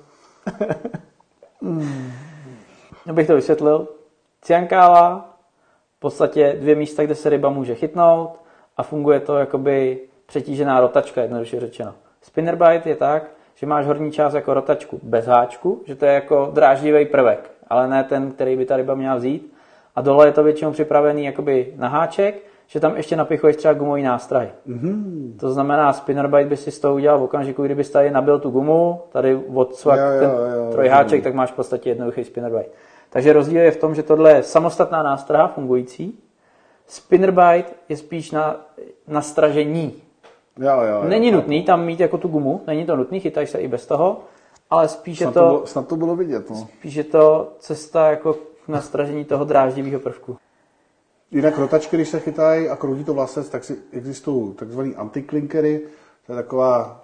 Abych 3.10 3.28
to 3.28 3.36
vysvětlil. 3.36 3.88
Ciankála, 4.42 5.38
v 5.98 6.00
podstatě 6.00 6.58
dvě 6.60 6.76
místa, 6.76 7.04
kde 7.04 7.16
se 7.16 7.30
ryba 7.30 7.50
může 7.50 7.76
chytnout 7.76 8.42
a 8.78 8.84
funguje 8.84 9.20
to 9.20 9.38
jakoby 9.38 10.00
přetížená 10.26 10.82
rotačka, 10.82 11.22
jednoduše 11.22 11.60
řečeno. 11.60 11.94
Spinnerbite 12.22 12.90
je 12.90 12.96
tak, 12.96 13.39
že 13.60 13.68
máš 13.68 13.86
horní 13.86 14.12
část 14.12 14.34
jako 14.34 14.54
rotačku 14.54 15.00
bez 15.04 15.26
háčku, 15.26 15.82
že 15.86 15.96
to 15.96 16.06
je 16.06 16.14
jako 16.14 16.52
dráždivý 16.54 17.06
prvek, 17.06 17.52
ale 17.68 17.88
ne 17.88 18.04
ten, 18.04 18.32
který 18.32 18.56
by 18.56 18.66
ta 18.66 18.78
ryba 18.78 18.96
měla 18.96 19.16
vzít. 19.16 19.54
A 19.96 20.02
dole 20.02 20.28
je 20.28 20.32
to 20.32 20.44
většinou 20.44 20.72
připravený 20.72 21.26
jakoby 21.26 21.74
na 21.78 21.88
háček, 21.88 22.44
že 22.68 22.80
tam 22.80 22.96
ještě 22.98 23.16
napichuješ 23.16 23.56
třeba 23.56 23.74
gumový 23.74 24.04
nástrahy. 24.04 24.50
Mm-hmm. 24.68 25.38
To 25.40 25.52
znamená, 25.52 25.94
spinnerbite 25.94 26.50
by 26.50 26.58
si 26.58 26.72
z 26.72 26.80
toho 26.80 26.96
udělal 26.96 27.20
v 27.20 27.24
okamžiku, 27.24 27.64
kdyby 27.64 27.84
tady 27.84 28.12
nabil 28.12 28.40
tu 28.40 28.50
gumu, 28.50 29.02
tady 29.12 29.36
odsvak 29.36 30.00
Jo, 30.00 30.06
jo, 30.06 30.20
ten 30.20 30.30
jo, 30.30 30.72
trojháček, 30.72 31.04
rozumím. 31.04 31.24
tak 31.24 31.34
máš 31.34 31.52
v 31.52 31.56
podstatě 31.56 31.90
jednoduchý 31.90 32.24
spinnerbite. 32.24 32.70
Takže 33.10 33.34
rozdíl 33.34 33.62
je 33.62 33.72
v 33.72 33.78
tom, 33.78 33.96
že 33.96 34.04
tohle 34.04 34.32
je 34.32 34.44
samostatná 34.44 35.04
nástraha 35.04 35.48
fungující, 35.48 36.20
spinnerbite 36.88 37.70
je 37.90 37.98
spíš 37.98 38.32
na, 38.32 38.56
na 39.08 39.22
stražení. 39.22 39.94
Jo, 40.60 40.82
jo, 40.82 40.88
jo. 40.88 41.04
Není 41.08 41.32
nutný 41.32 41.64
tam 41.64 41.86
mít 41.86 42.00
jako 42.00 42.18
tu 42.18 42.28
gumu, 42.28 42.62
není 42.68 42.86
to 42.86 42.96
nutný, 42.96 43.20
chytáš 43.20 43.50
se 43.50 43.58
i 43.58 43.68
bez 43.68 43.86
toho, 43.86 44.22
ale 44.70 44.88
spíš 44.88 45.20
je 45.20 45.26
Snad 45.26 45.34
to, 45.34 45.40
to, 45.40 45.46
bylo, 45.46 45.66
snad 45.68 45.88
to 45.88 45.96
bylo 45.96 46.16
vidět. 46.16 46.50
No. 46.50 46.56
spíš 46.56 46.96
je 46.96 47.04
to 47.04 47.54
cesta 47.60 48.10
jako 48.10 48.34
k 48.34 48.68
nastražení 48.68 49.26
toho 49.26 49.46
dráždivého 49.46 50.00
prvku. 50.00 50.38
Jinak 51.32 51.58
rotačky, 51.58 51.96
když 51.98 52.10
se 52.10 52.20
chytají 52.20 52.70
a 52.70 52.76
kroutí 52.76 53.04
to 53.04 53.14
vlasec, 53.14 53.50
tak 53.50 53.64
si 53.64 53.78
existují 53.92 54.54
takzvaný 54.54 54.96
antiklinkery. 54.96 55.82
To 56.26 56.32
je 56.32 56.36
taková, 56.36 57.04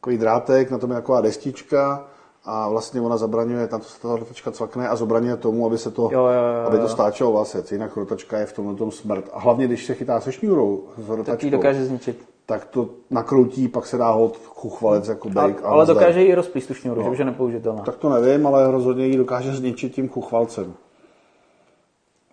takový 0.00 0.18
drátek, 0.18 0.70
na 0.70 0.78
tom 0.78 0.90
je 0.90 0.96
taková 0.96 1.20
destička 1.20 2.06
a 2.46 2.68
vlastně 2.68 3.00
ona 3.00 3.16
zabraňuje, 3.16 3.66
tam 3.68 3.82
se 3.82 4.00
ta 4.00 4.16
rotačka 4.16 4.50
cvakne 4.50 4.88
a 4.88 4.96
zabraňuje 4.96 5.36
tomu, 5.36 5.66
aby 5.66 5.78
se 5.78 5.90
to, 5.90 6.02
Jo, 6.02 6.08
jo, 6.10 6.26
jo, 6.26 6.66
aby 6.66 6.76
jo. 6.76 6.82
to 6.82 6.88
stáčelo 6.88 7.32
vlasec. 7.32 7.72
Jinak 7.72 7.96
rotačka 7.96 8.38
je 8.38 8.46
v 8.46 8.52
tomhle 8.52 8.74
tom 8.74 8.90
smrt. 8.90 9.24
A 9.32 9.40
hlavně, 9.40 9.66
když 9.66 9.86
se 9.86 9.94
chytá 9.94 10.20
se 10.20 10.32
šňůrou 10.32 10.84
s 10.96 10.96
Tak 10.96 11.08
ji 11.08 11.16
rotačkou, 11.16 11.50
dokáže 11.50 11.84
zničit. 11.84 12.24
tak 12.46 12.64
to 12.64 12.88
nakroutí, 13.10 13.68
pak 13.68 13.86
se 13.86 13.96
dá 13.96 14.10
hod 14.10 14.36
chuchvalec 14.36 15.08
jako 15.08 15.28
A, 15.28 15.32
bejk. 15.32 15.64
a 15.64 15.68
ale 15.68 15.78
nazdar. 15.78 15.96
dokáže 15.96 16.24
i 16.24 16.34
rozplíst 16.34 16.68
tu 16.68 16.74
šňůru, 16.74 17.02
No. 17.02 17.14
že 17.14 17.24
nepoužitelná. 17.24 17.82
Tak 17.82 17.96
to 17.96 18.08
nevím, 18.08 18.46
ale 18.46 18.70
rozhodně 18.70 19.06
ji 19.06 19.16
dokáže 19.16 19.52
zničit 19.54 19.94
tím 19.94 20.08
chuchvalcem. 20.08 20.74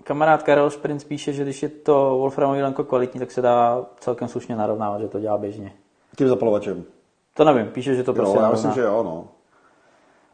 Kamarád 0.03 0.43
Karel 0.43 0.69
Šprinc 0.69 1.03
píše, 1.03 1.33
že 1.33 1.43
když 1.43 1.63
je 1.63 1.69
to 1.69 1.93
Wolframový 2.17 2.61
lanko 2.61 2.83
kvalitní, 2.83 3.19
tak 3.19 3.31
se 3.31 3.41
dá 3.41 3.85
celkem 3.99 4.27
slušně 4.27 4.55
narovnávat, 4.55 5.01
že 5.01 5.07
to 5.07 5.19
dělá 5.19 5.37
běžně. 5.37 5.73
Tím 6.17 6.27
zapalovačem. 6.27 6.83
To 7.33 7.43
nevím, 7.43 7.67
píše, 7.71 7.95
že 7.95 8.03
to 8.03 8.11
Jo, 8.11 8.15
prostě 8.15 8.37
já 8.39 8.51
myslím, 8.51 8.71
že 8.71 8.81
jo, 8.81 9.03
no. 9.03 9.27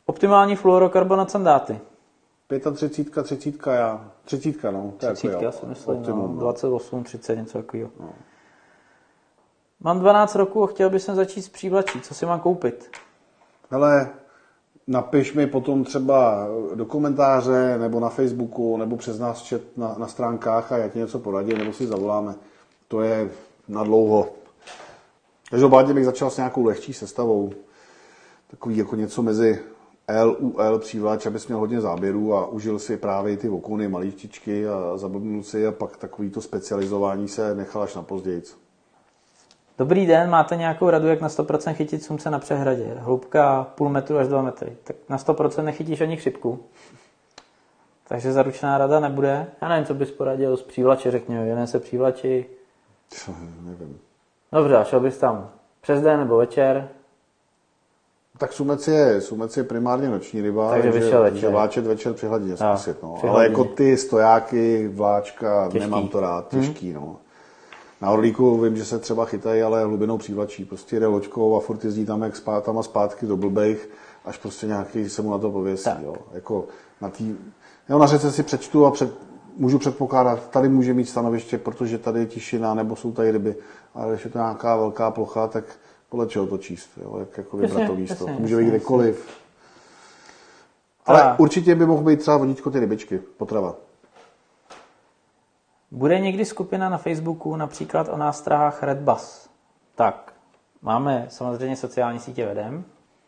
Optimální 0.09 0.55
fluorokarbonat 0.55 1.31
sandáty. 1.31 1.79
35, 2.73 3.23
30, 3.23 3.67
já. 3.67 4.11
30, 4.25 4.63
no. 4.71 4.93
To 4.97 5.05
je 5.05 5.13
30, 5.13 5.27
jako, 5.27 5.43
já 5.43 5.51
si 5.51 5.65
myslím, 5.65 5.97
optimum, 5.97 6.35
no, 6.35 6.39
28, 6.39 7.03
30, 7.03 7.35
něco 7.35 7.57
takového. 7.57 7.89
Mám 9.79 9.99
12 9.99 10.35
roků 10.35 10.63
a 10.63 10.67
chtěl 10.67 10.89
bych 10.89 11.01
začít 11.01 11.41
s 11.41 11.49
přívlačí. 11.49 12.01
Co 12.01 12.13
si 12.13 12.25
mám 12.25 12.39
koupit? 12.39 12.91
Hele, 13.69 14.09
napiš 14.87 15.33
mi 15.33 15.47
potom 15.47 15.83
třeba 15.83 16.47
do 16.75 16.85
komentáře, 16.85 17.77
nebo 17.77 17.99
na 17.99 18.09
Facebooku, 18.09 18.77
nebo 18.77 18.97
přes 18.97 19.19
nás 19.19 19.49
chat 19.49 19.61
na, 19.77 19.95
na 19.97 20.07
stránkách 20.07 20.71
a 20.71 20.77
já 20.77 20.87
ti 20.87 20.99
něco 20.99 21.19
poradím, 21.19 21.57
nebo 21.57 21.73
si 21.73 21.87
zavoláme. 21.87 22.35
To 22.87 23.01
je 23.01 23.29
na 23.67 23.83
dlouho. 23.83 24.29
Každopádně 25.49 25.93
bych 25.93 26.05
začal 26.05 26.29
s 26.29 26.37
nějakou 26.37 26.63
lehčí 26.63 26.93
sestavou. 26.93 27.51
Takový 28.51 28.77
jako 28.77 28.95
něco 28.95 29.21
mezi 29.21 29.59
L, 30.11 30.35
UL, 30.39 30.79
přívlač, 30.79 31.25
abys 31.25 31.47
měl 31.47 31.59
hodně 31.59 31.81
záběrů 31.81 32.33
a 32.33 32.47
užil 32.47 32.79
si 32.79 32.97
právě 32.97 33.37
ty 33.37 33.49
okony, 33.49 33.87
malíštičky 33.87 34.67
a 34.67 34.97
zablbnul 34.97 35.43
si 35.43 35.67
a 35.67 35.71
pak 35.71 35.97
takový 35.97 36.29
to 36.29 36.41
specializování 36.41 37.27
se 37.27 37.55
nechal 37.55 37.81
až 37.81 37.95
na 37.95 38.03
později. 38.03 38.43
Dobrý 39.77 40.05
den, 40.05 40.29
máte 40.29 40.55
nějakou 40.55 40.89
radu, 40.89 41.07
jak 41.07 41.21
na 41.21 41.27
100% 41.27 41.73
chytit 41.73 42.03
sumce 42.03 42.29
na 42.29 42.39
přehradě? 42.39 42.93
Hloubka 42.97 43.63
půl 43.75 43.89
metru 43.89 44.17
až 44.17 44.27
2 44.27 44.41
metry. 44.41 44.77
Tak 44.83 44.95
na 45.09 45.17
100% 45.17 45.63
nechytíš 45.63 46.01
ani 46.01 46.17
chřipku. 46.17 46.59
Takže 48.07 48.33
zaručená 48.33 48.77
rada 48.77 48.99
nebude. 48.99 49.47
Já 49.61 49.69
nevím, 49.69 49.85
co 49.85 49.93
bys 49.93 50.11
poradil 50.11 50.57
z 50.57 50.61
přívlače, 50.61 51.11
řekněme. 51.11 51.47
Jeden 51.47 51.67
se 51.67 51.79
přívlači. 51.79 52.45
Nevím. 53.61 53.99
Dobře, 54.51 54.77
a 54.77 54.83
šel 54.83 54.99
bys 54.99 55.17
tam 55.17 55.49
přes 55.81 56.01
den 56.01 56.19
nebo 56.19 56.37
večer. 56.37 56.89
Tak 58.39 58.53
sumec 58.53 58.87
je, 58.87 59.21
sumec 59.21 59.57
je 59.57 59.63
primárně 59.63 60.09
noční 60.09 60.41
ryba, 60.41 60.69
Takže 60.69 60.91
vyšel 60.91 61.23
večer. 61.23 61.51
vláčet 61.51 61.85
večer 61.87 62.13
při 62.13 62.27
hladině 62.27 62.57
zkusit. 62.57 63.03
No. 63.03 63.13
při 63.17 63.27
Ale 63.27 63.43
jako 63.43 63.63
ty 63.63 63.97
stojáky, 63.97 64.87
vláčka, 64.93 65.65
Těžký. 65.71 65.79
nemám 65.79 66.07
to 66.07 66.19
rád, 66.19 66.47
těžký. 66.47 66.93
No. 66.93 67.15
Na 68.01 68.11
Orlíku 68.11 68.61
vím, 68.61 68.77
že 68.77 68.85
se 68.85 68.99
třeba 68.99 69.25
chytají, 69.25 69.61
ale 69.61 69.83
hlubinou 69.83 70.17
přívlačí. 70.17 70.65
Prostě 70.65 70.99
jde 70.99 71.07
loďkou 71.07 71.57
a 71.57 71.59
furt 71.59 71.85
jezdí 71.85 72.05
tam 72.05 72.21
jak 72.21 72.35
spát, 72.35 72.63
tam 72.63 72.77
a 72.77 72.83
zpátky 72.83 73.25
do 73.25 73.37
blbejch, 73.37 73.89
až 74.25 74.37
prostě 74.37 74.67
nějaký 74.67 75.09
se 75.09 75.21
mu 75.21 75.31
na 75.31 75.37
to 75.37 75.51
pověsí. 75.51 75.83
Tak. 75.83 75.97
Jo. 76.03 76.15
Jako 76.33 76.65
na, 77.01 77.09
tý, 77.09 77.35
jo, 77.89 77.97
na 77.99 78.07
řece 78.07 78.31
si 78.31 78.43
přečtu 78.43 78.85
a 78.85 78.91
před, 78.91 79.13
můžu 79.57 79.79
předpokládat, 79.79 80.49
tady 80.49 80.69
může 80.69 80.93
mít 80.93 81.05
stanoviště, 81.09 81.57
protože 81.57 81.97
tady 81.97 82.19
je 82.19 82.25
tišina, 82.25 82.73
nebo 82.73 82.95
jsou 82.95 83.11
tady 83.11 83.31
ryby. 83.31 83.55
Ale 83.95 84.11
když 84.13 84.25
je 84.25 84.31
to 84.31 84.37
nějaká 84.37 84.75
velká 84.77 85.11
plocha, 85.11 85.47
tak 85.47 85.63
podle 86.09 86.27
čeho 86.27 86.47
to 86.47 86.57
číst, 86.57 86.89
jo? 87.03 87.17
jak 87.19 87.37
jako 87.37 87.57
vybrat 87.57 87.87
to 87.87 87.95
místo. 87.95 88.25
To 88.25 88.31
může 88.31 88.57
být 88.57 88.67
kdekoliv. 88.67 89.27
Ale 91.05 91.19
Tak. 91.19 91.39
určitě 91.39 91.75
by 91.75 91.85
mohl 91.85 92.03
být 92.03 92.19
třeba 92.19 92.37
vodítko 92.37 92.71
ty 92.71 92.79
rybičky, 92.79 93.17
potrava. 93.37 93.75
Bude 95.91 96.19
někdy 96.19 96.45
skupina 96.45 96.89
na 96.89 96.97
Facebooku 96.97 97.55
například 97.55 98.09
o 98.09 98.17
nástrahách 98.17 98.83
Red 98.83 98.97
Bus? 98.97 99.49
Tak, 99.95 100.33
máme 100.81 101.25
samozřejmě 101.29 101.75
sociální 101.75 102.19
sítě 102.19 102.45
vedem. 102.45 102.83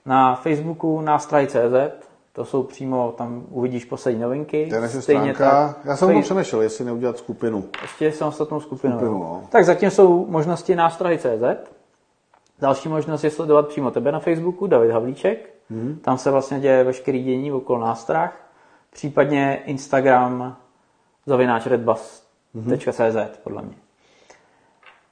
Na 0.05 0.35
Facebooku 0.35 1.01
nástrahy.cz, 1.01 2.05
to 2.33 2.45
jsou 2.45 2.63
přímo, 2.63 3.13
tam 3.17 3.43
uvidíš 3.49 3.85
poslední 3.85 4.21
novinky. 4.21 4.67
To 4.69 4.75
je 4.75 4.81
naše 4.81 5.01
Stejně 5.01 5.33
stránka. 5.33 5.67
tak 5.73 5.85
Já 5.85 5.97
jsem 5.97 6.09
o 6.09 6.11
tom 6.11 6.21
přemýšlel, 6.21 6.61
jestli 6.61 6.85
neudělat 6.85 7.17
skupinu. 7.17 7.63
Ještě 7.81 8.11
samostatnou 8.11 8.59
skupinu. 8.59 8.93
Skupinu, 8.93 9.19
no. 9.19 9.43
Tak 9.49 9.65
zatím 9.65 9.89
jsou 9.91 10.25
možnosti 10.25 10.75
nástrahy.cz. 10.75 11.71
Další 12.61 12.89
možnost 12.89 13.23
je 13.23 13.29
sledovat 13.31 13.67
přímo 13.67 13.91
tebe 13.91 14.11
na 14.11 14.19
Facebooku, 14.19 14.67
David 14.67 14.91
Havlíček. 14.91 15.49
Mhm. 15.69 15.99
Tam 16.01 16.17
se 16.17 16.31
vlastně 16.31 16.59
děje 16.59 16.83
veškerý 16.83 17.23
dění 17.23 17.51
okolo 17.51 17.79
nástrah. 17.79 18.37
Případně 18.93 19.61
Instagram 19.65 20.57
zavináč 21.25 21.65
redbus.cz 21.65 23.37
podle 23.43 23.61
mě. 23.61 23.75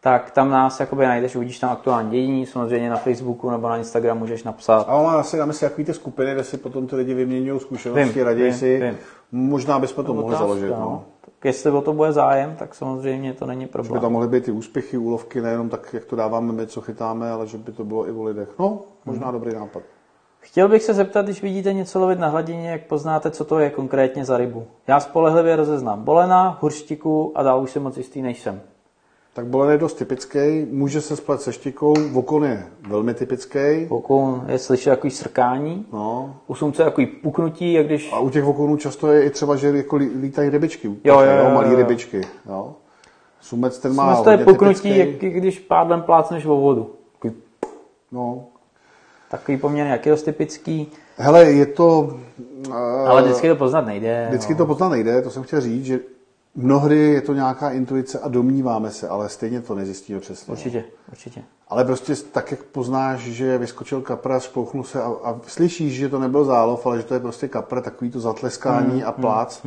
Tak 0.02 0.32
tam 0.32 0.50
nás 0.50 0.80
jakoby 0.80 1.06
najdeš, 1.06 1.36
uvidíš 1.36 1.60
tam 1.60 1.70
aktuální 1.70 2.12
dění, 2.12 2.46
samozřejmě 2.46 2.90
na 2.90 2.96
Facebooku 2.98 3.50
nebo 3.50 3.70
na 3.70 3.78
Instagramu 3.78 4.20
můžeš 4.20 4.44
napsat. 4.44 4.86
A 4.90 5.04
mám 5.04 5.18
asi 5.18 5.38
na 5.38 5.46
mysli 5.46 5.70
takový 5.70 5.86
ty 5.86 5.94
skupiny, 5.94 6.34
kde 6.34 6.44
si 6.44 6.58
potom 6.58 6.88
ty 6.88 6.96
lidi 6.96 7.14
vyměňují 7.14 7.60
zkušenosti, 7.60 8.14
Vím, 8.14 8.26
raději 8.26 8.50
vím, 8.50 8.60
si. 8.60 8.80
vím. 8.80 8.98
Možná 9.32 9.80
bychom 9.80 10.06
to 10.06 10.14
mohli 10.14 10.28
Otázka, 10.28 10.48
založit. 10.48 10.70
No. 10.70 11.04
Jestli 11.44 11.72
o 11.72 11.82
to 11.82 11.94
bude 11.94 12.12
zájem, 12.12 12.56
tak 12.60 12.76
samozřejmě 12.76 13.34
to 13.34 13.46
není 13.46 13.62
Že 13.62 13.68
by 13.68 13.72
problém. 13.72 14.02
tam 14.02 14.12
mohly 14.12 14.28
být 14.28 14.44
ty 14.46 14.52
úspěchy, 14.52 14.98
úlovky, 14.98 15.42
nejenom 15.42 15.70
tak, 15.70 15.94
jak 15.94 16.06
to 16.06 16.16
dáváme 16.16 16.54
my, 16.54 16.68
co 16.68 16.82
chytáme, 16.82 17.32
ale 17.32 17.48
že 17.48 17.58
by 17.58 17.72
to 17.72 17.84
bylo 17.84 18.08
i 18.08 18.12
o 18.12 18.24
lidech. 18.24 18.50
No, 18.60 18.80
možná 19.06 19.28
Mhm. 19.28 19.34
dobrý 19.40 19.56
nápad. 19.56 19.84
Chtěl 20.40 20.68
bych 20.68 20.84
se 20.84 20.94
zeptat, 20.94 21.26
když 21.26 21.42
vidíte 21.42 21.74
něco 21.74 22.00
lovit 22.00 22.20
na 22.20 22.28
hladině, 22.28 22.70
jak 22.72 22.84
poznáte, 22.88 23.32
co 23.32 23.46
to 23.46 23.60
je 23.60 23.70
konkrétně 23.70 24.26
za 24.26 24.38
rybu. 24.38 24.68
Já 24.88 25.00
spolehlivě 25.00 25.56
rozeznám 25.56 26.04
bolena, 26.04 26.58
hurštiku 26.62 27.32
a 27.36 27.44
dál 27.44 27.62
už 27.64 27.72
jsem 27.72 27.84
moc 27.84 27.98
jistý 27.98 28.22
nejsem. 28.22 28.62
Tak 29.40 29.48
bolen 29.48 29.72
je 29.72 29.78
dost 29.78 29.94
typický, 29.94 30.68
může 30.72 31.02
se 31.02 31.16
splet 31.16 31.42
se 31.42 31.54
štikou, 31.54 31.94
vokon 32.12 32.44
je 32.44 32.66
velmi 32.88 33.14
typický. 33.14 33.86
Vokoun 33.90 34.46
je 34.48 34.60
slyšet 34.60 34.90
takový 34.90 35.12
srkání, 35.12 35.86
No. 35.94 36.36
u 36.48 36.56
sumce 36.56 36.84
takový 36.84 37.06
puknutí, 37.08 37.74
jak 37.74 37.86
když... 37.86 38.10
A 38.14 38.20
u 38.20 38.30
těch 38.30 38.44
vokonů 38.44 38.78
často 38.78 39.08
je 39.12 39.24
i 39.24 39.30
třeba, 39.30 39.56
že 39.56 39.68
jako 39.78 39.96
lí- 39.96 40.12
lítají 40.22 40.50
rybičky. 40.50 40.88
Jo, 40.88 41.20
jo, 41.20 41.32
jo, 41.44 41.50
malý 41.54 41.72
jo. 41.72 41.78
rybičky. 41.78 42.22
Jo. 42.50 42.74
Sumec 43.42 43.80
ten 43.80 43.96
má 43.96 44.04
Sumec 44.16 44.24
to 44.24 44.30
je 44.30 44.38
puknutí, 44.38 44.82
typický. 44.94 45.26
jak 45.26 45.34
když 45.36 45.60
pádlem 45.60 46.02
plácneš 46.02 46.46
o 46.46 46.56
vodu. 46.56 46.96
Takový, 47.14 47.34
No. 48.12 48.44
takový 49.32 49.58
poměrně 49.58 49.92
jaký 49.92 50.10
dost 50.10 50.24
typický, 50.24 50.92
Hele, 51.18 51.44
je 51.52 51.66
to... 51.66 52.18
Uh, 52.68 52.76
ale 53.10 53.22
vždycky 53.22 53.48
to 53.50 53.56
poznat 53.56 53.86
nejde. 53.86 54.26
Vždycky 54.30 54.54
no. 54.54 54.58
to 54.58 54.66
poznat 54.66 54.90
nejde, 54.90 55.22
to 55.22 55.30
jsem 55.30 55.44
chtěl 55.44 55.62
říct, 55.62 55.86
že 55.86 56.00
mnohdy 56.56 56.98
je 56.98 57.22
to 57.22 57.34
nějaká 57.34 57.70
intuice 57.70 58.20
a 58.20 58.28
domníváme 58.28 58.92
se, 58.92 59.08
ale 59.08 59.30
stejně 59.30 59.62
to 59.62 59.76
nezjistíme 59.76 60.20
přesně. 60.20 60.52
Určitě, 60.52 60.84
určitě. 61.12 61.44
Ale 61.68 61.86
prostě 61.86 62.16
tak, 62.16 62.52
jak 62.52 62.64
poznáš, 62.64 63.20
že 63.20 63.58
vyskočil 63.58 64.02
kapra, 64.02 64.40
spouchnul 64.40 64.84
se 64.84 65.02
a, 65.04 65.12
a 65.24 65.40
slyšíš, 65.48 65.94
že 65.94 66.10
to 66.10 66.20
nebyl 66.20 66.46
zálov, 66.46 66.86
ale 66.88 66.98
že 66.98 67.04
to 67.04 67.14
je 67.14 67.20
prostě 67.20 67.48
kapra, 67.48 67.82
takový 67.82 68.12
to 68.12 68.20
zatleskání 68.20 68.92
Hmm, 69.00 69.04
a 69.06 69.12
plác, 69.12 69.62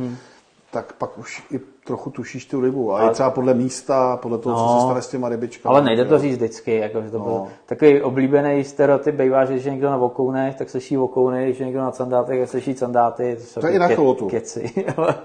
tak 0.71 0.93
pak 0.93 1.17
už 1.17 1.43
i 1.51 1.59
trochu 1.85 2.09
tušíš 2.09 2.45
tu 2.45 2.61
rybu. 2.61 2.93
A 2.93 3.09
i 3.09 3.13
třeba 3.13 3.29
podle 3.29 3.53
místa, 3.53 4.17
podle 4.17 4.37
toho, 4.37 4.55
co 4.55 4.61
No. 4.73 4.79
se 4.79 4.85
stane 4.85 5.01
s 5.01 5.07
těma 5.07 5.29
rybičkami. 5.29 5.71
Ale 5.75 5.81
nejde 5.85 6.05
to 6.05 6.19
říct 6.19 6.35
vždycky, 6.35 6.75
jako, 6.75 7.01
že 7.01 7.11
to 7.11 7.19
byl 7.19 7.31
No. 7.31 7.47
takový 7.65 8.01
oblíbený 8.01 8.63
stereotyp 8.63 9.15
bývá, 9.15 9.45
že 9.45 9.53
když 9.53 9.65
je 9.65 9.71
někdo 9.71 9.89
na 9.89 9.97
vokounech, 9.97 10.55
tak 10.55 10.69
slyší 10.69 10.97
vokouny, 10.97 11.43
když 11.45 11.59
je 11.59 11.65
někdo 11.65 11.81
na 11.81 11.91
candátech, 11.91 12.39
tak 12.39 12.49
slyší 12.49 12.75
candáty. 12.75 13.37
jsou 13.39 13.61
To 13.61 13.67
je 13.67 13.73
i 13.73 13.79
na 13.79 13.87
cholotu. 13.95 14.27
Keci, 14.29 14.85
ale 14.97 15.15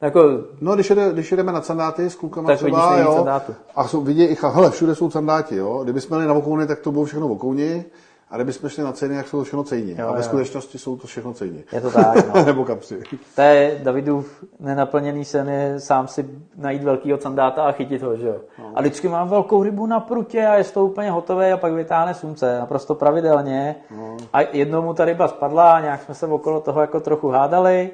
Jako, 0.00 0.22
No, 0.60 0.74
když, 0.74 0.90
jede, 0.90 1.12
když 1.12 1.30
jedeme 1.30 1.52
na 1.52 1.62
sandáty 1.62 2.10
s 2.10 2.14
klukama 2.14 2.48
Tak 2.48 2.56
třeba, 2.58 2.98
jo, 2.98 3.14
sandátu. 3.14 3.54
a 3.76 3.88
jsou, 3.88 4.00
vidí 4.00 4.24
i, 4.24 4.36
hele, 4.42 4.70
všude 4.70 4.94
jsou 4.94 5.10
sandáti, 5.10 5.56
jo. 5.56 5.80
Kdyby 5.84 6.00
jsme 6.00 6.16
jeli 6.16 6.26
na 6.26 6.32
vokouny, 6.34 6.66
tak 6.66 6.78
to 6.78 6.92
bylo 6.92 7.04
všechno 7.04 7.28
vokouni, 7.28 7.84
a 8.30 8.36
kdyby 8.36 8.52
jsme 8.52 8.70
šli 8.70 8.82
na 8.84 8.92
ceny, 8.92 9.14
jak 9.14 9.28
jsou 9.28 9.38
to 9.38 9.44
všechno 9.44 9.64
cejni. 9.64 9.96
Jo, 9.98 10.08
a 10.08 10.12
ve 10.12 10.18
jo. 10.18 10.22
skutečnosti 10.22 10.78
jsou 10.78 10.96
to 10.96 11.06
všechno 11.06 11.32
cejni. 11.32 11.64
je 11.72 11.80
to 11.80 11.90
tak, 11.90 12.34
no. 12.34 12.44
Nebo 12.46 12.64
kapři. 12.64 13.02
To 13.34 13.40
je 13.40 13.80
Davidův 13.82 14.44
nenaplněný 14.60 15.24
sen 15.24 15.48
je 15.48 15.80
sám 15.80 16.08
si 16.08 16.28
najít 16.56 16.84
velkýho 16.84 17.18
sandáta 17.18 17.64
a 17.64 17.72
chytit 17.72 18.02
ho, 18.02 18.16
že 18.16 18.26
jo. 18.26 18.36
No. 18.58 18.72
A 18.74 18.80
vždycky 18.80 19.08
mám 19.08 19.28
velkou 19.28 19.62
rybu 19.62 19.86
na 19.86 20.00
prutě 20.00 20.46
a 20.46 20.54
je 20.54 20.64
to 20.64 20.84
úplně 20.84 21.10
hotové 21.10 21.52
a 21.52 21.56
pak 21.56 21.72
vytáhne 21.72 22.14
slunce, 22.14 22.58
naprosto 22.58 22.94
pravidelně. 22.94 23.76
No. 23.96 24.16
A 24.32 24.40
jednou 24.40 24.82
mu 24.82 24.94
ta 24.94 25.04
ryba 25.04 25.28
spadla 25.28 25.72
a 25.74 25.80
nějak 25.80 26.02
jsme 26.02 26.14
se 26.14 26.26
okolo 26.26 26.60
toho 26.60 26.80
jako 26.80 27.00
trochu 27.00 27.28
hádali. 27.28 27.90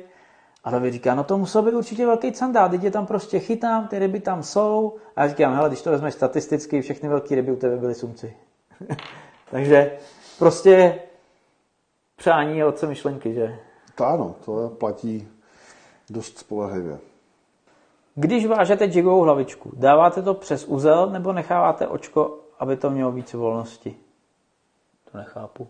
A 0.64 0.70
David 0.70 0.92
říká, 0.92 1.14
no 1.14 1.24
to 1.24 1.38
musel 1.38 1.62
být 1.62 1.74
určitě 1.74 2.06
velký 2.06 2.34
sandát, 2.34 2.70
teď 2.70 2.82
je 2.82 2.90
tam 2.90 3.06
prostě 3.06 3.38
chytám, 3.38 3.88
ty 3.88 3.98
ryby 3.98 4.20
tam 4.20 4.42
jsou. 4.42 4.96
A 5.16 5.22
já 5.22 5.28
říkám, 5.28 5.54
hele, 5.54 5.68
když 5.68 5.82
to 5.82 5.90
vezmeš 5.90 6.14
statisticky, 6.14 6.80
všechny 6.80 7.08
velké 7.08 7.34
ryby 7.34 7.52
u 7.52 7.56
tebe 7.56 7.76
byly 7.76 7.94
sumci. 7.94 8.36
Takže 9.50 9.98
prostě 10.38 11.00
přání 12.16 12.58
je 12.58 12.66
otce 12.66 12.86
myšlenky, 12.86 13.34
že? 13.34 13.58
To 13.94 14.06
ano, 14.06 14.34
to 14.44 14.68
platí 14.68 15.28
dost 16.10 16.38
spolehlivě. 16.38 16.98
Když 18.14 18.46
vážete 18.46 18.84
jigovou 18.84 19.20
hlavičku, 19.20 19.70
dáváte 19.76 20.22
to 20.22 20.34
přes 20.34 20.64
uzel 20.64 21.10
nebo 21.10 21.32
necháváte 21.32 21.86
očko, 21.86 22.38
aby 22.58 22.76
to 22.76 22.90
mělo 22.90 23.12
více 23.12 23.36
volnosti? 23.36 23.96
To 25.12 25.18
nechápu. 25.18 25.68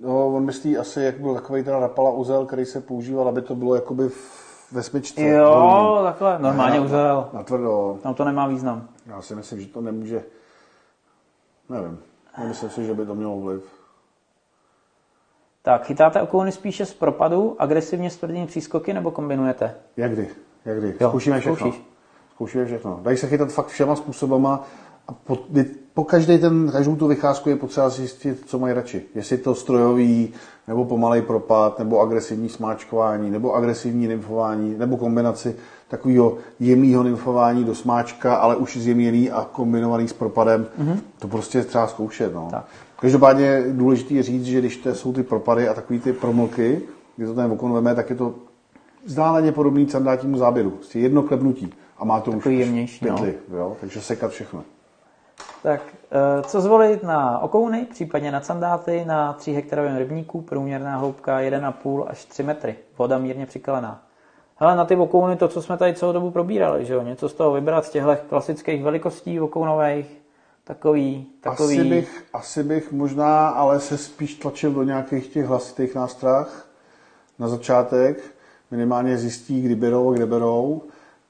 No, 0.00 0.26
on 0.28 0.44
myslí 0.44 0.78
asi, 0.78 1.00
jak 1.02 1.20
byl 1.20 1.34
takový 1.34 1.64
ten 1.64 1.74
rapala 1.74 2.10
uzel, 2.10 2.46
který 2.46 2.64
se 2.64 2.80
používal, 2.80 3.28
aby 3.28 3.42
to 3.42 3.54
bylo 3.54 3.74
jakoby 3.74 4.08
v- 4.08 4.72
ve 4.72 4.82
smyčce. 4.82 5.22
Jo, 5.22 5.50
Volný. 5.60 6.04
takhle, 6.04 6.38
normálně 6.38 6.78
Na- 6.78 6.84
uzel. 6.84 7.28
Na 7.32 7.42
tvrdo. 7.42 7.98
Tam 8.02 8.14
to 8.14 8.24
nemá 8.24 8.46
význam. 8.46 8.88
Já 9.06 9.22
si 9.22 9.34
myslím, 9.34 9.60
že 9.60 9.66
to 9.66 9.80
nemůže... 9.80 10.24
Nevím. 11.68 11.98
Nemyslím 12.38 12.70
si, 12.70 12.84
že 12.84 12.94
by 12.94 13.06
to 13.06 13.14
mělo 13.14 13.40
vliv. 13.40 13.62
Tak, 15.62 15.86
chytáte 15.86 16.22
okouny 16.22 16.52
spíše 16.52 16.86
z 16.86 16.94
propadu, 16.94 17.56
agresivně 17.58 18.10
s 18.10 18.16
tvrdými 18.16 18.46
přískoky 18.46 18.92
nebo 18.92 19.10
kombinujete? 19.10 19.74
Jak 19.96 20.12
kdy? 20.12 20.28
Jak 20.64 20.78
kdy? 20.78 20.94
Jo, 21.00 21.08
Zkoušíme 21.08 21.40
všechno. 21.40 21.56
zkoušíš. 21.56 21.82
Zkoušíme 22.34 22.64
všechno. 22.66 23.00
Dají 23.02 23.16
se 23.16 23.26
chytat 23.28 23.52
fakt 23.52 23.66
všema 23.66 23.96
způsobama 23.96 24.64
a 25.08 25.12
po, 25.12 25.38
po 25.94 26.04
každý 26.04 26.38
ten, 26.38 26.70
každou 26.72 26.96
tu 26.96 27.06
vycházku 27.06 27.48
je 27.48 27.56
potřeba 27.56 27.88
zjistit, 27.88 28.42
co 28.46 28.58
mají 28.58 28.74
radši. 28.74 29.02
Jestli 29.14 29.38
to 29.38 29.54
strojový, 29.54 30.32
nebo 30.68 30.84
pomalej 30.84 31.22
propad, 31.22 31.78
nebo 31.78 32.00
agresivní 32.00 32.48
smáčkování, 32.48 33.30
nebo 33.30 33.54
agresivní 33.54 34.08
nymfování, 34.08 34.74
nebo 34.78 34.96
kombinaci 34.96 35.56
takového 35.88 36.36
jemného 36.60 37.02
nymfování 37.02 37.64
do 37.64 37.74
smáčka, 37.74 38.34
ale 38.34 38.56
už 38.56 38.76
zjemněný 38.76 39.30
a 39.30 39.48
kombinovaný 39.52 40.08
s 40.08 40.12
propadem. 40.12 40.66
Mm-hmm. 40.80 40.98
To 41.18 41.28
prostě 41.28 41.58
je 41.58 41.64
třeba 41.64 41.86
zkoušet. 41.86 42.34
No. 42.34 42.48
Tak. 42.50 42.64
Každopádně 43.00 43.44
je 43.44 43.72
důležité 43.72 44.22
říct, 44.22 44.44
že 44.44 44.58
když 44.58 44.76
to 44.76 44.94
jsou 44.94 45.12
ty 45.12 45.22
propady 45.22 45.68
a 45.68 45.74
takový 45.74 46.00
ty 46.00 46.12
promlky, 46.12 46.82
kdy 47.16 47.26
to 47.26 47.34
ten 47.34 47.52
okon 47.52 47.72
veme, 47.72 47.94
tak 47.94 48.10
je 48.10 48.16
to 48.16 48.34
vzdáleně 49.04 49.52
podobný 49.52 49.88
sandátnímu 49.88 50.38
záběru. 50.38 50.70
Prostě 50.70 50.98
jedno 50.98 51.22
klepnutí 51.22 51.72
a 51.98 52.04
má 52.04 52.20
to 52.20 52.30
už 52.30 52.36
Takový 52.36 52.56
až 52.56 52.66
jemnější, 52.66 53.06
no. 53.06 53.16
jo? 53.56 53.76
takže 53.80 54.00
sekat 54.00 54.30
všechno. 54.30 54.64
Tak, 55.62 55.80
eh, 56.10 56.42
co 56.42 56.60
zvolit 56.60 57.02
na 57.02 57.38
okouny, 57.38 57.86
případně 57.90 58.32
na 58.32 58.40
sandáty, 58.40 59.04
na 59.04 59.32
3 59.32 59.52
hektarovém 59.52 59.96
rybníku, 59.96 60.40
průměrná 60.40 60.96
hloubka 60.96 61.40
1,5 61.40 62.06
až 62.08 62.24
3 62.24 62.42
metry, 62.42 62.76
voda 62.98 63.18
mírně 63.18 63.46
přikalená. 63.46 64.02
Hele, 64.56 64.76
na 64.76 64.84
ty 64.84 64.96
okouny 64.96 65.36
to, 65.36 65.48
co 65.48 65.62
jsme 65.62 65.76
tady 65.76 65.94
celou 65.94 66.12
dobu 66.12 66.30
probírali, 66.30 66.84
že 66.84 66.94
jo, 66.94 67.02
něco 67.02 67.28
z 67.28 67.34
toho 67.34 67.52
vybrat 67.52 67.84
z 67.84 67.90
těchto 67.90 68.16
klasických 68.28 68.82
velikostí 68.82 69.40
okounových, 69.40 70.22
takový, 70.64 71.26
takový, 71.40 71.80
Asi 71.80 71.88
bych, 71.88 72.24
asi 72.32 72.62
bych 72.62 72.92
možná, 72.92 73.48
ale 73.48 73.80
se 73.80 73.98
spíš 73.98 74.34
tlačil 74.34 74.72
do 74.72 74.82
nějakých 74.82 75.28
těch 75.28 75.46
hlasitých 75.46 75.94
nástrah 75.94 76.68
na 77.38 77.48
začátek, 77.48 78.22
minimálně 78.70 79.18
zjistí, 79.18 79.62
kdy 79.62 79.74
berou 79.74 80.14
kde 80.14 80.26
berou, 80.26 80.82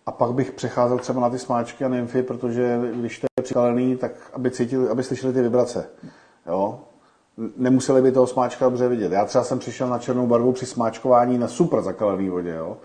a 0.07 0.13
pak 0.13 0.33
bych 0.33 0.53
přecházel 0.53 0.99
třeba 0.99 1.21
na 1.21 1.31
ty 1.31 1.39
smáčky 1.39 1.85
a 1.85 1.89
nymfy, 1.89 2.23
protože 2.23 2.81
když 2.95 3.19
to 3.19 3.25
je 3.25 3.34
přikalený, 3.45 3.97
tak 3.97 4.11
aby, 4.33 4.51
cítili, 4.51 4.89
aby 4.89 5.03
slyšeli 5.03 5.33
ty 5.33 5.43
vibrace. 5.43 5.87
Jo? 6.47 6.79
Nemuseli 7.57 8.03
by 8.03 8.13
toho 8.13 8.27
smáčka 8.27 8.65
dobře 8.65 8.89
vidět. 8.89 9.13
Já 9.13 9.25
třeba 9.25 9.45
jsem 9.45 9.59
přišel 9.59 9.89
na 9.89 9.99
černou 9.99 10.27
barvu 10.27 10.53
při 10.53 10.67
smáčkování 10.67 11.39
na 11.39 11.49
super 11.49 11.83
zakalený 11.83 12.29
vodě, 12.29 12.51
jo? 12.55 12.77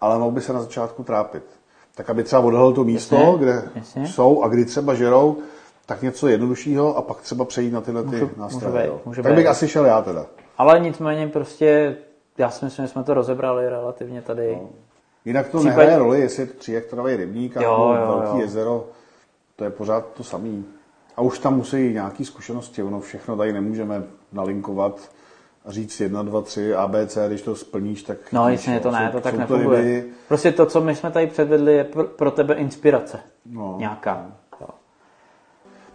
ale 0.00 0.18
mohl 0.18 0.30
by 0.30 0.40
se 0.40 0.52
na 0.52 0.60
začátku 0.60 1.02
trápit. 1.02 1.42
Tak 1.94 2.10
aby 2.10 2.22
třeba 2.22 2.42
odhalil 2.42 2.72
to 2.72 2.84
místo, 2.84 3.16
Jasně, 3.16 3.38
kde 3.38 3.62
jasně. 3.74 4.06
jsou 4.08 4.42
a 4.42 4.48
kdy 4.48 4.64
třeba 4.64 4.94
žerou, 4.94 5.36
tak 5.86 6.02
něco 6.02 6.28
jednoduššího 6.28 6.96
a 6.96 7.02
pak 7.02 7.20
třeba 7.20 7.44
přejít 7.44 7.70
na 7.72 7.80
tyhle 7.80 8.02
ty 8.02 8.08
Můžu- 8.08 8.30
nástroje. 8.36 8.72
může 8.72 8.82
být, 8.82 8.88
jo. 8.88 9.00
může 9.04 9.22
tak 9.22 9.32
být. 9.32 9.36
bych 9.36 9.46
asi 9.46 9.68
šel 9.68 9.86
já 9.86 10.02
teda. 10.02 10.26
ale 10.58 10.80
nicméně 10.80 11.28
prostě, 11.28 11.96
já 12.38 12.50
si 12.50 12.64
myslím, 12.64 12.86
že 12.86 12.92
jsme 12.92 13.04
to 13.04 13.14
rozebrali 13.14 13.68
relativně 13.68 14.22
tady. 14.22 14.58
No. 14.62 14.68
Jinak 15.24 15.48
to 15.48 15.58
Případ- 15.58 15.64
nehraje 15.76 15.98
roli, 15.98 16.20
jestli 16.20 16.42
je 16.42 16.46
to 16.46 16.58
3 16.58 16.74
hektarový 16.74 17.16
rybník 17.16 17.56
jo, 17.60 17.94
velký 18.06 18.28
jo. 18.36 18.40
jezero, 18.40 18.84
to 19.56 19.64
je 19.64 19.70
pořád 19.70 20.06
to 20.14 20.24
samý. 20.24 20.64
A 21.16 21.22
už 21.22 21.38
tam 21.38 21.56
musí 21.56 21.92
nějaký 21.92 22.24
zkušenosti, 22.24 22.82
ono 22.82 23.00
všechno 23.00 23.36
tady 23.36 23.52
nemůžeme 23.52 24.02
nalinkovat 24.32 25.10
a 25.64 25.70
říct 25.70 26.00
1, 26.00 26.22
2, 26.22 26.40
3, 26.42 26.74
ABC, 26.74 27.18
když 27.28 27.42
to 27.42 27.56
splníš, 27.56 28.02
tak 28.02 28.18
No 28.32 28.48
jasně, 28.48 28.74
jo. 28.74 28.80
to 28.80 28.90
ne, 28.90 29.06
Jsou- 29.12 29.18
to 29.18 29.22
tak 29.22 29.34
nefunguje. 29.34 29.80
ryby, 29.80 30.04
Prostě 30.28 30.52
to, 30.52 30.66
co 30.66 30.80
my 30.80 30.94
jsme 30.94 31.10
tady 31.10 31.26
předvedli, 31.26 31.74
je 31.74 31.84
pro, 31.84 32.04
pro 32.04 32.30
tebe 32.30 32.54
inspirace. 32.54 33.18
No. 33.46 33.76
Nějaká. 33.78 34.26
Jo. 34.60 34.66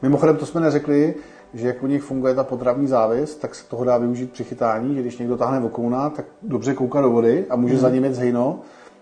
Mimochodem, 0.02 0.38
to 0.38 0.46
jsme 0.46 0.62
neřekli, 0.62 1.16
že 1.54 1.68
jak 1.68 1.84
u 1.84 1.88
nich 1.88 2.04
funguje 2.04 2.36
ta 2.36 2.44
potravní 2.44 2.88
závis, 2.88 3.36
tak 3.36 3.56
se 3.56 3.66
toho 3.70 3.84
dá 3.84 3.98
využít 3.98 4.32
při 4.32 4.44
chytání, 4.44 4.96
že 4.96 5.02
když 5.02 5.18
někdo 5.18 5.38
táhne 5.38 5.60
vokouna, 5.60 6.10
tak 6.10 6.26
dobře 6.42 6.74
kouká 6.74 7.02
do 7.02 7.10
vody 7.12 7.46
a 7.50 7.56
může 7.56 7.78
za 7.78 7.90
ním 7.90 8.04
jet 8.04 8.16
hejno. 8.18 8.60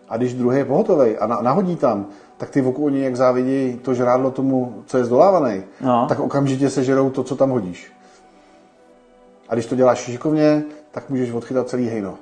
A 0.09 0.17
když 0.17 0.33
druhý 0.33 0.57
je 0.57 0.65
pohotovej 0.65 1.17
a 1.19 1.27
na, 1.27 1.41
nahodí 1.41 1.75
tam, 1.75 2.05
tak 2.37 2.49
ty 2.49 2.61
vokouni, 2.61 3.01
jak 3.01 3.15
závidí 3.15 3.79
to 3.81 3.93
žrádlo 3.93 4.31
tomu, 4.31 4.83
co 4.85 4.97
je 4.97 5.05
zdolávaný, 5.05 5.63
No. 5.81 6.05
tak 6.09 6.19
okamžitě 6.19 6.69
sežerou 6.69 7.09
to, 7.09 7.23
co 7.23 7.35
tam 7.35 7.49
hodíš. 7.49 7.91
A 9.49 9.53
když 9.53 9.65
to 9.65 9.75
děláš 9.75 9.99
šikovně, 9.99 10.63
tak 10.91 11.09
můžeš 11.09 11.31
odchytat 11.31 11.69
celý 11.69 11.87
hejno. 11.87 12.15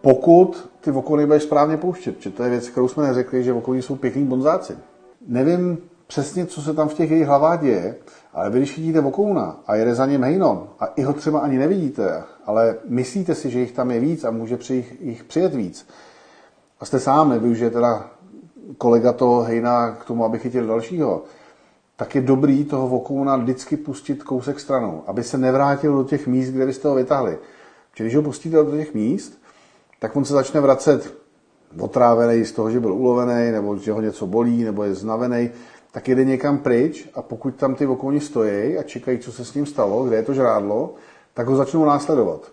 Pokud 0.00 0.70
ty 0.80 0.90
vokouny 0.90 1.26
budeš 1.26 1.42
správně 1.42 1.76
pouštět, 1.76 2.20
že 2.22 2.30
to 2.30 2.42
je 2.42 2.50
věc, 2.50 2.68
kterou 2.68 2.88
jsme 2.88 3.06
neřekli, 3.06 3.44
že 3.44 3.52
vokouny 3.52 3.82
jsou 3.82 3.96
pěkný 3.96 4.24
bonzáci. 4.24 4.72
Nevím 5.28 5.78
přesně, 6.06 6.46
co 6.46 6.62
se 6.62 6.74
tam 6.74 6.88
v 6.88 6.94
těch 6.94 7.10
jejich 7.10 7.26
hlavách 7.26 7.60
děje, 7.60 7.94
ale 8.34 8.50
vy, 8.50 8.58
když 8.58 8.72
chytíte 8.72 9.00
vokouna 9.00 9.56
a 9.66 9.74
jede 9.74 9.94
za 9.94 10.06
ním 10.06 10.22
hejno 10.22 10.68
a 10.80 10.86
i 10.86 11.02
ho 11.02 11.12
třeba 11.12 11.38
ani 11.40 11.58
nevidíte, 11.58 12.22
ale 12.46 12.76
myslíte 12.88 13.34
si, 13.34 13.50
že 13.50 13.60
jich 13.60 13.72
tam 13.72 13.90
je 13.90 14.00
víc 14.00 14.24
a 14.24 14.30
může 14.30 14.56
při 14.56 14.74
jich, 14.74 14.96
jich 15.00 15.24
přijet 15.24 15.54
víc, 15.54 15.86
a 16.80 16.84
jste 16.84 17.00
sám, 17.00 17.30
nevyužije 17.30 17.70
teda 17.70 18.10
kolega 18.78 19.12
toho 19.12 19.42
hejna 19.42 19.90
k 19.90 20.04
tomu, 20.04 20.24
aby 20.24 20.38
chytil 20.38 20.66
dalšího, 20.66 21.22
tak 21.96 22.14
je 22.14 22.20
dobrý 22.20 22.64
toho 22.64 22.88
vokouna 22.88 23.36
vždycky 23.36 23.76
pustit 23.76 24.22
kousek 24.22 24.60
stranou, 24.60 25.02
aby 25.06 25.22
se 25.22 25.38
nevrátil 25.38 25.96
do 25.96 26.04
těch 26.04 26.26
míst, 26.26 26.50
kde 26.50 26.66
byste 26.66 26.88
ho 26.88 26.94
vytáhli. 26.94 27.38
Protože 27.90 28.04
když 28.04 28.16
ho 28.16 28.22
pustíte 28.22 28.56
do 28.56 28.70
těch 28.70 28.94
míst, 28.94 29.38
tak 29.98 30.16
on 30.16 30.24
se 30.24 30.32
začne 30.32 30.60
vracet 30.60 31.14
otrávený 31.80 32.44
z 32.44 32.52
toho, 32.52 32.70
že 32.70 32.80
byl 32.80 32.92
ulovený, 32.92 33.52
nebo 33.52 33.76
že 33.76 33.92
ho 33.92 34.00
něco 34.00 34.26
bolí, 34.26 34.64
nebo 34.64 34.82
je 34.84 34.94
znavený, 34.94 35.50
tak 35.92 36.08
jede 36.08 36.24
někam 36.24 36.58
pryč 36.58 37.08
a 37.14 37.22
pokud 37.22 37.54
tam 37.54 37.74
ty 37.74 37.86
vokouni 37.86 38.20
stojí 38.20 38.78
a 38.78 38.82
čekají, 38.82 39.18
co 39.18 39.32
se 39.32 39.44
s 39.44 39.54
ním 39.54 39.66
stalo, 39.66 40.04
kde 40.04 40.16
je 40.16 40.22
to 40.22 40.34
žrádlo, 40.34 40.94
tak 41.34 41.46
ho 41.46 41.56
začnou 41.56 41.84
následovat. 41.84 42.52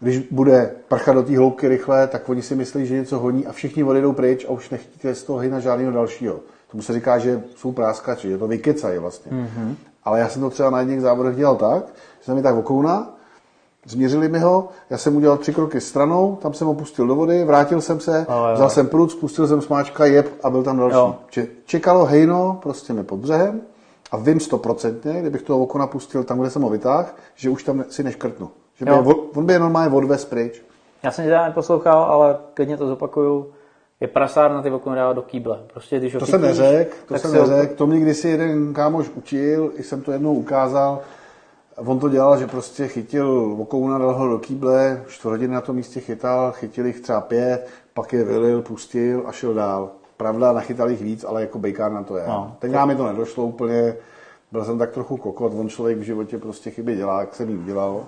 Když 0.00 0.18
bude 0.30 0.70
prchat 0.88 1.14
do 1.14 1.22
té 1.22 1.36
hloubky 1.38 1.68
rychle, 1.68 2.06
tak 2.06 2.28
oni 2.28 2.42
si 2.42 2.54
myslí, 2.54 2.86
že 2.86 2.94
něco 2.94 3.18
honí 3.18 3.46
a 3.46 3.52
všichni 3.52 3.84
odejdou 3.84 4.12
pryč 4.12 4.44
a 4.48 4.50
už 4.50 4.70
nechytíte 4.70 5.14
z 5.14 5.22
toho 5.22 5.38
hejna 5.38 5.60
žádného 5.60 5.92
dalšího. 5.92 6.40
Tomu 6.70 6.82
se 6.82 6.92
říká, 6.92 7.18
že 7.18 7.42
jsou 7.56 7.72
práskači, 7.72 8.28
že 8.28 8.38
to 8.38 8.46
vykecají 8.46 8.98
vlastně. 8.98 9.32
Mm-hmm. 9.32 9.74
Ale 10.04 10.20
já 10.20 10.28
jsem 10.28 10.42
to 10.42 10.50
třeba 10.50 10.70
na 10.70 10.80
jedných 10.80 11.00
závodech 11.00 11.36
dělal 11.36 11.56
tak, 11.56 11.84
že 12.18 12.24
jsem 12.24 12.34
mi 12.36 12.42
tak 12.42 12.54
vokouna, 12.54 13.14
změřili 13.86 14.28
mi 14.28 14.38
ho, 14.38 14.68
já 14.90 14.98
jsem 14.98 15.16
udělal 15.16 15.36
tři 15.36 15.54
kroky 15.54 15.80
stranou, 15.80 16.36
tam 16.42 16.54
jsem 16.54 16.66
ho 16.66 16.74
pustil 16.74 17.06
do 17.06 17.14
vody, 17.14 17.44
vrátil 17.44 17.80
jsem 17.80 18.00
se, 18.00 18.26
jo. 18.28 18.34
vzal 18.54 18.70
jsem 18.70 18.86
prut, 18.88 19.10
spustil 19.12 19.46
jsem 19.48 19.62
smáčka, 19.62 20.04
jeb 20.06 20.28
a 20.42 20.50
byl 20.50 20.62
tam 20.62 20.78
další. 20.78 20.94
Jo. 20.96 21.16
Če- 21.30 21.46
Čekalo 21.64 22.04
hejno 22.04 22.58
prostě 22.62 22.92
mi 22.92 23.04
pod 23.04 23.16
břehem 23.16 23.60
a 24.12 24.16
vím 24.16 24.40
stoprocentně, 24.40 25.20
kdybych 25.20 25.42
toho 25.42 25.58
okona 25.62 25.86
pustil 25.86 26.24
tam, 26.24 26.40
kde 26.40 26.50
jsem 26.50 26.62
ho 26.62 26.68
vytáhl, 26.70 27.06
že 27.34 27.50
už 27.50 27.62
tam 27.64 27.84
si 27.88 28.02
neškrtnu. 28.02 28.50
Že 28.78 28.84
by 28.84 28.90
Jo. 28.90 29.04
je, 29.08 29.14
on 29.34 29.46
by 29.46 29.52
je 29.52 29.58
normálně 29.58 29.96
odvez 29.96 30.24
pryč. 30.24 30.62
Já 31.02 31.10
jsem 31.10 31.24
teda 31.24 31.46
neposlouchal, 31.46 32.02
ale 32.02 32.36
klidně 32.54 32.76
to 32.76 32.86
zopakuju. 32.86 33.50
Je 34.00 34.08
prasár 34.08 34.50
na 34.52 34.62
ty 34.62 34.70
okno 34.70 34.94
dávat 34.94 35.12
do 35.12 35.22
kýble. 35.22 35.60
Prostě 35.72 35.98
když 35.98 36.12
To 36.12 36.26
jsem 36.26 36.40
neřekl, 36.42 36.96
to 37.08 37.18
jsem 37.18 37.32
neřekl. 37.32 37.74
To 37.74 37.86
mě 37.86 38.00
kdysi 38.00 38.28
jeden 38.28 38.74
kámoš 38.74 39.08
učil, 39.14 39.72
i 39.76 39.82
jsem 39.82 40.00
to 40.02 40.12
jednou 40.12 40.34
ukázal. 40.34 41.00
on 41.76 41.98
to 41.98 42.08
dělal, 42.08 42.38
že 42.38 42.46
prostě 42.46 42.88
chytil 42.88 43.54
vokouna, 43.56 43.98
dal 43.98 44.14
ho 44.14 44.28
do 44.28 44.38
kýble, 44.38 45.02
čtvrt 45.08 45.30
hodiny 45.30 45.54
na 45.54 45.60
tom 45.60 45.76
místě 45.76 46.00
chytal, 46.00 46.52
chytil 46.52 46.86
jich 46.86 47.00
třeba 47.00 47.20
pět, 47.20 47.66
pak 47.94 48.12
je 48.12 48.24
vylil, 48.24 48.62
pustil 48.62 49.22
a 49.26 49.32
šel 49.32 49.54
dál. 49.54 49.88
Pravda, 50.16 50.52
nachytal 50.52 50.90
jich 50.90 51.02
víc, 51.02 51.24
ale 51.24 51.40
jako 51.40 51.58
bejkárna 51.58 52.02
to 52.02 52.16
je. 52.16 52.24
No. 52.28 52.56
Tenkrát 52.58 52.86
mi 52.86 52.96
to 52.96 53.06
nedošlo 53.06 53.44
úplně, 53.44 53.94
byl 54.52 54.64
jsem 54.64 54.78
tak 54.78 54.90
trochu 54.90 55.16
kokot, 55.16 55.52
on 55.56 55.68
člověk 55.68 55.98
v 55.98 56.02
životě 56.02 56.38
prostě 56.38 56.70
chyby 56.70 56.96
dělá, 56.96 57.20
jak 57.20 57.34
jsem 57.34 57.48
jí 57.50 57.56
udělal. 57.58 58.00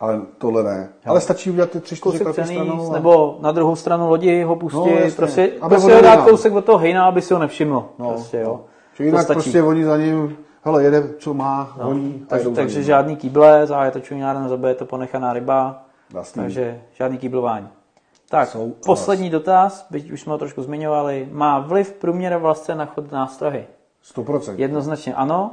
Ale 0.00 0.20
tohle 0.38 0.62
ne. 0.62 0.88
Ale 1.06 1.20
stačí 1.20 1.50
udělat 1.50 1.70
ty 1.70 1.80
tři, 1.80 1.96
čtyři 1.96 2.00
kousek 2.02 2.28
přenést, 2.32 2.50
stranou. 2.52 2.90
a- 2.90 2.92
nebo 2.92 3.38
na 3.40 3.52
druhou 3.52 3.76
stranu 3.76 4.08
lodi 4.08 4.42
ho 4.42 4.56
pustit, 4.56 4.76
No, 4.78 4.86
jasně. 4.86 5.10
prostě, 5.16 5.52
Aby 5.60 5.74
prostě 5.74 5.94
ho 5.94 6.00
dát 6.02 6.24
kousek 6.24 6.54
od 6.54 6.64
toho 6.64 6.78
hejna, 6.78 7.04
aby 7.06 7.22
si 7.22 7.34
ho 7.34 7.40
nevšiml. 7.40 7.88
No, 7.98 8.08
prostě, 8.10 8.38
jo. 8.38 8.60
Že 8.94 9.04
jinak 9.04 9.22
stačí. 9.22 9.34
prostě 9.34 9.62
oni 9.62 9.84
za 9.84 9.96
ním, 9.96 10.36
hele, 10.62 10.82
jede, 10.82 11.08
co 11.18 11.34
má, 11.34 11.74
no, 11.78 11.84
honí, 11.84 12.24
tak, 12.28 12.40
takže 12.54 12.82
žádný 12.82 13.16
kýble, 13.16 13.66
záje 13.66 13.90
to 13.90 14.00
čuňár 14.00 14.38
nezabije, 14.40 14.74
to 14.74 14.84
ponechaná 14.84 15.32
ryba, 15.32 15.82
Jasný. 16.14 16.42
takže 16.42 16.80
žádný 16.94 17.18
kýblování. 17.18 17.68
Tak, 18.30 18.48
Jsou- 18.48 18.74
poslední 18.86 19.30
dotaz, 19.30 19.86
byť 19.90 20.10
už 20.12 20.20
jsme 20.20 20.32
ho 20.32 20.38
trošku 20.38 20.62
zmiňovali. 20.62 21.28
Má 21.32 21.58
vliv 21.58 21.92
průměr 21.92 22.36
vlastně 22.36 22.74
na 22.74 22.86
chod 22.86 23.12
nástrahy? 23.12 23.66
100%. 24.02 24.54
Jednoznačně 24.58 25.14
ano. 25.14 25.50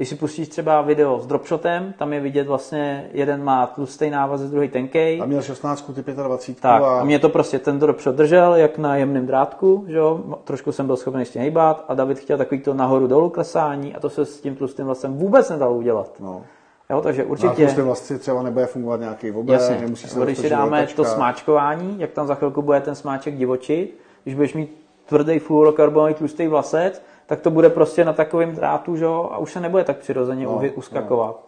Když 0.00 0.08
si 0.08 0.16
pustíš 0.16 0.48
třeba 0.48 0.82
video 0.82 1.20
s 1.20 1.26
dropshotem, 1.26 1.94
tam 1.98 2.12
je 2.12 2.20
vidět 2.20 2.46
vlastně, 2.46 3.10
jeden 3.12 3.44
má 3.44 3.66
tlustý 3.66 4.10
návaz, 4.10 4.40
druhý 4.40 4.68
tenkej. 4.68 5.18
Tam 5.18 5.28
měl 5.28 5.42
16, 5.42 5.90
ty 6.04 6.12
25 6.12 6.60
Tak, 6.60 6.82
a 6.82 7.00
a 7.00 7.04
mě 7.04 7.18
to 7.18 7.28
prostě 7.28 7.58
ten 7.58 7.78
dropshot 7.78 8.14
držel, 8.14 8.54
jak 8.54 8.78
na 8.78 8.96
jemném 8.96 9.26
drátku, 9.26 9.84
že 9.88 9.96
jo? 9.96 10.20
trošku 10.44 10.72
jsem 10.72 10.86
byl 10.86 10.96
schopný 10.96 11.20
ještě 11.20 11.38
hejbat 11.38 11.84
a 11.88 11.94
David 11.94 12.18
chtěl 12.18 12.38
takový 12.38 12.60
to 12.60 12.74
nahoru 12.74 13.06
dolů 13.06 13.30
klesání 13.30 13.94
a 13.94 14.00
to 14.00 14.10
se 14.10 14.24
s 14.24 14.40
tím 14.40 14.56
tlustým 14.56 14.86
vlastem 14.86 15.16
vůbec 15.16 15.50
nedalo 15.50 15.74
udělat. 15.74 16.12
no. 16.20 16.42
Jo, 16.90 17.00
takže 17.00 17.24
Určitě. 17.24 17.64
prostě 17.64 17.82
vlastně 17.82 18.18
třeba 18.18 18.42
nebude 18.42 18.66
fungovat 18.66 19.00
nějaký 19.00 19.32
obé, 19.32 19.52
jasně, 19.52 19.78
nemusí 19.80 20.08
se 20.08 20.20
když 20.20 20.38
si 20.38 20.50
dáme 20.50 20.86
to 20.96 21.04
smáčkování, 21.04 21.94
jak 21.98 22.10
tam 22.10 22.26
za 22.26 22.34
chvilku 22.34 22.62
bude 22.62 22.80
ten 22.80 22.94
smáček 22.94 23.36
divočit, 23.36 23.98
když 24.22 24.34
budeš 24.34 24.54
mít 24.54 24.76
tvrdý 25.06 25.38
fluorokarbonový 25.38 26.14
tlustý 26.14 26.46
vlasec, 26.46 27.02
tak 27.30 27.40
to 27.40 27.50
bude 27.50 27.70
prostě 27.70 28.04
na 28.04 28.12
takovém 28.12 28.54
drátu, 28.54 28.96
že 28.96 29.04
jo, 29.04 29.28
a 29.32 29.38
už 29.38 29.52
se 29.52 29.60
nebude 29.60 29.84
tak 29.84 29.96
přirozeně 29.98 30.44
No, 30.44 30.60
no, 30.62 30.68
uskakovat. 30.74 31.46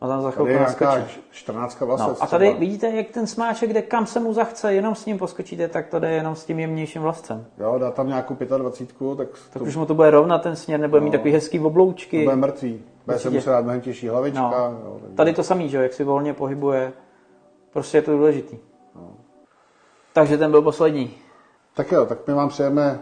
A 0.00 0.08
tam 0.08 0.22
za 0.22 0.30
chvilku 0.30 0.62
naskočí. 0.62 1.20
14 1.30 1.80
vlasec. 1.80 2.06
No, 2.06 2.24
a 2.24 2.26
tady 2.26 2.46
třeba. 2.46 2.60
vidíte, 2.60 2.90
jak 2.90 3.08
ten 3.08 3.26
smáček 3.26 3.72
jde 3.72 3.82
kam 3.82 4.06
se 4.06 4.20
mu 4.20 4.32
zachce, 4.32 4.74
jenom 4.74 4.94
s 4.94 5.06
ním 5.06 5.18
poskočíte, 5.18 5.68
tak 5.68 5.86
to 5.86 5.98
jde 5.98 6.10
jenom 6.10 6.34
s 6.34 6.44
tím 6.44 6.58
jemnějším 6.58 7.02
vlascem. 7.02 7.46
Jo, 7.58 7.78
dá 7.78 7.90
tam 7.90 8.08
nějakou 8.08 8.36
25, 8.58 9.16
tak 9.16 9.28
Tak 9.52 9.62
to, 9.62 9.64
už 9.64 9.76
mu 9.76 9.86
to 9.86 9.94
bude 9.94 10.10
rovnat 10.10 10.42
ten 10.42 10.56
směr, 10.56 10.80
nebude 10.80 11.00
mít 11.00 11.10
takový 11.10 11.32
hezký 11.32 11.58
to 11.58 11.64
obloučky. 11.66 12.24
bude 12.24 12.36
mrtvý. 12.36 12.82
Bude 13.06 13.18
se 13.18 13.30
muset 13.30 13.50
dát 13.50 13.64
mnohem 13.64 13.80
těžší 13.80 14.08
hlavička. 14.08 14.40
No. 14.40 14.80
Jo, 14.84 15.00
Tady 15.14 15.32
to 15.32 15.42
samý, 15.42 15.68
že 15.68 15.76
jo, 15.76 15.82
jak 15.82 15.92
si 15.92 16.04
volně 16.04 16.34
pohybuje, 16.34 16.92
prostě 17.72 17.98
je 17.98 18.02
to 18.02 18.12
důležitý. 18.12 18.58
Takže 20.12 20.38
ten 20.38 20.50
byl 20.50 20.62
poslední. 20.62 21.14
Tak 21.74 21.92
jo, 21.92 22.06
tak 22.06 22.18
my 22.26 22.34
vám 22.34 22.48
přejeme 22.48 23.00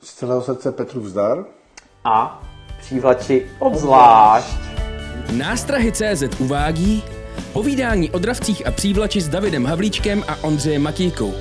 z 0.00 0.14
celého 0.14 0.42
srdce 0.42 0.72
Petru 0.72 1.00
vzdar. 1.00 1.44
A 2.04 2.42
přívlači 2.78 3.46
obzvlášť. 3.58 4.58
Nástrahy 5.32 5.92
CZ 5.92 6.22
uvádí 6.38 7.02
povídání 7.52 8.10
o 8.10 8.18
dravcích 8.18 8.66
a 8.66 8.70
přívlači 8.70 9.20
s 9.20 9.28
Davidem 9.28 9.66
Havlíčkem 9.66 10.24
a 10.28 10.36
Ondřejem 10.44 10.82
Matíkou. 10.82 11.34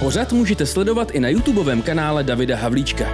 Pořad 0.00 0.32
můžete 0.32 0.66
sledovat 0.66 1.10
i 1.10 1.20
na 1.20 1.28
YouTubeovém 1.28 1.82
kanále 1.82 2.24
Davida 2.24 2.56
Havlíčka. 2.56 3.04